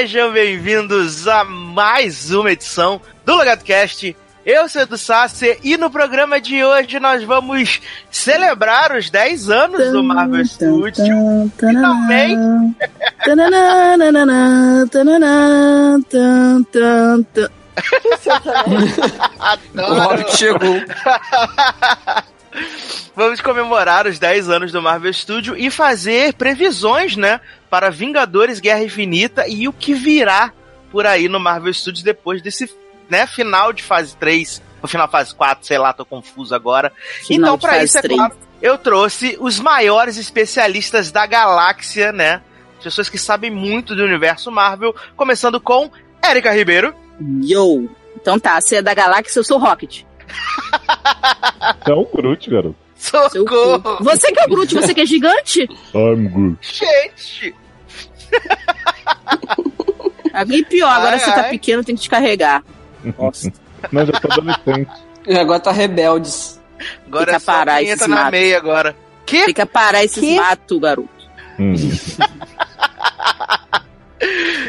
Sejam 0.00 0.32
bem-vindos 0.32 1.28
a 1.28 1.44
mais 1.44 2.30
uma 2.30 2.50
edição 2.50 3.02
do 3.22 3.34
LogadoCast. 3.34 4.16
Eu 4.46 4.66
sou 4.66 4.80
Edu 4.80 4.96
Sasser 4.96 5.58
e 5.62 5.76
no 5.76 5.90
programa 5.90 6.40
de 6.40 6.64
hoje 6.64 6.98
nós 6.98 7.22
vamos 7.22 7.82
celebrar 8.10 8.96
os 8.96 9.10
10 9.10 9.50
anos 9.50 9.92
do 9.92 10.02
Marvel 10.02 10.42
Studios 10.46 11.06
e 11.06 11.58
também 11.58 12.34
O 19.76 19.94
Hobbit 20.00 20.34
chegou. 20.34 20.80
Vamos 23.14 23.40
comemorar 23.40 24.06
os 24.06 24.18
10 24.18 24.48
anos 24.48 24.72
do 24.72 24.82
Marvel 24.82 25.12
Studio 25.12 25.56
e 25.56 25.70
fazer 25.70 26.34
previsões, 26.34 27.16
né? 27.16 27.40
Para 27.68 27.90
Vingadores 27.90 28.60
Guerra 28.60 28.82
Infinita 28.82 29.46
e 29.48 29.68
o 29.68 29.72
que 29.72 29.94
virá 29.94 30.52
por 30.90 31.06
aí 31.06 31.28
no 31.28 31.38
Marvel 31.38 31.72
Studios 31.72 32.02
depois 32.02 32.42
desse 32.42 32.68
né, 33.08 33.26
final 33.26 33.72
de 33.72 33.82
fase 33.82 34.16
3, 34.16 34.62
ou 34.80 34.88
final 34.88 35.06
de 35.06 35.12
fase 35.12 35.34
4, 35.34 35.66
sei 35.66 35.78
lá, 35.78 35.92
tô 35.92 36.04
confuso 36.04 36.54
agora. 36.54 36.92
Final 37.26 37.56
então, 37.56 37.58
para 37.58 37.82
isso, 37.82 37.98
é 37.98 38.02
3. 38.02 38.16
claro, 38.16 38.36
eu 38.62 38.78
trouxe 38.78 39.36
os 39.40 39.58
maiores 39.58 40.16
especialistas 40.16 41.10
da 41.10 41.26
galáxia, 41.26 42.12
né? 42.12 42.40
Pessoas 42.82 43.10
que 43.10 43.18
sabem 43.18 43.50
muito 43.50 43.94
do 43.94 44.04
universo 44.04 44.50
Marvel, 44.50 44.94
começando 45.16 45.60
com 45.60 45.90
Érica 46.22 46.52
Ribeiro. 46.52 46.94
Yo! 47.42 47.90
Então 48.16 48.38
tá, 48.38 48.60
você 48.60 48.76
é 48.76 48.82
da 48.82 48.94
galáxia, 48.94 49.40
eu 49.40 49.44
sou 49.44 49.58
o 49.58 49.60
Rocket. 49.60 50.04
Você 51.84 51.90
é 51.90 51.94
o 51.94 52.04
Groot, 52.04 52.50
garoto. 52.50 52.76
Socorro! 52.96 53.98
Você 54.04 54.30
que 54.32 54.40
é 54.40 54.44
o 54.44 54.48
Groot, 54.48 54.74
você 54.74 54.94
que 54.94 55.00
é 55.00 55.06
gigante? 55.06 55.62
I'm 55.94 56.28
Groot. 56.28 56.58
Gente! 56.62 57.54
Alguém 60.32 60.62
pior, 60.64 60.88
agora 60.90 61.12
Ai, 61.14 61.18
você 61.18 61.32
tá 61.32 61.40
ai. 61.42 61.50
pequeno, 61.50 61.82
tem 61.82 61.94
que 61.94 62.00
descarregar. 62.02 62.62
Nossa. 63.18 63.50
Não, 63.90 64.06
já 64.06 64.12
tô 64.12 64.30
adolescente. 64.30 64.90
E 65.26 65.36
agora 65.36 65.58
tá 65.60 65.72
rebeldes. 65.72 66.60
Agora 67.06 67.24
Fica 67.24 67.36
é 67.36 67.40
só 67.40 67.52
parar 67.52 67.78
quem 67.80 67.90
entra 67.90 68.08
na 68.08 68.30
meia 68.30 68.58
agora. 68.58 68.96
Que? 69.26 69.44
Tem 69.46 69.54
que 69.54 69.66
parar 69.66 70.04
esses 70.04 70.20
Que? 70.22 70.36
matos, 70.36 70.78
garoto. 70.78 71.08
Hum. 71.58 71.74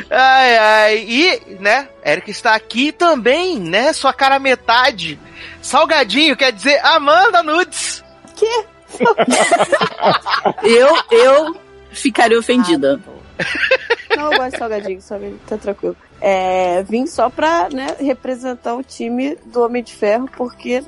Ai, 0.09 0.57
ai. 0.57 1.05
E, 1.07 1.41
né, 1.59 1.89
Érica 2.01 2.31
está 2.31 2.55
aqui 2.55 2.91
também, 2.91 3.59
né? 3.59 3.93
Sua 3.93 4.13
cara 4.13 4.39
metade. 4.39 5.19
Salgadinho, 5.61 6.37
quer 6.37 6.51
dizer 6.51 6.79
Amanda 6.83 7.43
Nudes. 7.43 8.03
Eu, 10.63 10.89
eu 11.11 11.55
ficaria 11.91 12.37
ofendida. 12.37 12.99
Não, 14.15 14.31
eu 14.31 14.37
gosto 14.37 14.51
de 14.51 14.57
salgadinho, 14.57 15.01
salgadinho, 15.01 15.39
tá 15.47 15.57
tranquilo. 15.57 15.95
É, 16.19 16.83
vim 16.83 17.07
só 17.07 17.29
pra 17.29 17.69
né, 17.69 17.95
representar 17.99 18.75
o 18.75 18.83
time 18.83 19.37
do 19.45 19.63
Homem 19.63 19.81
de 19.81 19.95
Ferro, 19.95 20.29
porque. 20.35 20.83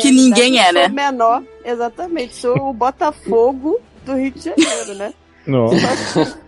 Que 0.00 0.10
ninguém 0.10 0.58
é, 0.58 0.64
sou 0.64 0.72
né? 0.72 0.86
o 0.86 0.92
menor, 0.92 1.42
exatamente. 1.64 2.36
Sou 2.36 2.70
o 2.70 2.72
Botafogo 2.72 3.80
do 4.04 4.14
Rio 4.14 4.30
de 4.30 4.44
Janeiro, 4.44 4.94
né? 4.94 5.12
Nossa. 5.46 6.38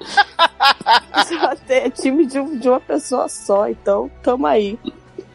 Só 1.29 1.55
tem 1.67 1.91
time 1.91 2.27
de, 2.27 2.59
de 2.59 2.69
uma 2.69 2.81
pessoa 2.81 3.29
só, 3.29 3.69
então 3.69 4.11
tamo 4.23 4.47
aí. 4.47 4.79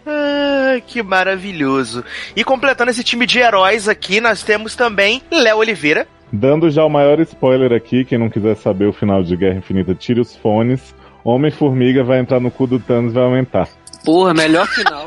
Ai, 0.06 0.82
que 0.86 1.04
maravilhoso. 1.04 2.04
E 2.36 2.44
completando 2.44 2.92
esse 2.92 3.04
time 3.04 3.26
de 3.26 3.40
heróis 3.40 3.88
aqui, 3.88 4.20
nós 4.20 4.42
temos 4.44 4.76
também 4.76 5.22
Léo 5.32 5.58
Oliveira. 5.58 6.08
Dando 6.32 6.72
já 6.72 6.84
o 6.84 6.90
maior 6.90 7.20
spoiler 7.20 7.74
aqui, 7.74 8.06
quem 8.06 8.18
não 8.18 8.30
quiser 8.30 8.56
saber 8.56 8.86
o 8.86 8.94
final 8.94 9.22
de 9.22 9.36
Guerra 9.36 9.58
Infinita, 9.58 9.94
tire 9.94 10.20
os 10.20 10.36
fones. 10.36 10.96
Homem-Formiga 11.24 12.04
vai 12.04 12.20
entrar 12.20 12.40
no 12.40 12.50
cu 12.50 12.66
do 12.66 12.80
Thanos 12.80 13.12
e 13.12 13.16
vai 13.16 13.24
aumentar. 13.24 13.70
Porra, 14.04 14.34
melhor 14.34 14.66
final. 14.68 15.06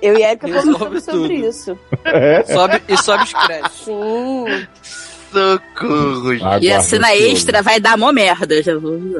Eu 0.00 0.16
e 0.16 0.24
a 0.24 0.30
Erika 0.30 0.46
conversamos 0.46 1.04
sobre 1.04 1.28
tudo. 1.28 1.32
isso. 1.32 1.78
É. 2.04 2.44
sobe, 2.44 2.82
e 2.88 2.96
sobe 2.96 3.24
os 3.24 3.32
créditos. 3.32 3.84
Sim. 3.84 4.44
Socorro. 5.32 6.36
gente. 6.36 6.64
E 6.64 6.72
a 6.72 6.80
cena 6.80 7.14
extra 7.14 7.62
vai 7.62 7.78
dar 7.80 7.96
mó 7.96 8.12
merda, 8.12 8.62
já 8.62 8.76
vou. 8.78 8.98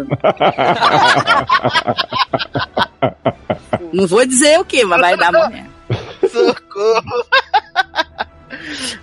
Não 3.92 4.06
vou 4.06 4.24
dizer 4.26 4.58
o 4.60 4.64
que, 4.64 4.84
mas 4.84 5.00
vai 5.00 5.16
dar 5.16 5.32
mó 5.32 5.48
merda. 5.48 5.70
Socorro. 6.30 7.24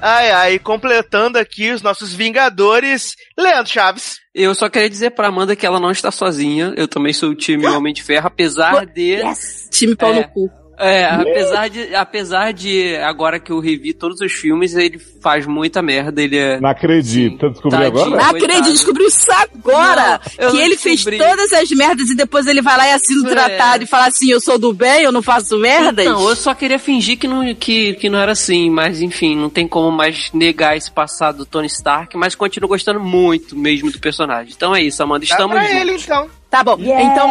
Ai, 0.01 0.31
ai, 0.31 0.59
completando 0.59 1.38
aqui 1.39 1.71
os 1.71 1.81
nossos 1.81 2.13
Vingadores, 2.13 3.15
Leandro 3.38 3.71
Chaves. 3.71 4.17
Eu 4.33 4.53
só 4.53 4.69
queria 4.69 4.89
dizer 4.89 5.11
pra 5.11 5.27
Amanda 5.29 5.55
que 5.55 5.65
ela 5.65 5.79
não 5.79 5.91
está 5.91 6.11
sozinha. 6.11 6.73
Eu 6.77 6.88
também 6.88 7.13
sou 7.13 7.29
o 7.29 7.35
time 7.35 7.65
Homem 7.65 7.94
de 7.94 8.03
Ferro, 8.03 8.27
apesar 8.27 8.85
de. 8.85 9.13
Yes! 9.15 9.69
Time 9.71 9.95
pau 9.95 10.13
É. 10.13 10.17
no 10.21 10.27
cu. 10.29 10.49
É, 10.78 11.06
apesar 11.06 11.69
de, 11.69 11.96
apesar 11.96 12.52
de 12.53 12.96
agora 12.97 13.40
que 13.40 13.52
eu 13.52 13.59
revi 13.59 13.94
todos 13.94 14.19
os 14.22 14.31
filmes, 14.34 14.75
ele 14.75 15.00
faz 15.22 15.46
muita 15.46 15.81
merda, 15.81 16.22
ele 16.22 16.38
é... 16.38 16.59
Não 16.59 16.69
acredito. 16.69 17.50
Descobriu 17.50 17.91
Tadinho. 17.91 18.06
agora? 18.06 18.24
Não 18.24 18.30
acredito, 18.30 18.72
descobriu 18.74 19.08
isso 19.08 19.31
agora! 19.31 20.19
Não, 20.40 20.52
que 20.52 20.58
ele 20.58 20.78
fez 20.78 21.03
descobri. 21.03 21.18
todas 21.18 21.53
as 21.53 21.69
merdas 21.72 22.09
e 22.09 22.16
depois 22.16 22.46
ele 22.47 22.62
vai 22.62 22.78
lá 22.78 22.88
e 22.88 22.91
assina 22.91 23.22
o 23.24 23.28
É. 23.28 23.30
tratado 23.31 23.84
e 23.84 23.88
fala 23.88 24.08
assim: 24.08 24.30
eu 24.31 24.40
sou 24.41 24.58
do 24.58 24.74
bem, 24.74 25.03
eu 25.03 25.12
não 25.12 25.22
faço 25.22 25.58
merdas. 25.58 26.06
Não, 26.06 26.30
eu 26.30 26.36
só 26.36 26.53
queria 26.53 26.78
fingir 26.80 27.18
que 27.18 27.28
não, 27.28 27.53
que, 27.56 27.94
que 27.96 28.09
não 28.09 28.19
era 28.19 28.31
assim, 28.34 28.69
mas 28.69 29.02
enfim, 29.02 29.36
não 29.36 29.50
tem 29.50 29.68
como 29.68 29.92
mais 29.92 30.30
negar 30.34 30.75
esse 30.78 30.92
passado 30.92 31.40
do 31.40 31.46
Tony 31.46 31.68
Stark, 31.68 32.16
mas 32.18 32.36
continuo 32.36 32.68
gostando 32.69 33.00
muito 33.00 33.56
mesmo 33.57 33.92
do 33.92 34.00
personagem. 34.00 34.53
Então 34.56 34.75
é 34.75 34.81
isso, 34.84 35.02
Amanda, 35.02 35.25
Dá 35.25 35.31
estamos 35.34 35.56
pra 35.56 35.63
juntos. 35.66 35.81
ele, 35.81 35.92
então. 35.94 36.30
Tá 36.55 36.63
bom, 36.63 36.77
Yeah! 36.79 37.03
então. 37.11 37.29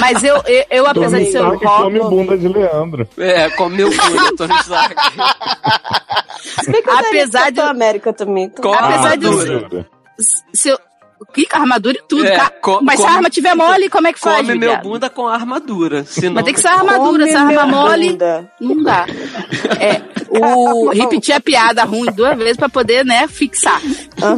Mas 0.00 0.22
eu, 0.22 0.36
eu, 0.46 0.64
eu, 0.70 0.86
apesar 0.86 1.10
Tony 1.16 1.24
de 1.24 1.32
ser 1.32 1.40
um 1.42 1.48
rock. 1.50 1.64
come 1.64 1.98
bunda 2.00 2.36
de 2.36 2.46
Leandro. 2.48 3.08
É, 3.16 3.48
comeu 3.50 3.88
do 3.88 4.36
Tony 4.36 4.54
Stark. 4.60 4.94
Apesar 7.08 7.50
de- 7.50 7.60
América 7.60 8.12
também. 8.12 8.52
Apesar 8.54 9.16
de 9.16 9.24
eu 9.24 9.32
armadura. 9.32 9.86
Se 10.52 10.68
eu, 10.68 10.78
que 11.32 11.46
armadura 11.52 11.96
e 11.98 12.02
tudo, 12.08 12.26
É, 12.26 12.36
cara. 12.36 12.50
co- 12.60 12.80
Mas 12.82 12.96
se 12.96 13.02
come- 13.02 13.12
a 13.12 13.16
arma 13.16 13.30
tiver 13.30 13.54
mole, 13.54 13.88
como 13.88 14.08
é 14.08 14.12
que 14.12 14.18
faz? 14.20 14.46
Come 14.46 14.58
meu 14.58 14.70
viado? 14.70 14.82
bunda 14.82 15.08
com 15.10 15.28
a 15.28 15.34
armadura. 15.34 16.04
Senão... 16.04 16.34
Mas 16.34 16.44
tem 16.44 16.54
que 16.54 16.60
ser 16.60 16.68
a 16.68 16.74
armadura, 16.78 17.26
se 17.26 17.34
a 17.34 17.40
arma 17.42 17.60
Come 17.60 17.72
mole, 17.72 18.10
bunda. 18.10 18.50
não 18.60 18.82
dá. 18.82 19.06
É, 19.78 20.00
o 20.30 20.90
repetir 20.94 21.34
a 21.34 21.40
piada 21.40 21.84
ruim 21.84 22.10
duas 22.12 22.36
vezes 22.36 22.56
pra 22.56 22.68
poder, 22.68 23.04
né, 23.04 23.26
fixar. 23.28 23.80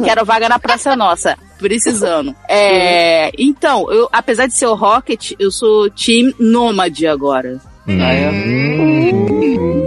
Quero 0.03 0.25
vaga 0.25 0.47
na 0.49 0.59
Praça 0.59 0.95
Nossa. 0.95 1.37
Precisando. 1.57 2.35
É, 2.49 3.31
então, 3.37 3.89
eu, 3.91 4.09
apesar 4.11 4.47
de 4.47 4.53
ser 4.53 4.65
o 4.65 4.73
Rocket, 4.75 5.31
eu 5.39 5.49
sou 5.49 5.89
Team 5.89 6.33
Nômade 6.37 7.07
agora. 7.07 7.57
É? 7.87 8.29
Hum. 8.29 9.83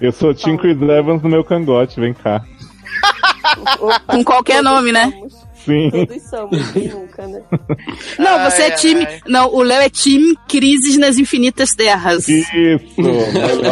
Eu 0.00 0.12
sou 0.12 0.34
Tim 0.34 0.56
Chris 0.56 0.76
Evans 0.80 1.22
no 1.22 1.28
meu 1.28 1.44
cangote, 1.44 2.00
vem 2.00 2.12
cá. 2.12 2.42
Com 4.06 4.24
qualquer 4.24 4.62
todos 4.62 4.72
nome, 4.72 4.92
né? 4.92 5.10
somos. 5.12 5.46
Sim. 5.64 5.90
Todos 5.90 6.22
somos, 6.22 6.70
quem 6.70 6.88
nunca, 6.88 7.26
né? 7.26 7.42
Não, 8.18 8.50
você 8.50 8.62
Ai, 8.62 8.68
é 8.68 8.70
time. 8.72 9.04
ai. 9.04 9.20
Não, 9.26 9.52
o 9.52 9.62
Léo 9.62 9.80
é 9.82 9.90
time 9.90 10.36
Crises 10.48 10.96
nas 10.96 11.18
Infinitas 11.18 11.74
Terras. 11.74 12.28
Isso. 12.28 12.50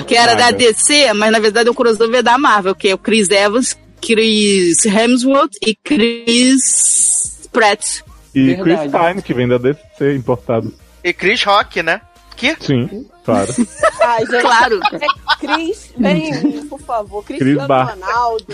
Que 0.07 0.17
era 0.17 0.35
da. 0.35 0.51
DC, 0.51 1.13
mas 1.15 1.31
na 1.33 1.39
verdade 1.39 1.69
é 1.69 1.71
o 1.71 1.75
crossover 1.75 2.23
da 2.23 2.37
Marvel, 2.39 2.75
que 2.75 2.89
é 2.89 2.95
o 2.95 2.99
Chris 2.99 3.29
Evans, 3.31 3.79
Chris 4.01 4.85
Hemsworth 4.85 5.53
e 5.65 5.75
Chris 5.75 7.49
Pratt. 7.53 8.01
E 8.35 8.55
Verdade. 8.55 8.63
Chris 8.63 8.93
Pine, 8.93 9.23
que 9.23 9.35
vem 9.35 9.49
da 9.49 9.59
DC, 9.59 10.15
importado. 10.15 10.75
E 11.03 11.13
Chris 11.13 11.43
Rock, 11.45 11.83
né? 11.83 12.01
Que? 12.37 12.57
Sim, 12.61 13.07
claro. 13.25 13.53
Ah, 14.07 14.19
gente, 14.21 14.41
Claro. 14.43 14.81
é 14.93 15.37
Cris, 15.41 15.95
vem 15.97 16.29
em 16.29 16.45
mim, 16.45 16.67
por 16.67 16.79
favor. 16.79 17.25
Cristiano 17.25 17.67
Bar. 17.67 17.91
Ronaldo. 17.95 18.45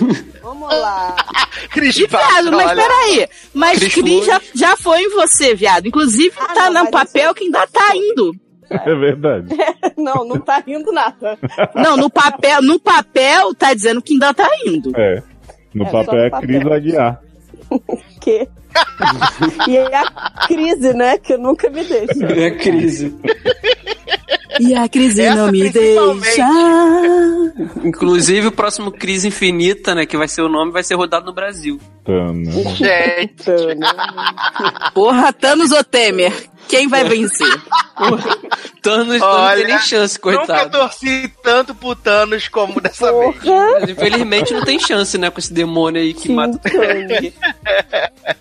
Vamos 0.40 0.68
lá. 0.72 1.16
Chris 1.72 1.96
E 1.98 2.06
viado, 2.06 2.52
mas 2.52 2.70
olha. 2.70 2.76
peraí. 2.82 3.28
Mas 3.52 3.78
Chris 3.80 3.94
Chris 3.94 4.24
já, 4.26 4.40
já 4.54 4.76
foi 4.76 5.00
em 5.02 5.10
você, 5.10 5.54
viado. 5.56 5.86
Inclusive 5.88 6.32
Ah, 6.38 6.54
tá 6.54 6.70
não, 6.70 6.84
no 6.84 6.90
papel 6.92 7.34
que 7.34 7.44
ainda 7.44 7.66
tá 7.66 7.90
indo. 7.96 8.32
É 8.70 8.94
verdade. 8.94 9.48
Não, 9.98 10.24
não 10.24 10.38
tá 10.38 10.62
rindo 10.64 10.92
nada. 10.92 11.36
Não, 11.74 11.96
no 11.96 12.08
papel, 12.08 12.62
no 12.62 12.78
papel 12.78 13.52
tá 13.52 13.74
dizendo 13.74 14.00
que 14.00 14.12
ainda 14.12 14.32
tá 14.32 14.48
indo. 14.64 14.92
É. 14.96 15.20
No 15.74 15.84
É, 15.84 15.90
papel 15.90 16.20
é 16.20 16.30
papel. 16.30 16.48
Cris 16.60 16.72
Aguiar. 16.72 17.20
Que? 18.20 18.48
e 19.68 19.76
é 19.76 19.96
a 19.96 20.46
crise, 20.46 20.92
né? 20.94 21.18
Que 21.18 21.36
nunca 21.36 21.68
me 21.70 21.82
deixa. 21.84 22.24
É 22.26 22.50
crise. 22.50 23.14
E 24.58 24.74
a 24.74 24.88
crise 24.88 25.22
Essa 25.22 25.36
não 25.36 25.52
me 25.52 25.70
deixa. 25.70 26.46
Inclusive, 27.84 28.48
o 28.48 28.52
próximo 28.52 28.90
Crise 28.90 29.28
Infinita, 29.28 29.94
né, 29.94 30.06
que 30.06 30.16
vai 30.16 30.26
ser 30.26 30.42
o 30.42 30.48
nome, 30.48 30.72
vai 30.72 30.82
ser 30.82 30.94
rodado 30.94 31.26
no 31.26 31.32
Brasil. 31.32 31.78
Tana. 32.04 32.50
Gente, 32.74 33.44
Porra, 34.94 35.32
Thanos 35.32 35.70
ou 35.70 35.84
Temer? 35.84 36.32
Quem 36.68 36.88
vai 36.88 37.04
vencer? 37.04 37.60
Thanos 38.80 39.18
não 39.20 39.26
Olha, 39.28 39.56
tem 39.56 39.66
nem 39.66 39.78
chance, 39.80 40.18
nunca 40.24 40.36
coitado. 40.38 40.70
torci 40.70 41.32
tanto 41.42 41.74
pro 41.74 41.94
Thanos 41.94 42.48
como 42.48 42.80
dessa 42.80 43.12
vez. 43.12 43.36
Porra! 43.36 43.70
Mas, 43.80 43.90
Infelizmente 43.90 44.52
não 44.54 44.64
tem 44.64 44.78
chance, 44.78 45.18
né, 45.18 45.30
com 45.30 45.38
esse 45.38 45.52
demônio 45.52 46.00
aí 46.00 46.14
que 46.14 46.28
Sim, 46.28 46.34
mata 46.34 46.58
todo 46.58 46.72
mundo. 46.72 47.32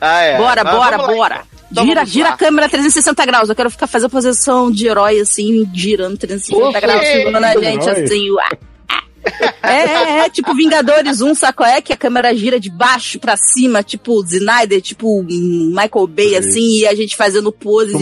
Ah, 0.00 0.20
é. 0.20 0.38
Bora, 0.38 0.62
Mas 0.62 0.74
bora, 0.74 0.98
bora. 0.98 1.42
Então 1.70 1.84
gira, 1.86 2.04
gira 2.04 2.28
a 2.30 2.36
câmera 2.36 2.68
360 2.68 3.24
graus. 3.26 3.48
Eu 3.48 3.54
quero 3.54 3.70
ficar 3.70 3.86
fazendo 3.86 4.10
posição 4.10 4.70
de 4.70 4.86
herói, 4.88 5.20
assim, 5.20 5.68
girando 5.72 6.18
360 6.18 6.68
Oxe, 6.68 6.80
graus, 6.80 7.06
segurando 7.06 7.44
a 7.44 7.52
gente 7.54 7.86
herói. 7.88 8.04
assim. 8.04 8.30
uá. 8.30 8.48
É, 9.62 9.68
é, 9.84 10.18
é, 10.20 10.30
tipo 10.30 10.54
Vingadores 10.54 11.20
1, 11.20 11.34
saco 11.34 11.62
é? 11.62 11.82
Que 11.82 11.92
a 11.92 11.96
câmera 11.96 12.34
gira 12.34 12.58
de 12.58 12.70
baixo 12.70 13.18
pra 13.20 13.36
cima, 13.36 13.82
tipo 13.82 14.24
Snyder, 14.24 14.80
tipo 14.80 15.22
Michael 15.22 16.06
Bay, 16.08 16.30
Sim. 16.30 16.36
assim, 16.36 16.78
e 16.78 16.86
a 16.86 16.94
gente 16.94 17.14
fazendo 17.16 17.52
poses. 17.52 17.94
O 17.94 18.00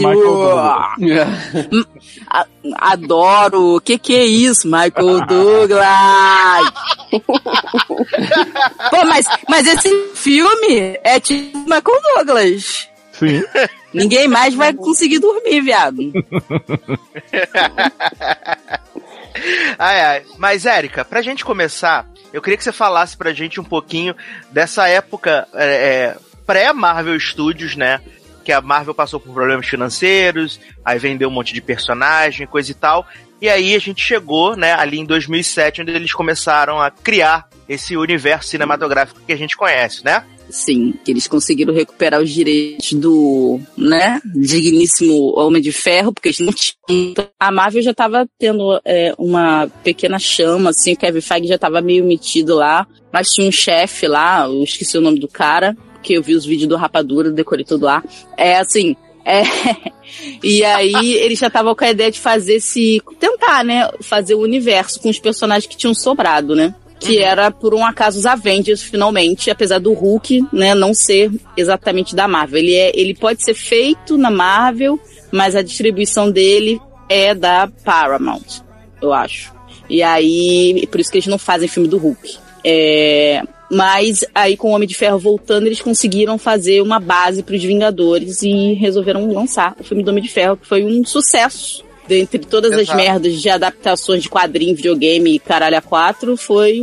e-. 0.99 1.19
A- 2.29 2.45
Adoro. 2.79 3.75
O 3.75 3.81
que 3.81 3.97
que 3.97 4.15
é 4.15 4.25
isso, 4.25 4.65
Michael 4.65 5.25
Douglas? 5.27 6.71
Pô, 8.89 9.05
mas, 9.05 9.25
mas 9.49 9.67
esse 9.67 9.89
filme 10.15 10.97
é 11.03 11.19
tipo 11.19 11.57
Michael 11.59 12.01
Douglas. 12.15 12.87
Sim. 13.19 13.43
Ninguém 13.93 14.27
mais 14.27 14.53
vai 14.53 14.73
conseguir 14.73 15.19
dormir, 15.19 15.61
viado. 15.61 15.97
Ai, 19.77 20.01
ai. 20.01 20.23
Mas, 20.37 20.65
Érica, 20.65 21.05
pra 21.05 21.21
gente 21.21 21.45
começar, 21.45 22.05
eu 22.33 22.41
queria 22.41 22.57
que 22.57 22.63
você 22.63 22.73
falasse 22.73 23.15
pra 23.15 23.31
gente 23.31 23.59
um 23.59 23.63
pouquinho 23.63 24.13
dessa 24.51 24.87
época 24.87 25.47
é, 25.53 25.65
é, 25.65 26.17
pré-Marvel 26.45 27.17
Studios, 27.19 27.75
né? 27.75 28.01
Que 28.43 28.51
a 28.51 28.59
Marvel 28.59 28.93
passou 28.93 29.19
por 29.19 29.33
problemas 29.33 29.67
financeiros, 29.67 30.59
aí 30.83 30.99
vendeu 30.99 31.29
um 31.29 31.31
monte 31.31 31.53
de 31.53 31.61
personagem, 31.61 32.47
coisa 32.47 32.71
e 32.71 32.73
tal. 32.73 33.07
E 33.41 33.47
aí 33.47 33.73
a 33.73 33.79
gente 33.79 34.03
chegou, 34.03 34.57
né, 34.57 34.73
ali 34.73 34.99
em 34.99 35.05
2007, 35.05 35.81
onde 35.81 35.91
eles 35.91 36.11
começaram 36.11 36.81
a 36.81 36.91
criar 36.91 37.47
esse 37.69 37.95
universo 37.95 38.49
cinematográfico 38.49 39.21
que 39.25 39.31
a 39.31 39.37
gente 39.37 39.55
conhece, 39.55 40.03
né? 40.03 40.25
Sim, 40.49 40.93
que 41.03 41.11
eles 41.11 41.27
conseguiram 41.27 41.73
recuperar 41.73 42.21
os 42.21 42.31
direitos 42.31 42.93
do, 42.93 43.59
né, 43.77 44.19
digníssimo 44.25 45.37
Homem 45.37 45.61
de 45.61 45.71
Ferro, 45.71 46.11
porque 46.11 46.29
eles 46.29 46.39
não 46.39 46.51
tinham. 46.51 47.13
A 47.39 47.51
Marvel 47.51 47.81
já 47.81 47.93
tava 47.93 48.27
tendo 48.37 48.81
é, 48.83 49.13
uma 49.17 49.67
pequena 49.83 50.17
chama, 50.17 50.71
assim, 50.71 50.93
o 50.93 50.97
Kevin 50.97 51.21
Feige 51.21 51.47
já 51.47 51.57
tava 51.57 51.81
meio 51.81 52.03
metido 52.03 52.55
lá, 52.55 52.87
mas 53.13 53.29
tinha 53.29 53.47
um 53.47 53.51
chefe 53.51 54.07
lá, 54.07 54.45
eu 54.47 54.63
esqueci 54.63 54.97
o 54.97 55.01
nome 55.01 55.19
do 55.19 55.27
cara, 55.27 55.77
que 56.01 56.13
eu 56.13 56.23
vi 56.23 56.33
os 56.33 56.45
vídeos 56.45 56.67
do 56.67 56.75
Rapadura, 56.75 57.31
decorei 57.31 57.65
tudo 57.65 57.85
lá. 57.85 58.03
É 58.35 58.57
assim, 58.57 58.95
é. 59.23 59.43
E 60.43 60.63
aí 60.63 61.13
eles 61.13 61.37
já 61.37 61.47
estavam 61.47 61.75
com 61.75 61.83
a 61.83 61.91
ideia 61.91 62.11
de 62.11 62.19
fazer 62.19 62.55
esse. 62.55 62.99
tentar, 63.19 63.63
né? 63.63 63.87
Fazer 64.01 64.33
o 64.33 64.41
universo 64.41 64.99
com 64.99 65.07
os 65.07 65.19
personagens 65.19 65.67
que 65.67 65.77
tinham 65.77 65.93
sobrado, 65.93 66.55
né? 66.55 66.73
Que 66.99 67.19
era, 67.19 67.49
por 67.49 67.73
um 67.73 67.85
acaso, 67.85 68.19
os 68.19 68.25
Avengers, 68.25 68.81
finalmente, 68.81 69.49
apesar 69.49 69.79
do 69.79 69.93
Hulk, 69.93 70.45
né, 70.51 70.75
não 70.75 70.93
ser 70.93 71.31
exatamente 71.55 72.15
da 72.15 72.27
Marvel. 72.27 72.59
Ele, 72.59 72.75
é, 72.75 72.91
ele 72.93 73.13
pode 73.13 73.43
ser 73.43 73.53
feito 73.53 74.17
na 74.17 74.29
Marvel, 74.29 74.99
mas 75.31 75.55
a 75.55 75.61
distribuição 75.61 76.29
dele 76.29 76.79
é 77.07 77.33
da 77.33 77.69
Paramount, 77.83 78.61
eu 79.01 79.13
acho. 79.13 79.53
E 79.89 80.03
aí, 80.03 80.87
por 80.91 80.99
isso 80.99 81.09
que 81.09 81.17
eles 81.17 81.27
não 81.27 81.39
fazem 81.39 81.67
filme 81.67 81.87
do 81.87 81.97
Hulk. 81.97 82.37
É, 82.63 83.41
mas 83.71 84.25
aí 84.33 84.57
com 84.57 84.71
o 84.71 84.75
Homem 84.75 84.87
de 84.87 84.95
Ferro 84.95 85.19
voltando, 85.19 85.67
eles 85.67 85.81
conseguiram 85.81 86.37
fazer 86.37 86.81
uma 86.81 86.99
base 86.99 87.43
para 87.43 87.55
os 87.55 87.63
Vingadores 87.63 88.41
e 88.41 88.73
resolveram 88.73 89.31
lançar 89.31 89.75
o 89.79 89.83
filme 89.83 90.03
do 90.03 90.09
Homem 90.09 90.23
de 90.23 90.29
Ferro, 90.29 90.57
que 90.57 90.67
foi 90.67 90.83
um 90.83 91.05
sucesso. 91.05 91.83
Dentre 92.09 92.39
todas 92.39 92.71
as 92.71 92.79
Exato. 92.79 92.97
merdas 92.97 93.39
de 93.39 93.49
adaptações 93.51 94.23
de 94.23 94.29
quadrinho, 94.29 94.75
videogame 94.75 95.35
e 95.35 95.37
caralho 95.39 95.77
a 95.77 95.81
quatro, 95.81 96.35
foi 96.35 96.81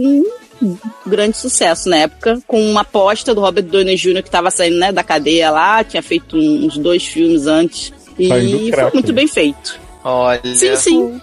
um 0.63 0.79
grande 1.05 1.37
sucesso 1.37 1.89
na 1.89 1.97
época, 1.97 2.41
com 2.47 2.61
uma 2.63 2.83
aposta 2.83 3.35
do 3.35 3.41
Robert 3.41 3.65
Downey 3.65 3.97
Jr. 3.97 4.23
que 4.23 4.29
estava 4.29 4.53
saindo 4.53 4.79
né, 4.79 4.93
da 4.93 5.03
cadeia 5.03 5.51
lá, 5.51 5.83
tinha 5.83 6.01
feito 6.01 6.37
uns 6.37 6.79
dois 6.79 7.05
filmes 7.05 7.49
antes. 7.49 7.93
E 8.17 8.29
foi 8.29 8.71
craque, 8.71 8.95
muito 8.95 9.09
né? 9.09 9.15
bem 9.15 9.27
feito. 9.27 9.81
Olha. 10.05 10.41
Sim, 10.55 10.77
sim. 10.77 11.21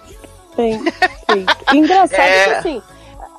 Tem, 0.54 0.84
tem. 0.84 1.46
Engraçado 1.80 2.20
É. 2.20 2.44
que 2.44 2.52
assim, 2.52 2.82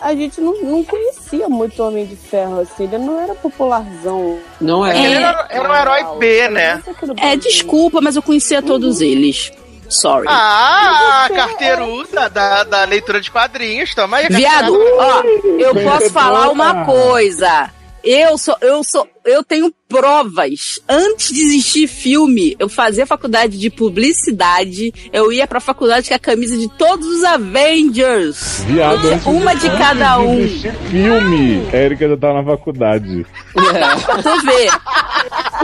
a 0.01 0.15
gente 0.15 0.41
não, 0.41 0.63
não 0.63 0.83
conhecia 0.83 1.47
muito 1.47 1.81
o 1.83 1.89
Homem 1.89 2.07
de 2.07 2.17
Ferro, 2.17 2.61
assim, 2.61 2.85
ele 2.85 2.97
não 2.97 3.21
era 3.21 3.35
popularzão. 3.35 4.39
Não 4.59 4.85
é. 4.85 4.99
Ele 4.99 5.15
era, 5.15 5.47
era 5.51 5.71
um 5.71 5.75
herói 5.75 6.19
B, 6.19 6.49
né? 6.49 6.83
É, 6.87 7.07
Brasil. 7.07 7.37
desculpa, 7.39 8.01
mas 8.01 8.17
eu 8.17 8.23
conhecia 8.23 8.63
todos 8.63 9.03
eles. 9.03 9.53
Sorry. 9.89 10.27
Ah, 10.29 11.29
carteiruda 11.35 12.29
da, 12.29 12.65
da 12.65 12.85
leitura 12.85 13.21
de 13.21 13.31
quadrinhos, 13.31 13.95
toma 13.95 14.19
aí. 14.19 14.29
Viado, 14.29 14.75
ó, 14.99 15.23
eu 15.59 15.75
posso 15.75 16.11
falar 16.11 16.51
uma 16.51 16.85
coisa. 16.85 17.71
Eu 18.05 18.37
sou, 18.37 18.55
eu 18.61 18.85
sou, 18.85 19.09
eu 19.25 19.43
tenho 19.43 19.73
provas. 19.89 20.79
Antes 20.87 21.33
de 21.33 21.41
existir 21.41 21.87
filme, 21.87 22.55
eu 22.59 22.69
fazia 22.69 23.07
faculdade 23.07 23.59
de 23.59 23.71
publicidade, 23.71 24.93
eu 25.11 25.33
ia 25.33 25.47
pra 25.47 25.59
faculdade 25.59 26.09
com 26.09 26.15
a 26.15 26.19
camisa 26.19 26.57
de 26.57 26.69
todos 26.77 27.07
os 27.07 27.25
Avengers. 27.25 28.63
Viado, 28.67 29.09
antes 29.09 29.27
uma 29.27 29.55
de 29.55 29.71
cada 29.71 30.17
antes 30.17 30.29
de 30.29 30.37
um. 30.37 30.41
existir 30.41 30.73
filme. 30.91 31.69
Érica 31.73 32.09
já 32.09 32.17
tá 32.17 32.35
na 32.35 32.45
faculdade. 32.45 33.27
Pra 33.55 34.23
tu 34.23 34.47
ver. 34.47 34.71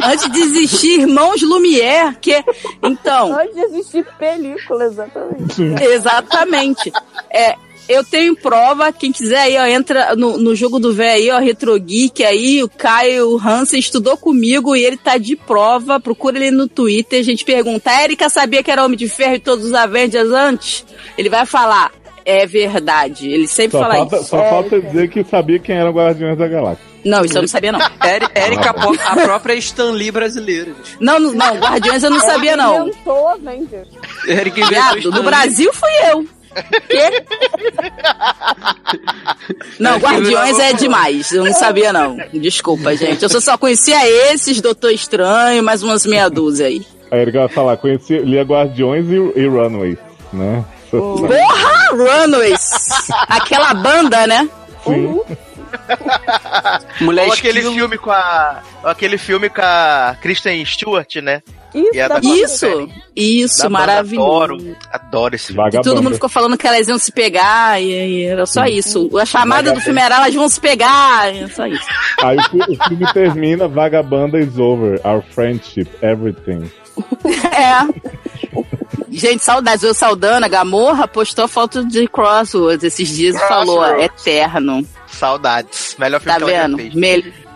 Antes 0.02 0.32
de 0.32 0.40
existir 0.40 1.00
Irmãos 1.00 1.42
Lumière, 1.42 2.16
que 2.20 2.42
então, 2.82 3.38
Antes 3.38 3.54
de 3.54 3.60
existir 3.62 4.06
película, 4.18 4.84
exatamente. 4.84 5.62
Exatamente. 5.82 6.92
É, 7.30 7.54
eu 7.90 8.04
tenho 8.04 8.36
prova, 8.36 8.92
quem 8.92 9.10
quiser 9.10 9.40
aí, 9.40 9.56
ó, 9.58 9.66
entra 9.66 10.14
no, 10.14 10.38
no 10.38 10.54
jogo 10.54 10.78
do 10.78 10.92
véio 10.94 11.12
aí, 11.12 11.30
ó, 11.30 11.38
Retro 11.38 11.78
Geek 11.78 12.24
aí, 12.24 12.62
o 12.62 12.68
Caio 12.68 13.36
Hansen 13.38 13.80
estudou 13.80 14.16
comigo 14.16 14.76
e 14.76 14.84
ele 14.84 14.96
tá 14.96 15.18
de 15.18 15.34
prova, 15.36 15.98
procura 15.98 16.38
ele 16.38 16.50
no 16.50 16.68
Twitter, 16.68 17.18
a 17.18 17.24
gente 17.24 17.44
pergunta, 17.44 17.90
a 17.90 18.04
Erika 18.04 18.28
sabia 18.28 18.62
que 18.62 18.70
era 18.70 18.84
Homem 18.84 18.96
de 18.96 19.08
Ferro 19.08 19.34
e 19.34 19.40
todos 19.40 19.64
os 19.66 19.74
Avengers 19.74 20.30
antes? 20.30 20.84
Ele 21.18 21.28
vai 21.28 21.44
falar, 21.44 21.90
é 22.24 22.46
verdade, 22.46 23.28
ele 23.28 23.48
sempre 23.48 23.72
Só 23.72 23.80
fala 23.80 23.94
falta, 23.94 24.16
isso. 24.16 24.24
só 24.26 24.38
falta 24.48 24.80
dizer 24.80 25.08
que 25.10 25.24
sabia 25.24 25.58
quem 25.58 25.76
era 25.76 25.90
o 25.90 25.92
Guardiões 25.92 26.38
da 26.38 26.46
Galáxia. 26.46 26.90
Não, 27.04 27.24
isso 27.24 27.38
eu 27.38 27.42
não 27.42 27.48
sabia 27.48 27.72
não. 27.72 27.80
Érica, 28.34 28.70
a 29.06 29.16
própria 29.16 29.54
Stan 29.54 29.90
Lee 29.92 30.10
brasileira. 30.10 30.66
gente. 30.66 30.96
Não, 31.00 31.18
não, 31.18 31.32
não, 31.32 31.56
Guardiões 31.56 32.02
eu 32.02 32.10
não 32.10 32.20
sabia 32.20 32.56
não. 32.56 32.90
Érica 34.28 34.60
inventou 34.60 34.68
Viado, 34.68 35.10
no 35.10 35.16
Lee. 35.16 35.22
Brasil 35.24 35.72
fui 35.72 35.90
eu. 36.10 36.26
Quê? 36.88 37.22
Não, 39.78 39.98
Guardiões 39.98 40.58
é 40.58 40.72
demais. 40.72 41.32
Eu 41.32 41.44
não 41.44 41.52
sabia, 41.52 41.92
não. 41.92 42.16
Desculpa, 42.32 42.94
gente. 42.96 43.22
Eu 43.22 43.28
só- 43.28 43.40
só 43.40 43.56
conhecia 43.58 43.98
esses, 44.32 44.60
Doutor 44.60 44.90
Estranho, 44.90 45.62
mais 45.62 45.82
umas 45.82 46.04
meia 46.06 46.28
dúzia 46.28 46.66
aí. 46.66 46.84
A 47.10 47.16
Erika 47.16 47.40
vai 47.40 47.48
falar, 47.48 47.76
conheci, 47.76 48.18
lia 48.18 48.42
Guardiões 48.42 49.06
e, 49.08 49.14
e 49.40 49.46
Runaways, 49.46 49.98
né? 50.32 50.64
Porra, 50.90 51.90
Runaways! 51.92 53.08
Aquela 53.28 53.74
banda, 53.74 54.26
né? 54.26 54.48
Sim. 54.84 55.20
Mulher 57.00 57.26
Ou 57.26 57.32
aquele 57.32 57.62
filme 57.62 57.96
com 57.98 58.10
a. 58.10 58.62
Aquele 58.82 59.16
filme 59.18 59.48
com 59.48 59.60
a 59.62 60.16
Kristen 60.20 60.64
Stewart, 60.64 61.16
né? 61.16 61.42
Isso, 61.74 62.08
da- 62.08 62.08
pra- 62.08 62.20
Isso, 62.22 62.88
isso, 63.16 63.62
Da 63.62 63.68
maravilhoso. 63.68 64.26
Adoro, 64.54 64.76
adoro 64.92 65.34
esse 65.34 65.52
filme. 65.52 65.68
E 65.72 65.80
todo 65.82 66.02
mundo 66.02 66.14
ficou 66.14 66.28
falando 66.28 66.56
que 66.58 66.66
elas 66.66 66.88
iam 66.88 66.98
se 66.98 67.12
pegar, 67.12 67.80
e, 67.80 67.86
e 67.90 68.22
era 68.24 68.46
só 68.46 68.64
isso. 68.66 69.10
A 69.18 69.24
chamada 69.24 69.62
do 69.62 69.64
Vagabanda. 69.66 69.84
filme 69.84 70.00
era 70.00 70.16
elas 70.16 70.34
vão 70.34 70.48
se 70.48 70.60
pegar, 70.60 71.34
e 71.34 71.44
é 71.44 71.48
só 71.48 71.66
isso. 71.66 71.84
Aí 72.22 72.36
o, 72.36 72.42
fi- 72.42 72.58
o 72.78 72.84
filme 72.88 73.12
termina, 73.12 73.68
Vagabanda 73.68 74.38
is 74.40 74.58
over, 74.58 75.00
our 75.04 75.22
friendship, 75.30 75.88
everything. 76.02 76.70
É. 77.52 78.10
Gente, 79.10 79.42
saudades. 79.44 79.82
O 79.84 79.92
Saldana, 79.94 80.48
Gamorra, 80.48 81.08
postou 81.08 81.48
foto 81.48 81.84
de 81.86 82.06
Crosswords 82.08 82.84
esses 82.84 83.08
dias 83.08 83.34
e 83.36 83.48
falou, 83.48 83.78
Crossroads. 83.78 84.26
eterno. 84.26 84.86
Saudades. 85.08 85.96
Melhor 85.98 86.20
filme 86.20 86.38
Tá 86.38 86.44
que 86.46 86.50
ela 86.52 86.62
já 86.62 86.68
vendo? 86.68 86.94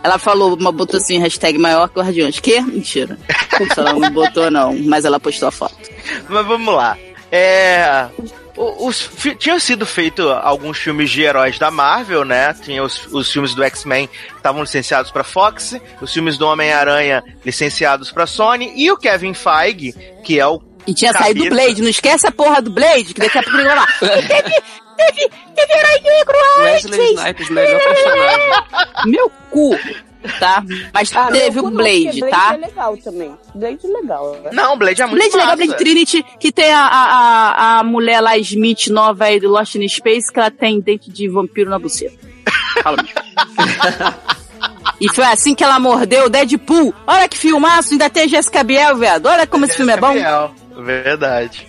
Ela 0.05 0.19
falou, 0.19 0.53
uma, 0.53 0.71
botou 0.71 0.99
assim, 0.99 1.17
hashtag 1.17 1.57
maior 1.57 1.89
que 1.89 1.97
Guardiões. 1.97 2.39
Que? 2.39 2.61
Mentira. 2.61 3.17
Ela 3.75 3.93
não 3.93 4.11
botou 4.11 4.51
não, 4.51 4.77
mas 4.83 5.03
ela 5.03 5.19
postou 5.19 5.47
a 5.47 5.51
foto. 5.51 5.75
Mas 6.29 6.45
vamos 6.45 6.75
lá. 6.75 6.95
É. 7.31 8.05
Os, 8.55 9.09
tinham 9.39 9.59
sido 9.59 9.83
feitos 9.83 10.29
alguns 10.43 10.77
filmes 10.77 11.09
de 11.09 11.23
heróis 11.23 11.57
da 11.57 11.71
Marvel, 11.71 12.23
né? 12.23 12.53
Tinha 12.53 12.83
os, 12.83 13.07
os 13.07 13.31
filmes 13.31 13.55
do 13.55 13.63
X-Men 13.63 14.07
que 14.07 14.35
estavam 14.37 14.61
licenciados 14.61 15.09
pra 15.09 15.23
Fox, 15.23 15.75
os 15.99 16.13
filmes 16.13 16.37
do 16.37 16.45
Homem-Aranha 16.45 17.23
licenciados 17.43 18.11
pra 18.11 18.27
Sony, 18.27 18.71
e 18.75 18.91
o 18.91 18.97
Kevin 18.97 19.33
Feige, 19.33 19.95
que 20.23 20.39
é 20.39 20.45
o 20.45 20.61
E 20.87 20.93
tinha 20.93 21.11
Cabeça. 21.13 21.33
saído 21.33 21.43
do 21.43 21.49
Blade, 21.49 21.81
não 21.81 21.89
esquece 21.89 22.27
a 22.27 22.31
porra 22.31 22.61
do 22.61 22.69
Blade, 22.71 23.13
que 23.13 23.19
daqui 23.19 23.37
a 23.37 23.43
pouco 23.43 23.57
ele 23.57 23.67
vai 23.67 23.75
lá. 23.75 23.87
E 24.01 24.07
teve, 24.27 24.61
teve, 24.97 25.29
teve 25.55 25.73
herói 25.73 25.99
negro 26.03 26.35
Wesley 26.59 26.99
antes. 27.01 27.19
Snipes, 27.19 27.49
melhor 27.49 27.79
personagem. 27.81 28.49
Meu 29.07 29.31
cu, 29.49 29.79
tá? 30.39 30.63
Mas 30.93 31.11
Ah, 31.15 31.27
teve 31.31 31.59
o 31.59 31.69
Blade, 31.71 32.19
porque 32.19 32.29
tá? 32.29 32.49
Blade 32.49 32.63
é 32.63 32.67
legal 32.67 32.97
também. 32.97 33.37
Blade 33.55 33.79
é 33.83 33.87
legal. 33.87 34.31
né? 34.43 34.49
Não, 34.53 34.77
Blade 34.77 35.01
é 35.01 35.05
muito 35.05 35.17
Blade 35.19 35.33
legal, 35.35 35.45
massa. 35.47 35.57
Blade 35.65 35.77
Trinity, 35.77 36.25
que 36.39 36.51
tem 36.51 36.71
a, 36.71 36.81
a, 36.81 37.07
a, 37.49 37.79
a 37.79 37.83
mulher 37.83 38.21
lá, 38.21 38.37
Smith, 38.37 38.87
nova 38.87 39.25
aí 39.25 39.39
do 39.39 39.49
Lost 39.49 39.75
in 39.75 39.87
Space, 39.87 40.31
que 40.31 40.39
ela 40.39 40.51
tem 40.51 40.79
dente 40.79 41.09
de 41.11 41.27
vampiro 41.27 41.69
na 41.69 41.79
buceta. 41.79 42.17
Fala. 42.83 42.97
E 45.01 45.09
foi 45.13 45.25
assim 45.25 45.53
que 45.53 45.63
ela 45.63 45.77
mordeu 45.79 46.25
o 46.25 46.29
Deadpool. 46.29 46.93
Olha 47.05 47.27
que 47.27 47.37
filmaço, 47.37 47.91
ainda 47.91 48.09
tem 48.09 48.29
Jessica 48.29 48.63
Biel, 48.63 48.95
viado. 48.97 49.25
Olha 49.25 49.45
como 49.45 49.65
esse 49.65 49.75
filme 49.75 49.91
é 49.91 49.97
bom. 49.97 50.07
Gabriel, 50.07 50.53
Verdade. 50.77 51.67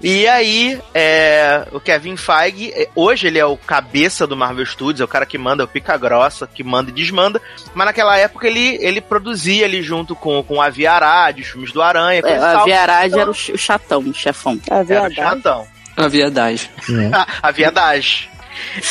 E 0.00 0.26
aí, 0.26 0.80
é, 0.92 1.64
o 1.70 1.78
Kevin 1.78 2.16
Feige, 2.16 2.72
é, 2.74 2.88
hoje 2.94 3.28
ele 3.28 3.38
é 3.38 3.46
o 3.46 3.56
cabeça 3.56 4.26
do 4.26 4.36
Marvel 4.36 4.66
Studios, 4.66 5.00
é 5.00 5.04
o 5.04 5.08
cara 5.08 5.24
que 5.24 5.38
manda, 5.38 5.62
é 5.62 5.64
o 5.64 5.68
pica 5.68 5.96
grossa, 5.96 6.44
que 6.44 6.64
manda 6.64 6.90
e 6.90 6.92
desmanda, 6.92 7.40
mas 7.72 7.86
naquela 7.86 8.16
época 8.18 8.48
ele, 8.48 8.78
ele 8.80 9.00
produzia 9.00 9.64
ali 9.64 9.80
junto 9.80 10.16
com, 10.16 10.42
com 10.42 10.60
a 10.60 10.68
Via 10.70 10.92
Arad, 10.92 11.38
os 11.38 11.46
filmes 11.46 11.70
do 11.72 11.80
Aranha, 11.80 12.20
É, 12.24 12.36
a. 12.36 12.64
Viarade 12.64 13.16
era 13.18 13.30
o 13.30 13.34
ch- 13.34 13.50
o 13.50 13.58
chatão, 13.58 14.00
o 14.00 14.12
chefão. 14.14 14.58
A 14.68 14.78
Era 14.78 15.08
o 15.08 15.14
chatão. 15.14 15.66
A 15.96 16.08
viadagem. 16.08 16.68
a 17.42 17.50
Viadagem. 17.52 18.28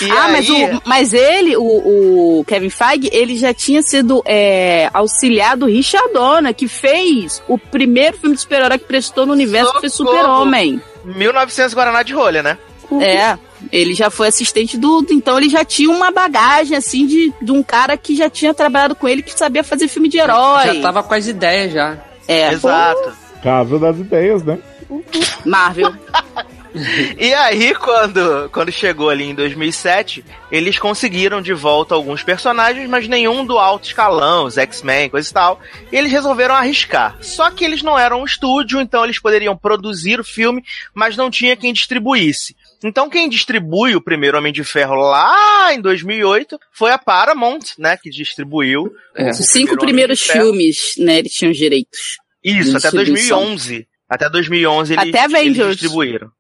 E 0.02 0.12
ah, 0.12 0.28
mas, 0.30 0.50
aí- 0.50 0.76
o, 0.76 0.82
mas 0.86 1.14
ele, 1.14 1.58
o, 1.58 2.40
o 2.40 2.46
Kevin 2.46 2.70
Feige, 2.70 3.10
ele 3.12 3.38
já 3.38 3.54
tinha 3.54 3.82
sido 3.82 4.22
é, 4.26 4.90
auxiliar 4.94 5.56
do 5.58 5.66
Richard 5.66 6.12
Donner, 6.14 6.54
que 6.54 6.68
fez 6.68 7.42
o 7.48 7.58
primeiro 7.58 8.18
filme 8.18 8.36
de 8.36 8.42
super-herói 8.42 8.78
que 8.78 8.86
prestou 8.86 9.26
no 9.26 9.34
universo, 9.34 9.74
que 9.74 9.80
foi 9.82 9.90
Socorro. 9.90 10.18
Super-Homem. 10.18 10.82
1900 11.06 11.74
Guaraná 11.74 12.04
de 12.04 12.14
rolha, 12.14 12.44
né? 12.44 12.58
É, 13.00 13.38
ele 13.72 13.94
já 13.94 14.10
foi 14.10 14.28
assistente 14.28 14.78
do. 14.78 15.06
Então 15.12 15.38
ele 15.38 15.48
já 15.48 15.64
tinha 15.64 15.90
uma 15.90 16.12
bagagem, 16.12 16.76
assim, 16.76 17.06
de, 17.08 17.34
de 17.42 17.52
um 17.52 17.64
cara 17.64 17.96
que 17.96 18.16
já 18.16 18.30
tinha 18.30 18.54
trabalhado 18.54 18.96
com 18.96 19.08
ele, 19.08 19.22
que 19.22 19.32
sabia 19.38 19.64
fazer 19.64 19.88
filme 19.88 20.10
de 20.10 20.18
herói. 20.18 20.66
Já 20.66 20.82
tava 20.82 21.02
com 21.02 21.14
as 21.14 21.26
ideias 21.28 21.72
já. 21.72 21.98
É, 22.28 22.52
Exato. 22.52 23.14
Casa 23.42 23.80
das 23.80 23.98
ideias, 23.98 24.44
né? 24.44 24.60
Marvel. 25.46 25.94
E 27.18 27.34
aí, 27.34 27.76
quando, 27.76 28.50
quando 28.50 28.72
chegou 28.72 29.10
ali 29.10 29.26
em 29.26 29.36
2007, 29.36 30.24
eles 30.52 30.80
conseguiram 30.80 31.42
de 31.42 31.54
volta 31.54 31.96
alguns 31.96 32.24
personagens, 32.24 32.90
mas 32.90 33.08
nenhum 33.08 33.46
do 33.46 33.58
alto 33.58 33.88
escalão, 33.88 34.46
os 34.46 34.58
X-Men, 34.58 35.10
coisa 35.10 35.30
e 35.30 35.34
tal. 35.34 35.60
E 35.92 35.96
eles 35.96 36.12
resolveram 36.12 36.56
arriscar. 36.56 37.18
Só 37.22 37.50
que 37.52 37.66
eles 37.66 37.82
não 37.82 37.98
eram 37.98 38.22
um 38.22 38.26
estúdio, 38.26 38.80
então 38.80 39.04
eles 39.04 39.20
poderiam 39.20 39.56
produzir 39.56 40.20
o 40.20 40.24
filme, 40.24 40.64
mas 40.94 41.18
não 41.18 41.30
tinha 41.30 41.56
quem 41.56 41.74
distribuísse. 41.74 42.56
Então 42.84 43.10
quem 43.10 43.30
distribui 43.30 43.96
o 43.96 44.02
primeiro 44.02 44.38
Homem 44.38 44.52
de 44.52 44.64
Ferro 44.64 44.96
lá 44.96 45.74
em 45.74 45.80
2008 45.80 46.60
foi 46.72 46.92
a 46.92 46.98
Paramount, 46.98 47.78
né, 47.78 47.96
que 47.96 48.10
distribuiu. 48.10 48.92
É. 49.16 49.30
Os 49.30 49.38
cinco 49.38 49.78
primeiros 49.78 50.22
filmes, 50.22 50.96
né, 50.98 51.20
eles 51.20 51.34
tinham 51.34 51.52
direitos. 51.52 52.18
Isso, 52.44 52.76
até 52.76 52.90
Distribuição. 52.90 53.40
2011. 53.40 53.88
Até 54.10 54.30
2011 54.30 54.94
eles, 54.94 55.16
Até 55.16 55.40
eles 55.40 55.56
distribuíram. 55.56 56.32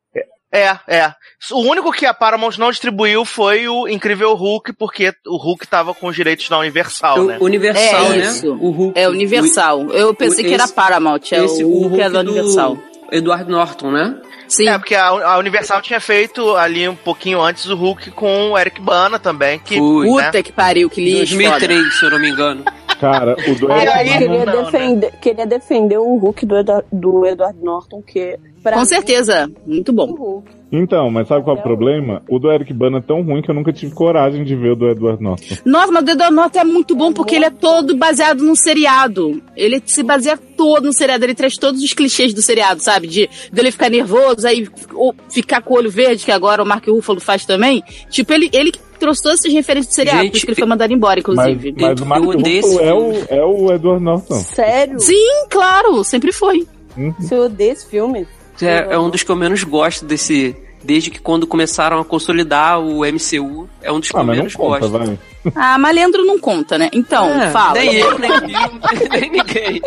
É, 0.54 0.78
é. 0.88 1.14
O 1.52 1.60
único 1.62 1.92
que 1.92 2.06
a 2.06 2.14
Paramount 2.14 2.58
não 2.58 2.70
distribuiu 2.72 3.24
foi 3.24 3.68
o 3.68 3.88
Incrível 3.88 4.34
Hulk, 4.36 4.74
porque 4.74 5.14
o 5.26 5.38
Hulk 5.38 5.66
tava 5.68 5.94
com 5.94 6.08
os 6.08 6.16
direitos 6.16 6.50
da 6.50 6.58
Universal, 6.60 7.24
né? 7.24 7.38
O 7.40 7.46
Universal, 7.46 8.06
É 8.06 8.10
né? 8.10 8.18
isso. 8.18 8.52
O 8.54 8.70
Hulk. 8.72 9.00
É 9.00 9.08
Universal. 9.08 9.90
Eu 9.92 10.14
pensei 10.14 10.44
o- 10.46 10.48
que 10.50 10.54
era 10.54 10.66
esse- 10.66 10.74
Paramount, 10.74 11.22
é 11.32 11.44
esse- 11.46 11.64
o 11.64 11.70
Hulk 11.70 12.02
é 12.02 12.10
da 12.10 12.22
do 12.22 12.32
Universal. 12.32 12.78
Eduardo 13.12 13.52
Norton, 13.52 13.92
né? 13.92 14.16
Sim. 14.48 14.68
É, 14.68 14.78
porque 14.78 14.96
a, 14.96 15.08
a 15.08 15.38
Universal 15.38 15.82
tinha 15.82 16.00
feito 16.02 16.56
ali 16.56 16.88
um 16.88 16.96
pouquinho 16.96 17.42
antes 17.42 17.66
o 17.68 17.76
Hulk 17.76 18.12
com 18.12 18.52
o 18.52 18.58
Eric 18.58 18.82
Bana 18.82 19.18
também, 19.20 19.60
que, 19.60 19.78
Foi. 19.78 20.08
Puta 20.08 20.32
né? 20.34 20.44
que 20.44 20.52
pariu, 20.52 20.90
que 20.90 21.02
lixo. 21.04 21.36
foda. 21.36 21.50
2003, 21.60 22.00
se 22.00 22.06
eu 22.06 22.12
não 22.12 22.20
me 22.20 22.30
engano. 22.30 22.64
Cara, 23.00 23.34
o 23.34 23.56
do 23.56 23.72
Eric 23.72 23.86
Bana- 23.86 24.04
Queria, 24.04 24.28
Não, 24.46 24.46
né? 24.46 24.64
defender, 24.64 25.12
queria 25.22 25.46
defender 25.46 25.98
o 25.98 26.18
Hulk 26.18 26.46
do, 26.46 26.58
Edu- 26.58 26.84
do 26.92 27.26
Edward 27.26 27.58
Norton, 27.62 28.02
que 28.02 28.38
pra 28.64 28.74
Com 28.74 28.80
mim, 28.80 28.86
certeza, 28.86 29.50
muito 29.66 29.92
bom. 29.94 30.08
Hulk. 30.14 30.62
Então, 30.74 31.10
mas 31.12 31.28
sabe 31.28 31.44
qual 31.44 31.58
é 31.58 31.60
o 31.60 31.64
problema? 31.64 32.24
O 32.30 32.40
do 32.40 32.50
Eric 32.50 32.74
Bana 32.74 33.00
é 33.00 33.02
tão 33.02 33.22
ruim 33.22 33.42
que 33.42 33.52
eu 33.52 33.56
nunca 33.56 33.74
tive 33.74 33.94
coragem 33.94 34.46
de 34.46 34.56
ver 34.56 34.72
o 34.72 34.76
do 34.76 34.88
Edward 34.90 35.22
Norton. 35.22 35.56
Nossa, 35.66 35.92
mas 35.92 36.02
o 36.02 36.06
Dedo 36.06 36.32
Norte 36.32 36.58
é 36.60 36.64
muito 36.64 36.96
bom 36.96 37.12
porque 37.12 37.36
ele 37.36 37.44
é 37.44 37.50
todo 37.50 37.94
baseado 37.98 38.42
num 38.42 38.56
seriado. 38.56 39.42
Ele 39.54 39.82
se 39.86 40.02
baseia 40.02 40.38
todo 40.38 40.86
no 40.86 40.94
seriado, 40.94 41.26
ele 41.26 41.36
traz 41.36 41.58
todos 41.58 41.84
os 41.84 41.94
clichês 41.94 42.34
do 42.34 42.42
seriado, 42.42 42.82
sabe? 42.82 43.06
De 43.08 43.30
dele 43.52 43.70
ficar 43.70 43.90
nervoso, 43.90 44.48
aí 44.48 44.66
ou 44.94 45.14
ficar 45.30 45.62
com 45.62 45.74
o 45.74 45.78
olho 45.78 45.92
verde, 45.92 46.24
que 46.24 46.32
agora 46.32 46.64
o 46.64 46.66
Mark 46.66 46.88
Ruffalo 46.88 47.20
faz 47.20 47.46
também. 47.46 47.84
Tipo, 48.10 48.32
ele, 48.32 48.50
ele 48.54 48.72
que 48.72 48.80
trouxe 48.98 49.22
todas 49.24 49.40
essas 49.40 49.52
referências 49.52 49.94
do 49.94 49.96
seriado, 49.96 50.22
Gente, 50.22 50.32
por 50.32 50.38
isso 50.38 50.46
que 50.46 50.52
ele 50.54 50.60
foi 50.60 50.68
mandado 50.70 50.94
embora, 50.94 51.22
Mas, 51.28 51.50
inclusive. 51.50 51.76
mas 51.78 52.00
o 52.00 52.06
Mark 52.06 52.24
eu 52.24 52.30
odeio 52.30 52.62
Ruffalo 52.62 52.82
é 52.88 52.94
o, 52.94 53.12
filme. 53.14 53.26
é 53.30 53.44
o 53.44 53.74
Edward 53.74 54.02
Norton. 54.06 54.36
Sério? 54.36 55.00
Sim, 55.02 55.48
claro, 55.50 56.02
sempre 56.06 56.32
foi. 56.32 56.66
Uhum. 56.96 57.14
Você 57.20 57.36
odeia 57.36 57.72
esse 57.74 57.90
filme? 57.90 58.26
É, 58.66 58.88
é 58.92 59.00
um 59.00 59.10
dos 59.10 59.24
que 59.24 59.32
eu 59.32 59.36
menos 59.36 59.64
gosto 59.64 60.06
desse. 60.06 60.56
Desde 60.84 61.12
que 61.12 61.20
quando 61.20 61.46
começaram 61.46 62.00
a 62.00 62.06
consolidar 62.06 62.80
o 62.80 63.02
MCU, 63.06 63.70
é 63.84 63.92
um 63.92 64.00
dos 64.00 64.10
que 64.10 64.18
Ah, 64.18 64.24
mas 64.24 64.38
menos 64.38 64.56
conta, 64.56 64.88
gosto. 64.88 64.92
vai. 64.98 65.20
Ah, 65.56 65.78
Malandro 65.78 66.26
não 66.26 66.40
conta, 66.40 66.76
né? 66.78 66.90
Então, 66.92 67.30
É, 67.40 67.52
fala. 67.52 67.74
Nem 67.74 67.94
eu, 67.98 68.18
nem 68.18 68.32
nem 69.12 69.30
ninguém. 69.30 69.82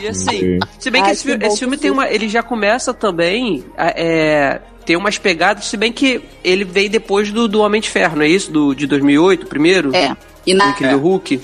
E 0.00 0.08
assim, 0.08 0.58
se 0.78 0.90
bem 0.90 1.02
que 1.02 1.08
Ai, 1.08 1.12
esse, 1.12 1.36
que 1.38 1.46
esse 1.46 1.58
filme 1.58 1.76
que 1.76 1.82
tem 1.82 1.90
uma. 1.90 2.08
Ele 2.08 2.26
já 2.28 2.42
começa 2.42 2.94
também. 2.94 3.64
a- 3.76 3.92
É, 3.96 4.60
tem 4.86 4.96
umas 4.96 5.18
pegadas, 5.18 5.66
se 5.66 5.76
bem 5.76 5.92
que 5.92 6.22
ele 6.42 6.64
veio 6.64 6.88
depois 6.88 7.30
do, 7.30 7.46
do 7.46 7.60
Homem 7.60 7.78
de 7.78 7.90
Ferro, 7.90 8.16
não 8.16 8.22
é 8.22 8.28
isso? 8.28 8.50
Do, 8.50 8.74
de 8.74 8.86
2008, 8.86 9.46
primeiro? 9.46 9.94
É. 9.94 10.16
E 10.46 10.54
na 10.54 10.70
Incrível 10.70 10.98
Hulk. 10.98 11.38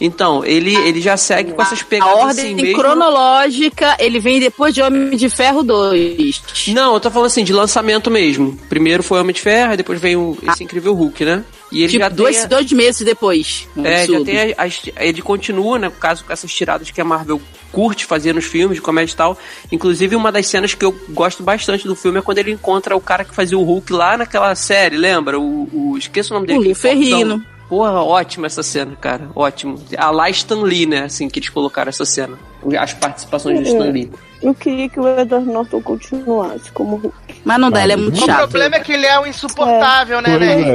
Então, 0.00 0.44
ele, 0.44 0.74
ele 0.76 1.00
já 1.00 1.16
segue 1.16 1.52
com 1.52 1.62
essas 1.62 1.80
a 1.80 1.84
pegadas 1.84 2.14
ordem 2.16 2.44
assim 2.46 2.54
mesmo. 2.54 2.78
cronológica, 2.80 3.96
ele 3.98 4.18
vem 4.20 4.40
depois 4.40 4.74
de 4.74 4.82
Homem 4.82 5.16
de 5.16 5.28
Ferro 5.28 5.62
2. 5.62 6.42
Não, 6.68 6.94
eu 6.94 7.00
tô 7.00 7.10
falando 7.10 7.26
assim, 7.26 7.44
de 7.44 7.52
lançamento 7.52 8.10
mesmo. 8.10 8.58
Primeiro 8.68 9.02
foi 9.02 9.20
Homem 9.20 9.34
de 9.34 9.40
Ferro, 9.40 9.76
depois 9.76 10.00
vem 10.00 10.16
o, 10.16 10.36
esse 10.50 10.64
Incrível 10.64 10.94
Hulk, 10.94 11.24
né? 11.24 11.44
E 11.70 11.80
ele 11.82 11.88
tipo, 11.92 12.02
já 12.02 12.08
dois, 12.08 12.36
tem. 12.36 12.44
a- 12.44 12.48
dois 12.48 12.72
meses 12.72 13.04
depois. 13.04 13.68
É, 13.84 14.06
já 14.06 14.24
tem 14.24 14.38
a- 14.38 14.64
as- 14.64 14.80
ele 14.98 15.20
continua, 15.20 15.78
né, 15.78 15.88
no 15.88 15.94
caso, 15.94 16.24
com 16.24 16.32
essas 16.32 16.50
tiradas 16.52 16.90
que 16.90 17.00
a 17.00 17.04
Marvel 17.04 17.40
curte 17.70 18.06
fazer 18.06 18.34
nos 18.34 18.46
filmes 18.46 18.76
de 18.76 18.80
comédia 18.80 19.12
e 19.12 19.16
tal. 19.16 19.38
Inclusive, 19.70 20.16
uma 20.16 20.32
das 20.32 20.46
cenas 20.46 20.72
que 20.72 20.82
eu 20.84 20.98
gosto 21.10 21.42
bastante 21.42 21.86
do 21.86 21.94
filme 21.94 22.18
é 22.18 22.22
quando 22.22 22.38
ele 22.38 22.52
encontra 22.52 22.96
o 22.96 23.00
cara 23.00 23.22
que 23.24 23.34
fazia 23.34 23.58
o 23.58 23.62
Hulk 23.62 23.92
lá 23.92 24.16
naquela 24.16 24.54
série, 24.54 24.96
lembra? 24.96 25.38
O, 25.38 25.68
o 25.92 25.98
esqueço 25.98 26.32
o 26.32 26.36
nome 26.36 26.46
dele. 26.46 26.72
O 26.72 26.74
Ferrigno. 26.74 27.36
fortão. 27.38 27.57
Porra, 27.68 28.02
ótima 28.02 28.46
essa 28.46 28.62
cena, 28.62 28.96
cara. 28.98 29.28
Ótimo. 29.36 29.78
A 29.96 30.10
lá 30.10 30.30
Stan 30.30 30.62
Lee, 30.62 30.86
né? 30.86 31.02
Assim 31.04 31.28
que 31.28 31.38
eles 31.38 31.50
colocaram 31.50 31.90
essa 31.90 32.04
cena. 32.06 32.38
As 32.80 32.94
participações 32.94 33.60
do 33.60 33.66
Stan 33.66 33.90
Lee. 33.90 34.10
Eu 34.42 34.54
queria 34.54 34.88
que 34.88 34.98
o 34.98 35.06
Edward 35.06 35.46
Norton 35.46 35.82
continuasse 35.82 36.70
como 36.72 36.96
Hulk. 36.96 37.14
Mas 37.44 37.60
não 37.60 37.70
dá, 37.70 37.82
ele 37.82 37.92
é 37.92 37.96
muito 37.96 38.22
O 38.22 38.24
chato. 38.26 38.38
problema 38.48 38.76
é 38.76 38.80
que 38.80 38.92
ele 38.92 39.04
é 39.04 39.20
um 39.20 39.26
insuportável, 39.26 40.22
né, 40.22 40.38
Pois 40.38 40.40
né? 40.40 40.70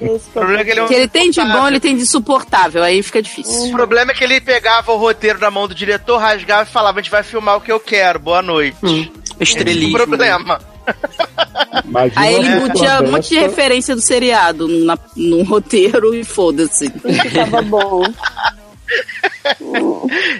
é. 0.00 0.14
Esse 0.14 0.28
O 0.28 0.32
problema 0.32 0.60
é 0.60 0.64
que 0.64 0.70
ele 0.70 0.80
é 0.80 0.82
um 0.82 0.86
O 0.86 0.88
que 0.88 0.94
ele 0.94 1.08
tem 1.08 1.30
de 1.30 1.40
bom, 1.40 1.42
insuportável. 1.46 1.68
ele 1.70 1.80
tem 1.80 1.96
de 1.96 2.06
suportável, 2.06 2.82
aí 2.84 3.02
fica 3.02 3.18
O 3.18 3.22
difícil. 3.22 3.72
problema 3.72 4.12
é 4.12 4.14
que 4.14 4.22
ele 4.22 4.40
pegava 4.40 4.92
o 4.92 4.96
roteiro 4.96 5.38
da 5.40 5.50
mão 5.50 5.66
do 5.66 5.74
diretor, 5.74 6.18
rasgava 6.18 6.68
e 6.68 6.72
falava: 6.72 7.00
a 7.00 7.02
gente 7.02 7.10
vai 7.10 7.22
filmar 7.22 7.56
o 7.56 7.60
que 7.60 7.72
eu 7.72 7.80
quero, 7.80 8.18
boa 8.20 8.40
noite. 8.42 8.76
Hum, 8.82 9.00
Esse 9.00 9.10
é 9.32 9.36
o 9.40 9.42
estrelismo. 9.42 9.96
problema. 9.96 10.60
Imagina 11.84 12.20
Aí 12.20 12.34
ele 12.34 12.48
embutia 12.48 13.02
um 13.02 13.12
monte 13.12 13.30
de 13.30 13.38
referência 13.38 13.94
do 13.94 14.00
seriado 14.00 14.68
na, 14.68 14.98
num 15.16 15.42
roteiro 15.44 16.14
e 16.14 16.24
foda-se. 16.24 16.90
que 16.90 17.30
tava 17.30 17.62
bom. 17.62 18.02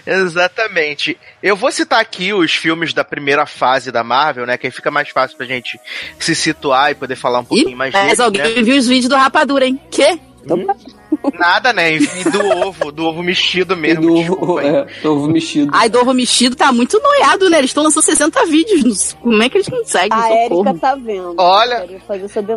Exatamente. 0.07 1.19
Eu 1.43 1.57
vou 1.57 1.71
citar 1.71 2.01
aqui 2.01 2.33
os 2.33 2.53
filmes 2.55 2.93
da 2.93 3.05
primeira 3.05 3.47
fase 3.47 3.91
da 3.91 4.05
Marvel, 4.05 4.47
né? 4.47 4.57
Que 4.57 4.67
aí 4.67 4.71
fica 4.71 4.91
mais 4.91 5.09
fácil 5.09 5.37
pra 5.37 5.47
gente 5.47 5.79
se 6.19 6.35
situar 6.35 6.91
e 6.91 6.95
poder 6.95 7.17
falar 7.17 7.41
um 7.41 7.45
pouquinho 7.45 7.71
Ih, 7.71 7.75
mais 7.75 7.93
mas 7.93 8.05
deles, 8.05 8.21
alguém 8.21 8.55
né? 8.57 8.63
viu 8.63 8.77
os 8.77 8.87
vídeos 8.87 9.09
do 9.09 9.17
Rapadura, 9.17 9.67
hein? 9.67 9.81
Quê? 9.91 10.19
Nada, 11.39 11.73
né? 11.73 11.97
E 11.97 12.07
do 12.31 12.47
ovo, 12.67 12.93
do 12.93 13.05
ovo 13.07 13.23
mexido 13.23 13.75
E 13.75 13.77
mesmo. 13.77 14.03
do, 14.03 14.15
desculpa, 14.17 14.63
hein? 14.63 14.77
é, 14.77 14.87
do 15.03 15.13
ovo 15.17 15.29
mexido. 15.29 15.71
Ai, 15.75 15.89
do 15.89 15.99
ovo 16.01 16.13
mexido 16.13 16.55
tá 16.57 16.71
muito 16.73 17.01
noiado, 17.01 17.49
né? 17.49 17.59
Eles 17.59 17.71
estão 17.71 17.83
lançando 17.85 18.05
60 18.05 18.45
vídeos. 18.47 18.85
nos- 18.85 19.13
Como 19.15 19.43
é 19.43 19.49
que 19.49 19.57
eles 19.59 19.69
conseguem? 19.69 20.13
A 20.13 20.23
Socorro. 20.23 20.67
Erika 20.69 20.79
tá 20.81 20.95
vendo. 20.95 21.35
Olha. 21.39 21.87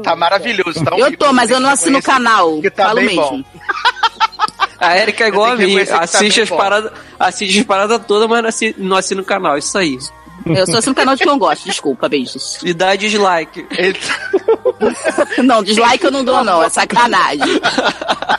Tá 0.04 0.16
maravilhoso, 0.16 0.84
tá? 0.84 0.96
um 0.96 1.00
Eu 1.00 1.18
tô, 1.18 1.32
mas 1.34 1.50
eu 1.52 1.60
não 1.60 1.70
assino 1.70 2.00
o 2.00 2.04
canal. 2.04 2.60
Que 2.62 2.70
tá 2.70 2.86
Falo 2.88 2.96
bem 2.98 3.06
mesmo. 3.08 3.22
bom. 3.22 3.44
A 4.80 4.96
Erika 4.96 5.24
é 5.24 5.28
igual 5.30 5.54
a 5.54 5.56
mim. 5.56 5.84
tá 5.86 6.02
Assiste 6.02 6.36
bem 6.36 6.44
as 6.44 6.50
bom. 6.50 6.58
paradas, 6.58 6.92
assiste 7.20 7.60
as 7.62 7.66
paradas 7.66 8.00
todas, 8.06 8.30
mas 8.30 8.42
não 8.44 8.50
assina, 8.50 8.74
não 8.78 8.96
assina 8.98 9.22
o 9.22 9.26
canal. 9.26 9.58
Isso 9.58 9.76
aí. 9.76 9.98
Eu 10.46 10.66
só 10.66 10.78
assino 10.78 10.94
o 10.94 10.96
canal 10.96 11.16
de 11.16 11.24
que 11.24 11.30
eu 11.30 11.38
gosto. 11.38 11.66
Desculpa, 11.66 12.08
beijos. 12.08 12.60
E 12.64 12.74
dá 12.74 12.96
dislike. 12.96 13.66
Ele- 13.72 14.00
Não, 15.44 15.64
dislike 15.64 16.04
eu 16.04 16.12
não 16.12 16.24
dou, 16.24 16.44
não. 16.44 16.62
É 16.64 16.70
sacanagem. 16.70 17.60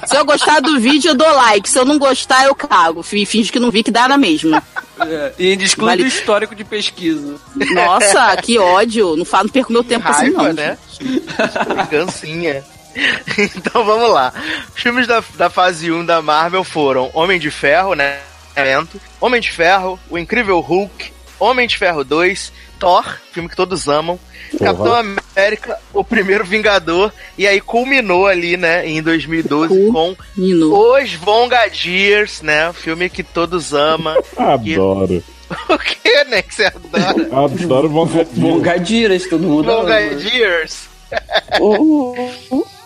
Se 0.06 0.16
eu 0.16 0.24
gostar 0.24 0.60
do 0.60 0.78
vídeo, 0.78 1.10
eu 1.10 1.14
dou 1.14 1.30
like. 1.34 1.68
Se 1.68 1.78
eu 1.78 1.84
não 1.84 1.98
gostar, 1.98 2.44
eu 2.46 2.54
cago. 2.54 3.02
Fi- 3.02 3.26
Finge 3.26 3.50
que 3.50 3.58
não 3.58 3.70
vi 3.70 3.82
que 3.82 3.90
dá 3.90 4.08
na 4.08 4.16
mesma. 4.16 4.62
É, 5.00 5.32
e 5.38 5.50
ainda 5.50 5.64
exclui 5.64 5.86
Vale- 5.86 6.02
do 6.04 6.08
histórico 6.08 6.54
de 6.54 6.64
pesquisa. 6.64 7.36
Nossa, 7.72 8.36
que 8.36 8.58
ódio. 8.58 9.16
Não 9.16 9.24
falo, 9.24 9.44
não 9.44 9.50
perco 9.50 9.72
meu 9.72 9.82
tempo 9.84 10.08
assim, 10.08 10.32
Raiva, 10.32 10.42
não. 10.44 10.52
né? 10.54 10.78
Vingancinha. 11.90 12.64
Então 13.56 13.84
vamos 13.84 14.10
lá. 14.10 14.32
Os 14.74 14.82
filmes 14.82 15.06
da, 15.06 15.22
da 15.36 15.48
fase 15.48 15.92
1 15.92 16.04
da 16.04 16.20
Marvel 16.20 16.64
foram 16.64 17.10
Homem 17.14 17.38
de 17.38 17.48
Ferro, 17.50 17.94
né? 17.94 18.18
Homem 19.20 19.40
de 19.40 19.52
Ferro, 19.52 20.00
O 20.10 20.18
Incrível 20.18 20.58
Hulk, 20.58 21.12
Homem 21.38 21.66
de 21.66 21.76
Ferro 21.76 22.04
2, 22.04 22.52
Thor, 22.78 23.04
filme 23.32 23.48
que 23.48 23.56
todos 23.56 23.88
amam, 23.88 24.18
Capitão 24.58 24.94
América, 24.94 25.78
O 25.92 26.02
Primeiro 26.02 26.44
Vingador, 26.44 27.12
e 27.36 27.46
aí 27.46 27.60
culminou 27.60 28.26
ali, 28.26 28.56
né, 28.56 28.86
em 28.86 29.02
2012 29.02 29.90
com. 29.92 30.16
Os 30.36 31.14
Vongadiers, 31.14 32.42
né? 32.42 32.72
Filme 32.72 33.08
que 33.08 33.22
todos 33.22 33.72
amam. 33.72 34.16
Adoro. 34.36 35.22
o 35.68 35.78
que, 35.78 36.24
né? 36.24 36.42
Que 36.42 36.54
você 36.54 36.64
adora? 36.64 37.28
Adoro 37.44 37.88
Von 37.88 38.06
Bongadiras, 38.32 39.26
todo 39.26 39.42
mundo 39.42 39.70
ama. 39.70 39.82
Vongadiers. 39.82 40.88
Uhum. 41.60 42.64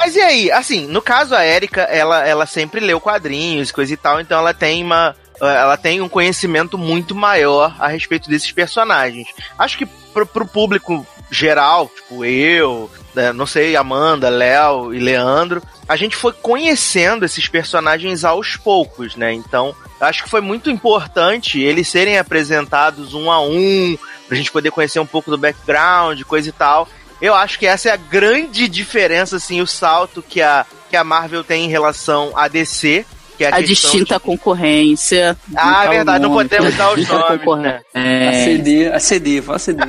Mas 0.00 0.16
e 0.16 0.20
aí, 0.20 0.50
assim, 0.50 0.86
no 0.86 1.02
caso 1.02 1.34
a 1.34 1.44
Erika, 1.44 1.82
ela, 1.82 2.26
ela 2.26 2.46
sempre 2.46 2.80
leu 2.80 2.98
quadrinhos, 2.98 3.70
coisa 3.70 3.92
e 3.92 3.96
tal, 3.98 4.18
então 4.18 4.38
ela 4.38 4.54
tem 4.54 4.82
uma. 4.82 5.14
Ela 5.40 5.76
tem 5.76 6.00
um 6.00 6.08
conhecimento 6.08 6.76
muito 6.76 7.14
maior 7.14 7.74
a 7.78 7.88
respeito 7.88 8.28
desses 8.28 8.52
personagens. 8.52 9.28
Acho 9.58 9.78
que 9.78 9.86
pro, 9.86 10.26
pro 10.26 10.46
público 10.46 11.06
geral, 11.30 11.90
tipo 11.94 12.24
eu, 12.24 12.90
né, 13.14 13.32
não 13.32 13.46
sei, 13.46 13.76
Amanda, 13.76 14.28
Léo 14.28 14.92
e 14.92 14.98
Leandro, 14.98 15.62
a 15.88 15.96
gente 15.96 16.16
foi 16.16 16.32
conhecendo 16.32 17.24
esses 17.24 17.48
personagens 17.48 18.24
aos 18.24 18.56
poucos, 18.56 19.16
né? 19.16 19.32
Então, 19.32 19.74
acho 20.00 20.24
que 20.24 20.30
foi 20.30 20.40
muito 20.40 20.70
importante 20.70 21.60
eles 21.60 21.88
serem 21.88 22.18
apresentados 22.18 23.14
um 23.14 23.30
a 23.30 23.40
um, 23.40 23.96
pra 24.28 24.36
gente 24.36 24.52
poder 24.52 24.70
conhecer 24.70 25.00
um 25.00 25.06
pouco 25.06 25.30
do 25.30 25.38
background, 25.38 26.22
coisa 26.22 26.48
e 26.48 26.52
tal. 26.52 26.88
Eu 27.20 27.34
acho 27.34 27.58
que 27.58 27.66
essa 27.66 27.90
é 27.90 27.92
a 27.92 27.96
grande 27.96 28.66
diferença, 28.68 29.36
assim, 29.36 29.60
o 29.60 29.66
salto 29.66 30.22
que 30.22 30.40
a, 30.40 30.64
que 30.88 30.96
a 30.96 31.04
Marvel 31.04 31.44
tem 31.44 31.66
em 31.66 31.68
relação 31.68 32.32
a 32.34 32.48
DC, 32.48 33.04
que 33.40 33.44
é 33.46 33.48
a, 33.50 33.56
A 33.56 33.60
distinta 33.62 34.20
concorrência. 34.20 35.34
de... 35.48 35.56
Ah, 35.56 35.84
é 35.84 35.86
Não 35.86 35.92
verdade, 35.92 36.22
não 36.22 36.28
nome. 36.28 36.42
podemos 36.48 36.74
dar 36.76 36.92
os 36.92 37.08
nomes, 37.08 37.38
concorrência. 37.38 37.84
né? 37.94 38.00
A 38.20 38.34
É. 38.34 38.44
CD, 38.44 38.88
a 38.88 39.00
CD, 39.00 39.40
fala 39.40 39.58
CD. 39.58 39.82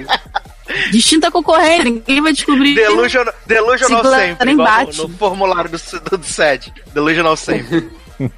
Distinta 0.89 1.29
concorrência, 1.29 1.83
ninguém 1.83 2.21
vai 2.21 2.31
descobrir. 2.31 2.75
Delusional, 2.75 3.33
delusional 3.45 4.05
sempre, 4.05 4.53
no, 4.53 4.63
no 5.09 5.09
formulário 5.17 5.69
do, 5.69 5.77
do, 6.09 6.17
do 6.17 6.25
SED. 6.25 6.73
Delusional 6.93 7.35
sempre. 7.35 7.89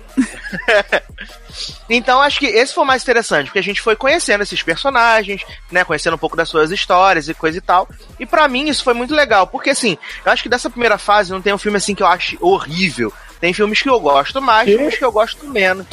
então 1.89 2.21
acho 2.21 2.39
que 2.39 2.45
esse 2.47 2.73
foi 2.73 2.83
o 2.83 2.87
mais 2.87 3.03
interessante, 3.03 3.45
porque 3.45 3.59
a 3.59 3.63
gente 3.63 3.81
foi 3.81 3.95
conhecendo 3.95 4.41
esses 4.41 4.63
personagens, 4.63 5.43
né, 5.71 5.83
conhecendo 5.83 6.15
um 6.15 6.17
pouco 6.19 6.35
das 6.37 6.49
suas 6.49 6.71
histórias 6.71 7.27
e 7.29 7.33
coisa 7.33 7.57
e 7.57 7.61
tal. 7.61 7.87
E 8.19 8.25
pra 8.25 8.47
mim 8.47 8.67
isso 8.69 8.83
foi 8.83 8.93
muito 8.93 9.13
legal, 9.13 9.45
porque 9.45 9.69
assim, 9.69 9.97
eu 10.25 10.31
acho 10.31 10.41
que 10.41 10.49
dessa 10.49 10.69
primeira 10.69 10.97
fase 10.97 11.31
não 11.31 11.41
tem 11.41 11.53
um 11.53 11.57
filme 11.57 11.77
assim 11.77 11.93
que 11.93 12.01
eu 12.01 12.07
acho 12.07 12.35
horrível. 12.41 13.13
Tem 13.43 13.51
filmes 13.51 13.81
que 13.81 13.89
eu 13.89 13.99
gosto 13.99 14.41
mais, 14.41 14.69
Que? 14.69 14.77
filmes 14.77 14.97
que 14.97 15.03
eu 15.03 15.11
gosto 15.11 15.45
menos. 15.49 15.85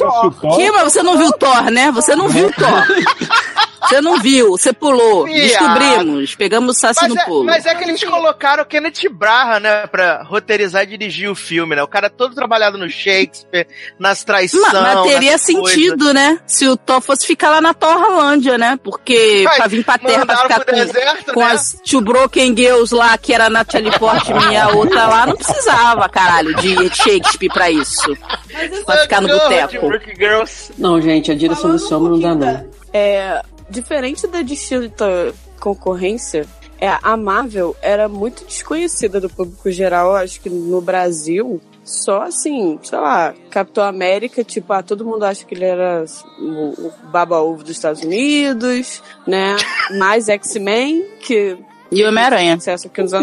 Que, 0.55 0.71
mas 0.71 0.83
você 0.83 1.03
não 1.03 1.17
viu 1.17 1.29
Thor, 1.33 1.69
né? 1.69 1.91
Você 1.91 2.15
não 2.15 2.29
viu 2.29 2.49
Thor. 2.53 2.87
Você 3.81 4.01
não 4.01 4.19
viu, 4.19 4.51
você 4.51 4.71
pulou. 4.73 5.25
Viado. 5.31 5.47
Descobrimos. 5.47 6.35
Pegamos 6.35 6.77
o 6.77 6.79
Sassi 6.79 7.01
Mas 7.03 7.13
no 7.13 7.19
é, 7.19 7.25
pulo. 7.25 7.43
mas 7.45 7.65
é 7.65 7.75
que 7.75 7.83
eles 7.83 8.03
colocaram 8.03 8.63
o 8.63 8.65
Kenneth 8.65 9.09
Braha, 9.11 9.59
né, 9.59 9.87
pra 9.87 10.23
roteirizar 10.23 10.83
e 10.83 10.85
dirigir 10.87 11.29
o 11.29 11.35
filme, 11.35 11.75
né? 11.75 11.83
O 11.83 11.87
cara 11.87 12.09
todo 12.09 12.35
trabalhado 12.35 12.77
no 12.77 12.89
Shakespeare, 12.89 13.67
nas 13.99 14.23
traições. 14.23 14.61
Ma- 14.73 14.81
Mas 14.81 15.07
teria 15.07 15.31
coisas. 15.39 15.41
sentido, 15.41 16.13
né? 16.13 16.39
Se 16.45 16.67
o 16.67 16.77
Thor 16.77 17.01
fosse 17.01 17.25
ficar 17.25 17.49
lá 17.49 17.61
na 17.61 17.73
Torralândia, 17.73 18.57
né? 18.57 18.77
Porque 18.83 19.41
Vai, 19.45 19.57
pra 19.57 19.67
vir 19.67 19.83
pra 19.83 19.97
terra 19.97 20.25
pra 20.25 20.37
ficar 20.37 20.65
com, 20.65 20.71
deserto, 20.73 21.33
com 21.33 21.39
né? 21.39 21.51
as 21.51 21.77
Two 21.89 22.01
Broken 22.01 22.55
Girls 22.55 22.93
lá, 22.93 23.17
que 23.17 23.33
era 23.33 23.45
a 23.45 23.49
Natalie 23.49 23.91
Portman 23.97 24.51
e 24.51 24.57
a 24.57 24.69
outra 24.69 25.07
lá, 25.07 25.25
não 25.27 25.35
precisava, 25.35 26.07
caralho, 26.09 26.53
de 26.55 26.75
Shakespeare 26.95 27.51
pra 27.51 27.69
isso. 27.71 28.15
Pra 28.85 28.97
ficar 28.97 29.21
no 29.21 29.27
boteco. 29.27 29.89
Não, 30.77 31.01
gente, 31.01 31.31
a 31.31 31.35
direção 31.35 31.61
Falando 31.61 31.79
desse 31.79 31.93
homem 31.93 32.11
não 32.11 32.19
dá, 32.19 32.35
não. 32.35 32.69
É, 32.93 33.41
diferente 33.71 34.27
da 34.27 34.41
distinta 34.41 35.33
concorrência, 35.59 36.45
é, 36.79 36.89
a 37.01 37.15
Marvel 37.15 37.75
era 37.81 38.09
muito 38.09 38.43
desconhecida 38.43 39.19
do 39.21 39.29
público 39.29 39.69
geral, 39.71 40.15
acho 40.15 40.41
que 40.41 40.49
no 40.49 40.81
Brasil. 40.81 41.61
Só 41.83 42.23
assim, 42.23 42.79
sei 42.83 42.99
lá, 42.99 43.33
Capitão 43.49 43.83
América, 43.83 44.43
tipo, 44.43 44.71
ah, 44.71 44.83
todo 44.83 45.05
mundo 45.05 45.23
acha 45.23 45.43
que 45.45 45.55
ele 45.55 45.65
era 45.65 46.05
o, 46.39 46.87
o 46.87 46.93
baba-ovo 47.11 47.63
dos 47.63 47.71
Estados 47.71 48.03
Unidos, 48.03 49.01
né? 49.27 49.55
Mais 49.97 50.29
X-Men, 50.29 51.03
que 51.19 51.57
E 51.91 52.03
o 52.03 52.07
Homem-Aranha. 52.07 52.57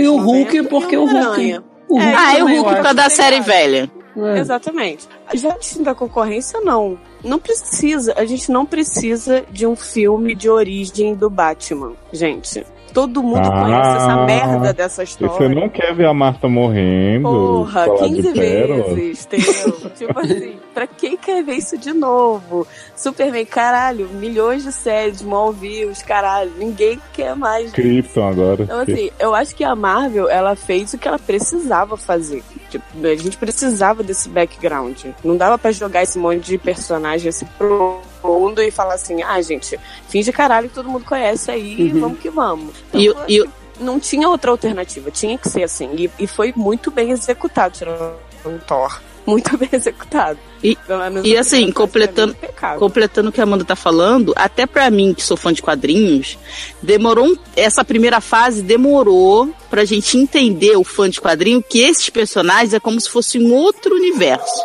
E 0.01 0.09
o 0.09 0.17
90, 0.19 0.25
Hulk, 0.25 0.63
porque 0.65 0.97
o 0.97 1.07
Hulk. 1.07 1.61
O 1.89 1.99
É, 1.99 2.15
Ah, 2.15 2.39
é 2.39 2.45
o 2.45 2.49
Hulk 2.49 2.65
por 2.65 2.83
causa 2.83 2.95
da 2.95 3.09
série 3.09 3.41
velha. 3.41 3.91
É. 4.17 4.39
Exatamente. 4.39 5.09
Já 5.35 5.53
a 5.53 5.59
distinta 5.59 5.95
concorrência, 5.95 6.61
não. 6.61 6.99
Não 7.23 7.39
precisa, 7.39 8.15
a 8.17 8.25
gente 8.25 8.51
não 8.51 8.65
precisa 8.65 9.45
de 9.51 9.67
um 9.67 9.75
filme 9.75 10.35
de 10.35 10.49
origem 10.49 11.15
do 11.15 11.29
Batman, 11.29 11.95
gente. 12.13 12.65
Todo 12.99 13.23
mundo 13.23 13.47
Ah, 13.47 13.63
conhece 13.63 13.97
essa 13.97 14.17
merda 14.27 14.73
dessa 14.73 15.03
história. 15.05 15.33
você 15.33 15.49
não 15.49 15.69
quer 15.69 15.95
ver 15.95 16.07
a 16.07 16.13
Marta 16.13 16.49
morrendo? 16.49 17.23
Porra, 17.29 17.85
falar 17.85 18.09
de 18.09 18.15
15 18.23 18.33
pérolas? 18.33 18.93
vezes, 18.95 19.25
entendeu? 19.27 19.91
tipo 19.97 20.19
assim, 20.19 20.57
pra 20.75 20.87
quem 20.89 21.17
quer 21.17 21.45
ver 21.45 21.55
isso 21.55 21.79
de 21.79 21.93
novo? 21.93 22.67
Superman, 22.97 23.45
caralho, 23.47 24.09
milhões 24.09 24.65
de 24.65 24.73
séries, 24.73 25.23
mal 25.23 25.53
views, 25.53 26.03
caralho, 26.03 26.51
ninguém 26.59 27.01
quer 27.13 27.37
mais. 27.37 27.71
Krypton 27.71 28.27
agora. 28.29 28.65
Então, 28.65 28.81
assim, 28.81 29.11
eu 29.21 29.33
acho 29.33 29.55
que 29.55 29.63
a 29.63 29.77
Marvel, 29.77 30.29
ela 30.29 30.57
fez 30.57 30.93
o 30.93 30.99
que 30.99 31.07
ela 31.07 31.21
precisava 31.21 31.97
fazer. 31.97 32.43
Tipo, 32.69 32.85
a 33.07 33.15
gente 33.15 33.37
precisava 33.37 34.03
desse 34.03 34.29
background. 34.29 35.05
Não 35.23 35.37
dava 35.37 35.57
pra 35.57 35.71
jogar 35.71 36.03
esse 36.03 36.19
monte 36.19 36.41
de 36.45 36.59
personagem 36.59 37.29
assim 37.29 37.47
pro 37.57 38.01
mundo 38.23 38.63
e 38.63 38.71
falar 38.71 38.95
assim, 38.95 39.23
ah, 39.23 39.41
gente, 39.43 39.79
finge 40.09 40.33
caralho 40.33 40.69
que 40.69 40.75
todo 40.75 40.89
mundo 40.89 41.05
conhece 41.05 41.51
aí, 41.51 41.93
Uhum. 41.93 42.01
vamos 42.01 42.19
que 42.21 42.31
vamos. 42.31 42.75
Então, 42.89 43.01
E, 43.29 43.37
e, 43.39 43.43
que 43.43 43.51
não 43.81 43.99
tinha 44.01 44.29
outra 44.29 44.51
alternativa, 44.51 45.11
tinha 45.11 45.37
que 45.39 45.49
ser 45.49 45.63
assim. 45.63 45.91
E, 45.97 46.11
e 46.19 46.27
foi 46.27 46.53
muito 46.57 46.91
bem 46.91 47.11
executado, 47.11 47.75
tirando 47.79 48.15
o 48.45 48.59
Thor. 48.67 49.01
Muito 49.27 49.59
bem 49.59 49.69
executado. 49.71 50.39
E- 50.65 50.77
e 51.23 51.37
assim, 51.37 51.71
completando- 51.71 52.35
completando 52.79 53.29
o 53.29 53.33
que 53.33 53.39
a 53.41 53.45
Amanda 53.45 53.63
tá 53.65 53.77
falando, 53.77 54.33
até 54.35 54.67
pra 54.67 54.91
mim, 54.91 55.13
que 55.13 55.23
sou 55.23 55.37
fã 55.37 55.53
de 55.53 55.61
quadrinhos, 55.61 56.39
demorou 56.83 57.27
um- 57.27 57.37
essa 57.55 57.85
primeira 57.85 58.23
fase 58.23 58.63
demorou 58.63 59.51
pra 59.69 59.85
gente 59.85 60.17
entender 60.17 60.77
o 60.79 60.83
fã 60.83 61.11
de 61.11 61.21
quadrinho 61.21 61.63
que 61.63 61.79
esses 61.81 62.09
personagens 62.09 62.73
é 62.73 62.81
como 62.81 62.99
se 62.99 63.11
fosse 63.11 63.39
um 63.39 63.53
outro 63.53 63.95
universo. 63.95 64.63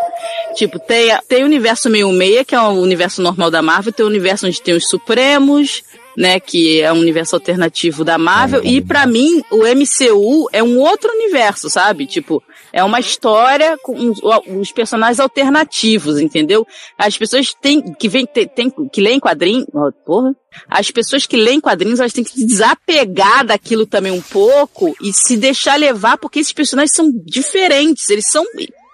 Tipo, 0.56 0.80
tem, 0.80 1.12
tem 1.28 1.44
o 1.44 1.46
universo 1.46 1.90
meio 1.90 2.12
meia, 2.12 2.46
que 2.46 2.54
é 2.56 2.60
o 2.62 2.72
universo 2.72 3.22
normal 3.22 3.50
da 3.50 3.62
Marvel, 3.62 3.92
tem 3.94 4.06
o 4.06 4.10
universo 4.10 4.46
onde 4.48 4.62
tem 4.62 4.76
os 4.76 4.88
Supremos, 4.88 5.84
né, 6.16 6.40
que 6.40 6.80
é 6.80 6.94
um 6.94 7.00
universo 7.00 7.36
alternativo 7.36 8.04
da 8.04 8.18
Marvel, 8.18 8.62
e 8.64 8.82
pra 8.82 9.08
mim 9.08 9.42
o 9.50 9.64
MCU 9.66 10.48
é 10.52 10.62
um 10.62 10.78
outro 10.78 11.12
universo, 11.12 11.70
sabe? 11.70 12.06
Tipo, 12.06 12.42
é 12.72 12.84
uma 12.84 13.00
história 13.00 13.78
com 13.82 14.14
os, 14.60 14.72
personagens 14.72 15.20
alternativos, 15.20 16.20
entendeu? 16.20 16.68
As 16.98 17.18
pessoas 17.18 17.54
têm 17.60 17.82
que 17.94 18.08
vem 18.08 18.26
tem, 18.26 18.48
tem- 18.48 18.74
que 18.92 19.02
leem 19.02 19.20
quadrinhos, 19.20 19.66
ó, 19.74 19.92
porra. 20.06 20.36
As 20.70 20.92
pessoas 20.92 21.26
que 21.26 21.36
leem 21.36 21.60
quadrinhos, 21.60 22.00
elas 22.00 22.14
têm 22.14 22.24
que 22.24 22.32
se 22.32 22.46
desapegar 22.46 23.46
daquilo 23.46 23.88
também 23.88 24.12
um 24.12 24.22
pouco 24.22 24.96
e 25.02 25.12
se 25.12 25.36
deixar 25.36 25.80
levar, 25.80 26.18
porque 26.18 26.40
esses 26.40 26.54
personagens 26.54 26.96
são 26.96 27.12
diferentes, 27.26 28.08
eles 28.10 28.26
são 28.30 28.44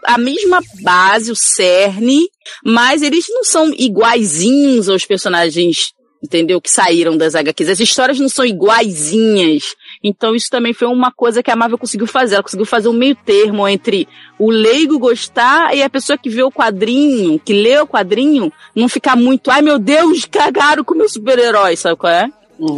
a 0.06 0.18
mesma 0.18 0.62
base, 0.82 1.32
o 1.32 1.36
cerne, 1.36 2.28
mas 2.64 3.02
eles 3.02 3.26
não 3.30 3.44
são 3.44 3.72
iguaizinhos 3.78 4.90
aos 4.90 5.06
personagens 5.06 5.94
entendeu? 6.22 6.60
Que 6.60 6.70
saíram 6.70 7.16
das 7.18 7.34
HQs. 7.34 7.70
As 7.70 7.80
histórias 7.80 8.20
não 8.20 8.28
são 8.28 8.44
iguaizinhas. 8.44 9.64
Então 10.04 10.36
isso 10.36 10.48
também 10.50 10.74
foi 10.74 10.88
uma 10.88 11.12
coisa 11.12 11.42
que 11.42 11.50
a 11.50 11.56
Marvel 11.56 11.78
conseguiu 11.78 12.08
fazer. 12.08 12.36
Ela 12.36 12.44
conseguiu 12.44 12.66
fazer 12.66 12.90
um 12.90 12.94
meio 12.94 13.16
termo 13.16 13.68
entre 13.68 14.08
o 14.38 14.50
leigo 14.50 15.00
gostar 15.00 15.76
e 15.76 15.82
a 15.82 15.90
pessoa 15.90 16.18
que 16.18 16.30
vê 16.30 16.44
o 16.44 16.52
quadrinho, 16.52 17.40
que 17.40 17.54
lê 17.54 17.80
o 17.80 17.88
quadrinho, 17.88 18.52
não 18.76 18.90
ficar 18.90 19.16
muito, 19.16 19.50
ai 19.50 19.62
meu 19.62 19.80
Deus, 19.80 20.26
cagaram 20.26 20.84
com 20.84 20.94
o 20.94 20.98
meu 20.98 21.10
super-herói, 21.10 21.76
sabe 21.76 21.96
qual 21.96 22.12
é? 22.12 22.30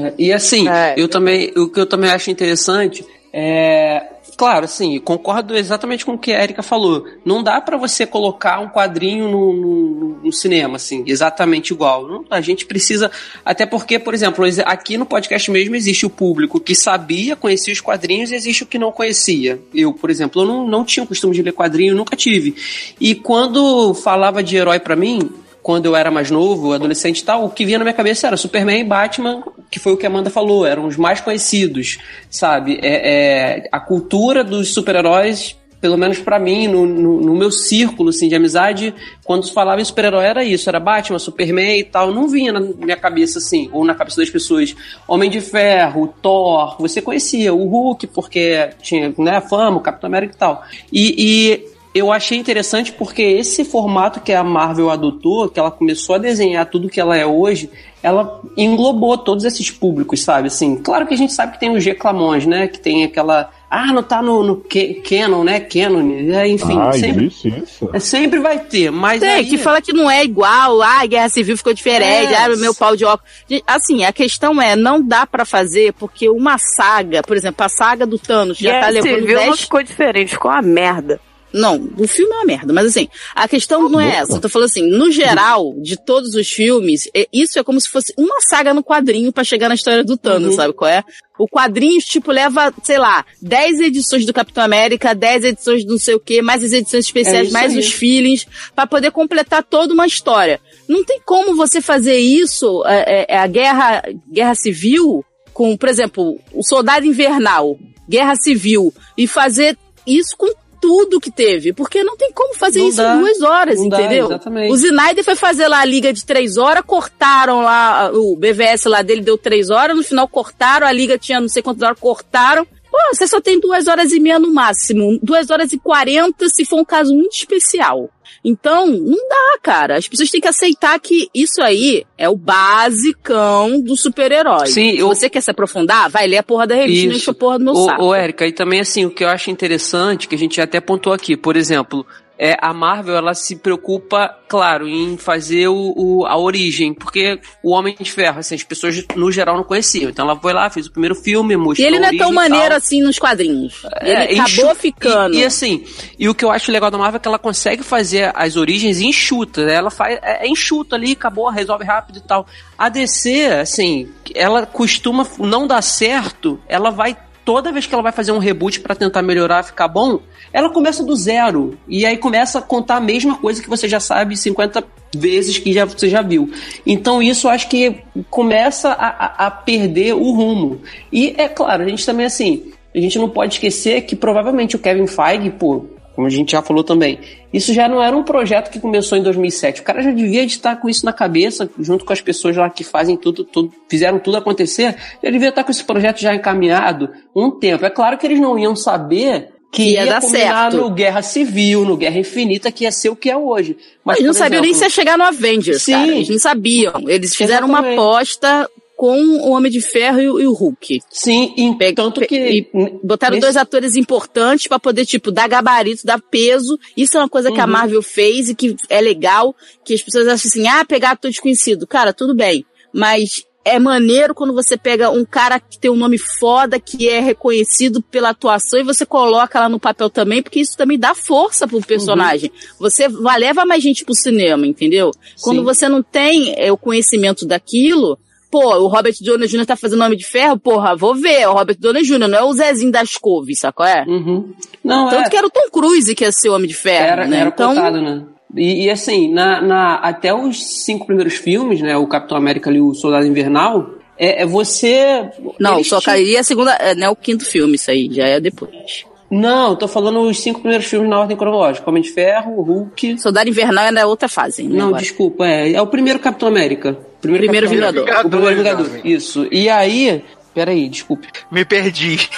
É, 0.06 0.14
E 0.18 0.32
assim, 0.32 0.70
É. 0.70 0.94
eu 0.96 1.08
também, 1.08 1.52
o 1.58 1.68
que 1.68 1.80
eu 1.80 1.88
também 1.88 2.12
acho 2.12 2.30
interessante 2.30 3.04
é, 3.34 4.04
claro, 4.42 4.66
assim, 4.66 5.00
concordo 5.00 5.56
exatamente 5.56 6.04
com 6.04 6.14
o 6.14 6.18
que 6.18 6.34
a 6.34 6.42
Erika 6.42 6.64
falou. 6.64 7.06
Não 7.24 7.44
dá 7.44 7.62
pra 7.62 7.78
você 7.78 8.08
colocar 8.08 8.60
um 8.60 8.68
quadrinho 8.70 9.30
no, 9.30 9.54
no- 9.54 10.20
no 10.24 10.34
cinema, 10.34 10.78
assim, 10.78 11.04
exatamente 11.06 11.72
igual. 11.74 12.26
A 12.28 12.42
gente 12.42 12.66
precisa, 12.66 13.12
até 13.46 13.68
porque, 13.68 14.00
por 14.00 14.16
exemplo, 14.16 14.44
ex- 14.44 14.58
aqui 14.58 14.98
no 14.98 15.06
podcast 15.06 15.52
mesmo 15.52 15.76
existe 15.76 16.08
o 16.08 16.10
público 16.10 16.60
que 16.60 16.74
sabia, 16.74 17.36
conhecia 17.36 17.72
os 17.72 17.80
quadrinhos 17.82 18.32
e 18.32 18.36
existe 18.36 18.64
o 18.64 18.66
que 18.66 18.80
não 18.80 18.92
conhecia. 18.92 19.62
Eu, 19.76 19.94
por 19.94 20.10
exemplo, 20.10 20.42
eu 20.42 20.48
não, 20.48 20.68
não 20.68 20.84
tinha 20.84 21.04
o 21.04 21.08
costume 21.08 21.36
de 21.36 21.44
ler 21.44 21.54
quadrinho, 21.54 21.94
nunca 21.96 22.16
tive. 22.16 22.56
E 23.00 23.14
quando 23.14 23.94
falava 23.94 24.42
de 24.42 24.58
herói 24.58 24.80
pra 24.80 24.96
mim, 24.96 25.30
quando 25.62 25.86
eu 25.86 25.96
era 25.96 26.10
mais 26.10 26.32
novo, 26.32 26.74
adolescente 26.74 27.20
e 27.20 27.24
tal, 27.24 27.46
o 27.46 27.50
que 27.50 27.66
vinha 27.66 27.78
na 27.78 27.84
minha 27.84 27.94
cabeça 27.94 28.28
era 28.28 28.38
Superman 28.38 28.80
e 28.80 28.84
Batman, 28.84 29.44
que 29.70 29.80
foi 29.80 29.94
o 29.94 29.98
que 29.98 30.06
a 30.06 30.10
Amanda 30.10 30.30
falou, 30.30 30.66
eram 30.66 30.88
os 30.88 30.98
mais 30.98 31.22
conhecidos, 31.22 32.00
sabe? 32.30 32.80
É, 32.82 33.62
é 33.64 33.70
a 33.72 33.80
cultura 33.80 34.44
dos 34.44 34.74
super-heróis 34.74 35.56
pelo 35.82 35.98
menos 35.98 36.20
para 36.20 36.38
mim, 36.38 36.68
no, 36.68 36.86
no, 36.86 37.22
no, 37.22 37.36
meu 37.36 37.50
círculo 37.52 38.10
assim, 38.10 38.30
de 38.30 38.36
amizade, 38.36 38.94
quando 39.26 39.48
se 39.48 39.52
falava 39.52 39.82
em 39.82 39.84
super-herói 39.84 40.26
era 40.26 40.44
isso, 40.44 40.70
era 40.70 40.80
Batman, 40.80 41.18
Superman 41.18 41.80
e 41.80 41.84
tal. 41.84 42.14
Não 42.14 42.28
vinha 42.28 42.54
na 42.54 42.60
minha 42.60 42.96
cabeça 42.96 43.40
assim, 43.40 43.68
ou 43.74 43.84
na 43.84 43.96
cabeça 43.96 44.22
das 44.22 44.30
pessoas. 44.30 44.76
Homem 45.08 45.28
de 45.28 45.42
Ferro, 45.42 46.14
Thor, 46.22 46.78
você 46.80 47.02
conhecia 47.02 47.52
o 47.52 47.66
Hulk, 47.66 48.06
porque 48.08 48.70
tinha 48.80 49.12
né, 49.18 49.42
fama, 49.42 49.78
o 49.78 49.82
Capitão 49.82 50.08
América 50.08 50.36
e 50.36 50.38
tal. 50.38 50.64
E, 50.94 51.16
e 51.18 51.71
eu 51.94 52.12
achei 52.12 52.38
interessante 52.38 52.92
porque 52.92 53.22
esse 53.22 53.66
formato 53.66 54.22
que 54.22 54.32
a 54.32 54.44
Marvel 54.44 54.90
adotou, 54.90 55.50
que 55.50 55.60
ela 55.60 55.72
começou 55.72 56.16
a 56.16 56.20
desenhar 56.20 56.66
tudo 56.66 56.90
que 56.90 57.00
ela 57.00 57.18
é 57.18 57.26
hoje, 57.26 57.70
ela 58.02 58.42
englobou 58.56 59.18
todos 59.18 59.44
esses 59.44 59.70
públicos, 59.70 60.22
sabe? 60.22 60.48
Assim, 60.48 60.78
claro 60.78 61.06
que 61.06 61.14
a 61.14 61.18
gente 61.18 61.34
sabe 61.34 61.54
que 61.54 61.60
tem 61.60 61.76
os 61.76 61.84
reclamões, 61.84 62.46
né? 62.46 62.68
Que 62.68 62.80
tem 62.80 63.04
aquela 63.04 63.52
ah, 63.70 63.94
não 63.94 64.04
tá 64.04 64.22
no, 64.22 64.44
no 64.44 64.66
Canon, 65.02 65.46
né? 65.46 65.62
Canon, 65.62 66.34
é, 66.34 66.46
enfim. 66.50 66.78
Ah, 66.78 66.92
sempre, 66.92 67.26
existe 67.28 67.48
isso? 67.64 67.90
É, 67.94 68.00
sempre 68.00 68.40
vai 68.42 68.60
ter, 68.60 68.92
mas 68.92 69.22
Tem, 69.22 69.30
aí... 69.30 69.46
que 69.46 69.58
fala 69.58 69.82
que 69.82 69.94
não 69.94 70.12
é 70.12 70.26
igual, 70.26 70.82
ah, 70.82 71.00
a 71.00 71.06
Guerra 71.06 71.30
Civil 71.30 71.56
ficou 71.56 71.74
diferente, 71.74 72.34
É. 72.34 72.38
ah, 72.38 72.50
meu 72.58 72.76
pau 72.76 72.98
de 72.98 73.06
óculos. 73.06 73.32
Assim, 73.66 74.04
a 74.04 74.12
questão 74.12 74.62
é, 74.62 74.76
não 74.76 75.02
dá 75.02 75.26
pra 75.26 75.46
fazer, 75.46 75.94
porque 75.94 76.28
uma 76.28 76.58
saga, 76.58 77.24
por 77.24 77.38
exemplo, 77.38 77.66
a 77.66 77.70
saga 77.70 78.06
do 78.06 78.20
Thanos 78.20 78.58
já 78.58 78.72
Guerra 78.72 78.82
tá 78.82 78.90
levando 78.90 79.20
Civil 79.20 79.36
não 79.38 79.46
10... 79.46 79.62
ficou 79.62 79.84
diferente, 79.84 80.32
ficou 80.32 80.52
uma 80.52 80.62
merda. 80.62 81.22
Não, 81.54 81.90
o 81.98 82.08
filme 82.08 82.32
é 82.32 82.36
uma 82.38 82.46
merda, 82.46 82.72
mas 82.72 82.86
assim, 82.88 83.08
a 83.36 83.48
questão 83.48 83.90
não 83.90 84.00
é 84.00 84.16
essa. 84.18 84.34
Eu 84.34 84.40
tô 84.40 84.48
falando 84.48 84.68
assim, 84.70 84.88
no 84.90 85.12
geral, 85.12 85.74
de 85.82 85.98
todos 85.98 86.34
os 86.36 86.50
filmes, 86.50 87.10
é- 87.14 87.28
isso 87.34 87.60
é 87.60 87.64
como 87.64 87.80
se 87.80 87.90
fosse 87.90 88.14
uma 88.18 88.36
saga 88.42 88.74
no 88.74 88.84
quadrinho 88.84 89.32
pra 89.34 89.44
chegar 89.44 89.68
na 89.68 89.76
história 89.76 90.04
do 90.04 90.16
Thanos, 90.18 90.52
Uhum. 90.52 90.56
sabe 90.56 90.74
qual 90.74 90.90
é? 90.90 91.04
O 91.38 91.48
quadrinho, 91.48 92.00
tipo, 92.02 92.32
leva, 92.32 92.74
sei 92.84 92.98
lá, 92.98 93.26
10 93.42 93.80
edições 93.80 94.26
do 94.26 94.34
Capitão 94.34 94.64
América, 94.64 95.14
10 95.16 95.44
edições 95.44 95.84
do 95.84 95.92
não 95.94 96.00
sei 96.00 96.14
o 96.16 96.20
quê, 96.20 96.42
mais 96.42 96.64
as 96.64 96.72
edições 96.72 97.04
É 97.06 97.08
especiais, 97.08 97.44
isso 97.46 97.54
mais 97.54 97.74
aí. 97.74 97.80
os 97.80 97.92
feelings, 97.92 98.46
pra 98.76 98.86
poder 98.88 99.12
completar 99.12 99.64
toda 99.64 99.94
uma 99.94 100.06
história. 100.08 100.60
Não 100.88 101.04
tem 101.04 101.20
como 101.26 101.56
você 101.56 101.82
fazer 101.82 102.18
isso, 102.18 102.84
é, 102.86 103.26
é, 103.30 103.38
a 103.38 103.48
guerra, 103.48 104.04
guerra 104.32 104.56
civil, 104.56 105.26
com, 105.54 105.76
por 105.76 105.90
exemplo, 105.90 106.40
o 106.54 106.64
Soldado 106.64 107.06
Invernal, 107.06 107.78
Guerra 108.08 108.36
Civil, 108.36 108.94
e 109.18 109.26
fazer 109.28 109.78
isso 110.06 110.36
com 110.38 110.48
tudo 110.82 111.20
que 111.22 111.30
teve, 111.32 111.72
porque 111.72 112.04
não 112.04 112.18
tem 112.18 112.32
como 112.34 112.56
fazer 112.56 112.80
Não 112.80 112.88
isso 112.90 112.98
dá. 112.98 113.16
em 113.16 113.20
duas 113.20 113.42
horas, 113.42 113.80
Não 113.80 113.88
dá, 113.88 114.02
entendeu? 114.02 114.26
exatamente. 114.26 114.72
O 114.72 114.76
Snyder 114.76 115.24
foi 115.24 115.36
fazer 115.36 115.68
lá 115.68 115.80
a 115.82 115.86
liga 115.86 116.12
de 116.12 116.26
três 116.26 116.58
horas, 116.58 116.84
cortaram 116.86 117.62
lá, 117.62 118.12
o 118.14 118.36
BVS 118.36 118.86
lá 118.86 119.02
dele 119.04 119.22
deu 119.22 119.38
três 119.38 119.70
horas, 119.70 119.96
no 119.96 120.04
final 120.04 120.28
cortaram, 120.28 120.88
a 120.88 120.92
liga 120.92 121.18
tinha 121.20 121.40
não 121.40 121.48
sei 121.48 121.62
quantas 121.62 121.84
horas, 121.84 122.00
cortaram. 122.00 122.66
Pô, 122.66 122.98
você 123.14 123.26
só 123.26 123.40
tem 123.40 123.58
duas 123.60 123.88
horas 123.88 124.12
e 124.12 124.20
meia 124.20 124.38
no 124.40 124.54
máximo, 124.54 125.18
duas 125.24 125.50
horas 125.50 125.72
e 125.72 125.78
quarenta 125.80 126.50
se 126.50 126.66
for 126.66 126.80
um 126.80 126.84
caso 126.86 127.14
muito 127.14 127.34
especial. 127.34 128.10
Então, 128.44 128.88
não 128.88 129.18
dá, 129.30 129.60
cara. 129.62 129.98
As 129.98 130.08
pessoas 130.08 130.30
têm 130.32 130.42
que 130.42 130.48
aceitar 130.48 131.00
que 131.00 131.30
isso 131.34 131.62
aí 131.62 132.04
é 132.18 132.28
o 132.28 132.36
basicão 132.36 133.80
do 133.80 133.96
super-herói. 133.96 134.68
Sim, 134.68 134.92
Se 134.92 134.98
eu- 135.00 135.08
você 135.08 135.30
quer 135.30 135.42
se 135.42 135.52
aprofundar, 135.52 136.10
vai 136.10 136.28
ler 136.28 136.38
a 136.38 136.44
porra 136.44 136.66
da 136.68 136.76
revista 136.76 137.06
e 137.06 137.10
não 137.10 137.16
enche 137.16 137.30
a 137.30 137.34
porra 137.34 137.60
do 137.60 137.66
meu 137.66 137.74
Ô, 137.74 137.86
saco. 137.86 138.04
ô, 138.04 138.16
Érica, 138.16 138.48
e 138.48 138.52
também 138.52 138.80
assim, 138.80 139.06
o 139.06 139.12
que 139.12 139.24
eu 139.24 139.30
acho 139.30 139.52
interessante, 139.52 140.28
que 140.28 140.36
a 140.36 140.38
gente 140.38 140.60
até 140.60 140.80
pontuou 140.82 141.14
aqui, 141.14 141.38
por 141.38 141.56
exemplo, 141.56 142.06
é, 142.44 142.58
a 142.60 142.74
Marvel 142.74 143.16
ela 143.16 143.36
se 143.36 143.56
preocupa, 143.58 144.36
claro, 144.50 144.88
em 144.88 145.16
fazer 145.16 145.68
o, 145.68 145.94
o- 145.96 146.26
a 146.26 146.36
origem, 146.36 146.92
porque 146.92 147.40
o 147.64 147.70
Homem 147.72 147.96
de 148.00 148.12
Ferro, 148.12 148.40
assim, 148.40 148.56
as 148.56 148.64
pessoas 148.64 149.06
no 149.16 149.32
geral 149.32 149.56
não 149.56 149.64
conheciam. 149.64 150.10
Então 150.10 150.26
ela 150.28 150.36
foi 150.40 150.52
lá, 150.52 150.68
fez 150.68 150.88
o 150.88 150.92
primeiro 150.92 151.14
filme, 151.14 151.54
E 151.54 151.58
mostrou 151.58 151.88
ele 151.88 152.00
não 152.00 152.08
é 152.10 152.18
tão 152.18 152.32
e 152.32 152.34
maneiro 152.34 152.74
assim 152.74 153.00
nos 153.04 153.20
quadrinhos. 153.20 153.84
É, 154.02 154.32
ele 154.32 154.40
acabou 154.42 154.74
ficando. 154.74 155.36
E, 155.36 155.42
e 155.42 155.46
assim, 155.46 155.86
e 156.18 156.28
o 156.28 156.34
que 156.34 156.44
eu 156.44 156.50
acho 156.50 156.72
legal 156.72 156.90
da 156.90 156.98
Marvel 156.98 157.18
é 157.18 157.20
que 157.20 157.28
ela 157.28 157.38
consegue 157.38 157.84
fazer 157.84 158.32
as 158.36 158.56
origens 158.56 159.00
enxutas. 159.00 159.68
né? 159.68 159.76
Ela 159.76 159.92
faz 159.92 160.18
é, 160.24 160.46
é 160.46 160.50
enxuto 160.50 160.96
ali, 160.96 161.12
acabou, 161.12 161.48
resolve 161.50 161.86
rápido 161.86 162.18
e 162.18 162.22
tal. 162.22 162.48
A 162.76 162.90
DC, 162.90 163.46
assim, 163.62 164.10
ela 164.34 164.66
costuma 164.66 165.28
não 165.38 165.68
dar 165.68 165.84
certo, 165.84 166.60
ela 166.68 166.90
vai 166.90 167.16
toda 167.44 167.72
vez 167.72 167.86
que 167.86 167.94
ela 167.94 168.04
vai 168.04 168.12
fazer 168.12 168.32
um 168.32 168.38
reboot 168.38 168.80
pra 168.82 168.96
tentar 168.96 169.22
melhorar, 169.22 169.64
ficar 169.64 169.88
bom, 169.88 170.20
ela 170.54 170.70
começa 170.70 171.04
do 171.04 171.16
zero 171.16 171.78
e 171.88 172.06
aí 172.06 172.18
começa 172.18 172.60
a 172.60 172.62
contar 172.62 172.98
a 172.98 173.02
mesma 173.02 173.38
coisa 173.38 173.62
que 173.62 173.70
você 173.70 173.88
já 173.88 174.00
sabe 174.00 174.36
50 174.38 174.84
vezes 175.16 175.58
que 175.58 175.74
já, 175.74 175.86
você 175.86 176.08
já 176.10 176.22
viu. 176.22 176.52
Então 176.86 177.22
isso 177.22 177.48
acho 177.50 177.68
que 177.70 177.98
começa 178.30 178.92
a- 178.92 179.48
a 179.48 179.52
perder 179.52 180.14
o 180.14 180.32
rumo. 180.32 180.82
E 181.12 181.34
é 181.38 181.48
claro, 181.48 181.84
a 181.84 181.88
gente 181.88 182.06
também 182.06 182.26
assim, 182.26 182.72
a 182.96 183.00
gente 183.00 183.18
não 183.18 183.30
pode 183.30 183.54
esquecer 183.56 184.02
que 184.02 184.16
provavelmente 184.16 184.76
o 184.76 184.80
Kevin 184.80 185.08
Feige, 185.08 185.50
pô, 185.50 185.86
como 186.22 186.28
a 186.28 186.30
gente 186.30 186.52
já 186.52 186.62
falou 186.62 186.84
também, 186.84 187.20
isso 187.52 187.74
já 187.74 187.88
não 187.88 188.02
era 188.02 188.16
um 188.16 188.22
projeto 188.22 188.70
que 188.70 188.80
começou 188.80 189.18
em 189.18 189.24
2007. 189.24 189.82
O 189.82 189.84
cara 189.84 190.04
já 190.04 190.12
devia 190.12 190.44
estar 190.44 190.76
com 190.76 190.88
isso 190.88 191.04
na 191.04 191.12
cabeça, 191.12 191.68
junto 191.80 192.06
com 192.06 192.14
as 192.14 192.22
pessoas 192.22 192.56
lá 192.56 192.70
que 192.70 192.84
fazem 192.84 193.18
tudo, 193.18 193.44
tudo 193.44 193.74
fizeram 193.90 194.20
tudo 194.20 194.38
acontecer, 194.38 194.96
já 195.24 195.32
devia 195.32 195.50
estar 195.50 195.64
com 195.64 195.72
esse 195.72 195.84
projeto 195.84 196.20
já 196.20 196.36
encaminhado 196.36 197.10
um 197.36 197.50
tempo. 197.50 197.84
É 197.88 197.90
claro 197.90 198.20
que 198.20 198.28
eles 198.28 198.40
não 198.40 198.58
iam 198.60 198.76
saber 198.76 199.50
que 199.72 199.94
Ia 199.94 200.04
ia, 200.04 200.12
dar 200.12 200.22
certo. 200.22 200.78
no 200.78 200.92
Guerra 200.92 201.24
Civil, 201.24 201.86
no 201.86 201.98
Guerra 201.98 202.20
Infinita, 202.20 202.72
que 202.72 202.84
ia 202.84 202.92
ser 202.92 203.10
o 203.10 203.16
que 203.16 203.30
é 203.30 203.36
hoje. 203.38 203.76
Mas, 204.06 204.18
Eles 204.18 204.28
não 204.28 204.34
por 204.34 204.38
sabiam 204.38 204.62
nem 204.62 204.72
exemplo, 204.72 204.92
se 204.92 205.00
ia 205.00 205.04
chegar 205.04 205.18
no 205.18 205.24
Avengers, 205.24 205.82
Sim. 205.82 205.92
cara. 205.94 206.08
Eles 206.08 206.30
não 206.30 206.40
sabiam. 206.40 206.94
Eles 207.08 207.36
fizeram 207.36 207.68
uma 207.68 207.80
Exatamente. 207.80 208.00
aposta 208.00 208.70
com 209.02 209.20
o 209.20 209.50
Homem 209.50 209.72
de 209.72 209.82
Ferro 209.82 210.22
e, 210.22 210.30
o- 210.30 210.40
e 210.40 210.46
o 210.46 210.54
Hulk. 210.54 211.00
Sim, 211.10 211.56
e 211.58 211.76
Pe- 211.76 211.92
tanto 211.94 212.22
que... 212.22 212.36
e 212.36 212.70
botaram 213.04 213.32
nesse- 213.34 213.42
dois 213.42 213.58
atores 213.58 213.96
importantes 213.96 214.68
pra 214.68 214.78
poder, 214.78 215.08
tipo, 215.08 215.32
dar 215.32 215.48
gabarito, 215.48 216.06
dar 216.06 216.22
peso. 216.22 216.78
Isso 216.96 217.18
é 217.18 217.20
uma 217.20 217.28
coisa 217.28 217.52
que 217.52 217.60
a 217.60 217.66
Uhum. 217.66 217.72
Marvel 217.72 218.04
fez 218.04 218.50
e 218.50 218.54
que 218.54 218.76
é 218.92 219.02
legal, 219.02 219.56
que 219.84 219.96
as 219.96 220.04
pessoas 220.04 220.28
acham 220.28 220.48
assim, 220.48 220.68
ah, 220.68 220.86
pegar 220.86 221.12
ator 221.12 221.32
desconhecido. 221.32 221.88
Cara, 221.88 222.14
tudo 222.14 222.36
bem. 222.36 222.64
Mas 222.94 223.44
é 223.66 223.80
maneiro 223.80 224.36
quando 224.36 224.54
você 224.54 224.78
pega 224.78 225.10
um 225.10 225.26
cara 225.26 225.60
que 225.60 225.80
tem 225.80 225.90
um 225.90 225.96
nome 225.96 226.20
foda, 226.20 226.80
que 226.80 227.10
é 227.10 227.20
reconhecido 227.20 228.04
pela 228.04 228.30
atuação 228.30 228.80
e 228.80 228.84
você 228.84 229.04
coloca 229.04 229.60
lá 229.60 229.68
no 229.68 229.80
papel 229.80 230.12
também, 230.12 230.44
porque 230.44 230.60
isso 230.60 230.78
também 230.78 231.00
dá 231.00 231.16
força 231.16 231.68
pro 231.68 231.82
personagem. 231.82 232.52
Você 232.78 233.08
vai- 233.10 233.40
leva 233.40 233.66
mais 233.66 233.82
gente 233.82 234.06
pro 234.06 234.14
cinema, 234.14 234.68
entendeu? 234.68 235.10
Quando 235.42 235.58
Sim. 235.58 235.64
você 235.64 235.90
não 235.90 236.04
tem 236.04 236.54
é, 236.56 236.72
o 236.72 236.78
conhecimento 236.78 237.48
daquilo, 237.48 238.20
pô, 238.52 238.76
o 238.78 238.88
Robert 238.88 239.16
Downey 239.22 239.48
Jr. 239.48 239.66
tá 239.66 239.76
fazendo 239.78 240.00
Nome 240.00 240.16
de 240.18 240.26
Ferro, 240.26 240.60
porra, 240.60 240.96
vou 240.96 241.16
ver, 241.16 241.48
o 241.48 241.54
Robert 241.54 241.78
Downey 241.80 242.04
Jr., 242.04 242.28
não 242.28 242.38
é 242.38 242.44
o 242.44 242.54
Zezinho 242.54 242.92
das 242.92 243.14
Couves, 243.16 243.60
sacou? 243.60 243.86
É? 243.86 244.04
Uhum. 244.08 244.54
Não, 244.84 245.10
Tanto 245.10 245.28
é, 245.28 245.30
que 245.30 245.38
era 245.38 245.48
o 245.48 245.50
Tom 245.50 245.70
Cruise 245.72 246.14
que 246.14 246.24
ia 246.24 246.32
ser 246.32 246.50
o 246.50 246.54
Homem 246.56 246.68
de 246.68 246.76
Ferro, 246.76 247.06
era, 247.06 247.28
né? 247.28 247.38
era 247.40 247.50
então, 247.50 247.74
cotado, 247.74 248.02
né? 248.02 248.24
E, 248.56 248.86
e, 248.86 248.90
assim, 248.90 249.32
na, 249.32 249.62
na- 249.62 249.96
até 249.96 250.34
os 250.34 250.84
cinco 250.84 251.06
primeiros 251.06 251.36
filmes, 251.36 251.80
né? 251.82 251.96
O 251.96 252.06
Capitão 252.08 252.36
América 252.38 252.70
ali, 252.70 252.82
o 252.82 252.94
Soldado 252.94 253.26
Invernal, 253.26 253.92
é, 254.18 254.42
é 254.42 254.46
você... 254.46 255.30
não, 255.58 255.82
só 255.84 256.00
tinham- 256.00 256.02
cairia 256.02 256.40
a 256.42 256.44
segunda, 256.44 256.74
é, 256.74 256.94
não 256.94 257.08
é 257.08 257.10
o 257.10 257.16
quinto 257.16 257.46
filme 257.46 257.76
isso 257.76 257.90
aí, 257.90 258.10
já 258.12 258.26
é 258.28 258.40
depois. 258.42 259.06
Não, 259.32 259.70
eu 259.70 259.76
tô 259.78 259.88
falando 259.88 260.20
os 260.22 260.40
cinco 260.42 260.60
primeiros 260.60 260.86
filmes 260.86 261.10
na 261.10 261.18
ordem 261.18 261.38
cronológica. 261.38 261.90
Homem 261.90 262.04
de 262.04 262.10
Ferro, 262.12 262.62
Hulk... 262.62 263.18
Soldado 263.18 263.50
Invernal 263.50 263.86
é 263.86 263.92
na 263.92 264.06
outra 264.06 264.28
fase, 264.28 264.64
né? 264.64 264.78
Não, 264.78 264.88
agora. 264.88 265.02
desculpa, 265.02 265.46
é, 265.48 265.72
é 265.72 265.82
o 265.82 265.88
primeiro 265.88 266.20
Capitão 266.20 266.50
América. 266.50 266.98
Primeiro, 267.22 267.46
Primeiro 267.46 267.68
Capitão 267.68 267.90
Vingador. 267.92 268.10
América. 268.10 268.28
O 268.28 268.30
primeiro 268.30 268.58
Vingador, 268.58 268.86
Vingador, 268.86 269.08
isso. 269.08 269.48
E 269.50 269.70
aí... 269.70 270.26
Peraí, 270.54 270.90
desculpe. 270.90 271.30
Me 271.50 271.64
perdi. 271.64 272.30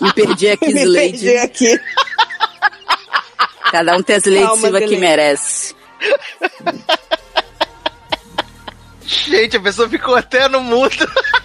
Me 0.00 0.12
perdi 0.12 0.50
aqui, 0.50 0.66
Me 0.72 0.82
Slade. 0.82 1.10
perdi 1.10 1.36
aqui. 1.36 1.80
Cada 3.72 3.96
um 3.96 4.02
tem 4.02 4.16
as 4.16 4.24
leis 4.24 4.50
Silva 4.52 4.80
que 4.80 4.96
merece. 4.96 5.74
Gente, 9.04 9.56
a 9.56 9.60
pessoa 9.60 9.88
ficou 9.88 10.14
até 10.14 10.48
no 10.48 10.60
mudo. 10.60 10.94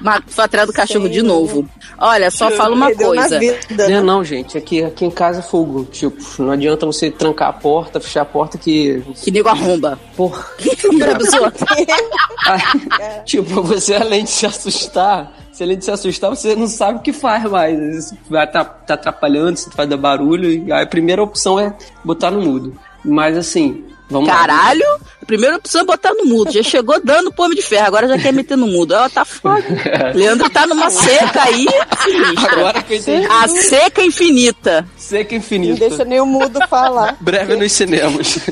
Mas 0.00 0.22
foi 0.28 0.44
atrás 0.44 0.66
do 0.66 0.72
cachorro 0.72 1.08
de 1.08 1.22
novo. 1.22 1.68
Olha, 1.98 2.30
só 2.30 2.50
falo 2.50 2.74
uma 2.74 2.86
Perdeu 2.86 3.08
coisa. 3.08 3.38
vida. 3.38 3.88
Não, 3.88 4.04
não, 4.04 4.24
gente, 4.24 4.56
aqui, 4.56 4.84
aqui 4.84 5.04
em 5.04 5.10
casa 5.10 5.40
é 5.40 5.42
fogo. 5.42 5.84
Tipo, 5.84 6.16
não 6.38 6.52
adianta 6.52 6.86
você 6.86 7.10
trancar 7.10 7.48
a 7.48 7.52
porta, 7.52 7.98
fechar 7.98 8.22
a 8.22 8.24
porta 8.24 8.56
que. 8.56 9.02
Que 9.22 9.30
nego 9.30 9.48
arromba. 9.48 9.98
Porra. 10.16 10.46
Aí, 12.46 12.62
tipo, 13.24 13.62
você 13.62 13.94
além 13.94 14.24
de 14.24 14.30
se 14.30 14.46
assustar, 14.46 15.32
você 15.50 15.64
além 15.64 15.78
de 15.78 15.84
se 15.84 15.90
assustar, 15.90 16.30
você 16.30 16.54
não 16.54 16.66
sabe 16.66 16.98
o 16.98 17.02
que 17.02 17.12
faz 17.12 17.44
mais. 17.44 18.14
Vai 18.28 18.50
tá, 18.50 18.64
tá 18.64 18.94
atrapalhando, 18.94 19.58
você 19.58 19.70
vai 19.76 19.86
dar 19.86 19.96
barulho. 19.96 20.50
E 20.50 20.72
aí 20.72 20.82
a 20.82 20.86
primeira 20.86 21.22
opção 21.22 21.58
é 21.58 21.76
botar 22.04 22.30
no 22.30 22.40
mudo. 22.40 22.78
Mas 23.04 23.36
assim, 23.36 23.84
vamos 24.10 24.28
lá. 24.28 24.36
Caralho! 24.36 24.84
A 25.22 25.26
primeira 25.26 25.56
opção 25.56 25.82
é 25.82 25.84
botar 25.84 26.12
no 26.14 26.24
mudo. 26.24 26.50
Já 26.50 26.62
chegou 26.62 27.00
dando 27.02 27.32
pome 27.32 27.54
de 27.54 27.62
ferro, 27.62 27.86
agora 27.86 28.08
já 28.08 28.18
quer 28.18 28.32
meter 28.32 28.56
no 28.56 28.66
mudo. 28.66 28.94
Ela 28.94 29.08
tá 29.08 29.24
foda. 29.24 29.64
Leandro 30.14 30.50
tá 30.50 30.66
numa 30.66 30.90
seca 30.90 31.42
aí 31.42 31.66
sinistra. 32.02 32.52
Agora 32.52 32.82
que 32.82 32.94
eu 32.94 32.98
entendi. 32.98 33.26
A 33.26 33.48
seca 33.48 34.02
infinita. 34.02 34.88
Seca 34.96 35.30
Não 35.30 35.38
infinito. 35.38 35.78
deixa 35.78 36.04
nem 36.04 36.20
o 36.20 36.26
mudo 36.26 36.58
falar. 36.68 37.16
Breve 37.20 37.56
nos 37.56 37.72
cinemas. 37.72 38.38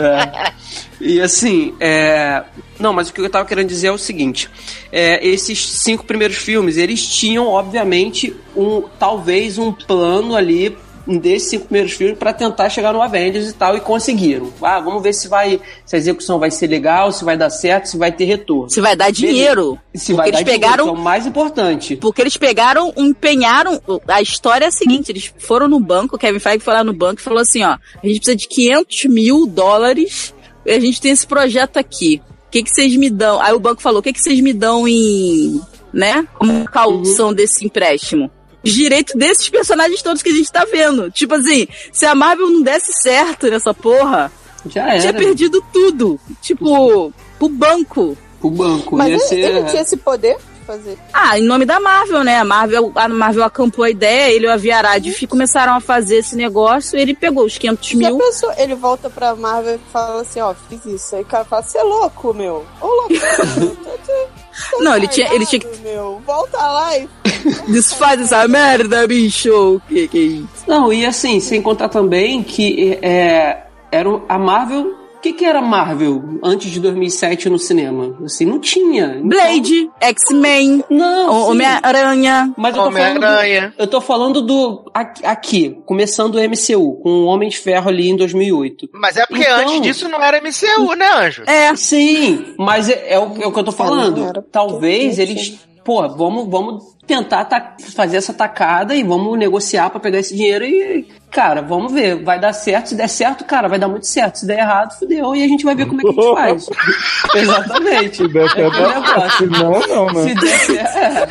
É. 0.00 0.52
E 1.00 1.20
assim, 1.20 1.74
é... 1.80 2.42
Não, 2.78 2.92
mas 2.92 3.08
o 3.08 3.12
que 3.12 3.20
eu 3.20 3.30
tava 3.30 3.44
querendo 3.46 3.68
dizer 3.68 3.88
é 3.88 3.92
o 3.92 3.98
seguinte: 3.98 4.50
é, 4.90 5.26
esses 5.26 5.68
cinco 5.68 6.04
primeiros 6.04 6.36
filmes, 6.36 6.76
eles 6.76 7.06
tinham, 7.06 7.46
obviamente, 7.46 8.34
um 8.56 8.82
talvez 8.98 9.58
um 9.58 9.72
plano 9.72 10.34
ali 10.34 10.76
desses 11.06 11.50
cinco 11.50 11.66
primeiros 11.66 11.92
filmes 11.92 12.18
para 12.18 12.32
tentar 12.32 12.68
chegar 12.70 12.92
no 12.92 13.02
Avengers 13.02 13.48
e 13.50 13.52
tal, 13.52 13.76
e 13.76 13.80
conseguiram. 13.80 14.52
Ah, 14.62 14.80
vamos 14.80 15.02
ver 15.02 15.12
se 15.12 15.28
vai. 15.28 15.60
Se 15.84 15.94
a 15.96 15.98
execução 15.98 16.38
vai 16.38 16.50
ser 16.50 16.66
legal, 16.66 17.12
se 17.12 17.24
vai 17.24 17.36
dar 17.36 17.50
certo, 17.50 17.86
se 17.86 17.96
vai 17.98 18.10
ter 18.10 18.24
retorno. 18.24 18.70
Se 18.70 18.80
vai 18.80 18.96
dar 18.96 19.10
dinheiro. 19.10 19.78
Se 19.94 20.12
vai 20.12 20.30
dar 20.30 20.38
dinheiro, 20.38 20.60
pegaram- 20.60 20.84
que 20.84 20.90
é 20.90 20.92
o 20.94 20.98
mais 20.98 21.26
importante. 21.26 21.96
Porque 21.96 22.22
eles 22.22 22.36
pegaram, 22.36 22.92
empenharam. 22.96 23.80
A 24.08 24.22
história 24.22 24.64
é 24.64 24.68
a 24.68 24.72
seguinte: 24.72 25.10
eles 25.12 25.32
foram 25.38 25.68
no 25.68 25.78
banco, 25.80 26.16
Kevin 26.18 26.38
Feige 26.38 26.60
foi 26.64 26.74
lá 26.74 26.82
no 26.84 26.92
banco 26.92 27.20
e 27.20 27.24
falou 27.24 27.40
assim: 27.40 27.62
ó, 27.62 27.76
a 28.02 28.06
gente 28.06 28.16
precisa 28.20 28.36
de 28.36 28.48
500 28.48 29.04
mil 29.04 29.46
dólares 29.46 30.34
e 30.64 30.70
a 30.72 30.80
gente 30.80 31.00
tem 31.00 31.10
esse 31.12 31.26
projeto 31.26 31.76
aqui. 31.76 32.22
O 32.46 32.50
que, 32.54 32.62
que 32.62 32.70
vocês 32.70 32.94
me 32.96 33.10
dão? 33.10 33.40
Aí 33.42 33.52
o 33.52 33.58
banco 33.58 33.82
falou: 33.82 33.98
o 34.00 34.02
que, 34.02 34.12
que 34.12 34.20
vocês 34.20 34.40
me 34.40 34.52
dão 34.52 34.86
em. 34.88 35.60
né? 35.92 36.26
Como 36.38 36.64
caução 36.66 37.32
desse 37.34 37.64
empréstimo? 37.66 38.30
Os 38.64 38.72
direitos 38.72 39.14
desses 39.14 39.48
personagens 39.48 40.02
todos 40.02 40.22
que 40.22 40.30
a 40.30 40.34
gente 40.34 40.50
tá 40.50 40.64
vendo. 40.64 41.10
Tipo 41.10 41.34
assim, 41.34 41.66
se 41.92 42.06
a 42.06 42.14
Marvel 42.14 42.48
não 42.50 42.62
desse 42.62 42.92
certo 42.92 43.48
nessa 43.48 43.74
porra, 43.74 44.32
Já 44.66 44.88
era. 44.90 45.00
tinha 45.00 45.14
perdido 45.14 45.62
tudo. 45.72 46.18
Tipo, 46.40 47.12
pro 47.38 47.48
banco. 47.48 48.16
O 48.40 48.50
banco. 48.50 48.96
Mas 48.96 49.08
ia 49.08 49.14
ele, 49.14 49.22
ser. 49.24 49.38
ele 49.38 49.64
tinha 49.64 49.82
esse 49.82 49.96
poder 49.96 50.36
de 50.36 50.66
fazer. 50.66 50.98
Ah, 51.12 51.38
em 51.38 51.42
nome 51.42 51.64
da 51.64 51.80
Marvel, 51.80 52.22
né? 52.24 52.38
A 52.38 52.44
Marvel, 52.44 52.92
a 52.94 53.08
Marvel 53.08 53.44
acampou 53.44 53.84
a 53.84 53.90
ideia, 53.90 54.32
ele 54.32 54.46
e 54.46 54.48
o 54.48 54.52
Aviarad 54.52 55.26
começaram 55.26 55.74
a 55.74 55.80
fazer 55.80 56.16
esse 56.16 56.36
negócio, 56.36 56.98
ele 56.98 57.14
pegou 57.14 57.44
os 57.44 57.56
500 57.58 57.88
Já 57.88 57.96
mil. 57.96 58.18
pensou? 58.18 58.52
Ele 58.56 58.74
volta 58.74 59.08
pra 59.10 59.34
Marvel 59.34 59.76
e 59.76 59.92
fala 59.92 60.20
assim, 60.22 60.40
ó, 60.40 60.54
fiz 60.68 60.84
isso. 60.86 61.16
Aí 61.16 61.22
o 61.22 61.26
cara 61.26 61.44
fala, 61.44 61.62
você 61.62 61.78
é 61.78 61.82
louco, 61.82 62.34
meu. 62.34 62.64
Ô, 62.80 62.86
louco. 62.86 63.08
Não, 64.80 64.96
ele 64.96 65.08
tinha, 65.08 65.32
ele 65.34 65.44
tinha 65.46 65.60
que 65.60 65.66
Meu, 65.82 66.20
volta 66.26 66.58
lá 66.58 66.96
e... 66.98 67.08
desfaz 67.68 68.20
essa 68.20 68.46
merda, 68.48 69.06
bicho. 69.06 69.80
Que 69.88 70.08
que 70.08 70.18
é 70.18 70.20
isso? 70.22 70.48
Não, 70.66 70.92
e 70.92 71.04
assim, 71.04 71.40
sem 71.40 71.60
contar 71.60 71.88
também 71.88 72.42
que 72.42 72.98
é, 73.02 73.64
era 73.90 74.08
o- 74.08 74.22
a 74.28 74.38
Marvel. 74.38 74.94
O 75.24 75.26
que, 75.26 75.32
que 75.32 75.44
era 75.46 75.62
Marvel 75.62 76.22
antes 76.44 76.70
de 76.70 76.78
2007 76.80 77.48
no 77.48 77.58
cinema? 77.58 78.14
Assim, 78.26 78.44
não 78.44 78.58
tinha. 78.60 79.06
Então- 79.16 79.26
Blade, 79.26 79.90
X-Men, 79.98 80.84
Não, 80.90 81.30
O- 81.30 81.44
sim. 81.44 81.50
Homem-Aranha. 81.52 82.52
Mas 82.58 82.76
eu 82.76 82.82
tô 82.84 82.90
falando. 82.90 83.14
do- 83.14 83.24
Homem-Aranha. 83.24 83.74
Eu 83.78 83.86
tô 83.86 84.00
falando 84.02 84.42
do. 84.42 84.84
Aqui, 85.22 85.78
começando 85.86 86.34
o 86.34 86.38
MCU, 86.40 87.00
com 87.02 87.08
o 87.08 87.24
Homem 87.24 87.48
de 87.48 87.56
Ferro 87.56 87.88
ali 87.88 88.10
em 88.10 88.16
2008. 88.16 88.86
Mas 88.92 89.16
é 89.16 89.24
porque 89.24 89.42
Então- 89.42 89.60
antes 89.60 89.80
disso 89.80 90.08
não 90.10 90.22
era 90.22 90.36
MCU, 90.42 90.94
né, 90.94 91.06
Anjo? 91.14 91.42
É, 91.46 91.74
Sim, 91.74 92.54
mas 92.58 92.90
é, 92.90 93.14
é 93.14 93.18
o, 93.18 93.22
é 93.40 93.46
o 93.46 93.50
que 93.52 93.58
eu 93.58 93.64
tô 93.64 93.72
falando. 93.72 94.42
Talvez 94.52 95.18
eles. 95.18 95.58
Pô, 95.84 96.08
vamos, 96.08 96.48
vamos 96.48 96.84
tentar 97.06 97.44
ta- 97.44 97.76
fazer 97.94 98.16
essa 98.16 98.32
tacada 98.32 98.94
e 98.94 99.02
vamos 99.02 99.38
negociar 99.38 99.90
pra 99.90 100.00
pegar 100.00 100.18
esse 100.18 100.34
dinheiro 100.34 100.64
e, 100.64 101.06
cara, 101.30 101.60
vamos 101.60 101.92
ver. 101.92 102.24
Vai 102.24 102.40
dar 102.40 102.52
certo. 102.54 102.88
Se 102.88 102.94
der 102.94 103.08
certo, 103.08 103.44
cara, 103.44 103.68
vai 103.68 103.78
dar 103.78 103.88
muito 103.88 104.06
certo. 104.06 104.36
Se 104.38 104.46
der 104.46 104.60
errado, 104.60 104.98
fudeu. 104.98 105.36
E 105.36 105.44
a 105.44 105.48
gente 105.48 105.62
vai 105.64 105.74
ver 105.74 105.86
como 105.86 106.00
é 106.00 106.04
que 106.04 106.08
a 106.08 106.22
gente 106.22 106.34
faz. 106.34 106.68
Exatamente. 107.34 108.16
Se 108.16 108.28
der 108.28 108.44
É 108.46 108.48
certo, 108.48 108.78
negócio. 108.80 109.30
se 109.38 109.46
não, 109.46 109.80
não, 109.80 110.06
né? 110.06 110.22
Se 110.28 110.34
der 110.34 110.58
certo. 110.58 110.98
É. 110.98 111.28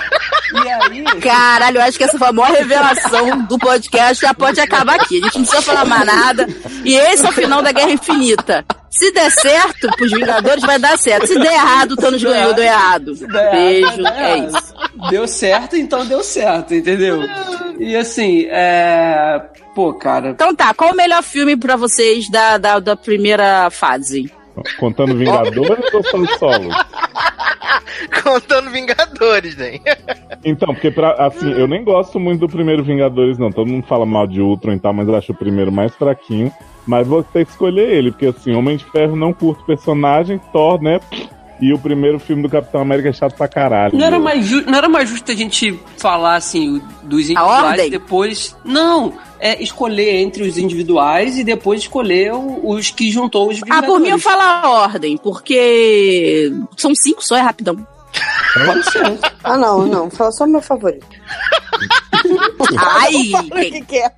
E 0.52 0.70
aí. 0.70 1.04
caralho, 1.22 1.78
eu 1.78 1.82
acho 1.82 1.98
que 1.98 2.04
essa 2.04 2.18
foi 2.18 2.28
a 2.28 2.34
maior 2.34 2.52
revelação 2.52 3.44
do 3.46 3.58
podcast, 3.58 4.22
já 4.22 4.34
pode 4.34 4.60
acabar 4.60 4.96
aqui. 4.96 5.20
A 5.20 5.26
gente 5.26 5.36
não 5.38 5.46
precisa 5.46 5.62
falar 5.62 5.86
mais 5.86 6.06
nada. 6.06 6.48
E 6.84 6.96
esse 6.96 7.26
é 7.26 7.30
o 7.30 7.34
final 7.34 7.62
da 7.62 7.72
Guerra 7.72 7.92
Infinita. 7.92 8.66
Se 8.90 9.12
der 9.12 9.32
certo 9.32 9.88
pros 9.96 10.12
Vingadores, 10.12 10.64
vai 10.64 10.78
dar 10.78 10.98
certo. 10.98 11.28
Se 11.28 11.40
der 11.40 11.54
errado, 11.54 11.94
o 11.94 11.96
Thanos 11.96 12.24
ganhou, 12.24 12.54
deu 12.54 12.64
errado. 12.64 13.16
der 13.16 13.52
Beijo, 13.52 14.04
dar 14.04 14.22
é 14.22 14.38
isso. 14.38 14.74
Deu 15.10 15.28
certo, 15.28 15.76
então 15.76 16.06
deu 16.06 16.24
certo, 16.24 16.76
entendeu? 16.76 17.22
E 17.80 17.96
assim, 17.96 18.46
é. 18.50 19.42
Pô, 19.74 19.94
cara. 19.94 20.30
Então 20.30 20.54
tá, 20.54 20.74
qual 20.76 20.92
o 20.92 20.96
melhor 20.96 21.24
filme 21.24 21.58
pra 21.58 21.76
vocês 21.76 22.30
da, 22.30 22.60
da, 22.60 22.80
da 22.80 22.96
primeira 22.96 23.70
fase? 23.72 24.32
Contando 24.80 25.16
Vingadores 25.18 25.94
ou 25.94 26.04
só 26.04 26.18
os 26.18 26.30
solos? 26.38 26.76
Contando 28.24 28.70
Vingadores, 28.70 29.56
né? 29.58 29.80
Então, 30.44 30.74
porque 30.74 30.92
pra, 30.92 31.12
assim, 31.26 31.52
eu 31.52 31.68
nem 31.68 31.84
gosto 31.84 32.20
muito 32.20 32.42
do 32.42 32.50
primeiro 32.50 32.84
Vingadores, 32.84 33.38
não. 33.38 33.52
Todo 33.52 33.68
mundo 33.70 33.86
fala 33.88 34.06
mal 34.06 34.28
de 34.28 34.42
Ultron 34.42 34.74
e 34.74 34.80
tal, 34.80 34.94
mas 34.94 35.08
eu 35.08 35.16
acho 35.16 35.32
o 35.32 35.36
primeiro 35.36 35.72
mais 35.72 35.94
fraquinho. 35.96 36.52
Mas 36.86 37.08
vou 37.08 37.24
ter 37.24 37.46
que 37.46 37.52
escolher 37.52 37.90
ele, 37.92 38.12
porque 38.12 38.26
assim, 38.28 38.54
Homem 38.54 38.76
de 38.78 38.84
Ferro 38.86 39.16
não 39.16 39.32
curto 39.32 39.64
personagem, 39.66 40.40
Thor, 40.52 40.82
né? 40.82 41.00
E 41.62 41.72
o 41.72 41.80
primeiro 41.80 42.20
filme 42.20 42.42
do 42.44 42.50
Capitão 42.50 42.82
América 42.82 43.08
é 43.10 43.14
chato 43.14 43.38
pra 43.38 43.48
caralho. 43.48 43.98
Não 43.98 44.06
era, 44.06 44.20
mais 44.20 44.46
ju- 44.46 44.66
não 44.66 44.78
era 44.78 44.90
mais 44.90 45.08
justo 45.10 45.32
a 45.32 45.36
gente 45.36 45.80
falar 45.98 46.36
assim 46.36 46.82
dos 47.04 47.22
individuais 47.30 47.90
depois. 47.90 48.58
Não! 48.66 49.14
É 49.46 49.62
escolher 49.62 50.22
entre 50.22 50.42
os 50.44 50.58
individuais 50.58 51.38
e 51.38 51.44
depois 51.44 51.82
escolher 51.82 52.32
o- 52.34 52.62
os 52.70 52.90
que 52.92 53.12
juntou 53.12 53.50
os 53.50 53.58
Ah, 53.58 53.66
Vingadores. 53.66 53.88
por 53.90 54.00
mim 54.00 54.10
eu 54.10 54.18
falo 54.20 54.42
a 54.42 54.70
ordem, 54.70 55.18
porque 55.18 56.50
são 56.78 56.96
cinco 56.96 57.22
só, 57.22 57.36
é 57.36 57.42
rapidão. 57.42 57.76
Pode 58.66 58.90
ser. 58.92 59.02
Ah, 59.44 59.58
não, 59.58 59.86
não. 59.86 60.10
Fala 60.10 60.32
só 60.32 60.48
meu 60.48 60.62
favorito. 60.62 61.06
Ai! 62.78 63.12
O 63.52 63.72
que 63.72 63.82
que 63.82 63.98
é? 63.98 64.12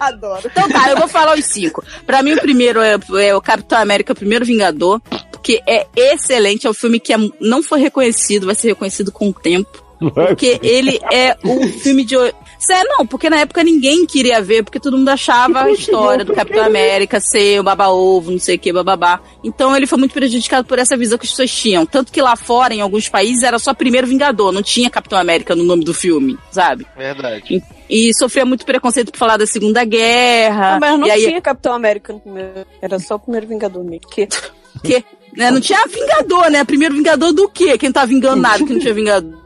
Adoro. 0.00 0.42
Então 0.44 0.68
tá, 0.68 0.90
eu 0.90 0.96
vou 0.98 1.08
falar 1.08 1.36
os 1.36 1.44
cinco. 1.46 1.82
Pra 2.06 2.22
mim, 2.22 2.34
o 2.34 2.40
primeiro 2.40 2.80
é, 2.80 2.96
é 3.20 3.34
o 3.34 3.40
Capitão 3.40 3.78
América, 3.78 4.12
o 4.12 4.16
primeiro 4.16 4.44
Vingador, 4.44 5.00
porque 5.30 5.60
é 5.66 5.86
excelente, 5.96 6.66
é 6.66 6.70
um 6.70 6.74
filme 6.74 6.98
que 7.00 7.12
é- 7.12 7.18
não 7.40 7.62
foi 7.62 7.80
reconhecido, 7.80 8.46
vai 8.46 8.54
ser 8.54 8.68
reconhecido 8.68 9.10
com 9.12 9.28
o 9.28 9.32
tempo. 9.34 9.84
Porque 9.98 10.60
ele 10.62 11.00
é 11.12 11.36
um 11.44 11.68
filme 11.72 12.04
de. 12.04 12.14
Sério, 12.58 12.88
não, 12.96 13.06
porque 13.06 13.28
na 13.28 13.40
época 13.40 13.62
ninguém 13.62 14.06
queria 14.06 14.40
ver, 14.40 14.62
porque 14.62 14.80
todo 14.80 14.96
mundo 14.96 15.08
achava 15.08 15.62
a 15.62 15.70
história 15.70 16.24
do 16.24 16.34
Capitão 16.34 16.64
América 16.64 17.20
ser 17.20 17.60
o 17.60 17.62
baba-ovo, 17.62 18.30
não 18.30 18.38
sei 18.38 18.56
o 18.56 18.58
que, 18.58 18.72
bababá. 18.72 19.20
Então 19.44 19.76
ele 19.76 19.86
foi 19.86 19.98
muito 19.98 20.12
prejudicado 20.12 20.66
por 20.66 20.78
essa 20.78 20.96
visão 20.96 21.18
que 21.18 21.26
as 21.26 21.30
pessoas 21.30 21.50
tinham. 21.50 21.84
Tanto 21.84 22.12
que 22.12 22.20
lá 22.20 22.36
fora, 22.36 22.74
em 22.74 22.80
alguns 22.80 23.08
países, 23.08 23.42
era 23.42 23.58
só 23.58 23.74
primeiro 23.74 24.06
Vingador, 24.06 24.52
não 24.52 24.62
tinha 24.62 24.90
Capitão 24.90 25.18
América 25.18 25.54
no 25.54 25.64
nome 25.64 25.84
do 25.84 25.92
filme, 25.92 26.38
sabe? 26.50 26.86
Verdade. 26.96 27.62
E 27.88 28.12
sofria 28.14 28.44
muito 28.44 28.64
preconceito 28.64 29.12
por 29.12 29.18
falar 29.18 29.36
da 29.36 29.46
Segunda 29.46 29.84
Guerra. 29.84 30.76
Ah, 30.76 30.80
mas 30.80 30.98
não 30.98 31.06
e 31.06 31.10
aí, 31.10 31.26
tinha 31.26 31.40
Capitão 31.40 31.74
América 31.74 32.12
no 32.12 32.20
primeiro. 32.20 32.66
Era 32.80 32.98
só 32.98 33.14
o 33.16 33.18
primeiro 33.18 33.46
Vingador 33.46 33.84
mesmo. 33.84 34.08
Que... 34.08 34.26
que, 34.82 35.04
né, 35.36 35.50
não 35.50 35.60
tinha 35.60 35.86
Vingador, 35.86 36.50
né? 36.50 36.64
Primeiro 36.64 36.94
Vingador 36.94 37.32
do 37.32 37.48
quê? 37.48 37.78
Quem 37.78 37.88
não 37.88 37.94
tá 37.94 38.04
vingando 38.04 38.42
nada 38.42 38.64
que 38.64 38.72
não 38.72 38.80
tinha 38.80 38.94
Vingador. 38.94 39.45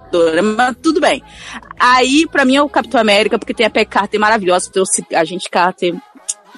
Mas 0.57 0.77
tudo 0.83 1.01
bem. 1.01 1.23
Aí, 1.79 2.27
pra 2.31 2.45
mim, 2.45 2.57
é 2.57 2.63
o 2.63 2.69
Capitão 2.69 3.01
América, 3.01 3.39
porque 3.39 3.55
tem 3.55 3.67
a 3.67 3.71
Peg 3.71 3.89
Carter 3.89 4.19
maravilhosa. 4.21 4.71
Trouxe 4.73 5.05
a 5.15 5.25
gente 5.25 5.49
Carter. 5.51 5.95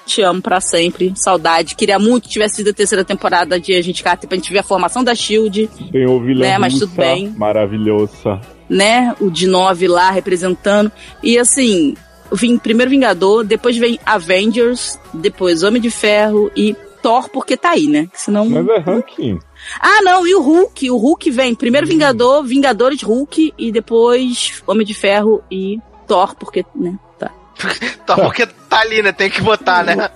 Te 0.04 0.20
amo 0.20 0.42
pra 0.42 0.60
sempre. 0.60 1.12
Saudade. 1.14 1.76
Queria 1.76 1.96
muito 1.98 2.24
que 2.24 2.30
tivesse 2.30 2.56
sido 2.56 2.70
a 2.70 2.72
terceira 2.72 3.04
temporada 3.04 3.60
de 3.60 3.72
Agente 3.72 4.02
Carter 4.02 4.28
pra 4.28 4.36
gente 4.36 4.52
ver 4.52 4.58
a 4.58 4.62
formação 4.64 5.04
da 5.04 5.14
Shield, 5.14 5.70
Tem 5.92 6.06
o 6.06 6.20
vilão 6.20 6.40
Né, 6.48 6.58
mas 6.58 6.74
tudo 6.76 6.92
bem. 6.96 7.32
maravilhosa. 7.38 8.40
né? 8.68 9.14
O 9.20 9.30
de 9.30 9.46
9 9.46 9.86
lá 9.86 10.10
representando. 10.10 10.90
E 11.22 11.38
assim, 11.38 11.94
vim 12.32 12.58
primeiro 12.58 12.90
Vingador, 12.90 13.44
depois 13.44 13.76
vem 13.76 13.96
Avengers, 14.04 14.98
depois 15.14 15.62
Homem 15.62 15.80
de 15.80 15.90
Ferro 15.90 16.50
e 16.56 16.74
Thor, 17.00 17.28
porque 17.28 17.56
tá 17.56 17.70
aí, 17.70 17.86
né? 17.86 18.08
Senão. 18.12 18.48
Mas 18.48 18.66
é 18.68 18.78
ranking. 18.78 19.38
Ah, 19.80 20.00
não, 20.02 20.26
e 20.26 20.34
o 20.34 20.42
Hulk. 20.42 20.90
O 20.90 20.96
Hulk 20.96 21.30
vem 21.30 21.54
primeiro 21.54 21.86
Vingador, 21.86 22.42
Vingadores 22.44 23.02
Hulk 23.02 23.54
e 23.58 23.72
depois 23.72 24.62
Homem 24.66 24.86
de 24.86 24.94
Ferro 24.94 25.42
e 25.50 25.78
Thor, 26.06 26.34
porque, 26.36 26.64
né? 26.74 26.98
Tá. 27.18 27.30
Tá, 28.04 28.16
porque 28.16 28.44
tá 28.46 28.80
ali, 28.80 29.00
né? 29.02 29.12
Tem 29.12 29.30
que 29.30 29.40
botar, 29.40 29.84
né? 29.84 29.94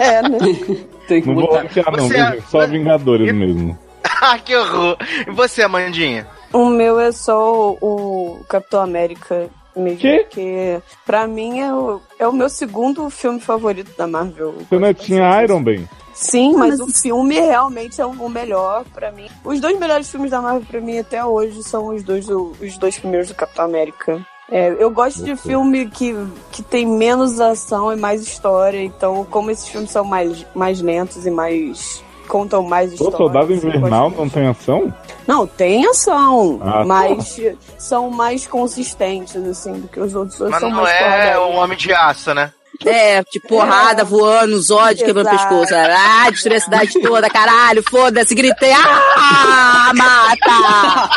É, 0.00 0.22
né? 0.22 0.38
Tem 1.06 1.22
que 1.22 1.28
Não 1.28 1.34
vou 1.36 1.46
botar. 1.46 1.60
ranquear, 1.62 1.96
não, 1.96 2.08
Você 2.08 2.16
é-? 2.16 2.40
Só 2.50 2.66
Vingadores 2.66 3.32
mesmo. 3.34 3.78
ah, 4.20 4.38
que 4.38 4.54
horror. 4.56 4.96
E 5.26 5.30
você, 5.30 5.62
Amandinha? 5.62 6.26
O 6.52 6.66
meu 6.66 6.98
é 6.98 7.12
só 7.12 7.70
o, 7.80 8.40
Capitão 8.48 8.82
América 8.82 9.48
mesmo. 9.76 9.98
Quê? 10.00 10.24
Porque 10.28 10.80
pra 11.06 11.26
mim 11.26 11.60
é 11.60 11.72
o, 11.72 12.00
é 12.18 12.26
o 12.26 12.32
meu 12.32 12.48
segundo 12.48 13.08
filme 13.10 13.40
favorito 13.40 13.96
da 13.96 14.06
Marvel. 14.06 14.54
Você 14.68 14.78
não 14.78 14.92
tinha 14.94 15.42
Iron 15.44 15.60
Man? 15.60 15.84
Sim, 16.20 16.54
Ah, 16.54 16.58
mas, 16.58 16.70
mas 16.78 16.80
o 16.80 16.88
filme 16.88 17.38
realmente 17.40 18.00
é 18.00 18.04
o 18.06 18.28
melhor 18.28 18.84
pra 18.92 19.12
mim. 19.12 19.28
Os 19.44 19.60
dois 19.60 19.78
melhores 19.78 20.08
filmes 20.10 20.30
da 20.30 20.40
Marvel 20.42 20.66
pra 20.68 20.80
mim 20.80 20.98
até 20.98 21.24
hoje 21.24 21.62
são 21.62 21.86
os 21.94 22.02
dois, 22.02 22.26
do- 22.26 22.52
os 22.60 22.76
dois 22.76 22.98
primeiros 22.98 23.28
do 23.28 23.34
Capitão 23.34 23.64
América. 23.64 24.20
É, 24.50 24.74
eu 24.78 24.90
gosto 24.90 25.22
de 25.22 25.36
filme 25.36 25.88
que, 25.90 26.14
que 26.50 26.62
tem 26.62 26.86
menos 26.86 27.38
ação 27.38 27.92
e 27.92 27.96
mais 27.96 28.22
história, 28.22 28.82
então 28.82 29.24
como 29.30 29.50
esses 29.50 29.68
filmes 29.68 29.90
são 29.90 30.04
mais, 30.04 30.44
mais 30.54 30.80
lentos 30.80 31.26
e 31.26 31.30
mais 31.30 32.02
contam 32.26 32.62
mais 32.62 32.90
O 32.90 32.94
histórias. 32.94 33.16
Soldado 33.16 33.52
assim, 33.54 33.66
Invernal 33.68 34.10
não 34.10 34.28
tem 34.28 34.46
ação? 34.48 34.92
Não, 35.26 35.46
tem 35.46 35.86
ação, 35.86 36.58
Ah, 36.62 36.72
tá. 36.78 36.84
mas 36.84 37.40
são 37.78 38.10
mais 38.10 38.46
consistentes, 38.46 39.36
assim, 39.36 39.72
do 39.80 39.88
que 39.88 40.00
os 40.00 40.14
outros. 40.14 40.38
Mas 40.40 40.60
são 40.60 40.70
não 40.70 40.82
mais 40.82 40.98
é 41.00 41.38
um 41.38 41.56
homem 41.56 41.76
de 41.76 41.92
aço, 41.92 42.32
né? 42.34 42.52
É, 42.86 43.22
de 43.24 43.40
porrada, 43.40 44.04
voando, 44.04 44.60
Zod 44.60 45.02
quebrando 45.04 45.26
o 45.26 45.30
pescoço. 45.30 45.74
Ah, 45.74 46.30
destruir 46.30 46.56
a 46.56 46.60
cidade 46.60 46.92
toda, 47.00 47.28
caralho, 47.28 47.82
foda-se, 47.90 48.34
gritei, 48.34 48.72
ah, 48.72 49.90
mata! 49.94 51.10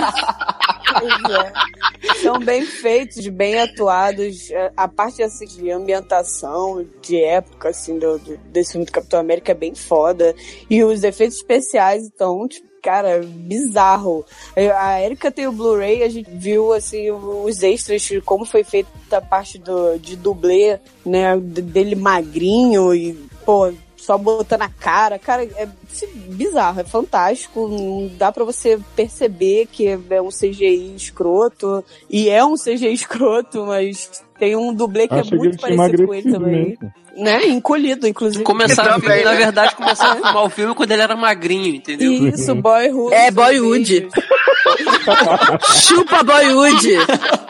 É. 2.03 2.15
São 2.15 2.39
bem 2.39 2.65
feitos, 2.65 3.25
bem 3.27 3.59
atuados. 3.61 4.49
É, 4.51 4.71
A 4.75 4.87
parte 4.87 5.21
assim, 5.23 5.45
de 5.45 5.69
ambientação, 5.71 6.85
de 7.01 7.21
época, 7.23 7.69
assim, 7.69 7.97
do, 7.99 8.17
do- 8.19 8.37
desse 8.47 8.71
filme 8.73 8.85
do 8.85 8.91
Capitão 8.91 9.19
América 9.19 9.51
é 9.51 9.55
bem 9.55 9.75
foda. 9.75 10.35
E 10.69 10.83
os 10.83 11.03
efeitos 11.03 11.37
especiais, 11.37 12.03
então, 12.05 12.47
tipo, 12.47 12.67
cara, 12.81 13.21
bizarro. 13.23 14.25
É, 14.55 14.71
A 14.71 15.01
Erika 15.01 15.31
tem 15.31 15.47
o 15.47 15.51
Blu-ray, 15.51 16.03
a 16.03 16.09
gente 16.09 16.29
viu, 16.31 16.73
assim, 16.73 17.11
os 17.11 17.61
extras, 17.63 18.09
como 18.25 18.45
foi 18.45 18.63
feita 18.63 18.89
a 19.11 19.21
parte 19.21 19.57
do, 19.57 19.97
de 19.97 20.15
dublê, 20.15 20.79
né, 21.05 21.37
dele 21.37 21.95
magrinho 21.95 22.93
e, 22.93 23.13
pô, 23.45 23.71
só 24.01 24.17
botando 24.17 24.63
a 24.63 24.69
cara. 24.69 25.19
Cara, 25.19 25.43
é 25.43 25.67
assim, 25.89 26.07
bizarro, 26.07 26.79
é 26.81 26.83
fantástico. 26.83 27.67
Não 27.67 28.09
dá 28.17 28.31
pra 28.31 28.43
você 28.43 28.79
perceber 28.95 29.67
que 29.71 29.87
é 29.87 30.21
um 30.21 30.29
CGI 30.29 30.95
escroto. 30.95 31.83
E 32.09 32.27
é 32.27 32.43
um 32.43 32.55
CGI 32.55 32.91
escroto, 32.93 33.65
mas 33.65 34.23
tem 34.39 34.55
um 34.55 34.73
dublê 34.73 35.07
que 35.07 35.13
é 35.13 35.21
que 35.21 35.27
ele 35.29 35.37
muito 35.37 35.57
tinha 35.57 35.77
parecido 35.77 36.07
com 36.07 36.13
ele 36.13 36.31
também. 36.31 36.69
mesmo. 36.69 36.93
Né? 37.15 37.45
Encolhido, 37.47 38.07
inclusive. 38.07 38.43
Começaram, 38.43 38.99
Também, 38.99 39.17
né? 39.19 39.23
na 39.31 39.33
verdade, 39.33 39.75
começaram 39.75 40.11
a 40.13 40.15
filmar 40.23 40.43
o 40.45 40.49
filme 40.49 40.73
quando 40.73 40.91
ele 40.91 41.01
era 41.01 41.15
magrinho, 41.15 41.75
entendeu? 41.75 42.11
Isso, 42.29 42.55
Boyhood. 42.55 43.13
É, 43.13 43.29
Boyhood. 43.29 44.07
Chupa 45.75 46.23
Boyhood! 46.23 46.87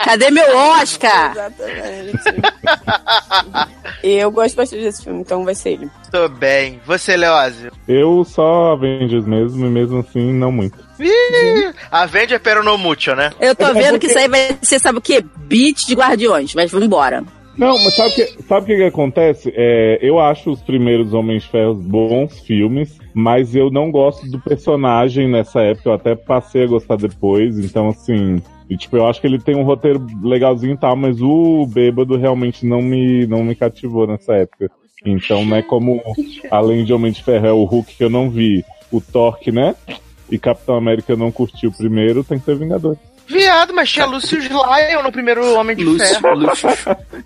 Cadê 0.03 0.31
meu 0.31 0.55
Oscar? 0.57 1.31
Exatamente. 1.31 2.17
e 4.03 4.13
eu 4.13 4.31
gosto 4.31 4.55
bastante 4.55 4.81
desse 4.83 5.03
filme, 5.03 5.21
então 5.21 5.43
vai 5.45 5.53
ser 5.55 5.71
ele. 5.71 5.89
Tô 6.11 6.27
bem. 6.29 6.81
Você, 6.85 7.15
Leózio? 7.15 7.71
Eu 7.87 8.23
só 8.23 8.71
Avengers 8.73 9.25
mesmo, 9.25 9.65
e 9.65 9.69
mesmo 9.69 9.99
assim, 9.99 10.31
não 10.33 10.51
muito. 10.51 10.77
Ih, 10.99 11.73
Avenger 11.91 12.39
pero 12.39 12.63
no 12.63 12.77
mucho, 12.77 13.13
né? 13.15 13.31
Eu 13.39 13.55
tô 13.55 13.65
É 13.65 13.73
vendo 13.73 13.91
porque- 13.91 13.99
que 13.99 14.07
isso 14.07 14.17
aí 14.19 14.27
vai 14.27 14.57
ser, 14.61 14.79
sabe 14.79 14.97
o 14.99 15.01
quê? 15.01 15.23
Beat 15.37 15.85
de 15.85 15.93
Guardiões, 15.95 16.53
mas 16.55 16.71
vambora. 16.71 17.23
Não, 17.61 17.77
mas 17.83 17.93
sabe 17.93 18.09
o 18.09 18.15
que, 18.15 18.43
sabe 18.43 18.65
que, 18.65 18.75
que 18.75 18.83
acontece? 18.85 19.53
É, 19.55 19.99
eu 20.01 20.19
acho 20.19 20.49
os 20.49 20.63
primeiros 20.63 21.13
Homens 21.13 21.43
de 21.43 21.87
bons 21.87 22.39
filmes, 22.39 22.97
mas 23.13 23.53
eu 23.53 23.69
não 23.69 23.91
gosto 23.91 24.27
do 24.31 24.39
personagem 24.39 25.27
nessa 25.27 25.61
época. 25.61 25.89
Eu 25.89 25.93
até 25.93 26.15
passei 26.15 26.63
a 26.63 26.67
gostar 26.67 26.95
depois, 26.95 27.59
então 27.59 27.89
assim. 27.89 28.41
e, 28.67 28.75
tipo, 28.75 28.97
eu 28.97 29.05
acho 29.05 29.21
que 29.21 29.27
ele 29.27 29.37
tem 29.37 29.55
um 29.55 29.61
roteiro 29.61 30.03
legalzinho 30.23 30.73
e 30.73 30.77
tal, 30.77 30.95
mas 30.95 31.21
o 31.21 31.67
bêbado 31.67 32.17
realmente 32.17 32.65
não 32.65 32.81
me, 32.81 33.27
não 33.27 33.43
me 33.43 33.53
cativou 33.53 34.07
nessa 34.07 34.33
época. 34.33 34.71
Então, 35.05 35.45
né, 35.45 35.61
como 35.61 36.01
além 36.49 36.83
de 36.83 36.91
Homem 36.91 37.11
de 37.11 37.23
Ferro 37.23 37.45
é 37.45 37.53
o 37.53 37.63
Hulk 37.63 37.95
que 37.95 38.03
eu 38.03 38.09
não 38.09 38.27
vi, 38.27 38.65
o 38.91 38.99
Torque, 38.99 39.51
né? 39.51 39.75
E 40.31 40.39
Capitão 40.39 40.75
América 40.75 41.13
eu 41.13 41.17
não 41.17 41.31
curti 41.31 41.67
o 41.67 41.71
primeiro, 41.71 42.23
tem 42.23 42.39
que 42.39 42.45
ser 42.45 42.55
Vingador. 42.55 42.97
Viado, 43.27 43.73
mas 43.73 43.89
tinha 43.91 44.05
Lucius 44.05 44.45
Lyon 44.45 45.03
no 45.03 45.11
primeiro 45.11 45.55
Homem 45.55 45.75
de 45.75 45.83
Lúcio, 45.83 46.07
Ferro. 46.19 46.35
Lúcio. 46.35 46.69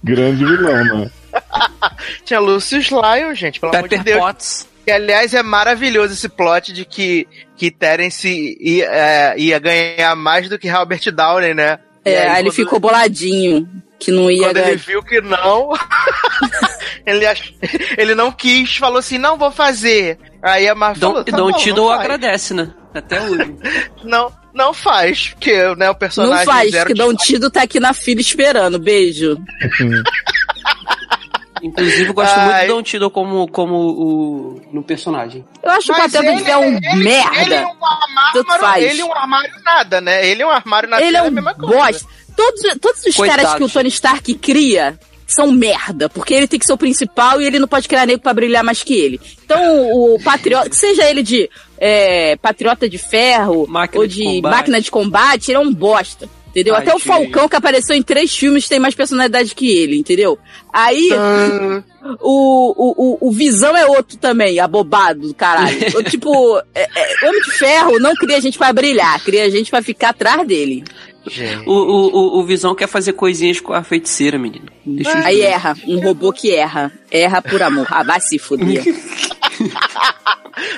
Grande 0.04 0.46
vilão, 0.46 1.00
né? 1.00 1.12
Tinha 2.24 2.40
Lucius 2.40 2.90
Lyon, 2.90 3.34
gente, 3.34 3.60
pelo 3.60 3.76
amor 3.76 3.90
de 3.90 3.98
Pepper 3.98 4.14
Deus. 4.14 4.26
Potts. 4.26 4.68
E, 4.88 4.92
aliás, 4.92 5.34
é 5.34 5.42
maravilhoso 5.42 6.14
esse 6.14 6.30
plot 6.30 6.72
de 6.72 6.86
que, 6.86 7.28
que 7.58 7.72
Terence 7.72 8.56
ia, 8.62 8.86
é, 8.86 9.34
ia 9.38 9.58
ganhar 9.60 10.16
mais 10.16 10.48
do 10.48 10.60
que 10.60 10.70
Robert 10.70 11.12
Downey, 11.12 11.54
né? 11.56 11.80
É, 12.06 12.28
aí 12.30 12.36
ele 12.42 12.50
quando- 12.50 12.54
ficou 12.56 12.80
boladinho, 12.80 13.68
que 14.00 14.12
não 14.12 14.30
ia 14.30 14.48
Quando 14.48 14.58
ele 14.58 14.66
ganhar. 14.68 14.78
viu 14.78 15.02
que 15.04 15.20
não, 15.22 15.72
ele, 17.06 17.26
ach... 17.26 17.52
ele 17.98 18.14
não 18.14 18.32
quis, 18.32 18.78
falou 18.78 19.00
assim, 19.00 19.18
não 19.18 19.38
vou 19.38 19.50
fazer. 19.52 20.20
Aí 20.42 20.68
a 20.70 20.76
Marvel 20.76 21.00
Don, 21.02 21.08
falou, 21.10 21.24
tá 21.24 21.38
Don 21.38 21.52
bom, 21.52 21.58
Tiddle 21.58 21.90
agradece, 21.92 22.54
né? 22.54 22.72
Até 22.94 23.20
hoje. 23.24 23.56
Não, 24.06 24.32
não 24.56 24.74
faz, 24.74 25.30
porque 25.30 25.54
né, 25.76 25.86
o 25.86 25.88
Não 25.90 25.96
personagem 25.96 26.46
faz, 26.46 26.72
zero 26.72 26.88
que 26.88 26.94
Dom 26.94 27.14
Tido 27.16 27.50
tá 27.52 27.62
aqui 27.64 27.80
na 27.80 27.94
fila 27.94 28.22
esperando. 28.22 28.80
Beijo. 28.80 29.38
Inclusive, 31.64 32.06
eu 32.10 32.14
gosto 32.14 32.38
Ai. 32.38 32.46
muito 32.46 32.62
do 32.68 32.68
Don 32.76 32.84
Tiddle 32.84 33.10
como, 33.10 33.48
como 33.48 33.76
o, 33.76 34.62
no 34.72 34.84
personagem. 34.84 35.44
Eu 35.64 35.72
acho 35.72 35.92
o 35.92 35.98
Mas 35.98 36.12
papel 36.14 36.32
ele- 36.32 36.42
dele 36.42 36.52
é 36.52 36.58
um 36.58 36.64
Ele 36.78 37.04
merda. 37.04 37.56
é 37.56 37.66
um 37.66 37.86
armário, 37.86 38.46
faz. 38.60 38.84
ele 38.84 39.02
é 39.02 39.06
um 39.06 39.14
armário 39.16 39.52
nada, 39.64 40.02
né? 40.02 40.28
Ele 40.28 40.42
é 40.44 40.46
um 40.46 40.50
armário 40.52 40.88
na 40.90 40.98
Ele 41.02 41.06
tela, 41.14 41.18
é 41.18 41.22
a 41.22 41.24
um 41.24 41.32
mesma 41.34 41.54
coisa. 41.56 41.76
bosta. 41.76 42.08
Todos, 42.36 42.62
todos 42.82 43.06
os 43.06 43.16
Coitado. 43.16 43.42
caras 43.42 43.56
que 43.58 43.64
o 43.64 43.70
Tony 43.70 43.88
Stark 43.90 44.34
cria 44.36 45.00
são 45.26 45.52
merda, 45.52 46.10
porque 46.10 46.34
ele 46.34 46.48
tem 46.48 46.60
que 46.60 46.66
ser 46.66 46.74
o 46.74 46.78
principal 46.78 47.42
e 47.42 47.46
ele 47.46 47.60
não 47.60 47.68
pode 47.68 47.88
criar 47.88 48.06
nego 48.06 48.22
pra 48.22 48.34
brilhar 48.34 48.64
mais 48.64 48.84
que 48.84 48.94
ele. 48.94 49.20
Então, 49.44 49.92
o 49.92 50.20
patriota, 50.24 50.70
que 50.70 50.76
seja 50.76 51.10
ele 51.10 51.24
de 51.24 51.50
é, 51.78 52.36
patriota 52.38 52.88
de 52.88 52.98
ferro 52.98 53.66
Máquina 53.68 54.02
ou 54.02 54.08
de 54.08 54.16
de, 54.16 54.42
máquina 54.42 54.82
de 54.82 54.92
combate, 54.92 55.52
ele 55.52 55.58
é 55.58 55.62
um 55.62 55.74
bosta. 55.74 56.30
Entendeu? 56.50 56.74
Até 56.74 56.96
o. 56.96 57.00
Falcão, 57.00 57.50
que 57.50 57.56
apareceu 57.58 57.94
em 57.94 58.02
três 58.02 58.34
filmes, 58.34 58.70
tem 58.70 58.80
mais 58.80 58.96
personalidade 58.96 59.54
que 59.54 59.70
ele, 59.70 59.98
entendeu? 59.98 60.40
Aí, 60.72 61.10
o, 62.22 62.74
o, 62.78 63.18
o, 63.26 63.28
o 63.28 63.32
Visão 63.32 63.76
é 63.76 63.86
outro 63.86 64.18
também, 64.18 64.58
abobado 64.58 65.28
do 65.28 65.34
caralho. 65.34 65.78
Tipo, 66.10 66.58
é, 66.74 66.88
é, 66.96 67.28
Homem 67.28 67.42
de 67.42 67.52
Ferro 67.52 68.00
não 68.00 68.16
cria 68.16 68.40
gente 68.40 68.58
pra 68.58 68.72
brilhar, 68.72 69.22
cria 69.22 69.52
gente 69.52 69.70
pra 69.70 69.82
ficar 69.82 70.10
atrás 70.10 70.48
dele. 70.48 70.86
O, 71.66 71.72
o, 71.74 72.08
o, 72.08 72.40
o 72.40 72.44
Visão 72.46 72.76
quer 72.76 72.88
fazer 72.88 73.14
coisinhas 73.14 73.60
com 73.60 73.74
a 73.74 73.84
feiticeira, 73.84 74.38
menino. 74.38 74.68
Aí 75.24 75.42
erra, 75.42 75.76
um 75.88 76.00
robô 76.00 76.32
que 76.32 76.54
erra. 76.54 76.92
Erra 77.10 77.42
por 77.42 77.64
amor. 77.64 77.88
Ah, 77.90 78.04
vai 78.04 78.20
se 78.20 78.38
fuder. 78.38 78.84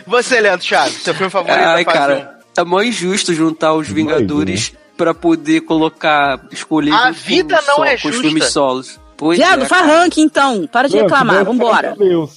Você, 0.06 0.40
Leandro 0.42 0.66
Chaves, 0.66 1.02
seu 1.04 1.14
filme 1.14 1.30
favorito 1.30 1.60
Ai, 1.60 1.86
cara, 1.86 2.40
é 2.58 2.64
mó 2.64 2.82
injusto 2.82 3.34
juntar 3.34 3.74
os 3.74 3.88
Vingadores 3.88 4.74
pra 4.96 5.14
poder 5.14 5.62
colocar, 5.62 6.42
escolher 6.52 6.92
A 6.94 7.08
com 7.08 7.14
vida 7.14 7.60
os 7.60 7.68
não 7.68 7.76
so- 7.76 7.84
é 7.84 7.98
com 7.98 8.08
os 8.08 8.16
justa. 8.16 8.22
filmes 8.22 8.46
solos. 8.52 9.00
Pois 9.16 9.38
Viado, 9.38 9.64
é, 9.64 9.66
faz 9.66 9.86
ranking 9.86 10.22
então. 10.22 10.68
Para 10.68 10.88
de 10.88 10.98
reclamar, 10.98 11.44
vambora. 11.44 11.88
certo, 11.90 12.00
Valeu, 12.00 12.28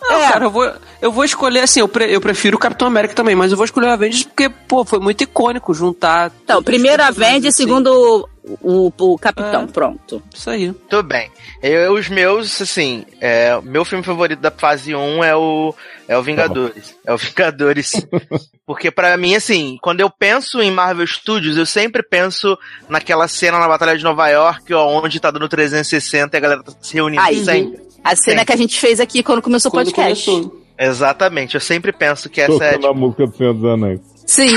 Não, 0.00 0.22
É. 0.22 0.32
cara, 0.32 0.44
eu 0.46 0.50
vou, 0.50 0.72
eu 1.00 1.12
vou 1.12 1.24
escolher 1.24 1.60
assim, 1.60 1.80
eu, 1.80 1.88
pre- 1.88 2.14
eu 2.14 2.20
prefiro 2.20 2.56
o 2.56 2.60
Capitão 2.60 2.88
América 2.88 3.14
também, 3.14 3.34
mas 3.34 3.50
eu 3.50 3.56
vou 3.56 3.64
escolher 3.64 3.86
o 3.88 3.90
Avengers 3.92 4.24
porque, 4.24 4.48
pô, 4.48 4.84
foi 4.84 4.98
muito 4.98 5.22
icônico 5.22 5.72
juntar. 5.74 6.32
Então, 6.44 6.62
primeiro 6.62 7.02
a 7.02 7.06
personagens, 7.06 7.34
Vende, 7.34 7.48
assim. 7.48 7.62
segundo 7.64 8.28
o, 8.62 8.88
o, 8.88 8.92
o 9.14 9.18
Capitão. 9.18 9.62
É. 9.62 9.66
Pronto. 9.66 10.22
Isso 10.34 10.48
aí. 10.50 10.72
Tudo 10.88 11.02
bem. 11.02 11.30
Eu, 11.62 11.94
os 11.94 12.08
meus, 12.08 12.60
assim, 12.60 13.04
é, 13.20 13.58
meu 13.62 13.84
filme 13.84 14.04
favorito 14.04 14.40
da 14.40 14.50
fase 14.50 14.94
1 14.94 15.24
é 15.24 15.34
o, 15.36 15.74
é 16.06 16.16
o 16.16 16.22
Vingadores. 16.22 16.94
É 17.04 17.12
o 17.12 17.16
Vingadores. 17.18 17.92
Porque 18.66 18.90
pra 18.90 19.16
mim, 19.16 19.34
assim, 19.36 19.78
quando 19.80 20.00
eu 20.00 20.10
penso 20.10 20.60
em 20.60 20.70
Marvel 20.72 21.06
Studios, 21.06 21.56
eu 21.56 21.64
sempre 21.66 22.02
penso 22.02 22.58
naquela 22.88 23.28
cena 23.28 23.58
na 23.60 23.68
Batalha 23.68 23.96
de 23.96 24.02
Nova 24.04 24.28
York, 24.28 24.72
ó, 24.74 24.86
onde 25.02 25.20
tá 25.20 25.30
dando 25.30 25.48
360 25.48 26.36
e 26.36 26.38
a 26.38 26.40
galera 26.40 26.62
tá 26.64 26.72
se 26.80 26.94
reunindo 26.94 27.22
Aí, 27.22 27.44
sempre. 27.44 27.80
A 28.06 28.14
cena 28.16 28.40
Sim. 28.40 28.44
que 28.46 28.52
a 28.52 28.56
gente 28.56 28.78
fez 28.80 29.00
aqui 29.00 29.22
quando 29.22 29.42
começou 29.42 29.68
o 29.70 29.72
podcast. 29.74 30.24
começou. 30.30 30.62
Exatamente, 30.78 31.54
eu 31.54 31.60
sempre 31.60 31.90
penso 31.92 32.28
que 32.28 32.40
essa 32.40 32.52
é, 32.64 32.72
Tocando 32.74 32.86
a 32.86 32.94
música 32.94 33.26
do 33.26 33.36
Senhor 33.36 33.54
dos 33.54 33.64
Anéis. 33.64 34.00
Sim. 34.26 34.54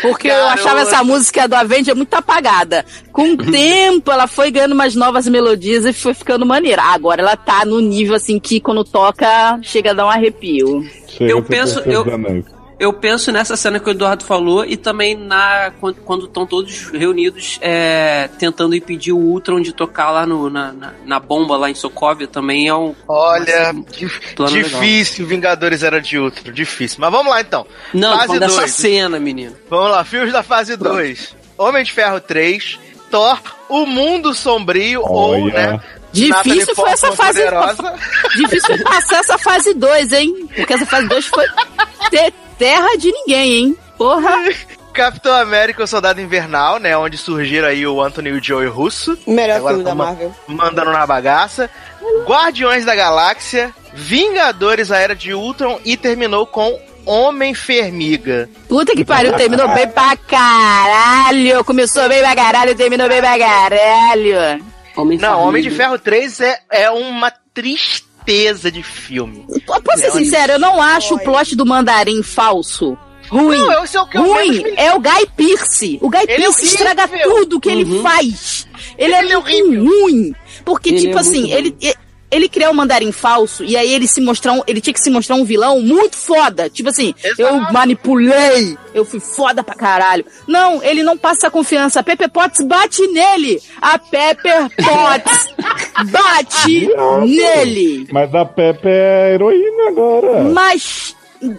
Porque 0.00 0.28
eu 0.28 0.46
achava 0.46 0.80
essa 0.82 1.02
música 1.02 1.48
do 1.48 1.54
Avenger 1.54 1.96
muito 1.96 2.14
apagada. 2.14 2.84
Com 3.12 3.32
o 3.32 3.36
tempo, 3.50 4.10
ela 4.12 4.26
foi 4.26 4.50
ganhando 4.50 4.72
umas 4.72 4.94
novas 4.94 5.26
melodias 5.26 5.84
e 5.84 5.92
foi 5.92 6.14
ficando 6.14 6.46
maneira. 6.46 6.82
Agora 6.82 7.20
ela 7.22 7.36
tá 7.36 7.64
no 7.64 7.80
nível 7.80 8.14
assim 8.14 8.38
que 8.38 8.60
quando 8.60 8.84
toca, 8.84 9.58
chega 9.62 9.90
a 9.90 9.94
dar 9.94 10.06
um 10.06 10.10
arrepio. 10.10 10.84
Chega 11.08 11.32
Eu 11.32 11.42
penso- 11.42 11.80
eu-. 11.80 12.04
Eu 12.78 12.92
penso 12.92 13.32
nessa 13.32 13.56
cena 13.56 13.80
que 13.80 13.88
o 13.88 13.90
Eduardo 13.90 14.24
falou 14.24 14.64
e 14.64 14.76
também 14.76 15.16
na 15.16 15.72
quando 16.04 16.26
estão 16.26 16.46
todos 16.46 16.90
reunidos 16.90 17.58
é, 17.60 18.28
tentando 18.38 18.74
impedir 18.74 19.12
o 19.12 19.18
Ultron 19.18 19.60
de 19.60 19.72
tocar 19.72 20.12
lá 20.12 20.24
no, 20.24 20.48
na, 20.48 20.72
na, 20.72 20.92
na 21.04 21.18
bomba 21.18 21.56
lá 21.56 21.68
em 21.68 21.74
Sokovia 21.74 22.28
também 22.28 22.68
é 22.68 22.74
um 22.74 22.94
Olha, 23.08 23.70
Assim, 23.70 24.62
difícil 24.62 25.26
Vingadores 25.26 25.82
era 25.82 26.00
de 26.00 26.18
Ultron, 26.18 26.52
difícil. 26.52 26.98
Mas 27.00 27.10
vamos 27.10 27.32
lá 27.32 27.40
então. 27.40 27.66
Não, 27.92 28.16
Fase 28.16 28.38
dessa 28.38 28.56
dois. 28.58 28.70
cena, 28.70 29.18
menino. 29.18 29.56
Vamos 29.68 29.90
lá, 29.90 30.04
filmes 30.04 30.32
da 30.32 30.44
fase 30.44 30.76
2. 30.76 31.36
Homem 31.58 31.82
de 31.82 31.92
Ferro 31.92 32.20
3, 32.20 32.78
Thor, 33.10 33.40
O 33.68 33.84
Mundo 33.86 34.32
Sombrio, 34.32 35.02
ou, 35.02 35.42
Olha. 35.42 35.72
né? 35.72 35.80
Difícil 36.12 36.74
foi 36.74 36.90
essa 36.90 37.12
fase. 37.12 37.40
Difícil 38.36 38.82
passar 38.84 39.18
essa 39.18 39.36
fase 39.36 39.74
2, 39.74 40.12
hein? 40.12 40.48
Porque 40.54 40.72
essa 40.74 40.86
fase 40.86 41.08
2 41.08 41.26
foi 41.26 41.44
terra 42.58 42.96
de 42.98 43.10
ninguém, 43.12 43.52
hein? 43.52 43.78
Porra. 43.96 44.30
Capitão 44.92 45.32
América, 45.32 45.84
o 45.84 45.86
Soldado 45.86 46.20
Invernal, 46.20 46.80
né? 46.80 46.96
Onde 46.96 47.16
surgiram 47.16 47.68
aí 47.68 47.86
o 47.86 48.02
Anthony 48.02 48.30
e 48.30 48.32
o 48.32 48.42
Joey 48.42 48.66
Russo. 48.66 49.16
Melhor 49.26 49.58
Agora 49.58 49.74
filme 49.74 49.84
da 49.84 49.94
Marvel. 49.94 50.34
Mandando 50.48 50.90
na 50.90 51.06
bagaça. 51.06 51.70
Guardiões 52.26 52.84
da 52.84 52.96
Galáxia, 52.96 53.72
Vingadores, 53.94 54.90
a 54.90 54.98
Era 54.98 55.14
de 55.14 55.32
Ultron 55.32 55.78
e 55.84 55.96
terminou 55.96 56.46
com 56.46 56.80
Homem-Fermiga. 57.06 58.48
Puta 58.68 58.94
que 58.94 59.04
pariu, 59.04 59.32
terminou 59.34 59.68
bem 59.68 59.88
pra 59.88 60.16
caralho. 60.16 61.64
Começou 61.64 62.08
bem 62.08 62.20
pra 62.20 62.34
caralho, 62.34 62.74
terminou 62.74 63.08
bem 63.08 63.20
pra 63.20 63.38
caralho. 63.38 64.64
Homem 64.96 65.16
Não, 65.18 65.42
Homem 65.42 65.62
de. 65.62 65.70
Ferro 65.70 65.98
3 65.98 66.40
é, 66.40 66.60
é 66.70 66.90
uma 66.90 67.30
tristeza 67.54 68.07
de 68.70 68.82
filme. 68.82 69.44
Posso 69.66 69.98
ser 70.02 70.10
sincero, 70.12 70.52
eu 70.54 70.58
não 70.58 70.80
acho 70.82 71.14
o 71.14 71.18
plot 71.18 71.54
do 71.56 71.64
mandarim 71.66 72.22
falso. 72.22 72.96
Ruim. 73.30 73.58
Não, 73.58 73.84
esse 73.84 73.96
é 73.96 74.00
o 74.00 74.06
que 74.06 74.16
eu 74.16 74.22
menos 74.22 74.36
Ruim 74.38 74.62
me 74.62 74.72
é 74.76 74.94
o 74.94 75.00
Guy 75.00 75.26
Pearce. 75.36 75.98
O 76.00 76.08
Guy 76.08 76.20
Ele 76.22 76.32
é 76.32 76.36
Pearce 76.36 76.48
horrível. 76.62 76.74
estraga 76.86 77.08
tudo 77.22 77.60
que 77.60 77.68
ele 77.68 77.84
Uhum. 77.84 78.02
faz. 78.02 78.66
Ele, 78.96 79.14
Ele 79.14 79.32
é 79.32 79.36
é 79.36 79.36
ruim. 79.76 80.34
Porque, 80.64 80.88
Ele 80.90 81.00
tipo 81.00 81.16
é 81.18 81.20
assim, 81.20 81.50
ele, 81.52 81.76
ele 82.30 82.48
criou 82.48 82.72
um 82.72 82.74
mandarim 82.74 83.10
falso 83.10 83.64
e 83.64 83.76
aí 83.76 83.92
ele 83.92 84.06
se 84.06 84.20
mostrar 84.20 84.52
um, 84.52 84.62
ele 84.66 84.80
tinha 84.80 84.92
que 84.92 85.00
se 85.00 85.10
mostrar 85.10 85.36
um 85.36 85.44
vilão 85.44 85.80
muito 85.80 86.16
foda. 86.16 86.68
Tipo 86.68 86.90
assim, 86.90 87.14
Exato. 87.22 87.40
eu 87.42 87.72
manipulei, 87.72 88.76
eu 88.92 89.04
fui 89.04 89.20
foda 89.20 89.62
pra 89.62 89.74
caralho. 89.74 90.24
Não, 90.46 90.82
ele 90.82 91.02
não 91.02 91.16
passa 91.16 91.50
confiança. 91.50 92.00
A 92.00 92.02
Pepper 92.02 92.30
Potts 92.30 92.64
bate 92.64 93.06
nele. 93.08 93.62
A 93.80 93.98
Pepper 93.98 94.68
Potts 94.76 95.54
bate 96.10 96.88
nele. 97.26 98.08
Mas 98.12 98.34
a 98.34 98.44
Pepe 98.44 98.88
é 98.88 99.34
heroína 99.34 99.88
agora. 99.88 100.42
Mas 100.44 101.16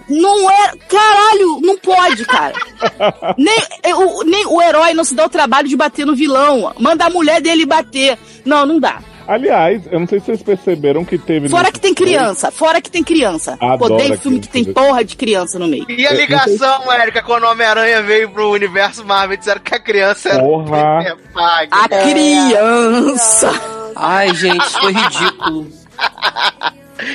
não 0.08 0.50
é. 0.50 0.74
Caralho, 0.88 1.60
não 1.62 1.78
pode, 1.78 2.26
cara. 2.26 2.54
nem, 3.38 3.58
o, 3.94 4.24
nem 4.24 4.46
o 4.46 4.62
herói 4.62 4.94
não 4.94 5.04
se 5.04 5.16
dá 5.16 5.26
o 5.26 5.30
trabalho 5.30 5.68
de 5.68 5.76
bater 5.76 6.06
no 6.06 6.16
vilão. 6.16 6.74
Manda 6.80 7.06
a 7.06 7.10
mulher 7.10 7.42
dele 7.42 7.66
bater. 7.66 8.18
Não, 8.46 8.66
não 8.66 8.80
dá. 8.80 9.02
Aliás, 9.32 9.84
eu 9.92 10.00
não 10.00 10.08
sei 10.08 10.20
se 10.20 10.26
vocês 10.26 10.42
perceberam 10.42 11.06
que 11.06 11.16
teve. 11.18 11.48
Fora 11.50 11.72
que 11.72 11.80
tem 11.80 11.94
filme- 11.94 12.14
criança, 12.14 12.50
fora 12.50 12.82
que 12.82 12.90
tem 12.90 13.04
criança. 13.04 13.56
Adoro 13.62 13.94
Odeio 13.94 14.18
filme 14.18 14.40
que 14.40 14.48
tem 14.50 14.64
porra 14.66 15.04
de 15.04 15.16
criança 15.16 15.60
no 15.60 15.68
meio. 15.68 15.86
E 15.88 16.08
a 16.08 16.14
ligação, 16.14 16.92
Érica, 16.92 17.22
quando 17.22 17.44
o 17.44 17.52
Homem-Aranha 17.52 18.02
veio 18.02 18.32
pro 18.32 18.50
universo 18.52 19.06
Marvel, 19.06 19.38
disseram 19.38 19.62
que 19.62 19.76
a 19.76 19.80
criança 19.80 20.30
era 20.30 20.42
Porra. 20.44 21.16
Parker. 21.32 21.70
A 21.72 21.88
criança. 21.90 23.52
Ai, 23.96 24.34
gente, 24.34 24.66
isso 24.66 24.80
foi 24.80 24.94
ridículo. 24.94 25.68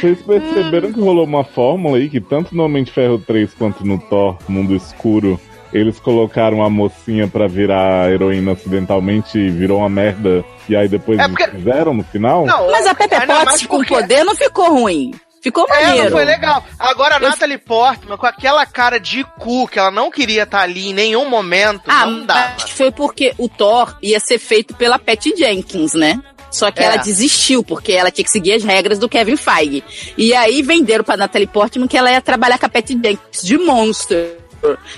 Vocês 0.00 0.18
perceberam 0.22 0.92
que 0.92 1.00
rolou 1.00 1.24
uma 1.24 1.42
fórmula 1.44 1.96
aí 1.98 2.08
que 2.08 2.20
tanto 2.20 2.54
no 2.54 2.64
Homem 2.64 2.84
de 2.84 2.92
Ferro 2.92 3.18
3 3.18 3.52
quanto 3.54 3.84
no 3.84 3.98
Thor 3.98 4.36
Mundo 4.48 4.74
Escuro 4.74 5.38
eles 5.74 5.98
colocaram 6.00 6.62
a 6.62 6.70
mocinha 6.70 7.26
pra 7.28 7.46
virar 7.48 8.10
heroína 8.10 8.52
acidentalmente 8.52 9.36
e 9.38 9.50
virou 9.50 9.80
uma 9.80 9.88
merda 9.90 10.44
e 10.68 10.76
aí 10.76 10.88
depois 10.88 11.18
É 11.18 11.28
porque- 11.28 11.48
fizeram 11.48 11.92
no 11.92 12.04
final? 12.04 12.46
Não, 12.46 12.70
Mas 12.70 12.86
a 12.86 12.94
Pepe 12.94 13.26
mais 13.26 13.44
Potts 13.44 13.66
com 13.66 13.76
porque- 13.78 13.94
poder 13.94 14.24
não 14.24 14.34
ficou 14.34 14.70
ruim. 14.72 15.10
Ficou 15.42 15.66
É, 15.68 15.84
maneiro. 15.88 16.04
não 16.04 16.10
foi 16.12 16.24
legal. 16.24 16.64
Agora 16.78 17.16
a 17.16 17.20
Natalie 17.20 17.58
Portman, 17.58 18.16
com 18.16 18.24
aquela 18.24 18.64
cara 18.64 18.98
de 18.98 19.22
cu, 19.38 19.68
que 19.68 19.78
ela 19.78 19.90
não 19.90 20.10
queria 20.10 20.44
estar 20.44 20.60
ali 20.62 20.88
em 20.88 20.94
nenhum 20.94 21.28
momento, 21.28 21.82
Ah, 21.86 22.06
não 22.06 22.24
dava. 22.24 22.54
mas 22.58 22.70
foi 22.70 22.90
porque 22.90 23.34
o 23.36 23.46
Thor 23.46 23.94
ia 24.02 24.18
ser 24.18 24.38
feito 24.38 24.74
pela 24.74 24.98
Patty 24.98 25.34
Jenkins, 25.36 25.92
né? 25.92 26.18
Só 26.50 26.70
que 26.70 26.80
É. 26.80 26.86
ela 26.86 26.96
desistiu, 26.96 27.62
porque 27.62 27.92
ela 27.92 28.10
tinha 28.10 28.24
que 28.24 28.30
seguir 28.30 28.52
as 28.54 28.64
regras 28.64 28.98
do 28.98 29.06
Kevin 29.08 29.36
Feige. 29.36 29.84
E 30.16 30.32
aí 30.32 30.62
venderam 30.62 31.04
pra 31.04 31.16
Natalie 31.16 31.48
Portman 31.48 31.88
que 31.88 31.98
ela 31.98 32.10
ia 32.10 32.22
trabalhar 32.22 32.58
com 32.58 32.64
a 32.64 32.68
Patty 32.70 32.94
Jenkins 32.94 33.42
de 33.42 33.58
Monster. 33.58 34.38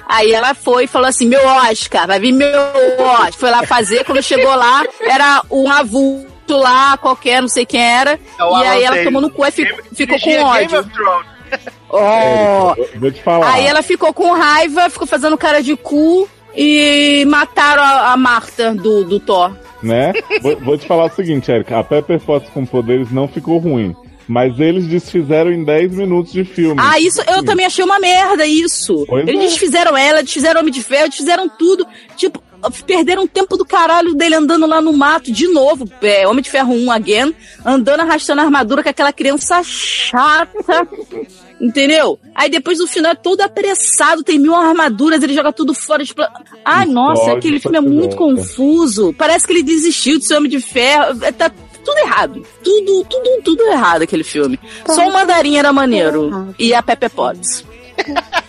Aí 0.08 0.32
ela 0.32 0.54
foi 0.54 0.84
e 0.84 0.88
falou 0.88 1.08
assim: 1.08 1.26
meu 1.26 1.44
Oscar, 1.44 2.06
vai 2.06 2.18
vir 2.18 2.32
meu 2.32 2.48
Oscar. 2.98 3.32
Foi 3.32 3.50
lá 3.50 3.66
fazer, 3.66 4.04
quando 4.04 4.22
chegou 4.22 4.54
lá, 4.54 4.84
era 5.00 5.42
um 5.50 5.70
avulso 5.70 6.26
lá, 6.48 6.96
qualquer, 6.96 7.40
não 7.40 7.48
sei 7.48 7.66
quem 7.66 7.80
era. 7.80 8.12
É 8.12 8.18
e 8.38 8.40
Alan 8.40 8.68
aí 8.68 8.84
ela 8.84 9.04
tomou 9.04 9.20
no 9.20 9.30
cu 9.30 9.44
e 9.44 9.50
ficou, 9.50 9.84
ficou 9.92 10.20
com 10.20 10.42
ódio. 10.42 10.90
Oh. 11.88 12.74
Eu 12.76 13.00
Vou 13.00 13.10
te 13.10 13.22
falar. 13.22 13.54
Aí 13.54 13.66
ela 13.66 13.82
ficou 13.82 14.12
com 14.12 14.32
raiva, 14.32 14.90
ficou 14.90 15.06
fazendo 15.06 15.38
cara 15.38 15.62
de 15.62 15.76
cu 15.76 16.28
e 16.54 17.24
mataram 17.26 17.82
a, 17.82 18.12
a 18.12 18.16
Marta 18.16 18.74
do, 18.74 19.04
do 19.04 19.20
Thor. 19.20 19.52
né? 19.82 20.12
vou, 20.42 20.56
vou 20.58 20.78
te 20.78 20.86
falar 20.86 21.04
o 21.04 21.10
seguinte, 21.10 21.50
Erika, 21.50 21.78
a 21.78 21.84
Pepper 21.84 22.18
Potts 22.20 22.50
com 22.50 22.64
poderes 22.64 23.12
não 23.12 23.28
ficou 23.28 23.58
ruim. 23.58 23.94
Mas 24.28 24.58
eles 24.58 24.86
desfizeram 24.86 25.52
em 25.52 25.64
10 25.64 25.94
minutos 25.94 26.32
de 26.32 26.44
filme. 26.44 26.80
Ah, 26.82 26.98
isso 26.98 27.22
eu 27.28 27.44
também 27.44 27.66
achei 27.66 27.84
uma 27.84 27.98
merda, 27.98 28.46
isso. 28.46 29.04
Pois 29.06 29.26
Eles 29.26 29.40
é. 29.40 29.46
desfizeram 29.46 29.96
ela, 29.96 30.22
desfizeram 30.22 30.60
Homem 30.60 30.72
de 30.72 30.82
Ferro, 30.82 31.08
desfizeram 31.08 31.48
tudo. 31.48 31.86
Tipo, 32.16 32.42
perderam 32.86 33.24
o 33.24 33.28
tempo 33.28 33.56
do 33.56 33.64
caralho 33.64 34.14
dele 34.14 34.34
andando 34.34 34.66
lá 34.66 34.80
no 34.80 34.92
mato 34.92 35.30
de 35.30 35.46
novo. 35.48 35.88
É, 36.02 36.26
Homem 36.26 36.42
de 36.42 36.50
Ferro 36.50 36.72
1 36.74 36.90
again, 36.90 37.34
andando 37.64 38.00
arrastando 38.00 38.40
a 38.40 38.44
armadura 38.44 38.82
com 38.82 38.88
aquela 38.88 39.12
criança 39.12 39.62
chata. 39.62 40.88
Entendeu? 41.60 42.18
Aí 42.34 42.50
depois 42.50 42.78
no 42.78 42.86
final 42.86 43.12
é 43.12 43.14
todo 43.14 43.40
apressado, 43.40 44.22
tem 44.22 44.38
mil 44.38 44.54
armaduras, 44.54 45.22
ele 45.22 45.34
joga 45.34 45.52
tudo 45.52 45.72
fora. 45.72 46.04
Tipo... 46.04 46.22
Ai, 46.64 46.84
nossa, 46.84 47.32
aquele 47.32 47.58
filme 47.58 47.78
é 47.78 47.82
que 47.82 47.88
muito 47.88 48.16
confuso. 48.16 49.14
Parece 49.16 49.46
que 49.46 49.52
ele 49.54 49.62
desistiu 49.62 50.18
de 50.18 50.26
ser 50.26 50.36
Homem 50.36 50.50
de 50.50 50.60
Ferro. 50.60 51.24
É, 51.24 51.32
Tá 51.32 51.50
tudo 51.86 51.98
errado. 51.98 52.42
Tudo, 52.62 53.04
tudo, 53.08 53.42
tudo 53.42 53.62
errado 53.68 54.02
aquele 54.02 54.24
filme. 54.24 54.58
Só 54.86 55.08
o 55.08 55.12
Mandarim 55.12 55.56
era 55.56 55.72
maneiro. 55.72 56.54
E 56.58 56.74
a 56.74 56.82
Pepe 56.82 57.08
Potts. 57.08 57.64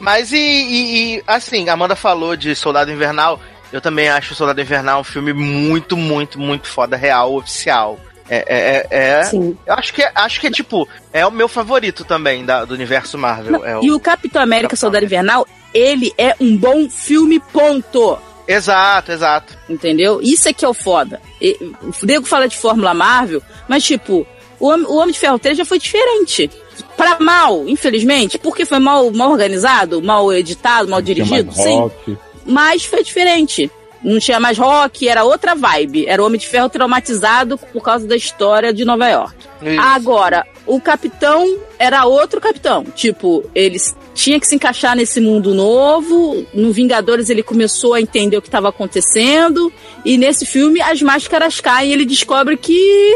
Mas 0.00 0.32
e, 0.32 0.36
e- 0.36 1.16
e, 1.18 1.22
assim, 1.26 1.68
a 1.68 1.74
Amanda 1.74 1.94
falou 1.94 2.34
de 2.36 2.54
Soldado 2.54 2.90
Invernal. 2.90 3.40
Eu 3.72 3.80
também 3.80 4.08
acho 4.08 4.34
Soldado 4.34 4.60
Invernal 4.60 5.00
um 5.00 5.04
filme 5.04 5.32
muito, 5.32 5.96
muito, 5.96 6.38
muito 6.38 6.66
foda, 6.68 6.96
real, 6.96 7.34
oficial. 7.36 7.98
É, 8.28 8.36
é, 8.46 8.86
é, 8.90 9.18
é- 9.20 9.22
Sim. 9.24 9.56
eu 9.66 9.74
acho 9.74 9.92
que, 9.94 10.02
é- 10.02 10.10
acho 10.14 10.40
que 10.40 10.46
é 10.46 10.50
tipo, 10.50 10.88
é 11.12 11.24
o 11.26 11.30
meu 11.30 11.48
favorito 11.48 12.04
também 12.04 12.44
da- 12.44 12.64
do 12.64 12.74
universo 12.74 13.16
Marvel. 13.16 13.64
é 13.64 13.78
o- 13.78 13.84
E 13.84 13.90
o 13.92 14.00
Capitão 14.00 14.42
América 14.42 14.70
Capitão 14.70 14.80
Soldado 14.88 15.04
América. 15.04 15.22
Invernal, 15.22 15.46
ele 15.72 16.12
é 16.18 16.34
um 16.40 16.56
bom 16.56 16.88
filme, 16.90 17.38
ponto. 17.52 18.18
Exato, 18.46 19.12
exato. 19.12 19.56
Entendeu? 19.68 20.20
Isso 20.22 20.48
é 20.48 20.52
que 20.52 20.64
é 20.64 20.68
o 20.68 20.74
foda. 20.74 21.20
E, 21.40 21.56
o 21.82 22.06
Diego 22.06 22.26
fala 22.26 22.48
de 22.48 22.56
Fórmula 22.56 22.92
Marvel, 22.92 23.42
mas 23.68 23.84
tipo, 23.84 24.26
o, 24.58 24.68
o 24.68 24.96
Homem 24.96 25.12
de 25.12 25.18
Ferro 25.18 25.38
3 25.38 25.58
já 25.58 25.64
foi 25.64 25.78
diferente. 25.78 26.50
Pra 26.96 27.18
mal, 27.20 27.68
infelizmente, 27.68 28.38
porque 28.38 28.64
foi 28.64 28.78
mal, 28.78 29.10
mal 29.10 29.30
organizado, 29.30 30.02
mal 30.02 30.32
editado, 30.32 30.88
mal 30.88 31.02
dirigido, 31.02 31.52
mais 31.52 31.62
sim. 31.62 31.76
rock. 31.76 32.18
Mas 32.46 32.84
foi 32.84 33.02
diferente. 33.02 33.70
Não 34.02 34.18
tinha 34.18 34.40
mais 34.40 34.58
rock, 34.58 35.08
era 35.08 35.22
outra 35.22 35.54
vibe. 35.54 36.06
Era 36.06 36.22
o 36.22 36.26
Homem 36.26 36.38
de 36.38 36.48
Ferro 36.48 36.68
traumatizado 36.68 37.56
por 37.56 37.82
causa 37.82 38.06
da 38.06 38.16
história 38.16 38.72
de 38.72 38.84
Nova 38.84 39.08
York. 39.08 39.36
Isso. 39.62 39.80
Agora, 39.80 40.44
o 40.66 40.80
capitão 40.80 41.58
era 41.78 42.04
outro 42.06 42.40
capitão. 42.40 42.84
Tipo, 42.84 43.44
eles 43.54 43.96
tinha 44.14 44.38
que 44.38 44.46
se 44.46 44.54
encaixar 44.54 44.96
nesse 44.96 45.20
mundo 45.20 45.54
novo. 45.54 46.46
No 46.54 46.72
Vingadores 46.72 47.28
ele 47.28 47.42
começou 47.42 47.94
a 47.94 48.00
entender 48.00 48.36
o 48.36 48.42
que 48.42 48.48
estava 48.48 48.68
acontecendo. 48.68 49.72
E 50.04 50.16
nesse 50.16 50.46
filme 50.46 50.80
as 50.80 51.02
máscaras 51.02 51.60
caem 51.60 51.90
e 51.90 51.92
ele 51.92 52.04
descobre 52.04 52.56
que 52.56 53.12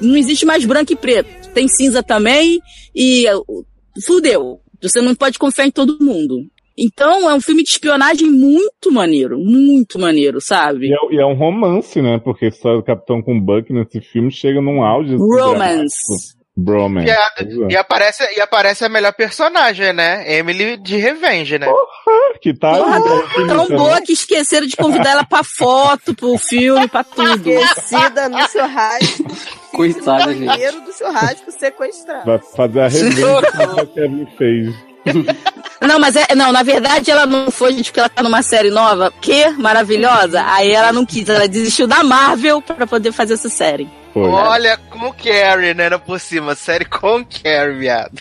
não 0.00 0.16
existe 0.16 0.46
mais 0.46 0.64
branco 0.64 0.92
e 0.92 0.96
preto. 0.96 1.50
Tem 1.52 1.68
cinza 1.68 2.02
também. 2.02 2.60
E 2.94 3.26
uh, 3.32 3.64
fudeu. 4.04 4.60
Você 4.82 5.00
não 5.00 5.14
pode 5.14 5.38
confiar 5.38 5.66
em 5.66 5.70
todo 5.70 5.98
mundo. 6.00 6.46
Então 6.78 7.28
é 7.28 7.34
um 7.34 7.40
filme 7.40 7.64
de 7.64 7.70
espionagem 7.70 8.30
muito 8.30 8.92
maneiro. 8.92 9.36
Muito 9.38 9.98
maneiro, 9.98 10.40
sabe? 10.40 10.86
E 10.86 10.92
é, 10.92 11.16
e 11.16 11.20
é 11.20 11.26
um 11.26 11.34
romance, 11.34 12.00
né? 12.00 12.20
Porque 12.22 12.44
a 12.44 12.48
história 12.48 12.78
do 12.78 12.84
Capitão 12.84 13.20
com 13.20 13.36
o 13.36 13.40
Buck 13.40 13.72
nesse 13.72 14.00
filme 14.00 14.30
chega 14.30 14.62
num 14.62 14.82
auge. 14.82 15.16
Romance. 15.16 15.58
dramático. 15.58 16.37
Bromance. 16.60 17.06
E, 17.06 17.10
a- 17.10 17.30
Pois 17.36 17.72
e 17.72 17.76
aparece, 17.76 18.24
e 18.36 18.40
aparece 18.40 18.84
a 18.84 18.88
melhor 18.88 19.12
personagem, 19.12 19.92
né? 19.92 20.24
Emily 20.38 20.76
de 20.76 20.96
Revenge, 20.96 21.56
né? 21.58 21.68
Que 22.42 22.52
tá 22.52 22.72
Porra, 22.74 22.96
aí, 22.96 23.02
tão 23.02 23.18
infinita, 23.24 23.76
boa 23.76 23.94
né? 23.94 24.00
que 24.04 24.12
esqueceram 24.12 24.66
de 24.66 24.76
convidar 24.76 25.10
ela 25.10 25.24
pra 25.24 25.42
foto, 25.44 26.14
pro 26.14 26.36
filme, 26.36 26.88
pra 26.88 27.04
tudo. 27.04 27.48
Esquecida 27.48 28.28
no 28.28 28.38
churrasco. 28.48 29.24
Coitada, 29.72 30.32
gente. 30.32 30.46
banheiro 30.46 30.80
do 30.80 30.92
churrasco 30.92 31.52
sequestrado. 31.52 32.24
Vai 32.26 32.38
fazer 32.38 32.80
a 32.80 32.88
revenge 32.88 33.22
que 33.92 34.00
a 34.00 34.36
fez. 34.36 34.74
Não, 35.80 35.98
mas 36.00 36.16
é, 36.16 36.34
não, 36.34 36.50
na 36.52 36.62
verdade 36.62 37.10
ela 37.10 37.24
não 37.24 37.50
foi, 37.50 37.72
gente, 37.72 37.84
porque 37.86 38.00
ela 38.00 38.08
tá 38.08 38.22
numa 38.22 38.42
série 38.42 38.70
nova, 38.70 39.12
que 39.20 39.48
maravilhosa. 39.50 40.42
Aí 40.46 40.70
ela 40.72 40.92
não 40.92 41.06
quis, 41.06 41.28
ela 41.28 41.46
desistiu 41.46 41.86
da 41.86 42.02
Marvel 42.02 42.60
pra 42.60 42.86
poder 42.86 43.12
fazer 43.12 43.34
essa 43.34 43.48
série. 43.48 43.88
Foi. 44.22 44.30
Olha, 44.30 44.76
com 44.90 45.12
Carrie, 45.12 45.74
né? 45.74 45.84
Era 45.84 45.98
por 45.98 46.18
cima. 46.20 46.54
Série 46.54 46.84
com 46.84 47.24
Carrie, 47.24 47.78
viado. 47.78 48.20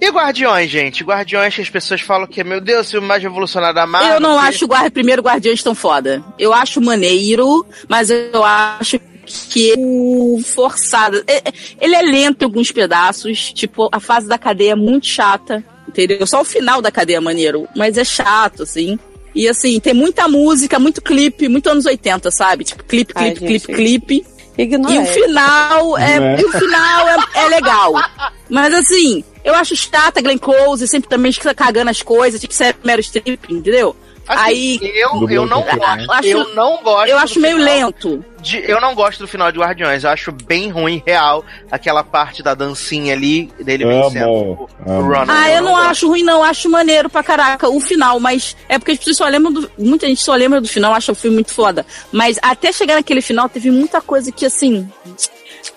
e 0.00 0.08
Guardiões, 0.10 0.70
gente? 0.70 1.04
Guardiões 1.04 1.54
que 1.54 1.60
as 1.60 1.68
pessoas 1.70 2.00
falam 2.00 2.26
que, 2.26 2.42
meu 2.42 2.60
Deus, 2.60 2.88
o 2.88 2.90
filme 2.92 3.06
mais 3.06 3.22
revolucionário 3.22 3.74
da 3.74 3.86
Marvel. 3.86 4.14
eu 4.14 4.20
não 4.20 4.38
que- 4.40 4.46
acho 4.48 4.64
o 4.64 4.68
guarda, 4.68 4.90
primeiro 4.90 5.22
Guardiões 5.22 5.62
tão 5.62 5.74
foda. 5.74 6.22
Eu 6.38 6.52
acho 6.54 6.80
maneiro, 6.80 7.66
mas 7.88 8.10
eu 8.10 8.42
acho 8.44 8.98
que 9.50 9.74
o 9.78 10.40
forçado. 10.44 11.22
é- 11.26 11.36
é- 11.48 11.52
Ele 11.80 11.94
é 11.94 12.02
lento 12.02 12.42
em 12.42 12.44
alguns 12.46 12.72
pedaços, 12.72 13.52
tipo, 13.52 13.88
a 13.92 14.00
fase 14.00 14.26
da 14.26 14.38
cadeia 14.38 14.72
é 14.72 14.74
muito 14.74 15.06
chata, 15.06 15.62
entendeu? 15.86 16.26
Só 16.26 16.40
o 16.40 16.44
final 16.44 16.80
da 16.82 16.90
cadeia 16.90 17.18
é 17.18 17.20
maneiro, 17.20 17.68
mas 17.76 17.96
é 17.98 18.04
chato, 18.04 18.62
assim. 18.62 18.98
E 19.34 19.48
assim, 19.48 19.78
tem 19.80 19.94
muita 19.94 20.28
música, 20.28 20.78
muito 20.78 21.00
clipe, 21.00 21.48
muito 21.48 21.68
anos 21.70 21.86
80, 21.86 22.30
sabe? 22.30 22.64
Tipo, 22.64 22.84
clipe, 22.84 23.12
Ai, 23.14 23.32
clipe, 23.32 23.48
gente. 23.48 23.66
clipe, 23.66 24.06
clipe. 24.16 24.40
Ignora 24.58 24.92
E 24.92 24.98
o 24.98 25.06
final 25.06 25.98
é, 25.98 26.40
e 26.40 26.44
o 26.44 26.52
final 26.52 27.08
é, 27.08 27.16
é 27.34 27.48
legal. 27.48 27.94
Mas 28.48 28.74
assim, 28.74 29.24
eu 29.44 29.54
acho 29.54 29.74
chata 29.74 30.20
Glenn 30.20 30.38
Close, 30.38 30.86
sempre 30.86 31.08
também 31.08 31.32
cagando 31.56 31.90
as 31.90 32.02
coisas, 32.02 32.40
tinha 32.40 32.48
que 32.48 32.54
ser 32.54 32.76
Meryl 32.84 33.02
Streep, 33.02 33.48
entendeu? 33.48 33.96
Assim, 34.30 34.42
Aí 34.42 34.80
eu, 34.94 35.28
eu 35.28 35.44
não 35.46 35.60
gosto. 35.62 36.00
Eu 36.04 36.12
acho- 36.12 36.28
eu 36.28 36.54
não 36.54 36.82
gosto. 36.82 37.08
eu 37.08 37.16
do 37.18 37.22
acho 37.24 37.40
meio 37.40 37.56
final 37.58 37.74
lento. 37.76 38.24
de- 38.40 38.62
eu 38.70 38.80
não 38.80 38.94
gosto 38.94 39.18
do 39.18 39.26
final 39.26 39.50
de 39.50 39.58
Guardiões. 39.58 40.04
Eu 40.04 40.10
acho 40.10 40.30
bem 40.30 40.70
ruim, 40.70 41.02
real, 41.04 41.44
aquela 41.70 42.04
parte 42.04 42.40
da 42.42 42.54
dancinha 42.54 43.12
ali 43.12 43.50
dele 43.60 43.84
vencendo 43.84 44.22
Amo, 44.24 44.68
o, 44.86 44.88
o 44.88 44.92
amo. 44.92 45.02
Ronan. 45.12 45.26
Ah, 45.32 45.50
eu 45.50 45.62
não 45.62 45.72
gosto. 45.72 45.86
acho 45.90 46.08
ruim, 46.08 46.22
não. 46.22 46.44
Acho 46.44 46.70
maneiro 46.70 47.10
pra 47.10 47.22
caraca 47.24 47.68
o 47.68 47.80
final, 47.80 48.20
mas 48.20 48.56
é 48.68 48.78
porque 48.78 48.92
as 48.92 48.98
pessoas 48.98 49.16
só 49.16 49.26
lembram 49.26 49.52
do. 49.52 49.70
Muita 49.76 50.06
gente 50.06 50.22
só 50.22 50.34
lembra 50.36 50.60
do 50.60 50.68
final, 50.68 50.94
acha 50.94 51.10
o 51.10 51.14
filme 51.16 51.34
muito 51.34 51.52
foda. 51.52 51.84
Mas 52.12 52.38
até 52.40 52.70
chegar 52.72 52.94
naquele 52.94 53.20
final, 53.20 53.48
teve 53.48 53.70
muita 53.70 54.00
coisa 54.00 54.30
que, 54.30 54.46
assim. 54.46 54.88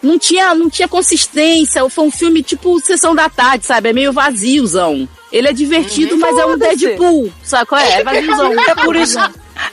Não 0.01 0.19
tinha, 0.19 0.53
não 0.53 0.69
tinha 0.69 0.87
consistência. 0.87 1.89
Foi 1.89 2.05
um 2.05 2.11
filme 2.11 2.43
tipo 2.43 2.79
Sessão 2.79 3.15
da 3.15 3.29
Tarde, 3.29 3.65
sabe? 3.65 3.89
É 3.89 3.93
meio 3.93 4.13
vaziozão. 4.13 5.07
Ele 5.33 5.47
é 5.47 5.51
divertido, 5.51 6.15
mas 6.15 6.37
é 6.37 6.45
um. 6.45 6.55
Deadpool, 6.55 7.33
sabe 7.43 7.65
qual 7.65 7.81
é? 7.81 7.95
É. 7.95 8.03
É 8.69 8.75
por 8.75 8.95
isso, 8.95 9.17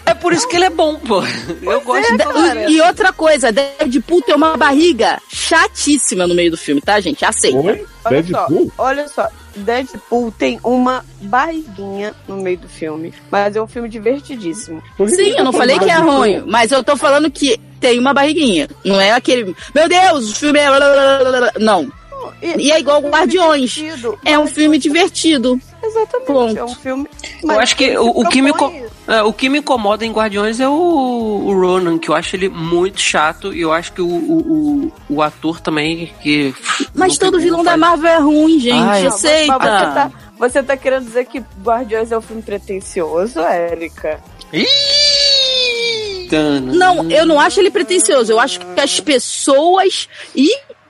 é 0.06 0.14
por 0.14 0.32
isso 0.32 0.48
que 0.48 0.56
ele 0.56 0.64
é 0.64 0.70
bom, 0.70 0.96
pô. 0.96 1.22
Eu 1.62 1.82
gosto. 1.82 2.10
E, 2.66 2.76
e 2.76 2.80
outra 2.80 3.12
coisa, 3.12 3.52
Deadpool 3.52 4.22
tem 4.22 4.34
uma 4.34 4.56
barriga 4.56 5.20
chatíssima 5.28 6.26
no 6.26 6.34
meio 6.34 6.50
do 6.50 6.56
filme, 6.56 6.80
tá, 6.80 6.98
gente? 6.98 7.26
Aceita. 7.26 7.58
Oi? 7.58 7.86
Olha 8.06 8.22
Deadpool? 8.22 8.72
só, 8.74 8.82
olha 8.82 9.08
só, 9.08 9.28
Deadpool 9.54 10.32
tem 10.32 10.58
uma 10.64 11.04
barriguinha 11.20 12.14
no 12.26 12.38
meio 12.38 12.56
do 12.56 12.68
filme, 12.68 13.12
mas 13.30 13.54
é 13.54 13.60
um 13.60 13.66
filme 13.66 13.90
divertidíssimo. 13.90 14.82
Sim, 15.08 15.34
eu 15.36 15.44
não 15.44 15.52
falei 15.52 15.78
que 15.78 15.90
é 15.90 15.96
ruim, 15.96 16.42
mas 16.46 16.72
eu 16.72 16.82
tô 16.82 16.96
falando 16.96 17.30
que 17.30 17.60
tem 17.78 17.98
uma 17.98 18.14
barriguinha. 18.14 18.66
Não 18.82 18.98
é 18.98 19.12
aquele. 19.12 19.54
Meu 19.74 19.86
Deus, 19.86 20.30
o 20.30 20.34
filme 20.34 20.58
é. 20.58 20.68
Não. 21.58 21.99
E 22.42 22.70
é 22.72 22.78
igual 22.80 23.00
Guardiões. 23.00 23.70
divertido, 23.70 24.18
É 24.24 24.38
um 24.38 24.46
filme 24.46 24.78
divertido. 24.78 25.60
Exatamente, 25.82 26.26
Ponto. 26.26 26.58
é 26.58 26.64
um 26.64 26.74
filme. 26.74 27.08
Eu 27.42 27.48
mas 27.48 27.58
acho 27.58 27.76
que 27.76 27.96
o, 27.96 28.08
o 28.20 28.28
que 28.28 28.42
me, 28.42 28.50
é, 29.08 29.22
o 29.22 29.32
que 29.32 29.48
me 29.48 29.58
incomoda 29.58 30.04
em 30.04 30.12
Guardiões 30.12 30.60
é 30.60 30.68
o, 30.68 30.72
o 30.72 31.52
Ronan, 31.58 31.98
que 31.98 32.10
eu 32.10 32.14
acho 32.14 32.36
ele 32.36 32.48
muito 32.48 33.00
chato 33.00 33.52
e 33.54 33.62
eu 33.62 33.72
acho 33.72 33.92
que 33.92 34.02
o, 34.02 34.06
o, 34.06 34.92
o, 35.08 35.22
ator 35.22 35.58
também 35.60 36.12
que. 36.22 36.54
Mas 36.94 37.16
todo 37.16 37.40
vilão 37.40 37.64
da 37.64 37.76
Marvel 37.76 38.10
é 38.10 38.18
ruim, 38.18 38.60
gente. 38.60 38.74
Ai, 38.74 39.02
Não, 39.02 39.10
mas- 39.10 39.22
mas 39.22 39.24
Aceita. 39.24 39.58
você, 39.58 39.94
tá, 39.94 40.12
você 40.38 40.62
tá 40.62 40.76
querendo 40.76 41.04
dizer 41.06 41.24
que 41.26 41.42
Guardiões 41.62 42.12
é 42.12 42.18
um 42.18 42.22
filme 42.22 42.42
pretencioso, 42.42 43.40
Érica? 43.40 44.20
Ih! 44.52 46.28
Não, 46.76 47.10
eu 47.10 47.26
não 47.26 47.40
acho 47.40 47.58
ele 47.58 47.70
pretencioso. 47.70 48.30
Eu 48.30 48.38
acho 48.38 48.60
que 48.60 48.80
as 48.80 49.00
pessoas 49.00 50.08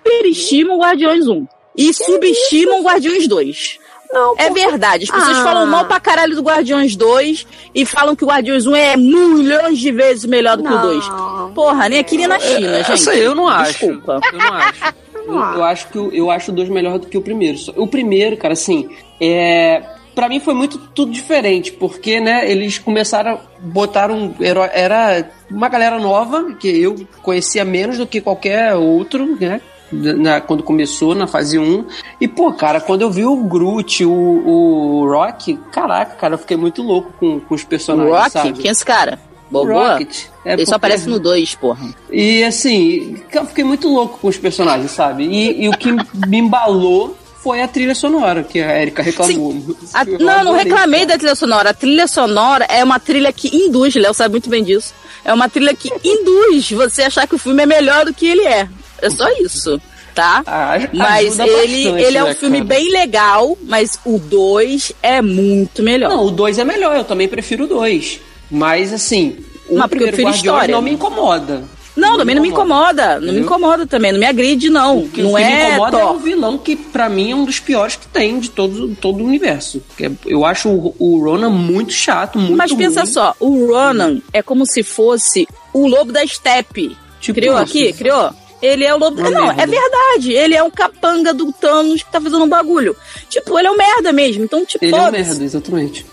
hiperestimam 0.05 0.79
Guardiões 0.79 1.27
1 1.29 1.47
e 1.77 1.93
subestimam 1.95 2.83
Guardiões 2.83 3.27
2. 3.29 3.79
Não, 4.13 4.35
É 4.37 4.49
porque- 4.49 4.67
verdade. 4.69 5.05
As 5.05 5.11
pessoas 5.11 5.39
Ah. 5.39 5.45
falam 5.45 5.67
mal 5.67 5.85
pra 5.85 6.01
caralho 6.01 6.35
do 6.35 6.43
Guardiões 6.43 6.97
2 6.97 7.47
e 7.73 7.87
falam 7.87 8.17
que 8.17 8.25
o 8.25 8.27
Guardiões 8.29 8.67
1 8.67 8.75
é 8.75 8.97
milhões 8.97 9.79
de 9.79 9.93
vezes 9.93 10.25
melhor 10.25 10.57
do 10.57 10.65
que 10.65 10.73
o 10.73 10.79
2. 10.79 11.09
Não. 11.09 11.53
Porra, 11.55 11.89
nem 11.89 12.01
aqui 12.01 12.17
nem 12.17 12.27
na 12.27 12.39
China, 12.41 12.79
gente. 12.79 12.91
Essa 12.93 13.15
eu 13.15 13.35
não 13.37 13.47
acho. 13.49 13.73
Desculpa. 13.87 14.21
Eu 14.33 14.39
não 14.39 14.53
acho. 14.55 14.95
Eu, 15.31 15.35
eu 15.37 15.63
acho 15.65 15.87
que 15.89 15.99
o- 15.99 16.11
eu 16.13 16.29
acho 16.31 16.51
o 16.51 16.55
dois 16.55 16.69
melhor 16.69 16.99
do 16.99 17.07
que 17.07 17.17
o 17.17 17.21
primeiro. 17.23 17.57
O 17.77 17.87
primeiro, 17.87 18.37
cara, 18.37 18.55
assim, 18.55 18.89
é. 19.21 19.81
Pra 20.13 20.29
mim 20.29 20.41
foi 20.41 20.55
muito 20.55 20.77
tudo 20.93 21.13
diferente, 21.13 21.71
porque, 21.71 22.19
né, 22.19 22.51
eles 22.51 22.79
começaram 22.79 23.33
a 23.35 23.39
botar 23.61 24.11
um 24.11 24.35
herói. 24.41 24.69
Era 24.73 25.31
uma 25.49 25.69
galera 25.69 25.99
nova, 26.01 26.55
que 26.59 26.67
eu 26.69 26.97
conhecia 27.23 27.65
menos 27.65 27.97
do 27.99 28.07
que 28.09 28.21
qualquer 28.21 28.75
outro, 28.75 29.37
né? 29.41 29.61
Na- 29.93 30.41
quando 30.41 30.63
começou 30.63 31.15
na 31.15 31.27
fase 31.27 31.59
1. 31.59 31.85
E, 32.21 32.29
pô, 32.29 32.53
cara, 32.53 32.81
quando 32.81 33.03
eu 33.03 33.11
vi 33.11 33.25
o 33.25 33.37
Groot, 33.37 34.05
o, 34.05 34.11
o 34.13 35.09
Rock, 35.11 35.59
caraca, 35.73 36.15
cara, 36.17 36.35
eu 36.35 36.39
fiquei 36.39 36.57
muito 36.57 36.83
louco 36.83 37.13
com, 37.19 37.41
com 37.41 37.55
os 37.55 37.63
O 37.63 37.67
personagens, 37.67 38.15
Rock? 38.17 38.31
sabe? 38.31 38.53
Quem 38.55 38.69
é 38.69 38.73
esse 38.73 38.85
cara? 38.85 39.19
O 39.49 39.53
Boboa? 39.53 39.93
Rocket. 39.95 40.27
É 40.45 40.53
Ele 40.53 40.65
só 40.65 40.73
porque- 40.73 40.87
aparece 40.87 41.09
no 41.09 41.19
2, 41.19 41.55
porra. 41.57 41.89
e 42.11 42.43
assim, 42.45 43.17
eu 43.33 43.45
fiquei 43.47 43.65
muito 43.65 43.89
louco 43.89 44.19
com 44.19 44.29
os 44.29 44.37
personagens, 44.39 44.91
sabe? 44.93 45.25
E, 45.25 45.65
e 45.65 45.69
o 45.69 45.73
que 45.73 45.91
me 46.27 46.39
embalou 46.39 47.17
foi 47.43 47.61
a 47.63 47.67
trilha 47.69 47.95
sonora, 47.95 48.43
que 48.45 48.61
a 48.61 48.81
Erika 48.81 49.03
reclamou. 49.03 49.57
A- 49.95 50.05
não, 50.05 50.45
não 50.45 50.53
reclamei 50.53 51.05
da 51.07 51.17
trilha 51.19 51.35
sonora. 51.35 51.71
A 51.71 51.75
trilha 51.75 52.07
sonora 52.07 52.65
é 52.69 52.85
uma 52.85 53.01
trilha 53.01 53.33
que 53.33 53.49
induz, 53.55 53.95
Léo 53.95 54.13
sabe 54.15 54.33
muito 54.33 54.49
bem 54.51 54.63
disso. 54.63 54.95
É 55.25 55.33
uma 55.33 55.49
trilha 55.49 55.75
que 55.75 55.91
induz 56.05 56.71
você 56.71 57.03
achar 57.03 57.27
que 57.27 57.35
o 57.35 57.39
filme 57.39 57.63
é 57.63 57.67
melhor 57.67 58.05
do 58.05 58.15
que 58.15 58.27
ele 58.27 58.43
é. 58.47 58.69
É 59.03 59.11
só 59.11 59.29
isso, 59.41 59.81
tá? 60.15 60.43
Ah, 60.47 60.75
Mas 60.93 61.39
ele, 61.39 61.85
bastante, 61.85 62.03
ele 62.05 62.19
é 62.19 62.23
um 62.25 62.27
né, 62.29 62.35
filme 62.35 62.59
cara? 62.59 62.69
bem 62.69 62.91
legal, 62.91 63.59
mas 63.63 63.99
o 64.05 64.19
2 64.19 64.93
é 65.03 65.21
muito 65.23 65.83
melhor. 65.83 66.11
Não, 66.11 66.27
o 66.27 66.31
2 66.31 66.59
é 66.59 66.65
melhor, 66.65 66.97
eu 66.97 67.05
também 67.05 67.29
prefiro 67.29 67.65
o 67.65 67.69
2. 67.69 68.21
Mas 68.51 68.93
assim, 68.93 69.37
o 69.69 69.77
Mas 69.79 69.89
primeiro 69.89 70.17
Guardiões 70.17 70.37
história. 70.37 70.75
não 70.75 70.83
me 70.83 70.91
incomoda. 70.93 71.63
Não, 71.97 72.17
também 72.17 72.35
não 72.35 72.43
me 72.43 72.49
incomoda. 72.49 73.21
Não 73.21 73.33
me 73.35 73.41
incomoda 73.41 73.87
também. 73.87 74.13
Não 74.13 74.19
me 74.21 74.25
agride, 74.25 74.71
não. 74.71 75.01
O 75.01 75.09
que, 75.09 75.23
não 75.23 75.33
o 75.33 75.37
que 75.37 75.43
é 75.43 75.47
me 75.67 75.69
incomoda 75.73 75.99
é 75.99 76.01
Thor. 76.01 76.15
um 76.15 76.19
vilão 76.19 76.57
que, 76.57 76.77
pra 76.77 77.09
mim, 77.11 77.33
é 77.33 77.35
um 77.35 77.45
dos 77.45 77.59
piores 77.61 77.97
que 77.97 78.07
tem 78.07 78.39
de 78.39 78.49
todo, 78.49 78.97
todo 79.01 79.23
o 79.23 79.27
universo. 79.27 79.83
É- 80.01 80.11
Eu 80.25 80.45
acho 80.47 80.69
o, 80.71 80.95
o 80.99 81.23
Ronan 81.23 81.51
muito 81.51 81.93
chato, 81.93 82.39
muito 82.39 82.57
Mas 82.57 82.73
pensa 82.73 83.03
ruim. 83.03 83.13
só, 83.13 83.35
o 83.41 83.67
Ronan 83.67 84.23
é 84.33 84.41
como 84.41 84.65
se 84.65 84.83
fosse 84.83 85.47
o 85.75 85.87
lobo 85.87 86.11
da 86.13 86.25
steppe. 86.27 86.97
Tipo 87.21 87.39
criou 87.39 87.57
aqui? 87.57 87.93
Criou? 87.93 88.31
Ele 88.63 88.85
é 88.85 88.95
o 88.95 88.99
lobo. 88.99 89.21
Não, 89.31 89.51
é 89.51 89.67
verdade. 89.67 90.33
Ele 90.33 90.55
é 90.55 90.63
um 90.63 90.71
capanga 90.71 91.33
do 91.33 91.51
Thanos 91.53 92.03
que 92.03 92.13
tá 92.13 92.21
fazendo 92.21 92.45
um 92.45 92.49
bagulho. 92.49 92.95
Tipo, 93.29 93.59
ele 93.59 93.69
é 93.69 93.71
um 93.71 93.77
merda 93.77 94.13
mesmo. 94.13 94.45
Então, 94.45 94.65
tipo, 94.67 94.85
Ele 94.85 94.95
é 94.95 95.01
um 95.01 95.11
merda, 95.11 95.45
exatamente. 95.45 96.05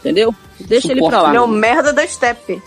Entendeu? 0.00 0.34
Deixa 0.60 0.92
ele 0.92 1.00
pra 1.06 1.22
lá. 1.22 1.28
Ele 1.30 1.38
é 1.38 1.40
o 1.40 1.48
merda 1.48 1.92
da 1.92 2.06
Steppe. 2.06 2.62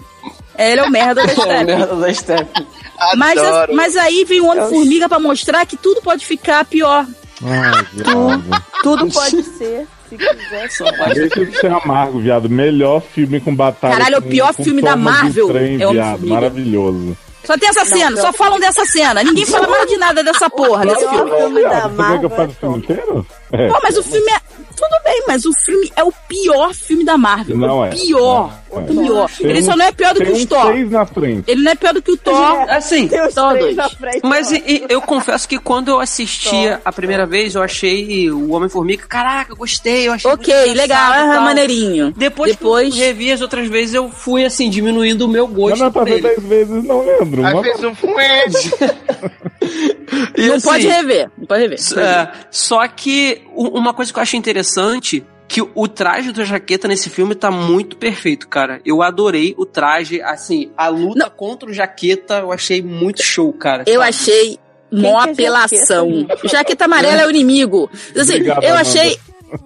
É, 0.55 0.71
ele 0.73 0.81
é 0.81 0.83
o 0.83 0.91
merda 0.91 1.25
da 1.25 1.31
É 1.31 1.35
o 1.35 1.41
steppe. 1.41 1.65
merda 1.65 1.95
da 1.95 2.13
Step. 2.13 2.67
Mas, 3.15 3.39
mas 3.73 3.95
aí 3.95 4.25
vem 4.25 4.41
o 4.41 4.47
Homem-Formiga 4.47 5.07
pra 5.07 5.19
mostrar 5.19 5.65
que 5.65 5.77
tudo 5.77 6.01
pode 6.01 6.25
ficar 6.25 6.65
pior. 6.65 7.05
Ai, 7.41 7.85
viado. 7.93 8.43
Tudo 8.83 9.09
pode 9.09 9.41
ser, 9.43 9.87
se 10.09 10.17
quiser. 10.17 10.69
Só 10.69 10.83
basta 10.91 11.13
Deixa 11.15 11.45
de 11.45 11.57
ser 11.57 11.71
amargo, 11.71 12.19
viado. 12.19 12.49
Melhor 12.49 13.01
filme 13.01 13.39
com 13.39 13.55
batalha. 13.55 13.95
Caralho, 13.95 14.15
é 14.15 14.19
o 14.19 14.21
com- 14.21 14.27
pior 14.29 14.53
com 14.53 14.63
filme 14.65 14.81
da 14.81 14.97
Marvel 14.97 15.47
Trem, 15.47 15.81
é 15.81 15.87
o 15.87 15.91
viado. 15.93 16.27
Maravilhoso. 16.27 17.17
Só 17.49 17.57
tem 17.57 17.67
essa 17.67 17.83
cena, 17.83 18.15
só 18.15 18.31
falam 18.31 18.59
dessa 18.59 18.85
cena. 18.85 19.23
Ninguém 19.23 19.43
fala 19.43 19.67
mais 19.67 19.89
de 19.89 19.97
nada 19.97 20.23
dessa 20.23 20.47
porra 20.51 20.85
desse 20.85 21.09
filme. 21.09 21.31
Você 21.31 21.63
quer 21.63 22.19
que 22.19 22.25
eu 22.25 22.29
é 22.29 22.45
o 22.45 22.49
filme 22.53 22.77
inteiro? 22.77 23.25
É. 23.51 23.67
Pô, 23.67 23.79
mas 23.81 23.97
o 23.97 24.03
filme 24.03 24.31
é. 24.31 24.39
Tudo 24.75 24.95
bem, 25.03 25.23
mas 25.27 25.43
o 25.43 25.51
filme 25.53 25.91
é 25.95 26.03
o 26.03 26.11
pior 26.29 26.73
filme 26.73 27.03
da 27.03 27.17
Marvel. 27.17 27.57
Não 27.57 27.79
o 27.79 27.85
é. 27.85 27.89
Pior. 27.89 28.53
Não 28.71 28.77
é. 28.79 28.81
O 28.81 28.85
pior. 28.85 29.29
Tem 29.37 29.49
Ele 29.49 29.63
só 29.63 29.75
não 29.75 29.85
é 29.85 29.91
pior 29.91 30.13
do 30.13 30.23
que 30.23 30.31
um 30.31 30.45
Thor. 30.45 30.73
na 30.89 31.05
frente. 31.05 31.43
Ele 31.51 31.63
não 31.63 31.71
é 31.71 31.75
pior 31.75 31.93
do 31.93 32.01
que 32.01 32.11
o 32.11 32.17
Thor. 32.17 32.35
Assim, 32.69 33.07
Tem 33.07 33.21
os 33.27 33.33
Todos. 33.33 33.59
três 33.59 33.75
na 33.75 33.89
frente. 33.89 34.19
mas 34.23 34.51
e- 34.51 34.85
eu 34.87 35.01
confesso 35.01 35.49
que 35.49 35.57
quando 35.59 35.89
eu 35.89 35.99
assistia 35.99 36.79
a 36.85 36.91
primeira 36.93 37.25
vez, 37.25 37.55
eu 37.55 37.61
achei 37.63 38.31
o 38.31 38.51
Homem-Formiga, 38.51 39.05
caraca, 39.07 39.53
gostei, 39.53 40.07
eu 40.07 40.13
achei 40.13 40.31
Ok, 40.31 40.53
muito 40.67 40.77
legal, 40.77 41.11
ah, 41.13 41.41
maneirinho. 41.41 42.13
Depois, 42.15 42.51
Depois- 42.51 42.93
que 42.93 43.01
eu 43.01 43.05
revi 43.05 43.31
as 43.33 43.41
outras 43.41 43.67
vezes, 43.67 43.95
eu 43.95 44.09
fui, 44.09 44.45
assim, 44.45 44.69
diminuindo 44.69 45.25
o 45.25 45.27
meu 45.27 45.45
Mas 45.47 45.57
gosto 45.57 45.79
não 45.79 45.87
é 45.87 45.91
pra 45.91 46.03
ver 46.05 46.21
dez 46.21 46.43
vezes, 46.43 46.83
não. 46.85 47.01
Às 47.01 47.53
Uma 47.53 47.61
vezes 47.61 47.83
um 47.83 47.95
fuete. 47.95 48.71
Não 50.37 50.55
assim, 50.55 50.67
pode 50.67 50.87
rever. 50.87 51.29
Não 51.37 51.45
pode 51.45 51.61
rever. 51.61 51.79
é, 51.97 52.31
só 52.49 52.87
que 52.87 53.38
uma 53.55 53.93
coisa 53.93 54.11
que 54.11 54.19
eu 54.19 54.23
acho 54.23 54.35
interessante 54.37 55.23
que 55.47 55.61
o 55.73 55.87
traje 55.87 56.31
do 56.31 56.45
jaqueta 56.45 56.87
nesse 56.87 57.09
filme 57.09 57.33
tá 57.33 57.49
muito 57.49 57.97
perfeito, 57.97 58.47
cara. 58.47 58.79
Eu 58.85 59.01
adorei 59.01 59.55
o 59.57 59.65
traje, 59.65 60.21
assim, 60.21 60.71
a 60.77 60.87
luta 60.89 61.27
contra 61.29 61.69
o 61.69 61.73
jaqueta 61.73 62.35
eu 62.39 62.51
achei 62.51 62.81
muito 62.83 63.23
show, 63.23 63.51
cara. 63.53 63.83
Eu 63.87 63.95
sabe? 64.01 64.09
achei 64.09 64.59
mó 64.91 65.19
é 65.21 65.31
apelação. 65.31 66.11
jaqueta, 66.27 66.47
Jaqueta 66.47 66.85
amarela 66.85 67.21
é 67.23 67.27
o 67.27 67.29
inimigo. 67.31 67.89
Assim, 68.15 68.33
Obrigado, 68.35 68.63
eu 68.63 68.69
Amanda. 68.75 68.81
achei 68.81 69.19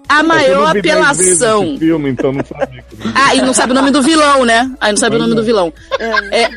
a 0.08 0.16
Eu 0.16 0.22
não 0.22 0.28
maior 0.28 0.76
apelação. 0.78 1.64
esse 1.64 1.78
filme, 1.78 2.08
então 2.10 2.32
não 2.32 2.42
sabia. 2.44 2.82
que- 2.88 2.96
Ah, 3.14 3.34
e 3.34 3.42
não 3.42 3.52
sabe 3.52 3.72
o 3.72 3.74
nome 3.74 3.90
do 3.90 4.02
vilão, 4.02 4.42
né? 4.46 4.70
Aí 4.80 4.90
não 4.90 4.96
sabe 4.96 5.16
o 5.16 5.18
nome 5.18 5.34
do 5.34 5.44
vilão. 5.44 5.70
É, 6.32 6.48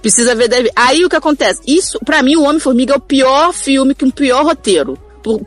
precisa 0.00 0.34
ver. 0.36 0.46
Deve... 0.48 0.70
Aí 0.76 1.04
o 1.04 1.08
que 1.08 1.16
acontece? 1.16 1.60
Isso, 1.66 1.98
pra 2.04 2.22
mim, 2.22 2.36
o 2.36 2.42
Homem-Formiga 2.44 2.94
é 2.94 2.96
o 2.96 3.00
pior 3.00 3.52
filme 3.52 3.92
que 3.94 4.04
um 4.04 4.10
pior 4.10 4.44
roteiro. 4.44 4.96
Por- 5.22 5.44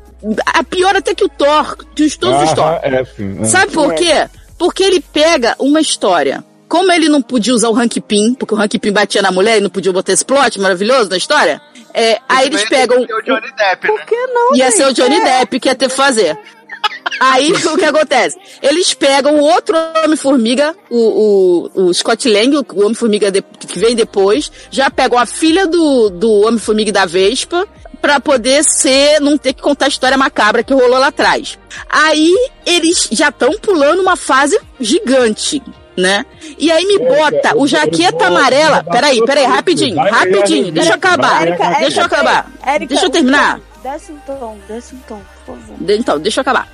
A 0.54 0.64
pior 0.64 0.96
até 0.96 1.14
que 1.16 1.24
o 1.24 1.30
Thor, 1.30 1.78
que 1.96 2.04
os 2.04 2.18
todos 2.18 2.44
os 2.44 2.54
Thor. 2.54 2.66
Ah, 2.66 2.80
é 2.84 3.06
sim. 3.06 3.40
é. 3.42 3.46
Sabe 3.46 3.72
por 3.72 3.94
quê? 3.96 4.28
Porque 4.58 4.84
ele 4.84 5.00
pega 5.00 5.56
uma 5.60 5.80
história. 5.80 6.44
Como 6.68 6.92
ele 6.92 7.10
não 7.10 7.22
podia 7.22 7.54
usar 7.54 7.70
o 7.70 7.76
Hank 7.76 8.00
Pym, 8.02 8.36
porque 8.36 8.54
o 8.54 8.58
Hank 8.62 8.78
Pym 8.78 8.92
batia 8.92 9.22
na 9.22 9.32
mulher 9.32 9.58
e 9.58 9.62
não 9.62 9.70
podia 9.72 9.92
botar 9.92 10.12
esse 10.14 10.24
plot 10.24 10.60
maravilhoso 10.60 11.10
na 11.10 11.18
história, 11.18 11.60
é, 11.94 12.20
aí 12.30 12.46
eles 12.46 12.64
pegam. 12.70 13.02
O 13.02 13.06
Johnny 13.24 13.52
Depp, 13.58 13.88
né? 13.88 13.98
Por 13.98 14.06
que 14.06 14.16
não, 14.28 14.56
Ia 14.56 14.66
gente? 14.66 14.76
ser 14.78 14.86
o 14.88 14.94
Johnny 14.94 15.16
É. 15.16 15.40
Depp 15.40 15.60
que 15.60 15.68
ia 15.68 15.74
ter 15.76 15.90
que 15.90 15.96
fazer. 15.96 16.38
Aí 17.20 17.52
o 17.66 17.78
que 17.78 17.86
acontece? 17.86 18.38
Eles 18.62 18.94
pegam 18.94 19.36
o 19.36 19.42
outro 19.44 19.76
Homem-Formiga, 20.04 20.76
o, 20.90 21.70
o, 21.76 21.86
o 21.88 21.94
Scott 21.94 22.28
Lang, 22.30 22.56
o 22.58 22.82
Homem-Formiga 22.82 23.32
de- 23.32 23.42
que 23.42 23.80
vem 23.80 23.96
depois, 23.96 24.52
já 24.70 24.90
pegam 24.90 25.18
a 25.18 25.26
filha 25.26 25.68
do, 25.68 26.10
do 26.10 26.32
Homem-Formiga 26.42 26.92
da 26.92 27.06
Vespa, 27.06 27.68
pra 28.02 28.20
poder 28.20 28.64
ser, 28.64 29.20
não 29.20 29.38
ter 29.38 29.54
que 29.54 29.62
contar 29.62 29.86
a 29.86 29.90
história 29.90 30.18
macabra 30.18 30.64
que 30.64 30.74
rolou 30.74 30.98
lá 31.00 31.08
atrás. 31.08 31.60
Aí 31.90 32.34
eles 32.66 33.10
já 33.12 33.28
estão 33.30 33.52
pulando 33.60 34.02
uma 34.02 34.16
fase 34.16 34.60
gigante. 34.80 35.62
Né? 35.98 36.26
E 36.58 36.72
aí 36.72 36.86
me 36.86 36.98
bota 36.98 37.58
o 37.58 37.68
jaqueta 37.68 38.28
amarela. 38.28 38.86
Peraí, 38.86 39.22
peraí, 39.26 39.44
rapidinho, 39.46 39.98
rapidinho. 39.98 40.72
Deixa 40.72 40.92
eu 40.92 40.96
acabar. 40.96 41.46
Deixa 41.82 42.00
eu 42.00 42.06
acabar. 42.06 42.52
Deixa 42.88 43.06
eu 43.06 43.10
terminar. 43.10 43.60
Desce 43.84 44.12
um 44.14 44.18
tom, 44.20 44.58
desce 44.66 44.96
um 44.96 45.00
tom, 45.00 45.22
por 45.46 45.58
favor. 45.58 45.76
Então, 45.90 46.18
deixa 46.18 46.40
eu 46.40 46.42
acabar. 46.42 46.70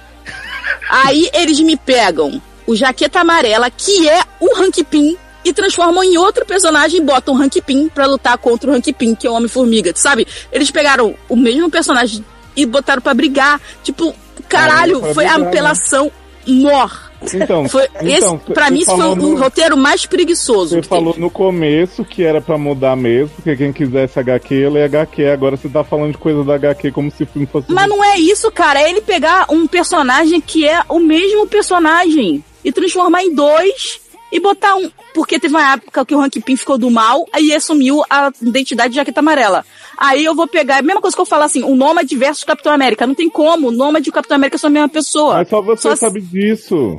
Aí 0.89 1.29
eles 1.33 1.59
me 1.59 1.77
pegam 1.77 2.41
o 2.67 2.75
Jaqueta 2.75 3.19
Amarela, 3.19 3.69
que 3.69 4.07
é 4.09 4.21
o 4.39 4.57
Hank 4.57 4.83
Pym, 4.83 5.17
e 5.43 5.53
transformam 5.53 6.03
em 6.03 6.17
outro 6.17 6.43
personagem 6.45 6.99
e 6.99 7.03
botam 7.03 7.35
o 7.35 7.37
Hank 7.37 7.61
Pym 7.61 7.87
pra 7.87 8.07
lutar 8.07 8.37
contra 8.37 8.69
o 8.69 8.73
Hank 8.73 8.91
Pym, 8.93 9.13
que 9.13 9.27
é 9.27 9.29
o 9.29 9.33
Homem-Formiga, 9.33 9.93
sabe? 9.95 10.27
Eles 10.51 10.71
pegaram 10.71 11.15
o 11.29 11.35
mesmo 11.35 11.69
personagem 11.69 12.25
e 12.55 12.65
botaram 12.65 13.01
pra 13.01 13.13
brigar. 13.13 13.61
Tipo, 13.83 14.15
caralho, 14.49 15.01
foi 15.13 15.25
a 15.25 15.33
brigar, 15.33 15.39
né? 15.39 15.47
apelação 15.47 16.11
mor. 16.47 17.04
Então, 17.33 17.67
Foi, 17.67 17.87
então, 18.01 18.35
esse, 18.35 18.53
pra 18.53 18.69
mim, 18.69 18.79
isso 18.79 18.95
foi 18.95 19.05
o 19.05 19.37
roteiro 19.37 19.77
mais 19.77 20.05
preguiçoso. 20.05 20.75
Você 20.75 20.83
falou 20.83 21.13
teve. 21.13 21.21
no 21.25 21.29
começo 21.29 22.03
que 22.03 22.23
era 22.23 22.41
pra 22.41 22.57
mudar 22.57 22.95
mesmo, 22.95 23.29
porque 23.35 23.55
quem 23.55 23.73
quisesse 23.73 24.19
HQ, 24.19 24.69
lê 24.69 24.83
HQ. 24.83 25.25
Agora 25.27 25.57
você 25.57 25.69
tá 25.69 25.83
falando 25.83 26.11
de 26.11 26.17
coisa 26.17 26.43
da 26.43 26.55
HQ 26.55 26.91
como 26.91 27.11
se 27.11 27.23
o 27.23 27.27
filme 27.27 27.47
fosse. 27.47 27.71
Mas 27.71 27.89
não 27.89 28.03
é 28.03 28.17
isso, 28.17 28.51
cara. 28.51 28.81
É 28.81 28.89
ele 28.89 29.01
pegar 29.01 29.45
um 29.49 29.67
personagem 29.67 30.39
que 30.41 30.67
é 30.67 30.81
o 30.89 30.99
mesmo 30.99 31.47
personagem 31.47 32.43
e 32.63 32.71
transformar 32.71 33.23
em 33.23 33.33
dois 33.33 33.99
e 34.31 34.39
botar 34.39 34.75
um. 34.75 34.89
Porque 35.13 35.39
teve 35.39 35.55
uma 35.55 35.73
época 35.73 36.05
que 36.05 36.13
o 36.13 36.19
Hank 36.19 36.41
Pym 36.41 36.57
ficou 36.57 36.77
do 36.77 36.91
mal, 36.91 37.25
aí 37.31 37.53
assumiu 37.53 38.03
a 38.09 38.31
identidade 38.41 38.89
de 38.89 38.95
Jaqueta 38.95 39.21
Amarela. 39.21 39.65
Aí 39.97 40.23
eu 40.25 40.35
vou 40.35 40.47
pegar, 40.47 40.77
a 40.77 40.81
mesma 40.81 41.01
coisa 41.01 41.15
que 41.15 41.21
eu 41.21 41.25
falo 41.25 41.43
assim, 41.43 41.63
o 41.63 41.75
Nômade 41.75 42.15
versus 42.15 42.43
Capitão 42.43 42.71
América. 42.73 43.05
Não 43.07 43.15
tem 43.15 43.29
como, 43.29 43.67
o 43.67 43.71
Nômade 43.71 44.07
e 44.07 44.11
o 44.11 44.13
Capitão 44.13 44.35
América 44.35 44.57
são 44.57 44.67
a 44.67 44.71
mesma 44.71 44.89
pessoa. 44.89 45.35
Mas 45.35 45.49
só 45.49 45.61
você 45.61 45.81
Só- 45.89 45.95
sabe 45.95 46.21
disso. 46.21 46.95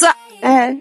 Za- 0.00 0.14
É, 0.42 0.74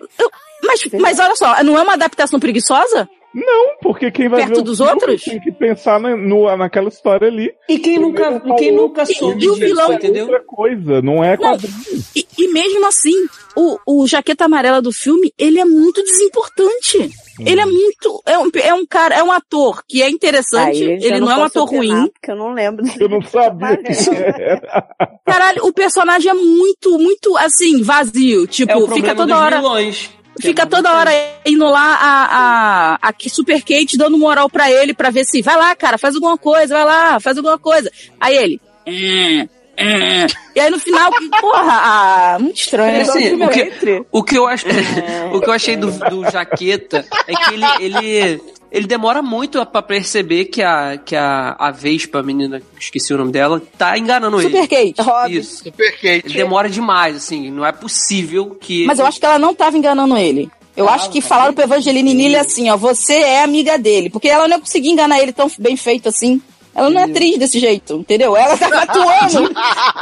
Mas, 0.63 0.81
mas 0.99 1.19
olha 1.19 1.35
só, 1.35 1.63
não 1.63 1.77
é 1.77 1.81
uma 1.81 1.93
adaptação 1.93 2.39
preguiçosa? 2.39 3.09
Não, 3.33 3.75
porque 3.81 4.11
quem 4.11 4.27
vai 4.27 4.41
Perto 4.41 4.55
ver 4.55 4.59
o 4.59 4.63
dos 4.63 4.77
filme 4.77 4.91
outros? 4.93 5.21
tem 5.23 5.39
que 5.39 5.51
pensar 5.53 5.99
na, 5.99 6.15
no- 6.17 6.53
naquela 6.57 6.89
história 6.89 7.27
ali. 7.29 7.49
E 7.69 7.79
quem 7.79 7.97
nunca, 7.97 8.41
quem 8.57 8.71
nunca 8.73 9.05
soube 9.05 9.45
e 9.45 9.49
o 9.49 9.53
disso, 9.53 9.65
vilão- 9.65 9.93
entendeu? 9.93 10.25
Outra 10.25 10.43
coisa, 10.45 11.01
não 11.01 11.23
é 11.23 11.37
quadrinho. 11.37 11.73
E, 12.15 12.27
e 12.37 12.47
mesmo 12.49 12.85
assim, 12.85 13.13
o, 13.55 13.77
o 13.85 14.05
Jaqueta 14.07 14.45
Amarela 14.45 14.81
do 14.81 14.91
filme, 14.91 15.31
ele 15.37 15.59
é 15.59 15.65
muito 15.65 16.03
desimportante. 16.03 17.09
Ele 17.39 17.59
é 17.61 17.65
muito. 17.65 18.21
É 18.27 18.37
um, 18.37 18.49
é 18.55 18.73
um 18.73 18.85
cara, 18.85 19.15
é 19.15 19.23
um 19.23 19.31
ator 19.31 19.81
que 19.87 20.01
é 20.03 20.09
interessante, 20.09 20.83
aí 20.83 20.99
ele 21.01 21.19
não, 21.21 21.31
é 21.31 21.37
um 21.37 21.43
ator 21.43 21.67
ruim. 21.69 22.09
Porque 22.09 22.31
eu 22.31 22.35
não 22.35 22.53
lembro. 22.53 22.85
Eu 22.99 23.09
não 23.09 23.21
sabia 23.21 23.77
que 23.77 23.91
era. 24.13 24.85
Caralho, 25.25 25.65
o 25.65 25.73
personagem 25.73 26.29
é 26.29 26.33
muito, 26.33 26.99
muito 26.99 27.35
assim, 27.37 27.81
vazio. 27.81 28.45
Tipo, 28.45 28.71
É 28.73 28.75
o 28.75 28.81
fica 28.81 29.15
problema 29.15 29.15
toda 29.15 29.33
dos 29.33 29.41
hora. 29.41 29.55
vilões. 29.57 30.11
Fica 30.39 30.65
toda 30.65 30.93
hora 30.93 31.11
indo 31.45 31.65
lá 31.65 31.95
a, 31.95 32.97
a, 33.03 33.09
a 33.09 33.13
Super 33.29 33.61
Kate 33.61 33.97
dando 33.97 34.17
moral 34.17 34.49
pra 34.49 34.71
ele 34.71 34.93
pra 34.93 35.09
ver 35.09 35.25
se 35.25 35.41
vai 35.41 35.55
lá, 35.55 35.75
cara, 35.75 35.97
faz 35.97 36.15
alguma 36.15 36.37
coisa, 36.37 36.75
vai 36.75 36.85
lá, 36.85 37.19
faz 37.19 37.37
alguma 37.37 37.57
coisa. 37.57 37.91
Aí 38.19 38.37
ele. 38.37 38.61
"É, 38.85 39.47
é." 39.77 40.27
E 40.55 40.59
aí 40.59 40.69
no 40.69 40.79
final, 40.79 41.11
porra, 41.39 41.73
ah, 41.73 42.37
muito 42.39 42.57
estranho. 42.57 42.97
É, 42.97 43.01
assim, 43.01 43.33
o, 43.35 43.49
que, 43.49 44.05
o, 44.11 44.23
que 44.23 44.37
eu 44.37 44.47
ach... 44.47 44.63
o 45.33 45.41
que 45.41 45.49
eu 45.49 45.53
achei 45.53 45.75
do, 45.75 45.91
do 45.91 46.29
Jaqueta 46.29 47.05
é 47.27 47.33
que 47.33 47.53
ele, 47.53 47.65
ele, 47.79 48.41
ele 48.71 48.87
demora 48.87 49.21
muito 49.21 49.63
pra 49.65 49.81
perceber 49.81 50.45
que 50.45 50.61
a, 50.63 50.97
que 50.97 51.15
a, 51.15 51.55
a 51.59 51.71
Vespa, 51.71 52.19
a 52.19 52.23
menina, 52.23 52.61
esqueci 52.79 53.13
o 53.13 53.17
nome 53.17 53.31
dela, 53.31 53.61
tá 53.77 53.97
enganando 53.97 54.39
ele. 54.41 54.49
Super 54.49 54.67
Kate. 54.67 55.01
Rob, 55.01 55.37
Isso. 55.37 55.63
Super 55.63 55.91
Kate. 55.93 56.21
Ele 56.25 56.33
demora 56.33 56.69
demais, 56.69 57.15
assim, 57.15 57.51
não 57.51 57.65
é 57.65 57.71
possível 57.71 58.57
que. 58.59 58.85
Mas 58.85 58.99
eu 58.99 59.05
acho 59.05 59.19
que 59.19 59.25
ela 59.25 59.37
não 59.39 59.53
tava 59.53 59.77
enganando 59.77 60.15
ele. 60.17 60.49
Eu 60.75 60.87
Ah, 60.87 60.93
acho 60.93 61.09
que 61.09 61.19
falaram 61.19 61.53
pro 61.53 61.65
Evangeline 61.65 62.13
Lilly 62.13 62.37
assim, 62.37 62.69
ó, 62.69 62.77
você 62.77 63.13
é 63.15 63.43
amiga 63.43 63.77
dele. 63.77 64.09
Porque 64.09 64.29
ela 64.29 64.47
não 64.47 64.55
ia 64.55 64.61
conseguir 64.61 64.89
enganar 64.89 65.19
ele 65.19 65.33
tão 65.33 65.51
bem 65.59 65.75
feito 65.75 66.07
assim. 66.07 66.41
Ela 66.73 66.89
não 66.89 67.01
é 67.01 67.03
atriz 67.03 67.37
desse 67.37 67.59
jeito, 67.59 67.95
entendeu? 67.97 68.37
Ela 68.37 68.55
tava 68.57 68.77
atuando 68.83 69.51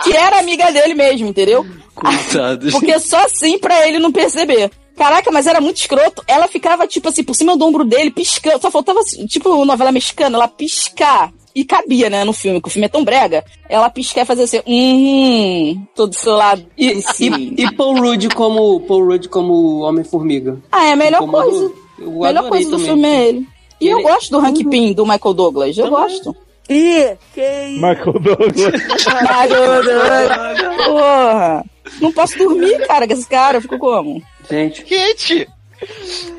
que 0.04 0.16
era 0.16 0.38
amiga 0.40 0.72
dele 0.72 0.94
mesmo, 0.94 1.28
entendeu? 1.28 1.66
Coitados. 1.96 2.72
Porque 2.72 3.00
só 3.00 3.26
assim 3.26 3.58
pra 3.58 3.88
ele 3.88 3.98
não 3.98 4.12
perceber. 4.12 4.70
Caraca, 5.00 5.32
mas 5.32 5.48
era 5.48 5.62
muito 5.62 5.78
escroto. 5.78 6.22
Ela 6.28 6.46
ficava, 6.50 6.86
tipo 6.86 7.08
assim, 7.08 7.24
por 7.24 7.34
cima 7.34 7.56
do 7.56 7.66
ombro 7.66 7.86
dele, 7.86 8.12
piscando. 8.12 8.62
Só 8.62 8.70
faltava, 8.70 9.00
tipo, 9.30 9.64
novela 9.64 9.94
mexicana, 9.94 10.36
ela 10.38 10.48
piscar. 10.48 11.32
E 11.56 11.64
cabia, 11.64 12.10
né, 12.10 12.24
no 12.26 12.34
filme, 12.34 12.62
que 12.62 12.68
o 12.68 12.72
filme 12.72 12.86
é 12.86 12.90
tão 12.90 13.04
brega. 13.04 13.44
Ela 13.70 13.90
piscar 13.90 14.22
e 14.22 14.26
fazer 14.26 14.44
assim, 14.44 14.60
hum, 14.68 15.84
todo 15.96 16.10
do 16.10 16.16
seu 16.16 16.34
lado. 16.34 16.66
E, 16.78 17.02
e, 17.20 17.54
e 17.64 17.72
Paul 17.76 17.96
Rudd 17.98 18.28
como 18.36 18.82
Paul 18.82 19.06
Rudd 19.08 19.28
como 19.30 19.80
Homem-Formiga. 19.80 20.58
Ah, 20.72 20.86
é 20.88 20.92
a 20.92 20.96
melhor 20.98 21.20
Como 21.20 21.32
coisa. 21.32 21.58
eu- 21.58 21.76
eu 22.00 22.24
A 22.24 22.28
melhor 22.28 22.50
coisa 22.50 22.66
do 22.70 22.72
também. 22.78 22.86
filme 22.88 23.08
é 23.08 23.28
ele. 23.30 23.48
E 23.82 23.88
eu 23.88 23.98
Ele- 24.00 24.06
Uhum. 24.06 24.12
gosto 24.14 24.32
do 24.32 24.40
Hank 24.46 24.64
Pym, 24.66 24.94
do 24.94 25.06
Michael 25.06 25.34
Douglas. 25.34 25.78
Eu 25.78 25.86
Também. 25.86 26.00
gosto. 26.02 26.36
Ih, 26.70 27.18
que 27.34 27.42
isso? 27.42 27.76
Michael 27.76 28.20
Douglas. 28.20 28.54
Michael 29.22 29.84
Douglas. 29.84 30.78
Porra. 30.86 31.66
Não 32.02 32.12
posso 32.12 32.38
dormir, 32.38 32.86
cara, 32.88 33.08
com 33.08 33.14
esse 33.14 33.28
cara. 33.28 33.58
Eu 33.58 33.62
fico 33.62 33.80
como? 33.80 34.22
Gente, 34.50 34.84
Kate! 34.84 35.48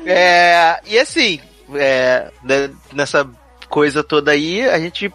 É, 0.05 0.79
e 0.85 0.99
assim, 0.99 1.39
é, 1.75 2.31
né, 2.43 2.69
nessa 2.93 3.27
coisa 3.69 4.03
toda 4.03 4.31
aí, 4.31 4.67
a 4.69 4.79
gente 4.79 5.11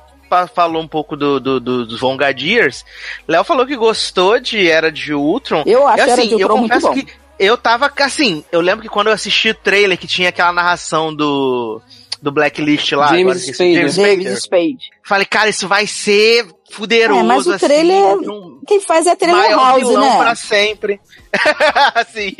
falou 0.55 0.83
um 0.83 0.89
pouco 0.89 1.17
do, 1.17 1.39
do, 1.39 1.61
do- 1.61 1.87
dos 1.87 2.01
Vongadiers. 2.01 2.85
Léo 3.29 3.45
falou 3.45 3.67
que 3.67 3.77
gostou 3.77 4.41
de 4.41 4.69
Era 4.69 4.91
de 4.91 5.15
Ultron. 5.15 5.63
Eu 5.67 5.87
acho 5.87 6.01
Eu, 6.01 6.05
que 6.07 6.11
era 6.11 6.23
assim, 6.23 6.31
eu 6.33 6.39
Ultron 6.39 6.57
muito 6.59 6.73
confesso 6.73 6.89
bom. 6.89 6.95
que 6.95 7.07
eu 7.39 7.57
tava 7.57 7.93
assim, 7.99 8.45
eu 8.51 8.61
lembro 8.61 8.83
que 8.83 8.89
quando 8.89 9.09
eu 9.09 9.13
assisti 9.13 9.51
o 9.51 9.55
trailer 9.55 9.97
que 9.99 10.07
tinha 10.07 10.31
aquela 10.31 10.53
narração 10.53 11.15
do 11.15 11.81
do 12.23 12.33
Blacklist 12.33 12.93
lá, 12.93 13.09
James 13.09 13.43
Spader. 13.47 13.75
James. 13.89 13.97
David 13.97 14.37
Spade. 14.41 14.79
Falei, 15.05 15.27
cara, 15.27 15.49
isso 15.49 15.67
vai 15.69 15.87
ser 15.87 16.47
fuderoso, 16.71 17.21
É, 17.21 17.23
mas 17.23 17.47
o 17.47 17.53
assim, 17.53 17.67
trailer- 17.67 18.17
um 18.31 18.61
Quem 18.67 18.81
faz 18.81 19.07
é 19.07 19.11
a 19.11 19.17
Trailer 19.17 19.41
maior 19.41 19.59
House, 19.59 19.89
vilão 19.89 20.01
né? 20.01 20.19
pra 20.19 20.35
sempre. 20.35 21.01
assim. 21.95 22.35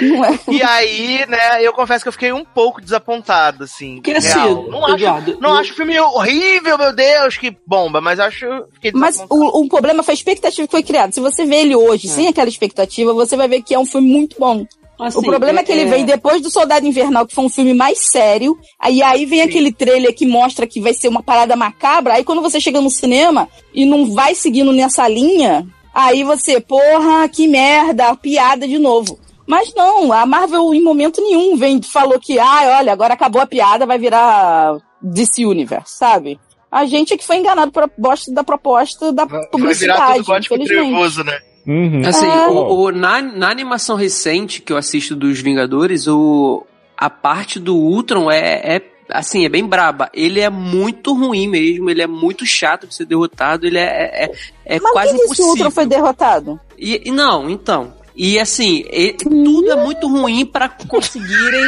Não 0.00 0.24
é? 0.24 0.38
E 0.48 0.62
aí, 0.62 1.26
né, 1.28 1.62
eu 1.62 1.74
confesso 1.74 2.02
que 2.02 2.08
eu 2.08 2.12
fiquei 2.12 2.32
um 2.32 2.42
pouco 2.44 2.80
desapontado, 2.80 3.64
assim. 3.64 4.00
Que 4.00 4.12
assim. 4.12 4.38
Não 4.70 4.86
acho, 4.86 4.94
Eduardo, 4.94 5.38
não 5.40 5.50
eu- 5.50 5.56
acho 5.56 5.72
o 5.72 5.76
filme 5.76 6.00
horrível, 6.00 6.78
meu 6.78 6.92
Deus, 6.94 7.36
que 7.36 7.54
bomba, 7.66 8.00
mas 8.00 8.18
acho 8.18 8.46
fiquei 8.72 8.92
Mas 8.94 9.18
o, 9.28 9.60
o 9.62 9.68
problema 9.68 10.02
foi 10.02 10.12
a 10.12 10.16
expectativa 10.16 10.66
que 10.66 10.70
foi 10.70 10.82
criada. 10.82 11.12
Se 11.12 11.20
você 11.20 11.44
vê 11.44 11.56
ele 11.56 11.76
hoje, 11.76 12.08
sem 12.08 12.28
aquela 12.28 12.48
expectativa, 12.48 13.12
você 13.12 13.36
vai 13.36 13.46
ver 13.46 13.62
que 13.62 13.74
é 13.74 13.78
um 13.78 13.84
filme 13.84 14.08
muito 14.10 14.36
bom. 14.38 14.66
Assim, 15.00 15.18
o 15.18 15.22
problema 15.22 15.60
é, 15.60 15.62
que 15.62 15.72
ele 15.72 15.86
vem 15.86 16.04
depois 16.04 16.40
do 16.40 16.50
Soldado 16.50 16.86
Invernal, 16.86 17.26
que 17.26 17.34
foi 17.34 17.44
um 17.44 17.48
filme 17.48 17.74
mais 17.74 18.10
sério. 18.10 18.58
Aí 18.78 19.02
aí 19.02 19.24
vem 19.24 19.42
aquele 19.42 19.72
trailer 19.72 20.14
que 20.14 20.26
mostra 20.26 20.66
que 20.66 20.80
vai 20.80 20.92
ser 20.92 21.08
uma 21.08 21.22
parada 21.22 21.56
macabra. 21.56 22.14
Aí 22.14 22.24
quando 22.24 22.42
você 22.42 22.60
chega 22.60 22.80
no 22.80 22.90
cinema 22.90 23.48
e 23.74 23.84
não 23.84 24.12
vai 24.12 24.34
seguindo 24.34 24.72
nessa 24.72 25.08
linha, 25.08 25.66
aí 25.94 26.22
você, 26.24 26.60
porra, 26.60 27.28
que 27.28 27.48
merda, 27.48 28.14
piada 28.16 28.66
de 28.66 28.78
novo. 28.78 29.18
Mas 29.46 29.74
não, 29.74 30.12
a 30.12 30.24
Marvel 30.24 30.72
em 30.72 30.80
momento 30.80 31.20
nenhum 31.20 31.56
vem 31.56 31.82
falou 31.82 32.20
que, 32.20 32.38
ah, 32.38 32.78
olha, 32.78 32.92
agora 32.92 33.14
acabou 33.14 33.42
a 33.42 33.46
piada, 33.46 33.84
vai 33.84 33.98
virar 33.98 34.76
DC 35.02 35.44
Universe, 35.44 35.96
sabe? 35.96 36.38
A 36.70 36.86
gente 36.86 37.12
é 37.12 37.16
que 37.16 37.26
foi 37.26 37.38
enganado 37.38 37.72
por 37.72 37.90
bosta 37.98 38.32
da 38.32 38.44
proposta 38.44 39.12
da 39.12 39.24
Vai 39.24 39.40
virar 39.40 39.50
publicidade, 39.50 40.14
tudo 40.18 40.26
gótico 40.26 40.64
trevoso, 40.64 41.24
né? 41.24 41.36
Uhum. 41.66 42.02
Assim, 42.06 42.26
É. 42.26 42.46
o, 42.48 42.84
o- 42.84 42.90
na, 42.92 43.20
na 43.20 43.50
animação 43.50 43.96
recente 43.96 44.60
que 44.62 44.72
eu 44.72 44.76
assisto 44.76 45.14
dos 45.14 45.40
Vingadores, 45.40 46.06
o, 46.06 46.64
a 46.96 47.10
parte 47.10 47.58
do 47.58 47.76
Ultron 47.76 48.30
é, 48.30 48.76
é 48.76 48.82
assim, 49.10 49.44
é 49.44 49.48
bem 49.48 49.66
braba. 49.66 50.08
Ele 50.14 50.40
é 50.40 50.48
muito 50.48 51.12
ruim 51.14 51.48
mesmo, 51.48 51.90
ele 51.90 52.00
é 52.02 52.06
muito 52.06 52.46
chato 52.46 52.86
de 52.86 52.94
ser 52.94 53.04
derrotado, 53.06 53.66
ele 53.66 53.78
é, 53.78 54.24
é, 54.24 54.32
é 54.64 54.80
Mas 54.80 54.92
quase 54.92 55.08
quem 55.08 55.16
disse 55.16 55.26
que 55.26 55.30
o 55.42 55.44
impossível. 55.44 55.50
Ultron 55.66 55.70
foi 55.70 55.86
derrotado? 55.86 56.60
E, 56.78 57.02
e 57.08 57.10
não, 57.10 57.50
então. 57.50 57.92
E 58.22 58.38
assim, 58.38 58.84
e- 58.92 59.14
tudo 59.14 59.72
é 59.72 59.82
muito 59.82 60.06
ruim 60.06 60.44
pra 60.44 60.68
conseguirem 60.68 61.64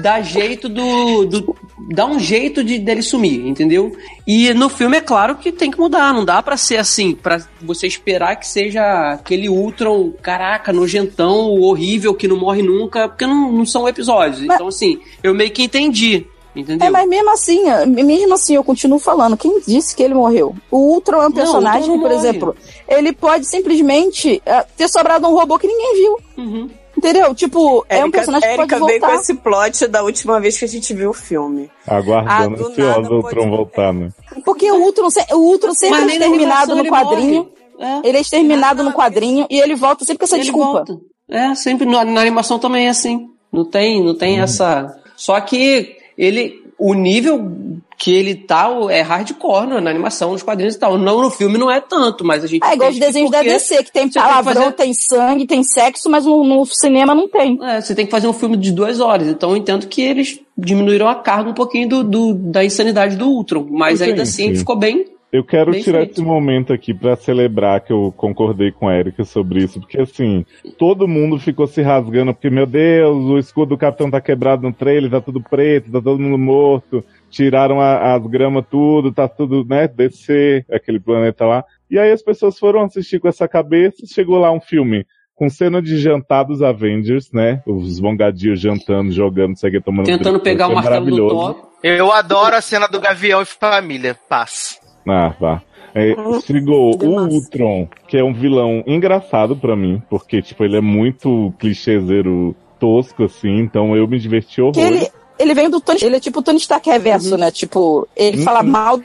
dar 0.00 0.22
jeito 0.22 0.68
do, 0.68 1.24
do. 1.24 1.56
dar 1.90 2.06
um 2.06 2.16
jeito 2.20 2.62
de 2.62 2.78
dele 2.78 3.02
sumir, 3.02 3.44
entendeu? 3.44 3.96
E 4.24 4.54
no 4.54 4.68
filme 4.68 4.98
é 4.98 5.00
claro 5.00 5.34
que 5.34 5.50
tem 5.50 5.68
que 5.68 5.80
mudar, 5.80 6.14
não 6.14 6.24
dá 6.24 6.40
pra 6.40 6.56
ser 6.56 6.76
assim, 6.76 7.12
pra 7.12 7.44
você 7.60 7.88
esperar 7.88 8.36
que 8.36 8.46
seja 8.46 9.14
aquele 9.14 9.48
Ultron, 9.48 10.12
caraca, 10.22 10.72
nojentão, 10.72 11.50
horrível, 11.60 12.14
que 12.14 12.28
não 12.28 12.36
morre 12.38 12.62
nunca, 12.62 13.08
porque 13.08 13.26
não, 13.26 13.50
não 13.50 13.66
são 13.66 13.88
episódios. 13.88 14.42
Então, 14.42 14.68
assim, 14.68 15.00
eu 15.24 15.34
meio 15.34 15.50
que 15.50 15.64
entendi. 15.64 16.24
Entendeu? 16.56 16.86
É, 16.86 16.90
mas 16.90 17.06
mesmo 17.08 17.30
assim, 17.30 17.62
mesmo 17.86 18.34
assim, 18.34 18.54
eu 18.54 18.64
continuo 18.64 18.98
falando. 18.98 19.36
Quem 19.36 19.60
disse 19.60 19.94
que 19.94 20.02
ele 20.02 20.14
morreu? 20.14 20.54
O 20.70 20.94
Ultron 20.94 21.22
é 21.22 21.26
um 21.28 21.32
personagem 21.32 21.90
Ultron 21.90 21.94
que, 21.96 22.00
por 22.00 22.10
morre. 22.14 22.28
exemplo, 22.28 22.56
ele 22.88 23.12
pode 23.12 23.46
simplesmente 23.46 24.42
eh, 24.46 24.64
ter 24.76 24.88
sobrado 24.88 25.26
um 25.28 25.32
robô 25.34 25.58
que 25.58 25.66
ninguém 25.66 25.94
viu. 25.96 26.18
Uhum. 26.38 26.70
Entendeu? 26.96 27.34
Tipo, 27.34 27.84
é 27.90 27.96
um 27.96 28.00
Érica- 28.04 28.18
personagem 28.18 28.48
que 28.48 28.54
Érica 28.54 28.78
pode 28.78 28.86
veio 28.90 29.00
com 29.00 29.06
voltar. 29.06 29.20
esse 29.22 29.34
plot 29.34 29.86
da 29.86 30.02
última 30.02 30.40
vez 30.40 30.58
que 30.58 30.64
a 30.64 30.68
gente 30.68 30.94
viu 30.94 31.10
o 31.10 31.12
filme. 31.12 31.70
Aguardando, 31.86 32.54
Ah, 32.54 32.56
do 32.56 32.66
ansiosa 32.68 33.14
o 33.14 33.20
pode- 33.20 33.34
Tron 33.36 33.50
voltar, 33.50 33.92
né? 33.92 34.08
Porque 34.44 34.72
o 34.72 34.76
Ultron, 34.82 35.10
se- 35.10 35.26
o 35.34 35.36
Ultron 35.36 35.74
sempre 35.74 36.00
é 36.00 36.06
exterminado 36.06 36.74
no 36.74 36.84
quadrinho. 36.86 37.50
É. 37.78 38.08
Ele 38.08 38.16
é 38.16 38.20
exterminado 38.22 38.82
no 38.82 38.92
quadrinho 38.94 39.46
e 39.50 39.60
ele 39.60 39.74
volta 39.74 40.06
sempre 40.06 40.20
com 40.20 40.24
essa 40.24 40.36
Ele 40.36 40.44
desculpa. 40.44 40.72
volta. 40.72 40.98
É, 41.28 41.54
sempre 41.54 41.84
na, 41.86 42.02
na 42.02 42.20
animação 42.22 42.58
também 42.58 42.86
é 42.86 42.88
assim. 42.90 43.26
Não 43.52 43.66
tem, 43.66 44.02
não 44.02 44.16
tem 44.16 44.40
essa. 44.40 44.96
Só 45.16 45.38
que 45.40 45.95
ele. 46.16 46.64
O 46.78 46.92
nível 46.92 47.52
que 47.96 48.12
ele 48.12 48.34
tá 48.34 48.68
é 48.90 49.00
hardcore 49.00 49.66
na 49.66 49.80
na 49.80 49.88
animação, 49.88 50.32
nos 50.32 50.42
quadrinhos 50.42 50.74
e 50.74 50.78
tal. 50.78 50.98
Não 50.98 51.22
no 51.22 51.30
filme 51.30 51.56
não 51.56 51.70
é 51.70 51.80
tanto, 51.80 52.22
mas 52.22 52.44
a 52.44 52.46
gente. 52.46 52.62
É 52.62 52.74
igual 52.74 52.90
os 52.90 52.98
desenhos 52.98 53.30
da 53.30 53.42
DC, 53.42 53.82
que 53.84 53.90
tem 53.92 54.06
você 54.08 54.12
tem 54.12 54.22
palavrão, 54.22 54.54
fazer- 54.64 54.72
tem 54.74 54.92
sangue, 54.92 55.46
tem 55.46 55.62
sexo, 55.64 56.10
mas 56.10 56.26
no, 56.26 56.44
no 56.44 56.66
cinema 56.66 57.14
não 57.14 57.28
tem. 57.28 57.58
É, 57.62 57.80
você 57.80 57.94
tem 57.94 58.04
que 58.04 58.10
fazer 58.10 58.28
um 58.28 58.34
filme 58.34 58.58
de 58.58 58.72
duas 58.72 59.00
horas. 59.00 59.26
Então 59.26 59.52
eu 59.52 59.56
entendo 59.56 59.86
que 59.86 60.02
eles 60.02 60.38
diminuíram 60.56 61.08
a 61.08 61.14
carga 61.14 61.48
um 61.48 61.54
pouquinho 61.54 61.88
do, 61.88 62.04
do- 62.04 62.34
da 62.34 62.62
insanidade 62.62 63.16
do 63.16 63.26
Ultron. 63.26 63.66
Mas 63.70 64.02
ainda 64.02 64.22
assim 64.24 64.44
Entendi. 64.44 64.58
ficou 64.58 64.76
bem. 64.76 65.06
Eu 65.32 65.42
quero 65.44 65.72
Bem 65.72 65.82
tirar 65.82 65.98
feito. 65.98 66.12
esse 66.12 66.22
momento 66.22 66.72
aqui 66.72 66.94
pra 66.94 67.16
celebrar 67.16 67.80
que 67.80 67.92
eu 67.92 68.14
concordei 68.16 68.70
com 68.70 68.88
a 68.88 68.96
Erika 68.96 69.24
sobre 69.24 69.62
isso, 69.64 69.80
porque 69.80 70.00
assim, 70.00 70.46
todo 70.78 71.08
mundo 71.08 71.38
ficou 71.38 71.66
se 71.66 71.82
rasgando, 71.82 72.32
porque, 72.32 72.48
meu 72.48 72.64
Deus, 72.64 73.24
o 73.26 73.36
escudo 73.36 73.70
do 73.70 73.78
capitão 73.78 74.10
tá 74.10 74.20
quebrado 74.20 74.62
no 74.62 74.72
trailer, 74.72 75.10
tá 75.10 75.20
tudo 75.20 75.42
preto, 75.42 75.90
tá 75.90 76.00
todo 76.00 76.20
mundo 76.20 76.38
morto, 76.38 77.04
tiraram 77.28 77.80
a- 77.80 78.14
as 78.14 78.26
gramas 78.26 78.64
tudo, 78.70 79.12
tá 79.12 79.26
tudo, 79.28 79.64
né, 79.64 79.88
descer 79.88 80.64
aquele 80.70 81.00
planeta 81.00 81.44
lá. 81.44 81.64
E 81.90 81.98
aí 81.98 82.12
as 82.12 82.22
pessoas 82.22 82.58
foram 82.58 82.82
assistir 82.82 83.18
com 83.18 83.28
essa 83.28 83.48
cabeça, 83.48 84.06
chegou 84.06 84.38
lá 84.38 84.50
um 84.52 84.60
filme 84.60 85.04
com 85.34 85.50
cena 85.50 85.82
de 85.82 85.98
jantar 85.98 86.44
dos 86.44 86.62
Avengers, 86.62 87.30
né, 87.32 87.62
os 87.66 87.98
bongadios 88.00 88.58
jantando, 88.60 89.10
jogando, 89.10 89.48
não 89.50 89.56
sei 89.56 89.70
o 89.70 89.72
que, 89.72 89.80
tomando 89.80 90.06
Tentando 90.06 90.40
pegar 90.40 90.68
o 90.68 90.72
é 90.72 90.74
martelo 90.76 91.04
do. 91.10 91.28
Thor. 91.28 91.68
Eu 91.82 92.10
adoro 92.12 92.54
a 92.56 92.60
cena 92.62 92.86
do 92.86 92.98
Gavião 93.00 93.42
e 93.42 93.44
Família. 93.44 94.16
Paz. 94.28 94.80
Ah, 95.06 95.34
vá. 95.40 95.62
É, 95.94 96.14
chegou 96.44 96.96
Deu 96.96 97.10
o. 97.10 97.28
Ultron, 97.28 97.88
que 98.06 98.18
é 98.18 98.22
um 98.24 98.34
vilão 98.34 98.82
engraçado 98.86 99.56
pra 99.56 99.74
mim, 99.74 100.02
porque, 100.10 100.42
tipo, 100.42 100.62
ele 100.64 100.76
é 100.76 100.80
muito 100.80 101.54
clichêzero 101.58 102.54
tosco, 102.78 103.24
assim, 103.24 103.58
então 103.60 103.96
eu 103.96 104.06
me 104.06 104.18
diverti 104.18 104.56
Que 104.56 104.60
horror. 104.62 104.76
ele, 104.82 105.08
ele 105.38 105.54
vem 105.54 105.70
do 105.70 105.80
Tony. 105.80 105.98
Ele 106.02 106.16
é 106.16 106.20
tipo 106.20 106.40
o 106.40 106.42
Tony 106.42 106.58
Stark 106.58 106.88
reverso, 106.90 107.36
né? 107.38 107.50
Tipo, 107.50 108.06
ele 108.14 108.38
Uhum. 108.38 108.44
fala 108.44 108.62
mal. 108.62 109.00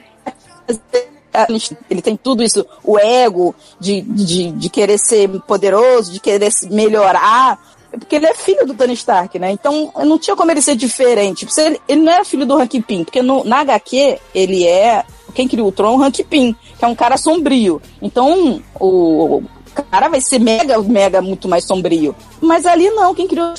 Ele 1.88 2.02
tem 2.02 2.14
tudo 2.14 2.42
isso, 2.42 2.66
o 2.84 2.98
ego 2.98 3.54
de, 3.80 4.02
de, 4.02 4.50
de 4.52 4.68
querer 4.68 4.98
ser 4.98 5.28
poderoso, 5.46 6.12
de 6.12 6.20
querer 6.20 6.50
se 6.50 6.68
melhorar. 6.70 7.58
Porque 7.90 8.16
ele 8.16 8.26
é 8.26 8.34
filho 8.34 8.66
do 8.66 8.74
Tony 8.74 8.92
Stark, 8.94 9.38
né? 9.38 9.50
Então 9.50 9.90
não 10.04 10.18
tinha 10.18 10.36
como 10.36 10.50
ele 10.50 10.60
ser 10.62 10.76
diferente. 10.76 11.46
Tipo, 11.46 11.58
Ele, 11.60 11.80
ele 11.88 12.00
não 12.02 12.12
é 12.12 12.24
filho 12.24 12.44
do 12.46 12.54
Hank 12.58 12.80
Pym, 12.82 13.04
porque 13.04 13.22
no, 13.22 13.44
na 13.44 13.60
HQ 13.60 14.18
ele 14.34 14.66
é. 14.66 15.04
Quem 15.34 15.48
criou 15.48 15.68
o 15.68 15.72
Tron 15.72 15.94
é 15.94 15.96
o 15.96 16.02
Hank 16.02 16.24
Pym, 16.24 16.54
que 16.78 16.84
é 16.84 16.88
um 16.88 16.94
cara 16.94 17.16
sombrio. 17.16 17.80
Então 18.00 18.62
o, 18.78 19.42
cara 19.90 20.08
vai 20.08 20.20
ser 20.20 20.38
mega, 20.38 20.80
mega 20.82 21.20
muito 21.22 21.48
mais 21.48 21.64
sombrio. 21.64 22.14
Mas 22.40 22.66
ali 22.66 22.90
não, 22.90 23.14
quem 23.14 23.26
criou 23.26 23.54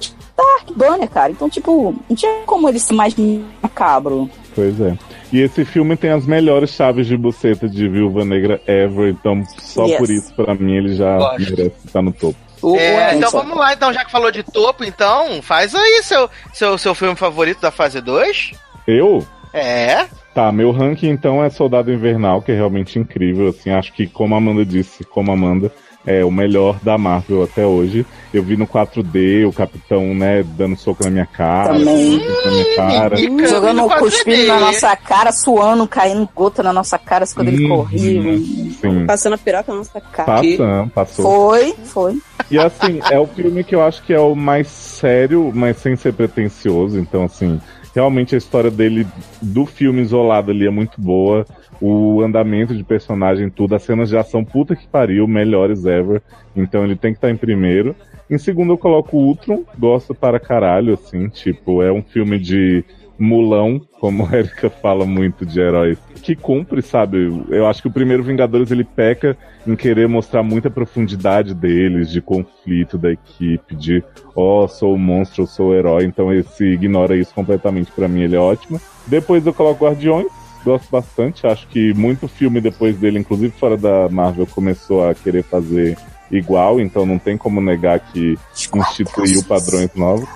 Stark, 0.00 0.72
Banner, 0.74 1.08
cara. 1.08 1.32
Então, 1.32 1.48
tipo, 1.48 1.94
não 2.08 2.16
tinha 2.16 2.42
como 2.44 2.68
ele 2.68 2.78
ser 2.78 2.94
mais 2.94 3.14
macabro. 3.62 4.28
Pois 4.54 4.80
é. 4.80 4.96
E 5.32 5.40
esse 5.40 5.64
filme 5.64 5.96
tem 5.96 6.10
as 6.10 6.26
melhores 6.26 6.70
chaves 6.70 7.06
de 7.06 7.16
buceta 7.16 7.68
de 7.68 7.88
Viúva 7.88 8.24
Negra 8.24 8.60
ever, 8.66 9.08
então 9.10 9.42
só 9.58 9.86
Yes. 9.86 9.98
por 9.98 10.10
isso, 10.10 10.34
pra 10.34 10.54
mim, 10.54 10.76
ele 10.76 10.94
já 10.94 11.16
Gosto. 11.18 11.40
merece 11.40 11.76
estar 11.86 12.02
no 12.02 12.12
topo. 12.12 12.36
É, 12.78 13.14
então 13.14 13.30
vamos 13.30 13.58
lá, 13.58 13.74
então, 13.74 13.92
já 13.92 14.04
que 14.04 14.10
falou 14.10 14.30
de 14.30 14.42
topo, 14.42 14.84
então, 14.84 15.42
faz 15.42 15.74
aí 15.74 16.02
seu, 16.02 16.30
seu, 16.52 16.78
seu 16.78 16.94
filme 16.94 17.14
favorito 17.14 17.60
da 17.60 17.70
fase 17.70 18.00
2. 18.00 18.52
Eu? 18.86 19.26
É. 19.54 20.06
Tá, 20.34 20.50
meu 20.50 20.72
ranking 20.72 21.08
então 21.10 21.42
é 21.44 21.48
Soldado 21.48 21.92
Invernal, 21.92 22.42
que 22.42 22.50
é 22.50 22.54
realmente 22.56 22.98
incrível, 22.98 23.48
assim, 23.48 23.70
acho 23.70 23.92
que 23.92 24.06
como 24.08 24.34
a 24.34 24.38
Amanda 24.38 24.64
disse, 24.64 25.04
como 25.04 25.30
a 25.30 25.34
Amanda, 25.34 25.70
é 26.06 26.22
o 26.24 26.30
melhor 26.30 26.76
da 26.82 26.98
Marvel 26.98 27.44
até 27.44 27.64
hoje. 27.64 28.04
Eu 28.32 28.42
vi 28.42 28.56
no 28.56 28.66
4D 28.66 29.48
o 29.48 29.52
Capitão, 29.52 30.12
né, 30.12 30.42
dando 30.42 30.76
soco 30.76 31.04
na 31.04 31.08
minha 31.10 31.24
cara, 31.24 31.72
Também. 31.74 32.18
na 32.44 32.50
minha 32.50 32.76
cara. 32.76 33.16
Fica 33.16 33.46
Jogando 33.46 33.88
cuspindo 33.88 34.36
4D. 34.42 34.46
na 34.48 34.60
nossa 34.60 34.96
cara, 34.96 35.32
suando, 35.32 35.86
caindo 35.88 36.28
gota 36.34 36.62
na 36.62 36.72
nossa 36.72 36.98
cara 36.98 37.24
quando 37.32 37.48
ele 37.48 37.64
Uhum, 37.64 37.76
corria. 37.76 38.36
Sim. 38.36 39.06
Passando 39.06 39.34
a 39.34 39.38
piroca 39.38 39.70
na 39.72 39.78
nossa 39.78 40.00
cara. 40.00 40.26
Passando, 40.42 40.90
passou. 40.90 41.24
Foi, 41.24 41.74
foi. 41.84 42.18
E 42.50 42.58
assim, 42.58 43.00
é 43.10 43.18
o 43.18 43.26
filme 43.26 43.64
que 43.64 43.74
eu 43.74 43.82
acho 43.82 44.02
que 44.02 44.12
é 44.12 44.20
o 44.20 44.34
mais 44.34 44.66
sério, 44.66 45.50
mas 45.54 45.78
sem 45.78 45.96
ser 45.96 46.12
pretencioso. 46.12 46.98
Então, 46.98 47.24
assim, 47.24 47.58
realmente 47.94 48.34
a 48.34 48.38
história 48.38 48.70
dele, 48.70 49.06
do 49.40 49.64
filme 49.64 50.02
isolado 50.02 50.50
ali, 50.50 50.66
é 50.66 50.70
muito 50.70 51.00
boa. 51.00 51.46
O 51.80 52.20
andamento 52.22 52.74
de 52.74 52.82
personagem, 52.82 53.48
tudo, 53.48 53.74
as 53.74 53.82
cenas 53.82 54.08
de 54.08 54.16
ação, 54.16 54.44
puta 54.44 54.74
que 54.74 54.86
pariu, 54.86 55.28
melhores 55.28 55.84
ever. 55.84 56.20
Então 56.56 56.84
ele 56.84 56.96
tem 56.96 57.12
que 57.12 57.18
estar 57.18 57.30
em 57.30 57.36
primeiro. 57.36 57.94
Em 58.28 58.38
segundo 58.38 58.72
eu 58.72 58.78
coloco 58.78 59.16
o 59.16 59.26
Ultron, 59.26 59.64
gosto 59.78 60.14
para 60.14 60.40
caralho, 60.40 60.94
assim, 60.94 61.28
tipo, 61.28 61.82
é 61.82 61.92
um 61.92 62.02
filme 62.02 62.38
de 62.38 62.84
mulão, 63.18 63.80
como 64.00 64.26
a 64.26 64.38
Erika 64.38 64.68
fala 64.68 65.06
muito 65.06 65.46
de 65.46 65.60
heróis, 65.60 65.98
que 66.22 66.34
cumpre, 66.34 66.82
sabe? 66.82 67.30
Eu 67.48 67.66
acho 67.66 67.82
que 67.82 67.88
o 67.88 67.92
primeiro 67.92 68.22
Vingadores 68.22 68.70
ele 68.70 68.84
peca 68.84 69.36
em 69.66 69.76
querer 69.76 70.08
mostrar 70.08 70.42
muita 70.42 70.70
profundidade 70.70 71.54
deles, 71.54 72.10
de 72.10 72.20
conflito 72.20 72.98
da 72.98 73.12
equipe, 73.12 73.74
de 73.74 74.02
ó, 74.34 74.66
sou 74.66 74.94
o 74.94 74.98
monstro, 74.98 75.42
eu 75.42 75.46
sou 75.46 75.68
o 75.68 75.74
herói, 75.74 76.04
então 76.04 76.32
esse 76.32 76.64
ignora 76.64 77.16
isso 77.16 77.34
completamente 77.34 77.90
pra 77.92 78.08
mim, 78.08 78.22
ele 78.22 78.36
é 78.36 78.40
ótimo. 78.40 78.80
Depois 79.06 79.46
eu 79.46 79.54
coloco 79.54 79.84
Guardiões, 79.84 80.26
gosto 80.64 80.90
bastante, 80.90 81.46
acho 81.46 81.68
que 81.68 81.94
muito 81.94 82.26
filme 82.26 82.60
depois 82.60 82.96
dele, 82.96 83.18
inclusive 83.18 83.52
fora 83.58 83.76
da 83.76 84.08
Marvel, 84.08 84.46
começou 84.46 85.08
a 85.08 85.14
querer 85.14 85.42
fazer 85.42 85.96
igual, 86.30 86.80
então 86.80 87.06
não 87.06 87.18
tem 87.18 87.36
como 87.36 87.60
negar 87.60 88.00
que 88.00 88.36
instituiu 88.74 89.42
padrões 89.44 89.90
novos. 89.94 90.28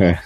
É. 0.00 0.18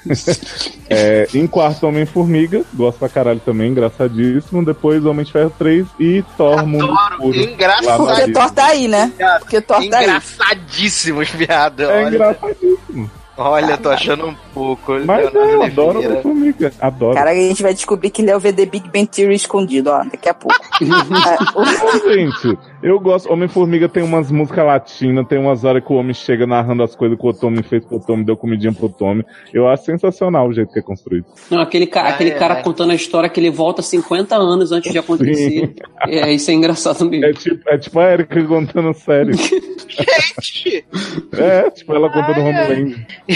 É, 0.89 1.27
em 1.35 1.47
quarto, 1.47 1.87
Homem-Formiga, 1.87 2.63
gosto 2.75 2.99
pra 2.99 3.09
caralho 3.09 3.41
também, 3.41 3.71
engraçadíssimo. 3.71 4.65
Depois, 4.65 5.05
Homem 5.07 5.25
de 5.25 5.33
Ferro 5.33 5.53
3 5.59 5.87
e 6.01 6.25
Thor 6.37 6.67
Mundo 6.67 6.93
Adoro. 6.93 7.31
Escuro. 7.31 7.39
Engraçado. 7.53 8.07
Porque. 8.07 8.33
Thor 8.33 8.51
tá 8.51 8.67
aí, 8.67 8.89
né? 8.89 9.13
Porque 9.39 9.61
Thor 9.61 9.89
tá 9.89 9.99
aí. 9.99 10.05
Engraçadíssimos, 10.07 11.31
viado. 11.31 11.83
É 11.83 11.87
Olha, 11.87 12.09
engraçadíssimo. 12.09 13.11
olha, 13.37 13.79
tô 13.79 13.89
achando 13.91 14.27
um 14.27 14.35
pouco. 14.53 14.93
Mas 15.07 15.33
Leonardo 15.33 15.39
é, 15.39 15.55
eu 15.55 15.63
adoro. 15.63 15.99
Homem-Formiga. 16.01 16.73
Adoro. 16.81 17.15
Cara, 17.15 17.31
a 17.31 17.35
gente 17.35 17.63
vai 17.63 17.73
descobrir 17.73 18.11
que 18.11 18.23
ele 18.23 18.31
é 18.31 18.37
o 18.37 18.41
VD 18.41 18.67
Big 18.67 18.89
Ben 18.91 19.07
Theory 19.07 19.35
escondido, 19.37 19.91
ó, 19.91 20.03
daqui 20.05 20.29
a 20.29 20.35
pouco. 20.35 20.59
É, 20.81 21.37
Não, 21.55 22.15
gente, 22.15 22.59
eu 22.83 22.99
gosto. 22.99 23.31
Homem-Formiga 23.33 23.89
tem 23.89 24.03
umas 24.03 24.31
músicas 24.31 24.65
latinas, 24.65 25.27
tem 25.29 25.39
umas 25.39 25.65
horas 25.65 25.85
que 25.85 25.93
o 25.93 25.97
homem 25.97 26.15
chega 26.15 26.47
narrando 26.47 26.83
as 26.83 26.95
coisas 26.95 27.19
que 27.19 27.27
o 27.27 27.33
Tommy 27.33 27.63
fez 27.63 27.85
pro 27.85 28.01
Tommy, 28.01 28.25
deu 28.25 28.37
comidinha 28.37 28.73
pro 28.73 28.89
Tommy. 28.89 29.25
Eu 29.53 29.69
acho 29.69 29.85
sensacional 29.85 30.49
o 30.49 30.53
jeito 30.53 30.73
que 30.73 30.79
é 30.79 30.83
construído. 30.83 31.27
Não, 31.51 31.61
aquele, 31.61 31.87
ca 31.87 32.03
Ah, 32.03 32.09
aquele 32.09 32.31
é, 32.31 32.35
cara 32.35 32.59
é. 32.59 32.63
contando 32.63 32.93
a 32.93 32.95
história 32.95 33.29
que 33.29 33.39
ele 33.39 33.51
volta 33.51 33.83
50 33.83 34.35
anos 34.37 34.73
antes 34.73 34.91
de 34.91 34.99
acontecer. 34.99 35.75
É, 36.07 36.33
isso 36.33 36.51
é 36.51 36.55
engraçado 36.55 37.09
mesmo. 37.09 37.27
É 37.27 37.33
tipo, 37.33 37.69
é 37.69 37.79
tipo 37.79 37.99
a 37.99 38.13
Erika 38.13 38.45
contando 38.45 38.95
sério. 38.95 39.35
Gente! 39.89 40.85
É, 41.33 41.71
tipo 41.71 41.95
ela 41.95 42.09
contando. 42.11 42.41
Homeland. 42.41 43.07
E, 43.29 43.35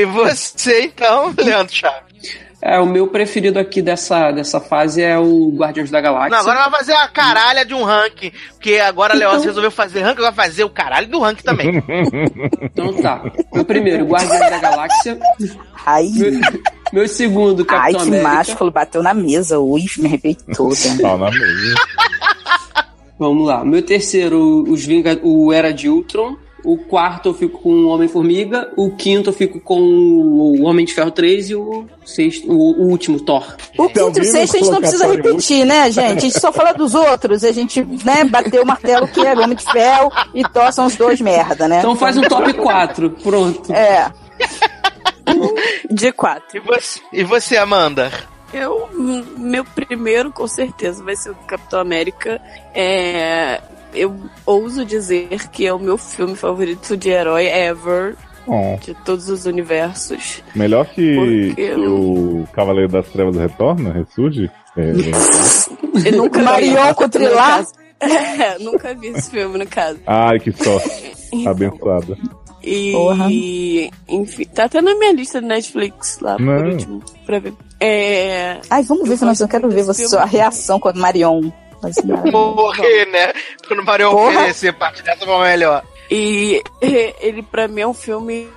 e 0.00 0.04
você, 0.04 0.84
então, 0.84 1.34
Leandro 1.36 1.74
Chaves? 1.74 2.45
É, 2.68 2.80
o 2.80 2.86
meu 2.86 3.06
preferido 3.06 3.60
aqui 3.60 3.80
dessa, 3.80 4.32
dessa 4.32 4.60
fase 4.60 5.00
é 5.00 5.16
o 5.16 5.52
Guardiões 5.56 5.88
da 5.88 6.00
Galáxia. 6.00 6.30
Não, 6.30 6.38
agora 6.38 6.68
vai 6.68 6.80
fazer 6.80 6.94
a 6.94 7.06
caralha 7.06 7.64
de 7.64 7.72
um 7.74 7.84
ranking. 7.84 8.32
Porque 8.50 8.78
agora 8.78 9.14
a 9.14 9.16
Leoz 9.16 9.44
resolveu 9.44 9.70
fazer 9.70 10.00
ranking, 10.02 10.22
vai 10.22 10.32
fazer 10.32 10.64
o 10.64 10.68
caralho 10.70 11.06
do 11.06 11.20
ranking 11.20 11.44
também. 11.44 11.80
Então 12.60 12.92
tá. 13.00 13.22
Meu 13.54 13.64
primeiro, 13.64 14.04
Guardiões 14.04 14.50
da 14.50 14.58
Galáxia. 14.58 15.18
Ai, 15.86 16.08
Meu, 16.16 16.32
meu 16.92 17.08
segundo, 17.08 17.64
ai, 17.68 17.92
Capitão 17.92 18.00
que 18.00 18.08
América. 18.08 18.28
másculo, 18.28 18.70
bateu 18.72 19.02
na 19.02 19.14
mesa, 19.14 19.58
ui, 19.60 19.84
me 19.98 20.06
arrepiei 20.08 20.36
toda. 20.54 20.74
Tá 21.00 21.16
na 21.16 21.30
mesa. 21.30 21.74
Vamos 23.18 23.46
lá. 23.46 23.64
Meu 23.64 23.80
terceiro, 23.82 24.64
os 24.68 24.84
Vinga 24.84 25.18
o 25.22 25.52
Era 25.52 25.72
de 25.72 25.88
Ultron. 25.88 26.36
O 26.66 26.76
quarto 26.76 27.28
eu 27.28 27.34
fico 27.34 27.60
com 27.60 27.70
o 27.70 27.86
Homem-Formiga. 27.86 28.72
O 28.76 28.90
quinto 28.90 29.30
eu 29.30 29.32
fico 29.32 29.60
com 29.60 29.80
o 29.80 30.64
Homem 30.64 30.84
de 30.84 30.92
Ferro 30.92 31.12
3 31.12 31.50
e 31.50 31.54
o 31.54 31.86
sexto, 32.04 32.50
o, 32.50 32.82
o 32.82 32.88
último, 32.88 33.20
Thor. 33.20 33.54
O 33.78 33.88
quinto 33.88 34.18
e 34.18 34.22
o 34.22 34.24
sexto 34.24 34.56
a 34.56 34.58
gente 34.58 34.70
não 34.72 34.80
precisa 34.80 35.06
repetir, 35.06 35.64
né, 35.64 35.88
gente? 35.92 36.18
A 36.18 36.20
gente 36.20 36.40
só 36.40 36.52
fala 36.52 36.72
dos 36.72 36.92
outros. 36.96 37.44
A 37.44 37.52
gente, 37.52 37.84
né, 38.04 38.24
bateu 38.24 38.64
o 38.64 38.66
martelo 38.66 39.06
que 39.06 39.20
é 39.20 39.32
Homem 39.32 39.54
de 39.54 39.62
Ferro 39.62 40.10
e 40.34 40.42
Thor 40.42 40.72
são 40.72 40.86
os 40.86 40.96
dois 40.96 41.20
merda, 41.20 41.68
né? 41.68 41.78
Então 41.78 41.94
faz 41.94 42.16
um 42.16 42.22
top 42.22 42.52
4. 42.52 43.10
Pronto. 43.10 43.72
É. 43.72 44.10
De 45.88 46.10
quatro. 46.10 46.56
E 46.56 46.60
você, 46.60 47.00
e 47.12 47.22
você 47.22 47.56
Amanda? 47.56 48.10
Eu, 48.52 48.88
meu 49.36 49.64
primeiro, 49.64 50.32
com 50.32 50.46
certeza, 50.46 51.04
vai 51.04 51.14
ser 51.14 51.30
o 51.30 51.34
Capitão 51.46 51.78
América. 51.78 52.40
É, 52.74 53.60
eu 53.96 54.14
ouso 54.44 54.84
dizer 54.84 55.48
que 55.50 55.66
é 55.66 55.72
o 55.72 55.78
meu 55.78 55.96
filme 55.98 56.34
favorito 56.36 56.96
de 56.96 57.08
herói 57.10 57.46
ever, 57.46 58.14
Bom, 58.46 58.78
de 58.82 58.94
todos 59.04 59.28
os 59.28 59.44
universos. 59.46 60.42
melhor 60.54 60.86
que, 60.86 61.14
Porque 61.16 61.54
que 61.54 61.60
eu- 61.62 61.94
o 61.94 62.48
Cavaleiro 62.52 62.92
das 62.92 63.08
Trevas 63.08 63.36
retorna, 63.36 63.92
ressurge? 63.92 64.50
É, 64.76 64.92
Eu 66.08 66.16
nunca 66.18 66.42
caso. 67.34 67.72
É, 67.98 68.58
nunca 68.58 68.94
vi 68.94 69.06
esse 69.06 69.30
filme, 69.30 69.56
no 69.58 69.66
caso. 69.66 69.98
Ai, 70.06 70.38
que 70.38 70.52
sorte. 70.52 71.12
Abençoada. 71.48 72.14
E, 72.62 72.92
Porra. 72.92 73.28
enfim, 74.08 74.44
tá 74.54 74.64
até 74.64 74.82
na 74.82 74.94
minha 74.96 75.12
lista 75.14 75.40
do 75.40 75.46
Netflix 75.46 76.18
lá, 76.20 76.36
Não. 76.38 76.56
por 76.58 76.66
último, 76.66 77.02
pra 77.24 77.38
ver. 77.38 77.54
É, 77.80 78.58
Ai, 78.68 78.82
vamos 78.82 79.08
ver, 79.08 79.16
Fernando, 79.16 79.40
eu 79.40 79.48
quero 79.48 79.70
ver 79.70 79.82
você, 79.84 80.06
sua 80.08 80.26
reação 80.26 80.78
com 80.78 80.88
a 80.90 80.92
Marion. 80.92 81.50
Morrer, 82.30 83.06
né? 83.06 83.32
Quando 83.66 83.80
o 83.80 83.84
Mario 83.84 84.10
Porra. 84.10 84.40
oferecer 84.40 84.72
parte 84.72 85.02
dessa 85.02 85.24
pra 85.24 85.38
melhor. 85.40 85.82
E 86.10 86.62
ele, 87.20 87.42
pra 87.42 87.68
mim, 87.68 87.80
é 87.80 87.86
um 87.86 87.94
filme, 87.94 88.48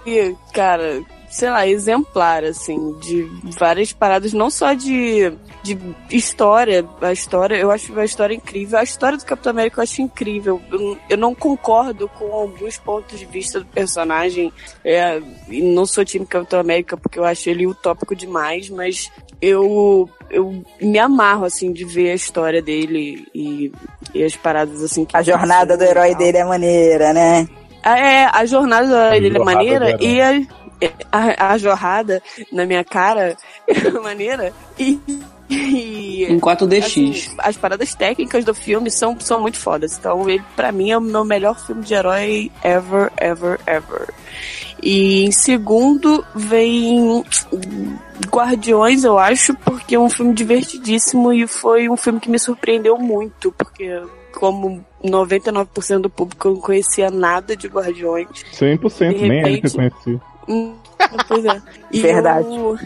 cara, 0.54 1.02
sei 1.30 1.50
lá, 1.50 1.68
exemplar, 1.68 2.44
assim, 2.44 2.94
de 3.00 3.24
várias 3.58 3.94
paradas, 3.94 4.34
não 4.34 4.50
só 4.50 4.74
de, 4.74 5.32
de 5.64 5.78
história, 6.10 6.88
a 7.02 7.12
história, 7.12 7.56
eu 7.56 7.72
acho 7.72 7.98
a 7.98 8.06
história 8.06 8.34
incrível. 8.34 8.80
A 8.80 8.84
história 8.84 9.18
do 9.18 9.26
Capitão 9.26 9.52
América 9.52 9.80
eu 9.80 9.84
acho 9.84 10.02
incrível. 10.02 10.62
Eu, 10.72 10.98
eu 11.10 11.18
não 11.18 11.36
concordo 11.36 12.08
com 12.10 12.32
alguns 12.34 12.78
pontos 12.78 13.20
de 13.20 13.26
vista 13.26 13.60
do 13.60 13.66
personagem. 13.66 14.52
É, 14.84 15.22
não 15.48 15.86
sou 15.86 16.04
time 16.04 16.26
Capitão 16.26 16.60
América 16.60 16.98
porque 16.98 17.20
eu 17.20 17.26
acho 17.26 17.50
ele 17.50 17.68
utópico 17.68 18.16
demais, 18.16 18.70
mas 18.70 19.12
eu, 19.42 20.10
eu 20.30 20.64
me 20.82 21.00
amarro, 21.00 21.46
assim, 21.46 21.72
de 21.72 21.86
ver 21.86 22.12
a 22.12 22.16
história 22.16 22.62
dele 22.62 23.28
e, 23.34 23.72
e 24.14 24.24
as 24.24 24.36
paradas, 24.36 24.82
assim, 24.84 25.06
que 25.06 25.16
A 25.16 25.22
jornada 25.22 25.78
do 25.78 25.84
herói 25.84 26.16
dele 26.16 26.38
é 26.38 26.46
maneira, 26.46 27.14
né? 27.14 27.48
ah, 27.84 28.00
É, 28.00 28.26
a 28.26 28.46
jornada 28.46 28.88
do 28.88 28.96
herói 28.96 29.22
dele 29.22 29.38
é 29.38 29.44
maneira 29.44 29.98
e 30.00 30.22
a, 30.22 30.32
a, 31.12 31.54
a 31.54 31.58
jorrada 31.58 32.22
na 32.52 32.66
minha 32.66 32.84
cara 32.84 33.36
é 33.68 33.90
maneira 33.92 34.54
e. 34.78 35.00
e 35.50 36.26
Em 36.26 36.40
4DX. 36.40 36.84
assim, 36.84 37.14
as 37.40 37.58
paradas 37.58 37.96
técnicas 37.96 38.46
do 38.46 38.54
filme 38.54 38.92
são, 38.92 39.20
são 39.20 39.42
muito 39.42 39.58
fodas. 39.58 39.98
Então, 39.98 40.30
ele, 40.30 40.44
pra 40.56 40.72
mim, 40.72 40.92
é 40.92 40.98
o 40.98 41.02
meu 41.02 41.26
melhor 41.26 41.60
filme 41.66 41.84
de 41.84 41.94
herói 41.94 42.52
ever, 42.64 43.12
ever, 43.18 43.60
ever. 43.66 44.08
E 44.82 45.26
em 45.26 45.32
segundo 45.32 46.24
vem 46.34 47.24
Guardiões, 48.30 49.04
eu 49.04 49.18
acho, 49.18 49.54
porque 49.56 49.96
é 49.96 50.00
um 50.00 50.10
filme 50.10 50.34
divertidíssimo 50.34 51.34
e 51.34 51.46
foi 51.48 51.90
um 51.90 51.98
filme 51.98 52.20
que 52.20 52.30
me 52.30 52.40
surpreendeu 52.40 52.98
muito, 52.98 53.52
porque 53.58 54.02
como 54.34 54.86
99% 55.04 56.00
do 56.00 56.10
público 56.10 56.50
não 56.50 56.58
conhecia 56.58 57.10
nada 57.12 57.56
de 57.58 57.68
Guardiões. 57.68 58.28
100%, 58.54 59.18
De 59.18 59.28
nem 59.28 59.42
ele 59.46 59.62
que 59.62 59.68
Hum, 60.50 60.76
pois 61.28 61.46
é. 61.46 61.62
E 61.92 62.02
Verdade. 62.02 62.48
Eu, 62.48 62.78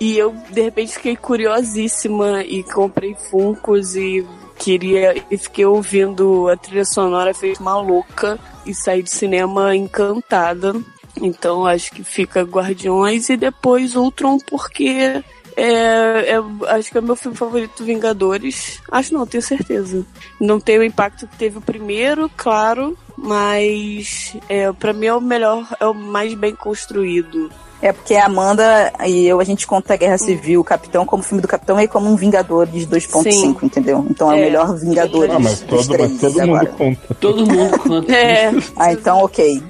e 0.00 0.18
eu, 0.18 0.34
de 0.50 0.62
repente, 0.62 0.94
fiquei 0.94 1.16
curiosíssima 1.16 2.42
e 2.42 2.62
comprei 2.62 3.14
Funkos 3.14 3.94
e 3.96 4.26
queria. 4.58 5.14
E 5.30 5.38
fiquei 5.38 5.64
ouvindo 5.64 6.48
a 6.48 6.56
trilha 6.56 6.84
sonora 6.84 7.32
feita 7.32 7.62
maluca 7.62 8.38
e 8.66 8.74
saí 8.74 9.02
do 9.02 9.08
cinema 9.08 9.74
encantada. 9.76 10.74
Então 11.20 11.66
acho 11.66 11.90
que 11.92 12.02
fica 12.02 12.42
Guardiões 12.42 13.28
e 13.28 13.36
depois 13.36 13.96
Ultron, 13.96 14.38
porque 14.38 15.22
é, 15.62 16.34
é- 16.36 16.74
acho 16.76 16.90
que 16.90 16.96
é 16.96 17.00
o 17.00 17.04
meu 17.04 17.16
filme 17.16 17.36
favorito 17.36 17.84
Vingadores. 17.84 18.80
Acho 18.90 19.14
não, 19.14 19.26
tenho 19.26 19.42
certeza. 19.42 20.04
Não 20.40 20.58
tem 20.60 20.78
o 20.78 20.84
impacto 20.84 21.26
que 21.26 21.36
teve 21.36 21.58
o 21.58 21.62
primeiro, 21.62 22.30
claro, 22.36 22.96
mas 23.16 24.34
é, 24.48 24.70
para 24.72 24.92
mim 24.92 25.06
é 25.06 25.14
o 25.14 25.20
melhor, 25.20 25.66
é 25.78 25.86
o 25.86 25.94
mais 25.94 26.34
bem 26.34 26.54
construído. 26.54 27.50
É 27.82 27.92
porque 27.94 28.14
a 28.14 28.26
Amanda 28.26 28.92
e 29.06 29.26
eu, 29.26 29.40
a 29.40 29.44
gente 29.44 29.66
conta 29.66 29.94
a 29.94 29.96
Guerra 29.96 30.18
Civil, 30.18 30.60
o 30.60 30.64
Capitão, 30.64 31.06
como 31.06 31.22
filme 31.22 31.40
do 31.40 31.48
Capitão 31.48 31.80
e 31.80 31.88
como 31.88 32.10
um 32.10 32.14
Vingadores 32.16 32.86
2.5, 32.86 33.22
Sim. 33.32 33.56
entendeu? 33.62 34.06
Então 34.10 34.30
é, 34.30 34.34
o 34.34 34.38
É. 34.38 34.42
melhor 34.42 34.76
Vingadores 34.76 35.34
Ah, 35.34 35.38
mas 35.38 35.60
todo, 35.60 35.88
três 35.88 36.10
mas 36.12 36.20
todo 36.20 36.40
agora. 36.42 36.64
mundo 36.68 36.76
conta. 36.76 37.14
Todo 37.18 37.46
mundo 37.46 37.78
conta. 37.78 38.12
É, 38.14 38.50
Ah, 38.76 38.92
então 38.92 39.18
ok. 39.24 39.62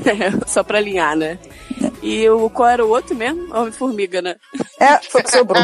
só 0.46 0.62
pra 0.62 0.78
alinhar, 0.78 1.14
né? 1.14 1.38
E 2.02 2.28
o, 2.28 2.48
qual 2.50 2.68
era 2.68 2.84
o 2.84 2.88
outro 2.88 3.14
mesmo? 3.14 3.54
Homem-Formiga, 3.54 4.22
né? 4.22 4.36
É, 4.80 4.98
foi 4.98 5.20
o 5.20 5.24
que 5.24 5.30
sobrou. 5.30 5.62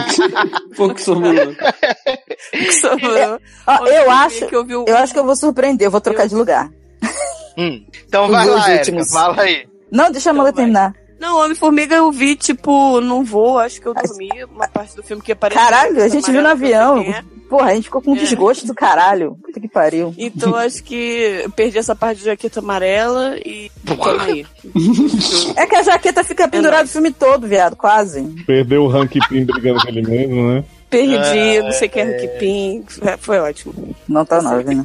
Pouco 0.76 1.00
sobrou. 1.00 1.32
Que 2.50 2.72
sobrou. 2.72 3.40
Ó, 3.66 3.86
eu 3.86 4.10
acho, 4.10 4.46
que 4.46 4.54
eu 4.56 4.64
vi 4.64 4.74
o- 4.76 4.84
eu 4.86 4.96
acho 4.96 5.12
que 5.12 5.18
eu 5.18 5.24
vou 5.24 5.36
surpreender, 5.36 5.86
eu 5.86 5.90
vou 5.90 6.00
trocar 6.00 6.26
de 6.28 6.34
lugar. 6.34 6.68
Hum. 7.56 7.84
Então 8.06 8.28
vai 8.28 8.46
lá, 8.48 8.70
Erika, 8.74 9.04
fala 9.06 9.42
aí. 9.42 9.66
Não, 9.90 10.10
deixa 10.10 10.30
a 10.30 10.34
Então 10.34 10.52
vai. 10.52 10.52
terminar. 10.64 10.94
Não, 11.18 11.38
Homem-Formiga 11.40 11.94
eu 11.94 12.10
vi, 12.12 12.36
tipo, 12.36 13.00
não 13.00 13.24
vou, 13.24 13.58
acho 13.58 13.80
que 13.80 13.86
eu 13.86 13.94
dormi 13.94 14.28
uma 14.52 14.68
parte 14.68 14.94
do 14.96 15.02
filme 15.02 15.22
que 15.22 15.32
apareceu. 15.32 15.62
Caralho, 15.62 16.02
a 16.02 16.08
gente 16.08 16.30
viu 16.30 16.42
no 16.42 16.46
que 16.48 16.52
avião. 16.52 16.98
é. 17.00 17.22
Porra, 17.48 17.70
a 17.70 17.74
gente 17.74 17.84
ficou 17.84 18.02
com 18.02 18.12
um 18.12 18.16
É. 18.16 18.18
desgosto 18.20 18.66
do 18.66 18.74
caralho. 18.74 19.36
Puta 19.42 19.60
que 19.60 19.68
pariu. 19.68 20.12
Então 20.18 20.54
acho 20.56 20.82
que 20.82 20.94
eu 21.44 21.50
perdi 21.50 21.78
essa 21.78 21.94
parte 21.94 22.18
de 22.18 22.24
jaqueta 22.24 22.58
amarela 22.60 23.36
e. 23.38 23.70
Toma 23.86 24.22
aí. 24.24 24.46
É 25.56 25.66
que 25.66 25.76
a 25.76 25.82
jaqueta 25.82 26.24
fica 26.24 26.48
pendurada 26.48 26.84
o 26.84 26.88
filme 26.88 27.12
todo, 27.12 27.46
viado, 27.46 27.76
quase. 27.76 28.22
Perdeu 28.46 28.84
o 28.84 28.88
Hank 28.90 29.18
Pym 29.28 29.44
brigando 29.44 29.80
com 29.82 29.88
ele 29.88 30.02
mesmo, 30.02 30.48
né? 30.52 30.64
Perdi, 30.90 31.62
não 31.62 31.72
sei 31.72 31.88
quem 31.88 32.02
é 32.02 32.06
Hank 32.06 32.38
Pym. 32.38 32.84
É, 33.02 33.16
Foi 33.16 33.38
ótimo. 33.38 33.94
Não 34.08 34.24
tá 34.24 34.40
nove, 34.42 34.74
né? 34.74 34.84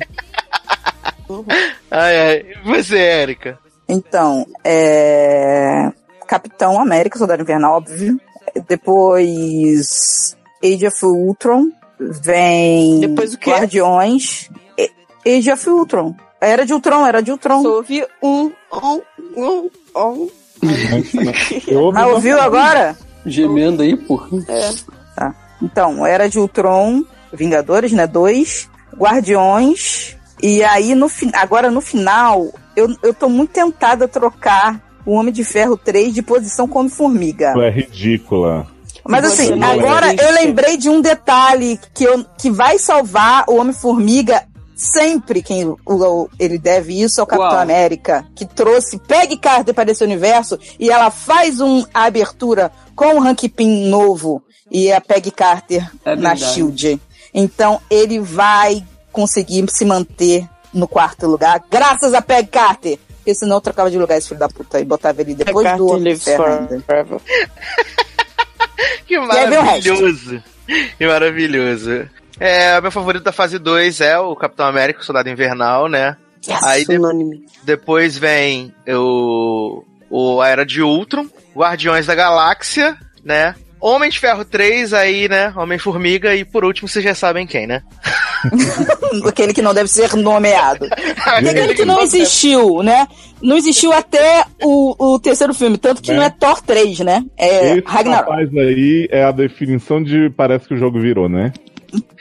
Ai, 1.89 2.17
ai. 2.17 2.45
Você, 2.65 2.97
Erika? 2.97 3.57
Então, 3.87 4.45
é. 4.63 5.91
Capitão 6.29 6.79
América, 6.79 7.17
Soldado 7.17 7.41
Invernal, 7.41 7.77
óbvio. 7.77 8.21
Depois. 8.67 10.37
Age 10.63 10.85
of 10.85 11.03
Ultron. 11.03 11.71
Vem. 11.99 12.99
Depois 12.99 13.33
o 13.33 13.37
quê? 13.39 13.49
Guardiões. 13.49 14.47
E- 14.77 14.91
Age 15.37 15.51
of 15.51 15.67
Ultron. 15.67 16.15
Era 16.39 16.67
de 16.67 16.73
Ultron, 16.73 17.03
era 17.07 17.23
de 17.23 17.31
Ultron. 17.31 17.63
Só 17.63 17.77
ouvi 17.77 18.05
um, 18.21 18.51
um, 18.71 19.01
um, 19.35 19.69
um. 19.95 20.29
Uma- 21.89 22.05
ouviu 22.07 22.39
agora? 22.39 22.95
Gemendo 23.25 23.81
aí, 23.81 23.97
porra. 23.97 24.29
Tá. 25.15 25.33
Então, 25.59 26.05
era 26.05 26.29
de 26.29 26.37
Ultron, 26.37 27.03
Vingadores, 27.33 27.91
né? 27.91 28.05
Dois. 28.05 28.69
Guardiões. 28.95 30.15
E 30.43 30.63
aí, 30.63 30.93
no 30.93 31.07
agora 31.33 31.71
no 31.71 31.81
final, 31.81 32.53
eu, 32.75 32.87
eu 33.01 33.15
tô 33.15 33.27
muito 33.27 33.51
tentada 33.51 34.05
a 34.05 34.07
trocar 34.07 34.79
o 35.09 35.13
Homem 35.13 35.33
de 35.33 35.43
Ferro 35.43 35.75
3 35.77 36.13
de 36.13 36.21
posição 36.21 36.67
como 36.67 36.89
formiga. 36.89 37.53
Tu 37.53 37.61
é 37.61 37.69
ridícula. 37.69 38.67
Mas 39.07 39.25
assim, 39.25 39.59
é 39.59 39.65
agora 39.65 40.13
eu 40.13 40.33
lembrei 40.33 40.77
de 40.77 40.89
um 40.89 41.01
detalhe 41.01 41.79
que, 41.93 42.03
eu, 42.03 42.23
que 42.37 42.51
vai 42.51 42.77
salvar 42.77 43.45
o 43.47 43.55
Homem-Formiga 43.55 44.43
sempre 44.75 45.41
quem 45.41 45.65
o, 45.65 45.77
o- 45.85 46.29
ele 46.39 46.57
deve 46.57 47.01
isso 47.01 47.19
ao 47.19 47.27
Capitão 47.27 47.49
Qual? 47.49 47.59
América, 47.61 48.25
que 48.35 48.45
trouxe 48.45 48.97
Peggy 48.99 49.37
Carter 49.37 49.73
para 49.73 49.91
esse 49.91 50.03
universo 50.03 50.57
e 50.79 50.89
ela 50.89 51.09
faz 51.11 51.59
um, 51.59 51.83
a 51.93 52.03
abertura 52.03 52.71
com 52.95 53.15
o 53.19 53.21
Hank 53.23 53.49
Pym 53.49 53.87
novo 53.89 54.41
e 54.71 54.91
a 54.91 55.01
Peggy 55.01 55.31
Carter 55.31 55.89
É 56.05 56.15
na. 56.15 56.35
Shield. 56.35 56.99
Então 57.33 57.81
ele 57.89 58.19
vai 58.19 58.83
conseguir 59.11 59.65
se 59.69 59.83
manter 59.85 60.47
no 60.73 60.87
quarto 60.87 61.25
lugar, 61.27 61.63
graças 61.69 62.13
a 62.13 62.21
Peggy 62.21 62.49
Carter. 62.49 62.99
Porque 63.29 63.35
senão 63.35 63.57
eu 63.57 63.61
trocava 63.61 63.91
de 63.91 63.97
lugar 63.99 64.17
esse 64.17 64.29
filho 64.29 64.39
da 64.39 64.49
puta 64.49 64.79
e 64.79 64.85
botava 64.85 65.21
ele 65.21 65.35
depois 65.35 65.77
do 65.77 65.87
forever. 65.87 67.21
Que 69.05 69.19
maravilhoso. 69.19 70.43
Que 70.97 71.05
maravilhoso. 71.05 72.09
É, 72.39 72.79
meu 72.81 72.91
favorito 72.91 73.23
da 73.23 73.31
fase 73.31 73.59
2 73.59 74.01
é 74.01 74.17
o 74.17 74.35
Capitão 74.35 74.65
América, 74.65 75.01
o 75.01 75.03
Soldado 75.03 75.29
Invernal, 75.29 75.87
né? 75.87 76.15
Yes, 76.47 76.63
Aí 76.63 76.85
de- 76.85 76.97
unânime. 76.97 77.45
Depois 77.63 78.17
vem 78.17 78.73
o, 78.87 79.83
o 80.09 80.41
a 80.41 80.47
Era 80.47 80.65
de 80.65 80.81
Ultron, 80.81 81.27
Guardiões 81.55 82.05
da 82.07 82.15
Galáxia, 82.15 82.97
né? 83.23 83.53
Homem 83.81 84.09
de 84.09 84.19
Ferro 84.19 84.43
3, 84.43 84.93
aí, 84.93 85.29
né? 85.29 85.53
Homem-Formiga 85.55 86.35
e 86.35 86.43
por 86.43 86.65
último 86.65 86.87
vocês 86.87 87.03
já 87.03 87.15
sabem 87.15 87.47
quem, 87.47 87.65
né? 87.65 87.81
Aquele 89.25 89.53
que 89.53 89.61
não 89.61 89.73
deve 89.73 89.89
ser 89.89 90.13
nomeado. 90.15 90.87
Aquele 91.25 91.73
que 91.73 91.85
não 91.85 92.01
existiu, 92.01 92.81
né? 92.83 93.07
Não 93.41 93.57
existiu 93.57 93.91
até 93.93 94.43
o, 94.61 95.13
o 95.13 95.19
terceiro 95.19 95.53
filme, 95.53 95.77
tanto 95.77 96.01
que 96.01 96.11
Né? 96.11 96.17
não 96.17 96.23
é 96.23 96.29
Thor 96.29 96.61
3, 96.61 96.99
né? 96.99 97.23
É 97.37 97.71
Esse 97.77 97.83
Ragnarok. 97.85 98.29
rapaz 98.29 98.49
aí 98.57 99.07
é 99.11 99.23
a 99.23 99.31
definição 99.31 100.03
de 100.03 100.29
parece 100.31 100.67
que 100.67 100.73
o 100.73 100.77
jogo 100.77 100.99
virou, 100.99 101.29
né? 101.29 101.53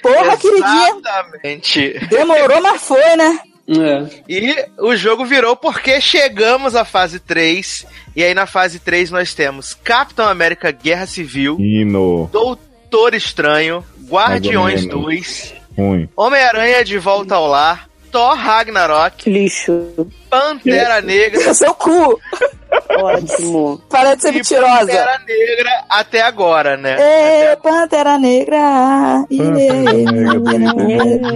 Porra, 0.02 0.36
queridinha, 0.36 0.96
Exatamente. 0.96 2.06
demorou, 2.08 2.62
mas 2.62 2.80
foi, 2.80 3.16
né? 3.16 3.38
É. 3.68 4.06
E 4.28 4.64
o 4.78 4.96
jogo 4.96 5.26
virou 5.26 5.54
porque 5.54 6.00
chegamos 6.00 6.74
à 6.74 6.84
fase 6.84 7.20
3. 7.20 7.86
E 8.16 8.24
aí 8.24 8.32
na 8.32 8.46
fase 8.46 8.78
3 8.78 9.10
nós 9.10 9.34
temos 9.34 9.74
Capitão 9.74 10.26
América 10.26 10.70
Guerra 10.70 11.06
Civil, 11.06 11.56
Hino. 11.60 12.28
Doutor 12.32 13.14
Estranho, 13.14 13.84
Guardiões 14.08 14.84
Mais 14.84 14.94
ou 14.94 15.02
2, 15.02 15.54
Ruim. 15.76 16.08
Homem-Aranha 16.16 16.84
de 16.84 16.98
Volta 16.98 17.34
ao 17.34 17.46
Lar, 17.46 17.88
Thor 18.10 18.34
Ragnarok, 18.36 19.28
Lixo. 19.30 20.10
Pantera 20.30 21.00
Negra 21.02 21.52
Seu 21.52 21.74
cu! 21.74 22.18
Ótimo. 22.90 23.80
Para 23.88 24.14
de 24.14 24.22
ser 24.22 24.32
e 24.32 24.36
mentirosa. 24.36 24.86
Pantera 24.86 25.18
Negra 25.26 25.84
até 25.88 26.20
agora, 26.22 26.76
né? 26.76 26.96
Ê, 26.98 27.56
Pantera 27.56 28.18
Negra. 28.18 29.26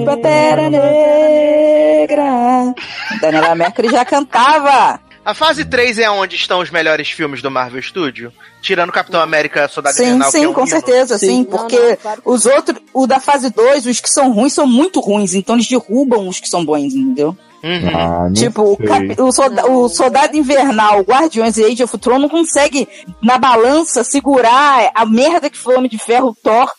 Pantera 0.05 0.71
Negra. 0.71 2.75
Daniela 3.21 3.55
Mercury 3.55 3.89
já 3.91 4.05
cantava. 4.05 5.01
A 5.25 5.35
fase 5.35 5.65
3 5.65 6.01
é 6.01 6.11
onde 6.11 6.35
estão 6.35 6.59
os 6.59 6.71
melhores 6.71 7.09
filmes 7.11 7.41
do 7.41 7.49
Marvel 7.49 7.81
Studio? 7.81 8.33
Tirando 8.61 8.91
Capitão 8.91 9.21
América 9.21 9.69
Soldado 9.69 9.95
Sim, 9.95 10.03
Invernal, 10.05 10.31
que 10.33 10.37
é 10.37 10.41
sim, 10.41 10.47
um 10.47 10.53
com 10.53 10.61
hino. 10.63 10.71
certeza, 10.71 11.17
sim. 11.17 11.27
Sim. 11.29 11.45
Porque 11.45 11.79
Não, 11.79 11.89
não, 11.91 11.97
claro 11.97 12.23
os 12.25 12.45
outros, 12.45 12.79
o 12.93 13.07
da 13.07 13.21
fase 13.21 13.49
2, 13.51 13.87
os 13.87 14.01
que 14.01 14.11
são 14.11 14.33
ruins 14.33 14.53
são 14.53 14.67
muito 14.67 14.99
ruins. 14.99 15.35
Então 15.35 15.55
eles 15.55 15.69
derrubam 15.69 16.27
os 16.27 16.41
que 16.41 16.49
são 16.49 16.65
bons, 16.65 16.93
entendeu? 16.93 17.37
Uhum. 17.63 17.89
Ah, 17.95 18.29
Tipo, 18.35 18.63
o, 18.73 18.77
cap- 18.77 19.21
o, 19.21 19.33
solda- 19.33 19.67
o 19.71 19.89
Soldado 19.89 20.37
Invernal, 20.37 21.01
o 21.01 21.05
Guardiões 21.05 21.57
e 21.57 21.65
Age 21.65 21.85
of 21.85 21.95
Ultron 21.95 22.19
não 22.19 22.29
consegue, 22.29 22.89
na 23.23 23.39
balança, 23.39 24.03
segurar 24.05 24.91
a 24.95 25.07
merda 25.07 25.49
que 25.49 25.57
foi 25.59 25.75
o 25.75 25.79
Homem 25.79 25.91
de 25.91 25.99
Ferro, 25.99 26.37
Thor, 26.43 26.71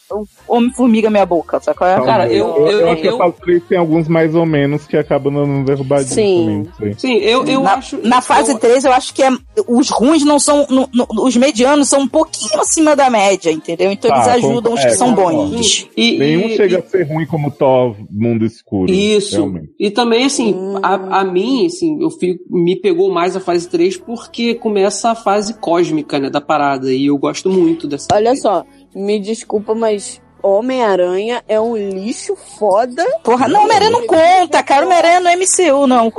Homem-Formiga 0.47 1.09
meia 1.09 1.25
boca, 1.25 1.59
sabe 1.59 1.77
qual 1.77 1.89
é? 1.89 1.95
Talvez. 1.95 2.11
Cara, 2.15 2.31
eu- 2.33 2.47
eu, 2.67 2.67
eu- 2.79 2.91
acho 2.91 3.01
que 3.01 3.07
eu- 3.07 3.15
a 3.15 3.17
fase 3.25 3.41
3 3.41 3.63
tem 3.67 3.77
alguns 3.77 4.07
mais 4.07 4.35
ou 4.35 4.45
menos 4.45 4.85
que 4.85 4.95
acabam 4.97 5.33
não 5.33 5.63
derrubadinhos 5.63 6.13
Sim. 6.13 6.65
também. 6.77 6.93
Sim, 6.97 7.15
eu, 7.17 7.45
eu 7.45 7.61
na, 7.61 7.73
acho. 7.75 7.97
na 8.05 8.21
fase 8.21 8.51
eu, 8.51 8.59
3, 8.59 8.85
eu 8.85 8.91
acho 8.93 9.13
que 9.13 9.23
é, 9.23 9.29
os 9.67 9.89
ruins 9.89 10.23
não 10.23 10.39
são. 10.39 10.65
no- 10.69 10.89
no- 10.93 11.07
os 11.25 11.35
medianos 11.35 11.89
são 11.89 12.01
um 12.01 12.07
pouquinho 12.07 12.59
acima 12.61 12.95
da 12.95 13.09
média, 13.09 13.51
entendeu? 13.51 13.91
Então 13.91 14.09
Tá, 14.11 14.17
eles 14.17 14.45
ajudam 14.45 14.73
os 14.73 14.79
que 14.81 14.87
é, 14.87 14.89
são 14.91 15.13
bons. 15.13 15.87
E, 15.97 16.17
Nenhum 16.17 16.47
e- 16.47 16.55
chega 16.55 16.79
a 16.79 16.81
ser 16.83 17.03
ruim 17.03 17.25
como 17.25 17.49
Thor 17.51 17.95
Mundo 18.11 18.45
Escuro. 18.45 18.91
Isso. 18.91 19.35
Realmente. 19.37 19.69
E 19.79 19.89
também, 19.91 20.25
assim, 20.25 20.55
a, 20.81 21.19
a 21.19 21.23
mim, 21.23 21.65
assim, 21.65 22.01
eu 22.01 22.09
fico, 22.09 22.43
me 22.49 22.75
pegou 22.75 23.11
mais 23.11 23.35
a 23.35 23.39
fase 23.39 23.67
3 23.69 23.97
porque 23.97 24.53
começa 24.55 25.11
a 25.11 25.15
fase 25.15 25.53
cósmica, 25.55 26.19
né, 26.19 26.29
da 26.29 26.41
parada. 26.41 26.93
E 26.93 27.07
eu 27.07 27.17
gosto 27.17 27.49
muito 27.49 27.87
dessa. 27.87 28.07
Olha 28.13 28.35
só, 28.35 28.65
me 28.95 29.19
desculpa, 29.19 29.73
mas 29.73 30.21
Homem-Aranha 30.43 31.41
é 31.47 31.59
um 31.59 31.75
lixo 31.75 32.35
foda. 32.35 33.05
Porra, 33.23 33.47
não, 33.47 33.63
Homem-Aranha 33.63 33.91
não 33.91 34.05
conta, 34.05 34.61
cara. 34.61 34.85
Homem-Aranha 34.85 35.19
não 35.21 35.31
é 35.31 35.35
MCU, 35.37 35.87
não. 35.87 36.11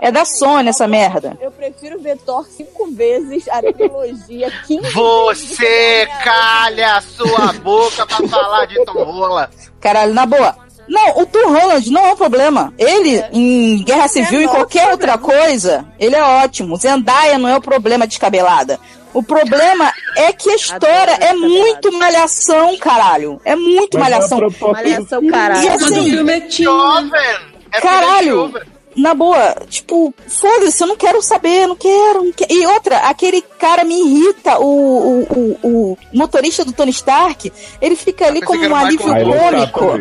É 0.00 0.10
da 0.10 0.24
Sony 0.24 0.68
essa 0.68 0.88
merda. 0.88 1.38
Eu 1.40 1.52
prefiro 1.52 2.00
ver 2.00 2.18
Thor 2.18 2.44
cinco 2.48 2.90
vezes, 2.90 3.48
a 3.48 3.62
trilogia, 3.62 4.50
15 4.66 4.80
vezes. 4.82 4.94
Você 4.94 6.08
calha 6.24 6.96
a 6.96 7.00
sua 7.00 7.52
boca 7.62 8.04
pra 8.04 8.26
falar 8.26 8.66
de 8.66 8.84
Tom 8.84 9.04
Rola. 9.04 9.48
Caralho, 9.80 10.12
na 10.12 10.26
boa. 10.26 10.56
Não, 10.88 11.20
o 11.20 11.26
Tom 11.26 11.52
Holland 11.52 11.90
não 11.90 12.06
é 12.06 12.12
um 12.14 12.16
problema. 12.16 12.72
Ele, 12.78 13.22
em 13.30 13.84
Guerra 13.84 14.08
Civil, 14.08 14.40
não 14.40 14.50
é 14.50 14.54
qualquer 14.56 14.90
outra 14.90 15.18
coisa, 15.18 15.86
ele 16.00 16.16
é 16.16 16.22
ótimo. 16.22 16.76
Zendaya 16.76 17.38
não 17.38 17.48
é 17.48 17.56
o 17.56 17.60
problema 17.60 18.06
descabelada. 18.06 18.80
O 19.14 19.22
problema 19.22 19.92
é 20.16 20.32
que 20.32 20.50
a 20.50 20.54
história 20.56 21.14
Adoro 21.14 21.24
é 21.24 21.34
muito 21.34 21.92
malhação, 21.92 22.76
caralho. 22.78 23.40
É 23.44 23.56
muito 23.56 23.98
Mas 23.98 24.10
malhação. 24.10 24.38
a 24.38 24.40
proposta- 24.40 24.82
Malhação, 24.82 25.22
E 25.24 25.30
caralho. 25.30 25.72
assim, 25.72 25.78
Mas 25.78 25.90
o 25.90 26.04
filme 26.04 26.32
é. 26.32 26.50
Jovem! 26.50 27.36
É 27.72 27.80
Caralho! 27.80 28.52
Na 28.96 29.14
boa, 29.14 29.54
tipo, 29.68 30.12
foda-se, 30.26 30.82
eu 30.82 30.88
não 30.88 30.96
quero 30.96 31.22
saber, 31.22 31.68
não 31.68 31.76
quero, 31.76 32.24
não 32.24 32.32
quero. 32.32 32.52
E 32.52 32.66
outra, 32.66 32.96
aquele 32.98 33.40
cara 33.42 33.84
me 33.84 33.94
irrita, 33.94 34.58
o, 34.58 34.64
o, 34.64 35.58
o, 35.62 35.68
o 35.92 35.98
motorista 36.12 36.64
do 36.64 36.72
Tony 36.72 36.90
Stark, 36.90 37.52
ele 37.80 37.94
fica 37.94 38.26
ali 38.26 38.40
como 38.42 38.60
um 38.66 38.74
alívio 38.74 39.12
é 39.14 39.66
cômico. 39.68 40.00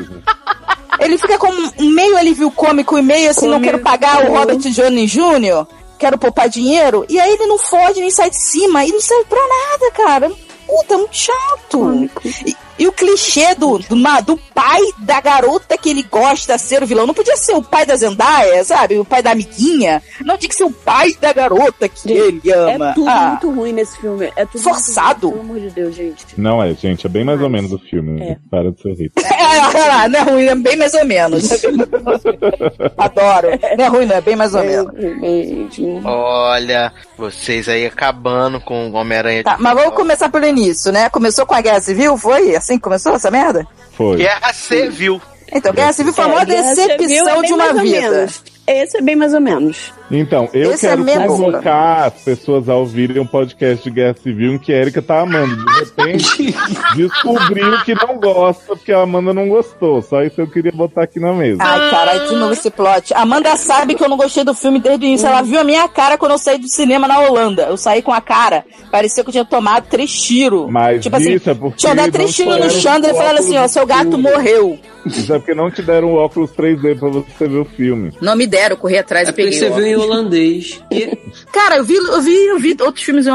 Ele 1.00 1.18
fica 1.18 1.38
como 1.38 1.72
um 1.78 1.90
meio 1.92 2.18
alívio 2.18 2.50
cômico 2.50 2.98
e 2.98 3.02
meio 3.04 3.30
assim, 3.30 3.48
não 3.48 3.62
quero 3.62 3.80
pagar 3.80 4.26
o 4.26 4.34
Robert 4.36 4.58
Downey 4.58 5.06
Jr., 5.06 5.68
quero 5.98 6.18
poupar 6.18 6.50
dinheiro. 6.50 7.06
E 7.10 7.20
aí 7.20 7.34
ele 7.34 7.46
não 7.48 7.58
foge 7.58 8.00
nem 8.00 8.12
sai 8.12 8.30
de 8.30 8.42
cima 8.42 8.86
e 8.86 8.92
não 8.92 9.02
serve 9.02 9.26
pra 9.26 9.40
nada, 9.40 9.92
cara. 9.92 10.32
Puta, 10.66 10.94
é 10.94 10.98
muito 10.98 11.16
chato. 11.16 12.10
E, 12.46 12.56
e 12.78 12.88
o 12.88 12.92
clichê 12.92 13.56
do, 13.56 13.80
do, 13.80 13.96
do 14.26 14.38
pai 14.54 14.82
da 15.00 15.20
garota 15.22 15.78
que 15.78 15.90
ele 15.90 16.04
gosta 16.04 16.58
ser 16.58 16.84
o 16.84 16.88
vilão. 16.88 17.08
Não 17.08 17.14
podia 17.14 17.36
ser 17.38 17.54
o 17.54 17.62
pai 17.64 17.86
da 17.86 17.96
Zendaya, 17.96 18.64
sabe? 18.64 18.98
O 19.00 19.06
pai 19.06 19.22
da 19.22 19.32
amiguinha. 19.32 20.02
Não 20.24 20.38
tinha 20.38 20.50
que 20.50 20.56
ser 20.56 20.64
o 20.64 20.72
pai 20.72 21.14
da 21.20 21.34
garota 21.34 21.88
que 21.90 22.12
ele 22.12 22.52
ama. 22.52 22.90
É 22.90 22.94
tudo 22.94 23.10
Ah, 23.10 23.28
muito 23.30 23.52
ruim 23.52 23.74
nesse 23.74 23.98
filme. 23.98 24.32
É 24.36 24.46
tudo 24.46 24.62
Forçado. 24.64 25.28
Muito 25.30 25.38
ruim, 25.38 25.48
pelo 25.48 25.58
amor 25.60 25.70
de 25.70 25.76
Deus, 25.76 25.96
gente. 25.96 26.26
Não 26.38 26.62
é, 26.64 26.74
gente, 26.74 27.06
é 27.06 27.10
bem 27.10 27.24
mais 27.24 27.42
ou 27.42 27.50
menos 27.50 27.72
o 27.72 27.80
filme. 27.80 28.22
é. 28.22 28.38
Para 28.50 28.72
de 28.72 28.82
ser 28.82 28.94
rico. 28.94 29.14
É, 29.38 29.60
olha 29.60 29.86
lá, 29.88 30.10
não 30.10 30.20
é 30.20 30.24
ruim, 30.24 30.46
é 30.48 30.56
bem 30.56 30.76
mais 30.76 30.94
ou 30.94 31.06
menos. 31.06 31.50
Adoro. 32.98 33.48
Não 33.78 33.86
é 33.86 33.88
ruim, 33.88 34.06
não 34.06 34.16
é 34.16 34.22
bem 34.22 34.36
mais 34.36 34.54
ou 34.54 34.64
menos. 34.64 34.92
Gente, 35.00 35.84
Olha, 36.04 36.92
vocês 37.18 37.70
aí 37.70 37.86
acabando 37.86 38.60
com 38.60 38.90
o 38.90 38.94
Homem-Aranha 38.94 39.44
Tá, 39.44 39.58
mas 39.60 39.74
vamos 39.76 39.94
começar 39.96 40.30
pelo 40.30 40.46
início, 40.46 40.92
né? 40.92 41.10
Começou 41.10 41.46
com 41.46 41.54
a 41.56 41.62
Guerra 41.62 41.80
Civil, 41.82 42.18
foi? 42.18 42.56
Assim 42.68 42.76
que 42.76 42.84
começou 42.84 43.14
essa 43.16 43.32
merda? 43.32 43.66
Foi. 43.94 44.18
Guerra 44.18 44.52
Civil. 44.52 45.22
Então, 45.54 45.72
Guerra 45.74 45.94
Civil 45.94 46.12
foi 46.12 46.26
a 46.26 46.28
maior 46.28 46.50
É, 46.50 46.54
é 46.54 46.64
decepção 46.64 47.40
bem 47.40 47.48
de 47.48 47.54
uma 47.54 47.74
vida. 47.82 48.28
Esse 48.68 48.98
é 48.98 49.02
bem 49.02 49.16
mais 49.16 49.34
ou 49.34 49.40
menos. 49.40 49.94
Então, 50.12 50.50
eu 50.54 50.74
Esse 50.74 50.86
é 50.88 50.90
quero 50.90 51.04
boca. 51.06 51.28
convocar 51.28 52.08
as 52.08 52.14
pessoas 52.16 52.68
a 52.68 52.76
ouvirem 52.76 53.22
um 53.22 53.26
podcast 53.26 53.82
de 53.84 53.90
Guerra 53.90 54.16
Civil 54.22 54.54
em 54.54 54.58
que 54.58 54.74
a 54.74 54.78
Erika 54.78 55.02
tá 55.02 55.22
amando. 55.22 55.56
De 55.56 55.80
repente, 55.80 56.56
descobriu 56.96 57.82
que 57.84 57.96
não 57.96 58.18
gosta, 58.20 58.76
porque 58.76 58.92
a 58.92 59.02
Amanda 59.02 59.34
não 59.34 59.48
gostou. 59.48 60.02
Só 60.02 60.22
isso 60.22 60.42
eu 60.42 60.48
queria 60.48 60.72
botar 60.72 61.04
aqui 61.04 61.20
na 61.20 61.34
mesa. 61.34 61.64
Ai, 61.64 61.90
caralho, 61.90 62.28
de 62.28 62.36
novo 62.36 62.54
esse 62.54 62.70
plot. 62.70 63.14
Amanda 63.14 63.56
sabe 63.56 63.96
que 63.96 64.04
eu 64.04 64.10
não 64.10 64.18
gostei 64.18 64.44
do 64.44 64.54
filme 64.54 64.80
desde 64.80 65.06
o 65.06 65.08
início. 65.08 65.28
Ela 65.28 65.42
viu 65.42 65.60
a 65.60 65.64
minha 65.64 65.88
cara 65.88 66.18
quando 66.18 66.34
eu 66.34 66.38
saí 66.38 66.58
do 66.58 66.68
cinema 66.68 67.08
na 67.08 67.20
Holanda. 67.20 67.64
Eu 67.64 67.78
saí 67.78 68.02
com 68.02 68.12
a 68.12 68.20
cara. 68.20 68.66
Parecia 68.92 69.24
que 69.24 69.30
eu 69.30 69.34
tinha 69.34 69.46
tomado 69.46 69.88
três 69.88 70.12
tiros. 70.22 70.70
Mas 70.70 71.04
tipo 71.04 71.16
assim, 71.16 71.34
isso 71.34 71.50
é 71.50 71.54
porque 71.54 71.78
tinha 71.78 71.96
dado 71.96 72.12
três 72.12 72.36
tiros 72.36 72.58
no 72.58 72.70
Chandler 72.70 73.12
e 73.12 73.14
o 73.14 73.18
falaram 73.18 73.40
assim, 73.40 73.58
ó, 73.58 73.68
seu 73.68 73.86
gato 73.86 74.18
morreu. 74.18 74.78
Isso 75.08 75.34
é 75.34 75.38
porque 75.40 75.54
não 75.54 75.70
te 75.72 75.82
deram 75.82 76.10
o 76.10 76.16
óculos 76.16 76.52
3D 76.52 77.00
pra 77.00 77.10
você 77.10 77.48
ver 77.48 77.58
o 77.58 77.66
filme. 77.66 78.12
Não 78.22 78.36
me 78.36 78.48
deram, 78.48 78.76
eu 78.76 78.78
corri 78.78 78.98
atrás 78.98 79.30
É 79.30 79.32
porque 79.32 79.52
você 79.52 79.70
viu 79.70 79.86
em 79.86 79.96
holandês. 79.96 80.82
E, 80.92 81.18
Cara, 81.52 81.78
eu 81.78 81.84
vi, 81.84 81.96
eu 81.96 82.22
vi, 82.22 82.46
eu 82.48 82.60
vi 82.60 82.78
outros 82.82 83.04
filmes 83.04 83.26
em, 83.28 83.32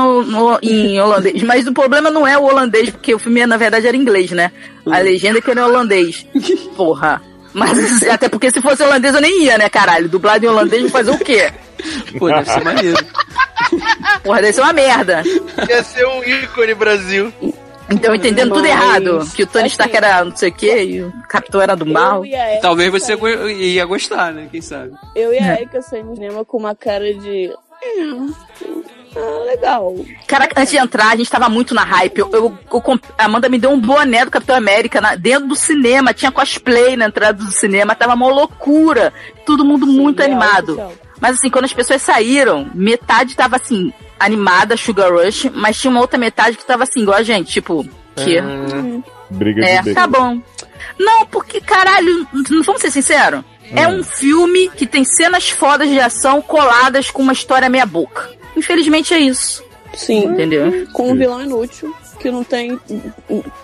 em 0.62 1.00
holandês, 1.00 1.42
mas 1.42 1.66
o 1.66 1.72
problema 1.72 2.10
não 2.10 2.26
é 2.26 2.38
o 2.38 2.44
holandês, 2.44 2.90
porque 2.90 3.14
o 3.14 3.18
filme 3.18 3.44
na 3.46 3.56
verdade 3.56 3.86
era 3.86 3.96
inglês, 3.96 4.30
né? 4.30 4.52
A 4.86 4.98
legenda 4.98 5.40
que 5.40 5.50
era 5.50 5.60
em 5.60 5.64
holandês. 5.64 6.26
Porra. 6.76 7.20
Mas 7.52 8.02
até 8.08 8.28
porque 8.28 8.50
se 8.50 8.60
fosse 8.60 8.82
holandês 8.82 9.14
eu 9.14 9.20
nem 9.20 9.44
ia, 9.44 9.58
né, 9.58 9.68
caralho? 9.68 10.08
Dublado 10.08 10.44
em 10.44 10.48
holandês, 10.48 10.82
vou 10.82 10.90
fazer 10.90 11.10
o 11.10 11.18
quê? 11.18 11.50
pô, 12.18 12.28
deve 12.28 12.50
ser 12.50 12.64
maneiro. 12.64 13.06
Porra, 14.22 14.40
deve 14.40 14.52
ser 14.52 14.60
uma 14.60 14.72
merda. 14.72 15.22
Ia 15.68 15.82
ser 15.82 16.06
um 16.06 16.22
ícone 16.24 16.74
Brasil. 16.74 17.32
Então, 17.92 18.14
entendendo 18.14 18.48
tudo 18.54 18.62
Mas, 18.62 18.70
errado. 18.70 19.28
Que 19.34 19.42
o 19.42 19.46
Tony 19.46 19.64
assim, 19.66 19.72
Stark 19.72 19.96
era 19.96 20.24
não 20.24 20.34
sei 20.36 20.48
o 20.48 20.52
quê 20.52 20.82
e 20.84 21.02
o 21.02 21.12
Capitão 21.28 21.60
era 21.60 21.76
do 21.76 21.86
mal. 21.86 22.24
Erika 22.24 22.60
Talvez 22.60 22.90
você 22.90 23.14
ia 23.52 23.84
gostar, 23.84 24.32
né? 24.32 24.48
Quem 24.50 24.60
sabe? 24.60 24.92
Eu 25.14 25.32
e 25.32 25.38
a 25.38 25.46
É. 25.46 25.54
Erika 25.60 25.80
saímos 25.82 26.14
cinema 26.18 26.44
com 26.44 26.56
uma 26.58 26.74
cara 26.74 27.12
de. 27.14 27.50
"É, 27.82 28.62
Ah, 29.14 29.44
legal. 29.44 29.94
Caraca, 30.26 30.58
antes 30.58 30.72
de 30.72 30.78
entrar, 30.78 31.08
a 31.12 31.16
gente 31.16 31.30
tava 31.30 31.46
muito 31.50 31.74
na 31.74 31.84
hype. 31.84 32.18
Eu, 32.20 32.30
eu- 32.32 32.58
eu 32.72 33.00
Amanda 33.18 33.46
me 33.46 33.58
deu 33.58 33.70
um 33.70 33.78
boné 33.78 34.24
do 34.24 34.30
Capitão 34.30 34.56
América 34.56 35.02
na- 35.02 35.14
dentro 35.16 35.48
do 35.48 35.54
cinema. 35.54 36.14
Tinha 36.14 36.32
cosplay 36.32 36.96
na 36.96 37.06
entrada 37.08 37.44
do 37.44 37.50
cinema. 37.52 37.94
Tava 37.94 38.14
uma 38.14 38.28
loucura. 38.28 39.12
Todo 39.44 39.66
mundo 39.66 39.86
muito 39.86 40.20
Real 40.22 40.30
animado. 40.30 40.80
Mas 41.20 41.36
assim, 41.36 41.50
quando 41.50 41.66
as 41.66 41.74
pessoas 41.74 42.00
saíram, 42.00 42.70
metade 42.74 43.36
tava 43.36 43.56
assim, 43.56 43.92
animada, 44.24 44.76
Sugar 44.76 45.12
Rush, 45.12 45.50
mas 45.54 45.78
tinha 45.80 45.90
uma 45.90 46.00
outra 46.00 46.18
metade 46.18 46.56
que 46.56 46.64
tava 46.66 46.82
assim, 46.84 47.00
igual 47.02 47.18
a 47.18 47.22
gente, 47.22 47.52
tipo, 47.52 47.84
que? 48.16 48.40
Briga 49.30 49.64
É, 49.64 49.76
de 49.78 49.82
beijo. 49.84 49.94
tá 50.00 50.06
bom. 50.06 50.40
Não, 50.98 51.26
porque, 51.26 51.60
caralho, 51.60 52.26
não 52.50 52.62
vamos 52.62 52.80
ser 52.80 52.90
sinceros. 52.90 53.42
É 53.74 53.88
um 53.88 54.02
filme 54.04 54.68
que 54.70 54.86
tem 54.86 55.04
cenas 55.04 55.48
fodas 55.48 55.88
de 55.88 55.98
ação 55.98 56.42
coladas 56.42 57.10
com 57.10 57.22
uma 57.22 57.32
história 57.32 57.68
meia 57.70 57.86
boca. 57.86 58.30
Infelizmente 58.54 59.14
é 59.14 59.18
isso, 59.18 59.64
Sim. 59.94 60.24
entendeu? 60.26 60.86
Com 60.92 61.10
um 61.12 61.16
vilão 61.16 61.42
inútil. 61.42 61.94
que 62.20 62.30
não 62.30 62.44
tem 62.44 62.78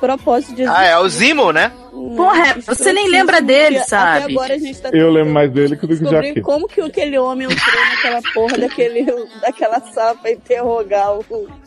propósito 0.00 0.54
de 0.54 0.64
Ah, 0.64 0.82
é 0.84 0.98
o 0.98 1.08
Zimo, 1.08 1.52
né? 1.52 1.70
Porra, 2.16 2.56
você 2.66 2.92
nem 2.92 3.08
lembra 3.08 3.40
dele, 3.40 3.80
sabe? 3.80 4.24
Até 4.24 4.32
agora 4.32 4.54
a 4.54 4.58
gente 4.58 4.80
tá 4.80 4.88
Eu 4.92 5.10
lembro 5.10 5.32
mais 5.32 5.50
dele 5.50 5.76
que 5.76 5.86
do 5.86 5.88
que 5.88 6.00
descobrir 6.02 6.28
Jaque. 6.28 6.40
como 6.42 6.68
que 6.68 6.80
aquele 6.80 7.18
homem 7.18 7.48
entrou 7.50 7.84
naquela 7.90 8.20
porra 8.34 8.58
daquele, 8.58 9.04
daquela 9.40 9.80
sala 9.92 10.14
pra 10.16 10.30
interrogar 10.32 11.12
o 11.18 11.24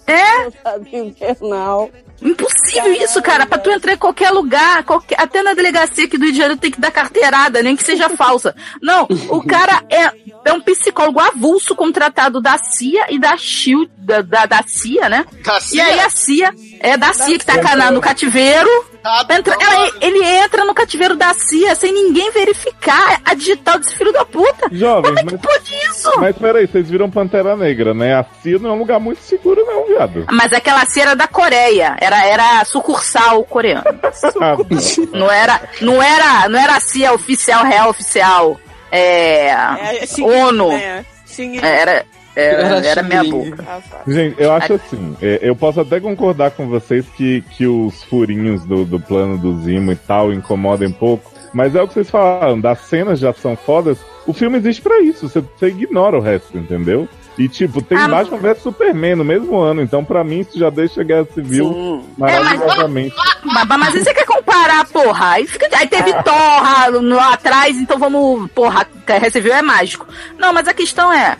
É? 0.07 0.43
soldado 0.43 0.88
infernal. 0.91 1.89
Impossível 2.21 2.93
isso, 2.93 3.19
cara. 3.21 3.47
Pra 3.47 3.57
tu 3.57 3.71
entrar 3.71 3.93
em 3.93 3.97
qualquer 3.97 4.29
lugar, 4.29 4.84
qualquer- 4.84 5.19
até 5.19 5.41
na 5.41 5.53
delegacia 5.55 6.05
aqui 6.05 6.17
do 6.19 6.23
Rio 6.25 6.32
de 6.34 6.38
Janeiro 6.38 6.59
tem 6.61 6.69
que 6.69 6.79
dar 6.79 6.91
carteirada, 6.91 7.63
nem 7.63 7.75
que 7.75 7.84
seja 7.84 8.09
falsa. 8.09 8.55
Não, 8.79 9.07
o 9.29 9.43
cara 9.43 9.82
é, 9.89 10.11
é 10.45 10.53
um 10.53 10.61
psicólogo 10.61 11.19
avulso 11.19 11.75
contratado 11.75 12.39
da 12.39 12.57
CIA 12.59 13.07
e 13.09 13.17
da 13.19 13.36
SHIELD, 13.38 13.89
da, 13.97 14.21
da, 14.21 14.45
da 14.45 14.63
CIA, 14.67 15.09
né? 15.09 15.25
Da 15.43 15.57
E 15.57 15.61
CIA? 15.61 15.84
aí 15.86 15.99
a 15.99 16.09
CIA, 16.11 16.53
é 16.79 16.95
da 16.95 17.11
CIA 17.11 17.39
que 17.39 17.45
tá 17.45 17.57
cana- 17.59 17.89
no 17.89 17.99
cativeiro. 17.99 18.69
Ah, 19.03 19.25
Entra, 19.32 19.57
ela- 19.59 19.91
ele 19.99 20.20
entra 20.24 20.63
no 20.65 20.74
cativeiro 20.74 21.15
da 21.15 21.34
CIA 21.34 21.76
sem 21.76 21.91
ninguém 21.93 22.32
verificar 22.32 23.22
a 23.26 23.34
digital 23.34 23.80
desse 23.80 23.95
filho 23.95 24.11
da 24.13 24.24
puta. 24.26 24.67
Jovens, 24.72 25.07
Como 25.15 25.19
é 25.19 25.24
que 25.24 25.32
mas, 25.34 25.41
pode 25.41 25.76
isso? 25.89 26.11
mas 26.19 26.38
peraí, 26.38 26.67
vocês 26.67 26.89
viram 26.89 27.09
Pantera 27.09 27.55
Negra, 27.55 27.93
né? 27.93 28.15
A 28.15 28.26
CIA 28.41 28.59
não 28.59 28.69
é 28.72 28.74
um 28.74 28.80
lugar 28.80 28.99
muito 28.99 29.22
seguro, 29.22 29.63
não, 29.65 29.86
viado. 29.88 30.26
Mas 30.32 30.53
aquela 30.53 30.86
CIA 30.86 31.03
era 31.03 31.15
da 31.15 31.28
Coreia, 31.28 31.95
era, 31.99 32.26
era 32.26 32.63
sucursal 32.65 33.43
coreana. 33.45 33.84
Não 35.13 35.30
era, 35.32 35.61
não 35.82 36.01
era, 36.01 36.49
não 36.49 36.59
era 36.59 36.76
a 36.76 36.80
CIA 36.80 37.13
oficial, 37.13 37.63
real 37.65 37.89
oficial. 37.89 38.59
É, 38.91 39.47
É, 39.49 40.05
ONU. 40.22 40.69
né? 40.69 41.05
Xing- 41.26 41.59
Era, 41.63 42.05
era, 42.36 42.63
Era 42.77 42.88
era 42.88 43.01
Ling. 43.01 43.29
boca. 43.29 43.63
Ah, 43.67 43.79
tá. 43.89 44.01
Gente, 44.07 44.41
eu 44.41 44.51
acho 44.53 44.73
assim, 44.73 45.15
é, 45.21 45.39
eu 45.41 45.55
posso 45.55 45.82
até 45.82 45.99
concordar 45.99 46.51
com 46.51 46.67
vocês 46.67 47.05
que, 47.15 47.41
que 47.51 47.67
os 47.67 48.03
furinhos 48.03 48.63
do, 48.65 48.86
do 48.86 48.99
plano 48.99 49.38
do 49.38 49.59
Zimo 49.61 49.91
e 49.91 49.95
tal 49.95 50.32
incomodem 50.34 50.88
um 50.88 50.93
pouco, 50.93 51.32
mas 51.53 51.75
é 51.75 51.82
o 51.82 51.88
que 51.88 51.93
vocês 51.93 52.09
falaram, 52.09 52.59
das 52.59 52.79
cenas 52.82 53.19
de 53.19 53.27
ação 53.27 53.55
fodas, 53.55 53.97
o 54.25 54.34
filme 54.34 54.57
existe 54.57 54.82
pra 54.82 55.01
isso, 55.01 55.27
você, 55.27 55.41
você 55.41 55.67
ignora 55.67 56.17
o 56.17 56.21
resto, 56.21 56.57
entendeu? 56.57 57.07
E 57.38 57.47
tipo, 57.47 57.82
tem 57.82 57.97
Ah, 57.97 58.07
Batman 58.07 58.38
vs 58.38 58.61
Superman 58.61 59.15
no 59.15 59.23
mesmo 59.23 59.57
ano, 59.59 59.82
então 59.82 60.03
pra 60.03 60.23
mim 60.23 60.41
isso 60.41 60.59
já 60.59 60.69
deixa 60.69 61.01
a 61.01 61.03
Guerra 61.03 61.25
Civil 61.34 61.65
Sim. 61.73 62.09
maravilhosamente. 62.17 63.15
Mas, 63.43 63.67
mas 63.67 63.95
aí 63.95 64.03
você 64.03 64.13
quer 64.13 64.25
comparar, 64.25 64.86
porra? 64.88 65.29
Aí, 65.32 65.47
fica, 65.47 65.67
aí 65.77 65.88
teve 65.88 66.11
Torra 66.23 66.88
lá 66.89 67.34
atrás, 67.34 67.77
então 67.77 67.97
vamos. 67.97 68.49
Porra, 68.51 68.86
recebeu 69.07 69.53
é 69.53 69.61
mágico. 69.61 70.05
Não, 70.38 70.53
mas 70.53 70.67
a 70.67 70.73
questão 70.73 71.11
é: 71.11 71.38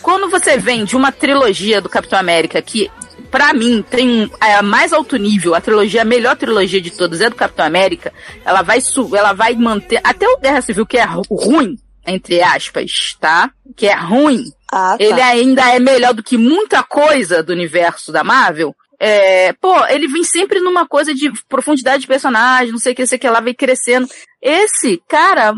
quando 0.00 0.30
você 0.30 0.56
vem 0.56 0.84
de 0.84 0.96
uma 0.96 1.10
trilogia 1.12 1.80
do 1.80 1.88
Capitão 1.88 2.18
América 2.18 2.60
que. 2.62 2.90
Pra 3.30 3.54
mim, 3.54 3.82
tem 3.90 4.24
um, 4.24 4.30
é, 4.44 4.56
a 4.56 4.62
mais 4.62 4.92
alto 4.92 5.16
nível, 5.16 5.54
a 5.54 5.60
trilogia, 5.60 6.02
a 6.02 6.04
melhor 6.04 6.36
trilogia 6.36 6.82
de 6.82 6.90
todas 6.90 7.18
é 7.22 7.30
do 7.30 7.34
Capitão 7.36 7.64
América. 7.64 8.12
Ela 8.44 8.60
vai, 8.60 8.78
su- 8.82 9.16
ela 9.16 9.32
vai 9.32 9.54
manter. 9.54 10.00
Até 10.04 10.28
o 10.28 10.38
Guerra 10.38 10.60
Civil, 10.60 10.84
que 10.84 10.98
é 10.98 11.04
ru- 11.04 11.22
ruim, 11.30 11.78
entre 12.06 12.42
aspas, 12.42 13.16
tá? 13.18 13.50
Que 13.74 13.86
é 13.86 13.94
ruim, 13.96 14.44
Ah, 14.72 14.96
tá. 14.96 15.04
ele 15.04 15.20
ainda 15.20 15.70
é 15.70 15.78
melhor 15.78 16.14
do 16.14 16.22
que 16.22 16.38
muita 16.38 16.82
coisa 16.82 17.42
do 17.42 17.52
universo 17.52 18.10
da 18.10 18.24
Marvel. 18.24 18.74
É, 18.98 19.52
pô, 19.54 19.84
ele 19.86 20.08
vem 20.08 20.24
sempre 20.24 20.60
numa 20.60 20.86
coisa 20.86 21.12
de 21.12 21.30
profundidade 21.48 22.02
de 22.02 22.06
personagem, 22.06 22.72
não 22.72 22.78
sei 22.78 22.92
o 22.92 22.96
que, 22.96 23.04
sei 23.06 23.18
o 23.18 23.20
que 23.20 23.28
lá, 23.28 23.40
vem 23.40 23.52
crescendo. 23.52 24.06
Esse, 24.40 25.02
cara, 25.08 25.52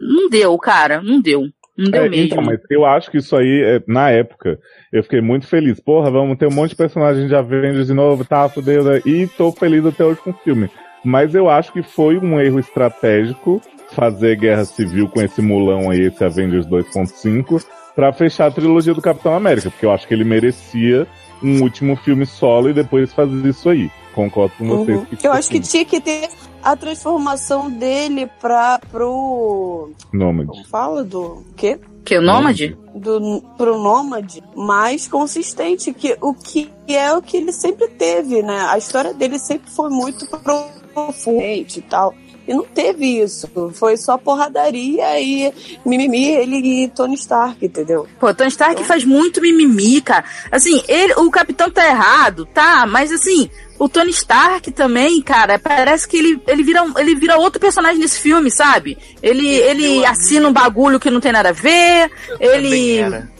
não 0.00 0.28
deu, 0.28 0.56
cara, 0.58 1.00
não 1.00 1.20
deu. 1.20 1.42
Não 1.76 1.90
deu 1.90 2.04
É, 2.04 2.08
mesmo. 2.08 2.26
então, 2.26 2.42
mas 2.42 2.60
eu 2.70 2.86
acho 2.86 3.10
que 3.10 3.18
isso 3.18 3.36
aí, 3.36 3.62
é, 3.62 3.82
na 3.86 4.10
época, 4.10 4.58
eu 4.92 5.02
fiquei 5.02 5.20
muito 5.20 5.46
feliz. 5.46 5.78
Porra, 5.78 6.10
vamos 6.10 6.38
ter 6.38 6.46
um 6.46 6.52
monte 6.54 6.70
de 6.70 6.76
personagens 6.76 7.28
de 7.28 7.34
Avengers 7.34 7.88
de 7.88 7.94
novo, 7.94 8.24
tá, 8.24 8.48
fudeu, 8.48 8.82
né? 8.82 9.02
e 9.04 9.26
tô 9.26 9.52
feliz 9.52 9.84
até 9.84 10.04
hoje 10.04 10.20
com 10.20 10.30
o 10.30 10.38
filme. 10.42 10.70
Mas 11.04 11.34
eu 11.34 11.50
acho 11.50 11.72
que 11.72 11.82
foi 11.82 12.16
um 12.16 12.40
erro 12.40 12.58
estratégico 12.58 13.60
fazer 13.92 14.36
Guerra 14.36 14.64
Civil 14.64 15.08
com 15.08 15.20
esse 15.20 15.42
mulão 15.42 15.90
aí, 15.90 16.00
esse 16.06 16.24
Avengers 16.24 16.66
2.5, 16.66 17.62
pra 17.94 18.12
fechar 18.12 18.46
a 18.46 18.50
trilogia 18.50 18.94
do 18.94 19.02
Capitão 19.02 19.34
América, 19.34 19.70
porque 19.70 19.86
eu 19.86 19.92
acho 19.92 20.06
que 20.06 20.14
ele 20.14 20.24
merecia 20.24 21.06
um 21.42 21.62
último 21.62 21.96
filme 21.96 22.26
solo 22.26 22.70
e 22.70 22.72
depois 22.72 23.12
fazer 23.12 23.46
isso 23.48 23.68
aí. 23.68 23.90
Concordo 24.14 24.54
com 24.56 24.66
vocês. 24.66 24.98
Uhum. 24.98 25.04
que 25.06 25.26
Eu 25.26 25.32
acho 25.32 25.48
que 25.48 25.58
assim, 25.58 25.70
tinha 25.70 25.84
que 25.84 26.00
ter 26.00 26.28
a 26.62 26.76
transformação 26.76 27.70
dele 27.70 28.30
pra, 28.40 28.80
pro. 28.90 29.90
Nômade. 30.12 30.48
Como 30.48 30.64
fala? 30.64 31.04
Do 31.04 31.44
quê? 31.56 31.78
Que 32.04 32.18
o 32.18 32.22
Nômade? 32.22 32.76
Do, 32.94 33.42
pro 33.56 33.78
Nômade 33.78 34.42
mais 34.54 35.08
consistente, 35.08 35.92
que 35.92 36.16
o 36.20 36.34
que 36.34 36.70
é 36.86 37.12
o 37.12 37.20
que 37.20 37.38
ele 37.38 37.52
sempre 37.52 37.88
teve, 37.88 38.42
né? 38.42 38.66
A 38.68 38.78
história 38.78 39.12
dele 39.12 39.38
sempre 39.38 39.70
foi 39.70 39.90
muito 39.90 40.26
profunda 40.94 41.44
e 41.44 41.82
tal. 41.88 42.14
E 42.46 42.52
não 42.52 42.64
teve 42.64 43.22
isso. 43.22 43.48
Foi 43.72 43.96
só 43.96 44.18
porradaria 44.18 45.20
e 45.20 45.52
mimimi, 45.84 46.30
ele 46.30 46.84
e 46.84 46.88
Tony 46.88 47.14
Stark, 47.14 47.64
entendeu? 47.64 48.06
Pô, 48.20 48.32
Tony 48.34 48.50
Stark 48.50 48.82
faz 48.84 49.04
muito 49.04 49.40
mimimi, 49.40 50.00
cara. 50.00 50.24
Assim, 50.50 50.82
ele, 50.86 51.14
o 51.14 51.30
Capitão 51.30 51.70
tá 51.70 51.86
errado, 51.86 52.46
tá? 52.46 52.86
Mas 52.86 53.10
assim, 53.10 53.48
o 53.78 53.88
Tony 53.88 54.10
Stark 54.10 54.70
também, 54.72 55.20
cara, 55.22 55.58
parece 55.58 56.06
que 56.06 56.16
ele, 56.16 56.42
ele, 56.46 56.62
vira, 56.62 56.84
ele 56.98 57.14
vira 57.14 57.38
outro 57.38 57.60
personagem 57.60 57.98
nesse 57.98 58.20
filme, 58.20 58.50
sabe? 58.50 58.98
Ele, 59.22 59.48
ele 59.48 60.04
assina 60.04 60.48
um 60.48 60.52
bagulho 60.52 61.00
que 61.00 61.10
não 61.10 61.20
tem 61.20 61.32
nada 61.32 61.48
a 61.48 61.52
ver, 61.52 62.10
ele... 62.38 63.33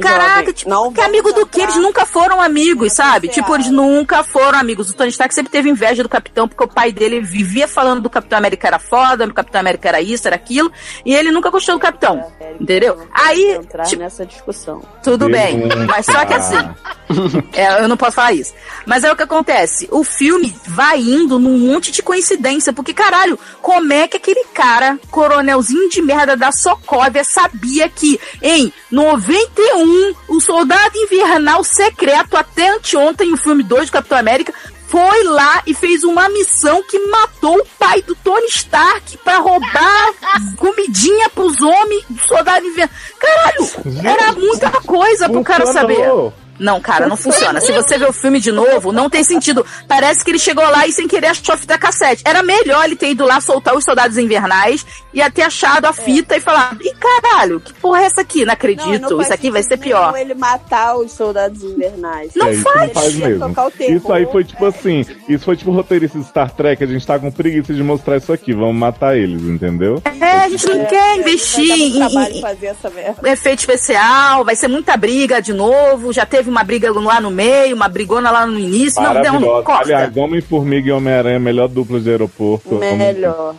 Caraca, 0.00 0.38
Jovem, 0.40 0.52
tipo, 0.52 0.70
não 0.70 0.92
que 0.92 1.00
amigo 1.00 1.32
do 1.32 1.46
que? 1.46 1.60
Eles 1.60 1.76
nunca 1.76 2.04
foram 2.04 2.40
amigos, 2.40 2.92
sabe? 2.92 3.28
Tipo, 3.28 3.54
eles 3.54 3.70
nunca 3.70 4.22
foram 4.22 4.58
amigos. 4.58 4.90
O 4.90 4.94
Tony 4.94 5.10
Stark 5.10 5.34
sempre 5.34 5.50
teve 5.50 5.68
inveja 5.68 6.02
do 6.02 6.08
Capitão, 6.08 6.46
porque 6.46 6.64
o 6.64 6.68
pai 6.68 6.92
dele 6.92 7.20
vivia 7.20 7.66
falando 7.66 8.02
do 8.02 8.10
Capitão 8.10 8.38
América 8.38 8.68
era 8.68 8.78
foda, 8.78 9.26
do 9.26 9.34
Capitão 9.34 9.60
América 9.60 9.88
era 9.88 10.00
isso, 10.00 10.26
era 10.26 10.36
aquilo, 10.36 10.70
e 11.04 11.14
ele 11.14 11.30
nunca 11.30 11.50
gostou 11.50 11.76
do 11.76 11.80
Capitão. 11.80 12.30
Entendeu? 12.60 12.98
Aí, 13.12 13.54
entrar 13.54 13.84
tipo, 13.84 14.02
nessa 14.02 14.26
discussão. 14.26 14.82
tudo 15.02 15.28
bem. 15.28 15.62
Mas 15.88 16.06
só 16.06 16.24
que 16.24 16.34
assim, 16.34 16.56
é, 17.54 17.82
eu 17.82 17.88
não 17.88 17.96
posso 17.96 18.12
falar 18.12 18.32
isso. 18.32 18.54
Mas 18.84 19.04
é 19.04 19.12
o 19.12 19.16
que 19.16 19.22
acontece. 19.22 19.88
O 19.90 20.04
filme 20.04 20.54
vai 20.66 21.00
indo 21.00 21.38
num 21.38 21.58
monte 21.58 21.90
de 21.90 22.02
coincidência. 22.02 22.72
Porque, 22.72 22.92
caralho, 22.92 23.38
como 23.60 23.92
é 23.92 24.06
que 24.06 24.16
aquele 24.16 24.44
cara, 24.52 24.98
coronelzinho 25.10 25.88
de 25.88 26.02
merda 26.02 26.36
da 26.36 26.52
Sokovia, 26.52 27.24
sabia 27.24 27.88
que 27.88 28.20
em 28.42 28.72
91, 29.56 30.14
o 30.28 30.40
soldado 30.40 30.96
invernal 30.98 31.64
secreto, 31.64 32.36
até 32.36 32.68
anteontem, 32.68 33.32
o 33.32 33.36
filme 33.36 33.62
2 33.62 33.86
do 33.86 33.92
Capitão 33.92 34.18
América, 34.18 34.52
foi 34.86 35.24
lá 35.24 35.62
e 35.66 35.74
fez 35.74 36.04
uma 36.04 36.28
missão 36.28 36.82
que 36.82 36.98
matou 37.08 37.58
o 37.58 37.66
pai 37.78 38.02
do 38.02 38.14
Tony 38.16 38.46
Stark 38.46 39.18
pra 39.18 39.38
roubar 39.38 40.12
comidinha 40.56 41.28
pros 41.30 41.60
homens 41.60 42.04
do 42.08 42.20
soldado 42.20 42.66
invernal. 42.66 42.94
Caralho, 43.18 44.08
era 44.08 44.32
muita 44.32 44.70
coisa 44.82 45.28
pro 45.28 45.42
cara 45.42 45.66
saber. 45.66 46.06
Não, 46.58 46.80
cara, 46.80 47.06
não 47.06 47.16
funciona. 47.16 47.60
Se 47.60 47.72
você 47.72 47.98
ver 47.98 48.08
o 48.08 48.12
filme 48.12 48.40
de 48.40 48.50
novo, 48.52 48.92
não 48.92 49.08
tem 49.10 49.22
sentido. 49.24 49.64
Parece 49.86 50.24
que 50.24 50.30
ele 50.30 50.38
chegou 50.38 50.64
lá 50.68 50.86
e 50.86 50.92
sem 50.92 51.06
querer 51.08 51.28
achou 51.28 51.54
a 51.54 51.58
fita 51.58 51.76
cassete. 51.78 52.22
Era 52.24 52.42
melhor 52.42 52.84
ele 52.84 52.96
ter 52.96 53.10
ido 53.10 53.24
lá 53.24 53.40
soltar 53.40 53.74
os 53.76 53.84
soldados 53.84 54.16
invernais 54.18 54.84
e 55.12 55.30
ter 55.30 55.42
achado 55.42 55.86
a 55.86 55.92
fita 55.92 56.36
e 56.36 56.40
falado: 56.40 56.78
Ih, 56.82 56.94
caralho, 56.94 57.60
que 57.60 57.72
porra 57.74 58.02
é 58.02 58.04
essa 58.04 58.20
aqui? 58.20 58.44
Não 58.44 58.52
acredito. 58.52 59.02
Não, 59.02 59.10
não 59.10 59.20
Isso 59.20 59.32
aqui 59.32 59.50
vai 59.50 59.62
ser 59.62 59.76
pior. 59.76 60.16
Ele 60.16 60.34
matar 60.34 60.96
os 60.96 61.12
soldados 61.12 61.62
invernais. 61.62 62.32
Não 62.34 62.46
é, 62.46 62.52
isso 62.52 62.62
faz. 62.62 62.76
não 62.80 62.88
faz 63.02 63.14
mesmo. 63.14 63.54
terror, 63.54 63.72
Isso 63.96 64.12
aí 64.12 64.26
foi 64.26 64.44
tipo 64.44 64.62
né? 64.62 64.68
assim, 64.68 65.06
isso 65.28 65.44
foi 65.44 65.56
tipo 65.56 65.70
roteirista 65.70 66.18
de 66.18 66.24
Star 66.26 66.50
Trek, 66.50 66.82
a 66.82 66.86
gente 66.86 67.06
tá 67.06 67.18
com 67.18 67.30
preguiça 67.30 67.72
de 67.74 67.82
mostrar 67.82 68.16
isso 68.16 68.32
aqui, 68.32 68.52
vamos 68.52 68.76
matar 68.76 69.16
eles, 69.16 69.42
entendeu? 69.42 70.00
É, 70.20 70.44
a 70.44 70.48
gente 70.48 70.66
não 70.66 70.84
quer 70.86 71.16
investir 71.18 71.66
Vai 71.98 72.08
dar 72.12 72.30
em, 72.30 72.38
em- 72.38 72.40
fazer 72.40 72.66
essa 72.66 72.90
merda. 72.90 73.28
em 73.28 73.32
efeito 73.32 73.58
especial, 73.60 74.44
vai 74.44 74.54
ser 74.56 74.68
muita 74.68 74.96
briga 74.96 75.40
de 75.40 75.52
novo. 75.52 76.12
Já 76.12 76.24
teve 76.26 76.45
uma 76.50 76.64
briga 76.64 76.92
lá 76.92 77.20
no 77.20 77.30
meio, 77.30 77.74
uma 77.76 77.88
brigona 77.88 78.30
lá 78.30 78.46
no 78.46 78.58
início. 78.58 79.00
Não, 79.02 79.12
não, 79.14 79.22
Maravilhosa. 79.22 79.62
corta. 79.64 79.82
Aliás, 79.84 80.16
Homem-Formiga 80.16 80.88
e 80.88 80.92
Homem-Aranha, 80.92 81.38
melhor 81.38 81.68
dupla 81.68 82.00
de 82.00 82.10
aeroporto. 82.10 82.74
Melhor. 82.76 83.54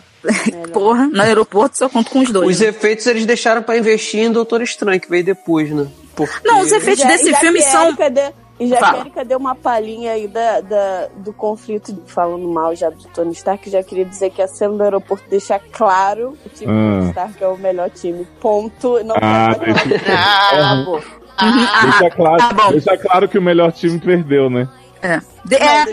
Porra, 0.72 1.06
no 1.06 1.22
aeroporto 1.22 1.78
só 1.78 1.88
conto 1.88 2.10
com 2.10 2.18
os 2.20 2.30
dois. 2.30 2.56
Os 2.56 2.60
efeitos 2.62 3.06
eles 3.06 3.24
deixaram 3.24 3.62
pra 3.62 3.78
investir 3.78 4.20
em 4.20 4.32
Doutor 4.32 4.60
Estranho, 4.62 5.00
que 5.00 5.08
veio 5.08 5.24
depois, 5.24 5.70
né? 5.70 5.86
Porque... 6.14 6.46
Não, 6.46 6.60
os 6.60 6.72
efeitos 6.72 7.02
Já- 7.04 7.08
desse 7.08 7.30
já 7.30 7.38
filme 7.38 7.62
são. 7.62 7.92
Deu- 7.94 8.32
E 8.60 8.66
já 8.66 8.78
Fala. 8.80 8.92
que 8.94 8.98
a 8.98 9.00
Erika 9.02 9.24
deu 9.24 9.38
uma 9.38 9.54
palhinha 9.54 10.10
aí 10.14 10.26
da, 10.26 10.60
da- 10.60 11.06
do 11.18 11.32
conflito, 11.32 11.96
falando 12.08 12.48
mal 12.48 12.74
já 12.74 12.90
do 12.90 13.04
Tony 13.14 13.30
Stark, 13.32 13.70
já 13.70 13.80
queria 13.84 14.04
dizer 14.04 14.30
que 14.30 14.42
a 14.42 14.48
cena 14.48 14.74
do 14.76 14.82
aeroporto 14.82 15.22
deixa 15.30 15.60
claro 15.60 16.36
que 16.42 16.48
o 16.48 16.50
time 16.50 16.66
do 16.66 16.72
Hum. 16.76 16.98
Tony 16.98 17.08
Stark 17.10 17.44
é 17.44 17.46
o 17.46 17.56
melhor 17.56 17.88
time. 17.90 18.26
Ponto. 18.40 18.98
Não 19.04 19.14
Ah, 19.22 19.54
deixa, 19.54 20.12
Ah, 20.12 20.50
Acabou. 20.72 21.00
Deixa 21.44 22.10
claro, 22.10 22.36
tá 22.38 22.52
bom. 22.52 22.70
deixa 22.72 22.96
claro 22.98 23.28
que 23.28 23.38
o 23.38 23.42
melhor 23.42 23.72
time 23.72 23.98
perdeu, 23.98 24.48
né? 24.50 24.68
É. 25.00 25.20
De- 25.44 25.54
é, 25.54 25.84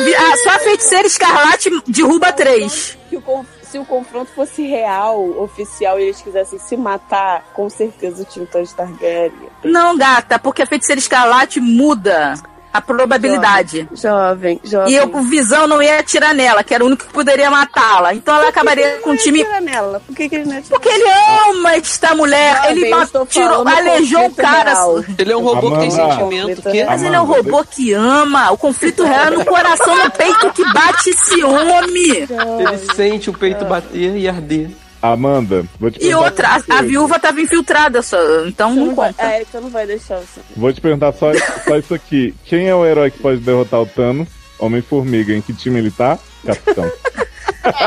vi- 0.00 0.14
ah, 0.14 0.36
só 0.42 0.50
a 0.50 0.58
feiticeira 0.58 1.06
escarlate 1.06 1.70
derruba 1.86 2.32
três. 2.32 2.98
Se 3.08 3.16
o, 3.16 3.46
se 3.62 3.78
o 3.78 3.84
confronto 3.84 4.30
fosse 4.34 4.66
real, 4.66 5.20
oficial, 5.40 5.98
e 5.98 6.02
eles 6.04 6.20
quisessem 6.20 6.58
se 6.58 6.76
matar, 6.76 7.44
com 7.54 7.70
certeza 7.70 8.22
o 8.22 8.24
time 8.26 8.44
Tony 8.46 8.64
Stark 8.64 8.92
ganharia. 8.94 9.32
Não, 9.64 9.96
gata, 9.96 10.38
porque 10.38 10.62
a 10.62 10.66
feiticeira 10.66 10.98
escarlate 10.98 11.60
muda. 11.60 12.34
A 12.72 12.80
probabilidade. 12.80 13.88
Jovem, 13.94 14.60
jovem. 14.64 14.92
E 14.92 14.96
eu, 14.96 15.06
o 15.12 15.22
Visão 15.22 15.66
não 15.66 15.82
ia 15.82 15.98
atirar 15.98 16.34
nela, 16.34 16.64
que 16.64 16.74
era 16.74 16.82
o 16.82 16.86
único 16.86 17.04
que 17.06 17.12
poderia 17.12 17.50
matá-la. 17.50 18.14
Então 18.14 18.34
ela 18.34 18.48
acabaria 18.48 18.98
com 19.02 19.10
o 19.10 19.16
time. 19.16 19.42
Atira 19.42 19.60
nela. 19.60 20.00
Por 20.06 20.14
que, 20.16 20.28
que 20.28 20.34
ele 20.36 20.44
não 20.46 20.58
atira 20.58 20.68
Porque 20.76 20.88
ele 20.88 21.04
ama 21.50 21.74
esta 21.76 22.14
mulher. 22.14 22.56
Jovem, 22.56 22.70
ele 22.70 22.86
eu 22.86 22.96
ma- 22.96 23.04
estou 23.04 23.26
tirou, 23.26 23.68
aleijou 23.68 24.26
o 24.26 24.34
cara. 24.34 24.70
real. 24.72 25.04
Ele 25.18 25.32
é 25.32 25.36
um 25.36 25.42
robô 25.42 25.72
que 25.72 25.78
tem 25.80 25.90
sentimento. 25.90 26.62
Que... 26.62 26.84
Mas 26.84 27.02
ele 27.02 27.14
é 27.16 27.20
um 27.20 27.24
robô 27.26 27.64
que 27.64 27.92
ama. 27.92 28.50
O 28.52 28.56
conflito 28.56 29.04
real 29.04 29.26
é 29.26 29.30
no 29.30 29.44
coração, 29.44 29.96
no 30.04 30.10
peito 30.10 30.50
que 30.52 30.64
bate 30.72 31.10
esse 31.10 31.44
homem. 31.44 32.10
Ele 32.22 32.94
sente 32.94 33.30
o 33.30 33.32
peito 33.32 33.64
bater 33.64 34.16
e 34.16 34.28
arder. 34.28 34.70
Amanda, 35.02 35.64
vou 35.80 35.90
te 35.90 36.02
E 36.04 36.14
outra, 36.14 36.48
a, 36.48 36.78
a 36.78 36.82
viúva 36.82 37.18
tava 37.18 37.40
infiltrada, 37.40 38.00
só, 38.02 38.16
então 38.46 38.70
Você 38.72 38.78
não 38.80 38.86
não 38.86 38.94
vai, 38.94 39.12
conta. 39.12 39.22
é, 39.24 39.42
então 39.42 39.60
não 39.60 39.68
vai 39.70 39.84
deixar 39.86 40.18
você. 40.18 40.40
Vou 40.56 40.72
te 40.72 40.80
perguntar 40.80 41.12
só, 41.12 41.32
só 41.66 41.76
isso 41.76 41.92
aqui. 41.92 42.32
Quem 42.44 42.68
é 42.68 42.74
o 42.74 42.86
herói 42.86 43.10
que 43.10 43.18
pode 43.18 43.40
derrotar 43.40 43.80
o 43.82 43.86
Thanos? 43.86 44.28
Homem-Formiga. 44.60 45.34
Em 45.34 45.42
que 45.42 45.52
time 45.52 45.78
ele 45.80 45.90
tá? 45.90 46.16
Capitão. 46.46 46.90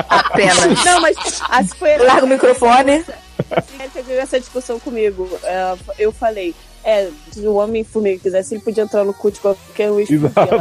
Apenas. 0.10 0.84
Não, 0.84 1.00
mas 1.02 1.16
as 1.50 1.70
foi 1.74 1.98
Larga 1.98 2.26
o 2.26 2.30
microfone. 2.30 3.00
Você 3.04 3.90
teve 3.94 4.14
essa 4.16 4.38
discussão 4.40 4.78
comigo. 4.80 5.30
É, 5.44 5.74
Eu 5.98 6.12
falei, 6.12 6.54
é, 6.84 7.10
se 7.32 7.40
o 7.48 7.56
Homem-Formiga 7.56 8.20
quisesse, 8.20 8.56
ele 8.56 8.62
podia 8.62 8.84
entrar 8.84 9.06
no 9.06 9.14
cu 9.14 9.32
de 9.32 9.40
qualquer 9.40 9.90
um. 9.90 10.02
e. 10.02 10.06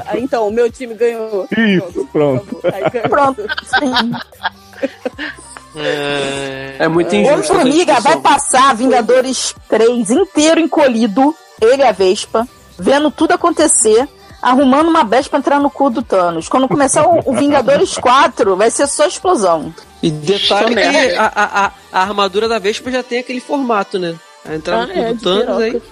Ah, 0.06 0.16
então, 0.18 0.46
o 0.46 0.52
meu 0.52 0.70
time 0.70 0.94
ganhou. 0.94 1.48
Isso, 1.56 2.08
pronto. 2.12 2.60
Aí 2.72 2.88
ganhou. 2.90 3.08
Pronto. 3.08 3.42
É, 5.76 6.76
É 6.80 6.88
muito 6.88 7.14
injusto. 7.14 7.52
Homem-Formiga 7.52 8.00
vai 8.00 8.16
passar 8.20 8.74
Vingadores 8.74 9.54
3 9.68 10.10
inteiro 10.10 10.60
encolhido, 10.60 11.34
ele 11.60 11.82
e 11.82 11.86
a 11.86 11.92
Vespa, 11.92 12.46
vendo 12.78 13.10
tudo 13.10 13.32
acontecer, 13.32 14.08
arrumando 14.42 14.88
uma 14.88 15.04
brecha 15.04 15.28
pra 15.30 15.38
entrar 15.38 15.60
no 15.60 15.70
cu 15.70 15.90
do 15.90 16.02
Thanos. 16.02 16.48
Quando 16.48 16.68
começar 16.68 17.06
o, 17.06 17.20
o 17.24 17.34
Vingadores 17.34 17.96
4, 17.96 18.56
vai 18.56 18.70
ser 18.70 18.86
só 18.86 19.06
explosão. 19.06 19.74
E 20.02 20.10
detalhe 20.10 20.74
que 20.74 21.14
a, 21.16 21.24
a, 21.34 21.64
a, 21.66 21.72
a 21.92 22.00
armadura 22.02 22.46
da 22.46 22.58
Vespa 22.58 22.90
já 22.90 23.02
tem 23.02 23.18
aquele 23.20 23.40
formato, 23.40 23.98
né? 23.98 24.14
Vai 24.44 24.56
entrar 24.56 24.82
Ah, 24.82 24.86
no 24.86 24.92
é, 24.92 25.08
cu 25.08 25.14
do 25.14 25.14
de 25.14 25.22
Thanos 25.24 25.62
aí. 25.62 25.82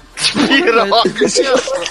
piroca. 0.58 1.10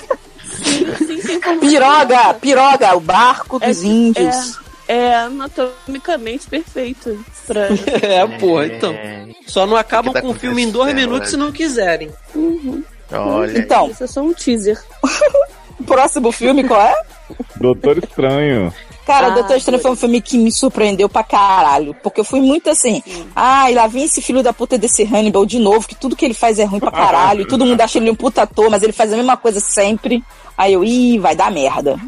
Sim, 0.61 0.85
sim, 1.21 1.39
Piroga, 1.59 2.33
piroga, 2.35 2.95
o 2.95 2.99
barco 2.99 3.57
dos 3.57 3.81
É, 3.83 3.87
índios. 3.87 4.35
É 4.57 4.70
anatomicamente 5.15 6.47
perfeito. 6.47 7.23
Pra... 7.47 7.67
É, 8.01 8.25
porra, 8.37 8.65
então. 8.67 8.93
Só 9.47 9.65
não 9.65 9.75
acabam 9.77 10.13
tá 10.13 10.21
com 10.21 10.29
o 10.29 10.33
filme 10.33 10.63
em 10.63 10.69
dois 10.71 10.89
acontecendo, 10.89 11.09
minutos 11.09 11.29
se 11.29 11.37
não 11.37 11.51
quiserem. 11.51 12.09
Olha. 13.11 13.57
Então, 13.57 13.89
Isso 13.89 14.03
é 14.03 14.07
só 14.07 14.21
um 14.21 14.33
teaser. 14.33 14.81
o 15.79 15.83
próximo 15.83 16.31
filme 16.31 16.63
qual 16.63 16.81
é? 16.81 16.95
Doutor 17.57 17.97
Estranho. 17.97 18.73
Cara, 19.05 19.27
Ah, 19.27 19.29
Doutor 19.31 19.57
Estranho 19.57 19.81
foi 19.81 19.91
um 19.91 19.95
filme 19.95 20.21
que 20.21 20.37
me 20.37 20.51
surpreendeu 20.51 21.09
pra 21.09 21.23
caralho. 21.23 21.93
Porque 22.01 22.19
eu 22.21 22.25
fui 22.25 22.39
muito 22.39 22.69
assim. 22.69 23.01
Ai, 23.35 23.73
lá 23.73 23.87
vem 23.87 24.03
esse 24.05 24.21
filho 24.21 24.43
da 24.43 24.53
puta 24.53 24.77
desse 24.77 25.03
Hannibal 25.03 25.45
de 25.45 25.59
novo, 25.59 25.87
que 25.87 25.95
tudo 25.95 26.15
que 26.15 26.23
ele 26.23 26.33
faz 26.33 26.59
é 26.59 26.63
ruim 26.63 26.79
pra 26.79 26.91
caralho. 26.91 27.41
e 27.43 27.47
todo 27.47 27.65
mundo 27.65 27.81
acha 27.81 27.97
ele 27.97 28.11
um 28.11 28.15
puta 28.15 28.43
ator, 28.43 28.69
mas 28.69 28.83
ele 28.83 28.93
faz 28.93 29.11
a 29.11 29.17
mesma 29.17 29.35
coisa 29.35 29.59
sempre. 29.59 30.23
Aí 30.57 30.73
eu, 30.73 30.83
ih, 30.83 31.17
vai 31.19 31.35
dar 31.35 31.51
merda. 31.51 31.99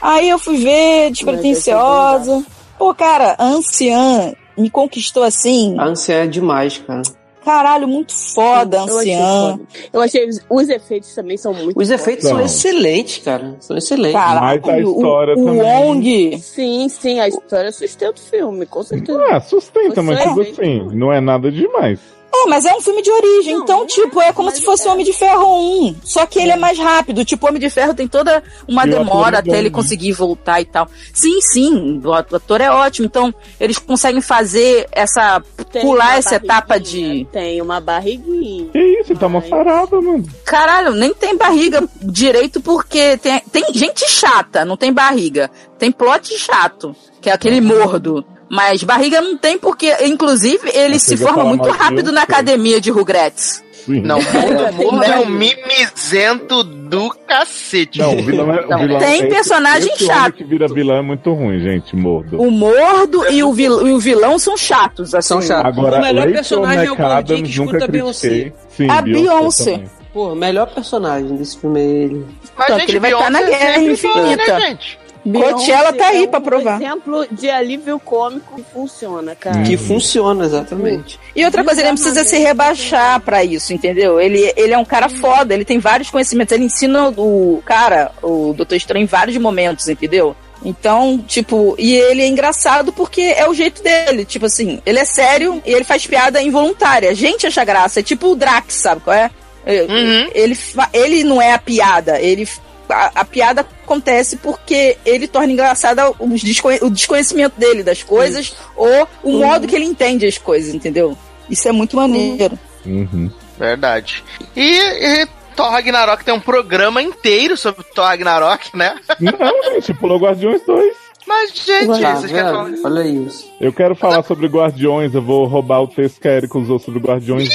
Aí 0.00 0.28
eu 0.28 0.38
fui 0.38 0.56
ver, 0.58 1.10
despretensiosa. 1.10 2.44
Pô, 2.78 2.94
cara, 2.94 3.34
a 3.38 3.44
anciã 3.44 4.32
me 4.56 4.70
conquistou 4.70 5.22
assim. 5.22 5.76
A 5.78 5.84
ânsia 5.84 6.14
é 6.14 6.26
demais, 6.26 6.78
cara. 6.78 7.02
Caralho, 7.44 7.88
muito 7.88 8.12
foda, 8.34 8.82
a 8.82 8.86
Eu 8.86 8.98
achei 8.98 9.14
anciã. 9.14 9.50
foda. 9.52 9.62
Eu 9.94 10.00
achei 10.02 10.28
os, 10.28 10.40
os 10.48 10.68
efeitos 10.68 11.14
também 11.14 11.38
são 11.38 11.54
muito 11.54 11.80
Os 11.80 11.90
efeitos 11.90 12.28
são 12.28 12.36
Não. 12.36 12.44
excelentes, 12.44 13.24
cara. 13.24 13.56
São 13.60 13.76
excelentes. 13.78 14.12
Caralho, 14.12 14.60
Mas 14.64 14.74
a 14.74 14.78
história 14.80 15.34
o, 15.36 15.40
o 15.40 15.44
também. 15.46 15.62
Wong. 15.62 16.38
Sim, 16.38 16.88
sim, 16.90 17.18
a 17.18 17.28
história 17.28 17.72
sustenta 17.72 18.20
o 18.20 18.24
filme, 18.30 18.66
com 18.66 18.82
certeza. 18.82 19.24
Ah, 19.30 19.40
sustenta, 19.40 20.02
mas 20.02 20.18
Você 20.22 20.44
tipo 20.44 20.60
assim, 20.60 20.88
não 20.92 21.10
é 21.10 21.18
nada 21.20 21.50
demais. 21.50 21.98
É, 22.32 22.46
mas 22.48 22.64
é 22.64 22.72
um 22.72 22.80
filme 22.80 23.02
de 23.02 23.10
origem, 23.10 23.54
Não, 23.56 23.62
então, 23.64 23.78
não 23.80 23.86
tipo, 23.86 24.20
é 24.20 24.32
como 24.32 24.48
mas 24.48 24.58
se 24.58 24.64
fosse 24.64 24.86
é. 24.86 24.90
Homem 24.90 25.04
de 25.04 25.12
Ferro 25.12 25.46
1. 25.88 25.96
Só 26.04 26.24
que 26.26 26.38
ele 26.38 26.52
é 26.52 26.56
mais 26.56 26.78
rápido. 26.78 27.24
Tipo, 27.24 27.48
Homem 27.48 27.60
de 27.60 27.68
Ferro 27.68 27.92
tem 27.92 28.06
toda 28.06 28.42
uma 28.68 28.86
E 28.86 28.90
demora 28.90 29.36
é 29.36 29.40
até 29.40 29.50
bom, 29.50 29.56
ele 29.56 29.68
né? 29.68 29.74
conseguir 29.74 30.12
voltar 30.12 30.60
e 30.60 30.64
tal. 30.64 30.88
Sim, 31.12 31.40
sim, 31.40 32.00
o 32.04 32.12
at- 32.12 32.30
o 32.32 32.36
ator 32.36 32.60
é 32.60 32.70
ótimo. 32.70 33.06
Então, 33.06 33.34
eles 33.58 33.78
conseguem 33.78 34.20
fazer 34.20 34.86
essa. 34.92 35.42
Tem 35.72 35.82
pular 35.82 36.10
uma 36.10 36.14
essa 36.18 36.36
etapa 36.36 36.78
de. 36.78 37.26
Tem 37.32 37.60
uma 37.60 37.80
barriguinha. 37.80 38.68
Que 38.70 38.78
isso, 39.00 39.12
ele 39.12 39.18
tá 39.18 39.28
Mas- 39.28 39.44
moçarada, 39.44 40.00
mano. 40.00 40.24
Caralho, 40.44 40.92
nem 40.94 41.12
tem 41.12 41.36
barriga 41.36 41.86
direito 42.00 42.60
porque 42.60 43.16
tem, 43.18 43.40
tem 43.50 43.64
gente 43.74 44.08
chata, 44.08 44.64
não 44.64 44.76
tem 44.76 44.92
barriga. 44.92 45.50
Tem 45.78 45.90
plot 45.90 46.38
chato, 46.38 46.94
que 47.20 47.28
é 47.28 47.32
aquele 47.32 47.60
mordo. 47.60 48.24
Mas 48.50 48.82
barriga 48.82 49.20
não 49.20 49.36
tem 49.38 49.56
porque, 49.56 49.94
inclusive, 50.04 50.70
ele 50.74 50.98
se 50.98 51.16
forma 51.16 51.44
muito 51.44 51.68
rápido 51.70 52.10
na 52.10 52.22
academia 52.22 52.80
de 52.80 52.90
Rugrats. 52.90 53.62
Sim. 53.86 54.00
Não, 54.02 54.18
Mordo 54.76 55.04
é 55.04 55.18
um 55.20 55.26
mimizento 55.26 56.62
do 56.62 57.10
cacete. 57.26 57.98
Não, 57.98 58.14
o 58.18 58.22
vilão 58.22 58.52
é. 58.52 58.66
o 58.66 58.68
Não, 58.68 58.78
vilão 58.78 58.98
tem 58.98 59.20
esse- 59.20 59.28
personagem 59.28 59.92
esse 59.94 60.04
chato. 60.06 60.32
que 60.34 60.44
vira 60.44 60.68
vilão 60.68 60.96
é 60.96 61.02
muito 61.02 61.32
ruim, 61.32 61.60
gente, 61.60 61.96
mordo. 61.96 62.40
O 62.40 62.50
mordo 62.50 63.24
e 63.30 63.42
o, 63.42 63.52
vil- 63.52 63.86
e 63.86 63.92
o 63.92 63.98
vilão 63.98 64.38
são 64.38 64.56
chatos, 64.56 65.14
assim. 65.14 65.28
São 65.28 65.40
chatos. 65.42 65.78
Agora, 65.78 65.98
o 65.98 66.00
melhor 66.02 66.20
Rachel 66.26 66.34
personagem 66.34 66.86
é 66.86 66.90
o 66.90 66.94
McAdams 66.94 67.50
que 67.50 67.58
nunca 67.58 67.70
escuta 67.76 67.84
a 67.84 67.88
Beyoncé. 67.88 68.28
critiquei. 68.28 68.52
Sim, 68.76 68.90
A 68.90 69.02
Beyoncé. 69.02 69.72
também. 69.72 69.90
Pô, 70.12 70.32
o 70.32 70.36
melhor 70.36 70.66
personagem 70.74 71.36
desse 71.36 71.56
filme 71.58 71.80
é 71.80 71.84
ele. 71.84 72.26
Mas, 72.58 72.66
Tanto 72.66 72.78
gente, 72.80 72.86
que 72.86 72.92
ele 72.92 73.00
vai 73.00 73.12
estar 73.12 73.30
na 73.30 73.38
Beyoncé 73.38 73.58
Guerra 73.58 73.74
foi, 73.74 73.92
Infinita. 73.92 74.58
Né, 74.58 74.60
gente? 74.68 74.98
Coachella 75.24 75.92
tá 75.92 76.06
aí 76.06 76.12
Beyoncé 76.12 76.30
pra 76.30 76.40
provar. 76.40 76.72
É 76.72 76.74
um 76.74 76.86
exemplo 76.86 77.26
de 77.30 77.50
alívio 77.50 77.98
cômico 78.00 78.56
que 78.56 78.62
funciona, 78.72 79.34
cara. 79.34 79.62
Que 79.62 79.76
funciona, 79.76 80.44
exatamente. 80.44 81.18
E 81.34 81.44
outra 81.44 81.62
coisa, 81.62 81.80
ele 81.80 81.88
não 81.88 81.94
precisa 81.94 82.24
se 82.24 82.38
rebaixar 82.38 83.20
pra 83.20 83.44
isso, 83.44 83.72
entendeu? 83.72 84.20
Ele, 84.20 84.52
ele 84.56 84.72
é 84.72 84.78
um 84.78 84.84
cara 84.84 85.08
foda, 85.08 85.52
ele 85.54 85.64
tem 85.64 85.78
vários 85.78 86.10
conhecimentos, 86.10 86.52
ele 86.52 86.64
ensina 86.64 87.08
o 87.10 87.62
cara, 87.64 88.12
o 88.22 88.52
Doutor 88.54 88.76
Estranho, 88.76 89.04
em 89.04 89.06
vários 89.06 89.36
momentos, 89.36 89.88
entendeu? 89.88 90.34
Então, 90.64 91.18
tipo, 91.26 91.74
e 91.78 91.94
ele 91.94 92.22
é 92.22 92.26
engraçado 92.26 92.92
porque 92.92 93.22
é 93.22 93.48
o 93.48 93.54
jeito 93.54 93.82
dele. 93.82 94.24
Tipo 94.24 94.46
assim, 94.46 94.80
ele 94.84 94.98
é 94.98 95.04
sério 95.04 95.62
e 95.64 95.72
ele 95.72 95.84
faz 95.84 96.06
piada 96.06 96.42
involuntária. 96.42 97.10
A 97.10 97.14
gente 97.14 97.46
acha 97.46 97.64
graça, 97.64 98.00
é 98.00 98.02
tipo 98.02 98.28
o 98.28 98.36
Drax, 98.36 98.74
sabe 98.74 99.00
qual 99.00 99.16
é? 99.16 99.30
É, 99.64 99.82
Uhum. 99.82 100.30
Ele, 100.34 100.58
ele 100.92 101.24
não 101.24 101.40
é 101.40 101.52
a 101.52 101.58
piada, 101.58 102.18
ele 102.20 102.46
a, 102.90 103.10
a 103.14 103.24
piada 103.24 103.60
acontece 103.84 104.36
porque 104.36 104.96
ele 105.04 105.26
torna 105.28 105.52
engraçada 105.52 106.10
os 106.18 106.42
desconhe- 106.42 106.80
o 106.82 106.90
desconhecimento 106.90 107.58
dele 107.58 107.82
das 107.82 108.02
coisas 108.02 108.54
ou 108.76 109.08
o 109.22 109.32
modo 109.38 109.66
que 109.66 109.74
ele 109.76 109.84
entende 109.84 110.26
as 110.26 110.38
coisas, 110.38 110.74
entendeu? 110.74 111.16
Isso 111.48 111.66
é 111.68 111.72
muito 111.72 111.96
maneiro. 111.96 112.58
Uhum. 112.86 113.30
Verdade. 113.58 114.22
E, 114.56 114.62
e 114.78 115.26
Thor 115.56 115.70
Ragnarok 115.70 116.24
tem 116.24 116.32
um 116.32 116.40
programa 116.40 117.02
inteiro 117.02 117.56
sobre 117.56 117.84
Thor 117.94 118.04
Ragnarok, 118.06 118.76
né? 118.76 118.96
Não, 119.20 119.32
gente, 119.74 119.92
pulou 119.94 120.18
Guardiões 120.18 120.62
2. 120.66 120.96
Mas, 121.26 121.50
gente, 121.54 122.00
Tá 122.00 122.14
vocês 122.16 122.32
querem 122.32 122.50
falar? 122.50 122.72
Olha 122.84 123.02
isso. 123.06 123.46
Eu 123.60 123.72
quero 123.72 123.94
falar 123.94 124.22
sobre 124.24 124.46
Guardiões, 124.48 125.14
eu 125.14 125.22
vou 125.22 125.44
roubar 125.46 125.82
o 125.82 125.86
texto 125.86 126.20
que 126.20 126.26
a 126.26 126.32
Erika 126.32 126.58
usou 126.58 126.78
sobre 126.78 126.98
Guardiões 127.00 127.48
1. 127.48 127.50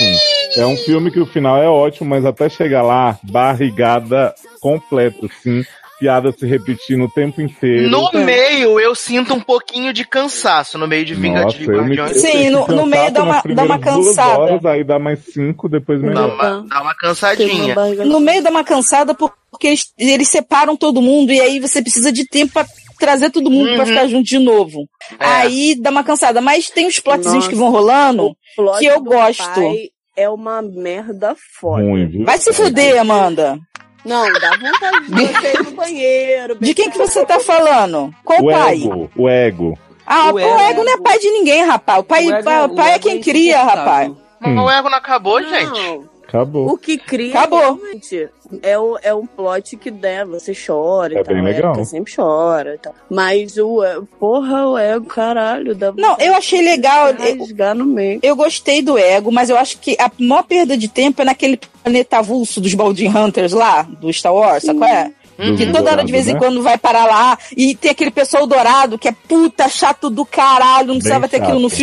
É 0.58 0.66
um 0.66 0.78
filme 0.78 1.12
que 1.12 1.20
o 1.20 1.26
final 1.26 1.62
é 1.62 1.68
ótimo, 1.68 2.10
mas 2.10 2.26
até 2.26 2.48
chegar 2.50 2.82
lá, 2.82 3.18
barrigada 3.24 4.34
completa, 4.62 5.26
assim. 5.26 5.64
Piada 5.98 6.30
se 6.34 6.46
repetindo 6.46 7.06
o 7.06 7.10
tempo 7.10 7.42
inteiro. 7.42 7.90
No 7.90 8.12
meio, 8.12 8.78
eu 8.82 8.94
sinto 8.94 9.34
um 9.34 9.40
pouquinho 9.40 9.94
de 9.94 10.04
cansaço 10.06 10.78
no 10.78 10.86
meio 10.90 11.06
de 11.06 11.16
Vingadores 11.16 11.58
de 11.58 11.66
Guardiões. 11.66 12.18
Sim, 12.20 12.50
no- 12.50 12.68
no 12.68 12.86
meio 12.86 13.10
dá 13.12 13.24
uma- 13.24 13.42
dá 13.42 13.64
uma 13.64 13.80
cansada. 13.80 14.40
Horas, 14.40 14.66
aí 14.66 14.84
dá 14.84 15.00
mais 15.00 15.20
cinco, 15.34 15.70
depois 15.70 16.02
Dá 16.02 16.08
melhor. 16.08 16.34
uma, 16.36 16.44
dá 16.44 16.52
uma 16.58 16.64
Tem 16.68 16.82
uma 16.82 16.96
cansadinha. 16.96 17.76
No 18.06 18.20
meio 18.20 18.44
dá 18.44 18.50
uma 18.50 18.64
cansada 18.66 19.14
por- 19.16 19.32
porque 19.50 19.68
eles, 19.68 19.94
eles 19.98 20.28
separam 20.28 20.76
todo 20.76 21.02
mundo 21.02 21.32
e 21.32 21.40
aí 21.40 21.62
você 21.62 21.82
precisa 21.82 22.12
de 22.12 22.28
tempo 22.28 22.52
pra 22.52 22.66
trazer 23.00 23.30
todo 23.30 23.50
mundo 23.50 23.70
pra 23.70 23.80
Uhum. 23.84 23.86
ficar 23.86 24.08
junto 24.08 24.26
de 24.28 24.38
novo. 24.38 24.90
É. 25.18 25.26
Aí 25.26 25.76
dá 25.80 25.92
uma 25.92 26.04
cansada, 26.04 26.42
mas 26.42 26.70
tem 26.70 26.88
os 26.88 27.00
plotzinhos 27.00 27.36
Nossa. 27.46 27.50
que 27.50 27.56
vão 27.56 27.72
rolando 27.72 28.36
plot 28.54 28.80
que 28.80 28.86
eu 28.86 29.00
gosto. 29.02 29.44
pai 29.54 29.90
é 30.16 30.30
uma 30.30 30.62
merda 30.62 31.36
foda. 31.60 31.84
Vai 32.26 32.38
se 32.38 32.54
fuder, 32.54 33.00
Amanda. 33.00 33.58
Não, 34.06 34.32
dá 34.34 34.52
vontade 34.52 35.06
de 35.08 35.26
você 35.26 35.54
ir 35.54 35.64
no 35.64 35.72
banheiro. 35.72 36.56
De 36.60 36.74
quem 36.76 36.90
que 36.92 36.98
você 36.98 37.26
tá 37.26 37.40
falando? 37.40 38.14
Qual 38.24 38.40
O 38.40 38.52
pai? 38.52 38.76
ego, 38.84 39.10
o 39.18 39.28
ego. 39.30 39.80
Ah, 40.06 40.30
o, 40.30 40.34
O 40.36 40.40
ego, 40.40 40.60
ego. 40.60 40.84
não 40.84 40.94
é 40.94 40.98
pai 41.02 41.18
de 41.18 41.32
ninguém, 41.32 41.64
rapaz. 41.66 42.00
O 42.00 42.04
pai, 42.04 42.26
O 42.28 42.34
ego- 42.36 42.44
pai, 42.44 42.66
o 42.66 42.76
pai 42.76 42.94
é 42.94 43.00
quem 43.00 43.18
é 43.18 43.22
cria, 43.24 43.64
rapaz. 43.64 44.12
Mas 44.40 44.58
o 44.60 44.70
ego 44.70 44.90
não 44.90 44.98
acabou, 45.00 45.42
gente. 45.42 45.66
Não, 45.72 46.08
Acabou. 46.36 46.68
o 46.72 46.78
que 46.78 46.98
cria 46.98 47.32
Acabou. 47.38 47.60
realmente 47.60 48.30
é, 48.62 48.78
o, 48.78 48.98
é 49.02 49.14
um 49.14 49.26
plot 49.26 49.76
que 49.78 49.90
né, 49.90 50.24
você 50.26 50.54
chora 50.56 51.14
e 51.14 51.18
É 51.18 51.24
bem 51.24 51.40
a 51.40 51.44
legal. 51.44 51.72
Erika 51.72 51.86
sempre 51.86 52.14
chora 52.16 52.76
e 52.76 52.78
tal. 52.78 52.94
Mas 53.10 53.58
o 53.58 53.84
é- 53.84 54.00
porra, 54.20 54.68
o 54.68 54.78
ego, 54.78 55.06
caralho, 55.06 55.74
dá 55.76 55.92
Não, 55.92 56.16
eu 56.20 56.36
achei 56.36 56.62
legal. 56.62 57.10
Eu, 57.10 57.40
rasgar 57.40 57.76
no 57.76 57.86
meio. 57.86 58.20
eu 58.22 58.36
gostei 58.36 58.82
do 58.82 58.98
ego, 58.98 59.32
mas 59.32 59.50
eu 59.50 59.58
acho 59.58 59.80
que 59.80 59.96
a 60.00 60.12
maior 60.20 60.44
perda 60.44 60.78
de 60.78 60.88
tempo 60.88 61.22
é 61.22 61.26
naquele 61.26 61.58
planeta 61.84 62.18
avulso 62.20 62.62
dos 62.62 62.74
Baldin 62.74 63.08
Hunters 63.10 63.54
lá, 63.54 63.84
do 63.84 64.12
Star 64.14 64.34
Wars, 64.34 64.64
sabe 64.64 64.80
qual 64.80 64.90
é? 64.90 65.12
Do 65.38 65.58
Que 65.58 65.70
toda 65.70 65.92
hora 65.92 66.04
de 66.06 66.12
vez 66.14 66.30
em 66.30 66.34
né? 66.34 66.40
quando 66.40 66.62
vai 66.62 66.78
parar 66.78 67.06
lá. 67.06 67.38
E 67.58 67.76
tem 67.76 67.92
aquele 67.92 68.10
pessoal 68.12 68.48
dourado 68.48 68.98
que 68.98 69.10
é 69.10 69.12
puta 69.12 69.68
chato 69.68 70.10
do 70.10 70.26
caralho. 70.26 70.88
Não 70.88 70.96
precisava 70.96 71.28
ter 71.28 71.42
aquilo 71.42 71.60
no 71.60 71.70
chato. 71.70 71.80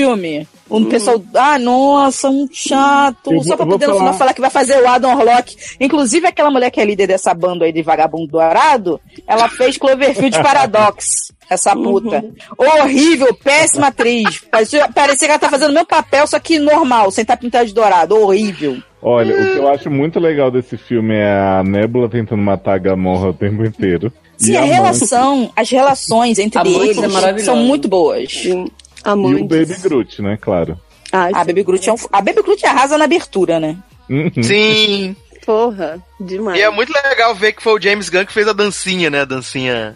Filme. 0.72 0.86
Um 0.86 0.90
pessoal. 0.90 1.22
Ah, 1.34 1.58
nossa, 1.58 2.28
um 2.30 2.48
chato. 2.52 3.30
Eu 3.32 3.36
vou- 3.36 3.44
Só 3.44 3.56
pra 3.56 3.66
poder 3.66 3.86
no 3.86 3.92
final 3.94 4.06
falar- 4.08 4.18
falar 4.18 4.34
que 4.34 4.40
vai 4.40 4.50
fazer 4.50 4.82
o 4.82 4.88
Adam 4.88 5.16
Orlock. 5.18 5.54
Inclusive, 5.80 6.26
aquela 6.26 6.50
mulher 6.50 6.70
que 6.70 6.80
é 6.80 6.84
líder 6.84 7.06
dessa 7.06 7.32
banda 7.34 7.64
aí 7.64 7.72
de 7.72 7.82
vagabundo 7.82 8.26
dourado, 8.28 9.00
ela 9.26 9.48
fez 9.48 9.76
Cloverfield 9.76 10.36
Paradox. 10.42 11.32
Essa 11.50 11.74
puta. 11.76 12.24
Horrível, 12.56 13.34
péssima 13.34 13.88
atriz. 13.88 14.40
Parecia, 14.50 14.88
parecia 14.88 15.26
que 15.28 15.32
ela 15.32 15.38
tá 15.38 15.50
fazendo 15.50 15.70
o 15.70 15.74
mesmo 15.74 15.86
papel, 15.88 16.26
só 16.26 16.38
que 16.38 16.58
normal, 16.58 17.10
sem 17.10 17.22
estar 17.22 17.36
pintada 17.36 17.66
de 17.66 17.74
dourado. 17.74 18.16
Horrível. 18.16 18.78
Olha, 19.02 19.34
o 19.34 19.52
que 19.52 19.58
eu 19.58 19.68
acho 19.68 19.90
muito 19.90 20.18
legal 20.20 20.50
desse 20.50 20.76
filme 20.78 21.14
é 21.14 21.30
a 21.32 21.62
Nebula 21.64 22.08
tentando 22.08 22.40
matar 22.40 22.74
a 22.74 22.78
Gamorra 22.78 23.30
o 23.30 23.34
tempo 23.34 23.64
inteiro. 23.64 24.12
Sim, 24.38 24.52
E 24.52 24.56
a 24.56 24.60
Amante- 24.60 24.74
relação, 24.74 25.50
as 25.54 25.70
relações 25.70 26.38
entre 26.38 26.60
eles 26.68 26.98
é 26.98 27.38
são 27.38 27.56
muito 27.56 27.88
boas. 27.88 28.32
Sim. 28.32 28.66
E 29.04 29.08
o 29.08 29.12
Amantes. 29.12 29.68
Baby 29.68 29.80
Groot, 29.82 30.22
né? 30.22 30.38
Claro. 30.40 30.78
Ai, 31.12 31.30
A 31.34 31.44
Baby 31.44 31.62
Groot, 31.62 31.88
é 31.88 31.92
um, 31.92 31.96
a 32.12 32.22
Baby 32.22 32.42
Groot 32.42 32.64
arrasa 32.66 32.96
na 32.96 33.04
abertura, 33.04 33.60
né? 33.60 33.76
Uhum. 34.08 34.30
Sim. 34.42 35.16
porra, 35.44 35.98
demais. 36.20 36.58
E 36.58 36.62
é 36.62 36.70
muito 36.70 36.92
legal 36.92 37.34
ver 37.34 37.52
que 37.52 37.62
foi 37.62 37.74
o 37.74 37.80
James 37.80 38.08
Gunn 38.08 38.24
que 38.26 38.32
fez 38.32 38.48
a 38.48 38.52
dancinha, 38.52 39.10
né? 39.10 39.20
A 39.20 39.24
dancinha. 39.24 39.94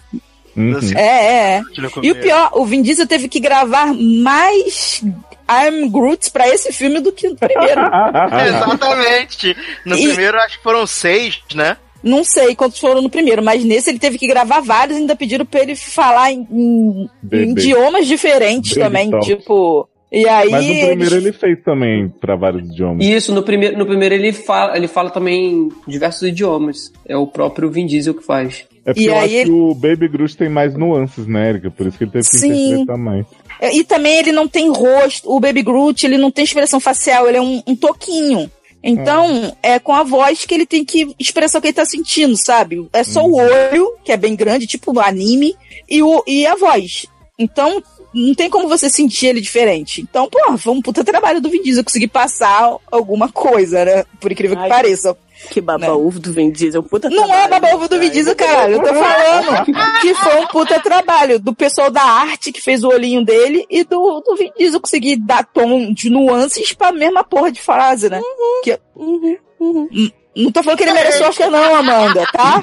Uhum. 0.56 0.72
dancinha 0.72 0.98
É, 0.98 1.04
é, 1.04 1.56
é. 1.58 1.62
E 2.02 2.10
o 2.10 2.14
pior, 2.16 2.50
o 2.54 2.64
Vin 2.66 2.82
Diesel 2.82 3.06
teve 3.06 3.28
que 3.28 3.40
gravar 3.40 3.92
mais 3.94 5.02
I'm 5.48 5.88
Groot 5.90 6.30
pra 6.30 6.48
esse 6.48 6.72
filme 6.72 7.00
do 7.00 7.12
que 7.12 7.28
no 7.28 7.36
primeiro. 7.36 7.80
Exatamente. 8.48 9.56
No 9.84 9.96
E- 9.96 10.06
primeiro 10.08 10.38
acho 10.38 10.56
que 10.58 10.62
foram 10.62 10.86
seis, 10.86 11.40
né? 11.54 11.76
Não 12.06 12.22
sei 12.24 12.54
quantos 12.54 12.78
foram 12.78 13.02
no 13.02 13.10
primeiro, 13.10 13.42
mas 13.42 13.64
nesse 13.64 13.90
ele 13.90 13.98
teve 13.98 14.16
que 14.16 14.26
gravar 14.28 14.60
vários 14.60 14.96
e 14.96 15.00
ainda 15.00 15.16
pediram 15.16 15.44
pra 15.44 15.60
ele 15.60 15.74
falar 15.74 16.30
em, 16.32 16.46
em- 16.50 17.10
em 17.32 17.50
idiomas 17.50 18.06
diferentes 18.06 18.74
Baby 18.74 18.84
também, 18.84 19.10
talk. 19.10 19.26
tipo. 19.26 19.88
E 20.12 20.26
aí. 20.28 20.48
Mas 20.50 20.64
no 20.66 20.86
primeiro 20.86 21.16
ele 21.16 21.32
fez 21.32 21.58
também 21.64 22.08
pra 22.08 22.36
vários 22.36 22.68
idiomas. 22.70 23.04
Isso, 23.04 23.34
no 23.34 23.42
primeiro, 23.42 23.76
no 23.76 23.84
primeiro 23.84 24.14
ele 24.14 24.32
fala, 24.32 24.76
ele 24.76 24.86
fala 24.86 25.10
também 25.10 25.68
diversos 25.86 26.22
idiomas. 26.28 26.92
É 27.06 27.16
o 27.16 27.26
próprio 27.26 27.68
Vin 27.70 27.86
Diesel 27.86 28.14
que 28.14 28.22
faz. 28.24 28.64
É 28.84 28.92
porque 28.94 29.00
E 29.02 29.06
eu 29.06 29.14
aí 29.16 29.24
acho 29.24 29.34
ele- 29.34 29.44
que 29.50 29.50
o 29.50 29.74
Baby 29.74 30.06
Groot 30.08 30.36
tem 30.36 30.48
mais 30.48 30.74
nuances, 30.76 31.26
né, 31.26 31.48
Erika? 31.48 31.72
Por 31.72 31.88
isso 31.88 31.98
que 31.98 32.04
ele 32.04 32.12
teve 32.12 32.24
que 32.30 32.36
Sim. 32.36 32.66
interpretar 32.68 32.96
mais. 32.96 33.26
E 33.72 33.82
também 33.82 34.18
ele 34.18 34.30
não 34.32 34.46
tem 34.46 34.70
rosto, 34.70 35.28
o 35.28 35.40
Baby 35.40 35.62
Groot, 35.62 36.06
ele 36.06 36.18
não 36.18 36.30
tem 36.30 36.44
expressão 36.44 36.78
facial, 36.78 37.26
ele 37.26 37.38
é 37.38 37.42
um, 37.42 37.60
um 37.66 37.74
toquinho. 37.74 38.48
Então, 38.82 39.56
é 39.62 39.78
com 39.78 39.92
a 39.92 40.02
voz 40.02 40.44
que 40.44 40.54
ele 40.54 40.66
tem 40.66 40.84
que 40.84 41.14
expressar 41.18 41.58
o 41.58 41.62
que 41.62 41.68
ele 41.68 41.74
tá 41.74 41.84
sentindo, 41.84 42.36
sabe? 42.36 42.88
É 42.92 43.02
só 43.02 43.24
o 43.24 43.36
olho, 43.36 43.96
que 44.04 44.12
é 44.12 44.16
bem 44.16 44.36
grande, 44.36 44.66
tipo 44.66 44.98
anime, 45.00 45.56
e, 45.88 46.02
o, 46.02 46.22
e 46.26 46.46
a 46.46 46.54
voz. 46.54 47.06
Então, 47.38 47.82
não 48.14 48.34
tem 48.34 48.48
como 48.48 48.68
você 48.68 48.88
sentir 48.88 49.26
ele 49.26 49.40
diferente. 49.40 50.00
Então, 50.00 50.28
pô, 50.28 50.38
foi 50.56 50.72
um 50.72 50.80
puta 50.80 51.04
trabalho 51.04 51.40
do 51.40 51.50
Vin 51.50 51.62
Diesel 51.62 51.84
conseguir 51.84 52.08
passar 52.08 52.76
alguma 52.90 53.28
coisa, 53.30 53.84
né? 53.84 54.04
Por 54.20 54.32
incrível 54.32 54.56
que 54.56 54.62
Ai, 54.62 54.68
pareça. 54.68 55.16
Que 55.50 55.60
baba-ovo 55.60 56.18
do 56.18 56.32
Vin 56.32 56.50
Diesel. 56.50 56.82
Puta 56.82 57.08
Não 57.08 57.32
é 57.32 57.48
baba-ovo 57.48 57.88
do 57.88 57.98
Vin 57.98 58.10
Diesel, 58.10 58.34
caralho. 58.34 58.74
Eu 58.74 58.82
tô 58.82 58.94
falando 58.94 60.00
que 60.00 60.14
foi 60.14 60.40
um 60.40 60.46
puta 60.48 60.80
trabalho 60.80 61.38
do 61.38 61.54
pessoal 61.54 61.90
da 61.90 62.02
arte 62.02 62.52
que 62.52 62.60
fez 62.60 62.82
o 62.84 62.88
olhinho 62.88 63.24
dele 63.24 63.66
e 63.70 63.84
do, 63.84 64.20
do 64.20 64.36
Vin 64.36 64.52
Diesel 64.58 64.80
conseguir 64.80 65.16
dar 65.16 65.44
tom 65.44 65.92
de 65.92 66.10
nuances 66.10 66.72
pra 66.72 66.92
mesma 66.92 67.24
porra 67.24 67.50
de 67.50 67.60
frase, 67.60 68.08
né? 68.08 68.20
Que, 68.62 68.78
Uhum, 68.96 69.36
uhum. 69.60 70.10
não 70.34 70.50
tô 70.50 70.62
falando 70.62 70.78
que 70.78 70.84
ele 70.84 70.92
mereceu 70.92 71.28
Oscar 71.28 71.50
não, 71.50 71.76
Amanda, 71.76 72.26
tá? 72.32 72.62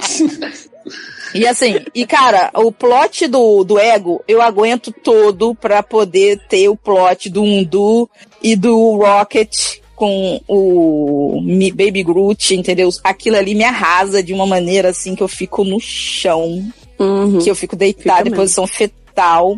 E 1.33 1.47
assim, 1.47 1.83
e 1.95 2.05
cara, 2.05 2.51
o 2.53 2.71
plot 2.71 3.27
do, 3.27 3.63
do 3.63 3.79
ego 3.79 4.23
eu 4.27 4.41
aguento 4.41 4.91
todo 4.91 5.55
pra 5.55 5.81
poder 5.81 6.39
ter 6.47 6.69
o 6.69 6.75
plot 6.75 7.29
do 7.29 7.41
Undu 7.41 8.07
e 8.41 8.55
do 8.55 8.97
Rocket 8.97 9.79
com 10.03 10.41
o 10.47 11.41
Baby 11.73 12.03
Groot, 12.03 12.53
entendeu? 12.55 12.89
Aquilo 13.03 13.37
ali 13.37 13.55
me 13.55 13.63
arrasa 13.63 14.21
de 14.21 14.33
uma 14.33 14.45
maneira 14.45 14.89
assim 14.89 15.15
que 15.15 15.23
eu 15.23 15.27
fico 15.29 15.63
no 15.63 15.79
chão, 15.79 16.61
Uhum. 16.99 17.39
que 17.39 17.49
eu 17.49 17.55
fico 17.55 17.75
deitada 17.75 18.23
Fica 18.23 18.29
em 18.29 18.35
posição 18.35 18.67
fetal. 18.67 19.55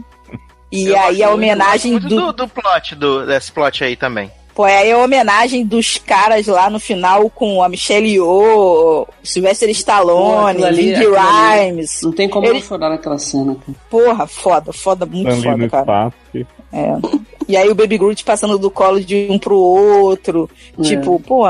E 0.72 0.88
Eu 0.88 1.00
aí 1.00 1.24
a 1.24 1.32
homenagem 1.32 1.98
do, 1.98 2.08
do, 2.10 2.32
do 2.34 2.48
plot, 2.48 2.96
do, 2.96 3.26
desse 3.26 3.52
plot 3.52 3.84
aí 3.84 3.96
também. 3.96 4.30
Pô, 4.54 4.64
aí 4.64 4.92
a 4.92 4.98
homenagem 4.98 5.66
dos 5.66 5.98
caras 5.98 6.48
lá 6.48 6.70
no 6.70 6.80
final 6.80 7.30
com 7.30 7.62
a 7.62 7.68
Michelle 7.68 8.08
Yeoh, 8.10 9.06
Sylvester 9.24 9.70
Stallone, 9.70 10.64
ali- 10.64 10.94
Lindy 10.94 11.06
ali- 11.08 11.66
Rimes. 11.72 12.02
Não 12.04 12.12
tem 12.12 12.30
como 12.30 12.46
Ele- 12.48 12.54
não 12.56 12.62
chorar 12.62 12.90
naquela 12.90 13.18
cena, 13.20 13.56
cara. 13.56 13.78
Porra, 13.90 14.28
foda, 14.28 14.72
foda, 14.72 15.06
muito 15.06 15.30
foda, 15.42 15.70
cara. 15.70 15.82
espaço. 15.82 16.16
que- 16.32 16.46
E 17.48 17.56
aí 17.56 17.70
o 17.70 17.76
Baby 17.76 17.98
Groot 17.98 18.24
passando 18.24 18.58
do 18.58 18.72
colo 18.72 19.00
de 19.00 19.28
um 19.30 19.38
pro 19.40 19.58
outro. 19.58 20.50
É. 20.80 20.82
Tipo, 20.84 21.20
pô. 21.20 21.44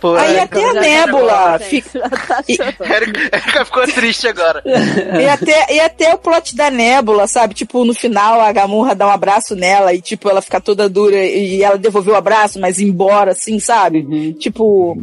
Pô, 0.00 0.14
Aí 0.14 0.38
até 0.38 0.64
a 0.64 0.68
Erika- 0.72 0.80
Nebula. 0.80 1.58
Fica, 1.58 2.00
Tá. 2.26 2.42
Erika 2.48 3.64
ficou 3.66 3.82
triste 3.84 4.26
agora. 4.28 4.62
e, 4.64 5.28
até, 5.28 5.74
e 5.74 5.78
até 5.80 6.14
o 6.14 6.18
plot 6.18 6.56
da 6.56 6.70
Nebula, 6.70 7.26
sabe? 7.26 7.52
Tipo, 7.52 7.84
no 7.84 7.92
final 7.92 8.40
a 8.40 8.50
Gamorra 8.50 8.94
dá 8.94 9.06
um 9.06 9.10
abraço 9.10 9.54
nela 9.54 9.92
e, 9.92 10.00
tipo, 10.00 10.30
ela 10.30 10.40
fica 10.40 10.58
toda 10.58 10.88
dura 10.88 11.16
e 11.22 11.62
ela 11.62 11.76
devolveu 11.76 12.14
o 12.14 12.16
abraço, 12.16 12.58
mas 12.58 12.80
embora, 12.80 13.32
assim, 13.32 13.60
sabe? 13.60 13.98
Uhum. 14.00 14.32
Tipo, 14.32 14.96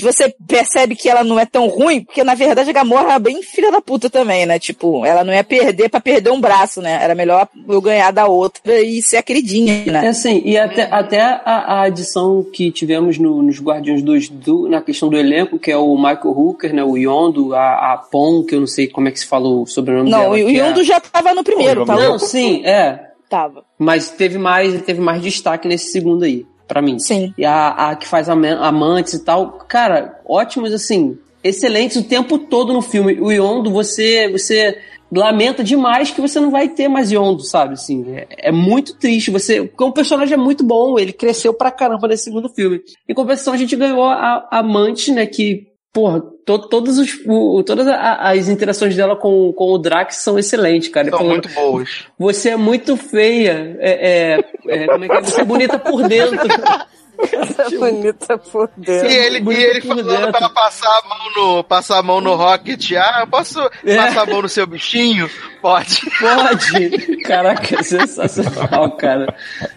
você 0.00 0.34
percebe 0.46 0.94
que 0.96 1.08
ela 1.08 1.22
não 1.24 1.38
é 1.38 1.46
tão 1.46 1.66
ruim, 1.68 2.02
porque 2.04 2.22
na 2.24 2.34
verdade 2.34 2.70
a 2.70 2.72
Gamorra 2.72 3.14
é 3.14 3.18
bem 3.18 3.42
filha 3.42 3.70
da 3.70 3.80
puta 3.80 4.08
também, 4.10 4.46
né? 4.46 4.58
Tipo, 4.58 5.04
ela 5.06 5.22
não 5.24 5.32
ia 5.32 5.44
perder 5.44 5.88
pra 5.88 6.00
perder 6.00 6.30
um 6.30 6.40
braço, 6.40 6.80
né? 6.80 6.98
Era 7.02 7.14
melhor 7.14 7.48
eu 7.68 7.80
ganhar 7.80 8.10
da 8.10 8.26
outra 8.26 8.80
e 8.80 9.02
ser 9.02 9.18
a 9.18 9.22
queridinha, 9.22 9.84
É 9.86 9.90
né? 9.90 10.08
assim, 10.08 10.42
e 10.44 10.56
até, 10.58 10.82
até 10.90 11.20
a, 11.20 11.40
a 11.44 11.82
adição 11.82 12.42
que 12.52 12.70
tivemos 12.70 13.18
no- 13.18 13.42
nos 13.42 13.60
Guardiões 13.60 14.02
2 14.02 14.28
do, 14.28 14.68
na 14.68 14.80
questão 14.80 15.08
do 15.08 15.16
elenco, 15.16 15.58
que 15.58 15.70
é 15.70 15.76
o 15.76 15.96
Michael 15.96 16.30
Hooker, 16.36 16.74
né, 16.74 16.82
o 16.84 16.96
Yondo, 16.96 17.54
a, 17.54 17.92
a 17.94 17.96
Pon, 17.98 18.44
que 18.44 18.54
eu 18.54 18.60
não 18.60 18.66
sei 18.66 18.88
como 18.88 19.08
é 19.08 19.10
que 19.10 19.20
se 19.20 19.26
falou 19.26 19.62
o 19.62 19.66
sobrenome 19.66 20.10
Não, 20.10 20.20
dela. 20.20 20.34
o 20.34 20.36
que 20.36 20.58
é- 20.60 20.66
Yondo 20.68 20.82
já 20.84 21.00
tava 21.00 21.34
no 21.34 21.44
primeiro, 21.44 21.84
tá 21.84 21.94
Não, 21.94 22.18
sim, 22.18 22.64
é. 22.64 23.08
Tava. 23.28 23.64
Mas 23.78 24.10
teve 24.10 24.36
mais, 24.36 24.82
teve 24.82 25.00
mais 25.00 25.22
destaque 25.22 25.66
nesse 25.66 25.90
segundo 25.90 26.22
aí, 26.24 26.44
pra 26.66 26.82
mim. 26.82 26.98
Sim. 26.98 27.32
E 27.36 27.44
a, 27.44 27.90
a 27.90 27.96
que 27.96 28.06
faz 28.06 28.28
ama- 28.28 28.58
amantes 28.66 29.14
e 29.14 29.24
tal, 29.24 29.52
cara, 29.68 30.20
ótimos 30.26 30.72
assim, 30.72 31.18
excelentes 31.42 31.96
o 31.96 32.04
tempo 32.04 32.38
todo 32.38 32.72
no 32.72 32.82
filme. 32.82 33.20
O 33.20 33.30
Yondo, 33.30 33.70
você, 33.70 34.28
você 34.30 34.78
lamenta 35.10 35.62
demais 35.62 36.10
que 36.10 36.20
você 36.20 36.40
não 36.40 36.50
vai 36.50 36.68
ter 36.68 36.88
mais 36.88 37.12
Yondo, 37.12 37.44
sabe? 37.44 37.74
Assim, 37.74 38.04
é, 38.12 38.26
é 38.48 38.52
muito 38.52 38.96
triste. 38.96 39.30
Você, 39.30 39.62
porque 39.64 39.84
o 39.84 39.92
personagem 39.92 40.34
é 40.34 40.38
muito 40.38 40.64
bom, 40.64 40.98
ele 40.98 41.12
cresceu 41.12 41.52
pra 41.52 41.70
caramba 41.70 42.08
nesse 42.08 42.24
segundo 42.24 42.48
filme. 42.48 42.80
Em 43.08 43.14
compensação, 43.14 43.52
a 43.52 43.56
gente 43.58 43.76
ganhou 43.76 44.04
a, 44.04 44.48
a 44.50 44.58
amante, 44.60 45.12
né? 45.12 45.26
Que, 45.26 45.66
porra, 45.92 46.20
to, 46.46 46.58
todos 46.68 46.98
os, 46.98 47.10
o- 47.26 47.62
todas 47.64 47.86
as 47.88 48.48
interações 48.48 48.96
dela 48.96 49.14
com, 49.16 49.52
com 49.52 49.72
o 49.72 49.78
Drax 49.78 50.16
são 50.16 50.38
excelentes, 50.38 50.88
cara. 50.88 51.10
São 51.10 51.18
falando, 51.18 51.32
muito 51.32 51.54
boas. 51.54 52.06
você 52.18 52.50
é 52.50 52.56
muito 52.56 52.96
feia. 52.96 53.76
É, 53.80 54.36
é, 54.68 54.82
é, 54.84 54.86
como 54.86 55.04
é 55.04 55.08
que 55.08 55.14
é? 55.16 55.20
Você 55.22 55.40
é 55.40 55.44
bonita 55.44 55.78
por 55.78 56.06
dentro. 56.08 56.38
Essa 57.18 57.70
bonita 57.70 58.38
por 58.38 58.70
E 58.78 58.80
dentro. 58.80 59.06
ele, 59.08 59.38
e 59.52 59.62
ele 59.64 59.80
falando 59.82 60.06
dentro. 60.08 60.30
pra 60.30 60.38
ela 60.40 60.50
passar 60.50 60.88
a 60.88 61.08
mão 61.08 61.18
no, 61.56 61.64
passar 61.64 61.98
a 61.98 62.02
mão 62.02 62.20
no 62.20 62.34
Rocket. 62.34 62.92
Ah, 62.92 63.18
eu 63.20 63.26
posso 63.26 63.60
É. 63.84 63.96
passar 63.96 64.22
a 64.22 64.26
mão 64.26 64.42
no 64.42 64.48
seu 64.48 64.66
bichinho? 64.66 65.28
Pode. 65.60 66.00
Pode! 66.18 67.16
Caraca, 67.22 67.78
é 67.78 67.82
sensacional, 67.82 68.90
cara. 68.92 69.34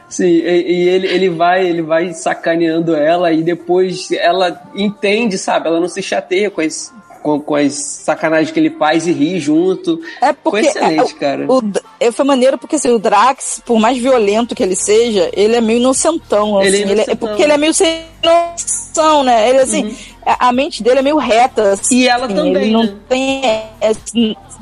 Sim, 0.10 0.26
e, 0.26 0.40
e 0.84 0.88
ele, 0.90 1.08
ele 1.08 1.30
vai, 1.30 1.68
ele 1.68 1.82
vai 1.82 2.14
sacaneando 2.14 2.96
ela 2.96 3.32
e 3.32 3.44
depois 3.44 4.12
ela 4.12 4.62
entende, 4.74 5.38
sabe? 5.38 5.68
Ela 5.68 5.80
não 5.80 5.88
se 5.90 6.02
chateia 6.02 6.50
com 6.50 6.62
as, 6.62 6.94
com, 7.26 7.40
com 7.40 7.56
as 7.56 7.74
sacanagens 7.74 8.52
que 8.52 8.60
ele 8.60 8.70
faz 8.70 9.08
e 9.08 9.12
ri 9.12 9.40
junto. 9.40 10.00
É 10.22 10.32
porque 10.32 10.62
Foi 10.62 10.68
excelente, 10.68 11.16
é, 11.16 11.18
cara. 11.18 11.52
O, 11.52 11.60
é, 12.00 12.12
foi 12.12 12.24
maneiro 12.24 12.56
porque 12.56 12.76
assim, 12.76 12.92
o 12.92 13.00
Drax, 13.00 13.64
por 13.66 13.80
mais 13.80 13.98
violento 13.98 14.54
que 14.54 14.62
ele 14.62 14.76
seja, 14.76 15.32
ele 15.34 15.56
é 15.56 15.62
meio 15.62 15.80
inocentão. 15.80 16.62
Ele 16.62 16.78
é 16.78 16.82
Assim, 16.82 16.82
ele 16.84 16.92
é, 16.92 16.94
inocentão. 16.94 17.28
porque 17.28 17.42
ele 17.42 17.52
é 17.52 17.58
meio 17.58 17.74
sem 17.74 18.04
noção, 18.24 19.24
né? 19.24 19.50
Ele 19.50 19.58
assim, 19.58 19.98
a, 20.24 20.50
a 20.50 20.54
mente 20.54 20.84
dele 20.84 21.00
é 21.00 21.02
meio 21.02 21.18
reta. 21.18 21.72
Assim, 21.72 21.96
E 21.96 22.08
ela 22.08 22.28
também, 22.28 22.56
Ele 22.58 22.72
não 22.72 22.84
né? 22.84 22.94
tem 23.10 23.44
é, 23.44 23.70
é, 23.82 23.92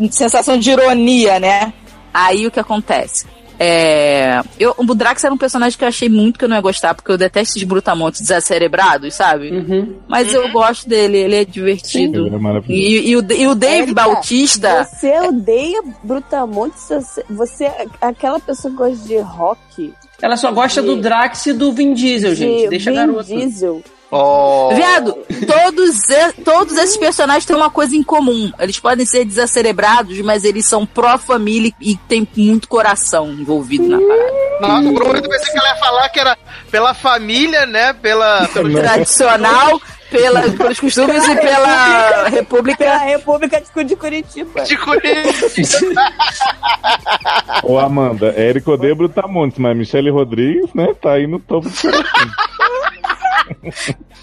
sensação 0.10 0.58
de 0.58 0.72
ironia, 0.72 1.42
né? 1.42 1.74
Aí 2.14 2.48
o 2.48 2.52
que 2.52 2.62
acontece? 2.62 3.26
É, 3.60 4.42
eu, 4.60 4.74
o 4.78 4.96
Drax 4.96 5.24
era 5.24 5.34
um 5.34 5.38
personagem 5.38 5.78
que 5.78 5.84
eu 5.84 5.88
achei 5.88 6.10
muito 6.10 6.40
que 6.40 6.46
eu 6.46 6.50
não 6.50 6.56
ia 6.56 6.62
gostar, 6.62 6.94
porque 6.94 7.12
eu 7.12 7.18
detesto 7.18 7.58
esses 7.58 7.64
brutamontes 7.64 8.22
desacerebrados, 8.22 9.14
sabe? 9.14 9.52
Uhum. 9.52 9.96
Mas 10.08 10.34
eu 10.34 10.50
gosto 10.52 10.88
dele, 10.88 11.18
ele 11.18 11.36
é 11.36 11.46
divertido. 11.46 12.28
Ele 12.28 12.36
é. 12.36 12.62
E, 12.68 13.10
e 13.10 13.16
o, 13.16 13.26
e 13.32 13.48
o 13.48 13.56
Dave 13.56 13.84
Érica, 13.84 13.94
Bautista. 13.94 14.84
Você 14.86 15.20
odeia 15.20 15.82
Brutamontes, 16.04 16.88
você, 17.30 17.66
é 17.66 17.88
aquela 18.02 18.40
pessoa 18.40 18.72
que 18.72 18.78
gosta 18.78 19.08
de 19.08 19.18
rock, 19.20 19.94
Ela 20.22 20.38
só 20.38 20.52
gosta 20.52 20.82
do 20.82 20.96
Drax 20.98 21.46
e 21.48 21.54
do 21.54 21.72
Vin 21.74 21.94
Diesel, 21.94 22.36
gente. 22.36 22.64
de 22.64 22.70
Deixa 22.70 22.90
a 22.90 22.94
Vin 22.94 23.00
garota. 23.00 23.24
Diesel. 23.24 23.82
Oh. 24.16 24.70
Viado, 24.76 25.14
todos, 25.48 26.02
todos 26.46 26.78
esses 26.78 26.96
personagens 26.98 27.46
têm 27.46 27.56
uma 27.56 27.72
coisa 27.72 27.96
em 27.96 28.04
comum. 28.04 28.52
Eles 28.60 28.80
podem 28.80 29.06
ser 29.08 29.26
desacerebrados, 29.26 30.20
mas 30.22 30.44
eles 30.44 30.68
são 30.68 30.86
pró-família 30.86 31.72
e 31.82 31.96
tem 31.96 32.28
muito 32.38 32.68
coração 32.68 33.32
envolvido 33.32 33.88
na 33.88 33.98
parada. 33.98 34.34
Nossa, 34.62 34.84
por 34.94 35.04
um 35.04 35.08
momento 35.08 35.26
eu 35.26 35.30
pensei 35.32 35.52
que 35.52 35.58
ela 35.58 35.70
ia 35.70 35.76
falar 35.78 36.10
que 36.10 36.20
era 36.20 36.38
pela 36.70 36.94
família, 36.94 37.66
né? 37.66 37.92
Pela. 37.94 38.48
pelo- 38.50 38.72
Tradicional, 38.74 39.82
pela, 40.12 40.42
pelos 40.44 40.80
costumes 40.80 41.28
e 41.28 41.36
pela 41.36 42.08
Pela 42.10 42.30
República. 42.30 42.98
República 43.00 43.62
de 43.84 43.96
Curitiba. 43.96 44.62
de 44.62 44.78
Corinthians. 44.78 45.82
Ô, 47.64 47.80
Amanda, 47.80 48.28
Érico 48.38 48.78
de 48.78 48.94
Brutamontes, 48.94 49.58
mas 49.58 49.76
Michele 49.76 50.12
Rodrigues, 50.12 50.72
né, 50.76 50.94
tá 51.02 51.14
aí 51.14 51.26
no 51.26 51.40
topo 51.40 51.68
do. 51.68 51.74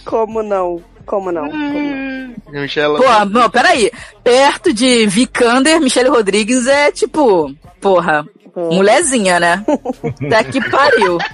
Como 0.04 0.42
não? 0.42 0.82
Como 1.06 1.32
não? 1.32 1.48
Como 1.50 1.58
não? 1.58 2.34
Michela. 2.60 2.98
Pô, 2.98 3.24
não, 3.26 3.50
peraí. 3.50 3.90
Perto 4.22 4.72
de 4.72 5.06
Vikander, 5.06 5.80
Michelle 5.80 6.08
Rodrigues 6.08 6.66
é 6.66 6.92
tipo, 6.92 7.52
porra, 7.80 8.24
mulherzinha, 8.54 9.40
né? 9.40 9.64
Até 10.26 10.44
que 10.44 10.70
pariu. 10.70 11.18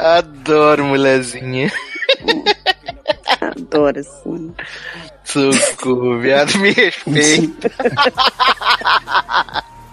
Adoro 0.00 0.84
mulherzinha. 0.84 1.70
Adoro, 3.40 4.00
assim. 4.00 4.54
Socorro, 5.24 6.18
viado, 6.18 6.56
me 6.58 6.70
respeita. 6.70 7.70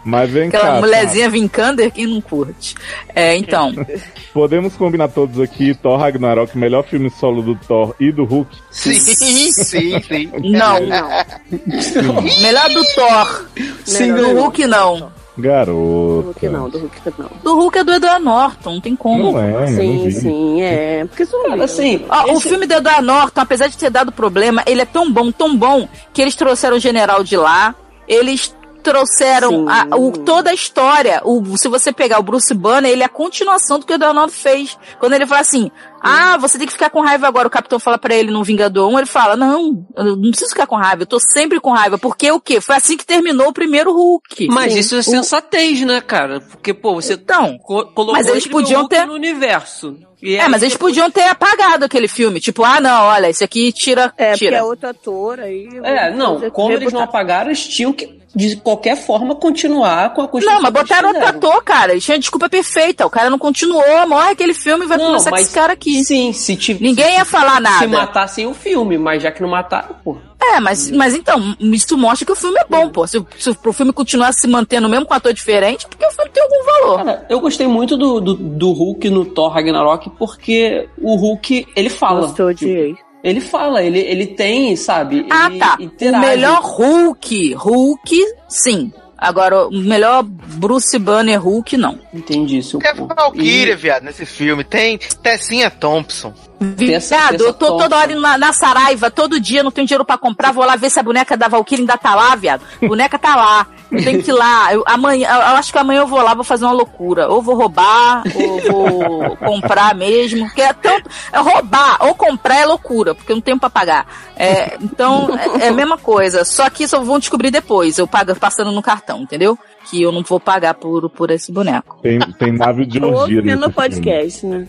Mas 0.06 0.30
vem 0.30 0.50
Aquela 0.50 0.64
cá, 0.76 0.80
mulherzinha 0.80 1.30
Vikander, 1.30 1.92
quem 1.92 2.06
não 2.06 2.22
curte? 2.22 2.76
É, 3.16 3.36
então. 3.36 3.74
tá? 3.74 3.84
podemos 4.32 4.76
combinar 4.76 5.08
todos 5.08 5.40
aqui, 5.40 5.74
Thor 5.74 5.98
Ragnarok, 6.00 6.56
melhor 6.56 6.84
filme 6.84 7.10
solo 7.10 7.42
do 7.42 7.56
Thor 7.56 7.96
e 8.00 8.12
do 8.12 8.24
Hulk. 8.24 8.56
Sim, 8.70 8.94
sim, 8.94 9.52
sim. 9.52 10.32
Não. 10.44 10.80
Não, 10.86 12.22
Melhor 12.42 12.70
do 12.70 12.84
Thor. 12.94 13.46
Sim, 13.84 14.14
do. 14.14 14.34
Hulk, 14.40 14.68
não. 14.68 15.12
do 15.36 15.42
Garota. 15.42 16.26
Hulk 16.28 16.50
não, 16.50 16.70
do 16.70 16.80
Hulk 16.80 16.96
não. 17.18 17.30
Do 17.44 17.56
Hulk 17.56 17.78
é 17.80 17.84
do 17.84 17.94
Edward 17.94 18.24
Norton, 18.24 18.74
não 18.76 18.82
tem 18.82 18.96
como. 18.96 19.32
Não 19.34 19.40
é, 19.64 19.68
Sim, 19.68 20.12
sim, 20.12 20.62
é. 20.62 21.04
Porque 21.06 21.24
isso 21.24 21.36
não 21.38 21.62
Assim, 21.62 22.06
Ó, 22.10 22.32
O 22.34 22.38
esse- 22.38 22.48
filme 22.50 22.66
do 22.68 22.74
Edward 22.74 23.04
Norton, 23.04 23.42
apesar 23.42 23.68
de 23.68 23.78
ter 23.78 23.90
dado 23.90 24.12
problema, 24.12 24.64
ele 24.66 24.82
é 24.82 24.86
tão 24.86 25.12
bom, 25.12 25.32
tão 25.32 25.56
bom, 25.58 25.88
que 26.14 26.22
eles 26.22 26.36
trouxeram 26.36 26.78
o 26.78 26.80
general 26.80 27.24
de 27.24 27.36
lá, 27.36 27.74
eles 28.08 28.56
trouxeram 28.86 29.66
a- 29.68 29.88
o- 29.98 30.12
toda 30.12 30.52
a 30.52 30.54
história. 30.54 31.20
O, 31.26 31.58
se 31.58 31.68
você 31.68 31.92
pegar 31.92 32.20
o 32.20 32.24
Bruce 32.24 32.54
Banner, 32.54 32.92
ele 32.92 33.02
é 33.02 33.06
a 33.06 33.10
continuação 33.10 33.80
do 33.80 33.86
que 33.86 33.94
o 33.94 33.98
Norton 33.98 34.30
fez. 34.30 34.78
Quando 35.00 35.14
ele 35.14 35.26
fala 35.26 35.42
assim, 35.42 35.72
ah, 36.06 36.38
você 36.38 36.58
tem 36.58 36.68
que 36.68 36.74
ficar 36.74 36.90
com 36.90 37.02
raiva 37.02 37.28
agora, 37.28 37.48
o 37.48 37.52
Capitão 37.52 37.80
fala 37.80 37.98
pra 37.98 38.14
ele 38.16 38.32
no 38.32 38.44
Vingador 38.44 38.90
1, 38.92 38.98
ele 39.00 39.06
fala, 39.08 39.36
não, 39.36 39.86
eu 39.98 40.16
não 40.16 40.30
preciso 40.30 40.52
ficar 40.52 40.68
com 40.68 40.76
raiva, 40.76 41.02
eu 41.04 41.08
tô 41.08 41.20
sempre 41.20 41.60
com 41.60 41.72
raiva, 41.72 41.98
porque 41.98 42.32
o 42.32 42.40
quê? 42.40 42.62
Foi 42.62 42.76
assim 42.76 42.96
que 42.96 43.06
terminou 43.06 43.48
o 43.50 43.54
primeiro 43.54 43.92
Hulk. 43.94 44.48
Mas 44.50 44.74
Sim. 44.74 44.80
isso 44.80 44.96
é 44.98 45.02
sensatez, 45.02 45.82
né, 45.82 46.00
cara? 46.02 46.40
Porque, 46.42 46.74
pô, 46.74 46.94
você 46.96 47.14
Então, 47.14 47.58
co- 47.58 47.86
colocou 47.88 48.14
mas 48.14 48.28
eles 48.28 48.46
podiam 48.48 48.82
Hulk 48.82 48.96
ter- 48.96 49.06
no 49.08 49.14
universo. 49.14 49.98
E 50.22 50.36
é, 50.38 50.48
mas 50.48 50.62
eles 50.62 50.74
depois- 50.74 50.92
podiam 50.94 51.12
ter 51.12 51.24
apagado 51.24 51.86
aquele 51.86 52.08
filme. 52.08 52.40
Tipo, 52.40 52.64
ah, 52.64 52.80
não, 52.80 53.04
olha, 53.06 53.30
esse 53.30 53.44
aqui 53.44 53.72
tira. 53.72 54.14
É, 54.18 54.32
porque 54.32 54.46
tira. 54.46 54.58
é 54.58 54.64
outro 54.64 54.90
ator 54.90 55.40
aí. 55.40 55.68
É, 55.84 56.12
não, 56.14 56.40
como 56.52 56.72
eles 56.72 56.92
não 56.94 57.02
apagaram, 57.02 57.48
eles 57.50 57.68
tinham 57.68 57.94
que, 57.94 58.20
de 58.34 58.56
qualquer 58.56 58.96
forma, 58.98 59.36
continuar 59.36 60.14
com 60.14 60.22
a 60.24 60.28
construção 60.28 60.56
Não, 60.56 60.62
mas 60.64 60.72
botaram 60.74 61.10
outro 61.10 61.26
ator, 61.28 61.64
cara. 61.64 61.92
Eles 61.92 62.04
tinham 62.04 62.18
desculpa 62.18 62.50
perfeita. 62.50 63.06
O 63.06 63.10
cara 63.10 63.30
não 63.30 63.38
continuou, 63.38 64.08
morre 64.08 64.32
aquele 64.32 64.54
filme 64.54 64.86
e 64.86 64.88
vai 64.88 64.98
Não, 64.98 65.08
começar 65.08 65.30
com 65.30 65.38
esse 65.38 65.54
cara 65.54 65.74
aqui. 65.74 65.95
Sim, 66.04 66.34
se 66.34 66.56
tiv- 66.56 66.82
Ninguém 66.82 67.16
ia 67.16 67.26
falar 67.26 67.58
se 67.58 67.62
nada. 67.62 67.88
matassem 67.88 68.46
o 68.48 68.54
filme, 68.54 68.98
mas 68.98 69.22
já 69.24 69.32
que 69.32 69.42
não 69.42 69.50
mataram, 69.50 69.96
pô. 70.04 70.18
É, 70.42 70.60
mas, 70.60 70.92
mas 70.92 71.16
então, 71.16 71.56
isso 71.60 71.98
mostra 71.98 72.26
que 72.26 72.32
o 72.32 72.36
filme 72.36 72.60
é 72.60 72.66
bom, 72.70 72.90
pô. 72.90 73.08
Se, 73.08 73.24
se 73.40 73.50
o 73.50 73.74
filme 73.74 73.92
continuar 73.92 74.32
se 74.34 74.48
mantendo 74.48 74.88
mesmo 74.88 75.06
com 75.06 75.14
um 75.14 75.18
ator 75.18 75.34
diferente, 75.34 75.88
porque 75.88 76.06
o 76.06 76.12
filme 76.12 76.30
tem 76.32 76.44
algum 76.44 76.64
valor. 76.66 76.98
Cara, 77.06 77.26
eu 77.30 77.40
gostei 77.40 77.66
muito 77.68 77.98
do, 77.98 78.22
do, 78.22 78.34
do 78.36 78.72
Hulk 78.72 79.10
no 79.10 79.26
Thor 79.26 79.50
Ragnarok 79.52 80.10
porque 80.20 80.88
o 81.02 81.16
Hulk, 81.16 81.68
ele 81.76 81.90
fala. 81.90 82.22
Nossa, 82.22 82.42
eu 82.42 82.48
odiei. 82.48 82.96
Ele 83.24 83.42
fala, 83.42 83.82
ele, 83.82 83.98
ele 84.00 84.28
tem, 84.28 84.76
sabe? 84.76 85.26
Ah, 85.32 85.48
ele 85.50 85.58
tá. 85.60 85.78
O 85.80 85.84
interage. 85.84 86.26
melhor 86.28 86.62
Hulk, 86.62 87.54
Hulk, 87.56 88.24
sim. 88.48 88.94
Agora, 89.26 89.68
o 89.68 89.72
melhor 89.72 90.22
Bruce 90.22 91.00
Banner 91.00 91.42
Hulk, 91.42 91.76
não. 91.78 92.00
Entendi 92.14 92.60
isso. 92.60 92.78
É 92.84 92.94
Valkyria, 92.94 93.76
viado, 93.76 94.04
nesse 94.04 94.24
filme. 94.24 94.64
Tem 94.64 95.00
Tessinha 95.00 95.72
Thompson. 95.72 96.32
Viado, 96.60 97.42
eu 97.42 97.54
tô 97.54 97.78
toda 97.78 97.98
hora 97.98 98.16
na, 98.16 98.38
na 98.38 98.54
Saraiva, 98.54 99.12
todo 99.12 99.40
dia, 99.40 99.64
não 99.64 99.72
tenho 99.72 99.86
dinheiro 99.86 100.06
pra 100.06 100.18
comprar, 100.18 100.52
vou 100.52 100.66
lá 100.66 100.76
ver 100.76 100.90
se 100.90 101.00
a 101.00 101.04
boneca 101.04 101.36
da 101.36 101.48
Valkyrie 101.48 101.82
ainda 101.82 101.98
tá 101.98 102.16
lá, 102.16 102.36
viado. 102.36 102.62
Boneca 102.82 103.20
tá 103.20 103.36
lá. 103.36 103.68
Eu 103.92 104.04
tenho 104.04 104.24
que 104.24 104.32
ir 104.32 104.34
lá. 104.34 104.74
Eu, 104.74 104.84
amanhã, 104.86 105.28
eu, 105.28 105.36
eu 105.36 105.56
acho 105.58 105.72
que 105.72 105.78
amanhã 105.78 106.02
eu 106.02 106.08
vou 106.08 106.22
lá, 106.22 106.34
vou 106.34 106.44
fazer 106.44 106.66
uma 106.66 106.74
loucura. 106.74 107.30
Ou 107.30 107.42
vou 107.42 107.56
roubar, 107.56 108.24
ou 108.36 108.62
vou 108.62 109.38
comprar 109.38 109.96
mesmo. 109.96 110.46
Porque 110.46 110.62
é 110.62 110.74
tanto. 110.74 111.10
É 111.32 111.40
roubar 111.40 111.98
ou 112.02 112.16
comprar 112.16 112.58
é 112.58 112.66
loucura, 112.66 113.14
porque 113.14 113.32
eu 113.32 113.36
não 113.36 113.42
tenho 113.42 113.60
pra 113.60 113.70
pagar. 113.70 114.06
É, 114.36 114.78
então, 114.82 115.30
é, 115.60 115.66
é 115.66 115.68
a 115.70 115.74
mesma 115.74 115.98
coisa. 115.98 116.44
Só 116.44 116.70
que 116.70 116.84
isso 116.84 117.00
vão 117.04 117.20
descobrir 117.20 117.52
depois, 117.52 117.98
eu 117.98 118.08
pago 118.08 118.36
passando 118.36 118.72
no 118.72 118.82
cartão, 118.82 119.22
entendeu? 119.22 119.58
Que 119.90 120.02
eu 120.02 120.12
não 120.12 120.24
vou 120.24 120.40
pagar 120.40 120.74
por, 120.74 121.10
por 121.10 121.30
esse 121.32 121.52
boneco. 121.52 122.00
Tem, 122.02 122.20
tem 122.20 122.52
nave 122.52 122.86
de 122.86 123.04
orgia 123.04 123.42
nesse 123.42 123.58
no 123.58 123.72
podcast, 123.72 124.46
né? 124.46 124.68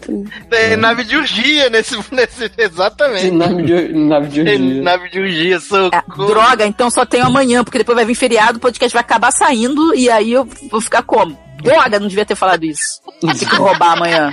Tem 0.51 0.77
nave 0.77 1.05
de 1.05 1.17
urgia 1.17 1.71
nesse, 1.71 1.97
nesse. 2.13 2.51
Exatamente. 2.59 3.31
Nave 3.31 3.63
de, 3.63 3.89
nave 3.95 4.29
de 4.29 4.45
Tem 4.45 4.55
orgia. 4.63 4.83
nave 4.83 5.11
de 5.11 5.21
urgia, 5.21 5.57
É, 5.57 5.61
socorro. 5.61 6.27
droga, 6.27 6.67
então 6.67 6.91
só 6.91 7.05
tenho 7.07 7.25
amanhã, 7.27 7.65
porque 7.65 7.79
depois 7.79 7.97
vai 7.97 8.05
vir 8.05 8.15
feriado, 8.15 8.59
o 8.59 8.61
podcast 8.61 8.93
vai 8.93 9.01
acabar 9.03 9.31
saindo 9.33 9.95
e 9.95 10.11
aí 10.11 10.33
eu 10.33 10.47
vou 10.71 10.81
ficar 10.81 11.03
como? 11.03 11.37
Droga, 11.67 12.01
não 12.01 12.09
devia 12.09 12.25
ter 12.25 12.35
falado 12.35 12.65
isso. 12.65 13.01
Tem 13.21 13.31
que 13.35 13.45
roubar 13.57 13.93
amanhã. 13.93 14.31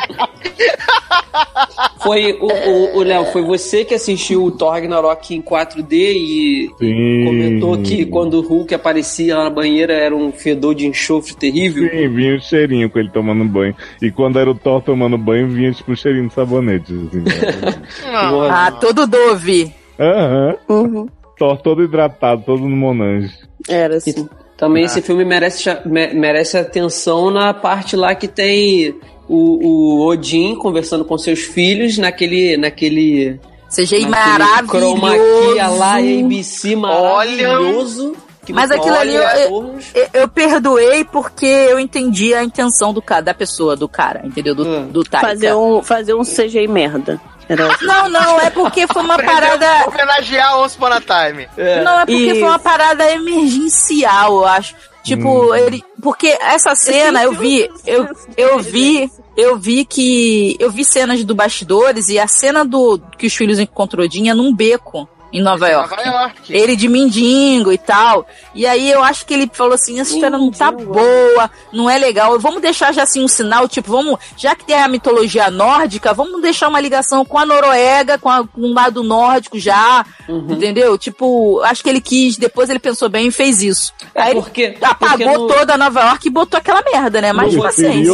Foi 2.02 2.34
o, 2.34 2.48
o, 2.48 2.98
o 2.98 3.04
Léo, 3.04 3.26
foi 3.26 3.42
você 3.42 3.86
que 3.86 3.94
assistiu 3.94 4.44
o 4.44 4.52
Thor 4.52 4.72
Ragnarok 4.74 5.34
em 5.34 5.42
4D 5.42 5.92
e 5.92 6.70
Sim. 6.78 7.26
comentou 7.26 7.78
que 7.78 8.06
quando 8.06 8.36
o 8.36 8.42
Hulk 8.42 8.76
aparecia 8.76 9.38
lá 9.38 9.46
na 9.46 9.50
banheira 9.50 9.94
era 9.94 10.16
um 10.16 10.32
fedor 10.32 10.76
de 10.76 10.86
enxofre 10.86 11.36
terrível. 11.36 11.90
Sim, 11.90 12.10
vinha 12.10 12.36
o 12.36 12.42
cheirinho 12.42 12.90
com 12.90 13.00
ele 13.00 13.10
tomando 13.10 13.46
banho. 13.46 13.76
E 14.02 14.12
quando 14.12 14.38
era 14.38 14.52
o 14.52 14.56
Thor 14.56 14.82
tomando 14.82 15.18
banho, 15.18 15.48
vinha 15.48 15.72
tipo 15.72 15.92
um 15.92 15.96
cheirinho 15.96 16.28
de 16.28 16.34
sabonete. 16.34 16.94
Assim, 16.94 17.20
né? 17.20 17.82
Não. 18.12 18.44
Ah, 18.54 18.72
todo 18.72 19.08
Dove. 19.08 19.74
Aham. 20.00 20.56
Uhum. 20.70 21.08
Thor 21.38 21.58
todo 21.62 21.84
hidratado, 21.84 22.44
todo 22.46 22.68
no 22.68 22.76
Monange. 22.76 23.34
Era 23.68 23.96
assim. 23.96 24.28
Também 24.64 24.84
Ah. 24.84 24.86
esse 24.86 25.02
filme 25.02 25.26
merece, 25.26 25.70
merece 25.86 26.58
atenção 26.58 27.30
na 27.32 27.54
parte 27.54 27.96
lá 27.96 28.16
que 28.16 28.28
tem 28.28 28.96
o, 29.28 29.68
o 30.00 30.06
Odin 30.08 30.56
conversando 30.56 31.04
com 31.04 31.18
seus 31.18 31.40
filhos 31.40 31.98
naquele. 31.98 32.56
naquele 32.58 33.40
CGI 33.76 34.06
naquele 34.06 34.68
chroma 34.68 35.12
key 35.12 35.56
lá 35.56 35.78
maravilhoso. 35.78 36.26
ABC 36.26 36.76
maravilhoso. 36.76 38.16
que 38.46 38.54
Mas 38.54 38.70
aquilo 38.72 38.96
ali, 38.96 39.18
olha 39.18 39.40
eu-. 39.48 39.76
Eu, 39.96 40.22
eu 40.22 40.28
perdoei 40.28 41.04
porque 41.06 41.46
eu 41.46 41.80
entendi 41.80 42.34
a 42.34 42.44
intenção 42.44 42.94
do 42.94 43.02
cara, 43.02 43.22
da 43.22 43.34
pessoa, 43.34 43.76
do 43.76 43.88
cara, 43.88 44.22
entendeu? 44.26 44.54
Do, 44.54 44.66
Hum. 44.68 44.88
do 44.88 45.04
Taika. 45.04 45.28
Fazer 45.28 45.54
um, 45.56 45.82
fazer 45.82 46.14
um 46.14 46.24
CGI 46.24 46.68
merda. 46.68 47.20
Era 47.48 47.74
assim. 47.74 47.86
Não, 47.86 48.10
não, 48.10 48.40
é 48.40 48.50
porque 48.50 48.88
foi 48.88 49.04
uma 49.04 49.18
parada. 49.18 49.66
Homenagear 49.88 50.60
Once 50.60 50.76
Upon 50.78 50.88
a 50.88 51.02
Time. 51.02 51.48
Não, 51.84 52.00
é 52.00 52.06
porque 52.06 52.14
Isso. 52.14 52.40
foi 52.40 52.50
uma 52.50 52.60
parada 52.60 53.12
emergencial, 53.12 54.38
eu 54.38 54.46
acho. 54.46 54.76
Tipo, 55.04 55.54
ele. 55.54 55.84
Porque 56.02 56.28
essa 56.28 56.76
cena 56.76 57.24
eu 57.24 57.34
vi. 57.34 57.70
Eu, 57.86 58.08
eu 58.38 58.60
vi. 58.60 59.12
Eu 59.36 59.58
vi 59.58 59.84
que. 59.84 60.56
Eu 60.60 60.72
vi 60.72 60.86
cenas 60.86 61.24
do 61.26 61.36
bastidores 61.36 62.08
e 62.08 62.18
a 62.18 62.28
cena 62.28 62.64
do 62.64 63.00
que 63.18 63.28
os 63.28 63.36
filhos 63.36 63.60
encontrou 63.60 64.06
Odin 64.06 64.30
é 64.30 64.34
num 64.34 64.56
beco 64.56 65.10
em 65.34 65.42
Nova 65.42 65.68
York. 65.68 65.90
Nova 65.90 66.10
York. 66.10 66.54
Ele 66.54 66.76
de 66.76 66.88
mindingo 66.88 67.72
e 67.72 67.78
tal. 67.78 68.26
E 68.54 68.66
aí 68.68 68.90
eu 68.92 69.04
acho 69.04 69.26
que 69.26 69.34
ele 69.34 69.50
falou 69.52 69.74
assim: 69.74 70.00
essa 70.00 70.14
história 70.14 70.38
não 70.38 70.52
tá 70.52 70.72
boa, 70.72 71.50
não 71.74 71.90
é 71.90 71.98
legal. 71.98 72.40
Vamos 72.40 72.62
deixar 72.62 72.94
já 72.94 73.04
assim 73.04 73.24
um 73.24 73.28
sinal, 73.28 73.68
tipo, 73.68 73.92
vamos, 73.92 74.20
já 74.38 74.56
que 74.56 74.64
tem 74.66 74.76
a 74.76 74.88
mitologia 74.88 75.50
nórdica, 75.50 76.14
vamos 76.14 76.42
deixar 76.42 76.68
uma 76.70 76.80
ligação 76.80 77.26
com 77.26 77.40
a 77.40 77.46
Noruega, 77.46 78.18
com, 78.18 78.30
a, 78.30 78.46
com 78.48 78.62
o 78.62 78.74
lado 78.74 79.04
nórdico 79.04 79.58
já, 79.60 80.06
entendeu? 80.30 80.98
Tipo, 80.98 81.60
acho 81.62 81.82
que 81.84 81.90
ele 81.90 82.02
quis, 82.02 82.38
depois 82.38 82.70
ele 82.70 82.80
pensou 82.80 83.10
bem 83.10 83.28
e 83.28 83.32
fez 83.32 83.62
isso. 83.64 83.92
É 84.14 84.22
aí 84.22 84.34
porque- 84.36 84.62
ele 84.62 84.78
apagou 84.86 85.18
porque 85.18 85.26
no- 85.26 85.48
toda 85.48 85.74
a 85.74 85.78
Nova 85.78 86.02
York 86.02 86.28
e 86.28 86.32
botou 86.32 86.58
aquela 86.60 86.84
merda, 86.84 87.20
né? 87.20 87.34
Mas 87.34 87.54
paciência. 87.64 88.14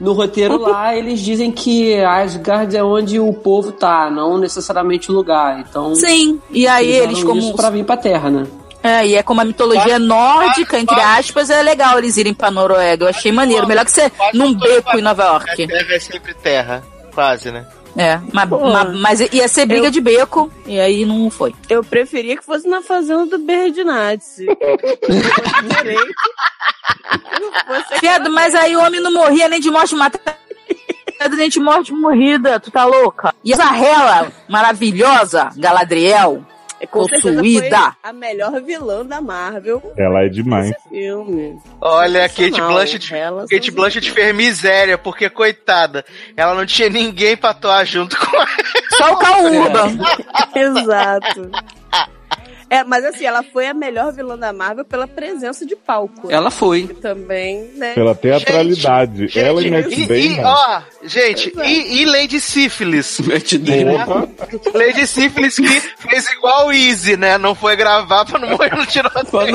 No 0.00 0.12
roteiro 0.12 0.58
lá, 0.58 0.96
eles 0.96 1.20
dizem 1.20 1.50
que 1.50 1.94
Asgard 2.02 2.76
é 2.76 2.82
onde 2.82 3.18
o 3.18 3.32
povo 3.32 3.72
tá, 3.72 4.10
não 4.10 4.38
necessariamente 4.38 5.10
o 5.10 5.14
lugar. 5.14 5.58
Então, 5.60 5.94
Sim, 5.94 6.40
e 6.50 6.66
aí 6.66 6.90
eles 6.90 7.22
como. 7.22 7.38
isso 7.40 7.54
pra 7.54 7.70
vir 7.70 7.84
pra 7.84 7.96
Terra, 7.96 8.30
né? 8.30 8.46
É, 8.82 9.06
e 9.06 9.14
é 9.16 9.22
como 9.22 9.40
a 9.40 9.44
mitologia 9.44 9.98
nórdica, 9.98 10.78
entre 10.78 11.00
aspas, 11.00 11.50
é 11.50 11.60
legal 11.62 11.98
eles 11.98 12.16
irem 12.16 12.32
pra 12.32 12.50
Noruega. 12.50 13.04
Eu 13.04 13.08
achei 13.08 13.32
maneiro. 13.32 13.66
Melhor 13.66 13.84
que 13.84 13.90
ser 13.90 14.08
Quase 14.10 14.38
num 14.38 14.54
beco 14.54 14.96
em 14.96 15.02
Nova 15.02 15.24
York. 15.24 15.66
é 15.70 15.98
sempre 15.98 16.32
terra. 16.34 16.82
Quase, 17.12 17.50
né? 17.50 17.66
É, 17.96 18.20
mas, 18.32 18.48
mas, 19.00 19.20
ia 19.32 19.48
ser 19.48 19.66
briga 19.66 19.86
eu- 19.86 19.90
de 19.90 20.00
beco, 20.00 20.52
e 20.66 20.78
aí 20.78 21.04
não 21.04 21.28
foi. 21.30 21.54
Eu 21.68 21.82
preferia 21.82 22.36
que 22.36 22.44
fosse 22.44 22.68
na 22.68 22.80
fazenda 22.82 23.26
do 23.26 23.38
Berdinazzi. 23.38 24.46
Credo, 27.98 28.30
mas 28.30 28.54
aí 28.54 28.76
o 28.76 28.80
homem 28.84 29.00
não 29.00 29.12
morria 29.12 29.48
nem 29.48 29.60
de 29.60 29.70
morte 29.70 29.94
matada, 29.94 30.36
nem 31.36 31.48
de 31.48 31.58
morte 31.60 31.92
morrida. 31.92 32.60
Tu 32.60 32.70
tá 32.70 32.84
louca? 32.84 33.34
E 33.44 33.52
a 33.52 33.56
Zahela, 33.56 34.32
maravilhosa, 34.48 35.50
Galadriel, 35.56 36.44
Com 36.86 37.00
possuída. 37.06 37.76
foi 37.76 37.92
a 38.02 38.12
melhor 38.12 38.62
vilã 38.62 39.04
da 39.04 39.20
Marvel 39.20 39.82
Ela 39.96 40.22
é 40.24 40.28
demais. 40.28 40.72
filme. 40.88 41.58
Olha, 41.80 42.24
a 42.24 42.28
Kate. 42.28 42.60
Blanchett, 42.60 43.14
Ela 43.14 43.46
Kate 43.48 43.70
Blanchett 43.70 44.10
fez 44.12 44.34
miséria, 44.34 44.96
porque, 44.96 45.28
coitada, 45.28 46.04
ela 46.36 46.54
não 46.54 46.64
tinha 46.64 46.88
ninguém 46.88 47.36
pra 47.36 47.50
atuar 47.50 47.84
junto 47.84 48.16
com 48.18 48.36
ela. 48.36 48.46
Só 48.96 49.12
o 49.12 49.18
Caúba. 49.18 49.86
Exato. 50.54 51.50
É, 52.70 52.84
mas 52.84 53.04
assim, 53.04 53.24
ela 53.24 53.42
foi 53.42 53.66
a 53.66 53.74
melhor 53.74 54.12
vilã 54.12 54.36
da 54.36 54.52
Marvel 54.52 54.84
pela 54.84 55.06
presença 55.06 55.64
de 55.64 55.74
palco. 55.74 56.30
Ela 56.30 56.50
foi. 56.50 56.80
E 56.80 56.94
também, 56.94 57.70
né? 57.74 57.94
Pela 57.94 58.14
teatralidade. 58.14 59.28
Gente, 59.28 59.38
ela 59.38 59.62
e 59.62 59.70
Matt 59.70 59.88
Damon. 59.88 60.14
e, 60.14 60.40
ó, 60.40 60.82
gente, 61.04 61.52
e, 61.64 62.02
e 62.02 62.04
Lady 62.04 62.40
Sífilis? 62.40 63.20
Matt 63.24 63.54
Damon. 63.54 64.04
Porra, 64.04 64.28
Lady 64.74 65.06
Sífilis 65.06 65.56
que 65.56 65.80
fez 66.08 66.28
igual 66.30 66.66
o 66.66 66.72
Easy, 66.72 67.16
né? 67.16 67.38
Não 67.38 67.54
foi 67.54 67.74
gravar 67.74 68.26
pra 68.26 68.38
não 68.38 68.50
morrer 68.50 68.74
no 68.76 68.84
tiroteio. 68.86 69.28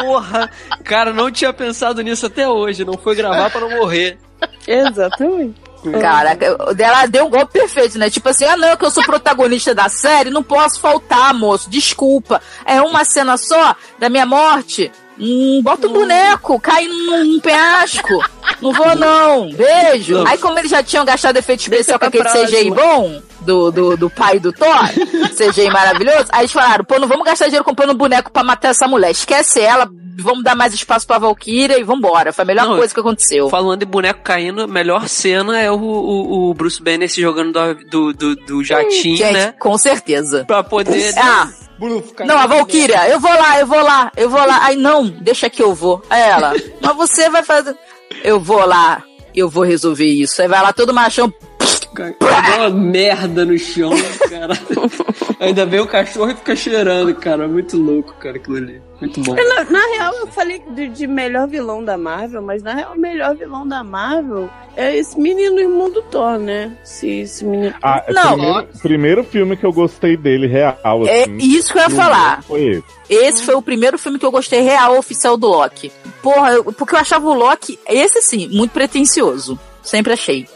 Porra, 0.00 0.50
cara, 0.84 1.12
não 1.12 1.30
tinha 1.30 1.52
pensado 1.52 2.02
nisso 2.02 2.26
até 2.26 2.48
hoje. 2.48 2.84
Não 2.84 2.94
foi 2.94 3.14
gravar 3.14 3.50
pra 3.50 3.60
não 3.60 3.70
morrer. 3.70 4.18
Exatamente. 4.66 5.60
Caraca, 6.00 6.56
ela 6.78 7.06
deu 7.06 7.26
um 7.26 7.30
golpe 7.30 7.52
perfeito, 7.52 7.98
né? 7.98 8.10
Tipo 8.10 8.28
assim, 8.28 8.44
ah 8.44 8.56
não, 8.56 8.76
que 8.76 8.84
eu 8.84 8.90
sou 8.90 9.02
protagonista 9.04 9.74
da 9.74 9.88
série, 9.88 10.30
não 10.30 10.42
posso 10.42 10.80
faltar, 10.80 11.32
moço, 11.34 11.70
desculpa. 11.70 12.40
É 12.66 12.80
uma 12.82 13.04
cena 13.04 13.36
só 13.36 13.76
da 13.98 14.08
minha 14.08 14.26
morte. 14.26 14.90
Hum, 15.20 15.60
bota 15.62 15.88
o 15.88 15.90
boneco, 15.90 16.60
cai 16.60 16.86
num, 16.86 17.24
num 17.24 17.40
penhasco. 17.40 18.24
Não 18.60 18.72
vou, 18.72 18.94
não. 18.94 19.50
Beijo. 19.50 20.24
Aí, 20.26 20.38
como 20.38 20.58
eles 20.58 20.70
já 20.70 20.82
tinham 20.82 21.04
gastado 21.04 21.36
efeito 21.36 21.60
especial 21.60 21.98
com 21.98 22.06
aquele 22.06 22.24
CGI 22.24 22.70
bom 22.70 23.20
do, 23.48 23.70
do, 23.70 23.96
do 23.96 24.10
pai 24.10 24.38
do 24.38 24.52
Thor, 24.52 24.68
CGI 25.34 25.70
maravilhoso, 25.70 26.26
aí 26.30 26.42
eles 26.42 26.52
falaram, 26.52 26.84
pô, 26.84 26.98
não 26.98 27.08
vamos 27.08 27.24
gastar 27.24 27.46
dinheiro 27.46 27.64
comprando 27.64 27.92
um 27.92 27.96
boneco 27.96 28.30
pra 28.30 28.44
matar 28.44 28.68
essa 28.68 28.86
mulher. 28.86 29.10
Esquece 29.10 29.58
ela, 29.60 29.88
vamos 30.18 30.44
dar 30.44 30.54
mais 30.54 30.74
espaço 30.74 31.06
pra 31.06 31.16
Valkyria 31.18 31.78
e 31.78 31.82
vambora. 31.82 32.30
Foi 32.30 32.42
a 32.42 32.46
melhor 32.46 32.66
Não, 32.68 32.76
coisa 32.76 32.92
que 32.92 33.00
aconteceu. 33.00 33.48
Falando 33.48 33.78
de 33.80 33.86
boneco 33.86 34.20
caindo, 34.22 34.62
a 34.62 34.66
melhor 34.66 35.08
cena 35.08 35.58
é 35.58 35.70
o, 35.70 35.76
o, 35.76 36.50
o 36.50 36.54
Bruce 36.54 36.82
Banner 36.82 37.08
se 37.10 37.22
jogando 37.22 37.52
do, 37.52 37.74
do, 37.74 38.12
do, 38.12 38.36
do 38.36 38.64
jatinho, 38.64 39.16
Gente, 39.16 39.32
né? 39.32 39.54
com 39.58 39.78
certeza. 39.78 40.44
Pra 40.44 40.62
poder. 40.62 41.14
Ah, 41.16 41.48
Bruce, 41.78 42.12
cara, 42.12 42.28
Não, 42.28 42.38
a 42.38 42.46
Valkyria, 42.46 43.08
eu 43.08 43.18
vou 43.18 43.32
lá, 43.32 43.58
eu 43.60 43.66
vou 43.66 43.80
lá, 43.80 44.12
eu 44.14 44.28
vou 44.28 44.44
lá. 44.46 44.64
Aí 44.64 44.76
não, 44.76 45.06
deixa 45.06 45.48
que 45.48 45.62
eu 45.62 45.74
vou. 45.74 46.02
Aí 46.10 46.20
ela, 46.20 46.52
mas 46.82 46.96
você 46.96 47.30
vai 47.30 47.42
fazer. 47.42 47.74
Eu 48.22 48.38
vou 48.38 48.66
lá, 48.66 49.02
eu 49.34 49.48
vou 49.48 49.62
resolver 49.64 50.06
isso. 50.06 50.42
Aí 50.42 50.48
vai 50.48 50.60
lá 50.60 50.70
todo 50.72 50.92
machão. 50.92 51.32
Cara, 51.98 52.14
deu 52.42 52.56
uma 52.58 52.70
merda 52.70 53.44
no 53.44 53.58
chão, 53.58 53.90
cara. 54.30 54.54
Ainda 55.40 55.64
vem 55.66 55.80
o 55.80 55.86
cachorro 55.86 56.30
e 56.30 56.34
fica 56.34 56.54
cheirando, 56.56 57.14
cara. 57.14 57.46
Muito 57.46 57.76
louco, 57.76 58.14
cara, 58.14 58.36
aquilo 58.36 58.56
ali. 58.56 58.82
Muito 59.00 59.20
bom. 59.20 59.34
Na, 59.36 59.64
na 59.64 59.86
real, 59.94 60.12
eu 60.18 60.26
falei 60.28 60.60
de, 60.70 60.88
de 60.88 61.06
melhor 61.06 61.46
vilão 61.46 61.84
da 61.84 61.96
Marvel, 61.96 62.42
mas 62.42 62.60
na 62.62 62.74
real, 62.74 62.94
o 62.94 62.98
melhor 62.98 63.36
vilão 63.36 63.66
da 63.66 63.84
Marvel 63.84 64.50
é 64.76 64.96
esse 64.96 65.18
menino 65.18 65.60
irmão 65.60 65.90
do 65.90 66.02
Thor, 66.02 66.38
né? 66.38 66.76
Se 66.82 67.08
esse 67.20 67.44
menino. 67.44 67.74
Ah, 67.80 68.02
é 68.06 68.10
o 68.10 68.14
Não. 68.14 68.32
primeiro, 68.32 68.68
primeiro 68.82 69.24
filme 69.24 69.56
que 69.56 69.64
eu 69.64 69.72
gostei 69.72 70.16
dele, 70.16 70.48
real. 70.48 70.76
É 71.06 71.22
assim, 71.22 71.36
isso 71.38 71.72
que 71.72 71.78
eu 71.78 71.82
ia 71.82 71.90
falar. 71.90 72.42
Foi 72.42 72.62
esse. 72.64 72.84
Esse 73.08 73.42
foi 73.44 73.54
o 73.54 73.62
primeiro 73.62 73.96
filme 73.96 74.18
que 74.18 74.26
eu 74.26 74.30
gostei 74.32 74.60
real 74.60 74.98
oficial 74.98 75.36
do 75.36 75.46
Loki. 75.46 75.92
Porra, 76.22 76.52
eu- 76.54 76.64
porque 76.64 76.94
eu 76.94 76.98
achava 76.98 77.28
o 77.28 77.34
Loki, 77.34 77.78
esse 77.88 78.20
sim, 78.22 78.48
muito 78.48 78.72
pretencioso. 78.72 79.58
Sempre 79.88 80.12
achei. 80.12 80.46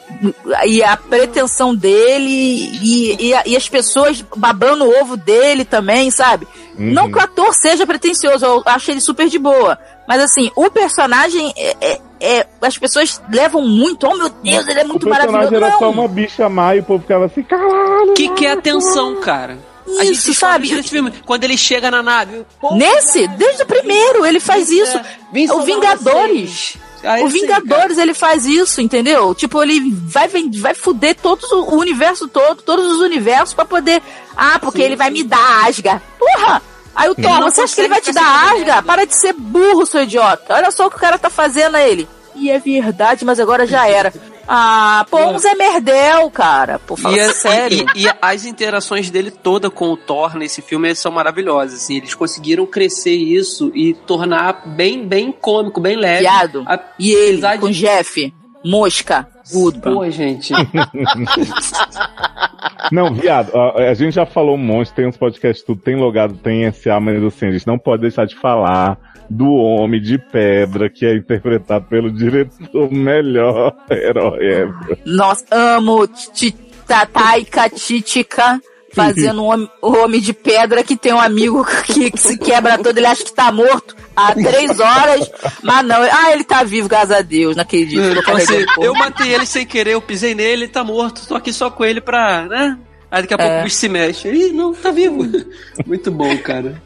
E 0.66 0.82
a 0.82 0.96
pretensão 0.96 1.74
dele 1.74 2.28
e, 2.28 3.30
e, 3.32 3.34
e 3.46 3.56
as 3.56 3.68
pessoas 3.68 4.22
babando 4.36 4.84
o 4.84 5.00
ovo 5.00 5.16
dele 5.16 5.64
também, 5.64 6.10
sabe? 6.10 6.46
Uhum. 6.78 6.92
Não 6.92 7.10
que 7.10 7.16
o 7.18 7.20
ator 7.22 7.54
seja 7.54 7.86
pretencioso, 7.86 8.44
eu 8.44 8.62
acho 8.66 8.90
ele 8.90 9.00
super 9.00 9.28
de 9.28 9.38
boa. 9.38 9.78
Mas 10.06 10.20
assim, 10.20 10.50
o 10.54 10.70
personagem 10.70 11.52
é. 11.56 11.76
é- 11.80 12.00
é- 12.24 12.46
as 12.60 12.76
pessoas 12.78 13.20
levam 13.32 13.62
muito. 13.66 14.06
Oh 14.06 14.14
meu 14.16 14.28
Deus, 14.28 14.68
ele 14.68 14.80
é 14.80 14.84
O 14.84 14.88
muito 14.88 15.06
personagem 15.06 15.32
maravilhoso. 15.32 15.64
era 15.64 15.78
só 15.78 15.90
uma 15.90 16.06
bicha 16.06 16.48
má 16.48 16.76
e 16.76 16.80
o 16.80 16.84
povo 16.84 17.02
ficava 17.02 17.24
assim, 17.26 17.42
caralho. 17.42 18.10
O 18.10 18.14
que, 18.14 18.28
que 18.28 18.46
é 18.46 18.52
atenção, 18.52 19.16
cara? 19.20 19.58
A 19.98 20.04
gente 20.04 20.12
Isso, 20.18 20.34
sabe? 20.34 20.66
isso 20.66 20.76
Nesse 20.76 20.90
filme, 20.90 21.12
quando 21.26 21.42
ele 21.44 21.56
chega 21.56 21.90
na 21.90 22.02
nave. 22.02 22.44
pô, 22.60 22.74
Nesse, 22.76 23.26
desde 23.28 23.62
o 23.64 23.66
primeiro, 23.66 24.24
ele 24.24 24.38
faz 24.38 24.70
isso. 24.70 25.00
vem 25.32 25.50
o 25.50 25.62
Vingadores. 25.62 26.76
Ah, 27.04 27.20
o 27.22 27.28
Vingadores, 27.28 27.98
ele 27.98 28.14
faz 28.14 28.46
isso, 28.46 28.80
entendeu? 28.80 29.34
Tipo, 29.34 29.62
ele 29.62 29.92
vai, 29.92 30.28
vai 30.58 30.74
fuder 30.74 31.16
todos 31.16 31.50
o 31.50 31.74
universo 31.74 32.28
todo, 32.28 32.62
todos 32.62 32.86
os 32.86 33.00
universos 33.00 33.54
pra 33.54 33.64
poder. 33.64 34.02
Ah, 34.36 34.58
porque 34.58 34.80
ele 34.82 34.96
vai 34.96 35.10
me 35.10 35.22
dar 35.24 35.66
Asgard. 35.66 36.02
Porra! 36.18 36.62
Aí 36.94 37.08
o 37.08 37.14
Thor, 37.14 37.40
não 37.40 37.50
você 37.50 37.62
acha 37.62 37.74
que 37.74 37.80
ele 37.80 37.88
vai 37.88 38.00
te 38.00 38.12
dar 38.12 38.52
Asgard? 38.52 38.86
Para 38.86 39.06
de 39.06 39.14
ser 39.14 39.32
burro, 39.32 39.86
seu 39.86 40.02
idiota. 40.02 40.54
Olha 40.54 40.70
só 40.70 40.86
o 40.86 40.90
que 40.90 40.96
o 40.96 41.00
cara 41.00 41.18
tá 41.18 41.30
fazendo 41.30 41.76
a 41.76 41.82
ele. 41.82 42.08
E 42.34 42.50
é 42.50 42.58
verdade, 42.58 43.24
mas 43.24 43.40
agora 43.40 43.66
já 43.66 43.88
era. 43.88 44.12
Ah, 44.46 45.06
pô, 45.10 45.18
um 45.18 45.38
Zé 45.38 45.54
Merdel, 45.54 46.30
cara. 46.30 46.78
Pô, 46.78 46.96
fala 46.96 47.16
E, 47.16 47.20
a- 47.20 47.32
sério. 47.32 47.86
e- 47.94 48.04
e 48.04 48.10
as 48.20 48.44
interações 48.44 49.10
dele 49.10 49.30
toda 49.30 49.70
com 49.70 49.90
o 49.92 49.96
Thor 49.96 50.36
nesse 50.36 50.60
filme 50.60 50.94
são 50.94 51.12
maravilhosas. 51.12 51.82
Assim, 51.82 51.96
eles 51.96 52.14
conseguiram 52.14 52.66
crescer 52.66 53.14
isso 53.14 53.70
e 53.74 53.94
tornar 53.94 54.62
bem, 54.66 55.06
bem 55.06 55.30
cômico, 55.32 55.80
bem 55.80 55.96
leve. 55.96 56.20
Viado. 56.20 56.64
A- 56.66 56.78
E 56.98 57.10
ele, 57.12 57.32
apesar 57.34 57.54
de- 57.54 57.60
com 57.60 57.70
Jeff, 57.70 58.34
Mosca, 58.64 59.26
Goodman. 59.52 59.94
Pô, 59.94 60.10
gente. 60.10 60.52
Não, 62.90 63.12
viado, 63.14 63.50
ó, 63.54 63.78
a 63.78 63.94
gente 63.94 64.14
já 64.14 64.26
falou 64.26 64.54
um 64.54 64.58
monte, 64.58 64.92
tem 64.92 65.06
uns 65.06 65.16
podcasts, 65.16 65.64
tudo 65.64 65.80
tem 65.80 65.96
logado, 65.96 66.34
tem 66.34 66.70
SA, 66.72 67.00
mas 67.00 67.22
assim, 67.24 67.46
a 67.46 67.52
gente 67.52 67.66
não 67.66 67.78
pode 67.78 68.02
deixar 68.02 68.26
de 68.26 68.34
falar 68.36 68.98
do 69.30 69.50
Homem 69.52 70.00
de 70.00 70.18
Pedra, 70.18 70.90
que 70.90 71.06
é 71.06 71.16
interpretado 71.16 71.86
pelo 71.86 72.12
diretor 72.12 72.92
melhor 72.92 73.74
herói 73.90 74.44
ever. 74.46 74.98
Nossa, 75.06 75.44
amo 75.50 76.06
Ti- 76.06 76.54
Ta- 76.86 77.06
Taika 77.06 77.70
Titica 77.70 78.60
fazendo 78.92 79.42
um 79.42 79.46
homem, 79.46 79.70
o 79.80 79.92
homem 80.04 80.20
de 80.20 80.34
pedra 80.34 80.84
que 80.84 80.96
tem 80.96 81.14
um 81.14 81.20
amigo 81.20 81.64
que, 81.86 82.10
que 82.10 82.18
se 82.20 82.36
quebra 82.36 82.76
todo, 82.76 82.98
ele 82.98 83.06
acha 83.06 83.24
que 83.24 83.32
tá 83.32 83.50
morto 83.50 83.96
há 84.16 84.34
três 84.34 84.78
horas, 84.80 85.30
mas 85.62 85.84
não, 85.86 86.02
ah, 86.02 86.32
ele 86.32 86.44
tá 86.44 86.62
vivo, 86.62 86.88
graças 86.88 87.10
a 87.12 87.22
Deus, 87.22 87.56
não 87.56 87.62
acredito. 87.62 88.00
Eu, 88.02 88.14
tô 88.16 88.22
falei 88.22 88.44
assim, 88.44 88.64
eu 88.80 88.94
matei 88.94 89.34
ele 89.34 89.46
sem 89.46 89.64
querer, 89.66 89.92
eu 89.94 90.00
pisei 90.02 90.34
nele, 90.34 90.64
ele 90.64 90.68
tá 90.68 90.82
morto, 90.84 91.26
tô 91.26 91.34
aqui 91.34 91.52
só 91.52 91.70
com 91.70 91.84
ele 91.84 92.00
pra, 92.00 92.42
né? 92.46 92.78
Aí 93.10 93.20
daqui 93.22 93.34
a 93.34 93.38
pouco 93.38 93.52
É. 93.52 93.60
o 93.60 93.64
bicho 93.64 93.76
se 93.76 93.88
mexe. 93.90 94.28
Ih, 94.28 94.52
não, 94.52 94.72
tá 94.72 94.90
vivo. 94.90 95.22
Muito 95.86 96.10
bom, 96.10 96.34
cara. 96.38 96.82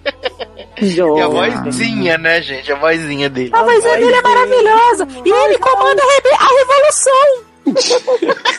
E 0.82 1.00
a 1.00 1.28
vozinha, 1.62 2.18
né, 2.18 2.42
gente? 2.42 2.72
A 2.72 2.74
vozinha 2.76 3.28
dele. 3.30 3.50
A 3.52 3.62
vozinha 3.62 3.96
dele 3.96 4.12
é 4.12 4.22
maravilhosa. 4.22 5.06
E 5.24 5.30
ele 5.30 5.58
comanda 5.58 6.02
a, 6.02 6.06
rebe- 6.14 6.36
a 6.36 6.48
revolução. 6.58 8.36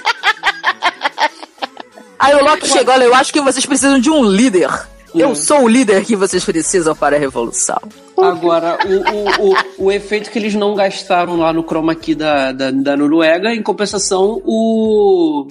Aí 2.20 2.36
o 2.36 2.44
Loki 2.44 2.68
chegou, 2.68 2.94
olha, 2.94 3.04
eu 3.04 3.14
acho 3.14 3.32
que 3.32 3.42
vocês 3.42 3.66
precisam 3.66 4.00
de 4.00 4.10
um 4.10 4.24
líder. 4.24 4.70
Eu 5.14 5.36
sou 5.36 5.64
o 5.64 5.68
líder 5.68 6.04
que 6.06 6.16
vocês 6.16 6.44
precisam 6.44 6.96
para 6.96 7.16
a 7.16 7.20
revolução. 7.20 7.80
Agora, 8.18 8.78
o, 8.86 8.96
o, 8.96 9.50
o, 9.50 9.86
o 9.86 9.92
efeito 9.92 10.32
que 10.32 10.40
eles 10.40 10.56
não 10.56 10.76
gastaram 10.76 11.38
lá 11.38 11.54
no 11.54 11.64
chroma 11.64 11.94
key 11.96 12.16
da, 12.16 12.52
da, 12.52 12.72
da 12.72 12.98
Noruega, 12.98 13.54
em 13.54 13.62
compensação, 13.62 14.42
o. 14.46 15.48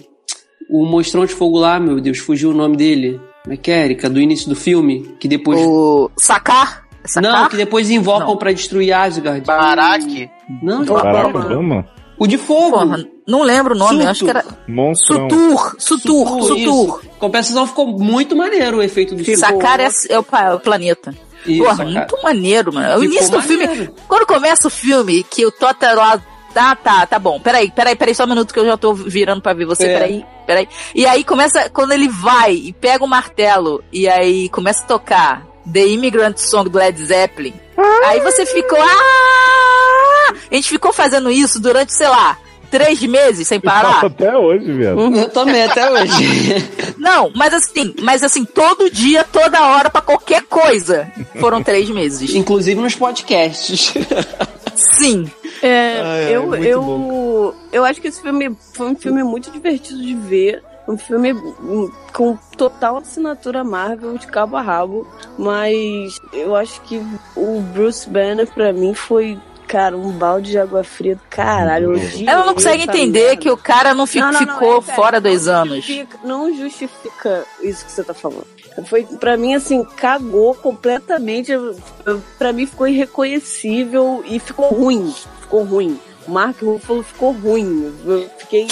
O 0.68 0.84
monstrão 0.84 1.24
de 1.24 1.32
fogo 1.32 1.58
lá, 1.60 1.78
meu 1.78 2.00
Deus, 2.00 2.18
fugiu 2.18 2.50
o 2.50 2.54
nome 2.54 2.76
dele. 2.76 3.20
Como 3.44 3.54
é 3.54 3.56
que 3.56 3.70
é, 3.70 3.84
Erika? 3.84 4.10
Do 4.10 4.20
início 4.20 4.48
do 4.48 4.56
filme? 4.56 5.14
Que 5.20 5.28
depois. 5.28 5.60
O 5.60 6.10
Sacar? 6.16 6.84
Sacar? 7.04 7.42
Não, 7.42 7.48
que 7.48 7.56
depois 7.56 7.88
invocam 7.88 8.30
Não. 8.30 8.36
pra 8.36 8.50
destruir 8.52 8.92
Asgard. 8.92 9.46
Barack. 9.46 10.28
Não, 10.60 10.84
Barack 10.84 11.36
Obama. 11.36 11.86
O 12.18 12.26
de 12.26 12.38
fogo. 12.38 12.70
Porra, 12.78 13.04
não 13.26 13.42
lembro 13.42 13.74
o 13.74 13.78
nome, 13.78 13.98
Sutur. 13.98 14.10
acho 14.10 14.24
que 14.24 14.30
era 14.30 14.44
Monstrão. 14.66 15.28
Sutur, 15.30 15.76
Sutur, 15.78 16.42
Sutur. 16.42 16.56
isso. 16.56 17.00
Compensação 17.18 17.66
ficou 17.66 17.86
muito 17.86 18.34
maneiro 18.34 18.78
o 18.78 18.82
efeito 18.82 19.14
do 19.14 19.24
Sutur. 19.24 19.38
Sacar 19.38 19.80
é, 19.80 19.88
é 20.08 20.18
o, 20.18 20.24
o 20.54 20.60
planeta. 20.60 21.14
Isso, 21.46 21.64
Porra, 21.64 21.84
muito 21.84 22.22
maneiro, 22.22 22.72
mano. 22.72 23.00
O 23.00 23.04
início 23.04 23.30
do 23.30 23.42
filme, 23.42 23.66
maneiro. 23.66 23.94
quando 24.08 24.26
começa 24.26 24.68
o 24.68 24.70
filme, 24.70 25.22
que 25.22 25.44
o 25.46 25.50
Tota 25.50 25.92
lá. 25.94 26.20
Tá, 26.52 26.74
tá, 26.74 27.04
tá 27.04 27.18
bom. 27.18 27.38
Peraí, 27.38 27.70
peraí, 27.70 27.94
peraí, 27.94 28.14
só 28.14 28.24
um 28.24 28.28
minuto 28.28 28.54
que 28.54 28.58
eu 28.58 28.64
já 28.64 28.78
tô 28.78 28.94
virando 28.94 29.42
pra 29.42 29.52
ver 29.52 29.66
você. 29.66 29.86
É. 29.86 29.92
Peraí, 29.92 30.24
peraí. 30.46 30.68
E 30.94 31.04
aí 31.04 31.22
começa, 31.22 31.68
quando 31.68 31.92
ele 31.92 32.08
vai 32.08 32.54
e 32.54 32.72
pega 32.72 33.04
o 33.04 33.08
martelo, 33.08 33.84
e 33.92 34.08
aí 34.08 34.48
começa 34.48 34.82
a 34.82 34.86
tocar. 34.86 35.46
The 35.70 35.84
Immigrant 35.84 36.38
Song 36.38 36.70
do 36.70 36.78
Led 36.78 36.98
Zeppelin. 37.04 37.52
Aí 38.06 38.20
você 38.20 38.46
ficou. 38.46 38.78
Ah! 38.80 40.34
A 40.50 40.54
gente 40.54 40.68
ficou 40.68 40.92
fazendo 40.92 41.30
isso 41.30 41.60
durante, 41.60 41.92
sei 41.92 42.08
lá, 42.08 42.38
três 42.70 43.02
meses 43.02 43.46
sem 43.48 43.60
parar. 43.60 44.04
Até 44.04 44.36
hoje, 44.36 44.72
viado. 44.72 45.00
Eu 45.00 45.28
também, 45.30 45.62
até 45.62 45.90
hoje. 45.90 46.70
Não, 46.98 47.30
mas 47.34 47.54
assim, 47.54 47.94
mas 48.02 48.22
assim, 48.22 48.44
todo 48.44 48.90
dia, 48.90 49.24
toda 49.24 49.66
hora, 49.66 49.90
pra 49.90 50.00
qualquer 50.00 50.42
coisa. 50.42 51.10
Foram 51.40 51.62
três 51.62 51.88
meses. 51.88 52.34
Inclusive 52.34 52.80
nos 52.80 52.94
podcasts. 52.94 53.94
Sim. 54.74 55.30
É, 55.62 56.00
Ai, 56.02 56.36
eu, 56.36 56.46
muito 56.46 56.64
eu, 56.64 57.54
eu 57.72 57.84
acho 57.84 58.00
que 58.00 58.08
esse 58.08 58.20
filme 58.20 58.54
foi 58.74 58.88
um 58.88 58.96
filme 58.96 59.22
muito 59.22 59.50
divertido 59.50 60.02
de 60.02 60.14
ver. 60.14 60.62
Um 60.88 60.96
filme 60.96 61.32
hum, 61.32 61.90
com 62.12 62.38
total 62.56 62.98
assinatura 62.98 63.64
Marvel 63.64 64.16
de 64.18 64.26
cabo 64.26 64.56
a 64.56 64.62
rabo. 64.62 65.06
Mas 65.36 66.20
eu 66.32 66.54
acho 66.54 66.80
que 66.82 67.00
o 67.34 67.60
Bruce 67.60 68.08
Banner, 68.08 68.46
pra 68.46 68.72
mim, 68.72 68.94
foi, 68.94 69.38
cara, 69.76 69.94
um 69.96 70.10
balde 70.12 70.52
de 70.52 70.58
água 70.58 70.82
fria 70.82 71.16
do 71.16 71.20
caralho. 71.28 71.92
Ela 72.26 72.46
não 72.46 72.54
consegue 72.54 72.84
essa 72.84 72.92
entender 72.92 73.36
que 73.36 73.50
o 73.50 73.56
cara 73.58 73.92
não, 73.92 74.06
fi- 74.06 74.20
Não, 74.20 74.32
não, 74.32 74.40
não, 74.40 74.54
ficou 74.54 74.78
é 74.78 74.80
fora 74.94 75.16
não 75.18 75.22
dois 75.24 75.46
anos. 75.48 75.76
justifica- 75.84 76.18
Não 76.24 76.54
justifica 76.56 77.44
isso 77.60 77.84
que 77.84 77.92
você 77.92 78.02
tá 78.02 78.14
falando. 78.14 78.46
Foi, 78.86 79.02
pra 79.04 79.36
mim, 79.36 79.54
assim, 79.54 79.84
cagou 79.84 80.54
completamente. 80.54 81.52
Pra 82.38 82.52
mim 82.54 82.64
ficou 82.66 82.86
irreconhecível 82.88 84.22
e 84.26 84.38
ficou 84.38 84.68
ruim. 84.72 85.14
Ficou 85.42 85.62
ruim. 85.64 86.00
O 86.26 86.30
Mark 86.30 86.60
Ruffalo 86.62 87.02
ficou 87.02 87.32
ruim. 87.32 87.94
Eu 88.06 88.30
fiquei 88.38 88.66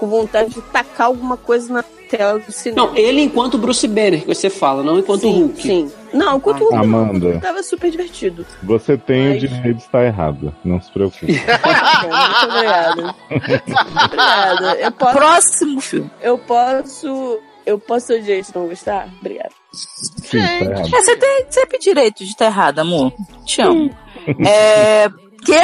com 0.00 0.08
vontade 0.08 0.50
de 0.54 0.62
tacar 0.62 1.06
alguma 1.08 1.36
coisa 1.36 1.72
na 1.72 1.84
tela 2.08 2.40
do 2.40 2.50
cinema. 2.50 2.88
Não, 2.88 2.96
ele 2.96 3.20
enquanto 3.20 3.56
Bruce 3.56 3.86
Banner, 3.86 4.22
que 4.22 4.26
você 4.34 4.50
fala, 4.50 4.82
não 4.82 4.98
enquanto 4.98 5.20
sim, 5.20 5.42
Hulk. 5.42 5.62
Sim. 5.62 5.92
Não, 6.12 6.38
enquanto 6.38 6.62
o 6.62 6.64
Hulk 6.64 6.76
Amanda. 6.76 7.38
tava 7.40 7.62
super 7.62 7.88
divertido. 7.90 8.44
Você 8.64 8.96
tem 8.98 9.28
Mas- 9.34 9.36
o 9.36 9.46
direito 9.46 9.76
de 9.76 9.82
estar 9.82 10.04
errada. 10.04 10.52
Não 10.64 10.80
se 10.80 10.90
preocupe. 10.90 11.26
Muito 11.30 12.44
obrigada. 12.48 13.14
Obrigada. 13.30 14.74
Eu 14.80 14.90
posso, 14.92 15.12
Próximo 15.16 15.80
filme. 15.80 16.10
eu 16.20 16.38
posso. 16.38 17.38
Eu 17.66 17.78
posso 17.78 18.06
ser 18.08 18.20
o 18.20 18.24
jeito 18.24 18.50
de 18.52 18.58
não 18.58 18.66
gostar? 18.66 19.08
Obrigada. 19.20 19.50
Sim, 19.72 20.38
tá 20.40 20.64
errado. 20.64 20.86
É, 20.86 20.88
você 21.02 21.16
tem 21.16 21.46
sempre 21.50 21.78
direito 21.78 22.24
de 22.24 22.30
estar 22.30 22.46
errado, 22.46 22.78
amor. 22.80 23.12
Te 23.44 23.62
amo. 23.62 23.94
é. 24.44 25.08
Que? 25.44 25.60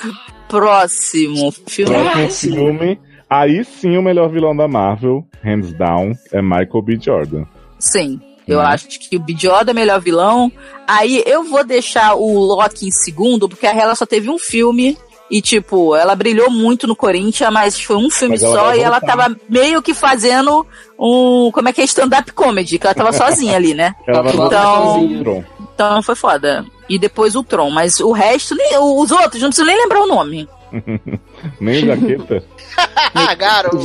Próximo 0.48 1.52
filme. 1.66 1.94
Próximo 1.94 2.54
filme. 2.56 3.00
Aí 3.28 3.64
sim 3.64 3.96
o 3.96 4.02
melhor 4.02 4.28
vilão 4.28 4.54
da 4.56 4.68
Marvel, 4.68 5.24
hands 5.42 5.72
down, 5.72 6.12
é 6.32 6.40
Michael 6.42 6.82
B. 6.82 6.98
Jordan. 7.00 7.44
Sim. 7.78 8.20
Eu 8.46 8.58
Hum. 8.58 8.62
acho 8.62 8.86
que 9.00 9.16
o 9.16 9.20
Bidioda 9.20 9.70
é 9.70 9.74
melhor 9.74 10.00
vilão. 10.00 10.52
Aí 10.86 11.22
eu 11.26 11.42
vou 11.44 11.64
deixar 11.64 12.14
o 12.14 12.38
Loki 12.38 12.86
em 12.86 12.90
segundo, 12.90 13.48
porque 13.48 13.66
a 13.66 13.74
ela 13.74 13.94
só 13.94 14.04
teve 14.04 14.28
um 14.28 14.38
filme. 14.38 14.96
E, 15.30 15.40
tipo, 15.40 15.96
ela 15.96 16.14
brilhou 16.14 16.50
muito 16.50 16.86
no 16.86 16.94
Corinthians, 16.94 17.50
mas 17.50 17.80
foi 17.80 17.96
um 17.96 18.10
filme 18.10 18.36
só 18.38 18.74
e 18.74 18.80
ela 18.80 19.00
tava 19.00 19.34
meio 19.48 19.80
que 19.80 19.94
fazendo 19.94 20.66
um. 20.98 21.50
Como 21.50 21.66
é 21.66 21.72
que 21.72 21.80
é? 21.80 21.84
Stand-up 21.84 22.30
comedy, 22.34 22.78
que 22.78 22.86
ela 22.86 22.94
tava 22.94 23.10
sozinha 23.12 23.56
ali, 23.56 23.72
né? 23.72 23.94
Ela 24.06 24.20
Então-. 24.30 25.44
Então 25.74 26.02
foi 26.02 26.14
foda. 26.14 26.64
E 26.88 26.98
depois 26.98 27.34
o 27.34 27.42
Tron, 27.42 27.70
mas 27.70 27.98
o 28.00 28.12
resto, 28.12 28.54
nem, 28.54 28.76
os 28.78 29.10
outros, 29.10 29.40
não 29.40 29.48
preciso 29.48 29.66
nem 29.66 29.76
lembrar 29.76 30.02
o 30.02 30.06
nome. 30.06 30.46
Nem 31.60 31.86
jaqueta. 31.86 32.42
Garoto. 33.38 33.78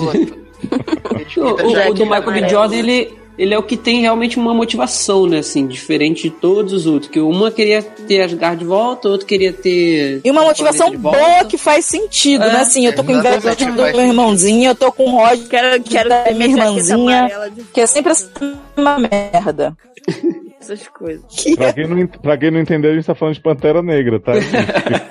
O, 1.38 1.90
o- 1.90 1.94
do 1.94 2.06
Michael 2.06 2.32
B. 2.32 2.49
Jordan, 2.49 2.76
ele, 2.76 3.14
ele 3.38 3.53
é 3.53 3.57
o 3.57 3.64
que 3.64 3.78
tem 3.78 4.02
realmente 4.02 4.38
uma 4.38 4.53
motivação, 4.53 5.26
né? 5.26 5.40
Assim, 5.40 5.66
diferente 5.68 6.24
de 6.24 6.30
todos 6.32 6.74
os 6.74 6.86
outros. 6.86 7.10
Que 7.11 7.20
uma 7.20 7.49
queria 7.52 7.82
ter 7.82 8.22
Asgard 8.22 8.60
de 8.60 8.66
volta, 8.66 9.07
outro 9.07 9.26
queria 9.26 9.53
ter. 9.53 10.20
E 10.24 10.30
uma 10.32 10.44
motivação 10.44 10.91
boa 10.98 11.45
que 11.48 11.57
faz 11.57 11.86
sentido, 11.86 12.44
É, 12.44 12.53
né? 12.53 12.60
Assim, 12.61 12.86
eu 12.86 12.94
tô 12.95 13.03
com 13.03 13.11
inveja 13.14 13.38
do 13.38 13.41
faz 13.41 13.95
meu 13.95 14.06
irmãozinho, 14.06 14.70
eu 14.72 14.76
tô 14.76 14.91
com 14.91 15.14
ódio 15.16 15.48
Quero, 15.48 15.82
quero 15.84 16.10
da 16.10 16.26
minha 16.32 16.48
irmãzinha, 16.49 17.30
que 17.74 17.80
é 17.82 17.88
sempre 17.88 18.11
essa 18.11 18.30
uma 18.76 18.99
merda. 18.99 19.76
essas 20.60 20.88
coisas. 20.88 21.23
Pra 21.56 21.73
quem, 21.73 21.88
não, 21.88 22.07
pra 22.07 22.38
quem 22.38 22.52
não 22.52 22.60
entendeu, 22.60 22.91
a 22.91 22.95
gente 22.95 23.06
tá 23.06 23.15
falando 23.15 23.36
de 23.36 23.41
Pantera 23.41 23.81
Negra, 23.81 24.19
tá? 24.19 24.34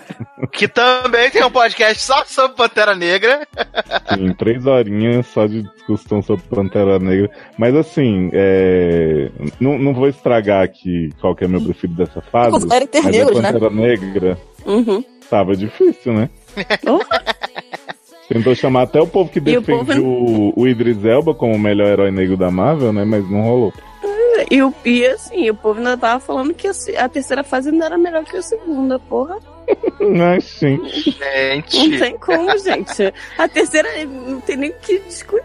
Que 0.53 0.67
também 0.67 1.31
tem 1.31 1.45
um 1.45 1.51
podcast 1.51 2.03
só 2.03 2.25
sobre 2.25 2.57
Pantera 2.57 2.95
Negra. 2.95 3.47
Sim, 4.15 4.33
três 4.35 4.67
horinhas 4.67 5.27
só 5.27 5.47
de 5.47 5.63
discussão 5.63 6.21
sobre 6.23 6.45
Pantera 6.49 6.99
Negra. 6.99 7.31
Mas 7.57 7.75
assim, 7.77 8.31
é... 8.33 9.31
não, 9.61 9.79
não 9.79 9.95
vou 9.95 10.09
estragar 10.09 10.65
aqui 10.65 11.11
qual 11.21 11.37
que 11.37 11.45
é 11.45 11.49
meu 11.49 11.61
preferido 11.61 12.05
dessa 12.05 12.21
fase. 12.21 12.51
Mas 12.53 12.65
é 12.65 13.03
né? 13.41 13.53
Pantera 13.53 13.71
Negra 13.71 14.39
Uhum. 14.67 15.05
tava 15.31 15.55
difícil, 15.57 16.13
né? 16.13 16.29
Tentou 18.29 18.55
chamar 18.55 18.83
até 18.83 19.01
o 19.01 19.07
povo 19.07 19.31
que 19.31 19.39
o 19.39 19.43
defende 19.43 19.67
povo- 19.67 20.01
o, 20.03 20.53
o 20.63 20.69
Idris 20.69 21.03
Elba 21.05 21.33
como 21.35 21.55
o 21.55 21.59
melhor 21.59 21.87
herói 21.87 22.11
negro 22.11 22.37
da 22.37 22.51
Marvel, 22.51 22.93
né? 22.93 23.05
Mas 23.05 23.29
não 23.31 23.41
rolou. 23.43 23.73
E, 24.51 24.63
o- 24.63 24.73
e 24.85 25.07
assim, 25.07 25.51
o 25.51 25.55
povo 25.55 25.79
ainda 25.79 25.97
tava 25.97 26.21
falando 26.21 26.55
que 26.55 26.69
a, 26.97 27.09
terceira 27.09 27.45
fase 27.45 27.69
ainda 27.71 27.87
era 27.87 27.99
melhor 27.99 28.25
que 28.25 28.37
a 28.37 28.43
segunda, 28.43 28.99
porra. 28.99 29.37
Mas 30.01 30.45
sim. 30.45 30.79
Não 30.79 30.89
Gente. 31.63 31.99
tem 31.99 32.17
como, 32.19 32.57
gente. 32.59 33.13
A 33.37 33.47
terceira 33.49 33.89
não 34.07 34.41
tem 34.41 34.57
nem 34.57 34.71
o 34.71 34.75
que 34.75 34.99
discutir 35.01 35.45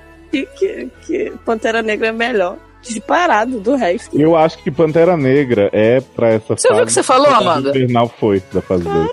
que, 0.57 0.89
que 1.05 1.33
Pantera 1.45 1.81
Negra 1.81 2.07
é 2.07 2.11
melhor. 2.11 2.57
Disparado 2.81 3.59
do 3.61 3.75
resto. 3.75 4.19
Eu 4.19 4.35
acho 4.35 4.57
que 4.57 4.69
Pantera 4.71 5.15
Negra 5.15 5.69
é 5.73 6.01
pra 6.01 6.29
essa 6.29 6.55
Você 6.55 6.67
fase. 6.67 6.67
ouviu 6.69 6.83
o 6.83 6.87
que 6.87 6.91
você 6.93 7.03
falou, 7.03 7.27
Amanda? 7.29 7.69
Infernal 7.69 8.09
foi 8.19 8.41
da 8.51 8.61
fase 8.61 8.83
2. 8.83 9.09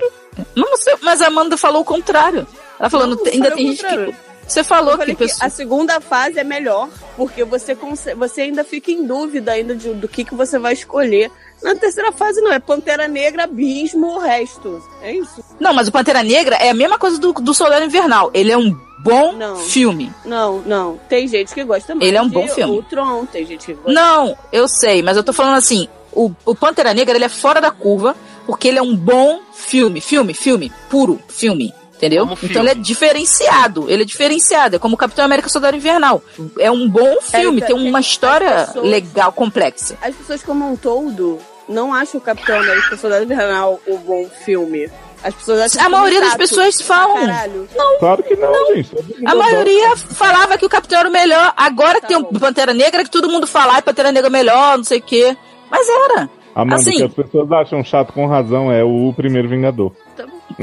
Não, 0.57 0.71
você- 0.77 0.97
mas 1.03 1.21
a 1.21 1.27
Amanda 1.29 1.57
falou 1.57 1.83
o 1.83 1.85
contrário. 1.85 2.47
Ela 2.79 2.91
falou, 2.91 3.07
Não, 3.09 3.17
não 3.17 3.25
ainda 3.27 3.51
tem 3.53 3.69
o 3.71 3.73
gente 3.73 3.87
que. 3.87 4.15
Você 4.51 4.65
falou 4.65 4.99
que, 4.99 5.07
que 5.07 5.15
pessoa- 5.17 5.47
a 5.47 5.51
segunda 5.51 6.01
fase 6.01 6.39
é 6.39 6.45
melhor, 6.45 6.89
porque 7.17 7.45
você, 7.45 7.77
você 8.17 8.43
ainda 8.43 8.65
fica 8.65 8.91
em 8.91 9.07
dúvida 9.07 9.53
ainda 9.53 9.75
de- 9.77 9.95
do 9.95 10.09
que, 10.09 10.25
que 10.25 10.35
você 10.35 10.59
vai 10.59 10.73
escolher. 10.73 11.31
Na 11.63 11.75
terceira 11.77 12.11
fase 12.11 12.41
não, 12.41 12.53
é 12.53 12.59
Pantera 12.59 13.07
Negra, 13.07 13.45
Abismo, 13.45 14.17
o 14.17 14.19
resto. 14.19 14.83
É 15.03 15.13
isso? 15.15 15.45
Não, 15.61 15.73
mas 15.73 15.87
o 15.89 15.93
Pantera 15.93 16.23
Negra 16.23 16.57
é 16.57 16.71
a 16.71 16.75
mesma 16.75 16.99
coisa 16.99 17.19
do, 17.19 17.33
do 17.33 17.55
Soldado 17.55 17.85
Invernal. 17.85 18.31
Ele 18.35 18.51
é 18.51 18.57
um 18.59 18.75
bom 18.99 19.33
Não. 19.35 19.57
filme. 19.57 20.13
Não, 20.25 20.59
não. 20.63 20.99
Tem 21.09 21.29
gente 21.29 21.55
que 21.55 21.63
gosta 21.63 21.95
mais 21.95 22.09
Ele 22.09 22.17
é 22.17 22.23
um 22.23 22.29
bom 22.29 22.49
filme. 22.49 22.79
O 22.79 22.83
Tron, 22.83 23.27
tem 23.27 23.47
gente 23.47 23.67
que 23.67 23.75
gosta. 23.75 23.93
Não, 23.93 24.37
eu 24.53 24.67
sei, 24.67 25.03
mas 25.03 25.17
eu 25.17 25.23
tô 25.23 25.33
falando 25.33 25.57
assim, 25.59 25.87
o, 26.13 26.33
o 26.45 26.55
Pantera 26.55 26.93
Negra 26.93 27.15
ele 27.17 27.25
é 27.25 27.29
fora 27.29 27.61
da 27.61 27.71
curva, 27.71 28.17
porque 28.47 28.67
ele 28.67 28.79
é 28.79 28.83
um 28.83 28.97
bom 28.97 29.41
filme, 29.53 30.01
filme, 30.01 30.35
filme, 30.35 30.73
puro 30.89 31.21
filme. 31.29 31.73
Entendeu? 32.01 32.25
Como 32.25 32.35
filme. 32.37 32.51
Então 32.53 32.63
ele 32.63 32.71
é 32.71 32.75
diferenciado. 32.75 33.91
Ele 33.91 34.03
é 34.03 34.07
diferenciado. 34.07 34.77
É 34.77 34.79
como 34.79 34.95
o 34.95 34.99
Capitão 34.99 35.23
América 35.23 35.51
Soldado 35.51 35.77
Invernal. 35.77 36.23
É 36.59 36.71
um 36.71 36.89
bom 36.89 37.21
filme, 37.21 37.61
É, 37.61 37.67
tem 37.67 37.77
uma 37.77 38.01
história 38.01 38.65
pessoas- 38.67 38.87
legal, 38.91 39.33
complexa. 39.33 39.99
As 40.01 40.15
pessoas 40.15 40.43
como 40.43 40.67
um 40.73 40.77
todo 40.77 41.39
não 41.69 41.93
acham 41.93 42.19
o 42.19 42.23
Capitão 42.23 42.59
América 42.59 42.97
Soldado 42.97 43.23
Invernal 43.25 43.79
um 43.87 43.99
bom 43.99 44.27
filme. 44.45 44.91
As 45.23 45.35
pessoas 45.35 45.61
acham 45.61 45.81
A 45.81 45.85
filme 45.85 45.97
maioria 45.99 46.21
das 46.23 46.35
pessoas 46.37 46.81
falam. 46.81 47.27
Caralho. 47.27 47.69
Claro 47.99 48.23
que 48.23 48.35
não, 48.37 48.75
gente. 48.75 48.89
Todo 48.89 49.05
mundo 49.05 49.29
A 49.29 49.35
maioria 49.35 49.97
falava 49.97 50.57
que 50.57 50.65
o 50.65 50.69
Capitão 50.71 51.01
era 51.01 51.09
o 51.11 51.13
melhor. 51.13 51.53
Agora 51.55 52.01
Tá 52.01 52.07
tem 52.07 52.17
o. 52.17 52.25
Pantera 52.25 52.73
Negra 52.73 53.05
que 53.05 53.11
todo 53.11 53.29
mundo 53.29 53.47
fala, 53.47 53.75
ai, 53.75 53.83
Pantera 53.83 54.11
Negra 54.11 54.29
é 54.29 54.33
melhor, 54.33 54.79
não 54.79 54.85
sei 54.85 54.99
o 55.01 55.03
quê. 55.03 55.37
Mas 55.71 55.87
era. 55.87 56.31
Amanda, 56.55 56.77
Assim- 56.77 56.97
que 56.97 57.03
as 57.05 57.13
pessoas 57.13 57.53
acham 57.53 57.85
chato 57.85 58.13
com 58.15 58.27
razão 58.27 58.73
é 58.73 58.83
o 58.83 59.13
primeiro 59.15 59.47
Vingador. 59.51 59.93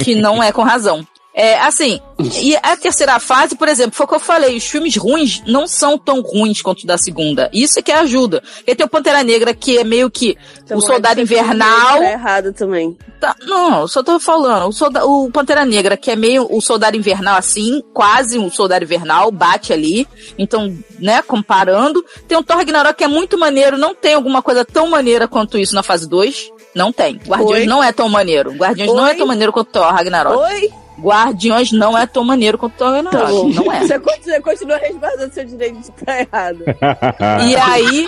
que 0.03 0.15
não 0.15 0.41
é 0.41 0.51
com 0.51 0.63
razão. 0.63 1.05
É, 1.39 1.59
assim, 1.59 1.99
e 2.41 2.55
a 2.63 2.75
terceira 2.75 3.19
fase, 3.19 3.55
por 3.55 3.67
exemplo, 3.67 3.95
foi 3.95 4.07
o 4.07 4.09
que 4.09 4.15
eu 4.15 4.19
falei, 4.19 4.57
os 4.57 4.65
filmes 4.65 4.95
ruins 4.97 5.43
não 5.45 5.67
são 5.67 5.95
tão 5.95 6.19
ruins 6.21 6.63
quanto 6.63 6.81
o 6.81 6.87
da 6.87 6.97
segunda. 6.97 7.47
Isso 7.53 7.77
é 7.77 7.81
que 7.83 7.91
ajuda. 7.91 8.41
Porque 8.55 8.73
tem 8.73 8.83
o 8.83 8.89
Pantera 8.89 9.21
Negra, 9.21 9.53
que 9.53 9.77
é 9.77 9.83
meio 9.83 10.09
que 10.09 10.35
Então, 10.63 10.79
o 10.79 10.81
Soldado 10.81 11.21
Invernal. 11.21 11.99
Tá 11.99 12.11
errado 12.11 12.53
também. 12.53 12.97
Tá, 13.21 13.35
não, 13.45 13.81
eu 13.81 13.87
só 13.87 14.01
tô 14.01 14.19
falando. 14.19 14.67
O, 14.67 14.71
solda- 14.73 15.05
o 15.05 15.29
Pantera 15.29 15.63
Negra, 15.63 15.95
que 15.95 16.09
é 16.09 16.15
meio 16.15 16.47
o 16.49 16.59
Soldado 16.59 16.97
Invernal, 16.97 17.37
assim, 17.37 17.83
quase 17.93 18.39
um 18.39 18.49
Soldado 18.49 18.83
Invernal, 18.83 19.31
bate 19.31 19.71
ali. 19.71 20.07
Então, 20.39 20.75
né, 20.99 21.21
comparando. 21.21 22.03
Tem 22.27 22.35
o 22.35 22.41
Thor 22.41 22.57
Ragnarok, 22.57 22.97
que 22.97 23.03
é 23.03 23.07
muito 23.07 23.37
maneiro. 23.37 23.77
Não 23.77 23.93
tem 23.93 24.15
alguma 24.15 24.41
coisa 24.41 24.65
tão 24.65 24.89
maneira 24.89 25.27
quanto 25.27 25.55
isso 25.59 25.75
na 25.75 25.83
fase 25.83 26.09
2. 26.09 26.49
Não 26.73 26.91
tem. 26.91 27.17
Guardiões 27.27 27.61
Oi? 27.61 27.65
não 27.67 27.83
é 27.83 27.91
tão 27.91 28.09
maneiro. 28.09 28.53
Guardiões 28.53 28.91
não 28.91 29.05
é 29.05 29.11
Oi? 29.11 29.17
tão 29.17 29.27
maneiro 29.27 29.53
quanto 29.53 29.69
Thor 29.71 29.93
Ragnarok. 29.93 30.35
Oi? 30.53 30.71
Guardiões 30.99 31.71
não 31.71 31.97
é 31.97 32.05
tão 32.07 32.23
maneiro 32.23 32.57
quanto 32.57 32.73
Thor 32.77 32.89
Tá 32.89 32.95
Ragnarok. 32.95 33.53
Não 33.55 33.71
é. 33.71 33.79
Você 33.85 33.99
continua, 33.99 34.41
continua 34.41 34.77
resguardando 34.77 35.33
seu 35.33 35.45
direito 35.45 35.75
de 35.79 35.81
estar 35.89 36.19
errado. 36.21 36.63
E 37.47 37.55
aí, 37.55 38.07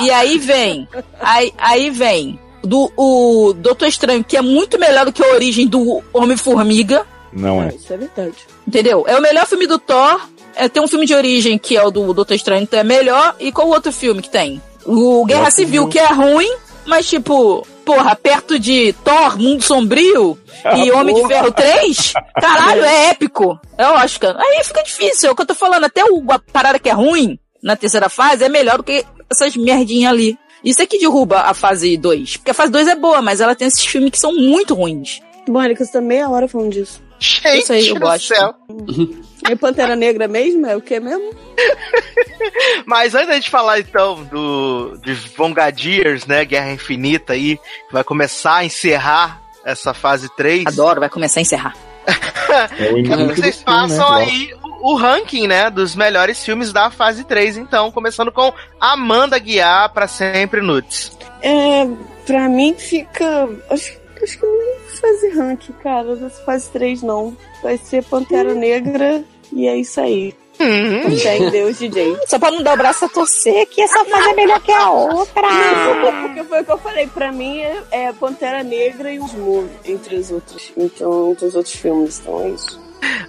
e 0.00 0.10
aí 0.10 0.38
vem, 0.38 0.88
aí, 1.20 1.52
aí 1.58 1.90
vem 1.90 2.38
do 2.64 2.90
o 2.96 3.52
Doutor 3.54 3.86
Estranho, 3.88 4.22
que 4.24 4.36
é 4.36 4.42
muito 4.42 4.78
melhor 4.78 5.04
do 5.04 5.12
que 5.12 5.22
a 5.22 5.32
origem 5.34 5.66
do 5.66 6.02
Homem-Formiga, 6.12 7.06
Não 7.32 7.60
Ah, 7.60 7.66
é. 7.66 7.74
isso 7.74 7.92
é 7.92 7.96
verdade. 7.96 8.34
entendeu? 8.66 9.04
É 9.06 9.16
o 9.16 9.22
melhor 9.22 9.46
filme 9.46 9.66
do 9.66 9.78
Thor, 9.78 10.20
é, 10.54 10.68
tem 10.68 10.82
um 10.82 10.88
filme 10.88 11.06
de 11.06 11.14
origem 11.14 11.58
que 11.58 11.76
é 11.76 11.82
o 11.84 11.90
do 11.90 12.12
Doutor 12.12 12.34
Estranho, 12.34 12.62
então 12.62 12.78
é 12.78 12.84
melhor, 12.84 13.34
e 13.40 13.50
qual 13.50 13.66
o 13.68 13.70
outro 13.70 13.92
filme 13.92 14.20
que 14.22 14.30
tem? 14.30 14.60
O 14.84 15.24
Guerra 15.24 15.50
Civil. 15.50 15.88
que 15.88 15.98
é 15.98 16.06
ruim, 16.06 16.50
Mas, 16.84 17.08
tipo, 17.08 17.64
porra, 17.84 18.16
perto 18.16 18.58
de 18.58 18.92
Thor, 19.04 19.38
Mundo 19.38 19.62
Sombrio 19.62 20.38
e 20.76 20.90
Homem 20.92 21.14
de 21.14 21.26
Ferro 21.26 21.52
3, 21.52 22.12
caralho, 22.40 22.84
é 22.84 23.10
épico. 23.10 23.58
É 23.76 23.86
Oscar. 23.88 24.36
Aí 24.38 24.62
fica 24.64 24.82
difícil. 24.82 25.28
É 25.28 25.32
o 25.32 25.36
que 25.36 25.42
eu 25.42 25.46
tô 25.46 25.54
falando. 25.54 25.84
Até 25.84 26.04
o, 26.04 26.22
a 26.30 26.38
parada 26.38 26.78
que 26.78 26.88
é 26.88 26.92
ruim 26.92 27.38
na 27.62 27.76
terceira 27.76 28.08
fase 28.08 28.44
é 28.44 28.48
melhor 28.48 28.78
do 28.78 28.82
que 28.84 29.04
essas 29.30 29.56
merdinhas 29.56 30.12
ali. 30.12 30.38
Isso 30.64 30.80
é 30.80 30.86
que 30.86 30.98
derruba 30.98 31.40
a 31.40 31.54
fase 31.54 31.96
2. 31.96 32.36
Porque 32.36 32.50
a 32.52 32.54
fase 32.54 32.70
2 32.70 32.88
é 32.88 32.94
boa, 32.94 33.20
mas 33.20 33.40
ela 33.40 33.54
tem 33.54 33.66
esses 33.66 33.84
filmes 33.84 34.10
que 34.12 34.18
são 34.18 34.32
muito 34.32 34.74
ruins. 34.74 35.20
Mônica, 35.48 35.84
você 35.84 35.92
tá 35.92 36.00
meia 36.00 36.28
hora 36.28 36.46
falando 36.46 36.70
disso. 36.70 37.00
Gente 37.18 37.58
Isso 37.58 37.72
aí 37.72 37.88
eu 37.88 37.94
do 37.94 38.00
gosto. 38.00 38.28
céu. 38.28 38.54
É 39.48 39.56
Pantera 39.56 39.96
Negra 39.96 40.28
mesmo? 40.28 40.66
É 40.66 40.76
o 40.76 40.80
que 40.80 40.98
mesmo? 41.00 41.32
Mas 42.86 43.14
antes 43.14 43.28
da 43.28 43.34
gente 43.34 43.50
falar 43.50 43.80
então 43.80 44.22
do 44.24 44.96
de 45.02 45.14
Vongadiers, 45.36 46.26
né, 46.26 46.44
Guerra 46.44 46.72
Infinita 46.72 47.32
aí, 47.32 47.56
que 47.56 47.92
vai 47.92 48.04
começar 48.04 48.56
a 48.56 48.64
encerrar 48.64 49.40
essa 49.64 49.94
fase 49.94 50.28
3. 50.36 50.66
Adoro, 50.66 51.00
vai 51.00 51.08
começar 51.08 51.40
a 51.40 51.42
encerrar. 51.42 51.74
É 52.78 52.92
o 52.92 52.98
início 52.98 53.16
Quero 53.16 53.28
do 53.28 53.34
que 53.34 53.40
vocês 53.40 53.56
né? 53.56 53.62
façam 53.64 54.06
Logo. 54.06 54.18
aí 54.18 54.54
o, 54.62 54.92
o 54.92 54.94
ranking, 54.94 55.46
né, 55.46 55.70
dos 55.70 55.94
melhores 55.94 56.44
filmes 56.44 56.70
da 56.70 56.90
fase 56.90 57.24
3, 57.24 57.56
então, 57.56 57.90
começando 57.90 58.30
com 58.30 58.52
Amanda 58.78 59.38
Guiar 59.38 59.90
pra 59.90 60.06
sempre 60.06 60.60
nudes. 60.60 61.16
É, 61.40 61.88
pra 62.26 62.50
mim 62.50 62.74
fica. 62.76 63.48
Acho, 63.70 63.98
acho 64.22 64.38
que 64.38 64.44
não 64.44 64.52
vou 64.52 64.80
fazer 65.00 65.30
rank, 65.34 65.70
cara, 65.82 66.14
dessa 66.14 66.44
fase 66.44 66.68
3 66.70 67.02
não. 67.02 67.34
Vai 67.62 67.78
ser 67.78 68.04
Pantera 68.04 68.52
Negra 68.52 69.24
e 69.52 69.66
é 69.68 69.76
isso 69.76 70.00
aí. 70.00 70.34
Hum, 70.60 71.16
Fé 71.16 71.38
em 71.38 71.50
Deus, 71.50 71.78
DJ. 71.80 72.16
Só 72.28 72.38
pra 72.38 72.50
não 72.50 72.62
dar 72.62 72.74
o 72.74 72.76
braço 72.76 73.04
a 73.04 73.08
torcer, 73.08 73.66
que 73.66 73.80
essa 73.82 74.04
fase 74.04 74.30
é 74.30 74.34
melhor 74.34 74.60
que 74.60 74.70
a 74.70 74.90
outra. 74.90 75.42
Não, 75.42 76.22
porque 76.28 76.44
foi 76.44 76.60
o 76.60 76.64
que 76.64 76.72
eu 76.72 76.78
falei, 76.78 77.06
pra 77.08 77.32
mim 77.32 77.58
é, 77.60 77.82
é 77.90 78.12
Pantera 78.12 78.62
Negra 78.62 79.12
e 79.12 79.18
os 79.18 79.32
Moon, 79.32 79.66
entre 79.84 80.16
os 80.16 80.30
outros. 80.30 80.70
Então, 80.76 81.32
entre 81.32 81.46
os 81.46 81.54
outros 81.54 81.74
filmes, 81.74 82.20
então 82.20 82.40
é 82.42 82.48
isso. 82.50 82.80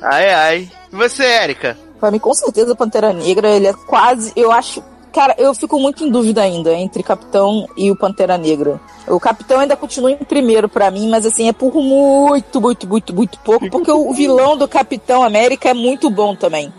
ai, 0.01 0.29
ai. 0.33 0.71
E 0.91 0.95
você, 0.95 1.23
Érica? 1.23 1.77
Pra 1.99 2.11
mim, 2.11 2.19
com 2.19 2.33
certeza, 2.33 2.75
Pantera 2.75 3.13
Negra, 3.13 3.49
ele 3.49 3.67
é 3.67 3.73
quase, 3.73 4.31
eu 4.35 4.51
acho. 4.51 4.83
Cara, 5.13 5.35
eu 5.37 5.53
fico 5.53 5.79
muito 5.79 6.03
em 6.03 6.09
dúvida 6.09 6.41
ainda 6.41 6.73
entre 6.73 7.03
Capitão 7.03 7.67
e 7.77 7.91
o 7.91 7.95
Pantera 7.95 8.35
Negra. 8.35 8.81
O 9.07 9.19
Capitão 9.19 9.59
ainda 9.59 9.75
continua 9.75 10.09
em 10.11 10.17
primeiro 10.17 10.67
pra 10.67 10.89
mim, 10.89 11.07
mas 11.07 11.23
assim, 11.23 11.47
é 11.47 11.53
por 11.53 11.71
muito, 11.75 12.59
muito, 12.59 12.87
muito, 12.87 13.13
muito 13.13 13.39
pouco, 13.39 13.69
porque 13.69 13.91
o 13.91 14.11
vilão 14.11 14.57
do 14.57 14.67
Capitão 14.67 15.21
América 15.21 15.69
é 15.69 15.73
muito 15.73 16.09
bom 16.09 16.35
também. 16.35 16.73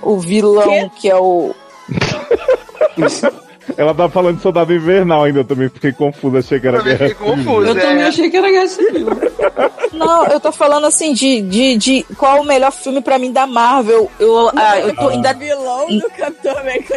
O 0.00 0.16
vilão 0.16 0.88
que 0.88 1.10
é 1.10 1.16
o. 1.16 1.54
Ela 3.76 3.94
tá 3.94 4.08
falando 4.08 4.36
de 4.36 4.42
soldado 4.42 4.72
invernal 4.74 5.24
ainda, 5.24 5.40
eu 5.40 5.44
também 5.44 5.68
fiquei 5.68 5.92
confuso, 5.92 6.36
achei 6.38 6.60
que 6.60 6.66
era 6.68 6.78
Também 6.78 6.96
guerra 6.96 7.08
fiquei 7.10 7.26
civil. 7.26 7.44
confuso. 7.44 7.66
Eu 7.68 7.74
também 7.80 8.02
é. 8.02 8.06
achei 8.06 8.30
que 8.30 8.36
era 8.36 8.50
Guerra 8.50 8.68
Civil. 8.68 9.06
Não, 9.92 10.26
eu 10.26 10.40
tô 10.40 10.50
falando 10.52 10.86
assim 10.86 11.12
de, 11.12 11.40
de, 11.42 11.76
de 11.76 12.06
qual 12.16 12.40
o 12.40 12.44
melhor 12.44 12.72
filme 12.72 13.00
pra 13.00 13.18
mim 13.18 13.32
da 13.32 13.46
Marvel. 13.46 14.10
Eu, 14.18 14.50
ah, 14.56 14.78
eu 14.80 14.94
tô 14.94 15.08
ainda. 15.08 15.32
vilão 15.32 15.86
do 15.88 16.10
Capitão 16.10 16.58
América. 16.58 16.96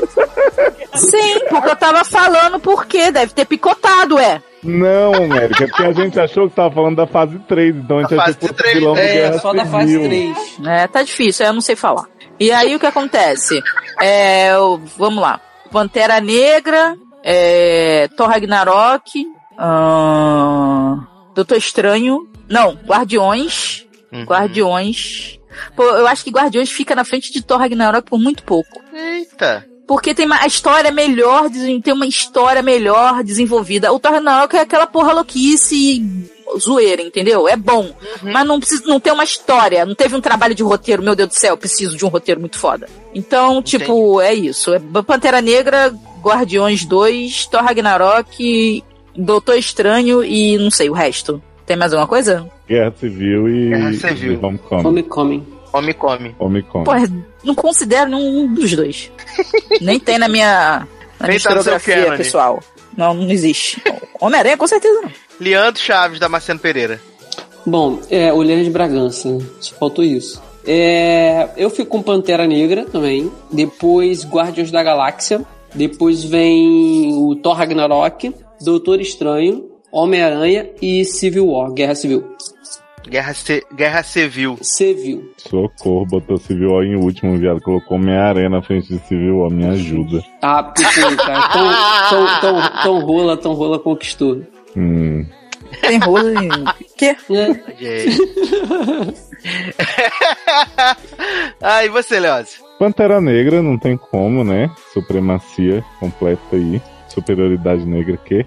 Sim, 0.95 1.39
porque 1.49 1.69
eu 1.69 1.75
tava 1.75 2.03
falando 2.03 2.59
porque 2.59 3.11
deve 3.11 3.33
ter 3.33 3.45
picotado, 3.45 4.17
é. 4.17 4.41
Não, 4.63 5.13
América, 5.13 5.63
é 5.63 5.67
porque 5.67 5.83
a 5.83 5.91
gente 5.93 6.19
achou 6.19 6.49
que 6.49 6.55
tava 6.55 6.73
falando 6.73 6.95
da 6.97 7.07
fase 7.07 7.37
3, 7.47 7.75
então 7.75 7.99
a 7.99 8.01
gente 8.01 8.15
Da 8.15 8.23
achou 8.23 8.33
fase 8.33 8.37
que 8.39 8.47
fosse 8.63 8.73
vilão 8.73 8.93
do 8.95 8.99
É, 8.99 9.13
Guerra 9.13 9.39
só 9.39 9.53
da 9.53 9.65
fase 9.65 9.91
Civil. 9.91 10.09
3. 10.09 10.67
É, 10.67 10.87
tá 10.87 11.03
difícil, 11.03 11.45
eu 11.45 11.53
não 11.53 11.61
sei 11.61 11.75
falar. 11.75 12.05
E 12.39 12.51
aí 12.51 12.75
o 12.75 12.79
que 12.79 12.85
acontece? 12.85 13.61
É, 14.01 14.51
vamos 14.97 15.21
lá. 15.21 15.39
Pantera 15.67 16.19
Negra, 16.19 16.97
é, 17.23 18.07
Thor 18.15 18.27
Ragnarok, 18.29 19.25
ahn, 19.57 21.05
Doutor 21.35 21.57
Estranho, 21.57 22.27
não, 22.49 22.73
Guardiões, 22.85 23.85
Uhum. 24.11 24.23
Guardiões. 24.23 25.37
Pô, 25.75 25.83
eu 25.83 26.07
acho 26.07 26.23
que 26.23 26.29
Guardiões 26.31 26.69
fica 26.71 26.95
na 26.95 27.03
frente 27.03 27.31
de 27.31 27.41
Thor 27.41 27.57
Ragnarok 27.59 28.09
por 28.09 28.17
muito 28.19 28.43
pouco. 28.43 28.79
Eita. 28.93 29.65
Porque 29.87 30.13
tem 30.13 30.25
uma 30.25 30.41
a 30.41 30.47
história 30.47 30.91
melhor, 30.91 31.49
desen- 31.49 31.81
tem 31.81 31.93
uma 31.93 32.05
história 32.07 32.61
melhor 32.61 33.23
desenvolvida. 33.23 33.91
O 33.91 33.99
Thor 33.99 34.13
Ragnarok 34.13 34.55
é 34.55 34.61
aquela 34.61 34.87
porra 34.87 35.13
louquice 35.13 35.75
e 35.75 36.29
zoeira, 36.59 37.01
entendeu? 37.01 37.47
É 37.47 37.55
bom. 37.55 37.91
Mas 38.21 38.47
não 38.47 38.59
precisa, 38.59 38.83
não 38.85 38.99
tem 38.99 39.11
uma 39.11 39.23
história, 39.23 39.85
não 39.85 39.95
teve 39.95 40.15
um 40.15 40.21
trabalho 40.21 40.55
de 40.55 40.63
roteiro, 40.63 41.03
meu 41.03 41.15
Deus 41.15 41.29
do 41.29 41.35
céu, 41.35 41.53
eu 41.53 41.57
preciso 41.57 41.97
de 41.97 42.05
um 42.05 42.09
roteiro 42.09 42.39
muito 42.39 42.57
foda. 42.57 42.87
Então, 43.13 43.61
tipo, 43.61 44.21
é 44.21 44.33
isso. 44.33 44.73
É 44.73 44.79
Pantera 45.05 45.41
Negra, 45.41 45.93
Guardiões 46.21 46.85
2, 46.85 47.47
Thor 47.47 47.63
Ragnarok, 47.63 48.83
Doutor 49.15 49.57
Estranho 49.57 50.23
e 50.23 50.57
não 50.57 50.69
sei, 50.71 50.89
o 50.89 50.93
resto. 50.93 51.41
Tem 51.65 51.75
mais 51.75 51.91
alguma 51.91 52.07
coisa? 52.07 52.49
Guerra 52.67 52.93
Civil 52.97 53.49
e, 53.49 53.69
Guerra 53.69 53.93
Civil. 53.93 54.33
e 54.33 54.37
Homecoming. 54.37 54.87
Homecoming. 54.87 55.57
Come, 55.71 55.93
come. 55.93 56.35
Homecoming. 56.39 56.85
Pô, 56.85 56.91
não 57.43 57.53
considero 57.53 58.09
nenhum 58.09 58.53
dos 58.53 58.73
dois. 58.75 59.11
Nem 59.81 59.99
tem 59.99 60.17
na 60.17 60.27
minha, 60.27 60.87
na 61.19 61.27
minha 61.27 61.31
tá 61.31 61.35
historiografia 61.35 62.05
canon. 62.05 62.17
pessoal. 62.17 62.63
Não, 62.95 63.13
não 63.13 63.29
existe. 63.29 63.81
Homem-Aranha, 64.19 64.57
com 64.57 64.65
certeza 64.65 65.01
não. 65.01 65.11
Leandro 65.39 65.81
Chaves, 65.81 66.19
da 66.19 66.27
Marciano 66.29 66.59
Pereira. 66.59 66.99
Bom, 67.65 67.99
é, 68.09 68.31
Olheiras 68.31 68.65
de 68.65 68.71
Bragança, 68.71 69.29
né? 69.29 69.45
só 69.59 69.75
faltou 69.75 70.03
isso. 70.03 70.41
É, 70.65 71.49
eu 71.57 71.69
fico 71.69 71.89
com 71.91 72.01
Pantera 72.01 72.45
Negra 72.47 72.85
também. 72.85 73.31
Depois 73.51 74.25
Guardiões 74.25 74.71
da 74.71 74.81
Galáxia. 74.83 75.41
Depois 75.73 76.23
vem 76.23 77.13
o 77.13 77.35
Thor 77.35 77.53
Ragnarok, 77.55 78.33
Doutor 78.61 78.99
Estranho, 79.01 79.65
Homem-Aranha 79.91 80.69
e 80.81 81.03
Civil 81.05 81.47
War, 81.49 81.71
Guerra 81.71 81.93
Civil. 81.93 82.23
Guerra, 83.07 83.33
Ce- 83.33 83.63
Guerra 83.73 84.03
Civil. 84.03 84.57
Civil. 84.61 85.31
Socorro, 85.37 86.05
botou 86.05 86.37
Civil 86.37 86.71
War 86.71 86.83
em 86.83 86.95
último, 86.95 87.37
viado. 87.37 87.61
Colocou 87.61 87.97
Homem-Aranha 87.97 88.49
na 88.49 88.61
frente 88.61 88.87
de 88.93 88.99
Civil 89.07 89.37
War, 89.39 89.49
me 89.51 89.65
ajuda. 89.65 90.21
Ah, 90.41 90.63
porque 90.63 90.83
foi, 90.83 91.15
cara. 91.15 91.47
Tom, 91.49 91.69
Tom, 92.09 92.27
Tom, 92.41 92.81
Tom 92.83 93.05
Rola, 93.05 93.37
Tom 93.37 93.53
Rola 93.53 93.79
conquistou. 93.79 94.41
Hum. 94.77 95.25
Tem 95.81 95.97
rolo 95.99 96.29
em... 96.29 96.49
Quê? 96.97 97.15
Ah, 101.61 101.85
e 101.85 101.89
você, 101.89 102.19
Leoz? 102.19 102.59
Pantera 102.79 103.19
Negra, 103.21 103.61
não 103.61 103.77
tem 103.77 103.97
como, 103.97 104.43
né? 104.43 104.69
Supremacia 104.93 105.83
completa 105.99 106.41
aí. 106.55 106.81
Superioridade 107.09 107.85
negra 107.85 108.17
que. 108.17 108.45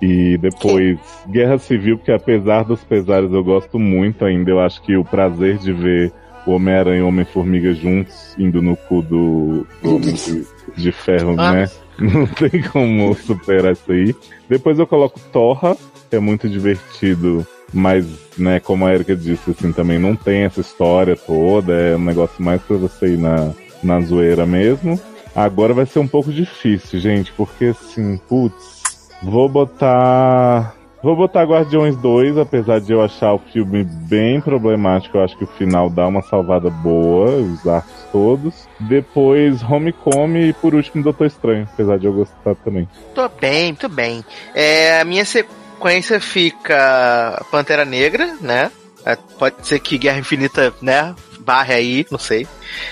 E 0.00 0.36
depois 0.38 0.98
Guerra 1.28 1.58
Civil, 1.58 1.98
que 1.98 2.12
apesar 2.12 2.62
dos 2.64 2.82
pesares 2.84 3.32
eu 3.32 3.42
gosto 3.42 3.78
muito 3.78 4.24
ainda. 4.24 4.50
Eu 4.50 4.60
acho 4.60 4.80
que 4.82 4.96
o 4.96 5.04
prazer 5.04 5.58
de 5.58 5.72
ver 5.72 6.12
o 6.46 6.52
Homem-Aranha 6.52 6.98
e 6.98 7.02
o 7.02 7.08
Homem-Formiga 7.08 7.74
juntos, 7.74 8.34
indo 8.38 8.62
no 8.62 8.76
cu 8.76 9.02
do, 9.02 9.66
do 9.82 9.96
Homem 9.96 10.14
de, 10.14 10.46
de 10.76 10.92
Ferro, 10.92 11.34
Ah. 11.38 11.52
né? 11.52 11.70
Não 11.98 12.26
tem 12.26 12.62
como 12.62 13.12
superar 13.14 13.72
isso 13.72 13.90
aí. 13.90 14.14
Depois 14.48 14.78
eu 14.78 14.86
coloco 14.86 15.20
Torra, 15.32 15.76
que 16.08 16.16
é 16.16 16.18
muito 16.18 16.48
divertido, 16.48 17.46
mas, 17.72 18.06
né, 18.36 18.58
como 18.60 18.86
a 18.86 18.94
Erika 18.94 19.14
disse, 19.14 19.50
assim, 19.50 19.72
também 19.72 19.98
não 19.98 20.16
tem 20.16 20.44
essa 20.44 20.60
história 20.60 21.14
toda, 21.14 21.72
é 21.72 21.96
um 21.96 22.04
negócio 22.04 22.42
mais 22.42 22.62
pra 22.62 22.76
você 22.76 23.14
ir 23.14 23.18
na, 23.18 23.52
na 23.82 24.00
zoeira 24.00 24.46
mesmo. 24.46 24.98
Agora 25.34 25.74
vai 25.74 25.86
ser 25.86 25.98
um 25.98 26.08
pouco 26.08 26.32
difícil, 26.32 26.98
gente, 26.98 27.30
porque 27.32 27.66
assim, 27.66 28.18
putz, 28.28 29.10
vou 29.22 29.48
botar. 29.48 30.74
Vou 31.02 31.14
botar 31.14 31.44
Guardiões 31.44 31.96
2, 31.96 32.38
apesar 32.38 32.80
de 32.80 32.92
eu 32.92 33.00
achar 33.00 33.32
o 33.32 33.38
filme 33.38 33.84
bem 33.84 34.40
problemático, 34.40 35.16
eu 35.16 35.24
acho 35.24 35.36
que 35.36 35.44
o 35.44 35.46
final 35.46 35.88
dá 35.88 36.06
uma 36.06 36.22
salvada 36.22 36.68
boa, 36.70 37.30
os 37.30 37.66
arcos 37.66 37.92
todos. 38.10 38.68
Depois 38.80 39.62
Homecoming 39.62 40.48
e 40.48 40.52
por 40.52 40.74
último 40.74 41.02
Doutor 41.02 41.26
Estranho, 41.28 41.68
apesar 41.72 41.98
de 41.98 42.06
eu 42.06 42.12
gostar 42.12 42.54
também. 42.56 42.88
Tô 43.14 43.28
bem, 43.28 43.66
muito 43.66 43.88
bem. 43.88 44.24
É, 44.54 45.00
a 45.00 45.04
minha 45.04 45.24
sequência 45.24 46.20
fica 46.20 47.44
Pantera 47.50 47.84
Negra, 47.84 48.36
né? 48.40 48.70
É, 49.06 49.16
pode 49.38 49.66
ser 49.66 49.78
que 49.78 49.98
Guerra 49.98 50.18
Infinita, 50.18 50.74
né? 50.82 51.14
Barre 51.40 51.74
aí, 51.74 52.06
não 52.10 52.18
sei. 52.18 52.46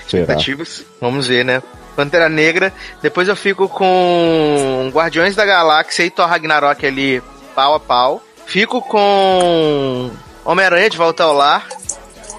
Expectativas. 0.05 0.85
Vamos 1.01 1.27
ver, 1.27 1.43
né? 1.43 1.61
Pantera 1.95 2.29
Negra. 2.29 2.71
Depois 3.01 3.27
eu 3.27 3.35
fico 3.35 3.67
com 3.67 4.89
Guardiões 4.93 5.35
da 5.35 5.45
Galáxia 5.45 6.03
e 6.03 6.09
Thor 6.09 6.27
Ragnarok 6.27 6.85
ali, 6.85 7.21
pau 7.57 7.73
a 7.73 7.79
pau. 7.79 8.21
Fico 8.45 8.79
com 8.83 10.11
Homem-Aranha 10.45 10.91
de 10.91 10.95
Volta 10.95 11.23
ao 11.23 11.33
Lar. 11.33 11.67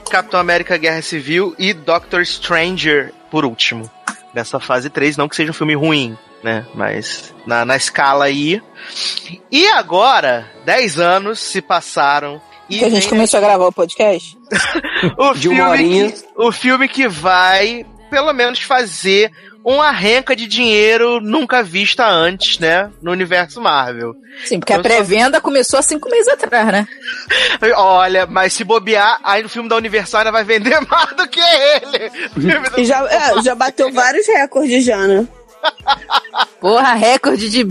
Capitão 0.09 0.39
América 0.39 0.77
Guerra 0.77 1.03
Civil 1.03 1.57
e 1.59 1.75
Doctor 1.75 2.25
Stranger 2.25 3.13
por 3.29 3.45
último. 3.45 3.91
Nessa 4.33 4.61
fase 4.61 4.89
3, 4.89 5.17
não 5.17 5.29
que 5.29 5.35
seja 5.35 5.51
um 5.51 5.55
filme 5.55 5.75
ruim, 5.75 6.17
né? 6.41 6.65
Mas 6.73 7.35
na, 7.45 7.65
na 7.65 7.75
escala 7.77 8.27
aí. 8.27 8.63
E 9.51 9.67
agora, 9.71 10.47
10 10.65 11.01
anos 11.01 11.41
se 11.41 11.61
passaram. 11.61 12.41
E 12.71 12.79
Que 12.79 12.85
a 12.85 12.91
gente 12.91 13.09
começou 13.09 13.39
a 13.39 13.41
gravar 13.41 13.67
o 13.67 13.73
podcast? 13.73 14.39
o 15.19 15.35
De 15.35 15.49
uma 15.49 15.77
filme 15.77 16.13
que- 16.13 16.25
o 16.37 16.53
filme 16.53 16.89
que 16.89 17.09
vai 17.09 17.85
pelo 18.09 18.33
menos 18.33 18.61
fazer 18.61 19.33
uma 19.71 19.91
renca 19.91 20.35
de 20.35 20.47
dinheiro 20.47 21.21
nunca 21.21 21.63
vista 21.63 22.07
antes, 22.09 22.59
né? 22.59 22.91
No 23.03 23.11
universo 23.11 23.61
Marvel. 23.61 24.15
Sim, 24.45 24.59
porque 24.61 24.73
a 24.73 24.77
Eu 24.77 24.83
só- 24.83 24.89
pré-venda 24.89 25.41
começou 25.41 25.79
há 25.79 25.83
cinco 25.83 26.09
meses 26.09 26.29
atrás, 26.29 26.67
né? 26.69 26.89
Olha, 27.77 28.27
mas 28.27 28.53
se 28.53 28.65
bobear, 28.65 29.19
aí 29.23 29.43
no 29.43 29.49
filme 29.49 29.69
da 29.69 29.77
Universal 29.77 30.21
ainda 30.21 30.33
vai 30.33 30.45
vender 30.45 30.81
mais 30.89 31.13
do 31.17 31.29
que 31.29 31.41
ele. 31.41 32.11
E 32.79 32.85
já, 32.85 33.05
é, 33.07 33.43
já 33.43 33.55
bateu 33.55 33.93
vários 33.93 34.27
recordes 34.27 34.85
já, 34.85 35.07
né? 35.07 35.27
Porra, 36.61 36.95
recorde 36.95 37.49
de, 37.51 37.67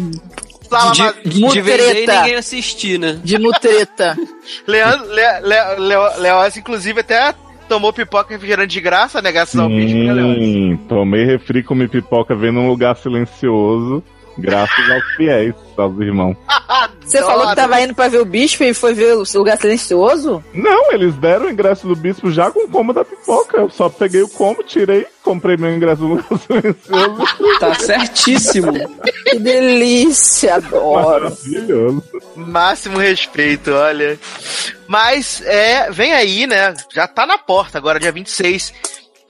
Sala 0.70 0.92
De, 0.92 1.30
de, 1.30 1.48
de 1.48 1.62
vender 1.62 1.80
e 1.80 1.88
Mutreta. 2.02 2.16
ninguém 2.22 2.36
assistir, 2.36 3.00
né? 3.00 3.20
de 3.24 3.38
mutreta. 3.40 4.18
Leandro, 4.68 5.08
Le, 5.08 5.40
Le, 5.42 5.76
Leo- 5.80 6.18
Leoz, 6.20 6.58
inclusive, 6.58 7.00
até 7.00 7.34
tomou 7.68 7.94
pipoca 7.94 8.32
e 8.32 8.36
refrigerante 8.36 8.74
de 8.74 8.82
graça? 8.82 9.22
Graças 9.22 9.60
ao 9.60 9.70
bicho, 9.70 9.96
tomei 10.88 11.26
refri, 11.26 11.64
comi 11.64 11.88
pipoca, 11.88 12.36
vendo 12.36 12.60
um 12.60 12.68
lugar 12.68 12.96
silencioso, 12.96 14.04
graças 14.38 14.92
aos 14.92 15.04
fiéis, 15.16 15.54
aos 15.78 16.00
irmãos. 16.00 16.36
Você 17.02 17.20
falou 17.22 17.48
que 17.48 17.56
tava 17.56 17.82
indo 17.82 17.96
pra 17.96 18.08
ver 18.08 18.20
o 18.20 18.26
bispo 18.26 18.64
e 18.64 18.74
foi 18.74 18.94
ver 18.94 19.16
o 19.16 19.24
lugar 19.36 19.58
silencioso? 19.58 20.44
Não, 20.54 20.92
eles 20.92 21.16
deram 21.16 21.46
o 21.46 21.50
ingresso 21.50 21.88
do 21.88 21.96
bispo 21.96 22.32
já 22.32 22.52
com 22.52 22.66
o 22.66 22.70
combo 22.70 22.94
da 22.94 23.06
pipoca. 23.06 23.58
Eu 23.58 23.70
só 23.70 23.90
peguei 23.90 24.22
o 24.22 24.30
combo, 24.30 24.64
tirei, 24.64 25.08
comprei 25.24 25.56
meu 25.56 25.74
ingresso 25.74 26.02
no 26.02 26.16
lugar 26.16 26.28
silencioso. 26.46 27.60
Tá 27.60 27.74
certíssimo. 27.76 28.74
Que 29.26 29.40
delícia, 29.40 30.56
adoro. 30.56 31.24
Maravilhoso. 31.24 32.04
Máximo 32.36 32.98
respeito, 32.98 33.72
olha. 33.72 34.20
Mas, 34.88 35.42
é, 35.46 35.92
vem 35.92 36.14
aí, 36.14 36.46
né? 36.48 36.74
Já 36.94 37.08
tá 37.08 37.26
na 37.26 37.38
porta 37.38 37.78
agora, 37.78 38.00
dia 38.00 38.12
26. 38.12 38.74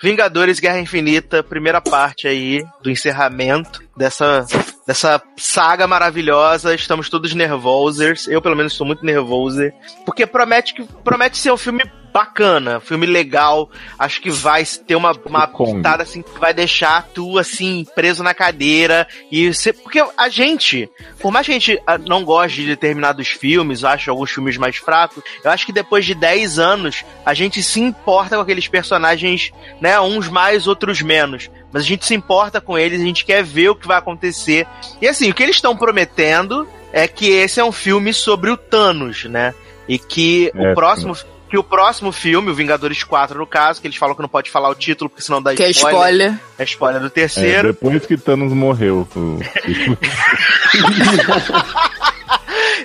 Vingadores 0.02 0.60
Guerra 0.60 0.80
Infinita, 0.80 1.42
primeira 1.42 1.82
parte 1.82 2.28
aí 2.28 2.64
do 2.82 2.90
encerramento 2.90 3.82
dessa, 3.96 4.46
dessa 4.88 5.22
saga 5.36 5.86
maravilhosa. 5.86 6.74
Estamos 6.74 7.10
todos 7.10 7.36
nervosos. 7.36 8.28
Eu, 8.28 8.42
pelo 8.42 8.56
menos, 8.56 8.72
estou 8.72 8.88
muito 8.88 9.06
nervoso. 9.06 9.70
Porque 10.06 10.26
promete, 10.26 10.74
que, 10.74 10.84
promete 11.04 11.38
ser 11.38 11.52
um 11.52 11.58
filme 11.58 11.84
bacana, 12.18 12.80
filme 12.80 13.06
legal. 13.06 13.70
Acho 14.00 14.20
que 14.20 14.32
vai 14.32 14.64
ter 14.66 14.96
uma, 14.96 15.12
uma 15.26 15.48
pitada 15.48 16.02
assim 16.02 16.24
que 16.24 16.40
vai 16.40 16.52
deixar 16.52 17.08
tu 17.14 17.38
assim 17.38 17.86
preso 17.94 18.24
na 18.24 18.34
cadeira 18.34 19.08
e 19.32 19.54
você, 19.54 19.72
porque 19.72 20.04
a 20.18 20.30
gente, 20.30 20.90
por 21.20 21.32
mais 21.32 21.46
que 21.46 21.52
a 21.52 21.56
gente 21.56 21.80
ah, 21.86 21.98
não 21.98 22.24
goste 22.24 22.62
de 22.62 22.68
determinados 22.68 23.28
filmes, 23.28 23.84
ache 23.84 24.10
alguns 24.10 24.32
filmes 24.32 24.58
mais 24.58 24.78
fracos, 24.78 25.24
eu 25.44 25.52
acho 25.52 25.66
que 25.66 25.72
depois 25.72 26.06
de 26.06 26.16
10 26.16 26.58
anos 26.58 27.06
a 27.24 27.36
gente 27.36 27.62
se 27.62 27.80
importa 27.80 28.36
com 28.36 28.42
aqueles 28.42 28.68
personagens, 28.68 29.52
né, 29.80 30.00
uns 30.00 30.28
mais, 30.28 30.66
outros 30.66 31.04
menos. 31.04 31.52
Mas 31.78 31.86
a 31.86 31.88
gente 31.88 32.08
se 32.08 32.16
importa 32.16 32.60
com 32.60 32.76
eles, 32.76 33.00
a 33.00 33.04
gente 33.06 33.24
quer 33.24 33.44
ver 33.44 33.70
o 33.70 33.76
que 33.76 33.88
vai 33.88 34.00
acontecer. 34.00 34.66
E 35.00 35.08
assim, 35.08 35.30
o 35.30 35.34
que 35.36 35.44
eles 35.44 35.58
estão 35.58 35.78
prometendo 35.78 36.68
é 36.92 37.08
que 37.08 37.30
esse 37.30 37.60
é 37.60 37.64
um 37.64 37.72
filme 37.72 38.12
sobre 38.14 38.50
o 38.50 38.58
Thanos, 38.58 39.26
né? 39.26 39.54
E 39.88 40.00
que 40.00 40.52
É, 40.56 40.72
o 40.72 40.76
próximo 40.76 41.16
que 41.50 41.58
o 41.58 41.64
próximo 41.64 42.12
filme, 42.12 42.52
o 42.52 42.54
Vingadores 42.54 43.04
4 43.06 43.38
no 43.40 43.48
caso, 43.48 43.80
que 43.80 43.88
eles 43.88 43.96
falam 43.96 44.14
que 44.16 44.22
não 44.22 44.28
pode 44.28 44.52
falar 44.52 44.68
o 44.70 44.76
título 44.76 45.10
porque 45.10 45.24
senão 45.24 45.42
dá 45.42 45.56
Que 45.56 45.64
é 45.64 45.70
spoiler. 45.70 46.32
spoiler. 46.32 46.40
É 46.60 46.64
spoiler 46.66 47.00
do 47.02 47.08
É, 47.08 47.10
terceiro. 47.10 47.68
depois 47.72 48.06
que 48.06 48.18
Thanos 48.18 48.52
morreu. 48.52 49.08
o- 49.16 49.40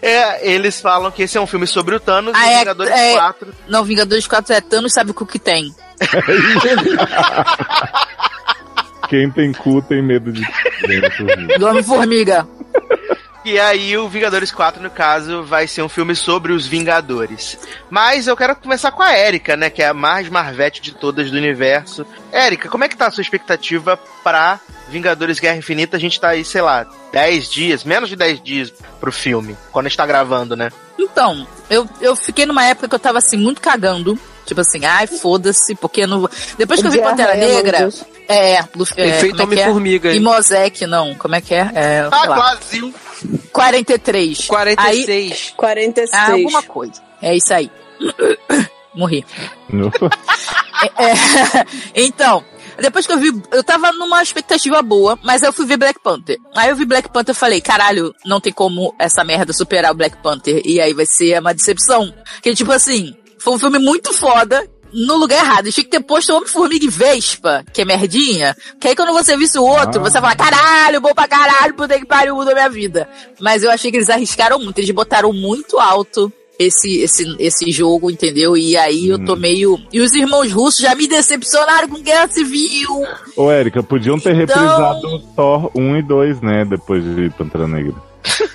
É, 0.01 0.49
eles 0.51 0.81
falam 0.81 1.11
que 1.11 1.23
esse 1.23 1.37
é 1.39 1.41
um 1.41 1.47
filme 1.47 1.67
sobre 1.67 1.95
o 1.95 2.01
Thanos 2.01 2.33
Ah, 2.37 2.47
e 2.47 2.51
é- 2.55 2.59
Vingadores 2.61 2.93
é- 2.93 3.13
4. 3.15 3.55
Não, 3.69 3.85
Vingadores 3.85 4.27
4 4.27 4.53
é 4.53 4.61
Thanos, 4.61 4.93
sabe 4.93 5.13
o 5.13 5.27
que 5.27 5.39
tem. 5.39 5.75
Quem 9.13 9.31
tem 9.31 9.53
cu 9.53 9.83
tem 9.83 10.03
medo 10.03 10.33
de. 10.33 10.41
Do 11.59 11.67
Homem-Formiga. 11.67 12.49
E 13.45 13.61
aí 13.61 13.95
o 13.99 14.09
Vingadores 14.09 14.51
4, 14.51 14.83
no 14.83 14.89
caso, 14.89 15.43
vai 15.43 15.67
ser 15.67 15.83
um 15.83 15.89
filme 15.89 16.17
sobre 16.17 16.51
os 16.51 16.67
Vingadores. 16.67 17.59
Mas 17.91 18.27
eu 18.27 18.35
quero 18.35 18.57
começar 18.57 18.91
com 18.91 19.03
a 19.03 19.15
Erika, 19.15 19.55
né? 19.55 19.69
Que 19.69 19.83
é 19.83 19.89
a 19.89 19.93
mais 19.93 20.31
marvete 20.31 20.81
de 20.81 20.93
todas 20.93 21.31
do 21.31 21.37
universo. 21.37 22.07
Erika, 22.33 22.71
como 22.71 22.85
é 22.85 22.89
que 22.89 22.97
tá 22.97 23.09
a 23.09 23.11
sua 23.11 23.21
expectativa 23.21 23.99
pra 24.25 24.59
Vingadores 24.89 25.39
Guerra 25.39 25.59
Infinita? 25.59 25.99
A 25.99 26.01
gente 26.01 26.19
tá 26.19 26.29
aí, 26.29 26.43
sei 26.43 26.63
lá, 26.63 26.87
10 27.13 27.51
dias, 27.51 27.85
menos 27.85 28.09
de 28.09 28.17
10 28.17 28.43
dias 28.43 28.73
pro 28.99 29.13
filme. 29.13 29.59
Quando 29.71 29.85
a 29.85 29.89
gente 29.91 29.99
tá 29.99 30.07
gravando, 30.07 30.57
né? 30.57 30.71
Então, 30.99 31.47
eu, 31.69 31.87
eu 32.01 32.17
fiquei 32.17 32.47
numa 32.47 32.65
época 32.65 32.89
que 32.89 32.95
eu 32.95 32.99
tava 32.99 33.19
assim, 33.19 33.37
muito 33.37 33.61
cagando. 33.61 34.19
Tipo 34.47 34.63
assim, 34.63 34.87
ai, 34.87 35.07
foda-se, 35.07 35.75
porque 35.75 36.07
não. 36.07 36.27
Depois 36.57 36.81
que 36.81 36.87
eu 36.87 36.91
vi 36.91 36.99
Pantera 36.99 37.35
meu 37.35 37.49
Negra. 37.49 37.79
Deus. 37.79 38.05
É, 38.29 38.63
Lu- 38.75 38.87
é, 38.97 39.09
Efeito 39.09 39.37
é 39.39 39.41
é? 39.41 39.45
Homem-Formiga. 39.45 40.13
E 40.13 40.21
Mosaic, 40.21 40.87
não, 40.87 41.15
como 41.15 41.35
é 41.35 41.41
que 41.41 41.55
é? 41.55 41.71
É, 41.75 42.09
Ah, 42.11 42.21
sei 42.21 42.29
lá, 42.29 42.37
quase. 42.37 42.95
43. 43.53 44.39
Aí, 44.39 44.47
46. 44.49 45.55
46. 45.57 46.11
ah, 46.13 46.33
alguma 46.33 46.63
coisa. 46.63 47.03
É 47.21 47.37
isso 47.37 47.53
aí. 47.53 47.71
Morri. 48.95 49.25
É, 50.99 51.15
então, 52.07 52.45
depois 52.81 53.07
que 53.07 53.13
eu 53.13 53.19
vi, 53.19 53.31
eu 53.53 53.63
tava 53.63 53.93
numa 53.93 54.21
expectativa 54.23 54.83
boa, 54.83 55.17
mas 55.23 55.43
eu 55.43 55.53
fui 55.53 55.65
ver 55.65 55.77
Black 55.77 56.01
Panther. 56.01 56.37
Aí 56.57 56.71
eu 56.71 56.77
vi 56.77 56.85
Black 56.85 57.09
Panther 57.09 57.35
e 57.35 57.39
falei, 57.39 57.61
caralho, 57.61 58.13
não 58.25 58.41
tem 58.41 58.53
como 58.53 58.93
essa 58.99 59.23
merda 59.23 59.53
superar 59.53 59.93
o 59.93 59.95
Black 59.95 60.17
Panther. 60.23 60.61
E 60.65 60.81
aí 60.81 60.93
vai 60.93 61.07
ser 61.07 61.39
uma 61.41 61.55
decepção. 61.55 62.13
Que 62.43 62.53
tipo 62.55 62.73
assim, 62.73 63.15
foi 63.39 63.55
um 63.55 63.59
filme 63.59 63.79
muito 63.79 64.13
foda. 64.13 64.67
No 64.93 65.17
lugar 65.17 65.39
errado, 65.45 65.73
tinha 65.73 65.85
que 65.85 65.91
ter 65.91 66.01
posto 66.01 66.35
Homem-Formiga 66.35 66.85
e 66.85 66.89
Vespa, 66.89 67.65
que 67.73 67.83
é 67.83 67.85
merdinha. 67.85 68.55
Que 68.81 68.89
aí 68.89 68.95
quando 68.97 69.13
você 69.13 69.37
visse 69.37 69.59
o 69.59 69.65
outro, 69.65 70.01
Ah. 70.01 70.11
você 70.11 70.21
fala, 70.21 70.37
caralho, 70.37 71.01
bom 71.01 71.15
pra 71.15 71.27
caralho, 71.27 71.75
puta 71.75 71.99
que 71.99 72.05
pariu, 72.07 72.35
mudou 72.37 72.53
minha 72.53 72.69
vida. 72.69 73.09
Mas 73.41 73.63
eu 73.63 73.71
achei 73.71 73.91
que 73.91 73.97
eles 73.97 74.11
arriscaram 74.11 74.59
muito, 74.59 74.79
eles 74.79 74.91
botaram 74.91 75.33
muito 75.33 75.79
alto 75.81 76.31
esse, 76.59 77.01
esse, 77.01 77.35
esse 77.39 77.73
jogo, 77.73 78.11
entendeu? 78.11 78.57
E 78.57 78.77
aí 78.77 79.09
eu 79.09 79.25
tô 79.25 79.35
meio. 79.35 79.81
E 79.93 80.01
os 80.01 80.13
irmãos 80.15 80.53
russos 80.53 80.81
já 80.81 80.95
me 80.95 81.09
decepcionaram 81.09 81.89
com 81.89 82.01
Guerra 82.01 82.29
Civil. 82.29 83.03
Ô, 83.37 83.51
Érica, 83.51 83.83
podiam 83.83 84.19
ter 84.21 84.35
Então- 84.37 84.63
reprisado 84.63 85.19
Thor 85.35 85.71
1 85.75 85.97
e 85.97 86.03
2, 86.03 86.41
né? 86.43 86.65
Depois 86.65 87.03
de 87.03 87.31
Pantera 87.31 87.67
Negra. 87.67 87.95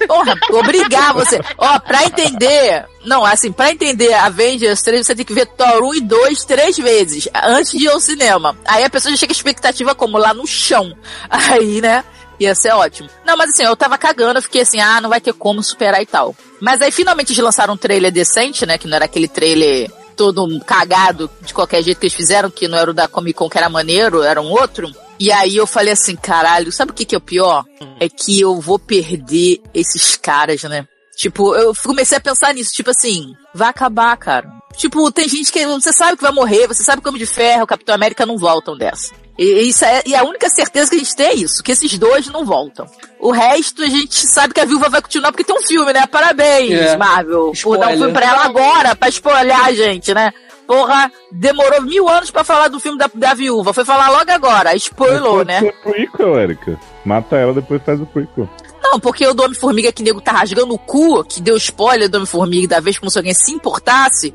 Porra, 0.08 0.36
obrigar 0.52 1.14
você. 1.14 1.40
Ó, 1.58 1.80
pra 1.80 2.06
entender. 2.06 2.86
Não, 3.06 3.26
assim, 3.26 3.52
pra 3.52 3.72
entender 3.72 4.14
Avengers 4.14 4.82
3, 4.82 5.06
você 5.06 5.16
tem 5.16 5.26
que 5.26 5.34
ver 5.34 5.46
Thor 5.46 5.84
1 5.84 5.96
e 5.96 6.02
2 6.02 6.46
três 6.46 6.78
vezes. 6.78 7.28
Antes 7.34 7.72
de 7.72 7.86
ir 7.86 7.90
ao 7.90 8.00
cinema. 8.00 8.58
Aí 8.66 8.84
a 8.84 8.90
pessoa 8.90 9.12
já 9.12 9.18
chega 9.18 9.32
a 9.32 9.36
expectativa 9.36 9.96
como 9.96 10.18
lá 10.18 10.34
no 10.34 10.48
chão. 10.48 10.96
Aí, 11.30 11.82
né? 11.82 12.04
Ia 12.40 12.54
ser 12.54 12.72
ótimo. 12.72 13.10
Não, 13.26 13.36
mas 13.36 13.50
assim, 13.50 13.64
eu 13.64 13.76
tava 13.76 13.98
cagando, 13.98 14.38
eu 14.38 14.44
fiquei 14.44 14.62
assim, 14.62 14.80
ah, 14.80 15.02
não 15.02 15.10
vai 15.10 15.20
ter 15.20 15.34
como 15.34 15.64
superar 15.64 16.02
e 16.02 16.06
tal. 16.06 16.36
Mas 16.60 16.82
aí 16.82 16.92
finalmente 16.92 17.32
eles 17.32 17.44
lançaram 17.44 17.74
um 17.74 17.78
trailer 17.78 18.12
decente, 18.12 18.66
né? 18.66 18.78
Que 18.78 18.88
não 18.88 18.96
era 18.96 19.06
aquele 19.06 19.28
trailer 19.28 19.92
todo 20.16 20.60
cagado 20.66 21.30
de 21.42 21.54
qualquer 21.54 21.82
jeito 21.84 22.00
que 22.00 22.06
eles 22.08 22.14
fizeram, 22.14 22.50
que 22.50 22.68
não 22.68 22.78
era 22.78 22.92
o 22.92 22.94
da 22.94 23.08
Comic 23.08 23.38
Con 23.38 23.50
que 23.50 23.58
era 23.58 23.70
maneiro, 23.70 24.24
era 24.24 24.42
um 24.42 24.50
outro. 24.50 24.92
E 25.20 25.32
aí 25.32 25.56
eu 25.58 25.66
falei 25.66 25.94
assim, 25.94 26.16
caralho, 26.16 26.72
sabe 26.72 26.92
o 26.92 26.94
que 26.94 27.06
que 27.06 27.16
é 27.16 27.18
o 27.18 27.22
pior? 27.22 27.66
É 28.00 28.08
que 28.08 28.40
eu 28.40 28.60
vou 28.62 28.78
perder 28.78 29.62
esses 29.74 30.16
caras, 30.16 30.62
né? 30.64 30.88
Tipo, 31.16 31.56
eu 31.56 31.74
comecei 31.84 32.16
a 32.18 32.22
pensar 32.22 32.54
nisso, 32.54 32.70
tipo 32.72 32.92
assim, 32.92 33.34
vai 33.52 33.70
acabar, 33.70 34.16
cara. 34.18 34.48
Tipo, 34.76 35.12
tem 35.12 35.28
gente 35.28 35.52
que 35.52 35.66
você 35.66 35.92
sabe 35.92 36.16
que 36.16 36.22
vai 36.22 36.32
morrer, 36.32 36.68
você 36.68 36.84
sabe 36.84 37.02
que 37.02 37.08
o 37.08 37.10
Homem 37.10 37.20
de 37.20 37.26
Ferro, 37.26 37.64
o 37.64 37.68
Capitão 37.68 37.96
América 37.96 38.24
não 38.24 38.38
voltam 38.38 38.78
dessa. 38.78 39.12
E, 39.36 39.68
isso 39.68 39.84
é, 39.84 40.04
e 40.06 40.16
a 40.16 40.24
única 40.24 40.48
certeza 40.50 40.92
que 40.92 40.96
a 40.96 41.00
gente 41.00 41.16
tem 41.16 41.26
é 41.28 41.34
isso, 41.34 41.64
que 41.64 41.72
esses 41.72 41.98
dois 41.98 42.28
não 42.28 42.46
voltam. 42.46 42.86
O 43.20 43.32
resto 43.32 43.82
a 43.84 43.88
gente 43.88 44.16
sabe 44.28 44.54
que 44.54 44.60
a 44.60 44.66
viúva 44.66 44.90
vai 44.90 45.02
continuar 45.02 45.32
porque 45.32 45.44
tem 45.44 45.56
um 45.56 45.64
filme, 45.66 45.92
né? 45.92 46.06
Parabéns, 46.06 46.72
É. 46.80 46.98
Marvel, 46.98 47.52
por 47.64 47.78
dar 47.80 47.88
um 47.88 47.94
Spoiler. 47.94 47.98
filme 47.98 48.14
pra 48.14 48.26
ela 48.28 48.46
agora, 48.46 48.96
pra 48.96 49.10
espolhar 49.10 49.66
a 49.66 49.74
gente, 49.74 50.14
né? 50.14 50.32
Porra, 50.68 51.12
demorou 51.32 51.82
mil 51.82 52.10
anos 52.10 52.30
pra 52.30 52.44
falar 52.44 52.68
do 52.68 52.80
filme 52.80 52.98
da, 52.98 53.10
da 53.14 53.34
viúva. 53.34 53.74
Foi 53.74 53.86
falar 53.86 54.10
logo 54.10 54.30
agora, 54.30 54.76
spoilou, 54.76 55.46
né? 55.46 55.60
ser 55.62 55.74
prequel, 55.82 56.38
Érica. 56.38 56.78
Mata 57.06 57.38
ela, 57.38 57.54
depois 57.54 57.82
faz 57.84 58.02
o 58.02 58.06
prequel. 58.06 58.50
Não, 58.84 59.00
porque 59.00 59.26
o 59.26 59.34
do 59.34 59.44
Homem-Formiga 59.44 59.92
que 59.92 60.04
nego 60.04 60.20
tá 60.22 60.32
rasgando 60.34 60.74
o 60.74 60.78
cu, 60.78 61.24
que 61.24 61.42
deu 61.42 61.56
spoiler 61.58 62.10
do 62.10 62.16
Homem-Formiga 62.16 62.68
da 62.68 62.80
vez 62.82 63.00
como 63.00 63.10
se 63.10 63.18
alguém 63.18 63.34
se 63.34 63.52
importasse, 63.52 64.34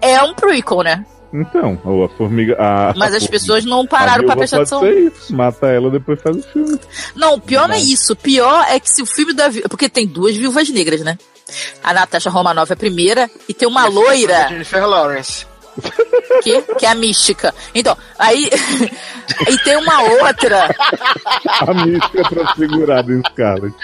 é 0.00 0.20
um 0.22 0.34
prequel, 0.34 0.82
né? 0.82 1.06
Então, 1.32 1.78
ou 1.84 2.04
a 2.04 2.08
formiga. 2.08 2.56
A, 2.58 2.94
Mas 2.96 3.12
a 3.12 3.16
as 3.18 3.24
formiga- 3.24 3.30
pessoas 3.30 3.64
não 3.64 3.86
pararam 3.86 4.24
pra 4.24 4.34
prestar 4.36 4.56
atenção. 4.58 4.80
ser 4.80 4.94
isso. 4.98 5.34
Mata 5.36 5.66
ela, 5.66 5.90
depois 5.90 6.20
faz 6.22 6.36
o 6.36 6.42
filme. 6.42 6.80
Não, 7.14 7.34
o 7.34 7.40
pior 7.40 7.68
não 7.68 7.74
é 7.74 7.78
isso. 7.80 8.14
O 8.14 8.16
pior 8.16 8.64
é 8.68 8.80
que 8.80 8.88
se 8.90 9.02
o 9.02 9.06
filme 9.06 9.34
da 9.34 9.48
viúva. 9.48 9.68
Porque 9.68 9.88
tem 9.90 10.06
duas 10.06 10.34
viúvas 10.34 10.68
negras, 10.70 11.02
né? 11.02 11.18
A 11.84 11.92
Natasha 11.92 12.30
Romanoff 12.30 12.72
é 12.72 12.74
a 12.74 12.76
primeira 12.76 13.30
e 13.48 13.52
tem 13.54 13.68
uma 13.68 13.86
loira 13.86 14.48
Jennifer 14.48 14.86
Lawrence. 14.86 15.46
Que, 16.42 16.60
que 16.78 16.86
é 16.86 16.90
a 16.90 16.94
mística. 16.94 17.54
Então, 17.74 17.96
aí. 18.18 18.50
e 19.48 19.58
tem 19.58 19.76
uma 19.76 20.02
outra. 20.02 20.74
A 21.60 21.74
mística 21.74 22.22
transfigurada 22.28 23.12
em 23.12 23.22
Scarlet. 23.30 23.74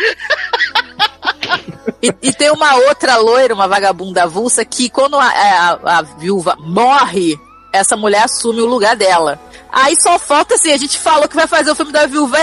E, 2.02 2.12
e 2.22 2.32
tem 2.32 2.50
uma 2.50 2.74
outra 2.74 3.16
loira, 3.16 3.54
uma 3.54 3.68
vagabunda 3.68 4.24
avulsa, 4.24 4.64
que 4.64 4.88
quando 4.90 5.18
a, 5.18 5.26
a- 5.26 5.98
a 5.98 6.02
viúva 6.02 6.56
morre, 6.58 7.38
essa 7.72 7.96
mulher 7.96 8.24
assume 8.24 8.60
o 8.60 8.66
lugar 8.66 8.96
dela. 8.96 9.38
Aí 9.76 9.96
só 10.00 10.20
falta 10.20 10.54
assim, 10.54 10.70
a 10.70 10.76
gente 10.76 11.00
falou 11.00 11.28
que 11.28 11.34
vai 11.34 11.48
fazer 11.48 11.72
o 11.72 11.74
filme 11.74 11.90
da 11.90 12.06
Viúva, 12.06 12.38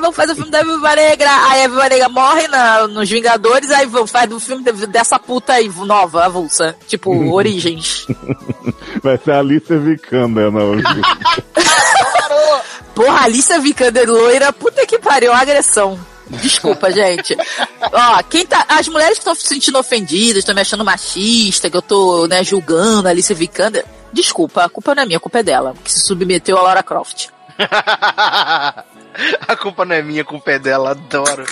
vamos 0.00 0.16
fazer 0.16 0.32
o 0.32 0.34
filme 0.34 0.50
da 0.50 0.64
Viúva 0.64 0.96
Negra. 0.96 1.30
Aí 1.48 1.64
a 1.64 1.68
Viúva 1.68 1.88
Negra 1.88 2.08
morre 2.08 2.48
na, 2.48 2.88
nos 2.88 3.08
Vingadores, 3.08 3.70
aí 3.70 3.88
faz 4.08 4.32
o 4.32 4.40
filme 4.40 4.64
dessa 4.88 5.16
puta 5.16 5.52
aí, 5.52 5.68
nova, 5.68 6.24
avulsa. 6.24 6.74
Tipo, 6.88 7.14
Origens. 7.32 8.08
Vai 9.00 9.16
ser 9.16 9.30
a 9.30 9.38
Alicia 9.38 9.78
Vikander 9.78 10.50
na 10.50 10.60
Porra, 12.96 13.26
Alicia 13.26 13.60
Vikander 13.60 14.10
loira, 14.10 14.52
puta 14.52 14.84
que 14.86 14.98
pariu, 14.98 15.32
agressão. 15.32 15.96
Desculpa, 16.28 16.90
gente. 16.90 17.36
Ó, 17.92 18.22
quem 18.24 18.46
tá. 18.46 18.64
As 18.68 18.88
mulheres 18.88 19.14
que 19.14 19.20
estão 19.20 19.34
se 19.34 19.46
sentindo 19.46 19.78
ofendidas, 19.78 20.38
estão 20.38 20.54
me 20.54 20.60
achando 20.60 20.84
machista, 20.84 21.70
que 21.70 21.76
eu 21.76 21.82
tô, 21.82 22.26
né, 22.26 22.42
julgando 22.42 23.08
a 23.08 23.10
Alicia 23.10 23.34
Vikander. 23.34 23.84
Desculpa, 24.12 24.64
a 24.64 24.68
culpa 24.68 24.94
não 24.94 25.02
é 25.02 25.06
minha, 25.06 25.18
a 25.18 25.20
culpa 25.20 25.38
é 25.38 25.42
dela, 25.42 25.74
que 25.84 25.92
se 25.92 26.00
submeteu 26.00 26.58
a 26.58 26.62
Laura 26.62 26.82
Croft. 26.82 27.28
a 27.58 29.56
culpa 29.60 29.84
não 29.84 29.94
é 29.94 30.02
minha, 30.02 30.22
a 30.22 30.24
culpa 30.24 30.52
é 30.52 30.58
dela, 30.58 30.90
adoro. 30.90 31.44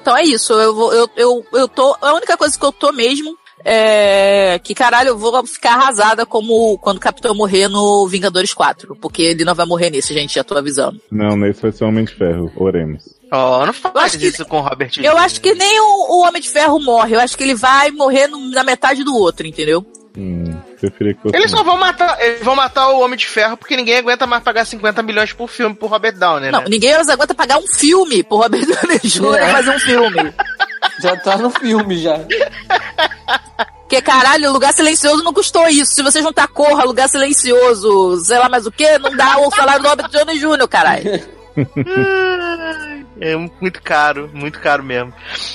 Então 0.00 0.16
é 0.16 0.24
isso, 0.24 0.52
eu, 0.54 0.74
vou, 0.74 0.92
eu, 0.92 1.10
eu, 1.16 1.46
eu 1.52 1.68
tô. 1.68 1.96
A 2.00 2.14
única 2.14 2.36
coisa 2.36 2.58
que 2.58 2.64
eu 2.64 2.72
tô 2.72 2.92
mesmo 2.92 3.38
é 3.64 4.58
que 4.62 4.74
caralho, 4.74 5.08
eu 5.08 5.18
vou 5.18 5.46
ficar 5.46 5.74
arrasada 5.74 6.24
como 6.24 6.78
quando 6.78 6.96
o 6.98 7.00
Capitão 7.00 7.34
morrer 7.34 7.68
no 7.68 8.06
Vingadores 8.08 8.52
4. 8.52 8.96
Porque 8.96 9.22
ele 9.22 9.44
não 9.44 9.54
vai 9.54 9.66
morrer 9.66 9.90
nesse, 9.90 10.14
gente, 10.14 10.34
já 10.34 10.44
tô 10.44 10.56
avisando. 10.56 11.00
Não, 11.10 11.36
nesse 11.36 11.62
vai 11.62 11.72
ser 11.72 11.84
Homem 11.84 12.04
de 12.04 12.14
Ferro, 12.14 12.50
oremos. 12.56 13.20
Oh, 13.32 13.64
não 13.64 13.72
faz 13.72 14.14
isso 14.14 14.44
com 14.44 14.58
o 14.58 14.60
Robert 14.60 14.90
Eu 15.00 15.16
acho 15.16 15.40
que 15.40 15.54
nem 15.54 15.80
o, 15.80 16.18
o, 16.18 16.26
Homem 16.26 16.42
de 16.42 16.50
Ferro 16.50 16.80
morre. 16.80 17.14
Eu 17.14 17.20
acho 17.20 17.36
que 17.36 17.44
ele 17.44 17.54
vai 17.54 17.90
morrer 17.90 18.26
no, 18.26 18.50
na 18.50 18.64
metade 18.64 19.04
do 19.04 19.14
outro, 19.14 19.46
entendeu? 19.46 19.86
Hum, 20.16 20.44
que 20.80 20.92
eles 21.32 21.52
só 21.52 21.62
vão 21.62 21.78
matar, 21.78 22.20
eles 22.20 22.42
vão 22.42 22.56
matar 22.56 22.88
o 22.88 23.00
Homem 23.00 23.16
de 23.16 23.28
Ferro 23.28 23.56
porque 23.56 23.76
ninguém 23.76 23.98
aguenta 23.98 24.26
mais 24.26 24.42
pagar 24.42 24.64
50 24.64 25.04
milhões 25.04 25.32
por 25.32 25.48
filme 25.48 25.72
pro 25.72 25.86
Robert 25.86 26.18
Downey, 26.18 26.50
Não, 26.50 26.62
né? 26.62 26.66
ninguém 26.68 26.94
mais 26.94 27.08
aguenta 27.08 27.32
pagar 27.32 27.58
um 27.58 27.68
filme 27.68 28.24
pro 28.24 28.38
Robert 28.38 28.66
Downey 28.66 28.98
Jr. 29.04 29.34
É. 29.36 29.52
fazer 29.52 29.70
um 29.70 29.78
filme. 29.78 30.34
Já 31.02 31.16
tá 31.16 31.36
no 31.36 31.50
filme 31.50 31.98
já. 31.98 32.18
Porque, 33.80 34.02
caralho, 34.02 34.52
Lugar 34.52 34.72
Silencioso 34.72 35.24
não 35.24 35.32
custou 35.32 35.68
isso. 35.68 35.94
Se 35.94 36.02
você 36.02 36.22
juntar 36.22 36.46
Corra, 36.48 36.84
Lugar 36.84 37.08
Silencioso, 37.08 38.18
sei 38.24 38.38
lá 38.38 38.48
mais 38.48 38.66
o 38.66 38.70
que, 38.70 38.98
não 38.98 39.16
dá 39.16 39.38
o 39.38 39.50
salário 39.50 39.82
do 39.82 39.88
Robert 39.88 40.08
Downey 40.08 40.38
Jr., 40.38 40.68
caralho. 40.68 41.40
É 43.20 43.36
muito 43.36 43.82
caro, 43.82 44.30
muito 44.32 44.58
caro 44.60 44.82
mesmo. 44.82 45.12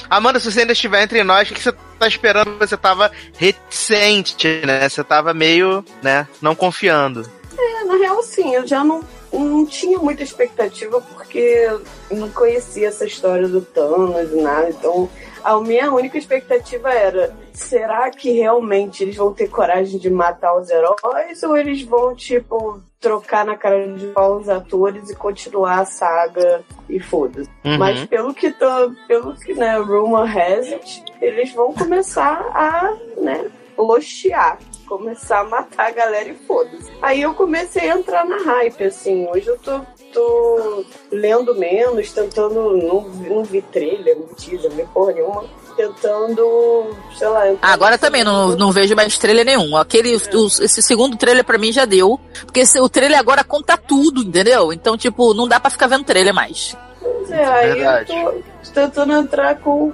Amanda, 0.07 0.39
se 0.39 0.51
você 0.51 0.59
ainda 0.59 0.73
estiver 0.73 1.01
entre 1.01 1.23
nós, 1.23 1.49
o 1.49 1.53
que 1.53 1.63
você 1.63 1.73
tá 1.97 2.07
esperando? 2.07 2.59
Você 2.59 2.77
tava 2.77 3.11
reticente, 3.37 4.61
né? 4.63 4.87
Você 4.87 5.03
tava 5.03 5.33
meio, 5.33 5.83
né, 6.03 6.27
não 6.39 6.53
confiando. 6.53 7.27
É, 7.57 7.83
na 7.85 7.95
real, 7.95 8.21
sim, 8.21 8.53
eu 8.53 8.67
já 8.67 8.83
não, 8.83 9.01
não 9.33 9.65
tinha 9.65 9.97
muita 9.97 10.21
expectativa 10.21 11.01
porque 11.01 11.67
não 12.11 12.29
conhecia 12.29 12.89
essa 12.89 13.05
história 13.05 13.47
do 13.47 13.61
Thanos 13.61 14.31
e 14.31 14.41
nada, 14.41 14.69
então 14.69 15.09
a 15.45 15.61
minha 15.61 15.93
única 15.93 16.17
expectativa 16.17 16.91
era: 16.91 17.31
será 17.53 18.09
que 18.09 18.31
realmente 18.31 19.03
eles 19.03 19.15
vão 19.15 19.31
ter 19.31 19.47
coragem 19.47 19.99
de 19.99 20.09
matar 20.09 20.57
os 20.57 20.69
heróis 20.71 21.43
ou 21.43 21.55
eles 21.55 21.83
vão, 21.83 22.15
tipo, 22.15 22.81
trocar 22.99 23.45
na 23.45 23.55
cara 23.55 23.87
de 23.93 24.07
pau 24.07 24.37
os 24.37 24.49
atores 24.49 25.07
e 25.11 25.15
continuar 25.15 25.81
a 25.81 25.85
saga 25.85 26.63
e 26.89 26.99
foda-se? 26.99 27.49
Uhum. 27.63 27.77
Mas 27.77 28.03
pelo 28.07 28.33
que 28.33 28.51
tô, 28.51 28.91
pelo 29.07 29.35
que, 29.35 29.53
né, 29.53 29.77
rumor 29.77 30.27
has 30.27 30.67
it, 30.73 31.03
eles 31.21 31.53
vão 31.53 31.71
começar 31.73 32.41
a, 32.51 32.95
né, 33.21 33.45
lochear. 33.77 34.57
Começar 34.87 35.39
a 35.39 35.43
matar 35.43 35.87
a 35.87 35.91
galera 35.91 36.29
e 36.29 36.35
foda-se. 36.47 36.91
Aí 37.01 37.21
eu 37.21 37.33
comecei 37.33 37.89
a 37.89 37.95
entrar 37.97 38.25
na 38.25 38.37
hype, 38.37 38.83
assim. 38.83 39.27
Hoje 39.27 39.47
eu 39.47 39.57
tô, 39.57 39.81
tô 40.13 40.85
lendo 41.11 41.55
menos, 41.55 42.11
tentando. 42.11 42.77
Não, 42.77 43.01
não 43.01 43.43
vi 43.43 43.61
trailer, 43.61 44.17
não 44.17 44.27
teaser, 44.35 44.71
nem 44.73 44.85
porra 44.87 45.13
nenhuma. 45.13 45.43
Tentando, 45.75 46.95
sei 47.17 47.27
lá. 47.27 47.43
Agora 47.61 47.97
também 47.97 48.23
não, 48.23 48.49
não 48.55 48.71
vejo 48.71 48.95
mais 48.95 49.17
trailer 49.17 49.45
nenhum. 49.45 49.75
Aquele, 49.75 50.15
o- 50.15 50.47
esse 50.47 50.81
segundo 50.81 51.17
trailer 51.17 51.43
pra 51.43 51.57
mim 51.57 51.71
já 51.71 51.85
deu. 51.85 52.19
Porque 52.45 52.61
esse- 52.61 52.79
o 52.79 52.87
trailer 52.87 53.19
agora 53.19 53.43
conta 53.43 53.75
tudo, 53.77 54.21
entendeu? 54.21 54.71
Então, 54.71 54.97
tipo, 54.97 55.33
não 55.33 55.47
dá 55.47 55.59
pra 55.59 55.69
ficar 55.71 55.87
vendo 55.87 56.05
trailer 56.05 56.33
mais. 56.33 56.77
Pois 57.01 57.31
é, 57.31 57.43
aí 57.45 57.73
Verdade. 57.73 58.13
eu 58.15 58.43
tô 58.63 58.71
tentando 58.73 59.13
entrar 59.13 59.59
com, 59.59 59.91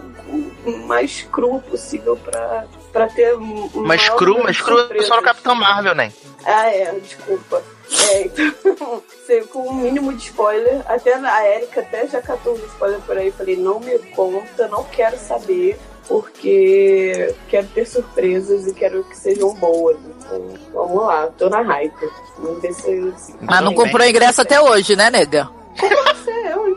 com 0.65 0.69
o 0.72 0.88
mais 0.88 1.23
cru 1.31 1.59
possível 1.61 2.15
pra, 2.18 2.65
pra 2.91 3.07
ter. 3.07 3.35
um- 3.35 3.69
Mas 3.76 4.07
cru, 4.09 4.43
mas 4.43 4.59
cru 4.61 4.77
é 4.91 5.01
só 5.03 5.18
no. 5.18 5.22
Capitão 5.23 5.55
Marvel, 5.55 5.95
né? 5.95 6.11
Ah, 6.45 6.68
é, 6.69 6.91
desculpa. 6.99 7.61
É, 8.09 8.23
então, 8.26 9.03
sei, 9.27 9.41
com 9.43 9.59
o 9.68 9.73
mínimo 9.76 10.13
de 10.13 10.23
spoiler, 10.26 10.81
até 10.88 11.13
a 11.13 11.47
Erika 11.55 11.81
até 11.81 12.07
já 12.07 12.22
catou 12.22 12.53
um 12.53 12.65
spoiler 12.68 12.99
por 13.01 13.18
aí, 13.18 13.31
falei, 13.31 13.57
não 13.57 13.80
me 13.80 13.97
conta, 14.15 14.68
não 14.68 14.84
quero 14.85 15.18
saber, 15.19 15.77
porque 16.07 17.35
quero 17.49 17.68
ter 17.68 17.85
surpresas 17.85 18.65
e 18.68 18.73
quero 18.73 19.03
que 19.03 19.15
sejam 19.18 19.53
boas. 19.55 19.97
Então, 20.19 20.53
vamos 20.73 21.03
lá, 21.05 21.27
tô 21.38 21.49
na 21.49 21.61
hype. 21.61 22.09
Vamos 22.39 22.61
ver 22.61 22.73
se. 22.73 23.13
se 23.18 23.35
Mas 23.41 23.61
não 23.61 23.73
Tudo 23.73 23.84
comprou 23.84 24.07
ingresso 24.07 24.41
até 24.41 24.59
hoje, 24.59 24.95
né, 24.95 25.09
nega? 25.11 25.49
Você, 25.77 26.31
eu, 26.53 26.68
hein? 26.68 26.76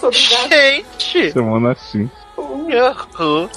Sou 0.00 0.08
obrigada. 0.08 0.48
Gente! 0.48 1.32
Chamando 1.32 1.68
assim. 1.68 2.10
Uhum. 2.36 3.48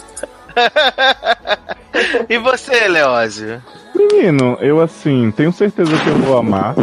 e 2.29 2.37
você, 2.37 2.87
Leózio? 2.87 3.61
Menino, 3.95 4.57
eu 4.61 4.81
assim, 4.81 5.31
tenho 5.31 5.51
certeza 5.51 5.97
que 5.97 6.07
eu 6.07 6.17
vou 6.17 6.37
amar. 6.37 6.75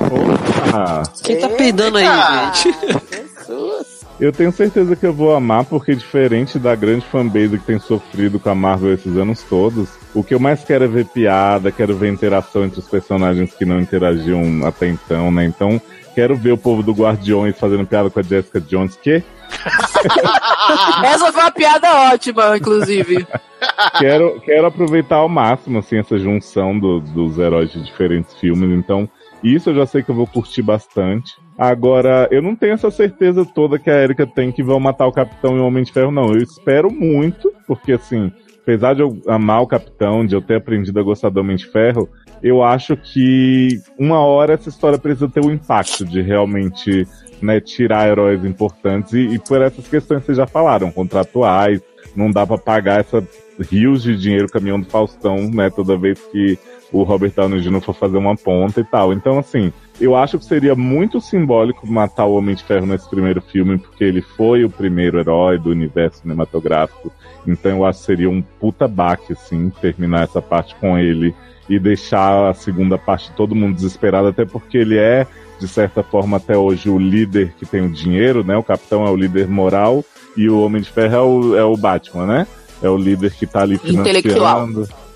Opa! 0.00 1.02
Quem 1.22 1.38
tá 1.38 1.48
peidando 1.48 1.98
aí, 1.98 2.06
gente? 2.54 2.76
Eu 4.18 4.32
tenho 4.32 4.50
certeza 4.50 4.96
que 4.96 5.04
eu 5.04 5.12
vou 5.12 5.34
amar, 5.34 5.64
porque 5.66 5.94
diferente 5.94 6.58
da 6.58 6.74
grande 6.74 7.04
fanbase 7.04 7.58
que 7.58 7.66
tem 7.66 7.78
sofrido 7.78 8.40
com 8.40 8.48
a 8.48 8.54
Marvel 8.54 8.94
esses 8.94 9.14
anos 9.16 9.42
todos, 9.42 9.90
o 10.14 10.24
que 10.24 10.34
eu 10.34 10.40
mais 10.40 10.64
quero 10.64 10.84
é 10.84 10.88
ver 10.88 11.04
piada, 11.04 11.70
quero 11.70 11.94
ver 11.94 12.10
interação 12.10 12.64
entre 12.64 12.80
os 12.80 12.88
personagens 12.88 13.52
que 13.52 13.66
não 13.66 13.78
interagiam 13.78 14.64
até 14.64 14.88
então, 14.88 15.30
né? 15.30 15.44
Então, 15.44 15.80
quero 16.16 16.34
ver 16.34 16.50
o 16.52 16.58
povo 16.58 16.82
do 16.82 16.92
Guardiões 16.92 17.56
fazendo 17.58 17.86
piada 17.86 18.10
com 18.10 18.18
a 18.18 18.22
Jessica 18.22 18.60
Jones, 18.60 18.96
que 18.96 19.22
Essa 21.04 21.30
foi 21.32 21.40
uma 21.42 21.50
piada 21.52 22.12
ótima, 22.12 22.56
inclusive. 22.56 23.24
quero, 23.98 24.40
quero 24.40 24.66
aproveitar 24.66 25.16
ao 25.16 25.28
máximo, 25.28 25.78
assim, 25.78 25.98
essa 25.98 26.18
junção 26.18 26.78
do- 26.78 27.00
dos 27.00 27.38
heróis 27.38 27.70
de 27.70 27.82
diferentes 27.84 28.34
filmes, 28.34 28.70
então 28.76 29.08
isso 29.44 29.70
eu 29.70 29.74
já 29.76 29.86
sei 29.86 30.02
que 30.02 30.10
eu 30.10 30.14
vou 30.14 30.26
curtir 30.26 30.62
bastante. 30.62 31.34
Agora, 31.58 32.26
eu 32.30 32.42
não 32.42 32.56
tenho 32.56 32.72
essa 32.74 32.90
certeza 32.90 33.44
toda 33.44 33.78
que 33.78 33.88
a 33.90 34.02
Erika 34.02 34.26
tem 34.26 34.50
que 34.50 34.62
vão 34.62 34.80
matar 34.80 35.06
o 35.06 35.12
Capitão 35.12 35.56
e 35.56 35.60
o 35.60 35.66
Homem 35.66 35.84
de 35.84 35.92
Ferro, 35.92 36.10
não. 36.10 36.32
Eu 36.32 36.42
espero 36.42 36.90
muito, 36.90 37.52
porque 37.66 37.92
assim, 37.92 38.32
apesar 38.66 38.96
de 38.96 39.00
eu 39.02 39.22
amar 39.28 39.62
o 39.62 39.66
Capitão, 39.66 40.26
de 40.26 40.34
eu 40.34 40.42
ter 40.42 40.56
aprendido 40.56 40.98
a 40.98 41.02
gostar 41.04 41.28
do 41.28 41.38
Homem 41.38 41.54
de 41.54 41.66
Ferro, 41.66 42.08
eu 42.42 42.64
acho 42.64 42.96
que 42.96 43.80
uma 43.96 44.18
hora 44.18 44.54
essa 44.54 44.68
história 44.68 44.98
precisa 44.98 45.28
ter 45.28 45.40
o 45.40 45.52
impacto 45.52 46.04
de 46.04 46.20
realmente 46.20 47.06
né, 47.40 47.60
tirar 47.60 48.08
heróis 48.08 48.44
importantes 48.44 49.12
e, 49.12 49.20
e 49.20 49.38
por 49.38 49.62
essas 49.62 49.86
questões 49.86 50.20
que 50.20 50.26
vocês 50.26 50.38
já 50.38 50.48
falaram, 50.48 50.90
contratuais, 50.90 51.80
não 52.16 52.28
dá 52.28 52.44
pra 52.44 52.58
pagar 52.58 52.98
essa 52.98 53.22
rios 53.70 54.02
de 54.02 54.16
dinheiro 54.16 54.48
caminhão 54.48 54.80
do 54.80 54.86
Faustão, 54.86 55.48
né, 55.48 55.70
toda 55.70 55.96
vez 55.96 56.18
que 56.32 56.58
o 56.92 57.04
Robert 57.04 57.32
Downey 57.36 57.60
Jr. 57.60 57.80
for 57.80 57.94
fazer 57.94 58.16
uma 58.16 58.36
ponta 58.36 58.80
e 58.80 58.84
tal. 58.84 59.12
Então, 59.12 59.38
assim, 59.38 59.72
eu 60.00 60.14
acho 60.14 60.38
que 60.38 60.44
seria 60.44 60.74
muito 60.74 61.20
simbólico 61.20 61.86
matar 61.86 62.26
o 62.26 62.34
Homem 62.34 62.54
de 62.54 62.62
Ferro 62.62 62.86
nesse 62.86 63.08
primeiro 63.08 63.40
filme, 63.40 63.78
porque 63.78 64.04
ele 64.04 64.20
foi 64.20 64.64
o 64.64 64.70
primeiro 64.70 65.18
herói 65.18 65.58
do 65.58 65.70
universo 65.70 66.20
cinematográfico. 66.20 67.12
Então 67.46 67.70
eu 67.70 67.84
acho 67.84 68.00
que 68.00 68.06
seria 68.06 68.28
um 68.28 68.42
puta 68.42 68.86
baque, 68.86 69.32
assim, 69.32 69.70
terminar 69.80 70.24
essa 70.24 70.42
parte 70.42 70.74
com 70.76 70.98
ele 70.98 71.34
e 71.68 71.78
deixar 71.78 72.50
a 72.50 72.54
segunda 72.54 72.98
parte 72.98 73.32
todo 73.32 73.54
mundo 73.54 73.74
desesperado, 73.74 74.28
até 74.28 74.44
porque 74.44 74.78
ele 74.78 74.98
é, 74.98 75.26
de 75.58 75.66
certa 75.66 76.02
forma, 76.02 76.36
até 76.36 76.56
hoje 76.56 76.88
o 76.90 76.98
líder 76.98 77.54
que 77.58 77.64
tem 77.64 77.80
o 77.80 77.90
dinheiro, 77.90 78.44
né? 78.44 78.56
O 78.56 78.62
capitão 78.62 79.06
é 79.06 79.10
o 79.10 79.16
líder 79.16 79.48
moral 79.48 80.04
e 80.36 80.48
o 80.48 80.60
Homem 80.60 80.82
de 80.82 80.90
Ferro 80.90 81.14
é 81.14 81.20
o, 81.20 81.56
é 81.56 81.64
o 81.64 81.76
Batman, 81.76 82.26
né? 82.26 82.46
É 82.82 82.88
o 82.90 82.96
líder 82.96 83.32
que 83.32 83.46
tá 83.46 83.62
ali 83.62 83.80
Intelectual. 83.82 84.68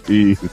Isso. 0.08 0.48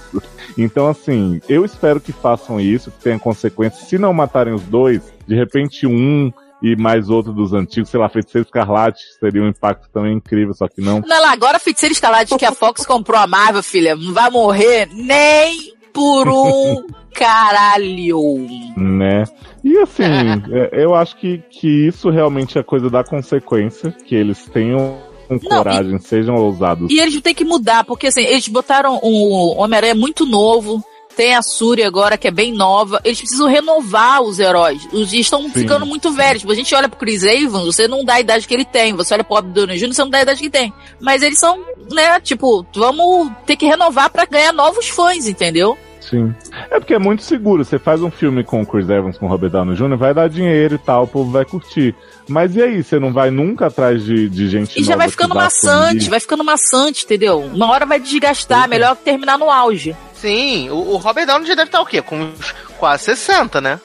Então, 0.57 0.87
assim, 0.87 1.39
eu 1.47 1.63
espero 1.63 1.99
que 1.99 2.11
façam 2.11 2.59
isso, 2.59 2.91
que 2.91 3.03
tenha 3.03 3.19
consequências. 3.19 3.87
Se 3.87 3.97
não 3.97 4.13
matarem 4.13 4.53
os 4.53 4.63
dois, 4.63 5.13
de 5.27 5.35
repente 5.35 5.85
um 5.85 6.31
e 6.61 6.75
mais 6.75 7.09
outro 7.09 7.31
dos 7.31 7.53
antigos, 7.53 7.89
sei 7.89 7.99
lá, 7.99 8.09
Feiticeiro 8.09 8.45
Escarlate, 8.45 8.99
seria 9.19 9.43
um 9.43 9.47
impacto 9.47 9.89
também 9.91 10.13
incrível, 10.13 10.53
só 10.53 10.67
que 10.67 10.81
não. 10.81 11.01
Não, 11.05 11.21
lá, 11.21 11.31
agora 11.31 11.59
Feiticeiro 11.59 11.93
Escalade 11.93 12.35
que 12.35 12.45
a 12.45 12.51
Fox 12.51 12.83
comprou 12.87 13.19
a 13.19 13.27
Marvel, 13.27 13.61
filha, 13.61 13.95
não 13.95 14.13
vai 14.13 14.29
morrer 14.29 14.87
nem 14.91 15.73
por 15.93 16.27
um 16.27 16.87
caralho. 17.13 18.47
Né? 18.75 19.23
E 19.63 19.77
assim, 19.79 20.03
é, 20.51 20.83
eu 20.83 20.95
acho 20.95 21.15
que, 21.17 21.39
que 21.49 21.87
isso 21.87 22.09
realmente 22.09 22.57
é 22.57 22.63
coisa 22.63 22.89
da 22.89 23.03
consequência, 23.03 23.91
que 23.91 24.15
eles 24.15 24.45
tenham 24.45 24.97
coragem, 25.47 25.99
sejam 25.99 26.35
ousados. 26.35 26.91
E 26.91 26.99
eles 26.99 27.19
têm 27.21 27.35
que 27.35 27.45
mudar, 27.45 27.83
porque 27.83 28.07
assim, 28.07 28.21
eles 28.21 28.47
botaram 28.47 28.99
o 29.01 29.55
Homem-Aranha 29.57 29.95
muito 29.95 30.25
novo. 30.25 30.83
tem 31.15 31.35
a 31.35 31.41
Suri 31.41 31.83
agora, 31.83 32.15
que 32.15 32.27
é 32.27 32.31
bem 32.31 32.53
nova. 32.53 33.01
Eles 33.03 33.17
precisam 33.19 33.47
renovar 33.47 34.21
os 34.21 34.37
heróis. 34.39 34.87
Os 34.93 35.11
estão 35.11 35.49
ficando 35.49 35.83
muito 35.83 36.11
velhos. 36.11 36.41
Tipo, 36.41 36.51
a 36.51 36.55
gente 36.55 36.75
olha 36.75 36.87
pro 36.87 36.99
Chris 36.99 37.23
Evans, 37.23 37.65
você 37.65 37.87
não 37.87 38.05
dá 38.05 38.13
a 38.13 38.21
idade 38.21 38.47
que 38.47 38.53
ele 38.53 38.63
tem. 38.63 38.93
Você 38.93 39.15
olha 39.15 39.23
pro 39.23 39.35
Bob 39.35 39.51
Downey 39.51 39.77
Jr., 39.79 39.93
você 39.93 40.01
não 40.03 40.11
dá 40.11 40.19
a 40.19 40.21
idade 40.21 40.39
que 40.39 40.49
tem. 40.49 40.71
Mas 41.01 41.23
eles 41.23 41.39
são, 41.39 41.59
né, 41.91 42.19
tipo, 42.19 42.63
vamos 42.75 43.31
ter 43.47 43.55
que 43.55 43.65
renovar 43.65 44.11
pra 44.11 44.25
ganhar 44.25 44.53
novos 44.53 44.89
fãs, 44.89 45.27
entendeu? 45.27 45.75
Sim. 46.09 46.33
É 46.71 46.79
porque 46.79 46.93
é 46.93 46.99
muito 46.99 47.21
seguro. 47.23 47.63
Você 47.65 47.77
faz 47.77 48.01
um 48.01 48.09
filme 48.09 48.43
com 48.43 48.61
o 48.61 48.65
Chris 48.65 48.89
Evans, 48.89 49.17
com 49.17 49.25
o 49.25 49.29
Robert 49.29 49.49
Downey 49.49 49.75
Jr., 49.75 49.97
vai 49.97 50.13
dar 50.13 50.29
dinheiro 50.29 50.75
e 50.75 50.77
tal, 50.77 51.03
o 51.03 51.07
povo 51.07 51.31
vai 51.31 51.43
curtir. 51.43 51.93
Mas 52.29 52.55
e 52.55 52.61
aí? 52.61 52.83
Você 52.83 52.99
não 52.99 53.11
vai 53.11 53.29
nunca 53.29 53.67
atrás 53.67 54.03
de, 54.03 54.29
de 54.29 54.49
gente 54.49 54.79
E 54.79 54.83
já 54.83 54.91
nova 54.91 55.03
vai 55.03 55.09
ficando 55.09 55.35
maçante, 55.35 55.99
sangue? 55.99 56.09
vai 56.09 56.19
ficando 56.19 56.43
maçante, 56.43 57.05
entendeu? 57.05 57.39
Uma 57.39 57.69
hora 57.69 57.85
vai 57.85 57.99
desgastar, 57.99 58.69
melhor 58.69 58.95
terminar 58.95 59.37
no 59.37 59.51
auge. 59.51 59.95
Sim, 60.13 60.69
o, 60.69 60.93
o 60.93 60.97
Robert 60.97 61.25
Downey 61.27 61.47
já 61.47 61.55
deve 61.55 61.67
estar 61.67 61.81
o 61.81 61.85
quê? 61.85 62.01
Com 62.01 62.17
uns 62.19 62.53
quase 62.77 63.03
60, 63.03 63.59
né? 63.61 63.79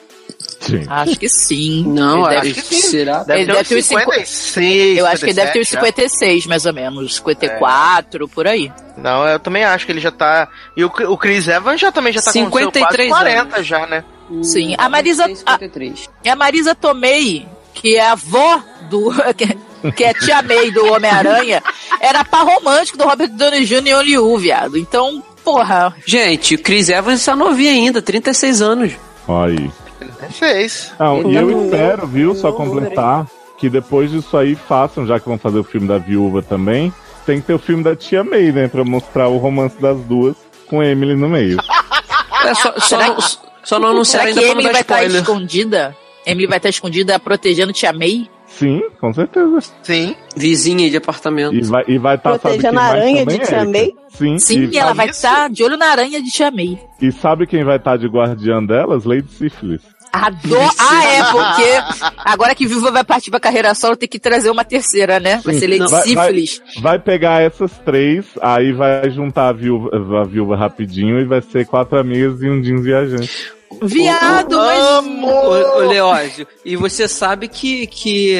Sim. 0.62 0.84
Acho 0.88 1.18
que 1.18 1.28
sim. 1.28 1.84
Não, 1.86 2.26
Ele 2.30 2.36
acho 2.36 2.48
deve- 2.54 2.62
que 2.62 2.74
será. 2.76 3.24
Deve 3.24 3.40
Ele 3.40 3.46
ter 3.46 3.52
deve 3.52 3.62
uns 3.62 3.68
ter 3.68 3.76
uns 3.78 3.84
56, 3.86 4.98
Eu 4.98 5.06
acho 5.06 5.18
que 5.18 5.26
ele 5.26 5.32
deve 5.34 5.52
ter 5.52 5.60
uns 5.60 5.68
57 5.68 6.02
já. 6.08 6.08
56, 6.08 6.46
mais 6.46 6.66
ou 6.66 6.72
menos. 6.72 7.14
54, 7.16 8.28
por 8.28 8.46
aí. 8.46 8.72
Não, 8.96 9.26
eu 9.26 9.38
também 9.38 9.64
acho 9.64 9.84
que 9.86 9.92
ele 9.92 10.00
já 10.00 10.10
tá. 10.10 10.48
E 10.76 10.84
o, 10.84 10.86
o 11.08 11.16
Chris 11.18 11.48
Evans 11.48 11.80
já 11.80 11.90
também 11.90 12.12
já 12.12 12.20
tá 12.20 12.32
com 12.32 12.38
53 12.40 13.08
quase 13.08 13.24
40 13.24 13.54
anos. 13.56 13.66
já, 13.66 13.86
né? 13.86 14.04
Sim. 14.42 14.74
A 14.78 14.88
Marisa- 14.88 15.26
53. 15.26 16.08
E 16.24 16.28
a 16.28 16.36
Marisa 16.36 16.74
Tomei, 16.74 17.46
que 17.74 17.96
é 17.96 18.06
a 18.06 18.12
avó 18.12 18.62
do. 18.88 19.10
que- 19.96 20.04
é 20.04 20.10
a 20.10 20.14
tia 20.14 20.42
May 20.42 20.70
do 20.70 20.92
Homem-Aranha, 20.92 21.60
era 22.00 22.24
par 22.24 22.46
romântico 22.46 22.96
do 22.96 23.04
Robert 23.04 23.30
Downey 23.30 23.64
Jr. 23.64 23.84
em 23.88 23.92
Hollywood, 23.94 24.42
viado. 24.42 24.78
Então, 24.78 25.20
porra. 25.44 25.92
Gente, 26.06 26.54
o 26.54 26.58
Chris 26.62 26.88
Evans 26.88 27.24
tá 27.24 27.34
novinho 27.34 27.72
ainda, 27.72 28.00
36 28.00 28.62
anos. 28.62 28.92
Aí. 29.28 29.70
Ele 30.02 30.32
fez. 30.32 30.92
Não, 30.98 31.30
e 31.30 31.36
eu 31.36 31.46
Não, 31.46 31.64
espero, 31.64 32.06
viu, 32.06 32.34
só 32.34 32.52
completar, 32.52 33.26
que 33.58 33.68
depois 33.68 34.10
disso 34.10 34.36
aí 34.36 34.54
façam, 34.54 35.06
já 35.06 35.18
que 35.20 35.28
vão 35.28 35.38
fazer 35.38 35.58
o 35.58 35.64
filme 35.64 35.86
da 35.86 35.98
viúva 35.98 36.42
também, 36.42 36.92
tem 37.24 37.40
que 37.40 37.46
ter 37.46 37.54
o 37.54 37.58
filme 37.58 37.82
da 37.82 37.94
tia 37.94 38.24
May, 38.24 38.50
né? 38.52 38.68
Pra 38.68 38.84
mostrar 38.84 39.28
o 39.28 39.38
romance 39.38 39.80
das 39.80 39.98
duas 40.00 40.34
com 40.66 40.82
Emily 40.82 41.14
no 41.14 41.28
meio. 41.28 41.58
É, 42.44 42.54
só, 42.54 42.72
só, 42.72 42.80
Será 42.80 43.06
não, 43.06 43.20
só 43.62 43.78
não 43.78 44.02
que 44.02 44.16
ainda 44.16 44.40
pra 44.40 44.48
não 44.48 44.52
Emily 44.52 44.64
dar 44.66 44.72
vai 44.72 44.80
estar 44.80 44.94
spoiler. 45.02 45.20
escondida? 45.22 45.96
Emily 46.26 46.46
vai 46.48 46.56
estar 46.56 46.68
escondida 46.70 47.20
protegendo 47.20 47.72
tia 47.72 47.92
May? 47.92 48.28
Sim, 48.58 48.82
com 49.00 49.12
certeza. 49.12 49.58
Sim. 49.82 50.14
Vizinha 50.36 50.88
de 50.90 50.96
apartamento. 50.96 51.54
E 51.54 51.62
vai 51.62 51.80
estar, 51.82 51.92
e 51.92 51.98
vai 51.98 52.18
tá, 52.18 52.30
sabe 52.38 52.40
quem 52.40 52.50
Protegendo 52.52 52.78
a 52.78 52.82
mais 52.82 52.92
aranha 52.92 53.26
também, 53.26 53.84
de 53.84 53.92
tia? 53.92 54.02
Sim, 54.10 54.38
Sim, 54.38 54.68
e, 54.72 54.78
ela 54.78 54.92
vai 54.92 55.08
estar 55.08 55.48
de 55.48 55.64
olho 55.64 55.76
na 55.76 55.86
aranha 55.86 56.22
de 56.22 56.30
tia 56.30 56.50
May. 56.50 56.78
e 57.00 57.10
sabe 57.10 57.46
quem 57.46 57.64
vai 57.64 57.76
estar 57.76 57.96
de 57.96 58.06
guardiã 58.06 58.62
delas? 58.64 59.04
Lady 59.04 59.30
Syphilis. 59.32 59.82
Adoro. 60.12 60.70
Ah, 60.78 61.04
é, 61.06 61.24
porque 61.24 62.12
agora 62.18 62.54
que 62.54 62.66
Viva 62.66 62.90
vai 62.90 63.02
partir 63.02 63.30
pra 63.30 63.40
carreira 63.40 63.74
solo, 63.74 63.96
tem 63.96 64.06
que 64.06 64.18
trazer 64.18 64.50
uma 64.50 64.62
terceira, 64.62 65.18
né? 65.18 65.40
Vai 65.42 65.54
ser 65.54 65.66
Lady 65.66 65.90
vai- 65.90 66.02
Sífilis. 66.02 66.62
Vai 66.82 66.98
pegar 66.98 67.40
essas 67.40 67.72
três, 67.78 68.26
aí 68.42 68.72
vai 68.72 69.08
juntar 69.10 69.48
a 69.48 69.52
viúva, 69.52 69.88
a 70.20 70.24
viúva 70.24 70.54
rapidinho 70.54 71.18
e 71.18 71.24
vai 71.24 71.40
ser 71.40 71.64
quatro 71.66 71.98
amigas 71.98 72.42
e 72.42 72.50
um 72.50 72.60
jeans 72.60 72.84
viajante. 72.84 73.52
Viado, 73.80 74.56
mas. 74.56 74.80
Amo! 74.80 75.26
Ô, 75.28 75.76
ô 75.76 75.78
Leózio, 75.80 76.46
e 76.64 76.76
você 76.76 77.08
sabe 77.08 77.48
que, 77.48 77.86
que 77.86 78.36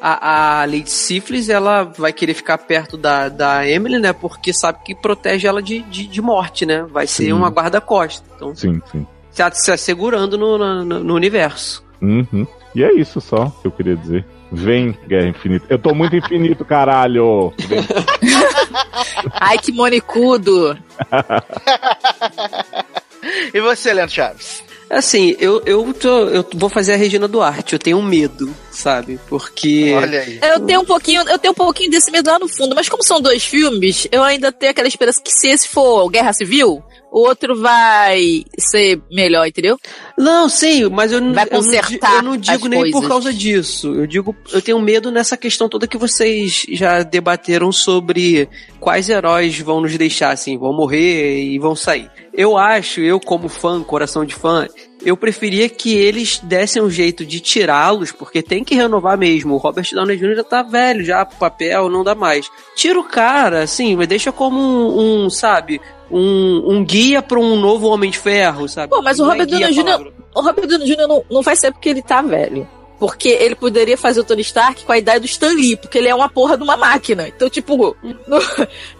a, 0.00 0.60
a 0.60 0.64
Lady 0.64 0.90
Syphilis, 0.90 1.48
ela 1.48 1.84
vai 1.84 2.12
querer 2.12 2.34
ficar 2.34 2.58
perto 2.58 2.96
da, 2.96 3.28
da 3.28 3.66
Emily, 3.68 3.98
né? 3.98 4.12
Porque 4.12 4.52
sabe 4.52 4.78
que 4.84 4.94
protege 4.94 5.46
ela 5.46 5.62
de, 5.62 5.82
de, 5.82 6.06
de 6.06 6.22
morte, 6.22 6.64
né? 6.64 6.86
Vai 6.90 7.06
ser 7.06 7.26
Sim. 7.26 7.32
uma 7.32 7.48
guarda-costa. 7.48 8.24
Então, 8.34 8.54
Sim, 8.54 8.80
sim. 8.90 9.06
tá 9.34 9.50
se 9.50 9.70
assegurando 9.70 10.38
no, 10.38 10.58
no, 10.58 10.84
no 10.84 11.14
universo. 11.14 11.84
Uhum. 12.00 12.46
E 12.74 12.82
é 12.82 12.92
isso 12.92 13.20
só 13.20 13.46
que 13.60 13.66
eu 13.66 13.72
queria 13.72 13.96
dizer. 13.96 14.24
Vem, 14.50 14.96
Guerra 15.06 15.28
Infinita. 15.28 15.66
Eu 15.68 15.78
tô 15.78 15.94
muito 15.94 16.16
infinito, 16.16 16.64
caralho! 16.64 17.52
Ai, 19.32 19.58
que 19.58 19.70
monicudo. 19.72 20.78
E 23.52 23.60
você, 23.60 23.92
Leandro 23.92 24.14
Chaves? 24.14 24.62
Assim, 24.90 25.36
eu, 25.38 25.62
eu, 25.66 25.92
tô, 25.92 26.28
eu 26.28 26.46
vou 26.54 26.70
fazer 26.70 26.94
a 26.94 26.96
Regina 26.96 27.28
Duarte, 27.28 27.74
eu 27.74 27.78
tenho 27.78 28.02
medo, 28.02 28.54
sabe? 28.70 29.20
Porque. 29.28 29.92
Olha 29.94 30.20
aí. 30.20 30.40
Eu 30.42 30.60
tenho 30.60 30.80
um 30.80 30.84
pouquinho, 30.84 31.28
eu 31.28 31.38
tenho 31.38 31.52
um 31.52 31.54
pouquinho 31.54 31.90
desse 31.90 32.10
medo 32.10 32.30
lá 32.30 32.38
no 32.38 32.48
fundo, 32.48 32.74
mas 32.74 32.88
como 32.88 33.04
são 33.04 33.20
dois 33.20 33.44
filmes, 33.44 34.08
eu 34.10 34.22
ainda 34.22 34.50
tenho 34.50 34.70
aquela 34.70 34.88
esperança 34.88 35.20
que 35.22 35.30
se 35.30 35.48
esse 35.48 35.68
for 35.68 36.08
Guerra 36.08 36.32
Civil, 36.32 36.82
o 37.10 37.20
outro 37.26 37.60
vai 37.60 38.44
ser 38.58 39.00
melhor, 39.10 39.46
entendeu? 39.46 39.76
Não, 40.16 40.48
sim, 40.48 40.88
mas 40.88 41.10
eu, 41.12 41.20
não- 41.20 41.32
Vai 41.32 41.44
eu 41.44 41.48
consertar 41.50 42.16
eu 42.16 42.22
não 42.22 42.36
digo 42.36 42.68
nem 42.68 42.82
por 42.84 42.92
coisas. 42.92 43.08
causa 43.08 43.32
disso. 43.32 43.94
Eu 43.94 44.06
digo, 44.06 44.36
eu 44.52 44.60
tenho 44.60 44.80
medo 44.80 45.10
nessa 45.10 45.36
questão 45.36 45.68
toda 45.68 45.86
que 45.86 45.96
vocês 45.96 46.66
já 46.70 47.02
debateram 47.02 47.72
sobre 47.72 48.48
quais 48.80 49.08
heróis 49.08 49.58
vão 49.58 49.80
nos 49.80 49.96
deixar, 49.96 50.30
assim, 50.32 50.58
vão 50.58 50.72
morrer 50.72 51.42
e 51.42 51.58
vão 51.58 51.74
sair. 51.74 52.10
Eu 52.34 52.56
acho, 52.56 53.00
eu 53.00 53.18
como 53.18 53.48
fã, 53.48 53.82
coração 53.82 54.24
de 54.24 54.32
fã, 54.34 54.68
eu 55.04 55.16
preferia 55.16 55.68
que 55.68 55.92
eles 55.96 56.38
dessem 56.40 56.80
um 56.80 56.90
jeito 56.90 57.24
de 57.26 57.40
tirá-los, 57.40 58.12
porque 58.12 58.42
tem 58.42 58.62
que 58.62 58.76
renovar 58.76 59.18
mesmo. 59.18 59.54
O 59.54 59.58
Robert 59.58 59.88
Downey 59.92 60.16
Jr. 60.16 60.36
já 60.36 60.44
tá 60.44 60.62
velho, 60.62 61.04
já 61.04 61.24
pro 61.24 61.36
papel, 61.38 61.88
não 61.88 62.04
dá 62.04 62.14
mais. 62.14 62.48
Tira 62.76 62.98
o 63.00 63.04
cara, 63.04 63.62
assim, 63.62 63.96
mas 63.96 64.06
deixa 64.06 64.30
como 64.30 64.60
um, 64.60 65.24
um, 65.24 65.30
sabe, 65.30 65.80
um, 66.10 66.72
um 66.72 66.84
guia 66.84 67.22
pra 67.22 67.38
um 67.38 67.58
novo 67.58 67.88
Homem 67.88 68.10
de 68.10 68.18
Ferro, 68.18 68.68
sabe? 68.68 68.88
Pô, 68.88 69.02
mas 69.02 69.18
o 69.18 69.24
é 69.24 69.28
Robert 69.28 69.46
Downey 69.46 69.72
Jr. 69.72 70.12
O 70.34 70.40
Robert 70.40 70.66
Downey 70.66 70.86
Jr. 70.86 71.06
não, 71.08 71.24
não 71.30 71.42
vai 71.42 71.56
ser 71.56 71.72
porque 71.72 71.88
ele 71.88 72.02
tá 72.02 72.22
velho. 72.22 72.68
Porque 72.98 73.28
ele 73.28 73.54
poderia 73.54 73.96
fazer 73.96 74.20
o 74.20 74.24
Tony 74.24 74.42
Stark 74.42 74.84
com 74.84 74.92
a 74.92 74.98
idade 74.98 75.20
do 75.20 75.26
Stan 75.26 75.52
Lee, 75.52 75.76
porque 75.76 75.98
ele 75.98 76.08
é 76.08 76.14
uma 76.14 76.28
porra 76.28 76.56
de 76.56 76.62
uma 76.64 76.76
máquina. 76.76 77.28
Então, 77.28 77.48
tipo, 77.48 77.96
não, 78.26 78.38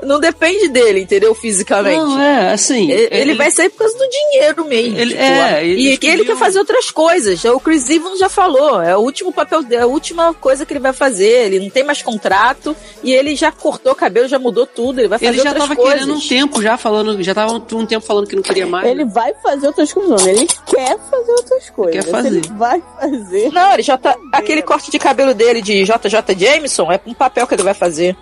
não 0.03 0.21
depende 0.21 0.69
dele, 0.69 1.01
entendeu? 1.01 1.35
Fisicamente. 1.35 1.97
Não, 1.99 2.21
é, 2.21 2.53
assim. 2.53 2.91
Ele, 2.91 3.09
ele 3.11 3.35
vai 3.35 3.51
sair 3.51 3.69
por 3.71 3.79
causa 3.79 3.97
do 3.99 4.09
dinheiro 4.09 4.65
mesmo. 4.65 4.97
Ele- 4.99 5.11
tipo, 5.11 5.23
é, 5.23 5.67
e 5.67 5.87
ele 5.89 6.25
quer 6.25 6.37
fazer 6.37 6.59
outras 6.59 6.91
coisas. 6.91 7.45
O 7.45 7.59
Chris 7.61 7.89
Evans 7.91 8.19
já 8.19 8.29
falou. 8.29 8.81
É 8.81 8.97
o 8.97 9.01
último 9.01 9.33
papel 9.33 9.63
dele, 9.63 9.77
é 9.81 9.85
a 9.85 9.87
última 9.87 10.33
coisa 10.35 10.65
que 10.65 10.73
ele 10.73 10.81
vai 10.81 10.93
fazer. 10.93 11.47
Ele 11.47 11.61
não 11.61 11.71
tem 11.71 11.83
mais 11.85 12.01
contrato 12.03 12.77
e 13.03 13.13
ele 13.13 13.35
já 13.35 13.51
cortou 13.51 13.93
o 13.93 13.97
cabelo, 13.97 14.29
já 14.29 14.39
mudou 14.39 14.67
tudo. 14.67 15.01
Ele 15.01 15.09
vai 15.09 15.19
fazer 15.19 15.31
Ele 15.33 15.43
já 15.43 15.51
outras 15.51 15.63
tava 15.69 15.77
coisas. 15.77 15.95
querendo 16.01 16.15
um 16.15 16.21
tempo 16.21 16.63
já 16.63 16.77
falando, 16.77 17.23
já 17.23 17.35
tava 17.35 17.53
um 17.55 17.87
tempo 17.87 18.05
falando 18.07 18.27
que 18.29 18.37
não 18.37 18.43
queria 18.43 18.67
mais. 18.67 18.87
Ele 18.89 19.05
vai 19.05 19.33
fazer 19.43 19.67
outras 19.67 19.93
coisas, 19.93 20.23
não. 20.23 20.29
Ele 20.29 20.47
quer 20.67 20.97
fazer 21.11 21.31
outras 21.33 21.71
coisas. 21.71 22.05
Quer 22.05 22.11
fazer. 22.11 22.29
Ele 22.29 22.49
vai 22.57 22.83
fazer. 23.01 23.51
Não, 23.53 23.73
ele 23.75 23.83
tá. 23.97 24.17
Aquele 24.33 24.63
corte 24.63 24.91
de 24.91 24.99
cabelo 24.99 25.33
dele 25.33 25.63
de 25.63 25.85
JJ 25.85 26.37
Jameson 26.37 26.91
é 26.93 27.01
um 27.07 27.15
papel 27.15 27.47
que 27.47 27.55
ele 27.55 27.63
vai 27.63 27.75
fazer. 27.75 28.17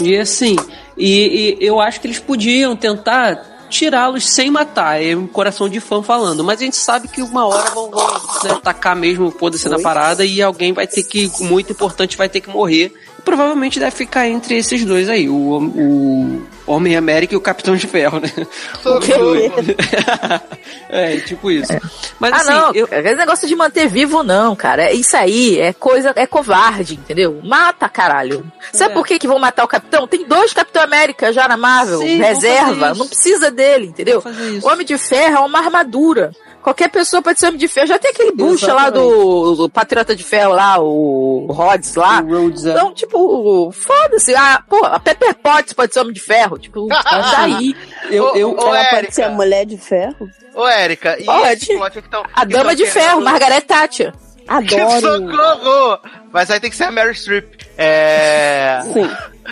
E 0.00 0.16
assim, 0.16 0.56
e, 0.96 1.56
e 1.60 1.66
eu 1.66 1.80
acho 1.80 2.00
que 2.00 2.06
eles 2.06 2.18
podiam 2.18 2.74
tentar 2.74 3.52
tirá-los 3.72 4.28
sem 4.28 4.50
matar, 4.50 5.02
é 5.02 5.16
um 5.16 5.26
coração 5.26 5.66
de 5.66 5.80
fã 5.80 6.02
falando, 6.02 6.44
mas 6.44 6.60
a 6.60 6.64
gente 6.64 6.76
sabe 6.76 7.08
que 7.08 7.22
uma 7.22 7.46
hora 7.46 7.70
vão, 7.70 7.90
vão 7.90 8.06
né, 8.44 8.60
tacar 8.62 8.94
mesmo 8.94 9.28
o 9.28 9.30
foda-se 9.30 9.66
na 9.66 9.78
parada 9.78 10.26
e 10.26 10.42
alguém 10.42 10.74
vai 10.74 10.86
ter 10.86 11.02
que, 11.02 11.32
muito 11.40 11.72
importante, 11.72 12.16
vai 12.16 12.28
ter 12.28 12.42
que 12.42 12.50
morrer. 12.50 12.92
E 13.18 13.22
provavelmente 13.22 13.80
deve 13.80 13.96
ficar 13.96 14.28
entre 14.28 14.58
esses 14.58 14.84
dois 14.84 15.08
aí, 15.08 15.26
o, 15.26 15.34
o 15.34 16.42
Homem 16.66 16.96
América 16.96 17.34
e 17.34 17.36
o 17.36 17.40
Capitão 17.40 17.76
de 17.76 17.86
Ferro, 17.86 18.20
né? 18.20 18.30
é, 20.88 21.16
tipo 21.20 21.50
isso. 21.50 21.72
Mas 22.18 22.32
ah, 22.32 22.36
assim, 22.36 22.50
não, 22.50 22.74
eu, 22.74 22.88
esse 22.90 23.16
negócio 23.16 23.48
de 23.48 23.56
manter 23.56 23.88
vivo, 23.88 24.22
não, 24.22 24.54
cara. 24.54 24.84
É 24.84 24.92
Isso 24.92 25.16
aí 25.16 25.58
é 25.58 25.72
coisa, 25.72 26.12
é 26.16 26.26
covarde, 26.26 26.94
entendeu? 26.94 27.40
Mata, 27.42 27.88
caralho. 27.88 28.44
Sabe 28.72 28.92
É. 28.92 28.94
por 28.94 29.06
que, 29.06 29.18
que 29.18 29.26
vão 29.26 29.38
matar 29.38 29.64
o 29.64 29.68
Capitão? 29.68 30.06
Tem 30.06 30.24
dois 30.24 30.52
Capitão 30.52 30.82
América 30.82 31.32
já 31.32 31.48
na 31.48 31.56
Marvel, 31.56 32.00
Sim, 32.00 32.18
reserva. 32.18 32.94
Não 32.94 33.06
precisa 33.06 33.50
dele, 33.50 33.86
entendeu? 33.86 34.22
O 34.62 34.68
Homem 34.68 34.86
de 34.86 34.96
Ferro 34.98 35.36
é 35.36 35.40
uma 35.40 35.58
armadura. 35.58 36.32
Qualquer 36.62 36.88
pessoa 36.90 37.20
pode 37.20 37.40
ser 37.40 37.46
Homem 37.48 37.58
de 37.58 37.66
Ferro. 37.66 37.86
Já 37.88 37.98
tem 37.98 38.10
aquele 38.12 38.30
bucha 38.32 38.72
lá 38.72 38.88
do, 38.88 39.54
do 39.56 39.68
Patriota 39.68 40.14
de 40.14 40.22
Ferro 40.22 40.52
lá, 40.54 40.78
o 40.80 41.46
Rhodes 41.50 41.94
lá. 41.96 42.20
o 42.20 42.28
Rhodes, 42.44 42.64
é. 42.64 42.70
Então, 42.70 42.94
tipo, 42.94 43.72
foda-se. 43.72 44.34
Ah, 44.34 44.62
pô, 44.68 44.84
a 44.84 45.00
Pepper 45.00 45.34
Potts 45.34 45.72
pode 45.72 45.92
ser 45.92 46.00
Homem 46.00 46.12
de 46.12 46.20
Ferro. 46.20 46.58
Tipo, 46.58 46.86
daí. 47.36 47.74
eu, 48.10 48.34
eu, 48.36 48.52
Ô, 48.56 48.60
Ela 48.68 48.78
Érica. 48.78 48.96
pode 49.02 49.14
ser 49.14 49.22
a 49.24 49.30
mulher 49.30 49.66
de 49.66 49.76
ferro? 49.76 50.28
Ô, 50.54 50.66
Érica, 50.68 51.16
e 51.20 51.24
Pode. 51.24 51.52
esse 51.64 51.76
plot 51.76 52.02
que 52.02 52.08
tão, 52.08 52.22
A 52.32 52.40
que 52.46 52.52
Dama 52.52 52.64
tão 52.66 52.74
de 52.74 52.82
querendo- 52.84 52.92
Ferro, 52.92 53.20
Margaret 53.22 53.60
Thatcher. 53.62 54.12
Que 54.68 54.74
Adoro. 54.78 55.30
socorro! 55.30 55.98
Mas 56.32 56.50
aí 56.50 56.58
tem 56.60 56.68
que 56.68 56.76
ser 56.76 56.84
a 56.84 56.90
Mary 56.90 57.14
Streep. 57.14 57.54
É. 57.78 58.80
Sim. 58.92 59.08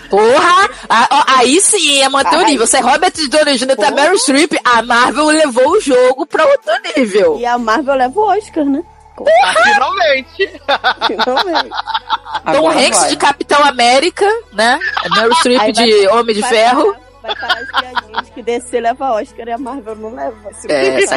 Porra! 0.08 0.68
Ah, 0.88 1.08
ó, 1.10 1.24
aí 1.38 1.60
sim 1.60 2.00
é 2.02 2.08
manter 2.08 2.36
o 2.36 2.42
nível. 2.44 2.66
Se 2.66 2.76
é 2.76 2.80
Robert 2.80 3.12
Downey 3.28 3.56
Jr. 3.58 3.68
tá 3.68 3.76
Porra. 3.76 3.90
Meryl 3.92 4.18
Streep, 4.18 4.52
a 4.64 4.82
Marvel 4.82 5.26
levou 5.26 5.70
o 5.72 5.80
jogo 5.80 6.26
pra 6.26 6.44
outro 6.46 6.72
nível. 6.96 7.38
E 7.38 7.46
a 7.46 7.58
Marvel 7.58 7.94
leva 7.96 8.18
o 8.20 8.24
Oscar, 8.36 8.64
né? 8.64 8.82
Ah, 9.44 9.54
finalmente! 9.64 10.50
Finalmente. 11.06 11.68
Tom 11.70 11.78
agora 12.46 12.78
Hanks 12.80 13.00
vai. 13.00 13.08
de 13.10 13.16
Capitão 13.16 13.64
América, 13.64 14.26
né? 14.52 14.78
Meryl 15.14 15.34
Streep 15.34 15.58
vai- 15.58 15.72
de 15.72 16.08
Homem 16.08 16.34
de 16.34 16.40
vai 16.40 16.50
Ferro. 16.50 16.84
parar- 16.94 17.10
Vai 17.22 17.36
parar 17.36 17.58
as 17.58 17.70
piadinhas 17.80 18.30
que 18.30 18.42
DC 18.42 18.80
leva 18.80 19.10
Oscar 19.12 19.46
e 19.46 19.52
a 19.52 19.58
Marvel 19.58 19.94
não 19.96 20.14
leva. 20.14 20.54
Se 20.54 20.72
É, 20.72 21.02
essa 21.02 21.16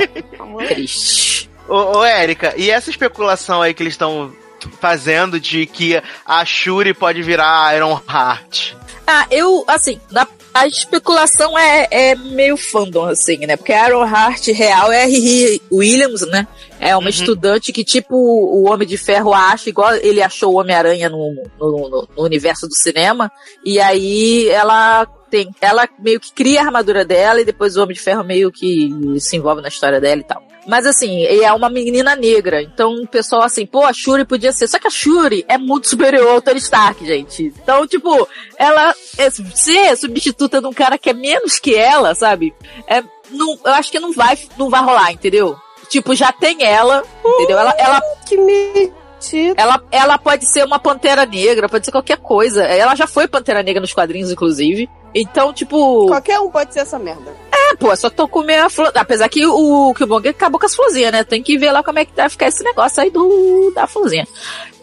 triste. 0.68 1.50
Ô, 1.70 2.00
ô 2.00 2.04
Érica, 2.04 2.54
e 2.58 2.70
essa 2.70 2.90
especulação 2.90 3.62
aí 3.62 3.74
que 3.74 3.82
eles 3.82 3.94
estão 3.94 4.34
fazendo 4.80 5.40
de 5.40 5.66
que 5.66 6.02
a 6.26 6.44
Shuri 6.46 6.94
pode 6.94 7.22
virar 7.22 7.76
Iron 7.76 8.00
Heart? 8.10 8.74
Ah, 9.06 9.26
eu, 9.30 9.64
assim, 9.68 10.00
na- 10.12 10.28
a 10.54 10.68
especulação 10.68 11.58
é, 11.58 11.88
é 11.92 12.16
meio 12.16 12.56
fandom, 12.56 13.06
assim, 13.06 13.38
né? 13.46 13.58
Porque 13.58 13.74
a 13.74 13.88
Iron 13.88 14.06
Heart 14.08 14.48
real 14.50 14.92
é 14.92 15.04
a 15.04 15.08
Riri 15.08 15.62
Williams, 15.72 16.22
né? 16.28 16.48
É 16.80 16.96
uma 16.96 17.10
estudante 17.10 17.74
que, 17.74 17.84
tipo, 17.84 18.16
o 18.16 18.70
Homem 18.70 18.88
de 18.88 18.98
Ferro 18.98 19.34
acha, 19.34 19.70
igual 19.70 19.94
ele 19.96 20.22
achou 20.22 20.54
o 20.54 20.60
Homem-Aranha 20.60 21.10
no, 21.10 21.34
no, 21.60 21.90
no- 21.90 22.08
no 22.16 22.24
universo 22.24 22.68
do 22.68 22.76
cinema. 22.76 23.32
E 23.66 23.80
aí 23.80 24.48
ela 24.50 25.06
tem. 25.30 25.50
Ela 25.60 25.88
meio 26.00 26.20
que 26.20 26.32
cria 26.32 26.62
a 26.62 26.66
armadura 26.66 27.04
dela 27.04 27.42
e 27.42 27.46
depois 27.46 27.76
o 27.76 27.82
Homem 27.82 27.96
de 27.96 28.02
Ferro 28.02 28.24
meio 28.24 28.52
que 28.52 28.90
se 29.20 29.36
envolve 29.36 29.62
na 29.62 29.70
história 29.70 30.00
dela 30.00 30.22
e 30.22 30.24
tal. 30.24 30.44
Mas 30.68 30.86
assim, 30.86 31.24
é 31.26 31.52
uma 31.54 31.70
menina 31.70 32.16
negra. 32.16 32.62
Então 32.62 32.94
o 32.96 33.08
pessoal 33.08 33.44
assim, 33.44 33.66
pô, 33.66 33.86
a 33.86 33.94
Shuri 33.94 34.26
podia 34.26 34.52
ser. 34.52 34.68
Só 34.68 34.80
que 34.80 34.88
a 34.88 34.92
Shuri 34.92 35.46
é 35.48 35.58
muito 35.58 35.90
superior 35.90 36.36
ao 36.36 36.42
Tony 36.42 36.60
Stark, 36.60 37.06
gente. 37.06 37.54
Então, 37.62 37.86
tipo, 37.88 38.28
ela 38.58 38.94
é, 39.18 39.30
ser 39.30 39.96
substituta 39.98 40.62
de 40.62 40.68
um 40.68 40.74
cara 40.74 40.98
que 40.98 41.10
é 41.10 41.14
menos 41.14 41.60
que 41.60 41.76
ela, 41.76 42.16
sabe? 42.16 42.54
É, 42.88 43.04
não, 43.30 43.58
eu 43.64 43.74
acho 43.74 43.92
que 43.92 44.00
não 44.00 44.14
vai, 44.14 44.38
não 44.58 44.70
vai 44.70 44.82
rolar, 44.82 45.12
entendeu? 45.12 45.58
Tipo, 45.90 46.16
já 46.16 46.32
tem 46.32 46.64
ela, 46.64 47.04
entendeu? 47.26 47.58
Ela, 47.60 47.76
ela, 47.78 48.02
Que 48.26 48.38
mentira. 48.38 49.54
ela, 49.58 49.84
ela 49.92 50.18
pode 50.18 50.46
ser 50.46 50.66
uma 50.66 50.80
pantera 50.80 51.26
negra, 51.26 51.70
pode 51.70 51.86
ser 51.86 51.92
qualquer 51.92 52.18
coisa. 52.18 52.64
Ela 52.64 52.96
já 52.96 53.06
foi 53.06 53.28
pantera 53.28 53.62
negra 53.62 53.82
nos 53.82 53.94
quadrinhos, 53.94 54.32
inclusive. 54.32 54.90
Então, 55.14 55.54
tipo. 55.54 56.08
Qualquer 56.08 56.40
um 56.40 56.50
pode 56.50 56.74
ser 56.74 56.80
essa 56.80 56.98
merda. 56.98 57.43
É, 57.74 57.76
pô, 57.76 57.96
só 57.96 58.10
tô 58.10 58.28
comendo 58.28 58.66
a 58.66 58.70
flor. 58.70 58.92
Apesar 58.96 59.28
que 59.28 59.46
o 59.46 59.94
Killmonger 59.94 60.32
acabou 60.32 60.60
com 60.60 60.66
as 60.66 60.76
florzinhas, 60.76 61.12
né? 61.12 61.24
Tem 61.24 61.42
que 61.42 61.58
ver 61.58 61.72
lá 61.72 61.84
como 61.84 62.00
é 62.00 62.06
que 62.06 62.16
vai 62.16 62.30
ficar 62.30 62.48
esse 62.48 62.64
negócio 62.64 63.02
aí 63.02 63.10
do, 63.10 63.72
da 63.76 63.88
florzinha. 63.88 64.28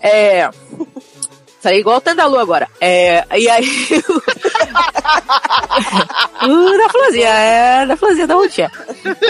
É. 0.02 0.50
É 1.62 1.78
igual 1.78 1.98
o 1.98 2.00
Tandalu 2.00 2.38
agora. 2.38 2.66
É. 2.80 3.22
E 3.38 3.46
aí. 3.48 3.66
uh, 6.42 6.78
da 6.78 6.88
florzinha, 6.88 7.28
é. 7.28 7.86
Da 7.86 7.96
florzinha 7.96 8.26
da. 8.26 8.34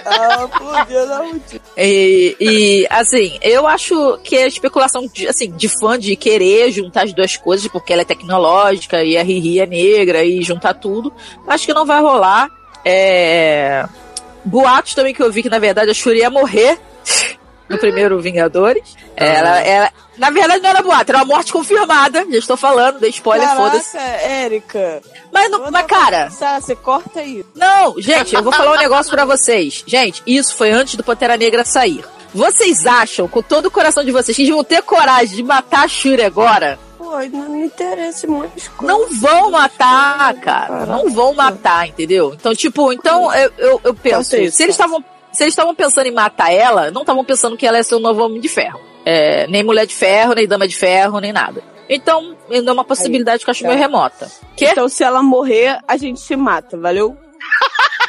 Ah, 0.06 0.48
podia 0.48 1.06
dar 1.06 1.22
um 1.22 1.36
tiro. 1.40 1.62
E, 1.76 2.36
e, 2.40 2.86
assim, 2.88 3.36
eu 3.42 3.66
acho 3.66 4.16
que 4.22 4.36
é 4.36 4.46
especulação 4.46 5.08
de, 5.12 5.26
assim, 5.26 5.50
de 5.50 5.68
fã 5.68 5.98
de 5.98 6.14
querer 6.14 6.70
juntar 6.70 7.04
as 7.04 7.12
duas 7.12 7.36
coisas, 7.36 7.66
porque 7.66 7.92
ela 7.92 8.02
é 8.02 8.04
tecnológica 8.04 9.02
e 9.02 9.18
a 9.18 9.24
Riri 9.24 9.58
é 9.58 9.66
negra 9.66 10.24
e 10.24 10.40
juntar 10.42 10.74
tudo. 10.74 11.12
Acho 11.48 11.66
que 11.66 11.74
não 11.74 11.84
vai 11.84 12.00
rolar. 12.00 12.59
É... 12.84 13.84
Boatos 14.44 14.94
também 14.94 15.12
que 15.14 15.22
eu 15.22 15.30
vi 15.30 15.42
que, 15.42 15.50
na 15.50 15.58
verdade, 15.58 15.90
a 15.90 15.94
Shuri 15.94 16.20
ia 16.20 16.30
morrer 16.30 16.78
no 17.68 17.78
primeiro 17.78 18.20
Vingadores. 18.20 18.96
Ela, 19.16 19.60
ela, 19.60 19.92
na 20.16 20.30
verdade, 20.30 20.62
não 20.62 20.70
era 20.70 20.82
boato, 20.82 21.12
era 21.12 21.18
uma 21.18 21.24
morte 21.26 21.52
confirmada. 21.52 22.24
Já 22.30 22.38
estou 22.38 22.56
falando, 22.56 22.98
dei 22.98 23.10
spoiler, 23.10 23.48
foda-se. 23.54 23.96
Érica. 23.98 25.02
Mas, 25.30 25.50
não- 25.50 25.70
mas, 25.70 25.86
cara, 25.86 26.30
Sá, 26.30 26.58
você 26.60 26.74
corta 26.74 27.20
aí. 27.20 27.44
não, 27.54 27.94
gente, 28.00 28.34
eu 28.34 28.42
vou 28.42 28.52
falar 28.52 28.72
um 28.72 28.78
negócio 28.78 29.10
pra 29.12 29.24
vocês. 29.26 29.84
Gente, 29.86 30.22
isso 30.26 30.56
foi 30.56 30.70
antes 30.70 30.94
do 30.94 31.04
Pantera 31.04 31.36
Negra 31.36 31.64
sair. 31.64 32.02
Vocês 32.32 32.86
acham, 32.86 33.26
com 33.28 33.42
todo 33.42 33.66
o 33.66 33.70
coração 33.70 34.04
de 34.04 34.12
vocês, 34.12 34.36
que 34.36 34.42
eles 34.42 34.54
vão 34.54 34.64
ter 34.64 34.82
coragem 34.82 35.36
de 35.36 35.42
matar 35.42 35.84
a 35.84 35.88
Shuri 35.88 36.22
agora? 36.22 36.78
Pô, 37.10 37.18
não 37.36 37.48
me 37.48 37.66
interessa 37.66 38.24
muitas 38.28 38.68
coisas. 38.68 38.96
Não 38.96 39.12
vão 39.18 39.50
matar, 39.50 40.32
cara. 40.34 40.86
Não 40.86 41.10
vão 41.10 41.34
matar, 41.34 41.88
entendeu? 41.88 42.32
Então, 42.34 42.54
tipo, 42.54 42.92
então 42.92 43.34
eu, 43.34 43.52
eu, 43.58 43.80
eu 43.82 43.94
penso, 43.94 44.30
Faça 44.30 44.38
isso, 44.38 44.56
se 44.56 44.62
eles 44.62 44.74
estavam. 44.74 45.04
Se 45.32 45.42
eles 45.42 45.52
estavam 45.52 45.74
pensando 45.74 46.06
em 46.06 46.12
matar 46.12 46.52
ela, 46.52 46.92
não 46.92 47.00
estavam 47.00 47.24
pensando 47.24 47.56
que 47.56 47.66
ela 47.66 47.78
ia 47.78 47.82
ser 47.82 47.96
o 47.96 48.00
novo 48.00 48.22
Homem 48.22 48.40
de 48.40 48.48
Ferro. 48.48 48.80
É, 49.04 49.48
nem 49.48 49.64
Mulher 49.64 49.86
de 49.86 49.94
Ferro, 49.94 50.34
nem 50.34 50.46
Dama 50.46 50.68
de 50.68 50.76
Ferro, 50.76 51.18
nem 51.18 51.32
nada. 51.32 51.64
Então, 51.88 52.36
ainda 52.48 52.70
é 52.70 52.74
uma 52.74 52.84
possibilidade 52.84 53.42
que 53.42 53.50
eu 53.50 53.52
acho 53.52 53.66
meio 53.66 53.78
remota. 53.78 54.30
Que? 54.56 54.66
Então, 54.66 54.88
se 54.88 55.02
ela 55.02 55.20
morrer, 55.20 55.80
a 55.88 55.96
gente 55.96 56.20
se 56.20 56.36
mata, 56.36 56.76
valeu? 56.76 57.16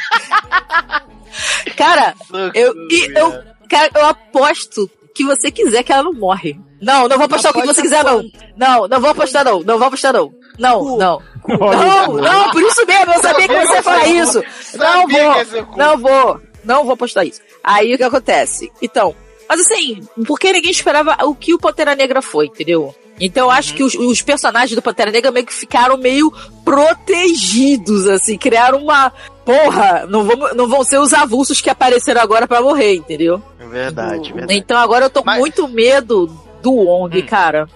Cara, 1.76 2.14
eu, 2.54 2.74
e 2.92 3.18
eu, 3.18 3.44
cara, 3.68 3.90
eu 3.96 4.06
aposto 4.06 4.90
que 5.14 5.24
você 5.24 5.52
quiser 5.52 5.84
que 5.84 5.92
ela 5.92 6.04
não 6.04 6.14
morre. 6.14 6.60
Não, 6.82 7.08
não 7.08 7.18
vou 7.18 7.26
apostar 7.26 7.52
o 7.52 7.56
que 7.56 7.68
você 7.68 7.82
quiser, 7.82 8.04
não. 8.04 8.24
Não, 8.58 8.88
não 8.88 9.00
vou 9.00 9.10
apostar, 9.12 9.46
não. 9.46 9.62
Não 9.62 9.78
vou 9.78 9.88
apostar, 9.88 10.14
não. 10.14 10.32
Não, 10.58 10.80
Cu. 10.80 10.98
não. 10.98 11.22
Não, 11.48 12.14
não, 12.14 12.52
por 12.52 12.62
isso 12.62 12.86
mesmo, 12.86 13.14
eu 13.14 13.22
sabia 13.22 13.48
que 13.48 13.66
você 13.66 13.74
ia 13.74 13.84
falar 13.84 14.08
isso. 14.08 14.44
Não 14.78 15.08
vou, 15.08 15.78
não 15.78 15.98
vou, 15.98 16.42
não 16.64 16.84
vou 16.84 16.94
apostar 16.94 17.26
isso. 17.26 17.42
Aí 17.64 17.94
o 17.94 17.98
que 17.98 18.04
acontece? 18.04 18.72
Então, 18.82 19.16
mas 19.50 19.60
assim, 19.60 20.02
porque 20.26 20.52
ninguém 20.52 20.72
esperava 20.72 21.18
o 21.26 21.36
que 21.36 21.54
o 21.54 21.60
Pantera 21.60 21.96
Negra 21.96 22.22
foi, 22.22 22.46
entendeu? 22.46 22.96
Então 23.22 23.46
eu 23.46 23.52
acho 23.52 23.76
que 23.76 23.84
os, 23.84 23.94
os 23.94 24.22
personagens 24.22 24.76
do 24.76 24.82
Pantera 24.82 25.12
Negra 25.12 25.32
meio 25.32 25.46
que 25.46 25.54
ficaram 25.54 25.96
meio 25.96 26.34
protegidos, 26.66 28.08
assim, 28.08 28.38
criaram 28.38 28.80
uma. 28.84 29.12
Porra, 29.46 30.06
não, 30.10 30.24
vamos, 30.24 30.56
não 30.56 30.68
vão 30.68 30.84
ser 30.84 31.00
os 31.00 31.14
avulsos 31.14 31.62
que 31.62 31.70
apareceram 31.70 32.22
agora 32.22 32.48
pra 32.48 32.62
morrer, 32.62 32.96
entendeu? 32.96 33.42
Verdade, 33.60 34.34
verdade. 34.34 34.54
Então 34.60 34.78
agora 34.78 35.06
eu 35.06 35.10
tô 35.10 35.22
com 35.22 35.26
Mas- 35.28 35.40
muito 35.40 35.68
medo 35.68 36.28
do 36.62 36.74
Wong, 36.74 37.20
Hum. 37.20 37.26
cara. 37.26 37.68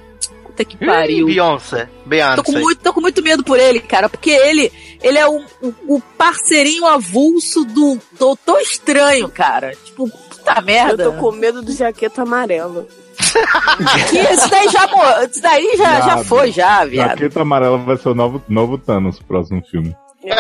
Puta 0.46 0.64
que 0.64 0.78
pariu. 0.78 1.26
Beyoncé. 1.26 1.90
Beyoncé. 2.06 2.36
Tô 2.38 2.44
com, 2.44 2.52
muito, 2.54 2.80
tô 2.82 2.94
com 2.94 3.02
muito 3.02 3.22
medo 3.22 3.44
por 3.44 3.60
ele, 3.60 3.80
cara, 3.80 4.08
porque 4.08 4.30
ele, 4.30 4.72
ele 5.04 5.18
é 5.18 5.28
o, 5.28 5.42
o, 5.62 5.96
o 5.96 6.02
parceirinho 6.18 6.86
avulso 6.86 7.66
do 7.66 8.00
Doutor 8.18 8.60
Estranho, 8.62 9.28
cara. 9.30 9.74
Tipo, 9.84 10.08
puta 10.10 10.62
merda. 10.62 11.04
Eu 11.04 11.12
tô 11.14 11.18
com 11.20 11.32
medo 11.32 11.62
do 11.62 11.72
jaqueta 11.74 12.22
amarelo. 12.22 12.88
Que 14.10 14.20
isso 14.20 14.50
daí 14.50 14.68
já, 14.70 14.86
isso 15.30 15.42
daí 15.42 15.72
já, 15.78 15.84
já 15.84 16.00
Viado. 16.16 16.26
foi, 16.26 16.52
já, 16.52 16.86
viado. 16.86 17.10
Jaqueta 17.10 17.42
Amarela 17.42 17.78
vai 17.78 17.98
ser 17.98 18.10
o 18.10 18.16
novo, 18.16 18.42
novo 18.48 18.78
Thanos 18.78 19.20
no 19.20 19.26
próximo 19.26 19.62
filme. 19.70 19.96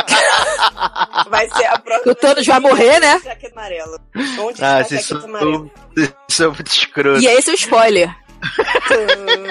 Vai 1.29 1.47
ser 1.49 1.65
a 1.65 1.77
próxima. 1.77 2.11
O 2.11 2.15
Thanos 2.15 2.45
vai 2.45 2.59
morrer, 2.59 2.99
né? 2.99 3.21
Jaqueta 3.23 3.53
amarela. 3.59 3.99
Onde 4.39 4.63
Ah, 4.63 4.81
está 4.81 5.15
amarela? 5.23 5.69
vocês 5.93 6.13
são 6.29 6.51
muito 6.51 6.67
escroto. 6.71 7.21
E 7.21 7.27
esse 7.27 7.49
é 7.51 7.53
o 7.53 7.55
spoiler. 7.55 8.15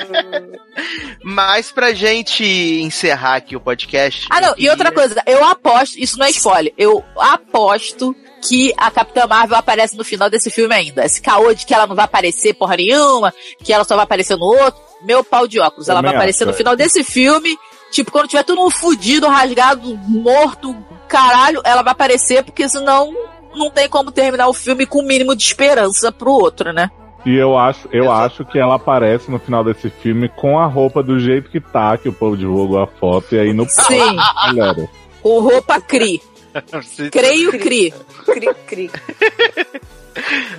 Mas 1.25 1.73
pra 1.73 1.93
gente 1.93 2.45
encerrar 2.45 3.37
aqui 3.37 3.57
o 3.57 3.61
podcast. 3.61 4.27
Ah, 4.31 4.41
não, 4.41 4.55
e 4.59 4.69
outra 4.69 4.93
coisa, 4.93 5.21
eu 5.27 5.45
aposto, 5.45 5.97
isso 5.99 6.19
não 6.19 6.27
é 6.27 6.31
spoiler, 6.31 6.73
eu 6.77 7.03
aposto 7.19 8.15
que 8.47 8.73
a 8.77 8.91
Capitã 8.91 9.27
Marvel 9.27 9.57
aparece 9.57 9.97
no 9.97 10.05
final 10.05 10.29
desse 10.29 10.51
filme 10.51 10.75
ainda. 10.75 11.05
Esse 11.05 11.21
caô 11.21 11.53
de 11.55 11.65
que 11.65 11.73
ela 11.73 11.87
não 11.87 11.97
vai 11.97 12.05
aparecer 12.05 12.55
porra 12.55 12.77
nenhuma, 12.77 13.33
que 13.63 13.73
ela 13.73 13.85
só 13.85 13.97
vai 13.97 14.05
aparecer 14.05 14.37
no 14.37 14.45
outro, 14.45 14.81
meu 15.03 15.25
pau 15.25 15.49
de 15.49 15.59
óculos. 15.59 15.89
Ela 15.89 15.99
Também 15.99 16.11
vai 16.13 16.19
aparecer 16.19 16.45
acho, 16.45 16.51
no 16.51 16.55
é. 16.55 16.57
final 16.57 16.77
desse 16.77 17.03
filme, 17.03 17.57
tipo, 17.91 18.13
quando 18.13 18.29
tiver 18.29 18.45
todo 18.45 18.59
mundo 18.59 18.71
fudido, 18.71 19.27
rasgado, 19.27 19.97
morto, 20.07 20.77
caralho, 21.09 21.63
ela 21.65 21.83
vai 21.83 21.93
aparecer, 21.93 22.45
porque 22.45 22.69
senão 22.69 23.13
não 23.55 23.71
tem 23.71 23.89
como 23.89 24.13
terminar 24.13 24.49
o 24.49 24.53
filme 24.53 24.85
com 24.85 24.99
o 24.99 25.07
mínimo 25.07 25.35
de 25.35 25.43
esperança 25.43 26.13
pro 26.13 26.33
outro, 26.33 26.73
né? 26.73 26.91
E 27.25 27.35
eu 27.35 27.57
acho, 27.57 27.89
eu 27.91 28.13
acho 28.13 28.45
que 28.45 28.59
ela 28.59 28.75
aparece 28.75 29.31
no 29.31 29.39
final 29.39 29.65
desse 29.65 29.89
filme 29.89 30.29
com 30.29 30.59
a 30.59 30.67
roupa 30.67 31.03
do 31.03 31.19
jeito 31.19 31.49
que 31.49 31.59
tá, 31.59 31.97
que 31.97 32.09
o 32.09 32.13
povo 32.13 32.37
divulgou 32.37 32.79
a 32.83 32.87
foto, 32.87 33.35
e 33.35 33.39
aí 33.39 33.53
no 33.55 33.67
Sim, 33.67 34.17
galera. 34.55 34.87
com 35.23 35.41
roupa 35.41 35.81
cri. 35.81 36.21
Creio 37.13 37.51
cri. 37.59 37.93
Cri, 38.25 38.55
cri. 38.67 38.91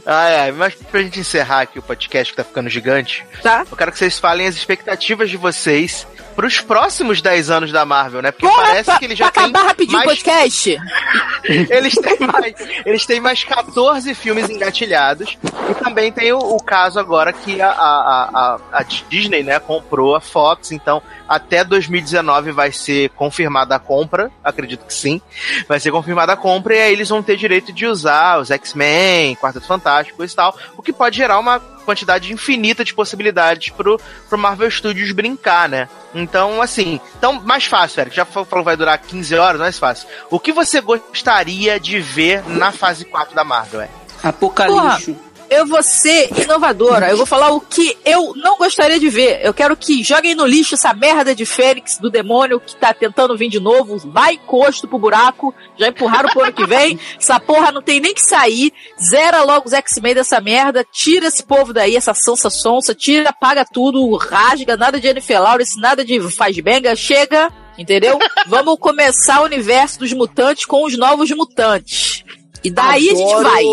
Ai, 0.05 0.35
ai, 0.37 0.51
mas 0.51 0.75
pra 0.75 1.01
gente 1.01 1.19
encerrar 1.19 1.61
aqui 1.61 1.79
o 1.79 1.81
podcast 1.81 2.33
que 2.33 2.37
tá 2.37 2.43
ficando 2.43 2.69
gigante, 2.69 3.25
Tá? 3.41 3.65
eu 3.69 3.77
quero 3.77 3.91
que 3.91 3.97
vocês 3.97 4.19
falem 4.19 4.45
as 4.47 4.55
expectativas 4.55 5.29
de 5.29 5.37
vocês 5.37 6.05
pros 6.35 6.59
próximos 6.59 7.21
10 7.21 7.49
anos 7.49 7.71
da 7.71 7.85
Marvel, 7.85 8.21
né? 8.21 8.31
Porque 8.31 8.53
parece 8.53 8.85
pra, 8.85 8.99
que 8.99 9.05
eles 9.05 9.17
já 9.17 9.31
têm 9.31 9.43
acabar 9.43 9.63
rapidinho 9.63 10.01
o 10.01 10.05
mais 10.05 10.21
podcast. 10.21 10.77
eles 11.69 11.95
têm 11.95 12.27
mais, 12.27 12.53
eles 12.85 13.05
têm 13.05 13.19
mais 13.19 13.43
14 13.43 14.13
filmes 14.13 14.49
engatilhados. 14.49 15.37
E 15.69 15.73
também 15.75 16.11
tem 16.11 16.33
o, 16.33 16.37
o 16.37 16.61
caso 16.61 16.99
agora 16.99 17.31
que 17.31 17.61
a, 17.61 17.69
a, 17.69 18.29
a, 18.33 18.59
a 18.71 18.83
Disney, 18.83 19.43
né, 19.43 19.59
comprou 19.59 20.15
a 20.15 20.21
Fox, 20.21 20.71
então 20.71 21.01
até 21.27 21.63
2019 21.63 22.51
vai 22.51 22.71
ser 22.71 23.09
confirmada 23.11 23.75
a 23.75 23.79
compra, 23.79 24.31
acredito 24.43 24.85
que 24.85 24.93
sim. 24.93 25.21
Vai 25.67 25.79
ser 25.79 25.91
confirmada 25.91 26.33
a 26.33 26.37
compra 26.37 26.75
e 26.75 26.81
aí 26.81 26.93
eles 26.93 27.09
vão 27.09 27.23
ter 27.23 27.37
direito 27.37 27.71
de 27.71 27.85
usar 27.85 28.39
os 28.39 28.51
X-Men, 28.51 29.35
Quarteto 29.35 29.65
Fantástico 29.65 30.23
e 30.23 30.29
tal, 30.29 30.55
o 30.77 30.81
que 30.81 30.93
pode 30.93 31.17
gerar 31.17 31.39
uma 31.39 31.74
quantidade 31.85 32.33
infinita 32.33 32.83
de 32.83 32.93
possibilidades 32.93 33.69
pro, 33.69 33.99
pro 34.27 34.37
Marvel 34.37 34.69
Studios 34.69 35.11
brincar, 35.11 35.69
né? 35.69 35.87
Então, 36.13 36.61
assim, 36.61 36.99
então 37.17 37.41
mais 37.41 37.65
fácil, 37.65 38.01
Eric. 38.01 38.15
Já 38.15 38.25
falou 38.25 38.45
que 38.45 38.61
vai 38.61 38.75
durar 38.75 38.97
15 38.97 39.35
horas, 39.35 39.59
mais 39.59 39.79
fácil. 39.79 40.07
O 40.29 40.39
que 40.39 40.51
você 40.51 40.81
gostaria 40.81 41.79
de 41.79 41.99
ver 41.99 42.43
na 42.49 42.71
fase 42.71 43.05
4 43.05 43.35
da 43.35 43.43
Marvel, 43.43 43.81
é? 43.81 43.89
Apocalipse. 44.23 45.15
Eu 45.49 45.65
vou 45.65 45.81
ser 45.83 46.29
inovadora. 46.41 47.09
Eu 47.09 47.17
vou 47.17 47.25
falar 47.25 47.51
o 47.51 47.61
que 47.61 47.97
eu 48.05 48.33
não 48.35 48.57
gostaria 48.57 48.99
de 48.99 49.09
ver. 49.09 49.39
Eu 49.43 49.53
quero 49.53 49.75
que 49.75 50.03
joguem 50.03 50.35
no 50.35 50.45
lixo 50.45 50.75
essa 50.75 50.93
merda 50.93 51.35
de 51.35 51.45
Fênix 51.45 51.97
do 51.97 52.09
demônio 52.09 52.59
que 52.59 52.75
tá 52.75 52.93
tentando 52.93 53.37
vir 53.37 53.49
de 53.49 53.59
novo. 53.59 53.97
Vai 54.11 54.33
encosto 54.33 54.87
pro 54.87 54.99
buraco. 54.99 55.53
Já 55.77 55.87
empurraram 55.87 56.29
pro 56.29 56.43
ano 56.43 56.53
que 56.53 56.65
vem. 56.65 56.99
Essa 57.19 57.39
porra 57.39 57.71
não 57.71 57.81
tem 57.81 57.99
nem 57.99 58.13
que 58.13 58.21
sair. 58.21 58.73
Zera 59.01 59.43
logo 59.43 59.67
os 59.67 59.73
X-Men 59.73 60.15
dessa 60.15 60.39
merda. 60.41 60.85
Tira 60.91 61.27
esse 61.27 61.43
povo 61.43 61.73
daí, 61.73 61.95
essa 61.95 62.13
Sansa 62.13 62.49
Sonsa. 62.49 62.93
Tira, 62.93 63.33
paga 63.33 63.65
tudo, 63.65 64.15
rasga. 64.15 64.77
Nada 64.77 64.99
de 64.99 65.07
Jennifer 65.07 65.41
Lawrence, 65.41 65.79
nada 65.79 66.03
de 66.03 66.19
faz 66.31 66.57
benga. 66.59 66.95
Chega. 66.95 67.51
Entendeu? 67.77 68.17
Vamos 68.47 68.77
começar 68.79 69.41
o 69.41 69.45
universo 69.45 69.99
dos 69.99 70.13
mutantes 70.13 70.65
com 70.65 70.85
os 70.85 70.97
novos 70.97 71.29
mutantes. 71.31 72.23
E 72.63 72.71
daí 72.71 73.09
a 73.09 73.15
gente 73.15 73.43
vai. 73.43 73.63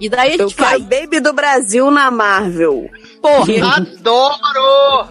E 0.00 0.08
daí 0.08 0.32
a 0.32 0.34
Eu 0.36 0.48
gente 0.48 0.56
vai. 0.60 0.80
quero 0.80 1.02
Baby 1.02 1.20
do 1.20 1.32
Brasil 1.32 1.90
na 1.90 2.10
Marvel. 2.10 2.88
Porra. 3.20 3.76
Adoro! 3.76 5.08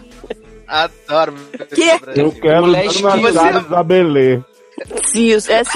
Adoro. 0.67 1.33
Que? 1.73 2.19
Eu 2.19 2.31
quero 2.31 2.61
Moleque, 2.67 2.87
você- 3.01 3.33
Chaves 3.33 3.71
Abelê. 3.73 4.39
Isso, 5.15 5.49
SMZ 5.51 5.75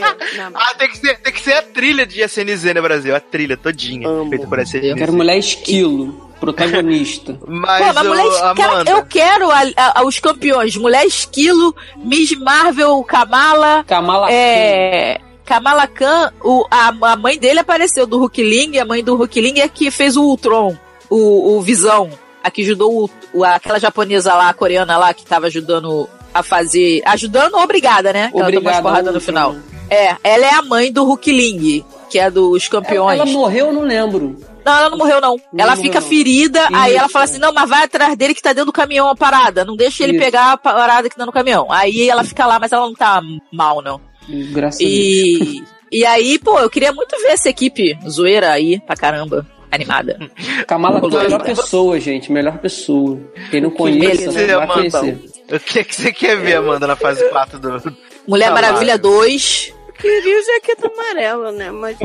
na 0.00 0.50
Marvel. 0.50 0.50
Ah, 0.54 0.74
tem 0.76 0.88
que, 0.88 0.96
ser, 0.98 1.18
tem 1.20 1.32
que 1.32 1.40
ser 1.40 1.52
a 1.54 1.62
trilha 1.62 2.04
de 2.04 2.20
SNZ 2.20 2.64
no 2.74 2.82
Brasil, 2.82 3.14
a 3.14 3.20
trilha 3.20 3.56
todinha, 3.56 4.08
Amo. 4.08 4.30
feita 4.30 4.46
por 4.46 4.58
SNZ. 4.58 4.84
Eu 4.84 4.96
quero 4.96 5.12
mulher 5.12 5.38
esquilo, 5.38 6.30
protagonista. 6.40 7.38
Mas, 7.46 7.86
Pô, 7.86 7.92
mas 7.94 8.06
mulher, 8.06 8.26
es- 8.26 8.40
cara, 8.40 8.50
Amanda, 8.72 8.90
eu 8.90 9.04
quero 9.06 9.50
a- 9.50 9.62
a- 9.76 10.04
os 10.04 10.18
campeões. 10.18 10.76
Mulher 10.76 11.04
Esquilo, 11.06 11.74
Miss 11.98 12.32
Marvel, 12.38 13.02
Kamala, 13.04 13.84
Kamala 13.84 14.26
é, 14.32 15.20
Kamala 15.44 15.86
Khan, 15.86 16.32
o, 16.42 16.64
a, 16.70 16.88
a 17.12 17.16
mãe 17.16 17.38
dele 17.38 17.60
apareceu 17.60 18.06
do 18.06 18.18
Hulk 18.18 18.42
Ling, 18.42 18.78
a 18.78 18.84
mãe 18.84 19.02
do 19.04 19.14
Hulk 19.16 19.40
Ling 19.40 19.60
é 19.60 19.68
que 19.68 19.90
fez 19.90 20.16
o 20.16 20.22
Ultron, 20.22 20.76
o, 21.10 21.56
o 21.56 21.60
Visão, 21.60 22.10
a 22.42 22.50
que 22.50 22.62
ajudou 22.62 23.04
o- 23.04 23.10
o- 23.32 23.44
aquela 23.44 23.78
japonesa 23.78 24.34
lá, 24.34 24.48
a 24.48 24.54
coreana 24.54 24.96
lá, 24.96 25.12
que 25.12 25.24
tava 25.24 25.46
ajudando 25.46 26.08
a 26.32 26.42
fazer, 26.42 27.02
ajudando 27.06 27.54
ou 27.54 27.60
obrigada, 27.62 28.12
né? 28.12 28.28
Que 28.30 28.36
ela 28.38 28.46
tomou 28.46 28.58
Obrigada, 28.58 28.82
porradas 28.82 29.14
no 29.14 29.20
final. 29.20 29.54
É, 29.90 30.16
ela 30.24 30.46
é 30.46 30.54
a 30.54 30.62
mãe 30.62 30.90
do 30.90 31.04
Hulk 31.04 31.30
Ling, 31.30 31.84
que 32.10 32.18
é 32.18 32.30
dos 32.30 32.66
campeões. 32.68 33.20
Ela 33.20 33.30
morreu, 33.30 33.66
eu 33.66 33.72
não 33.72 33.82
lembro. 33.82 34.36
Não, 34.64 34.72
ela 34.78 34.88
não 34.88 34.96
morreu, 34.96 35.20
não. 35.20 35.36
ela 35.58 35.72
morreu, 35.76 35.82
fica 35.84 36.00
não. 36.00 36.08
ferida, 36.08 36.68
aí 36.72 36.92
Isso. 36.92 37.00
ela 37.00 37.08
fala 37.10 37.24
assim: 37.26 37.38
não, 37.38 37.52
mas 37.52 37.68
vai 37.68 37.84
atrás 37.84 38.16
dele 38.16 38.32
que 38.34 38.40
tá 38.40 38.48
dentro 38.54 38.64
do 38.64 38.72
caminhão 38.72 39.06
a 39.10 39.14
parada. 39.14 39.62
Não 39.62 39.76
deixa 39.76 40.02
ele 40.04 40.14
Isso. 40.14 40.24
pegar 40.24 40.52
a 40.52 40.56
parada 40.56 41.08
que 41.10 41.14
tá 41.16 41.26
no 41.26 41.32
caminhão. 41.32 41.66
Aí 41.70 42.08
ela 42.08 42.24
fica 42.24 42.46
lá, 42.46 42.58
mas 42.58 42.72
ela 42.72 42.86
não 42.86 42.94
tá 42.94 43.20
mal, 43.52 43.82
não. 43.82 44.00
Graças 44.28 44.80
a 44.80 44.84
Deus. 44.84 44.90
E. 44.90 45.64
E 45.92 46.04
aí, 46.04 46.38
pô, 46.40 46.58
eu 46.58 46.68
queria 46.68 46.92
muito 46.92 47.16
ver 47.22 47.28
essa 47.28 47.48
equipe 47.48 47.96
zoeira 48.08 48.50
aí, 48.50 48.80
pra 48.80 48.96
caramba, 48.96 49.46
animada. 49.70 50.18
Kamala 50.66 51.00
Khan 51.00 51.16
é 51.16 51.20
a 51.20 51.22
melhor 51.24 51.42
pessoa, 51.42 52.00
gente. 52.00 52.32
Melhor 52.32 52.58
pessoa. 52.58 53.20
Quem 53.50 53.60
não 53.60 53.70
conhece, 53.70 54.26
né, 54.28 54.46
vai 54.46 54.54
Amanda. 54.64 54.72
conhecer. 54.98 55.30
o 55.52 55.60
que, 55.60 55.84
que 55.84 55.94
você 55.94 56.12
quer 56.12 56.36
ver, 56.36 56.56
Amanda, 56.56 56.86
na 56.86 56.96
fase 56.96 57.28
4 57.28 57.58
do. 57.60 57.96
Mulher 58.26 58.48
Ah, 58.48 58.54
Maravilha 58.54 58.98
2. 58.98 59.72
Queria 60.00 60.40
o 60.40 60.42
jaqueta 60.44 60.90
amarela, 60.92 61.52
né? 61.52 61.70
Mas. 61.70 61.96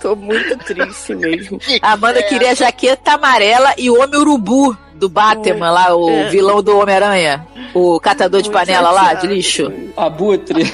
Tô 0.00 0.14
muito 0.14 0.58
triste 0.58 1.14
mesmo. 1.14 1.58
A 1.80 1.92
Amanda 1.92 2.22
queria 2.24 2.50
a 2.50 2.54
jaqueta 2.54 3.12
amarela 3.12 3.72
e 3.78 3.88
o 3.90 3.98
Homem 3.98 4.20
Urubu 4.20 4.76
do 4.94 5.08
Batman 5.08 5.70
lá, 5.70 5.94
o 5.96 6.08
É. 6.08 6.28
vilão 6.28 6.62
do 6.62 6.78
Homem-Aranha. 6.78 7.46
O 7.74 7.98
catador 8.00 8.40
de 8.42 8.50
panela 8.50 8.90
lá, 8.90 9.14
de 9.14 9.26
lixo. 9.26 9.72
Abutre. 9.96 10.72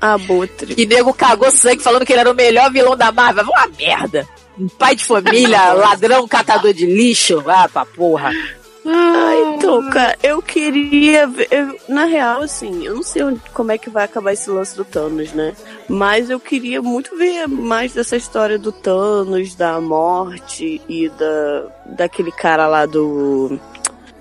Abutre. 0.00 0.74
E 0.76 0.86
nego 0.86 1.12
cagou 1.14 1.50
sangue 1.50 1.82
falando 1.82 2.04
que 2.04 2.12
ele 2.12 2.20
era 2.20 2.30
o 2.30 2.34
melhor 2.34 2.70
vilão 2.70 2.96
da 2.96 3.10
Marvel. 3.12 3.44
Uma 3.44 3.68
merda. 3.78 4.26
Um 4.58 4.68
pai 4.68 4.96
de 4.96 5.04
família, 5.04 5.72
ladrão, 5.74 6.26
catador 6.26 6.72
de 6.72 6.84
lixo. 6.84 7.42
Ah, 7.46 7.68
pra 7.72 7.84
porra. 7.86 8.30
Ah, 8.90 9.54
então, 9.54 9.90
cara, 9.90 10.16
eu 10.22 10.40
queria 10.40 11.26
ver. 11.26 11.46
eu- 11.50 11.78
na 11.88 12.06
real, 12.06 12.42
assim, 12.42 12.86
eu 12.86 12.94
não 12.94 13.02
sei 13.02 13.22
onde- 13.22 13.40
como 13.52 13.70
é 13.70 13.76
que 13.78 13.90
vai 13.90 14.04
acabar 14.04 14.32
esse 14.32 14.48
lance 14.50 14.74
do 14.76 14.84
Thanos, 14.84 15.32
né? 15.32 15.54
Mas 15.88 16.30
eu 16.30 16.40
queria 16.40 16.80
muito 16.80 17.16
ver 17.16 17.46
mais 17.46 17.92
dessa 17.92 18.16
história 18.16 18.58
do 18.58 18.72
Thanos, 18.72 19.54
da 19.54 19.78
morte 19.80 20.80
e 20.88 21.08
da 21.10 21.66
daquele 21.84 22.32
cara 22.32 22.66
lá 22.66 22.86
do. 22.86 23.58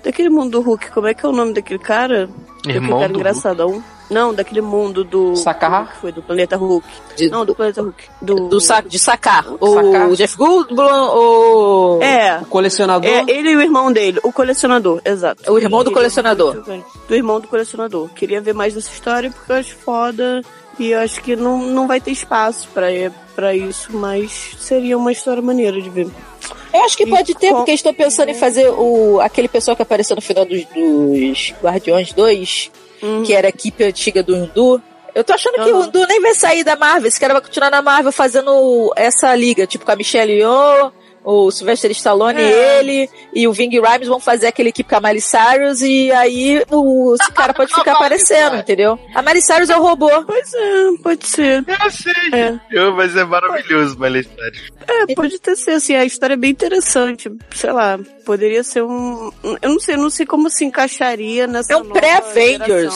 Daquele 0.07 0.29
mundo 0.29 0.51
do 0.51 0.61
Hulk. 0.61 0.89
Como 0.91 1.05
é 1.05 1.13
que 1.13 1.25
é 1.25 1.27
o 1.29 1.33
nome 1.33 1.53
daquele 1.53 1.79
cara? 1.79 2.29
daquele 2.63 2.77
Irmão 2.77 2.99
cara 3.01 3.11
do 3.11 3.19
engraçadão. 3.19 3.83
Não, 4.09 4.33
daquele 4.33 4.61
mundo 4.61 5.03
do. 5.03 5.35
Sakar? 5.35 5.91
que 5.91 5.97
Foi 5.99 6.13
do 6.13 6.21
planeta 6.21 6.55
Hulk. 6.55 6.87
De- 7.17 7.29
Não, 7.29 7.45
do 7.45 7.53
planeta 7.53 7.81
Hulk. 7.81 8.05
Do. 8.21 8.47
Do 8.47 8.61
sa 8.61 8.79
de 8.79 8.97
sacar. 8.97 9.45
O 9.59 9.73
Sacar. 9.73 10.09
Jeff 10.13 10.37
Goldblum, 10.37 11.09
o... 11.13 11.99
É. 12.01 12.37
O 12.41 12.45
colecionador. 12.45 13.05
É, 13.11 13.25
ele 13.27 13.49
e 13.51 13.55
o 13.57 13.61
irmão 13.61 13.91
dele, 13.91 14.17
o 14.23 14.31
colecionador, 14.31 15.01
exato. 15.03 15.51
O 15.51 15.57
irmão 15.59 15.79
do 15.79 15.87
Queria 15.91 15.97
colecionador. 15.97 16.63
Do 17.09 17.13
irmão 17.13 17.41
do 17.41 17.49
colecionador. 17.49 18.07
Queria 18.15 18.39
ver 18.39 18.53
mais 18.53 18.73
dessa 18.75 18.89
história 18.89 19.29
porque 19.29 19.51
eu 19.51 19.57
acho 19.57 19.75
foda 19.75 20.41
e 20.79 20.91
eu 20.91 20.99
acho 20.99 21.21
que 21.21 21.35
não, 21.35 21.57
não 21.59 21.87
vai 21.87 21.99
ter 22.01 22.11
espaço 22.11 22.67
pra, 22.73 22.87
pra 23.35 23.55
isso, 23.55 23.95
mas 23.95 24.55
seria 24.59 24.97
uma 24.97 25.11
história 25.11 25.41
maneira 25.41 25.81
de 25.81 25.89
ver. 25.89 26.07
Eu 26.73 26.83
acho 26.83 26.95
que 26.97 27.03
E 27.03 27.09
pode 27.09 27.33
ter, 27.35 27.49
com- 27.49 27.57
porque 27.57 27.71
estou 27.71 27.93
pensando 27.93 28.29
em 28.29 28.33
fazer 28.35 28.69
o, 28.69 29.19
aquele 29.21 29.47
pessoal 29.47 29.75
que 29.75 29.81
apareceu 29.81 30.15
no 30.15 30.21
final 30.21 30.45
dos, 30.45 30.63
dos 30.65 31.53
Guardiões 31.61 32.13
2, 32.13 32.71
Hum. 33.03 33.21
que 33.23 33.31
era 33.33 33.47
a 33.47 33.49
equipe 33.49 33.83
antiga 33.83 34.23
do 34.23 34.35
Undu. 34.35 34.81
Eu 35.13 35.23
tô 35.23 35.31
achando 35.33 35.53
que 35.55 35.71
o 35.71 35.75
Aham. 35.77 35.87
Undu 35.87 36.05
nem 36.07 36.19
vai 36.19 36.33
sair 36.33 36.63
da 36.63 36.75
Marvel. 36.75 37.07
Esse 37.07 37.19
cara 37.19 37.33
vai 37.33 37.41
continuar 37.43 37.69
na 37.69 37.79
Marvel 37.81 38.11
fazendo 38.11 38.91
essa 38.95 39.35
liga, 39.35 39.67
tipo 39.67 39.85
com 39.85 39.91
a 39.91 39.95
Michelle 39.95 40.31
Yeoh, 40.33 40.91
o 41.29 41.51
Sylvester 41.51 41.91
Stallone 41.91 42.41
É. 42.41 42.79
ele, 42.79 43.09
e 43.33 43.47
o 43.49 43.51
Ving 43.51 43.69
Rhymes 43.81 44.07
vão 44.07 44.17
fazer 44.19 44.47
aquela 44.47 44.69
equipe 44.69 44.89
com 44.89 44.95
a 44.95 45.01
Miley 45.01 45.19
Cyrus, 45.19 45.81
e 45.81 46.09
aí 46.13 46.63
o, 46.71 47.13
esse 47.19 47.29
cara 47.33 47.53
pode 47.53 47.73
ficar 47.73 47.91
aparecendo, 47.99 48.55
entendeu? 48.55 48.97
A 49.13 49.21
Miley 49.21 49.41
Cyrus 49.41 49.69
é 49.69 49.77
o 49.77 49.81
robô. 49.81 50.09
Pois 50.23 50.53
é, 50.53 50.97
pode 51.03 51.27
ser. 51.27 51.65
Eu 51.67 51.91
sei, 51.91 52.13
É. 52.33 52.59
eu, 52.71 52.93
mas 52.93 53.13
é 53.15 53.25
maravilhoso, 53.25 53.99
Miley 53.99 54.23
Cyrus. 54.23 54.71
É, 54.87 55.13
pode 55.15 55.37
ter 55.39 55.57
ser 55.57 55.71
assim, 55.71 55.95
a 55.95 56.05
história 56.05 56.35
é 56.35 56.37
bem 56.37 56.51
interessante. 56.51 57.29
Sei 57.53 57.71
lá, 57.73 57.99
poderia 58.25 58.63
ser 58.63 58.83
um. 58.83 59.29
Eu 59.61 59.69
não 59.71 59.79
sei, 59.81 59.95
eu 59.95 59.99
não 59.99 60.09
sei 60.09 60.25
como 60.25 60.49
se 60.49 60.63
encaixaria 60.63 61.45
nessa. 61.45 61.73
É 61.73 61.77
um 61.77 61.83
pré-Avengers, 61.89 62.93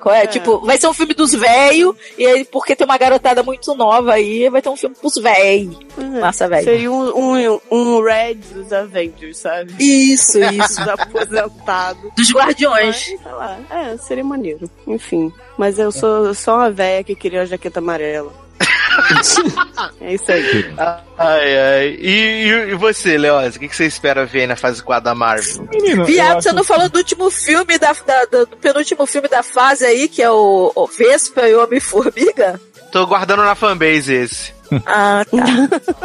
qual 0.00 0.14
é? 0.14 0.26
Tipo, 0.26 0.60
vai 0.60 0.78
ser 0.78 0.86
um 0.88 0.94
filme 0.94 1.12
dos 1.12 1.32
velhos, 1.32 1.94
e 2.16 2.26
aí, 2.26 2.44
porque 2.46 2.74
tem 2.74 2.86
uma 2.86 2.96
garotada 2.96 3.42
muito 3.42 3.74
nova 3.74 4.14
aí, 4.14 4.48
vai 4.48 4.62
ter 4.62 4.68
um 4.70 4.76
filme 4.76 4.96
pros 4.98 5.14
velhos. 5.16 5.76
Pois 5.94 6.14
é. 6.14 6.20
Massa, 6.20 6.48
velho. 6.48 6.64
Seria 6.64 6.90
um, 6.90 7.44
um, 7.44 7.60
um 7.70 8.02
Red 8.02 8.34
dos 8.54 8.72
Avengers, 8.72 9.38
sabe? 9.38 9.74
Isso, 9.78 10.38
isso. 10.42 10.76
Dos 10.80 10.88
aposentados. 10.88 12.10
Dos 12.16 12.32
Guardiões. 12.32 12.86
Mas, 12.86 13.22
sei 13.22 13.32
lá, 13.32 13.58
é, 13.70 13.96
seria 13.96 14.24
maneiro. 14.24 14.70
Enfim. 14.86 15.32
Mas 15.58 15.78
eu 15.78 15.90
sou 15.92 16.32
só 16.34 16.56
uma 16.56 16.70
véia 16.70 17.02
que 17.04 17.14
queria 17.14 17.42
a 17.42 17.46
jaqueta 17.46 17.80
amarela. 17.80 18.32
é 20.00 20.14
isso 20.14 20.30
aí. 20.32 20.74
Ai, 21.18 21.58
ai. 21.58 21.86
E, 22.00 22.08
e, 22.08 22.48
e 22.70 22.74
você, 22.74 23.18
Leoz, 23.18 23.56
o 23.56 23.58
que, 23.58 23.68
que 23.68 23.76
você 23.76 23.84
espera 23.86 24.24
ver 24.26 24.40
aí 24.42 24.46
na 24.46 24.56
fase 24.56 24.82
4 24.82 25.04
da 25.04 25.14
Marvel? 25.14 25.68
Menino, 25.70 26.04
Viado, 26.04 26.38
acho- 26.38 26.42
você 26.48 26.52
não 26.52 26.64
falou 26.64 26.88
do 26.88 26.96
último 26.98 27.30
filme 27.30 27.78
da, 27.78 27.92
da- 27.92 28.24
do 28.24 28.46
penúltimo 28.56 29.06
filme 29.06 29.28
da 29.28 29.42
fase 29.42 29.84
aí, 29.84 30.08
que 30.08 30.22
é 30.22 30.30
o, 30.30 30.72
o 30.74 30.86
Vespa 30.86 31.46
e 31.48 31.54
o 31.54 31.62
Homem-Formiga? 31.64 32.60
Tô 32.90 33.06
guardando 33.06 33.42
na 33.42 33.54
fanbase 33.54 34.14
esse. 34.14 34.55
Ah, 34.86 35.24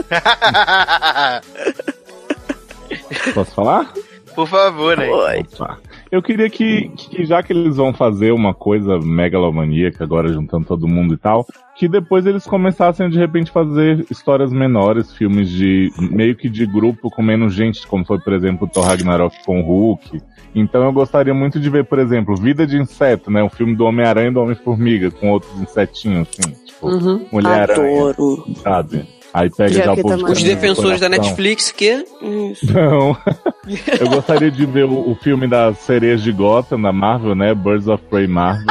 tá. 0.10 1.42
Posso 3.34 3.52
falar? 3.52 3.94
Por 4.36 4.48
favor, 4.48 4.98
né? 4.98 5.10
Opa. 5.10 5.80
Eu 6.12 6.22
queria 6.22 6.50
que, 6.50 6.90
que, 6.90 7.24
já 7.24 7.42
que 7.42 7.54
eles 7.54 7.78
vão 7.78 7.94
fazer 7.94 8.32
uma 8.34 8.54
coisa 8.54 9.00
megalomaníaca 9.00 10.04
agora, 10.04 10.28
juntando 10.28 10.66
todo 10.66 10.88
mundo 10.88 11.14
e 11.14 11.18
tal, 11.18 11.48
que 11.76 11.88
depois 11.88 12.26
eles 12.26 12.46
começassem 12.46 13.10
de 13.10 13.18
repente 13.18 13.50
fazer 13.50 14.06
histórias 14.12 14.52
menores, 14.52 15.14
filmes 15.14 15.50
de 15.50 15.90
meio 15.98 16.36
que 16.36 16.50
de 16.50 16.66
grupo 16.66 17.10
com 17.10 17.22
menos 17.22 17.54
gente, 17.54 17.88
como 17.88 18.04
foi, 18.04 18.20
por 18.20 18.34
exemplo, 18.34 18.68
o 18.68 18.70
Thor 18.70 18.84
Ragnarok 18.84 19.38
com 19.46 19.62
o 19.62 19.64
Hulk. 19.64 20.22
Então 20.54 20.84
eu 20.84 20.92
gostaria 20.92 21.34
muito 21.34 21.62
de 21.62 21.70
ver, 21.70 21.86
por 21.86 21.98
exemplo, 21.98 22.36
Vida 22.36 22.68
de 22.68 22.78
Inseto, 22.78 23.32
né? 23.32 23.42
Um 23.42 23.50
filme 23.50 23.74
do 23.74 23.86
Homem-Aranha 23.86 24.28
e 24.28 24.34
do 24.34 24.42
Homem-Formiga, 24.42 25.12
com 25.12 25.30
outros 25.32 25.62
insetinhos, 25.62 26.28
assim, 26.28 26.54
tipo, 26.66 26.90
Uhum. 26.90 27.26
Mulher-Aranha, 27.32 28.14
sabe? 28.62 29.08
Aí 29.34 29.50
pega 29.50 29.74
já 29.74 29.82
o 29.82 29.86
Jaqueta 29.86 30.02
povo 30.02 30.14
amarela. 30.14 30.34
Os 30.34 30.44
defensores 30.44 31.00
da. 31.00 31.10
Netflix 31.10 31.72
que. 31.72 32.06
Isso. 32.22 32.74
Não. 32.74 33.18
Eu 34.00 34.10
gostaria 34.10 34.52
de 34.52 34.66
ver 34.66 34.86
o, 34.86 35.12
o 35.12 35.16
filme 35.16 35.48
das 35.48 35.78
sereias 35.80 36.22
de 36.22 36.32
Gotham, 36.32 36.82
da 36.82 36.92
Marvel, 36.92 37.36
né? 37.36 37.54
Birds 37.54 37.88
of 37.88 38.04
Prey 38.10 38.28
Marvel. 38.28 38.66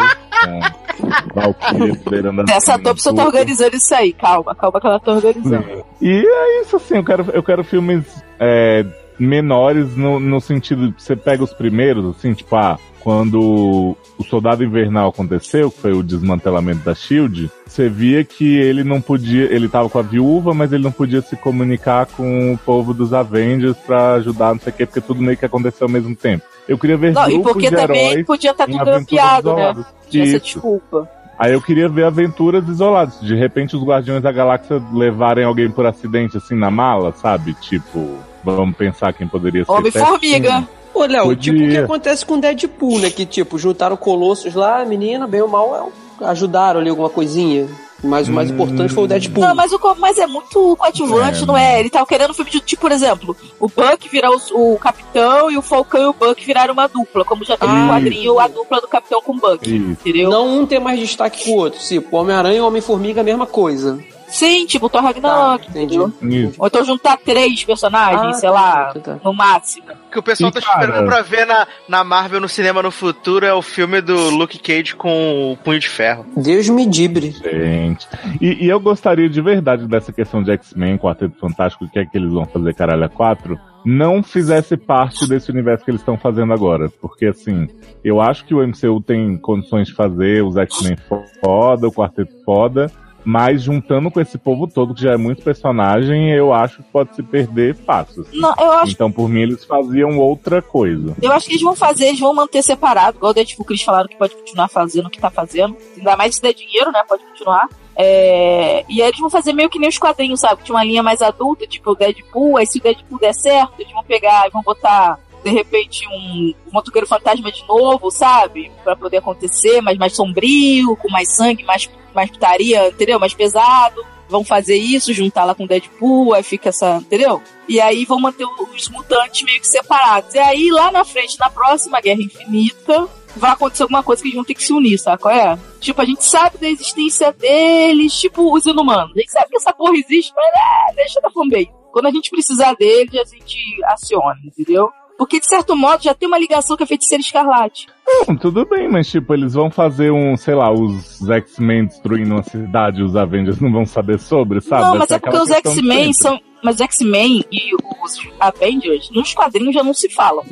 Com 0.44 0.80
Essa 2.52 2.78
só 2.96 3.12
tá 3.12 3.24
organizando 3.24 3.76
isso 3.76 3.94
aí. 3.94 4.12
Calma, 4.12 4.54
calma 4.54 4.80
que 4.80 4.86
ela 4.86 5.00
tá 5.00 5.12
organizando. 5.12 5.84
E 6.00 6.10
é 6.10 6.60
isso, 6.60 6.76
assim, 6.76 6.96
eu 6.96 7.04
quero, 7.04 7.30
eu 7.32 7.42
quero 7.42 7.64
filmes 7.64 8.04
é, 8.38 8.84
menores 9.20 9.94
no, 9.96 10.18
no 10.18 10.40
sentido 10.40 10.88
de 10.88 11.02
você 11.02 11.14
pega 11.14 11.44
os 11.44 11.52
primeiros, 11.52 12.16
assim, 12.16 12.32
tipo, 12.32 12.56
ah, 12.56 12.78
quando 13.00 13.96
o 14.18 14.24
Soldado 14.24 14.64
Invernal 14.64 15.08
aconteceu, 15.08 15.70
que 15.70 15.80
foi 15.80 15.92
o 15.92 16.02
desmantelamento 16.02 16.84
da 16.84 16.94
Shield, 16.94 17.50
você 17.66 17.88
via 17.88 18.24
que 18.24 18.58
ele 18.58 18.84
não 18.84 19.00
podia, 19.00 19.44
ele 19.44 19.68
tava 19.68 19.88
com 19.88 19.98
a 19.98 20.02
viúva, 20.02 20.52
mas 20.54 20.72
ele 20.72 20.84
não 20.84 20.92
podia 20.92 21.22
se 21.22 21.36
comunicar 21.36 22.06
com 22.06 22.52
o 22.52 22.58
povo 22.58 22.92
dos 22.92 23.12
Avengers 23.12 23.76
pra 23.78 24.14
ajudar, 24.14 24.54
não 24.54 24.60
sei 24.60 24.72
o 24.72 24.76
quê, 24.76 24.86
porque 24.86 25.00
tudo 25.00 25.22
meio 25.22 25.36
que 25.36 25.46
aconteceu 25.46 25.86
ao 25.86 25.92
mesmo 25.92 26.14
tempo. 26.14 26.44
Eu 26.68 26.78
queria 26.78 26.96
ver 26.96 27.12
Não, 27.12 27.28
e 27.28 27.32
grupos 27.32 27.52
porque 27.52 27.70
de 27.70 27.76
também 27.76 28.10
heróis 28.10 28.26
podia 28.26 28.50
estar 28.50 28.68
em 28.68 28.72
tudo 28.72 28.84
grampeado, 28.84 29.54
né? 29.54 29.84
Tinha 30.08 30.24
essa 30.24 30.40
desculpa. 30.40 31.08
Aí 31.38 31.54
eu 31.54 31.62
queria 31.62 31.88
ver 31.88 32.04
aventuras 32.04 32.68
isoladas. 32.68 33.18
De 33.20 33.34
repente 33.34 33.74
os 33.74 33.82
Guardiões 33.82 34.22
da 34.22 34.30
Galáxia 34.30 34.80
levarem 34.92 35.44
alguém 35.44 35.70
por 35.70 35.86
acidente 35.86 36.36
assim 36.36 36.54
na 36.54 36.70
mala, 36.70 37.12
sabe? 37.12 37.54
Tipo, 37.54 38.18
vamos 38.44 38.76
pensar 38.76 39.12
quem 39.12 39.26
poderia 39.28 39.64
ser. 39.64 39.70
Homem-Formiga. 39.72 40.68
Ô, 40.92 41.04
Léo, 41.04 41.24
Podia. 41.26 41.52
tipo 41.52 41.64
o 41.64 41.68
que 41.70 41.76
acontece 41.78 42.26
com 42.26 42.38
Deadpool, 42.40 42.98
né? 42.98 43.10
Que, 43.10 43.24
tipo, 43.24 43.56
juntaram 43.58 43.96
Colossos 43.96 44.54
lá, 44.54 44.80
a 44.82 44.84
menina, 44.84 45.26
bem 45.26 45.40
ou 45.40 45.48
mal, 45.48 45.92
é 46.20 46.24
ajudaram 46.26 46.80
ali 46.80 46.90
alguma 46.90 47.08
coisinha. 47.08 47.68
Mas 48.02 48.28
o 48.28 48.32
mais 48.32 48.50
Hum. 48.50 48.54
importante 48.54 48.94
foi 48.94 49.04
o 49.04 49.06
Deadpool. 49.06 49.44
Não, 49.44 49.54
mas, 49.54 49.72
o, 49.72 49.78
mas 49.98 50.16
é 50.18 50.26
muito 50.26 50.74
coadjuvante, 50.76 51.42
É. 51.42 51.46
não 51.46 51.56
é? 51.56 51.78
Ele 51.80 51.90
tava 51.90 52.06
querendo 52.06 52.30
um 52.30 52.34
filme 52.34 52.50
de, 52.50 52.58
tipo, 52.60 52.80
por 52.80 52.90
exemplo, 52.92 53.36
o 53.60 53.68
Buck 53.68 54.08
virar 54.10 54.30
os- 54.30 54.50
o, 54.50 54.76
Capitão 54.78 55.50
e 55.50 55.58
o 55.58 55.62
Falcão 55.62 56.02
e 56.02 56.06
o 56.06 56.12
Buck 56.14 56.44
viraram 56.44 56.72
uma 56.72 56.86
dupla, 56.88 57.24
como 57.26 57.44
já 57.44 57.56
teve 57.58 57.70
Ah. 57.70 57.76
no 57.84 57.88
quadrinho 57.92 58.38
a 58.40 58.48
dupla 58.48 58.80
do 58.80 58.88
Capitão 58.88 59.20
com 59.22 59.32
o 59.32 59.36
Buck, 59.36 59.68
Isso. 59.68 59.90
entendeu? 59.90 60.30
Não 60.30 60.60
um 60.60 60.66
ter 60.66 60.78
mais 60.80 60.98
destaque 60.98 61.44
que 61.44 61.50
o 61.50 61.56
outro. 61.56 61.78
Tipo, 61.78 62.16
Homem-Aranha 62.16 62.56
e 62.56 62.60
Homem-Formiga, 62.62 63.20
a 63.20 63.24
mesma 63.24 63.46
coisa. 63.46 63.98
Sim, 64.30 64.64
tipo, 64.66 64.86
o 64.86 64.88
Thor 64.88 65.02
Ragnarok, 65.02 65.64
Tá, 65.66 65.70
entendeu? 65.70 66.12
Isso. 66.22 66.54
Ou 66.58 66.66
então 66.66 66.84
juntar 66.84 67.16
três 67.18 67.64
personagens, 67.64 68.20
Ah, 68.22 68.32
sei 68.34 68.48
tá, 68.48 68.54
lá, 68.54 68.92
tá, 68.94 69.00
tá. 69.00 69.20
no 69.24 69.32
máximo. 69.34 69.86
O 70.08 70.10
que 70.12 70.18
o 70.18 70.22
pessoal 70.22 70.50
E, 70.50 70.54
tá 70.54 70.60
cara- 70.60 70.80
esperando 70.84 71.06
pra 71.08 71.22
ver 71.22 71.46
na, 71.46 71.66
na 71.88 72.04
Marvel 72.04 72.40
no 72.40 72.48
cinema 72.48 72.82
no 72.82 72.90
futuro 72.90 73.44
é 73.46 73.52
o 73.54 73.62
filme 73.62 74.00
do 74.00 74.30
Luke 74.30 74.58
Cage 74.58 74.94
com 74.96 75.52
o 75.52 75.56
Punho 75.56 75.78
de 75.80 75.88
Ferro. 75.88 76.24
Deus 76.36 76.68
me 76.68 76.86
dibre. 76.86 77.30
Gente. 77.30 78.06
E, 78.40 78.64
e 78.64 78.68
eu 78.68 78.80
gostaria 78.80 79.28
de 79.28 79.40
verdade 79.40 79.86
dessa 79.86 80.12
questão 80.12 80.42
de 80.42 80.50
X-Men, 80.52 80.98
Quarteto 80.98 81.38
Fantástico, 81.38 81.84
o 81.84 81.88
que 81.90 81.98
é 81.98 82.04
que 82.06 82.16
eles 82.16 82.32
vão 82.32 82.44
fazer, 82.44 82.74
caralho, 82.74 83.04
a 83.04 83.08
4, 83.08 83.58
não 83.84 84.22
fizesse 84.22 84.76
parte 84.76 85.26
desse 85.28 85.50
universo 85.50 85.84
que 85.84 85.90
eles 85.90 86.00
estão 86.00 86.16
fazendo 86.18 86.52
agora. 86.52 86.88
Porque, 87.00 87.26
assim, 87.26 87.68
eu 88.04 88.20
acho 88.20 88.44
que 88.44 88.54
o 88.54 88.62
MCU 88.66 89.00
tem 89.00 89.36
condições 89.38 89.88
de 89.88 89.94
fazer 89.94 90.44
os 90.44 90.56
X-Men 90.56 90.96
foda, 91.42 91.88
o 91.88 91.92
Quarteto 91.92 92.34
foda, 92.44 92.90
mas 93.24 93.62
juntando 93.62 94.10
com 94.10 94.20
esse 94.20 94.38
povo 94.38 94.66
todo, 94.66 94.94
que 94.94 95.02
já 95.02 95.12
é 95.12 95.16
muito 95.16 95.42
personagem, 95.42 96.30
eu 96.30 96.52
acho 96.52 96.78
que 96.78 96.90
pode 96.90 97.14
se 97.14 97.22
perder 97.22 97.74
fácil. 97.74 98.22
assim. 98.22 98.38
Não, 98.40 98.54
acho, 98.58 98.92
Então, 98.92 99.10
por 99.10 99.28
mim, 99.28 99.42
eles 99.42 99.64
faziam 99.64 100.18
outra 100.18 100.60
coisa. 100.62 101.14
eu 101.20 101.32
acho 101.32 101.46
que 101.46 101.52
eles 101.52 101.62
vão 101.62 101.76
fazer, 101.76 102.06
eles 102.06 102.20
vão 102.20 102.34
manter 102.34 102.62
separado, 102.62 103.16
igual 103.18 103.30
o 103.30 103.34
Deadpool 103.34 103.66
que 103.66 103.72
eles 103.72 103.82
falaram 103.82 104.08
que 104.08 104.16
pode 104.16 104.34
continuar 104.34 104.68
fazendo 104.68 105.06
o 105.06 105.10
que 105.10 105.20
tá 105.20 105.30
fazendo. 105.30 105.76
Ainda 105.96 106.16
mais 106.16 106.34
se 106.36 106.42
der 106.42 106.54
dinheiro, 106.54 106.90
né? 106.92 107.02
Pode 107.08 107.22
continuar. 107.24 107.68
É, 107.96 108.84
e 108.88 109.02
aí 109.02 109.08
eles 109.08 109.20
vão 109.20 109.28
fazer 109.28 109.52
meio 109.52 109.68
que 109.68 109.78
nem 109.78 109.88
os 109.88 109.98
quadrinhos, 109.98 110.40
sabe? 110.40 110.62
Tinha 110.62 110.74
uma 110.74 110.84
linha 110.84 111.02
mais 111.02 111.20
adulta, 111.20 111.66
tipo 111.66 111.90
o 111.90 111.94
Deadpool, 111.94 112.56
aí 112.56 112.66
se 112.66 112.78
o 112.78 112.82
Deadpool 112.82 113.18
der 113.18 113.34
certo, 113.34 113.74
eles 113.78 113.92
vão 113.92 114.02
pegar 114.02 114.46
e 114.46 114.50
vão 114.50 114.62
botar, 114.62 115.18
de 115.42 115.50
repente, 115.50 116.06
um 116.08 116.54
motoqueiro 116.72 117.06
fantasma 117.06 117.50
de 117.50 117.66
novo, 117.66 118.10
sabe? 118.10 118.70
Pra 118.84 118.96
poder 118.96 119.18
acontecer, 119.18 119.80
mas 119.80 119.98
mais 119.98 120.14
sombrio, 120.14 120.96
com 120.96 121.10
mais 121.10 121.32
sangue, 121.32 121.64
mais, 121.64 121.88
mais 122.14 122.30
putaria, 122.30 122.88
entendeu? 122.88 123.18
Mais 123.18 123.34
pesado. 123.34 124.04
Vão 124.28 124.44
fazer 124.44 124.76
isso, 124.76 125.12
juntar 125.12 125.44
lá 125.44 125.56
com 125.56 125.64
o 125.64 125.66
Deadpool, 125.66 126.34
aí 126.34 126.42
fica 126.44 126.68
essa, 126.68 126.98
entendeu? 126.98 127.42
E 127.68 127.80
aí 127.80 128.04
vão 128.04 128.20
manter 128.20 128.44
os 128.44 128.88
mutantes 128.88 129.42
meio 129.42 129.60
que 129.60 129.66
separados. 129.66 130.34
E 130.34 130.38
aí, 130.38 130.70
lá 130.70 130.92
na 130.92 131.04
frente, 131.04 131.36
na 131.38 131.50
próxima 131.50 132.00
Guerra 132.00 132.22
Infinita, 132.22 133.08
vai 133.36 133.50
acontecer 133.50 133.82
alguma 133.82 134.02
coisa 134.02 134.22
que 134.22 134.28
eles 134.28 134.36
vão 134.36 134.44
ter 134.44 134.54
que 134.54 134.62
se 134.62 134.72
unir, 134.72 134.98
sabe 134.98 135.20
qual 135.20 135.34
é? 135.34 135.58
Tipo, 135.80 136.00
a 136.00 136.04
gente 136.04 136.24
sabe 136.24 136.58
da 136.58 136.68
existência 136.68 137.32
deles, 137.32 138.18
tipo 138.18 138.54
os 138.54 138.66
inumanos. 138.66 139.16
A 139.16 139.20
gente 139.20 139.32
sabe 139.32 139.48
que 139.48 139.56
essa 139.56 139.72
porra 139.72 139.96
existe, 139.96 140.32
mas 140.34 140.46
é, 140.46 140.94
deixa 140.94 141.20
da 141.20 141.30
fanbase. 141.30 141.70
Quando 141.92 142.06
a 142.06 142.10
gente 142.10 142.30
precisar 142.30 142.74
deles, 142.74 143.14
a 143.14 143.24
gente 143.24 143.58
aciona, 143.86 144.38
entendeu? 144.44 144.90
Porque, 145.20 145.38
de 145.38 145.46
certo 145.46 145.76
modo, 145.76 146.02
já 146.02 146.14
tem 146.14 146.26
uma 146.26 146.38
ligação 146.38 146.78
com 146.78 146.82
a 146.82 146.86
feiticeira 146.86 147.20
escarlate. 147.20 147.86
Não, 148.26 148.34
tudo 148.34 148.64
bem, 148.64 148.88
mas 148.88 149.06
tipo, 149.06 149.34
eles 149.34 149.52
vão 149.52 149.70
fazer 149.70 150.10
um, 150.10 150.34
sei 150.34 150.54
lá, 150.54 150.72
os 150.72 151.20
X-Men 151.28 151.84
destruindo 151.84 152.32
uma 152.32 152.42
cidade 152.42 153.02
os 153.02 153.14
Avengers 153.14 153.60
não 153.60 153.70
vão 153.70 153.84
saber 153.84 154.18
sobre, 154.18 154.62
sabe? 154.62 154.80
não, 154.80 154.96
mas 154.96 155.08
ser 155.08 155.16
é 155.16 155.18
porque 155.18 155.36
os 155.36 155.50
X-Men 155.50 156.14
são. 156.14 156.40
Mas 156.64 156.76
os 156.76 156.80
X-Men 156.80 157.44
e 157.52 157.74
os 158.02 158.18
Avengers, 158.40 159.10
nos 159.10 159.34
quadrinhos 159.34 159.74
já 159.74 159.84
não 159.84 159.92
se 159.92 160.08
falam. 160.08 160.42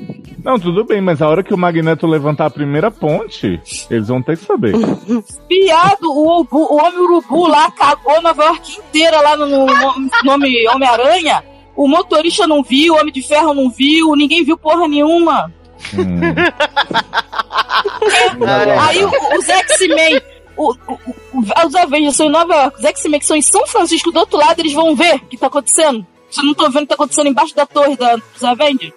Não, 0.44 0.58
tudo 0.58 0.84
bem, 0.84 1.00
mas 1.00 1.22
a 1.22 1.28
hora 1.30 1.42
que 1.42 1.54
o 1.54 1.58
Magneto 1.58 2.06
levantar 2.06 2.44
a 2.44 2.50
primeira 2.50 2.90
ponte, 2.90 3.58
eles 3.90 4.08
vão 4.08 4.20
ter 4.20 4.36
que 4.36 4.44
saber. 4.44 4.74
Piado, 5.48 6.10
o, 6.10 6.46
o 6.50 6.76
Homem 6.76 7.00
Urubu 7.00 7.46
lá 7.46 7.70
cagou 7.70 8.20
Nova 8.20 8.44
York 8.44 8.80
inteira 8.80 9.18
lá 9.22 9.34
no, 9.34 9.46
no 9.46 10.10
nome 10.24 10.68
Homem-Aranha. 10.68 11.42
O 11.78 11.86
motorista 11.86 12.44
não 12.44 12.60
viu, 12.62 12.94
o 12.94 12.98
Homem 12.98 13.12
de 13.12 13.22
Ferro 13.22 13.54
não 13.54 13.70
viu, 13.70 14.16
ninguém 14.16 14.42
viu 14.44 14.58
porra 14.58 14.88
nenhuma. 14.88 15.52
Hum. 15.94 16.20
Aí 18.88 19.04
o- 19.04 19.38
os 19.38 19.48
X-Men, 19.48 20.20
o- 20.56 20.72
o- 20.72 20.98
o- 21.34 21.66
os 21.66 21.74
Avengers 21.76 22.16
são 22.16 22.26
em 22.26 22.30
Nova 22.30 22.54
York, 22.54 22.78
os 22.78 22.84
X-Men 22.84 23.20
que 23.20 23.26
são 23.26 23.36
em 23.36 23.42
São 23.42 23.66
Francisco 23.66 24.10
do 24.10 24.18
outro 24.18 24.38
lado, 24.38 24.58
eles 24.60 24.72
vão 24.72 24.94
ver 24.96 25.16
o 25.16 25.20
que 25.20 25.36
tá 25.36 25.46
acontecendo. 25.46 26.04
Vocês 26.30 26.44
não 26.44 26.52
estão 26.52 26.66
vendo 26.70 26.78
o 26.78 26.80
que 26.82 26.86
tá 26.88 26.94
acontecendo 26.94 27.28
embaixo 27.28 27.54
da 27.54 27.64
torre 27.64 27.96
da, 27.96 28.16
dos 28.16 28.44
Avengers? 28.44 28.92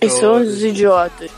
Eles 0.00 0.12
são 0.14 0.34
uns 0.34 0.62
idiotas. 0.62 1.30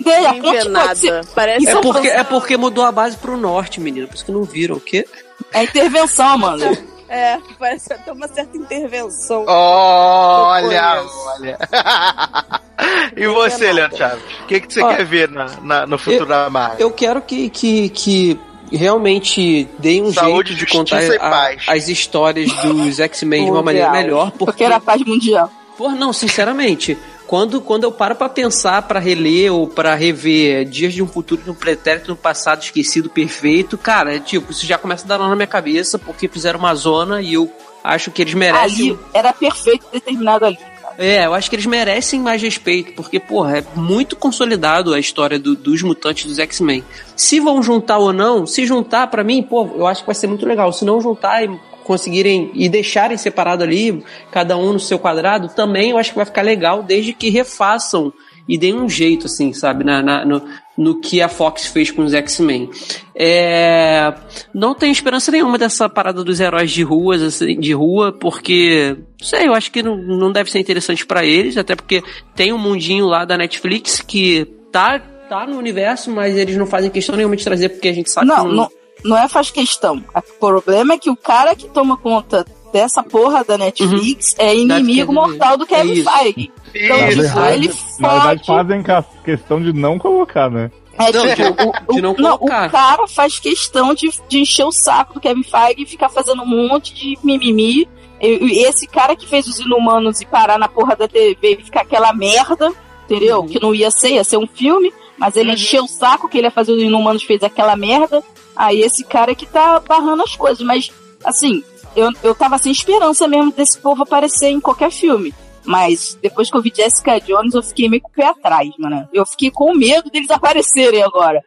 Daí, 0.00 0.40
ponte 0.40 0.62
vê 0.62 0.68
nada. 0.68 1.20
Parece 1.34 1.68
É 1.68 1.76
porque, 1.80 2.08
é 2.08 2.22
porque 2.22 2.56
mudou 2.56 2.84
a 2.84 2.92
base 2.92 3.16
pro 3.16 3.36
norte, 3.36 3.80
menino. 3.80 4.06
Por 4.06 4.14
isso 4.14 4.24
que 4.24 4.30
não 4.32 4.44
viram 4.44 4.76
o 4.76 4.80
quê? 4.80 5.04
É 5.52 5.64
intervenção, 5.64 6.38
mano. 6.38 6.64
É, 7.14 7.38
parece 7.58 7.92
até 7.92 8.10
uma 8.10 8.26
certa 8.26 8.56
intervenção. 8.56 9.44
Olha, 9.46 11.04
olha. 11.36 11.58
e 13.14 13.26
você. 13.26 13.70
Leandro 13.70 13.98
Chaves? 13.98 14.24
O 14.42 14.46
que, 14.46 14.60
que 14.60 14.72
você 14.72 14.82
Ó, 14.82 14.88
quer 14.88 15.04
ver 15.04 15.28
na, 15.28 15.46
na- 15.60 15.86
no 15.86 15.98
futuro 15.98 16.24
da 16.24 16.48
Marvel? 16.48 16.78
Eu 16.80 16.90
quero 16.90 17.20
que, 17.20 17.50
que, 17.50 17.90
que 17.90 18.40
realmente 18.72 19.68
deem 19.78 20.02
um 20.04 20.10
Saúde, 20.10 20.54
jeito 20.54 20.64
de 20.64 20.72
contar 20.72 21.02
a- 21.20 21.50
as 21.68 21.88
histórias 21.88 22.50
dos 22.62 22.98
X-Men 22.98 23.44
de 23.44 23.50
uma 23.50 23.62
maneira 23.62 23.90
melhor. 23.90 24.30
Porque 24.30 24.44
Porque, 24.46 24.64
era 24.64 24.76
a 24.76 24.80
paz 24.80 25.02
mundial. 25.04 25.52
Pô, 25.76 25.90
não, 25.90 26.14
sinceramente, 26.14 26.96
quando, 27.32 27.62
quando 27.62 27.84
eu 27.84 27.90
paro 27.90 28.14
pra 28.14 28.28
pensar, 28.28 28.82
pra 28.82 29.00
reler 29.00 29.50
ou 29.54 29.66
pra 29.66 29.94
rever 29.94 30.66
Dias 30.66 30.92
de 30.92 31.02
um 31.02 31.06
Futuro, 31.06 31.40
de 31.40 31.50
um 31.50 31.54
Pretérito 31.54 32.10
no 32.10 32.16
Passado 32.16 32.60
Esquecido 32.62 33.08
Perfeito, 33.08 33.78
cara, 33.78 34.14
é 34.16 34.18
tipo, 34.18 34.52
isso 34.52 34.66
já 34.66 34.76
começa 34.76 35.06
a 35.06 35.08
dar 35.08 35.16
nó 35.18 35.26
na 35.30 35.34
minha 35.34 35.46
cabeça, 35.46 35.98
porque 35.98 36.28
fizeram 36.28 36.58
uma 36.58 36.74
zona 36.74 37.22
e 37.22 37.32
eu 37.32 37.50
acho 37.82 38.10
que 38.10 38.20
eles 38.20 38.34
merecem. 38.34 38.90
Ali 38.90 38.98
era 39.14 39.32
perfeito 39.32 39.86
determinado 39.90 40.44
ali. 40.44 40.58
cara. 40.58 40.94
É, 40.98 41.24
eu 41.24 41.32
acho 41.32 41.48
que 41.48 41.56
eles 41.56 41.64
merecem 41.64 42.20
mais 42.20 42.42
respeito, 42.42 42.92
porque, 42.92 43.18
porra, 43.18 43.60
é 43.60 43.64
muito 43.74 44.14
consolidado 44.14 44.92
a 44.92 45.00
história 45.00 45.38
do- 45.38 45.56
dos 45.56 45.80
mutantes 45.80 46.26
dos 46.26 46.38
X-Men. 46.38 46.84
Se 47.16 47.40
vão 47.40 47.62
juntar 47.62 47.96
ou 47.96 48.12
não, 48.12 48.46
se 48.46 48.66
juntar, 48.66 49.06
pra 49.06 49.24
mim, 49.24 49.42
pô, 49.42 49.70
eu 49.74 49.86
acho 49.86 50.02
que 50.02 50.06
vai 50.06 50.14
ser 50.14 50.26
muito 50.26 50.44
legal. 50.46 50.70
Se 50.70 50.84
não 50.84 51.00
juntar 51.00 51.42
e 51.42 51.48
conseguirem 51.84 52.50
e 52.54 52.68
deixarem 52.68 53.16
separado 53.16 53.62
ali, 53.62 54.02
cada 54.30 54.56
um 54.56 54.72
no 54.72 54.80
seu 54.80 54.98
quadrado, 54.98 55.48
também 55.48 55.90
eu 55.90 55.98
acho 55.98 56.10
que 56.10 56.16
vai 56.16 56.24
ficar 56.26 56.42
legal, 56.42 56.82
desde 56.82 57.12
que 57.12 57.28
refaçam 57.30 58.12
e 58.48 58.58
deem 58.58 58.74
um 58.74 58.88
jeito, 58.88 59.26
assim, 59.26 59.52
sabe, 59.52 59.84
na, 59.84 60.02
na- 60.02 60.24
no, 60.24 60.42
no 60.76 61.00
que 61.00 61.20
a 61.22 61.28
Fox 61.28 61.66
fez 61.66 61.90
com 61.92 62.02
os 62.02 62.12
X-Men. 62.12 62.68
É, 63.14 64.12
não 64.52 64.74
tenho 64.74 64.90
esperança 64.90 65.30
nenhuma 65.30 65.56
dessa 65.56 65.88
parada 65.88 66.24
dos 66.24 66.40
heróis 66.40 66.70
de 66.70 66.82
ruas, 66.82 67.22
assim, 67.22 67.58
de 67.60 67.72
rua, 67.72 68.12
porque, 68.12 68.96
não 69.20 69.26
sei, 69.26 69.46
eu 69.46 69.54
acho 69.54 69.70
que 69.70 69.82
não, 69.82 69.96
não 69.96 70.32
deve 70.32 70.50
ser 70.50 70.58
interessante 70.58 71.06
pra 71.06 71.24
eles, 71.24 71.56
até 71.56 71.76
porque 71.76 72.02
tem 72.34 72.52
um 72.52 72.58
mundinho 72.58 73.06
lá 73.06 73.24
da 73.24 73.38
Netflix 73.38 74.00
que 74.00 74.44
tá, 74.72 74.98
tá 75.28 75.46
no 75.46 75.56
universo, 75.56 76.10
mas 76.10 76.36
eles 76.36 76.56
não 76.56 76.66
fazem 76.66 76.90
questão 76.90 77.14
nenhuma 77.16 77.36
de 77.36 77.44
trazer, 77.44 77.68
porque 77.68 77.88
a 77.88 77.92
gente 77.94 78.10
sabe 78.10 78.26
Não, 78.26 78.42
que 78.42 78.48
não, 78.48 78.54
não 78.54 78.70
é 79.16 79.28
faz 79.28 79.50
questão. 79.50 80.02
O 80.14 80.22
problema 80.38 80.94
é 80.94 80.98
que 80.98 81.10
o 81.10 81.16
cara 81.16 81.54
que 81.54 81.68
toma 81.68 81.96
conta 81.96 82.44
dessa 82.72 83.02
porra 83.02 83.44
da 83.44 83.58
Netflix 83.58 84.34
é 84.38 84.54
inimigo 84.56 85.12
Kevin 85.12 85.12
mortal 85.14 85.56
do 85.56 85.66
Kevin 85.66 85.90
É 85.90 85.94
isso. 85.94 86.10
Feige. 86.10 86.52
Então, 86.74 86.96
Na 86.98 87.08
Isso. 87.10 87.20
tipo, 87.22 87.22
verdade, 87.34 87.54
ele 87.66 87.74
na 88.00 88.08
verdade, 88.08 88.46
fazem 88.46 88.82
questão 89.24 89.62
de 89.62 89.72
não 89.74 89.98
colocar, 89.98 90.48
né? 90.50 90.70
É, 90.98 91.12
Não, 91.12 91.34
tipo, 91.34 91.62
o, 91.88 91.92
de 91.94 91.98
o- 91.98 92.02
não 92.02 92.14
não, 92.18 92.34
o 92.36 92.46
cara 92.46 93.06
faz 93.08 93.38
questão 93.38 93.92
de, 93.94 94.08
de 94.28 94.40
encher 94.40 94.64
o 94.64 94.72
saco 94.72 95.14
do 95.14 95.20
Kevin 95.20 95.42
Feige 95.42 95.82
e 95.82 95.86
ficar 95.86 96.08
fazendo 96.08 96.42
um 96.42 96.46
monte 96.46 96.94
de 96.94 97.18
mimimi. 97.22 97.86
E, 98.20 98.26
e 98.28 98.64
esse 98.64 98.86
cara 98.86 99.16
que 99.16 99.26
fez 99.26 99.46
os 99.46 99.58
Inumanos 99.58 100.20
e 100.20 100.26
parar 100.26 100.58
na 100.58 100.68
porra 100.68 100.94
da 100.96 101.08
TV 101.08 101.58
e 101.60 101.64
ficar 101.64 101.80
aquela 101.82 102.12
merda, 102.14 102.72
entendeu? 103.04 103.40
Uhum. 103.40 103.46
Que 103.48 103.60
não 103.60 103.74
ia 103.74 103.90
ser, 103.90 104.12
ia 104.12 104.24
ser 104.24 104.36
um 104.38 104.46
filme, 104.46 104.92
mas 105.18 105.36
ele 105.36 105.48
Uhum. 105.48 105.54
encheu 105.54 105.84
o 105.84 105.88
saco 105.88 106.28
que 106.28 106.38
ele 106.38 106.46
ia 106.46 106.50
fazer 106.50 106.72
os 106.72 106.82
Inumanos 106.82 107.22
fez 107.24 107.42
aquela 107.42 107.74
merda. 107.76 108.22
Aí 108.56 108.80
esse 108.80 109.04
cara 109.04 109.34
que 109.34 109.46
tá 109.46 109.80
barrando 109.80 110.22
as 110.22 110.36
coisas. 110.36 110.64
Mas, 110.64 110.90
assim, 111.24 111.62
eu, 111.96 112.10
eu 112.22 112.34
tava 112.34 112.58
sem 112.58 112.72
esperança 112.72 113.26
mesmo 113.28 113.52
desse 113.52 113.78
povo 113.78 114.02
aparecer 114.02 114.48
em 114.48 114.60
qualquer 114.60 114.90
filme. 114.90 115.34
Mas 115.64 116.18
depois 116.20 116.50
que 116.50 116.56
eu 116.56 116.62
vi 116.62 116.72
Jessica 116.74 117.20
Jones, 117.20 117.54
eu 117.54 117.62
fiquei 117.62 117.88
meio 117.88 118.02
com 118.02 118.08
o 118.08 118.12
pé 118.12 118.26
atrás, 118.26 118.68
mano. 118.78 119.08
Eu 119.12 119.24
fiquei 119.24 119.50
com 119.50 119.74
medo 119.74 120.10
deles 120.10 120.30
aparecerem 120.30 121.02
agora. 121.02 121.44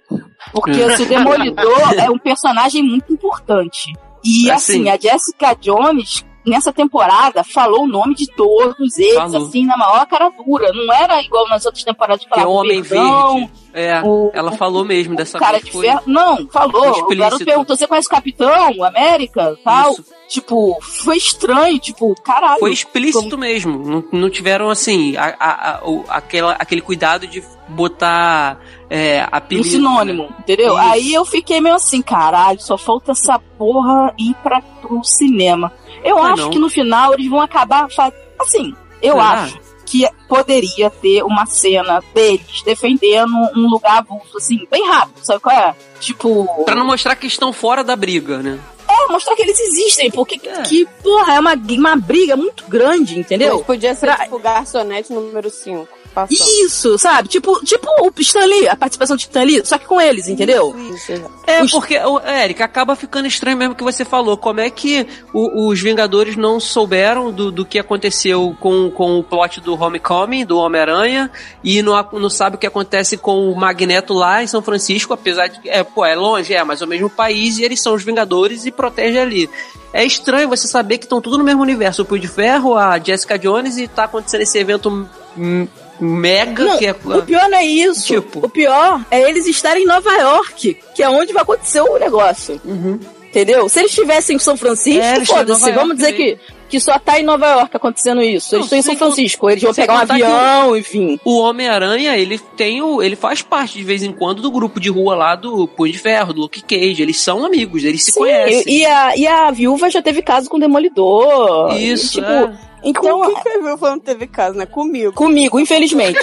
Porque 0.54 0.72
o 0.72 1.06
Demolidor 1.06 1.94
é 1.98 2.10
um 2.10 2.18
personagem 2.18 2.82
muito 2.82 3.12
importante. 3.12 3.92
E 4.24 4.50
Assim. 4.50 4.90
assim, 4.90 4.90
a 4.90 4.98
Jessica 4.98 5.54
Jones, 5.56 6.26
nessa 6.46 6.72
temporada, 6.72 7.44
falou 7.44 7.84
o 7.84 7.88
nome 7.88 8.16
de 8.16 8.28
todos 8.28 8.98
eles, 8.98 9.16
Falou. 9.16 9.48
assim, 9.48 9.66
na 9.66 9.76
maior 9.78 10.06
cara 10.06 10.30
dura. 10.30 10.72
Não 10.74 10.94
era 10.94 11.22
igual 11.22 11.48
nas 11.50 11.66
outras 11.66 11.84
temporadas 11.84 12.22
que 12.24 12.28
é 12.28 12.30
falava 12.30 12.50
o 12.50 12.54
Homem 12.54 12.84
perdão, 12.84 13.36
Verde. 13.38 13.52
É, 13.74 14.02
o- 14.04 14.32
ela 14.34 14.52
falou 14.54 14.86
mesmo 14.86 15.16
dessa 15.16 15.38
o 15.38 15.40
cara 15.40 15.60
de 15.60 15.70
ferro. 15.72 16.02
Não, 16.06 16.48
falou. 16.48 16.82
O 16.82 16.92
explícito. 16.92 17.16
garoto 17.18 17.46
perguntou: 17.46 17.76
você 17.76 17.88
conhece 17.88 18.08
o 18.08 18.12
Capitão 18.12 18.84
América? 18.84 19.58
Tal. 19.64 19.92
Isso. 19.94 20.06
Tipo, 20.28 20.78
foi 20.82 21.18
estranho, 21.18 21.78
tipo, 21.78 22.16
caralho. 22.24 22.60
Foi 22.60 22.72
explícito 22.72 23.38
mesmo. 23.38 23.78
Não, 23.78 24.04
não 24.22 24.30
tiveram, 24.30 24.70
assim, 24.70 25.16
a, 25.18 25.36
a- 25.40 25.72
a- 25.78 25.82
o- 25.88 26.04
aquela, 26.10 26.54
aquele 26.54 26.82
cuidado 26.82 27.28
de 27.28 27.44
botar 27.68 28.60
é, 28.90 29.22
um 29.24 29.28
apelido. 29.38 29.68
sinônimo, 29.68 30.30
entendeu? 30.40 30.74
Isso. 30.74 30.82
Aí 30.92 31.14
eu 31.14 31.26
fiquei 31.26 31.60
meio 31.62 31.76
assim, 31.76 32.02
caralho, 32.02 32.60
só 32.62 32.78
falta 32.78 33.12
essa 33.12 33.38
porra 33.58 34.14
ir 34.18 34.34
pra, 34.42 34.62
pro 34.82 35.04
cinema. 35.04 35.72
Eu 36.06 36.18
Ah, 36.20 36.34
acho 36.34 36.44
não. 36.44 36.50
que 36.52 36.60
no 36.60 36.70
final 36.70 37.14
eles 37.14 37.30
vão 37.30 37.42
acabar 37.42 37.90
fazendo. 37.92 38.16
Assim, 38.40 38.74
eu 39.02 39.14
Será? 39.16 39.30
acho 39.44 39.60
que 39.86 40.08
poderia 40.28 40.90
ter 40.90 41.24
uma 41.24 41.46
cena 41.46 42.02
deles 42.14 42.62
defendendo 42.64 43.34
um 43.56 43.68
lugar 43.70 44.00
avulso, 44.00 44.38
assim, 44.38 44.66
bem 44.70 44.88
rápido, 44.88 45.20
sabe 45.24 45.40
qual 45.42 45.56
é? 45.56 45.76
Tipo. 46.00 46.64
Pra 46.66 46.76
não 46.76 46.86
mostrar 46.86 47.16
que 47.16 47.28
estão 47.28 47.52
fora 47.54 47.84
da 47.84 47.96
briga, 47.96 48.40
né? 48.40 48.60
É, 48.88 49.12
mostrar 49.12 49.36
que 49.36 49.42
eles 49.42 49.60
existem, 49.60 50.10
porque 50.12 50.40
É. 50.48 50.62
que, 50.62 50.88
porra, 51.04 51.36
é 51.36 51.40
uma, 51.40 51.54
uma 51.54 51.96
briga 51.96 52.36
muito 52.36 52.66
grande, 52.68 53.20
entendeu? 53.20 53.58
Mas 53.58 53.66
podia 53.66 53.94
ser 53.96 54.08
Pra- 54.08 54.24
tipo 54.26 54.40
garçonete 54.40 55.12
número 55.14 55.50
5. 55.50 55.88
Passando. 56.16 56.48
Isso, 56.66 56.98
sabe? 56.98 57.28
Tipo, 57.28 57.60
tipo 57.66 57.86
o 58.02 58.12
Stan 58.22 58.46
Lee, 58.46 58.68
a 58.70 58.76
participação 58.76 59.18
de 59.18 59.24
Stan 59.24 59.44
Lee, 59.44 59.62
só 59.66 59.78
que 59.78 59.86
com 59.86 60.00
eles, 60.00 60.28
entendeu? 60.30 60.74
Isso, 60.96 61.12
exato. 61.12 61.32
É, 61.46 61.62
Os- 61.62 61.72
porque, 61.72 62.00
Eric, 62.44 62.64
acaba 62.64 62.96
ficando 62.96 63.28
estranho 63.28 63.58
mesmo 63.58 63.76
que 63.76 63.84
você 63.84 64.06
falou. 64.06 64.38
Como 64.38 64.60
é 64.62 64.70
que 64.70 65.06
o- 65.34 65.68
os 65.68 65.80
Vingadores 65.82 66.36
não 66.38 66.60
souberam 66.60 67.32
do, 67.32 67.52
do 67.52 67.66
que 67.66 67.78
aconteceu 67.78 68.56
com, 68.60 68.90
com 68.90 69.20
o 69.20 69.24
plot 69.24 69.60
do 69.60 69.74
Homecoming, 69.80 70.46
do 70.46 70.58
Homem-Aranha, 70.58 71.30
e 71.64 71.82
não, 71.82 71.94
não 72.14 72.30
sabe 72.30 72.56
o 72.56 72.60
que 72.60 72.66
acontece 72.66 73.18
com 73.18 73.52
o 73.52 73.56
Magneto 73.56 74.14
lá 74.14 74.42
em 74.42 74.48
São 74.48 74.62
Francisco, 74.62 75.14
apesar 75.14 75.48
de 75.48 75.60
que, 75.60 75.70
é, 75.70 75.84
pô, 75.84 76.06
é 76.06 76.16
longe, 76.16 76.54
é, 76.54 76.64
mas 76.64 76.82
é 76.82 76.86
o 76.86 76.88
mesmo 76.88 77.10
país, 77.10 77.58
e 77.58 77.64
eles 77.64 77.82
são 77.82 77.94
os 77.94 78.04
Vingadores 78.04 78.66
e 78.66 78.72
protegem 78.72 79.20
ali. 79.20 79.50
É 79.92 80.04
estranho 80.06 80.50
você 80.50 80.68
saber 80.68 80.98
que 80.98 81.06
estão 81.06 81.22
tudo 81.22 81.38
no 81.38 81.44
mesmo 81.44 81.62
universo. 81.62 82.02
O 82.02 82.06
Punho 82.06 82.22
de 82.22 82.28
Ferro, 82.28 82.76
a 82.78 83.00
Jessica 83.00 83.38
Jones, 83.40 83.78
e 83.78 83.88
tá 83.88 84.04
acontecendo 84.06 84.42
esse 84.42 84.58
evento 84.58 85.08
hum, 85.38 85.68
mega, 86.00 86.64
Não, 86.64 86.78
que 86.78 86.88
é... 86.88 86.92
o 86.92 87.22
pior 87.24 87.50
não 87.50 87.58
é 87.58 87.66
isso. 87.66 88.08
Tipo. 88.08 88.46
O 88.46 88.50
pior 88.50 89.06
é 89.12 89.22
eles 89.22 89.48
estarem 89.48 89.84
em 89.84 89.88
Nova 89.88 90.12
York, 90.14 90.78
que 90.94 91.04
é 91.04 91.10
onde 91.10 91.34
vai 91.34 91.44
acontecer 91.44 91.82
o 91.82 91.98
negócio. 91.98 92.60
Uhum. 92.66 93.00
Entendeu? 93.30 93.68
Se 93.68 93.80
eles 93.80 93.92
estivessem 93.92 94.38
em 94.38 94.40
São 94.40 94.56
Francisco, 94.56 95.02
É, 95.02 95.26
foda-se. 95.26 95.70
Vamos 95.74 95.98
dizer 95.98 96.14
que, 96.14 96.38
que 96.70 96.80
só 96.80 96.98
tá 97.00 97.20
em 97.20 97.24
Nova 97.24 97.46
York 97.48 97.76
acontecendo 97.78 98.22
isso. 98.22 98.56
Eles 98.56 98.70
Não, 98.72 98.78
estão 98.78 98.80
em 98.80 98.82
São 98.82 98.96
Francisco. 98.98 99.50
Eles 99.50 99.64
vão 99.64 99.74
pegar 99.74 99.94
um 99.94 99.98
avião, 99.98 100.78
enfim. 100.78 101.20
O 101.24 101.38
Homem-Aranha, 101.40 102.18
ele 102.18 102.38
tem 102.58 102.82
o. 102.82 103.02
ele 103.02 103.16
faz 103.16 103.42
parte 103.42 103.78
de 103.78 103.84
vez 103.84 104.02
em 104.04 104.12
quando 104.12 104.42
do 104.42 104.52
grupo 104.52 104.80
de 104.80 104.90
rua 104.90 105.16
lá 105.16 105.36
do 105.36 105.68
Punho 105.68 105.92
de 105.92 106.00
Ferro, 106.00 106.34
do 106.34 106.42
Luke 106.42 106.62
Cage. 106.64 107.02
Eles 107.02 107.20
são 107.20 107.46
amigos, 107.46 107.84
eles 107.84 108.04
se 108.04 108.12
Sim, 108.12 108.20
conhecem. 108.20 108.64
e 108.74 108.86
a, 108.86 109.16
e 109.18 109.28
a 109.28 109.52
viúva 109.52 109.90
já 109.90 110.02
teve 110.02 110.22
caso 110.22 110.50
com 110.50 110.58
o 110.58 110.60
Demolidor. 110.60 111.74
Isso, 111.78 112.20
E, 112.20 112.22
tipo, 112.22 112.32
é. 112.32 112.58
então, 112.84 113.20
Com 113.22 113.34
quem 113.34 113.42
que 113.44 113.50
ele 113.50 113.78
falou 113.78 114.00
que 114.00 114.06
teve 114.06 114.28
caso, 114.28 114.58
né? 114.58 114.66
Comigo. 114.66 115.14
comigo, 115.14 115.60
infelizmente. 115.60 116.20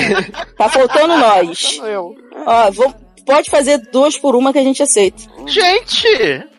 tá 0.56 0.68
faltando 0.68 1.16
nós. 1.16 1.80
Eu. 1.84 2.14
Ó, 2.46 2.70
vou- 2.70 2.94
pode 3.26 3.50
fazer 3.50 3.78
duas 3.92 4.18
por 4.18 4.34
uma 4.34 4.52
que 4.52 4.58
a 4.58 4.62
gente 4.64 4.82
aceita. 4.82 5.22
Gente, 5.46 6.08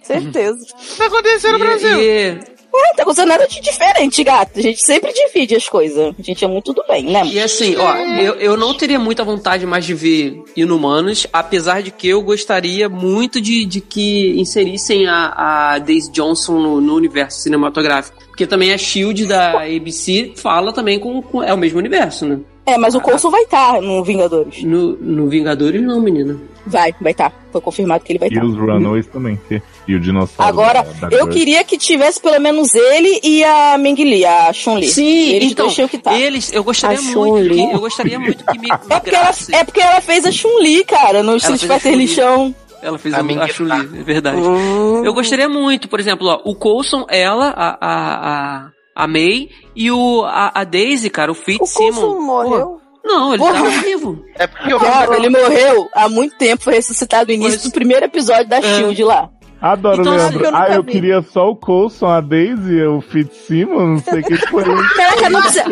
Certeza. 0.02 0.58
tá 0.98 1.06
acontecendo 1.08 1.54
no 1.54 1.60
Brasil? 1.60 2.00
E, 2.02 2.40
Não 2.74 2.96
tá 2.96 3.04
acontecendo 3.04 3.30
nada 3.30 3.48
de 3.48 3.62
diferente, 3.62 4.24
gato. 4.24 4.58
A 4.58 4.62
gente 4.62 4.84
sempre 4.84 5.14
divide 5.14 5.56
as 5.56 5.70
coisas. 5.70 6.14
A 6.18 6.22
gente 6.22 6.44
é 6.44 6.48
muito 6.48 6.74
do 6.74 6.84
bem, 6.88 7.04
né? 7.06 7.22
e 7.26 7.40
assim, 7.40 7.76
ó, 7.78 7.96
eu, 8.20 8.34
eu 8.36 8.58
não 8.58 8.74
teria 8.74 8.98
muita 8.98 9.24
vontade 9.24 9.66
mais 9.66 9.86
de 9.86 9.94
ver 9.94 10.42
Inumanos, 10.56 11.28
apesar 11.32 11.82
de 11.84 11.92
que 11.92 12.08
eu 12.08 12.22
gostaria 12.22 12.90
muito 12.90 13.40
de, 13.40 13.64
de 13.66 13.80
que 13.80 14.40
inserissem 14.40 15.08
a, 15.08 15.34
a 15.74 15.80
Daisy 15.80 16.12
Johnson 16.12 16.60
no, 16.60 16.82
no 16.82 16.96
universo 16.96 17.42
cinematográfico. 17.42 18.18
Porque 18.28 18.48
também 18.48 18.74
a 18.74 18.78
Shield 18.78 19.28
da 19.28 19.52
ABC 19.62 20.34
fala 20.36 20.74
também 20.74 21.00
com, 21.00 21.22
com- 21.22 21.44
É 21.44 21.54
o 21.54 21.58
mesmo 21.58 21.78
universo, 21.78 22.26
né? 22.26 22.40
É, 22.66 22.78
mas 22.78 22.96
o 22.96 23.02
Coulson 23.02 23.30
vai 23.30 23.44
estar 23.44 23.80
no 23.82 24.04
Vingadores. 24.04 24.64
No, 24.64 24.94
no 24.96 25.28
Vingadores, 25.30 25.82
não, 25.82 26.02
menina. 26.02 26.40
Vai, 26.66 26.94
vai 27.02 27.12
estar. 27.12 27.32
Foi 27.52 27.60
confirmado 27.60 28.04
que 28.04 28.12
ele 28.14 28.20
vai 28.20 28.30
E 28.30 28.34
estar. 28.34 28.46
os 28.46 28.56
Runaways 28.58 29.06
também, 29.08 29.38
que 29.50 29.62
e 29.88 29.96
o 29.96 30.00
dinossauro. 30.00 30.50
Agora, 30.50 30.82
da- 30.84 31.10
da 31.10 31.16
eu 31.18 31.26
Girl. 31.26 31.30
queria 31.34 31.64
que 31.64 31.78
tivesse 31.78 32.22
pelo 32.22 32.40
menos 32.40 32.74
ele 32.74 33.20
e 33.22 33.44
a 33.44 33.78
Ming 33.78 33.96
Li, 34.02 34.26
a 34.26 34.52
Chun-Li. 34.54 34.88
Sim, 34.88 35.30
Eles 35.34 35.52
então, 35.52 35.68
dois 35.68 35.92
que 35.92 35.98
tá. 35.98 36.18
eles, 36.18 36.54
eu 36.54 36.64
gostaria 36.64 37.00
A 37.00 37.02
muito, 37.02 37.54
que, 37.54 37.62
eu 37.62 37.80
gostaria 37.80 38.18
muito 38.20 38.46
que 38.46 38.58
me 38.60 38.70
É 38.90 39.00
porque, 39.00 39.16
ela, 39.16 39.32
é 39.52 39.64
porque 39.66 39.82
ela 39.82 40.00
fez 40.02 40.26
a 40.26 40.32
Chun-Li, 40.32 40.86
cara, 40.86 41.22
no 41.22 41.36
Street 41.36 41.62
Fighter 41.66 41.96
lixão. 41.96 42.56
Ela 42.82 42.98
fez 42.98 43.14
A 43.14 43.18
a, 43.20 43.44
a 43.44 43.48
Chun-Li, 43.48 43.88
tá. 43.88 43.98
é 44.00 44.04
verdade. 44.04 44.42
Hum. 44.42 45.04
Eu 45.06 45.14
gostaria 45.14 45.48
muito, 45.50 45.88
por 45.90 46.00
exemplo, 46.00 46.28
ó, 46.28 46.42
o 46.46 46.56
Coulson, 46.56 47.06
ela, 47.10 47.50
a, 47.50 47.78
a, 47.80 48.66
a, 48.66 48.70
a 49.04 49.08
May 49.08 49.50
e 49.76 49.92
o, 49.92 50.24
a, 50.26 50.52
a 50.62 50.64
Daisy, 50.64 51.10
cara, 51.10 51.30
o 51.32 51.34
O 51.34 51.36
Fitzsimmons. 51.36 51.96
Coulson 51.96 52.20
morreu? 52.22 52.80
Não, 53.04 53.30
ele 53.34 53.38
Porra. 53.40 53.54
tava 53.54 53.70
vivo. 53.70 54.26
É 54.36 54.48
porque 54.48 54.72
eu 54.74 54.80
Cara, 54.80 55.16
ele 55.18 55.30
morreu 55.30 55.90
há 55.94 56.08
muito 56.08 56.36
tempo, 56.38 56.64
foi 56.64 56.76
ressuscitado 56.76 57.28
no 57.28 57.34
início 57.34 57.60
Pois- 57.60 57.64
do 57.64 57.72
primeiro 57.74 58.06
episódio 58.06 58.48
da 58.48 58.58
É. 58.58 58.62
Shield 58.62 59.04
lá. 59.04 59.30
Adoro, 59.62 60.02
Então, 60.02 60.14
Leandro. 60.18 60.44
eu 60.46 60.56
ah, 60.56 60.68
eu 60.72 60.84
vi. 60.84 60.92
queria 60.92 61.22
só 61.22 61.50
o 61.50 61.56
Coulson, 61.56 62.08
a 62.08 62.20
Daisy, 62.20 62.82
o 62.84 63.00
Fitzsimmons, 63.00 64.04
não 64.04 64.14
sei 64.14 64.20
o 64.20 64.24
que 64.26 64.38
foi. 64.50 64.64
Caraca, 64.96 65.30
não 65.30 65.42
precisa. 65.42 65.64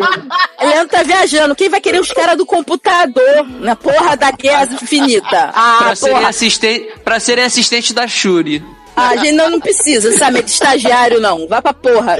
Leandro 0.62 0.88
tá 0.88 1.02
viajando. 1.02 1.54
Quem 1.54 1.68
vai 1.68 1.78
querer 1.78 2.00
os 2.00 2.10
caras 2.10 2.38
do 2.38 2.46
computador 2.46 3.46
na 3.60 3.76
porra 3.76 4.16
da 4.16 4.30
guerra 4.30 4.64
infinita? 4.72 5.50
Ah, 5.54 5.76
pra, 5.80 5.94
serem 5.94 6.24
assistente, 6.24 6.88
pra 7.04 7.20
serem 7.20 7.44
assistente 7.44 7.92
da 7.92 8.06
Shuri. 8.08 8.64
Ah, 8.94 9.08
a 9.10 9.16
gente 9.16 9.32
não, 9.32 9.48
não 9.50 9.60
precisa, 9.60 10.16
sabe? 10.18 10.42
De 10.42 10.50
estagiário, 10.50 11.20
não. 11.20 11.46
Vai 11.48 11.62
pra 11.62 11.72
porra. 11.72 12.18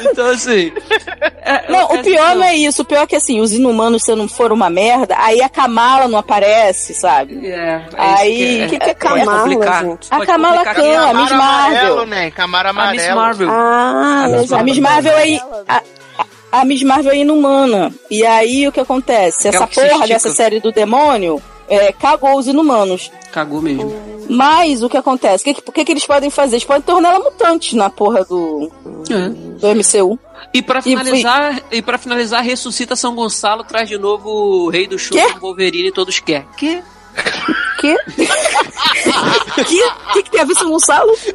Então, 0.00 0.30
assim. 0.30 0.72
é- 1.42 1.70
Não, 1.70 1.80
é- 1.80 1.84
o 2.00 2.02
pior 2.02 2.34
não 2.34 2.44
é 2.44 2.54
isso. 2.56 2.82
O 2.82 2.84
pior 2.84 3.02
é 3.02 3.06
que, 3.06 3.16
assim, 3.16 3.40
os 3.40 3.52
inumanos, 3.52 4.02
se 4.02 4.14
não 4.14 4.26
for 4.28 4.50
uma 4.52 4.70
merda, 4.70 5.14
aí 5.18 5.42
a 5.42 5.48
Kamala 5.48 6.08
não 6.08 6.18
aparece, 6.18 6.94
sabe? 6.94 7.46
É, 7.46 7.54
é 7.54 7.82
Aí- 7.96 8.66
O 8.66 8.68
que, 8.70 8.78
que 8.78 8.90
é 8.90 8.94
Kamala, 8.94 9.48
gente? 9.48 10.06
A 10.10 10.24
Kamala 10.26 10.64
Khan, 10.64 10.82
é 10.84 10.96
a 10.96 11.14
Miss 11.14 11.30
Marvel. 11.32 11.76
amarelo, 11.76 12.06
né? 12.06 12.30
Camara 12.30 12.70
A 12.70 12.72
Miss 12.72 12.82
amarelo. 13.08 13.16
Marvel. 13.16 13.48
Ah, 13.50 14.24
A 14.24 14.28
Miss 14.28 14.52
A 14.52 14.62
Miss 14.62 14.78
Marvel 14.78 15.12
é. 15.18 15.40
A, 15.68 15.82
a 16.60 16.64
Miss 16.64 16.82
Marvel 16.82 17.12
é 17.12 17.16
inumana. 17.18 17.92
E 18.10 18.24
aí 18.24 18.66
o 18.66 18.72
que 18.72 18.80
acontece? 18.80 19.48
Essa 19.48 19.66
que 19.66 19.80
porra 19.80 20.06
dessa 20.06 20.30
série 20.30 20.60
do 20.60 20.72
demônio 20.72 21.42
é, 21.68 21.92
cagou 21.92 22.38
os 22.38 22.46
inumanos. 22.46 23.10
Cagou 23.32 23.60
mesmo. 23.60 23.92
Mas 24.28 24.82
o 24.82 24.88
que 24.88 24.96
acontece? 24.96 25.42
O 25.42 25.54
que, 25.54 25.62
que, 25.62 25.70
o 25.70 25.84
que, 25.84 25.92
eles 25.92 26.06
podem 26.06 26.30
fazer? 26.30 26.56
Eles 26.56 26.64
podem 26.64 26.82
tornar 26.82 27.10
ela 27.10 27.24
mutante 27.24 27.76
na 27.76 27.88
porra 27.88 28.24
do, 28.24 28.70
É. 29.10 29.28
do 29.28 29.68
MCU. 29.74 30.18
E 30.52 30.62
pra 30.62 30.82
finalizar, 30.82 31.62
e 31.70 31.82
para 31.82 31.98
finalizar, 31.98 32.42
ressuscita 32.42 32.96
São 32.96 33.14
Gonçalo, 33.14 33.64
traz 33.64 33.88
de 33.88 33.98
novo 33.98 34.28
o 34.28 34.70
rei 34.70 34.86
do 34.86 34.98
show, 34.98 35.16
Wolverine, 35.40 35.92
todos 35.92 36.18
quer. 36.18 36.46
Que? 36.56 36.82
Que? 37.80 37.96
que? 39.64 39.90
que 40.12 40.22
que 40.22 40.30
tem 40.30 40.40
a 40.40 40.44
ver 40.44 40.54
com 40.54 40.64
o 40.64 40.70
Gonçalo? 40.70 41.12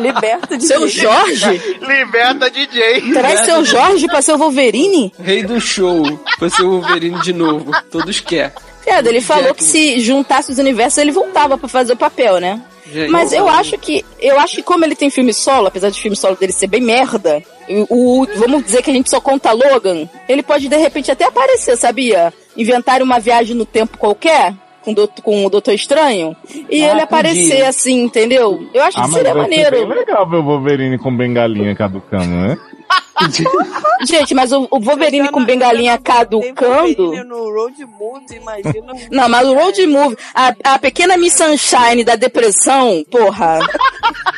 Liberta 0.00 0.56
de 0.58 0.66
Seu 0.66 0.88
Jorge? 0.88 1.78
Liberta 1.80 2.50
DJ. 2.50 3.12
Traz 3.12 3.40
seu 3.40 3.64
Jorge 3.64 4.06
pra 4.06 4.22
ser 4.22 4.32
o 4.32 4.38
Wolverine? 4.38 5.12
Rei 5.22 5.42
do 5.42 5.60
show, 5.60 6.02
vai 6.38 6.50
ser 6.50 6.62
o 6.62 6.80
Wolverine 6.80 7.20
de 7.20 7.32
novo, 7.32 7.70
todos 7.90 8.20
quer. 8.20 8.52
É, 8.86 8.98
ele 8.98 9.20
falou 9.20 9.54
que 9.54 9.64
se 9.64 9.98
juntasse 10.00 10.52
os 10.52 10.58
universos 10.58 10.98
ele 10.98 11.10
voltava 11.12 11.56
pra 11.56 11.68
fazer 11.68 11.94
o 11.94 11.96
papel, 11.96 12.38
né? 12.38 12.60
Gente, 12.92 13.10
Mas 13.10 13.32
eu 13.32 13.48
acho 13.48 13.78
que 13.78 14.04
eu 14.20 14.38
acho 14.38 14.56
que 14.56 14.62
como 14.62 14.84
ele 14.84 14.94
tem 14.94 15.08
filme 15.08 15.32
solo, 15.32 15.68
apesar 15.68 15.88
de 15.88 15.98
filme 15.98 16.14
solo 16.16 16.36
dele 16.36 16.52
ser 16.52 16.66
bem 16.66 16.82
merda, 16.82 17.42
o, 17.88 18.20
o- 18.22 18.28
vamos 18.36 18.62
dizer 18.62 18.82
que 18.82 18.90
a 18.90 18.94
gente 18.94 19.08
só 19.08 19.20
conta 19.20 19.52
Logan, 19.52 20.06
ele 20.28 20.42
pode 20.42 20.68
de 20.68 20.76
repente 20.76 21.10
até 21.10 21.24
aparecer, 21.24 21.78
sabia? 21.78 22.30
Inventar 22.56 23.02
uma 23.02 23.18
viagem 23.18 23.54
no 23.56 23.64
tempo 23.66 23.98
qualquer 23.98 24.54
com, 24.82 24.92
o 24.92 24.94
doutor- 24.94 25.22
com 25.22 25.46
o 25.46 25.50
Doutor 25.50 25.72
Estranho 25.72 26.36
e 26.70 26.84
Ah, 26.84 26.90
ele 26.92 27.00
aparecer 27.00 27.48
podia. 27.50 27.68
assim, 27.68 28.02
entendeu? 28.02 28.68
Eu 28.74 28.82
acho 28.82 28.98
Ah, 28.98 29.02
que 29.04 29.08
mas 29.08 29.16
seria 29.16 29.32
vai 29.34 29.48
ser 29.48 29.50
maneiro. 29.70 29.88
bem 29.88 29.98
legal 29.98 30.28
ver 30.28 30.36
o 30.36 30.42
Wolverine 30.44 30.98
com 30.98 31.16
bengalinha 31.16 31.74
caducando, 31.74 32.26
né? 32.26 32.56
Gente, 34.06 34.34
mas 34.34 34.52
o, 34.52 34.68
o 34.70 34.78
Wolverine 34.80 35.28
com 35.30 35.42
bengalinha 35.44 35.96
caducando. 35.98 37.24
No 37.24 37.50
Road 37.50 37.84
Movie, 37.86 38.36
imagina. 38.36 38.92
Não, 39.10 39.28
mas 39.28 39.48
o 39.48 39.54
Road 39.54 39.86
Movie, 39.86 40.16
a, 40.34 40.54
a 40.74 40.78
pequena 40.78 41.16
Miss 41.16 41.32
Sunshine 41.34 42.04
da 42.04 42.16
depressão, 42.16 43.02
porra, 43.10 43.60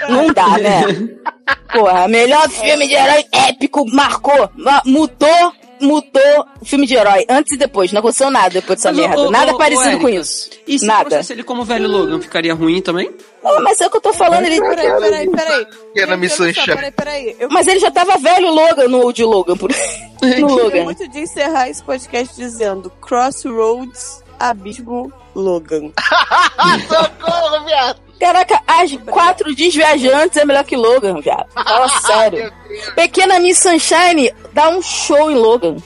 não 0.09 0.29
dá, 0.33 0.59
né? 0.59 0.83
Porra, 1.73 2.09
melhor 2.09 2.49
filme 2.49 2.87
de 2.89 2.95
herói 2.95 3.25
épico, 3.33 3.85
marcou, 3.93 4.49
ma- 4.57 4.83
mudou, 4.85 5.53
mudou 5.81 6.47
o 6.61 6.65
filme 6.65 6.87
de 6.87 6.95
herói, 6.95 7.25
antes 7.29 7.53
e 7.53 7.57
depois, 7.57 7.93
não 7.93 8.01
aconteceu 8.01 8.31
nada 8.31 8.51
depois 8.51 8.79
dessa 8.79 8.93
Mas, 8.93 9.07
merda, 9.07 9.23
ô, 9.23 9.31
nada 9.31 9.55
ô, 9.55 9.59
parecido 9.59 9.89
Érica, 9.89 10.03
com 10.03 10.09
isso. 10.09 10.51
E 10.67 10.79
se 10.79 10.87
Nada. 10.87 11.01
trouxesse 11.01 11.33
ele 11.33 11.43
como 11.43 11.65
velho 11.65 11.89
Logan, 11.89 12.21
ficaria 12.21 12.55
ruim 12.55 12.81
também? 12.81 13.11
Não, 13.43 13.63
mas 13.63 13.81
é 13.81 13.87
o 13.87 13.91
que 13.91 13.97
eu 13.97 14.01
tô 14.01 14.13
falando, 14.13 14.45
ele... 14.45 14.61
Peraí, 14.61 15.01
peraí, 15.01 15.31
peraí. 15.31 15.67
Pequena 15.67 16.13
Gente, 16.13 16.19
Miss 16.19 16.41
olha 16.41 16.55
só, 16.55 16.61
Sunshine. 16.61 16.77
Peraí, 16.77 16.91
peraí. 16.91 17.37
Eu 17.39 17.49
Mas 17.51 17.67
ele 17.69 17.79
já 17.79 17.91
tava 17.91 18.19
velho 18.19 18.51
Logan 18.53 18.89
no 18.89 19.13
de 19.13 19.25
Logan, 19.25 19.57
por... 19.57 19.71
no 20.41 20.47
Logan. 20.49 20.85
muito 20.85 21.09
de 21.09 21.21
encerrar 21.21 21.69
esse 21.69 21.83
podcast 21.83 22.35
dizendo 22.35 22.91
Crossroads, 23.01 24.23
Abismo, 24.39 25.13
Logan. 25.35 25.93
Socorro, 26.89 27.65
viado! 27.65 28.06
Caraca, 28.19 28.61
as 28.67 28.97
quatro 29.07 29.55
dias 29.55 29.75
viajantes 29.75 30.37
é 30.37 30.45
melhor 30.45 30.65
que 30.65 30.77
Logan, 30.77 31.21
viado. 31.21 31.47
Fala 31.53 31.89
sério. 32.01 32.53
Pequena 32.95 33.39
Miss 33.39 33.59
Sunshine 33.59 34.33
dá 34.53 34.69
um 34.71 34.83
show 34.83 35.31
em 35.31 35.35
Logan. 35.35 35.77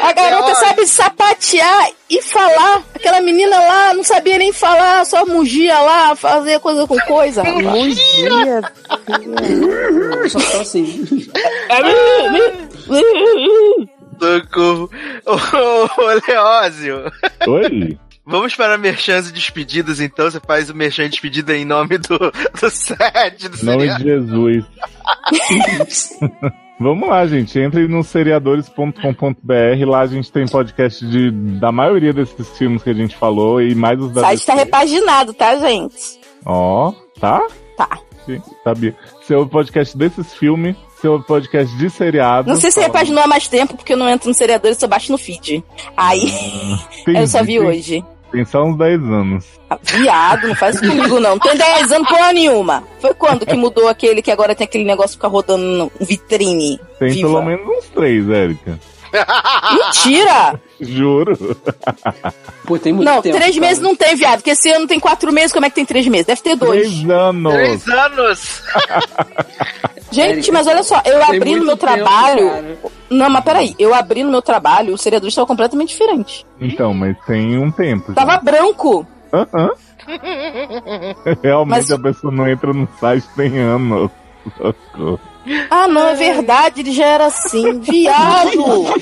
A 0.00 0.12
garota 0.12 0.54
sabe 0.54 0.86
sapatear 0.86 1.90
e 2.08 2.22
falar. 2.22 2.82
Aquela 2.94 3.20
menina 3.20 3.58
lá 3.58 3.94
não 3.94 4.04
sabia 4.04 4.38
nem 4.38 4.52
falar, 4.52 5.04
só 5.04 5.26
mugia 5.26 5.78
lá, 5.80 6.14
fazia 6.14 6.60
coisa 6.60 6.86
com 6.86 6.98
coisa. 7.00 7.42
Mugia. 7.42 8.62
Só 10.28 10.38
tá 10.38 10.60
assim. 10.60 11.28
Socorro. 14.20 14.90
Ô, 15.26 16.02
ô, 16.02 16.20
Leózio. 16.26 17.12
Oi? 17.46 17.98
Vamos 18.26 18.56
para 18.56 18.76
merchans 18.76 19.28
e 19.28 19.32
despedidas, 19.32 20.00
então. 20.00 20.28
Você 20.30 20.40
faz 20.40 20.68
o 20.68 20.74
merchan 20.74 21.04
e 21.04 21.08
despedida 21.08 21.56
em 21.56 21.64
nome 21.64 21.96
do, 21.98 22.18
do 22.18 22.70
set, 22.70 23.48
do 23.48 23.56
Em 23.56 23.64
nome 23.64 23.78
seriado. 23.80 24.02
de 24.02 24.10
Jesus. 24.10 24.64
Vamos 26.78 27.08
lá, 27.08 27.26
gente. 27.26 27.58
Entre 27.58 27.86
no 27.88 28.02
seriadores.com.br. 28.02 29.86
Lá 29.86 30.00
a 30.00 30.06
gente 30.06 30.30
tem 30.30 30.46
podcast 30.46 31.06
de, 31.06 31.30
da 31.30 31.70
maioria 31.72 32.12
desses 32.12 32.48
filmes 32.58 32.82
que 32.82 32.90
a 32.90 32.94
gente 32.94 33.16
falou 33.16 33.62
e 33.62 33.74
mais 33.74 33.98
os 33.98 34.10
O 34.10 34.14
da 34.14 34.20
site 34.22 34.44
tá 34.44 34.52
DC. 34.54 34.64
repaginado, 34.64 35.32
tá, 35.32 35.56
gente? 35.56 35.96
Ó, 36.44 36.92
tá? 37.20 37.46
Tá. 37.78 37.98
Sim, 38.26 38.42
sabia. 38.64 38.94
Seu 39.22 39.46
podcast 39.46 39.96
desses 39.96 40.34
filmes, 40.34 40.76
seu 41.00 41.22
podcast 41.22 41.74
de 41.76 41.88
seriado. 41.88 42.48
Não 42.48 42.60
sei 42.60 42.70
se 42.72 42.80
repaginou 42.80 43.22
há 43.22 43.26
mais 43.26 43.46
tempo, 43.48 43.76
porque 43.76 43.92
eu 43.92 43.96
não 43.96 44.08
entro 44.08 44.28
no 44.28 44.34
seriador, 44.34 44.70
eu 44.70 44.74
só 44.74 44.86
baixo 44.88 45.12
no 45.12 45.18
feed. 45.18 45.62
Aí, 45.96 46.20
eu 47.06 47.26
só 47.26 47.42
vi 47.44 47.54
Entendi. 47.54 47.68
hoje. 47.78 48.04
Tem 48.36 48.44
só 48.44 48.64
uns 48.64 48.76
10 48.76 49.00
anos. 49.00 49.46
Ah, 49.70 49.78
Viado, 49.82 50.48
não 50.48 50.54
faz 50.54 50.76
isso 50.76 50.86
comigo, 50.86 51.18
não. 51.18 51.38
Tem 51.38 51.56
10 51.56 51.90
anos 51.90 52.06
porra 52.06 52.34
nenhuma. 52.34 52.84
Foi 53.00 53.14
quando 53.14 53.46
que 53.46 53.56
mudou 53.56 53.88
aquele 53.88 54.20
que 54.20 54.30
agora 54.30 54.54
tem 54.54 54.66
aquele 54.66 54.84
negócio 54.84 55.12
que 55.12 55.16
fica 55.16 55.28
rodando 55.28 55.62
no 55.64 55.90
vitrine? 55.98 56.78
Tem 56.98 57.12
Viva. 57.12 57.28
pelo 57.28 57.42
menos 57.42 57.66
uns 57.66 57.86
3, 57.86 58.28
Érica. 58.28 58.78
Mentira! 59.72 60.60
Juro. 60.80 61.36
Pô, 62.66 62.78
tem 62.78 62.92
muito 62.92 63.06
Não, 63.08 63.22
tempo. 63.22 63.36
três 63.36 63.54
cara. 63.54 63.66
meses 63.66 63.82
não 63.82 63.94
tem, 63.96 64.14
viado. 64.16 64.36
Porque 64.38 64.50
esse 64.50 64.70
ano 64.70 64.86
tem 64.86 65.00
quatro 65.00 65.32
meses, 65.32 65.52
como 65.52 65.64
é 65.66 65.68
que 65.70 65.74
tem 65.76 65.84
três 65.86 66.06
meses? 66.06 66.26
Deve 66.26 66.42
ter 66.42 66.56
dois. 66.56 66.88
3 66.88 67.10
anos. 67.10 67.52
Três 67.54 67.88
anos! 67.88 68.62
Gente, 70.12 70.52
mas 70.52 70.66
olha 70.66 70.82
só, 70.82 70.96
eu 71.04 71.18
Tem 71.26 71.36
abri 71.36 71.56
no 71.56 71.64
meu 71.66 71.76
tempo, 71.76 71.94
trabalho. 71.94 72.50
cara. 72.50 72.78
Não, 73.10 73.28
mas 73.28 73.44
peraí, 73.44 73.74
eu 73.78 73.92
abri 73.94 74.22
no 74.22 74.30
meu 74.30 74.40
trabalho, 74.42 74.94
o 74.94 74.98
seriador 74.98 75.28
estava 75.28 75.46
completamente 75.46 75.88
diferente. 75.88 76.46
Então, 76.60 76.94
mas 76.94 77.16
tem 77.26 77.58
um 77.58 77.70
tempo. 77.70 78.08
já. 78.08 78.14
Tava 78.14 78.36
branco. 78.38 79.06
Aham. 79.32 79.70
Realmente 81.42 81.70
Mas- 81.70 81.90
a 81.90 81.98
pessoa 81.98 82.32
não 82.32 82.48
entra 82.48 82.72
no 82.72 82.88
site 83.00 83.26
tem 83.36 83.58
anos. 83.58 84.10
Ah, 85.70 85.86
não, 85.88 86.08
é 86.08 86.14
verdade, 86.14 86.80
ele 86.80 86.92
já 86.92 87.06
era 87.06 87.26
assim, 87.26 87.78
viado. 87.80 88.60
O 88.60 88.92
que, 88.94 89.00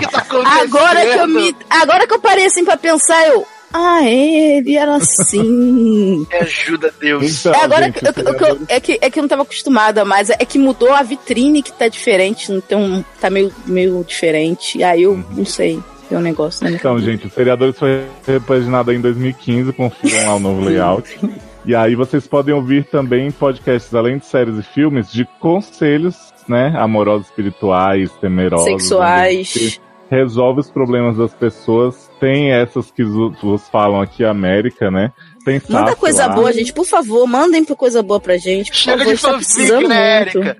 que 0.00 0.08
tá 0.10 0.18
acontecendo? 0.18 0.60
Agora 0.62 1.00
que 1.06 1.18
eu 1.18 1.28
me. 1.28 1.56
Agora 1.70 2.06
que 2.06 2.14
eu 2.14 2.18
parei 2.20 2.46
assim 2.46 2.64
pra 2.64 2.76
pensar, 2.76 3.26
eu. 3.28 3.46
Ah, 3.72 4.02
ele 4.08 4.76
era 4.76 4.94
assim. 4.96 6.24
Me 6.30 6.36
ajuda, 6.40 6.94
Deus. 7.00 7.40
Então, 7.40 7.52
É, 7.52 7.64
agora 7.64 7.84
gente, 7.86 7.98
que, 7.98 8.06
eu- 8.06 8.24
eu- 8.24 8.46
eu- 8.46 8.58
é, 8.68 8.80
que, 8.80 8.98
é 9.02 9.10
que 9.10 9.18
eu 9.18 9.22
não 9.22 9.28
tava 9.28 9.42
acostumada, 9.42 10.04
mas 10.04 10.30
é 10.30 10.36
que 10.44 10.58
mudou 10.58 10.92
a 10.94 11.02
vitrine 11.02 11.62
que 11.62 11.72
tá 11.72 11.88
diferente, 11.88 12.50
então 12.52 13.04
tá 13.20 13.28
meio, 13.28 13.52
meio 13.66 14.02
diferente. 14.06 14.82
Aí 14.82 15.02
eu 15.02 15.22
não 15.32 15.44
sei, 15.44 15.78
tem 16.08 16.16
um 16.16 16.22
negócio 16.22 16.64
minha 16.64 16.76
Então, 16.76 16.98
gente, 17.00 17.26
o 17.26 17.30
Seriadores 17.30 17.76
foi 17.78 18.04
repaginado 18.26 18.92
em 18.92 19.00
2015, 19.00 19.72
confiram 19.72 20.26
lá 20.26 20.34
o 20.36 20.40
novo 20.40 20.64
layout. 20.64 21.18
E 21.66 21.74
aí 21.74 21.96
vocês 21.96 22.28
podem 22.28 22.54
ouvir 22.54 22.84
também 22.84 23.30
podcasts, 23.32 23.92
além 23.92 24.18
de 24.18 24.26
séries 24.26 24.56
e 24.56 24.62
filmes, 24.62 25.10
de 25.10 25.24
conselhos, 25.40 26.16
né? 26.48 26.72
Amorosos, 26.78 27.26
espirituais, 27.26 28.10
temerosos. 28.20 28.66
Sexuais. 28.66 29.80
Resolve 30.08 30.60
os 30.60 30.70
problemas 30.70 31.16
das 31.16 31.34
pessoas. 31.34 32.08
Tem 32.20 32.52
essas 32.52 32.92
que 32.92 33.02
vos 33.02 33.68
falam 33.68 34.00
aqui, 34.00 34.24
América, 34.24 34.92
né? 34.92 35.12
Tem 35.44 35.60
Manda 35.68 35.96
coisa 35.96 36.26
lá. 36.28 36.34
boa, 36.34 36.52
gente. 36.52 36.72
Por 36.72 36.86
favor, 36.86 37.26
mandem 37.26 37.64
pra 37.64 37.74
coisa 37.74 38.00
boa 38.00 38.20
pra 38.20 38.36
gente. 38.36 38.70
Por 38.70 38.76
Chega 38.76 38.98
favor, 38.98 39.10
de 39.10 39.14
está 39.16 39.28
fanfic, 39.32 39.46
precisando 39.46 39.88
né, 39.88 40.24
muito. 40.24 40.38
Érica? 40.38 40.56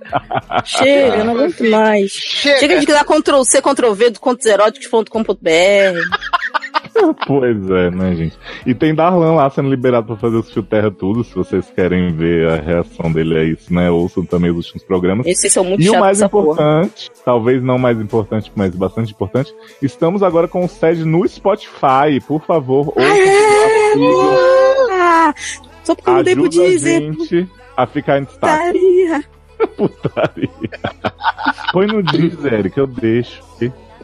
Chega, 0.65 1.17
eu 1.19 1.25
não 1.25 1.33
aguento 1.35 1.71
mais. 1.71 2.11
Chega! 2.11 2.59
Chega 2.59 2.81
de 2.81 2.87
dar 2.87 3.05
Ctrl 3.05 3.43
C, 3.45 3.63
Ctrl 3.63 3.93
V 3.93 4.11
do 4.11 4.21
contoseróticos.com.br. 4.21 6.01
Pois 7.27 7.71
é, 7.71 7.91
né, 7.91 8.15
gente? 8.15 8.39
E 8.65 8.75
tem 8.75 8.95
Darlan 8.95 9.35
lá 9.35 9.49
sendo 9.51 9.69
liberado 9.69 10.07
pra 10.07 10.17
fazer 10.17 10.37
os 10.37 10.53
Fio 10.53 10.63
Terra 10.63 10.91
tudo. 10.91 11.23
Se 11.25 11.35
vocês 11.35 11.71
querem 11.75 12.13
ver 12.15 12.49
a 12.49 12.57
reação 12.57 13.11
dele 13.13 13.39
a 13.39 13.45
isso, 13.45 13.73
né? 13.73 13.91
Ouçam 13.91 14.25
também 14.25 14.51
os 14.51 14.57
últimos 14.59 14.83
programas. 14.85 15.27
Esses 15.27 15.53
são 15.53 15.65
muito 15.65 15.83
E 15.83 15.91
o 15.91 15.99
mais 16.01 16.19
essa 16.19 16.29
porra. 16.29 16.53
importante, 16.53 17.11
talvez 17.25 17.63
não 17.63 17.79
mais 17.79 18.01
importante, 18.01 18.51
mas 18.55 18.75
bastante 18.75 19.13
importante, 19.13 19.53
estamos 19.83 20.23
agora 20.23 20.47
com 20.49 20.65
o 20.65 20.69
sede 20.69 21.05
no 21.05 21.27
Spotify. 21.29 22.21
Por 22.27 22.43
favor, 22.45 22.93
ouçam, 22.97 24.37
Ah, 24.93 25.35
só 25.85 25.95
porque 25.95 26.11
eu 26.11 26.15
mudei 26.15 26.35
pro 26.35 26.45
ajuda 26.47 26.65
a 26.65 26.79
gente 26.79 27.49
a 27.77 27.87
ficar 27.87 28.19
em 28.19 28.25
destaque. 28.25 28.79
Putaria. 28.79 29.25
Putaria. 29.77 30.51
Põe 31.73 31.87
no 31.87 32.03
Deezer, 32.03 32.73
que 32.73 32.81
eu 32.81 32.87
deixo. 32.87 33.43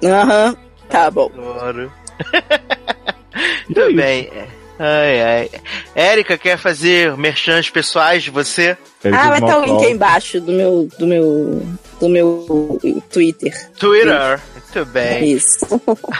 Aham, 0.04 0.56
tá 0.88 1.10
bom. 1.10 1.30
Adoro. 1.36 1.90
é 3.32 3.64
Muito 3.66 3.80
isso. 3.80 3.96
bem. 3.96 4.30
Ai, 4.78 5.22
ai. 5.22 5.50
Érica, 5.94 6.36
quer 6.36 6.56
fazer 6.58 7.16
merchans 7.16 7.70
pessoais 7.70 8.22
de 8.22 8.30
você? 8.30 8.76
Ah, 9.04 9.28
vai 9.28 9.38
estar 9.38 9.58
o 9.58 9.64
link 9.64 9.84
aí 9.84 9.92
embaixo 9.92 10.40
do 10.40 10.52
meu, 10.52 10.88
do 10.98 11.06
meu, 11.06 11.62
do 12.00 12.08
meu 12.08 12.80
Twitter. 13.12 13.70
Twitter. 13.78 14.40
Muito 14.74 14.90
bem. 14.90 15.32
Isso. 15.32 15.66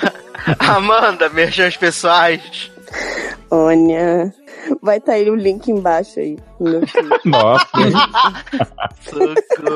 Amanda, 0.58 1.28
merchans 1.28 1.76
pessoais. 1.76 2.70
Olha. 3.50 4.32
Vai 4.80 4.98
estar 4.98 5.12
aí 5.14 5.28
o 5.28 5.34
link 5.34 5.68
embaixo 5.70 6.20
aí. 6.20 6.38
Nossa. 7.24 7.66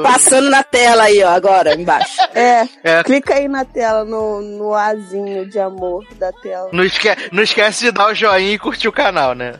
Passando 0.02 0.48
na 0.50 0.62
tela 0.62 1.04
aí, 1.04 1.22
ó, 1.22 1.28
agora, 1.30 1.74
embaixo. 1.74 2.16
É, 2.34 2.66
É, 2.82 3.02
clica 3.02 3.34
aí 3.34 3.48
na 3.48 3.64
tela, 3.64 4.04
no, 4.04 4.40
no 4.40 4.74
azinho 4.74 5.46
de 5.48 5.58
amor 5.58 6.04
da 6.18 6.32
tela. 6.32 6.70
não, 6.72 6.84
esque 6.84 7.08
não 7.32 7.42
esquece 7.42 7.84
de 7.86 7.90
dar 7.92 8.10
o 8.10 8.14
joinha 8.14 8.52
e 8.54 8.58
curtir 8.58 8.88
o 8.88 8.92
canal, 8.92 9.34
né? 9.34 9.54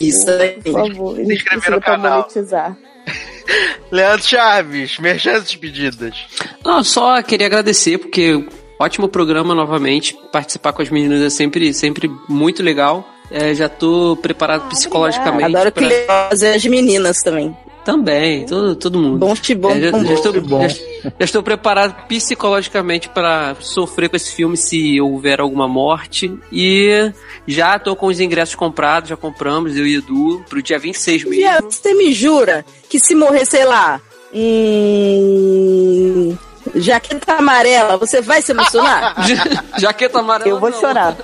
Isso 0.00 0.30
aí. 0.30 0.60
Por 0.62 0.72
favor, 0.72 1.16
gente 1.16 1.34
inscrever 1.34 1.70
no 1.70 1.80
canal. 1.80 2.18
monetizar. 2.22 2.76
Leandro 3.92 4.26
Chaves, 4.26 4.98
merchans 4.98 5.44
despedidas. 5.44 6.26
Não, 6.64 6.82
só 6.82 7.22
queria 7.22 7.46
agradecer, 7.46 7.98
porque 7.98 8.46
ótimo 8.78 9.08
programa 9.08 9.54
novamente. 9.54 10.16
Participar 10.32 10.72
com 10.72 10.82
as 10.82 10.90
meninas 10.90 11.20
é 11.22 11.30
sempre, 11.30 11.72
sempre 11.74 12.10
muito 12.28 12.62
legal. 12.62 13.08
É, 13.30 13.54
já 13.54 13.68
tô 13.68 14.16
preparado 14.20 14.68
psicologicamente. 14.68 15.56
Adoro 15.56 15.72
pra- 15.72 15.88
que 15.88 15.94
fazer 16.06 16.54
as 16.54 16.64
meninas 16.66 17.22
também. 17.22 17.56
Também, 17.84 18.46
todo, 18.46 18.74
todo 18.76 18.98
mundo. 18.98 19.18
Bom 19.18 19.34
de 19.34 19.54
bom, 19.54 19.70
É, 19.70 19.80
já, 19.80 19.90
bom, 19.90 20.04
já 20.04 20.14
estou, 20.14 20.40
bom. 20.40 20.68
já- 20.68 20.74
já 21.04 21.12
estou 21.20 21.42
preparado 21.42 22.06
psicologicamente 22.06 23.10
para 23.10 23.54
sofrer 23.60 24.08
com 24.08 24.16
esse 24.16 24.32
filme 24.32 24.56
se 24.56 24.98
houver 25.00 25.38
alguma 25.40 25.68
morte. 25.68 26.32
E 26.50 27.12
já 27.46 27.78
tô 27.78 27.94
com 27.94 28.06
os 28.06 28.20
ingressos 28.20 28.54
comprados, 28.54 29.10
já 29.10 29.16
compramos, 29.18 29.76
eu 29.76 29.86
e 29.86 29.96
Edu, 29.96 30.42
pro 30.48 30.62
dia 30.62 30.78
26 30.78 31.24
mesmo. 31.24 31.70
Você 31.70 31.92
me 31.94 32.10
jura 32.14 32.64
que 32.88 32.98
se 32.98 33.14
morrer, 33.14 33.44
sei 33.44 33.64
lá, 33.66 34.00
hum, 34.34 36.34
jaqueta 36.74 37.34
amarela, 37.34 37.96
você 37.96 38.20
vai 38.20 38.42
se 38.42 38.52
emocionar? 38.52 39.14
Jaqueta 39.78 40.18
amarela. 40.20 40.50
Eu 40.50 40.60
vou 40.60 40.70
não. 40.70 40.80
chorar. 40.80 41.16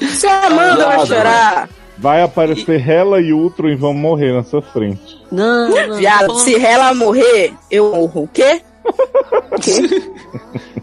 Você 0.00 0.26
Amanda 0.26 0.86
vai 0.86 1.06
chorar. 1.06 1.68
vai 1.96 2.22
aparecer 2.22 2.88
Hela 2.88 3.20
e 3.20 3.32
Ultron 3.32 3.68
e 3.68 3.74
vão 3.76 3.92
morrer 3.92 4.32
na 4.32 4.44
sua 4.44 4.62
frente. 4.62 5.18
Não, 5.30 5.68
não. 5.68 5.96
Viado, 5.96 6.26
falando- 6.26 6.38
se 6.40 6.54
ela 6.56 6.94
morrer, 6.94 7.52
eu 7.70 7.90
morro. 7.90 8.22
O 8.24 8.28
quê? 8.28 8.62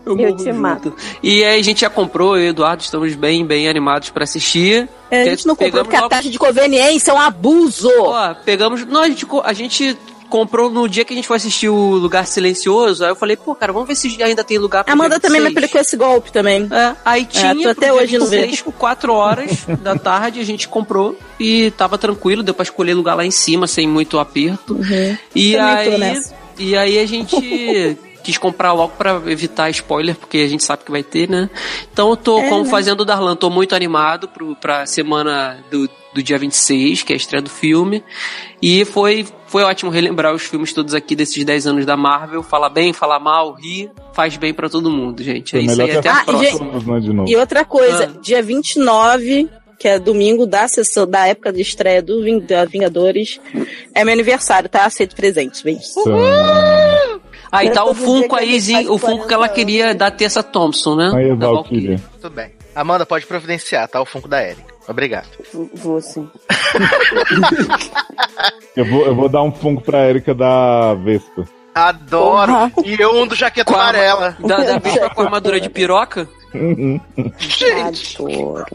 Eu, 0.06 0.12
Eu 0.12 0.16
morro 0.18 0.36
te 0.38 0.44
junto. 0.44 0.56
mato. 0.56 0.96
E 1.24 1.44
aí 1.44 1.60
a 1.60 1.64
gente 1.64 1.82
já 1.82 1.90
comprou, 1.90 2.38
eu 2.38 2.44
e 2.44 2.48
o 2.48 2.50
Eduardo 2.50 2.84
estamos 2.84 3.16
bem, 3.16 3.44
bem 3.46 3.68
animados 3.68 4.10
pra 4.12 4.24
assistir. 4.24 4.88
É, 5.10 5.22
a 5.24 5.26
gente 5.26 5.48
não 5.48 5.56
comprou 5.56 5.84
porque 5.84 5.96
a 5.96 6.08
taxa 6.08 6.30
de 6.30 6.38
conveniência 6.38 7.10
é 7.12 7.14
um 7.14 7.20
abuso. 7.20 7.90
Ó, 8.00 8.34
pegamos. 8.46 8.86
Não, 8.86 9.02
a 9.02 9.08
gente, 9.08 9.26
a 9.44 9.54
gente 9.54 9.98
comprou 10.30 10.70
no 10.70 10.88
dia 10.88 11.06
que 11.06 11.14
a 11.14 11.16
gente 11.16 11.28
foi 11.28 11.38
assistir 11.38 11.70
o 11.70 11.96
Lugar 11.96 12.26
Silencioso. 12.26 13.04
Aí 13.04 13.12
eu 13.12 13.16
falei, 13.16 13.36
pô, 13.36 13.56
cara, 13.56 13.72
vamos 13.72 13.88
ver 13.88 13.96
se 13.96 14.22
ainda 14.22 14.44
tem 14.44 14.58
lugar 14.58 14.84
A 14.88 14.92
Amanda 14.92 15.20
também 15.20 15.42
me 15.42 15.48
aplicou 15.50 15.80
esse 15.80 15.96
golpe 15.96 16.32
também. 16.32 16.68
É, 16.72 16.96
aí 17.04 17.26
tinha 17.26 17.56
tô 17.56 17.70
até 17.70 17.94
hoje 17.94 18.18
não 18.18 18.28
26, 18.28 18.64
4 18.78 19.14
horas 19.14 19.66
da 19.82 19.96
tarde, 19.96 20.40
a 20.40 20.46
gente 20.46 20.68
comprou 20.68 21.18
e 21.40 21.72
tava 21.72 21.98
tranquilo, 21.98 22.44
deu 22.44 22.54
pra 22.54 22.64
escolher 22.64 22.94
lugar 22.94 23.16
lá 23.16 23.26
em 23.26 23.32
cima, 23.32 23.68
sem 23.68 23.88
muito 23.88 24.20
aperto. 24.20 24.78
E 25.34 25.54
Também 25.54 25.86
tô 25.86 26.04
aí, 26.04 26.24
e 26.58 26.78
aí 26.78 27.00
a 27.00 27.06
gente 27.06 27.98
quis 28.24 28.38
comprar 28.38 28.74
logo 28.74 28.94
pra 28.98 29.22
evitar 29.28 29.70
spoiler, 29.70 30.16
porque 30.16 30.40
a 30.40 30.48
gente 30.48 30.64
sabe 30.64 30.84
que 30.84 30.92
vai 30.92 31.04
ter, 31.04 31.30
né? 31.30 31.50
Então 31.94 32.10
eu 32.10 32.18
tô, 32.18 32.40
É, 32.40 32.50
como 32.50 32.64
né? 32.64 32.70
fazendo 32.70 33.02
o 33.02 33.06
Darlan, 33.06 33.36
tô 33.36 33.50
muito 33.50 33.76
animado 33.76 34.28
pro, 34.28 34.56
pra 34.56 34.86
semana 34.88 35.64
do, 35.70 35.88
do 36.14 36.24
dia 36.24 36.38
26, 36.40 37.04
que 37.04 37.14
é 37.14 37.16
a 37.16 37.18
estreia 37.18 37.42
do 37.44 37.50
filme. 37.50 38.04
E 38.68 38.84
foi, 38.84 39.24
foi 39.46 39.62
ótimo 39.62 39.92
relembrar 39.92 40.34
os 40.34 40.42
filmes 40.42 40.74
todos 40.74 40.96
aqui 40.96 41.16
desses 41.16 41.46
10 41.46 41.68
anos 41.68 41.86
da 41.86 41.96
Marvel. 41.96 42.42
Falar 42.42 42.70
bem, 42.70 42.94
falar 42.94 43.20
mal, 43.20 43.54
rir, 43.54 43.92
faz 44.12 44.38
bem 44.38 44.56
pra 44.56 44.68
todo 44.68 44.90
mundo, 44.90 45.22
gente. 45.22 45.56
É 45.56 45.60
Foi 45.60 45.72
isso 45.72 45.82
aí, 45.84 45.98
até 45.98 46.10
Ah, 46.10 46.18
a 46.18 46.22
e, 46.22 46.26
próxima. 46.26 47.14
Né. 47.14 47.26
E 47.28 47.36
outra 47.36 47.64
coisa, 47.64 48.06
Ah. 48.16 48.20
dia 48.22 48.42
29, 48.42 49.48
que 49.80 49.88
é 49.88 50.00
domingo 50.00 50.48
da 50.48 50.68
sessão, 50.68 51.06
da 51.06 51.28
época 51.28 51.54
de 51.54 51.62
estreia 51.62 52.02
do 52.02 52.24
Vingadores, 52.24 53.40
é 53.94 54.04
meu 54.04 54.14
aniversário, 54.14 54.68
tá? 54.68 54.84
Aceito 54.86 55.16
presentes, 55.16 55.62
beijo. 55.62 55.82
Aí 57.52 57.70
tá 57.70 57.86
o 57.86 57.94
Funko 57.94 58.36
aí, 58.36 58.58
o 58.90 58.98
Funko 58.98 59.28
que 59.28 59.34
ela 59.34 59.48
40 59.48 59.54
queria 59.54 59.94
da 59.94 60.10
Tessa 60.10 60.42
Thompson, 60.42 60.96
né? 60.96 61.12
Aí, 61.16 61.36
Da 61.38 61.48
Valkyria. 61.50 62.02
Tudo 62.20 62.34
bem. 62.34 62.52
Amanda, 62.74 63.06
pode 63.06 63.28
providenciar, 63.28 63.88
tá? 63.88 64.02
O 64.02 64.06
Funko 64.06 64.28
da 64.28 64.42
Erika. 64.44 64.75
Obrigado. 64.88 65.28
Vou- 65.54 65.70
Vou 65.74 66.02
sim. 66.02 66.30
Eu 68.76 68.84
vou, 68.86 69.06
eu 69.06 69.16
vou 69.16 69.30
dar 69.30 69.42
um 69.42 69.52
funko 69.54 69.82
pra 69.82 70.10
Erika 70.10 70.34
da 70.36 70.94
Vespa. 70.96 71.48
Adoro. 71.74 72.52
Porra. 72.52 72.72
E 72.86 73.00
eu 73.00 73.16
um 73.16 73.26
do 73.26 73.34
jaqueta 73.36 73.72
Com 73.72 73.80
amarela. 73.80 74.36
Da, 74.40 74.58
da 74.58 74.78
Vespa 74.84 75.10
com 75.12 75.22
armadura 75.22 75.60
de 75.62 75.70
piroca? 75.70 76.28
Gente, 77.38 78.18
Adoro. 78.22 78.66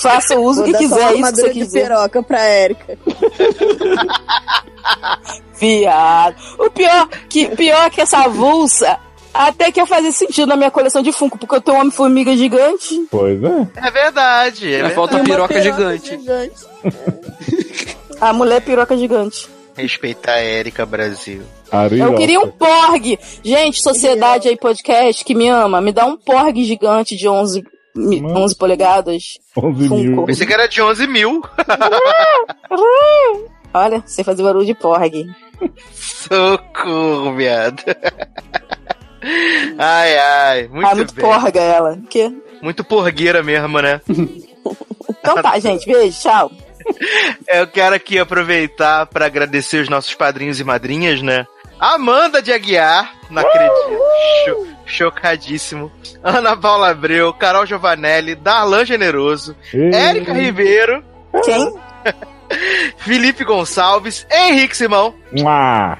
Faça 0.00 0.36
o 0.38 0.44
uso 0.44 0.62
Vou 0.62 0.72
que 0.72 0.78
quiser, 0.78 0.94
isso 0.94 0.94
que 0.94 1.02
você 1.12 1.16
armadura 1.16 1.48
de 1.52 1.60
quiser. 1.60 1.82
piroca 1.88 2.22
pra 2.22 2.40
Érica. 2.40 2.98
Viado. 5.58 6.36
O 6.58 6.70
pior 6.70 7.08
que, 7.28 7.48
pior 7.56 7.90
que 7.90 8.00
essa 8.00 8.18
avulsa, 8.24 8.98
até 9.32 9.70
que 9.70 9.80
eu 9.80 9.86
fazia 9.86 10.10
sentido 10.12 10.46
na 10.48 10.56
minha 10.56 10.70
coleção 10.70 11.02
de 11.02 11.12
Funko, 11.12 11.38
porque 11.38 11.54
eu 11.54 11.60
tenho 11.60 11.76
um 11.76 11.80
Homem-Formiga 11.80 12.36
gigante. 12.36 13.06
Pois 13.10 13.42
é. 13.42 13.68
é 13.76 13.90
verdade. 13.90 14.66
É 14.66 14.70
verdade. 14.76 14.94
falta 14.94 15.14
a 15.16 15.20
Uma 15.20 15.24
piroca 15.24 15.60
gigante. 15.62 16.08
gigante. 16.10 16.54
A 18.20 18.32
mulher 18.32 18.60
piroca 18.62 18.96
gigante. 18.96 19.48
Respeitar 19.76 20.32
a 20.34 20.44
Erika 20.44 20.84
Brasil. 20.84 21.42
Ariel. 21.70 22.08
Eu 22.08 22.14
queria 22.16 22.40
um 22.40 22.50
Porg. 22.50 23.16
Gente, 23.44 23.80
sociedade 23.80 24.48
aí, 24.48 24.56
podcast 24.56 25.24
que 25.24 25.34
me 25.36 25.48
ama, 25.48 25.80
me 25.80 25.92
dá 25.92 26.04
um 26.04 26.16
Porg 26.16 26.64
gigante 26.64 27.14
de 27.16 27.28
11, 27.28 27.62
mi- 27.94 28.20
Nossa. 28.20 28.38
11 28.40 28.56
polegadas. 28.56 29.22
11 29.56 29.88
mil. 29.88 30.24
Pensei 30.24 30.44
que 30.46 30.52
era 30.52 30.66
de 30.66 30.82
11 30.82 31.06
mil. 31.06 31.40
Olha, 33.72 34.02
sei 34.06 34.24
fazer 34.24 34.42
barulho 34.42 34.66
de 34.66 34.74
Porg. 34.74 35.26
Socorro, 35.92 37.36
viado. 37.36 37.82
Ai, 39.78 40.18
ai. 40.18 40.68
Muito, 40.68 40.86
ah, 40.88 40.94
muito 40.94 41.14
bem. 41.14 41.24
porga 41.24 41.60
ela. 41.60 41.98
Que? 42.08 42.32
Muito 42.62 42.84
porgueira 42.84 43.42
mesmo, 43.42 43.80
né? 43.80 44.00
Então 45.20 45.42
tá, 45.42 45.58
gente. 45.58 45.86
Beijo, 45.90 46.20
tchau. 46.20 46.50
Eu 47.48 47.66
quero 47.66 47.94
aqui 47.94 48.18
aproveitar 48.18 49.06
para 49.06 49.26
agradecer 49.26 49.78
os 49.82 49.88
nossos 49.88 50.14
padrinhos 50.14 50.60
e 50.60 50.64
madrinhas, 50.64 51.22
né? 51.22 51.46
Amanda 51.80 52.40
de 52.42 52.52
Aguiar, 52.52 53.14
não 53.30 53.42
acredito. 53.42 54.00
Cho- 54.44 54.66
chocadíssimo. 54.86 55.90
Ana 56.22 56.56
Paula 56.56 56.90
Abreu, 56.90 57.32
Carol 57.32 57.64
Giovanelli, 57.66 58.34
Darlan 58.34 58.84
Generoso. 58.84 59.56
Érica 59.72 60.32
Ribeiro, 60.32 61.02
Quem? 61.44 61.74
Felipe 62.98 63.44
Gonçalves, 63.44 64.26
Henrique 64.30 64.76
Simão, 64.76 65.14
Mua. 65.32 65.98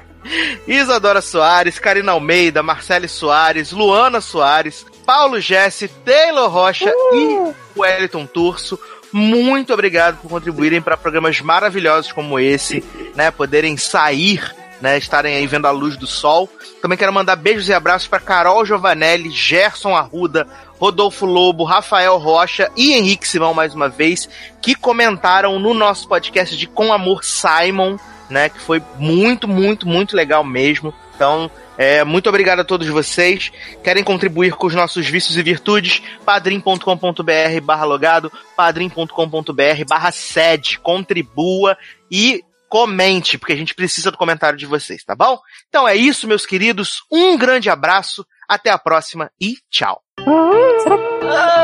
Isadora 0.67 1.21
Soares, 1.21 1.79
Karina 1.79 2.11
Almeida, 2.11 2.61
Marcele 2.61 3.07
Soares, 3.07 3.71
Luana 3.71 4.21
Soares, 4.21 4.85
Paulo 5.05 5.39
Jesse, 5.39 5.87
Taylor 5.87 6.49
Rocha 6.49 6.93
e 7.13 7.53
Wellington 7.77 8.25
Turso. 8.25 8.79
Muito 9.11 9.73
obrigado 9.73 10.21
por 10.21 10.29
contribuírem 10.29 10.81
para 10.81 10.95
programas 10.95 11.41
maravilhosos 11.41 12.11
como 12.11 12.39
esse, 12.39 12.83
né? 13.15 13.31
Poderem 13.31 13.75
sair, 13.75 14.55
né? 14.79 14.97
Estarem 14.97 15.35
aí 15.35 15.47
vendo 15.47 15.65
a 15.65 15.71
luz 15.71 15.97
do 15.97 16.05
sol. 16.05 16.47
Também 16.79 16.97
quero 16.97 17.11
mandar 17.11 17.35
beijos 17.35 17.67
e 17.67 17.73
abraços 17.73 18.07
para 18.07 18.19
Carol 18.19 18.63
Giovanelli, 18.65 19.31
Gerson 19.31 19.95
Arruda, 19.95 20.47
Rodolfo 20.79 21.25
Lobo, 21.25 21.63
Rafael 21.63 22.17
Rocha 22.17 22.71
e 22.77 22.93
Henrique 22.93 23.27
Simão 23.27 23.53
mais 23.53 23.73
uma 23.73 23.89
vez, 23.89 24.29
que 24.61 24.75
comentaram 24.75 25.59
no 25.59 25.73
nosso 25.73 26.07
podcast 26.07 26.55
de 26.55 26.67
Com 26.67 26.93
Amor 26.93 27.23
Simon, 27.23 27.97
né? 28.29 28.49
Que 28.49 28.59
foi 28.59 28.81
muito, 28.97 29.47
muito, 29.47 29.87
muito 29.87 30.15
legal 30.15 30.43
mesmo. 30.43 30.93
Então, 31.15 31.51
é, 31.77 32.03
muito 32.03 32.29
obrigado 32.29 32.59
a 32.59 32.63
todos 32.63 32.87
vocês. 32.87 33.51
Querem 33.83 34.03
contribuir 34.03 34.53
com 34.53 34.67
os 34.67 34.75
nossos 34.75 35.07
vícios 35.07 35.37
e 35.37 35.43
virtudes? 35.43 36.01
padrim.com.br 36.25 37.61
barra 37.63 37.85
logado, 37.85 38.31
padrim.com.br 38.55 39.85
barra 39.87 40.11
sede. 40.11 40.79
Contribua 40.79 41.77
e 42.09 42.43
comente, 42.69 43.37
porque 43.37 43.53
a 43.53 43.57
gente 43.57 43.73
precisa 43.73 44.11
do 44.11 44.17
comentário 44.17 44.57
de 44.57 44.65
vocês, 44.65 45.03
tá 45.03 45.15
bom? 45.15 45.39
Então 45.67 45.87
é 45.87 45.95
isso, 45.95 46.27
meus 46.27 46.45
queridos. 46.45 47.03
Um 47.11 47.37
grande 47.37 47.69
abraço, 47.69 48.25
até 48.47 48.69
a 48.69 48.77
próxima 48.77 49.31
e 49.41 49.57
tchau. 49.69 50.01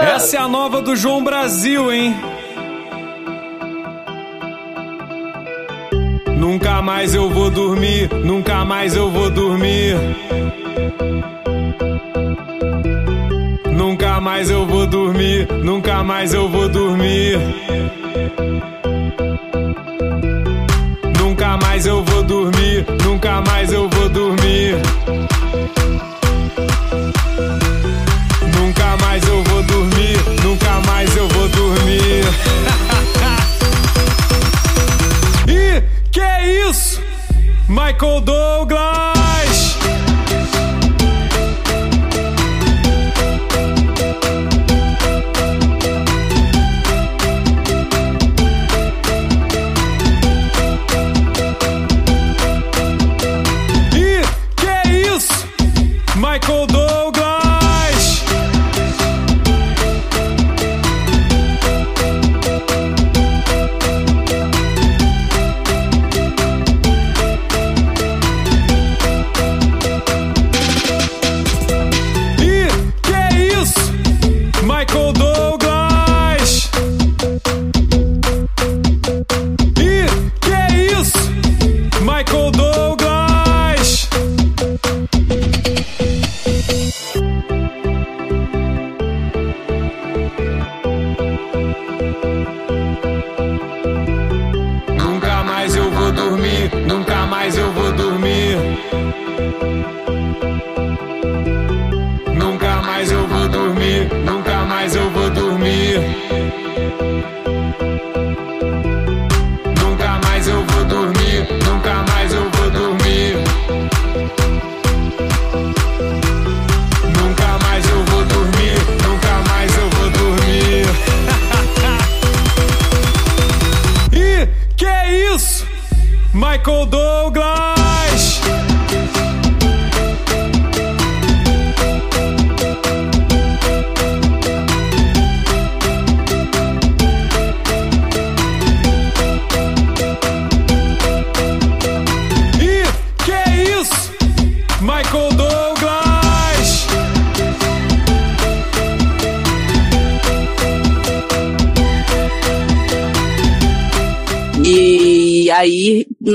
Essa 0.02 0.38
é 0.38 0.40
a 0.40 0.48
nova 0.48 0.82
do 0.82 0.96
João 0.96 1.24
Brasil, 1.24 1.92
hein? 1.92 2.16
Nunca 6.46 6.80
mais 6.80 7.16
eu 7.16 7.28
vou 7.28 7.50
dormir, 7.50 8.08
nunca 8.24 8.64
mais 8.64 8.96
eu 8.96 9.10
vou 9.10 9.32
dormir. 9.32 9.96
Nunca 13.72 14.22
mais 14.22 14.52
eu 14.52 14.64
vou 14.64 14.86
dormir, 14.86 15.48
nunca 15.64 16.04
mais 16.04 16.36
eu 16.36 16.48
vou 16.48 16.70
dormir. 16.70 17.40
Nunca 21.20 21.58
mais 21.58 21.88
eu 21.88 22.04
vou 22.04 22.22
dormir, 22.22 22.86
nunca 23.04 23.42
mais 23.42 23.74
eu 23.74 23.90
vou 23.90 24.08
dormir. 24.10 24.76
Nunca 28.56 28.98
mais 29.02 29.28
eu 29.28 29.44
vou 29.46 29.64
dormir, 29.64 30.44
nunca 30.44 30.80
mais 30.86 31.18
eu 31.18 31.28
vou 31.28 31.50
dormir. 31.50 32.66
que 36.16 36.22
é 36.22 36.70
isso? 36.70 37.04
Michael 37.68 38.22
Douglas! 38.22 39.15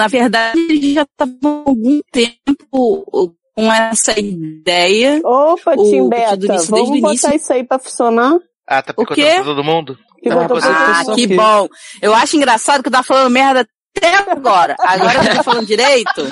Na 0.01 0.09
verdade, 0.09 0.59
eles 0.59 0.95
já 0.95 1.03
estavam 1.03 1.65
há 1.67 1.69
algum 1.71 2.01
tempo 2.13 3.35
com 3.55 3.73
essa 3.73 4.19
ideia. 4.19 5.21
Opa, 5.25 5.75
O 5.77 5.91
Tim 5.91 6.09
Beta, 6.09 6.37
do 6.37 6.47
início, 6.47 6.71
vamos 6.71 7.01
botar 7.01 7.09
início. 7.11 7.35
isso 7.37 7.53
aí 7.53 7.65
pra 7.65 7.79
funcionar? 7.79 8.39
Ah, 8.67 8.83
tá 8.83 8.93
O 8.97 9.05
picotando 9.05 9.45
todo 9.45 9.65
mundo? 9.65 9.99
Ah, 10.27 10.49
tá 10.49 11.01
Ah, 11.01 11.15
que 11.15 11.25
aqui. 11.25 11.37
bom. 11.37 11.69
Eu 12.01 12.15
acho 12.15 12.37
engraçado 12.37 12.83
que 12.83 12.89
eu 12.89 12.93
tava 12.93 13.05
falando 13.05 13.31
merda 13.33 13.67
até 13.97 14.15
agora. 14.31 14.77
Agora 14.81 15.21
que 15.21 15.29
eu 15.31 15.37
tô 15.37 15.43
falando 15.43 15.67
direito, 15.67 16.23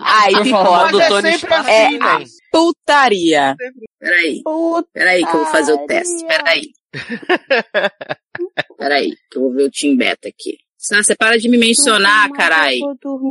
aí 0.00 0.34
pipoca. 0.42 0.92
do 0.92 1.00
é 1.00 1.08
Tony 1.08 1.28
Stark. 1.34 1.68
É 1.70 1.86
assim, 1.86 1.96
a 2.00 2.18
né? 2.20 2.24
putaria. 2.52 3.56
Peraí, 3.98 4.42
Puta, 4.42 4.88
peraí 4.94 5.24
que 5.24 5.30
eu 5.36 5.40
vou 5.44 5.46
fazer 5.46 5.72
o 5.72 5.86
teste. 5.86 6.24
Peraí. 6.26 6.62
Peraí, 8.78 9.10
que 9.30 9.38
eu 9.38 9.42
vou 9.42 9.52
ver 9.52 9.64
o 9.64 9.70
Team 9.70 9.96
Beta 9.96 10.28
aqui. 10.28 10.56
Sá, 10.82 10.96
você 11.02 11.14
para 11.14 11.38
de 11.38 11.46
me 11.46 11.58
mencionar, 11.58 12.28
nunca 12.28 12.38
carai. 12.38 12.78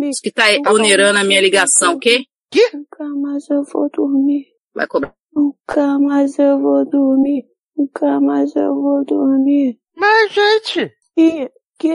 Isso 0.07 0.21
que 0.21 0.31
tá 0.31 0.43
onerando 0.71 1.17
a 1.17 1.23
minha 1.23 1.41
ligação, 1.41 1.95
o 1.95 1.99
quê? 1.99 2.23
Nunca 2.71 3.03
mais 3.15 3.49
eu 3.49 3.63
vou 3.63 3.89
dormir. 3.91 4.45
Vai 4.75 4.85
cobrar. 4.85 5.15
Nunca 5.33 5.97
mais 5.97 6.37
eu 6.37 6.59
vou 6.59 6.85
dormir. 6.85 7.45
Nunca 7.75 8.21
mais 8.21 8.55
eu 8.55 8.75
vou 8.75 9.03
dormir. 9.03 9.79
Mas, 9.97 10.31
gente, 10.31 10.91
E 11.17 11.49
que 11.79 11.87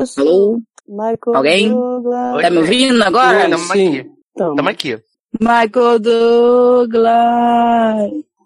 isso? 0.00 0.20
Alô? 0.20 0.60
Michael 0.86 1.34
Alguém? 1.34 1.68
Douglas. 1.68 2.42
Tá 2.42 2.50
me 2.50 2.58
ouvindo 2.58 3.02
agora? 3.02 3.38
Oi. 3.44 3.50
tamo 3.50 3.64
sim. 3.72 3.98
aqui. 3.98 4.10
Tamo. 4.36 4.54
Tamo 4.54 4.68
aqui. 4.68 4.98
Michael 5.40 5.98
Douglas. 5.98 7.12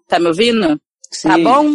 Tá 0.07 0.19
me 0.19 0.27
ouvindo? 0.27 0.81
Tá 1.23 1.35
Sim. 1.35 1.43
bom? 1.43 1.65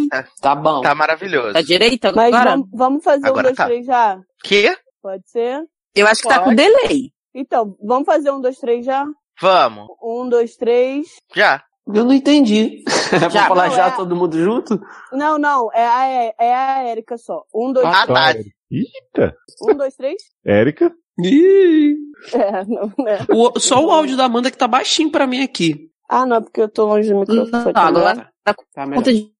Tá 0.41 0.55
bom. 0.55 0.81
Tá 0.81 0.93
maravilhoso. 0.95 1.53
Tá 1.53 1.61
direito 1.61 2.11
Mas 2.15 2.33
agora? 2.33 2.51
vamos, 2.51 2.67
vamos 2.73 3.03
fazer 3.03 3.27
Agora 3.27 3.39
um, 3.41 3.43
dois, 3.49 3.57
tá. 3.57 3.65
três 3.65 3.85
já? 3.85 4.19
Que? 4.43 4.77
Pode 5.01 5.23
ser? 5.29 5.63
Eu 5.95 6.07
acho 6.07 6.21
que 6.21 6.27
tá 6.29 6.39
com 6.39 6.45
Pode. 6.45 6.55
delay. 6.55 7.11
Então, 7.35 7.75
vamos 7.83 8.05
fazer 8.05 8.31
um, 8.31 8.39
dois, 8.39 8.57
três 8.57 8.85
já? 8.85 9.05
Vamos. 9.41 9.87
Um, 10.01 10.29
dois, 10.29 10.55
três. 10.55 11.07
Já. 11.35 11.63
Eu 11.87 12.05
não 12.05 12.13
entendi. 12.13 12.83
Vou 13.19 13.29
Já. 13.29 13.45
falar 13.49 13.67
Não, 13.69 13.75
já 13.75 13.87
é- 13.87 13.91
todo 13.91 14.15
mundo 14.15 14.37
junto? 14.41 14.79
Não, 15.11 15.37
não, 15.37 15.69
é 15.73 15.85
a, 15.85 16.33
é 16.39 16.53
a 16.55 16.83
Érica 16.83 17.17
só. 17.17 17.43
Um, 17.53 17.73
dois, 17.73 17.85
Ah, 17.85 18.05
tá. 18.07 18.29
Érica. 18.29 18.49
Eita! 18.71 19.35
um, 19.61 19.75
dois, 19.75 19.95
três. 19.95 20.15
Érica? 20.45 20.91
Ih. 21.19 21.95
É, 22.33 22.63
não, 22.65 22.87
né? 23.03 23.19
O- 23.29 23.59
só 23.59 23.83
o 23.83 23.91
áudio 23.91 24.15
da 24.15 24.23
Amanda 24.25 24.49
que 24.49 24.57
tá 24.57 24.65
baixinho 24.65 25.11
pra 25.11 25.27
mim 25.27 25.43
aqui. 25.43 25.89
Ah, 26.15 26.27
não, 26.27 26.43
porque 26.43 26.61
eu 26.61 26.69
tô 26.69 26.85
longe 26.85 27.11
do 27.11 27.21
microfone. 27.21 27.51
Não, 27.51 27.73
tá 27.73 27.81
agora 27.87 28.29
tá 28.43 28.53
com 28.53 28.63
Tá 28.71 28.85
melhor. 28.85 29.03
de... 29.03 29.31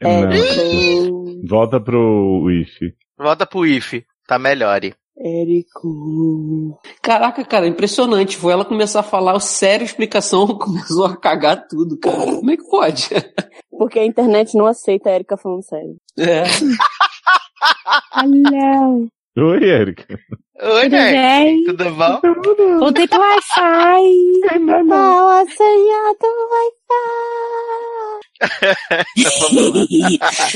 É, 0.00 0.22
Não. 0.22 0.32
Érico. 0.32 1.46
Volta 1.48 1.80
pro 1.80 2.42
Wish. 2.42 2.80
Volta 3.16 3.46
pro 3.46 3.64
IF. 3.64 4.04
Tá 4.26 4.36
melhor. 4.36 4.80
Érico. 5.16 6.80
Caraca, 7.00 7.44
cara, 7.44 7.68
impressionante. 7.68 8.36
Foi 8.36 8.52
ela 8.52 8.64
começar 8.64 9.00
a 9.00 9.04
falar 9.04 9.34
o 9.34 9.40
sério 9.40 9.84
explicação, 9.84 10.48
começou 10.58 11.06
a 11.06 11.16
cagar 11.16 11.68
tudo, 11.68 11.96
cara. 11.96 12.16
Como 12.16 12.50
é 12.50 12.56
que 12.56 12.68
pode? 12.68 13.08
Porque 13.70 14.00
a 14.00 14.04
internet 14.04 14.56
não 14.56 14.66
aceita 14.66 15.08
a 15.08 15.12
Érica 15.12 15.36
falando 15.36 15.62
sério. 15.62 15.94
É. 16.18 16.42
Alô, 18.10 19.08
Oi, 19.36 19.70
Érica. 19.70 20.18
Oi, 20.58 20.84
tudo 20.84 20.96
bem? 20.96 21.64
Tudo 21.64 21.90
bom? 21.90 22.20
Voltei 22.78 23.06
pro 23.06 23.20
Wi-Fi. 23.20 24.02
Qual 24.88 25.28
a 25.28 25.44
senha 25.46 26.14
do 26.20 26.26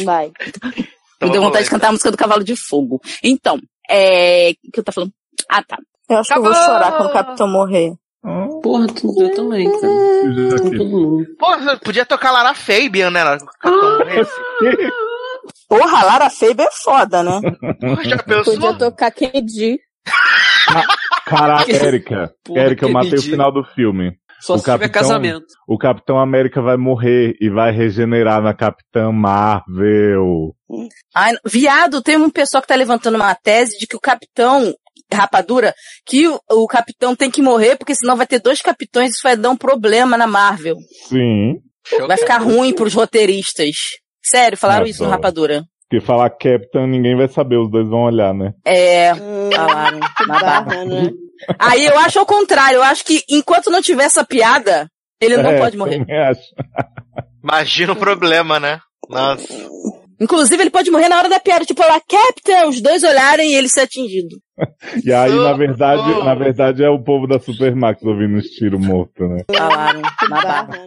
Vai. 0.04 0.26
Me 0.28 0.32
Então 1.16 1.28
deu 1.28 1.42
vamos 1.42 1.46
vontade 1.48 1.56
lá, 1.56 1.62
de 1.64 1.70
cantar 1.70 1.88
a 1.88 1.92
música 1.92 2.10
do 2.10 2.16
Cavalo 2.16 2.42
de 2.42 2.56
Fogo. 2.56 3.00
Então, 3.22 3.58
é... 3.88 4.52
O 4.66 4.72
que 4.72 4.80
eu 4.80 4.84
tô 4.84 4.92
falando? 4.92 5.12
Ah, 5.50 5.62
tá. 5.62 5.76
Eu 6.08 6.16
acho 6.18 6.32
que 6.32 6.38
eu 6.38 6.42
vou 6.42 6.50
Acabou! 6.52 6.66
chorar 6.74 6.92
quando 6.96 7.10
o 7.10 7.12
capitão 7.12 7.48
morrer. 7.48 7.92
Porra, 8.62 8.86
tu, 8.88 9.14
eu 9.20 9.34
também, 9.34 9.70
cara. 9.70 9.92
Mundo. 10.84 11.26
Pô, 11.38 11.58
você 11.58 11.76
podia 11.76 12.06
tocar 12.06 12.30
lá 12.30 12.42
na 12.42 12.54
Fabian, 12.54 13.10
né? 13.10 13.22
Capitão. 13.60 13.98
Porra, 15.68 16.04
Lara 16.04 16.30
Faber 16.30 16.66
é 16.66 16.70
foda, 16.72 17.22
né? 17.22 17.40
Porra, 17.80 18.04
já 18.04 18.18
pensou? 18.18 18.54
Podia 18.54 18.78
tocar 18.78 19.10
Kennedy. 19.10 19.78
Caraca, 21.26 21.70
Érica. 21.72 22.32
Érica, 22.54 22.86
eu 22.86 22.92
matei 22.92 23.14
o 23.18 23.22
final 23.22 23.52
do 23.52 23.64
filme. 23.64 24.12
Só 24.40 24.54
O 24.54 24.58
se 24.58 24.64
tiver 24.64 24.78
capitão- 24.88 25.02
casamento. 25.02 25.44
O 25.68 25.76
Capitão 25.76 26.18
América 26.18 26.62
vai 26.62 26.76
morrer 26.78 27.34
e 27.40 27.50
vai 27.50 27.70
regenerar 27.72 28.40
na 28.42 28.54
Capitã 28.54 29.12
Marvel. 29.12 30.54
Ai, 31.14 31.34
viado, 31.44 32.00
tem 32.02 32.16
um 32.16 32.30
pessoal 32.30 32.62
que 32.62 32.68
tá 32.68 32.74
levantando 32.74 33.16
uma 33.16 33.34
tese 33.34 33.76
de 33.78 33.86
que 33.86 33.96
o 33.96 34.00
capitão, 34.00 34.72
rapadura, 35.12 35.74
que 36.06 36.26
o, 36.26 36.40
o 36.52 36.66
capitão 36.66 37.14
tem 37.14 37.30
que 37.30 37.42
morrer, 37.42 37.76
porque 37.76 37.94
senão 37.94 38.16
vai 38.16 38.26
ter 38.26 38.38
dois 38.40 38.62
capitões 38.62 39.08
e 39.08 39.12
isso 39.12 39.20
vai 39.22 39.36
dar 39.36 39.50
um 39.50 39.56
problema 39.56 40.16
na 40.16 40.26
Marvel. 40.26 40.76
Sim. 41.08 41.56
Vai 42.06 42.16
ficar 42.16 42.38
ruim 42.38 42.72
pros 42.72 42.94
roteiristas. 42.94 43.74
Sério, 44.22 44.56
falaram 44.56 44.86
isso 44.86 45.04
no. 45.04 45.10
Rapadura. 45.10 45.64
Porque 45.90 46.04
falar 46.06 46.30
Captain 46.30 46.86
ninguém 46.86 47.16
vai 47.16 47.26
saber, 47.26 47.56
os 47.56 47.68
dois 47.68 47.88
vão 47.88 48.02
olhar, 48.04 48.32
né? 48.32 48.52
É, 48.64 49.12
falaram. 49.52 49.98
na 50.28 50.38
barra. 50.38 50.84
né? 50.84 51.10
Aí 51.58 51.84
eu 51.84 51.98
acho 51.98 52.18
ao 52.20 52.26
contrário, 52.26 52.76
eu 52.76 52.82
acho 52.84 53.04
que 53.04 53.24
enquanto 53.28 53.70
não 53.70 53.82
tiver 53.82 54.04
essa 54.04 54.24
piada, 54.24 54.88
ele 55.20 55.36
não 55.36 55.50
É, 55.50 55.58
pode 55.58 55.76
morrer. 55.76 56.06
Imagina 57.42 57.92
o 57.92 57.96
problema, 57.96 58.60
né? 58.60 58.78
Nossa. 59.08 59.48
Inclusive, 60.20 60.62
ele 60.62 60.70
pode 60.70 60.90
morrer 60.90 61.08
na 61.08 61.16
hora 61.16 61.30
da 61.30 61.40
piada, 61.40 61.64
tipo 61.64 61.80
lá, 61.80 61.98
Captain, 61.98 62.68
os 62.68 62.80
dois 62.82 63.02
olharem 63.02 63.52
e 63.52 63.54
ele 63.54 63.68
ser 63.68 63.80
atingido. 63.80 64.36
E 65.02 65.10
aí, 65.10 65.32
na 65.34 65.52
Oh, 65.52 65.56
verdade, 65.56 66.02
oh. 66.12 66.22
na 66.24 66.34
verdade, 66.34 66.84
é 66.84 66.88
o 66.90 67.02
povo 67.02 67.26
da 67.26 67.40
Supermax 67.40 68.02
ouvindo 68.02 68.36
os 68.36 68.44
tiros 68.50 68.78
mortos, 68.78 69.26
né? 69.30 69.38
Falaram 69.56 70.02
na 70.02 70.10
barra. 70.28 70.62
Barra, 70.62 70.66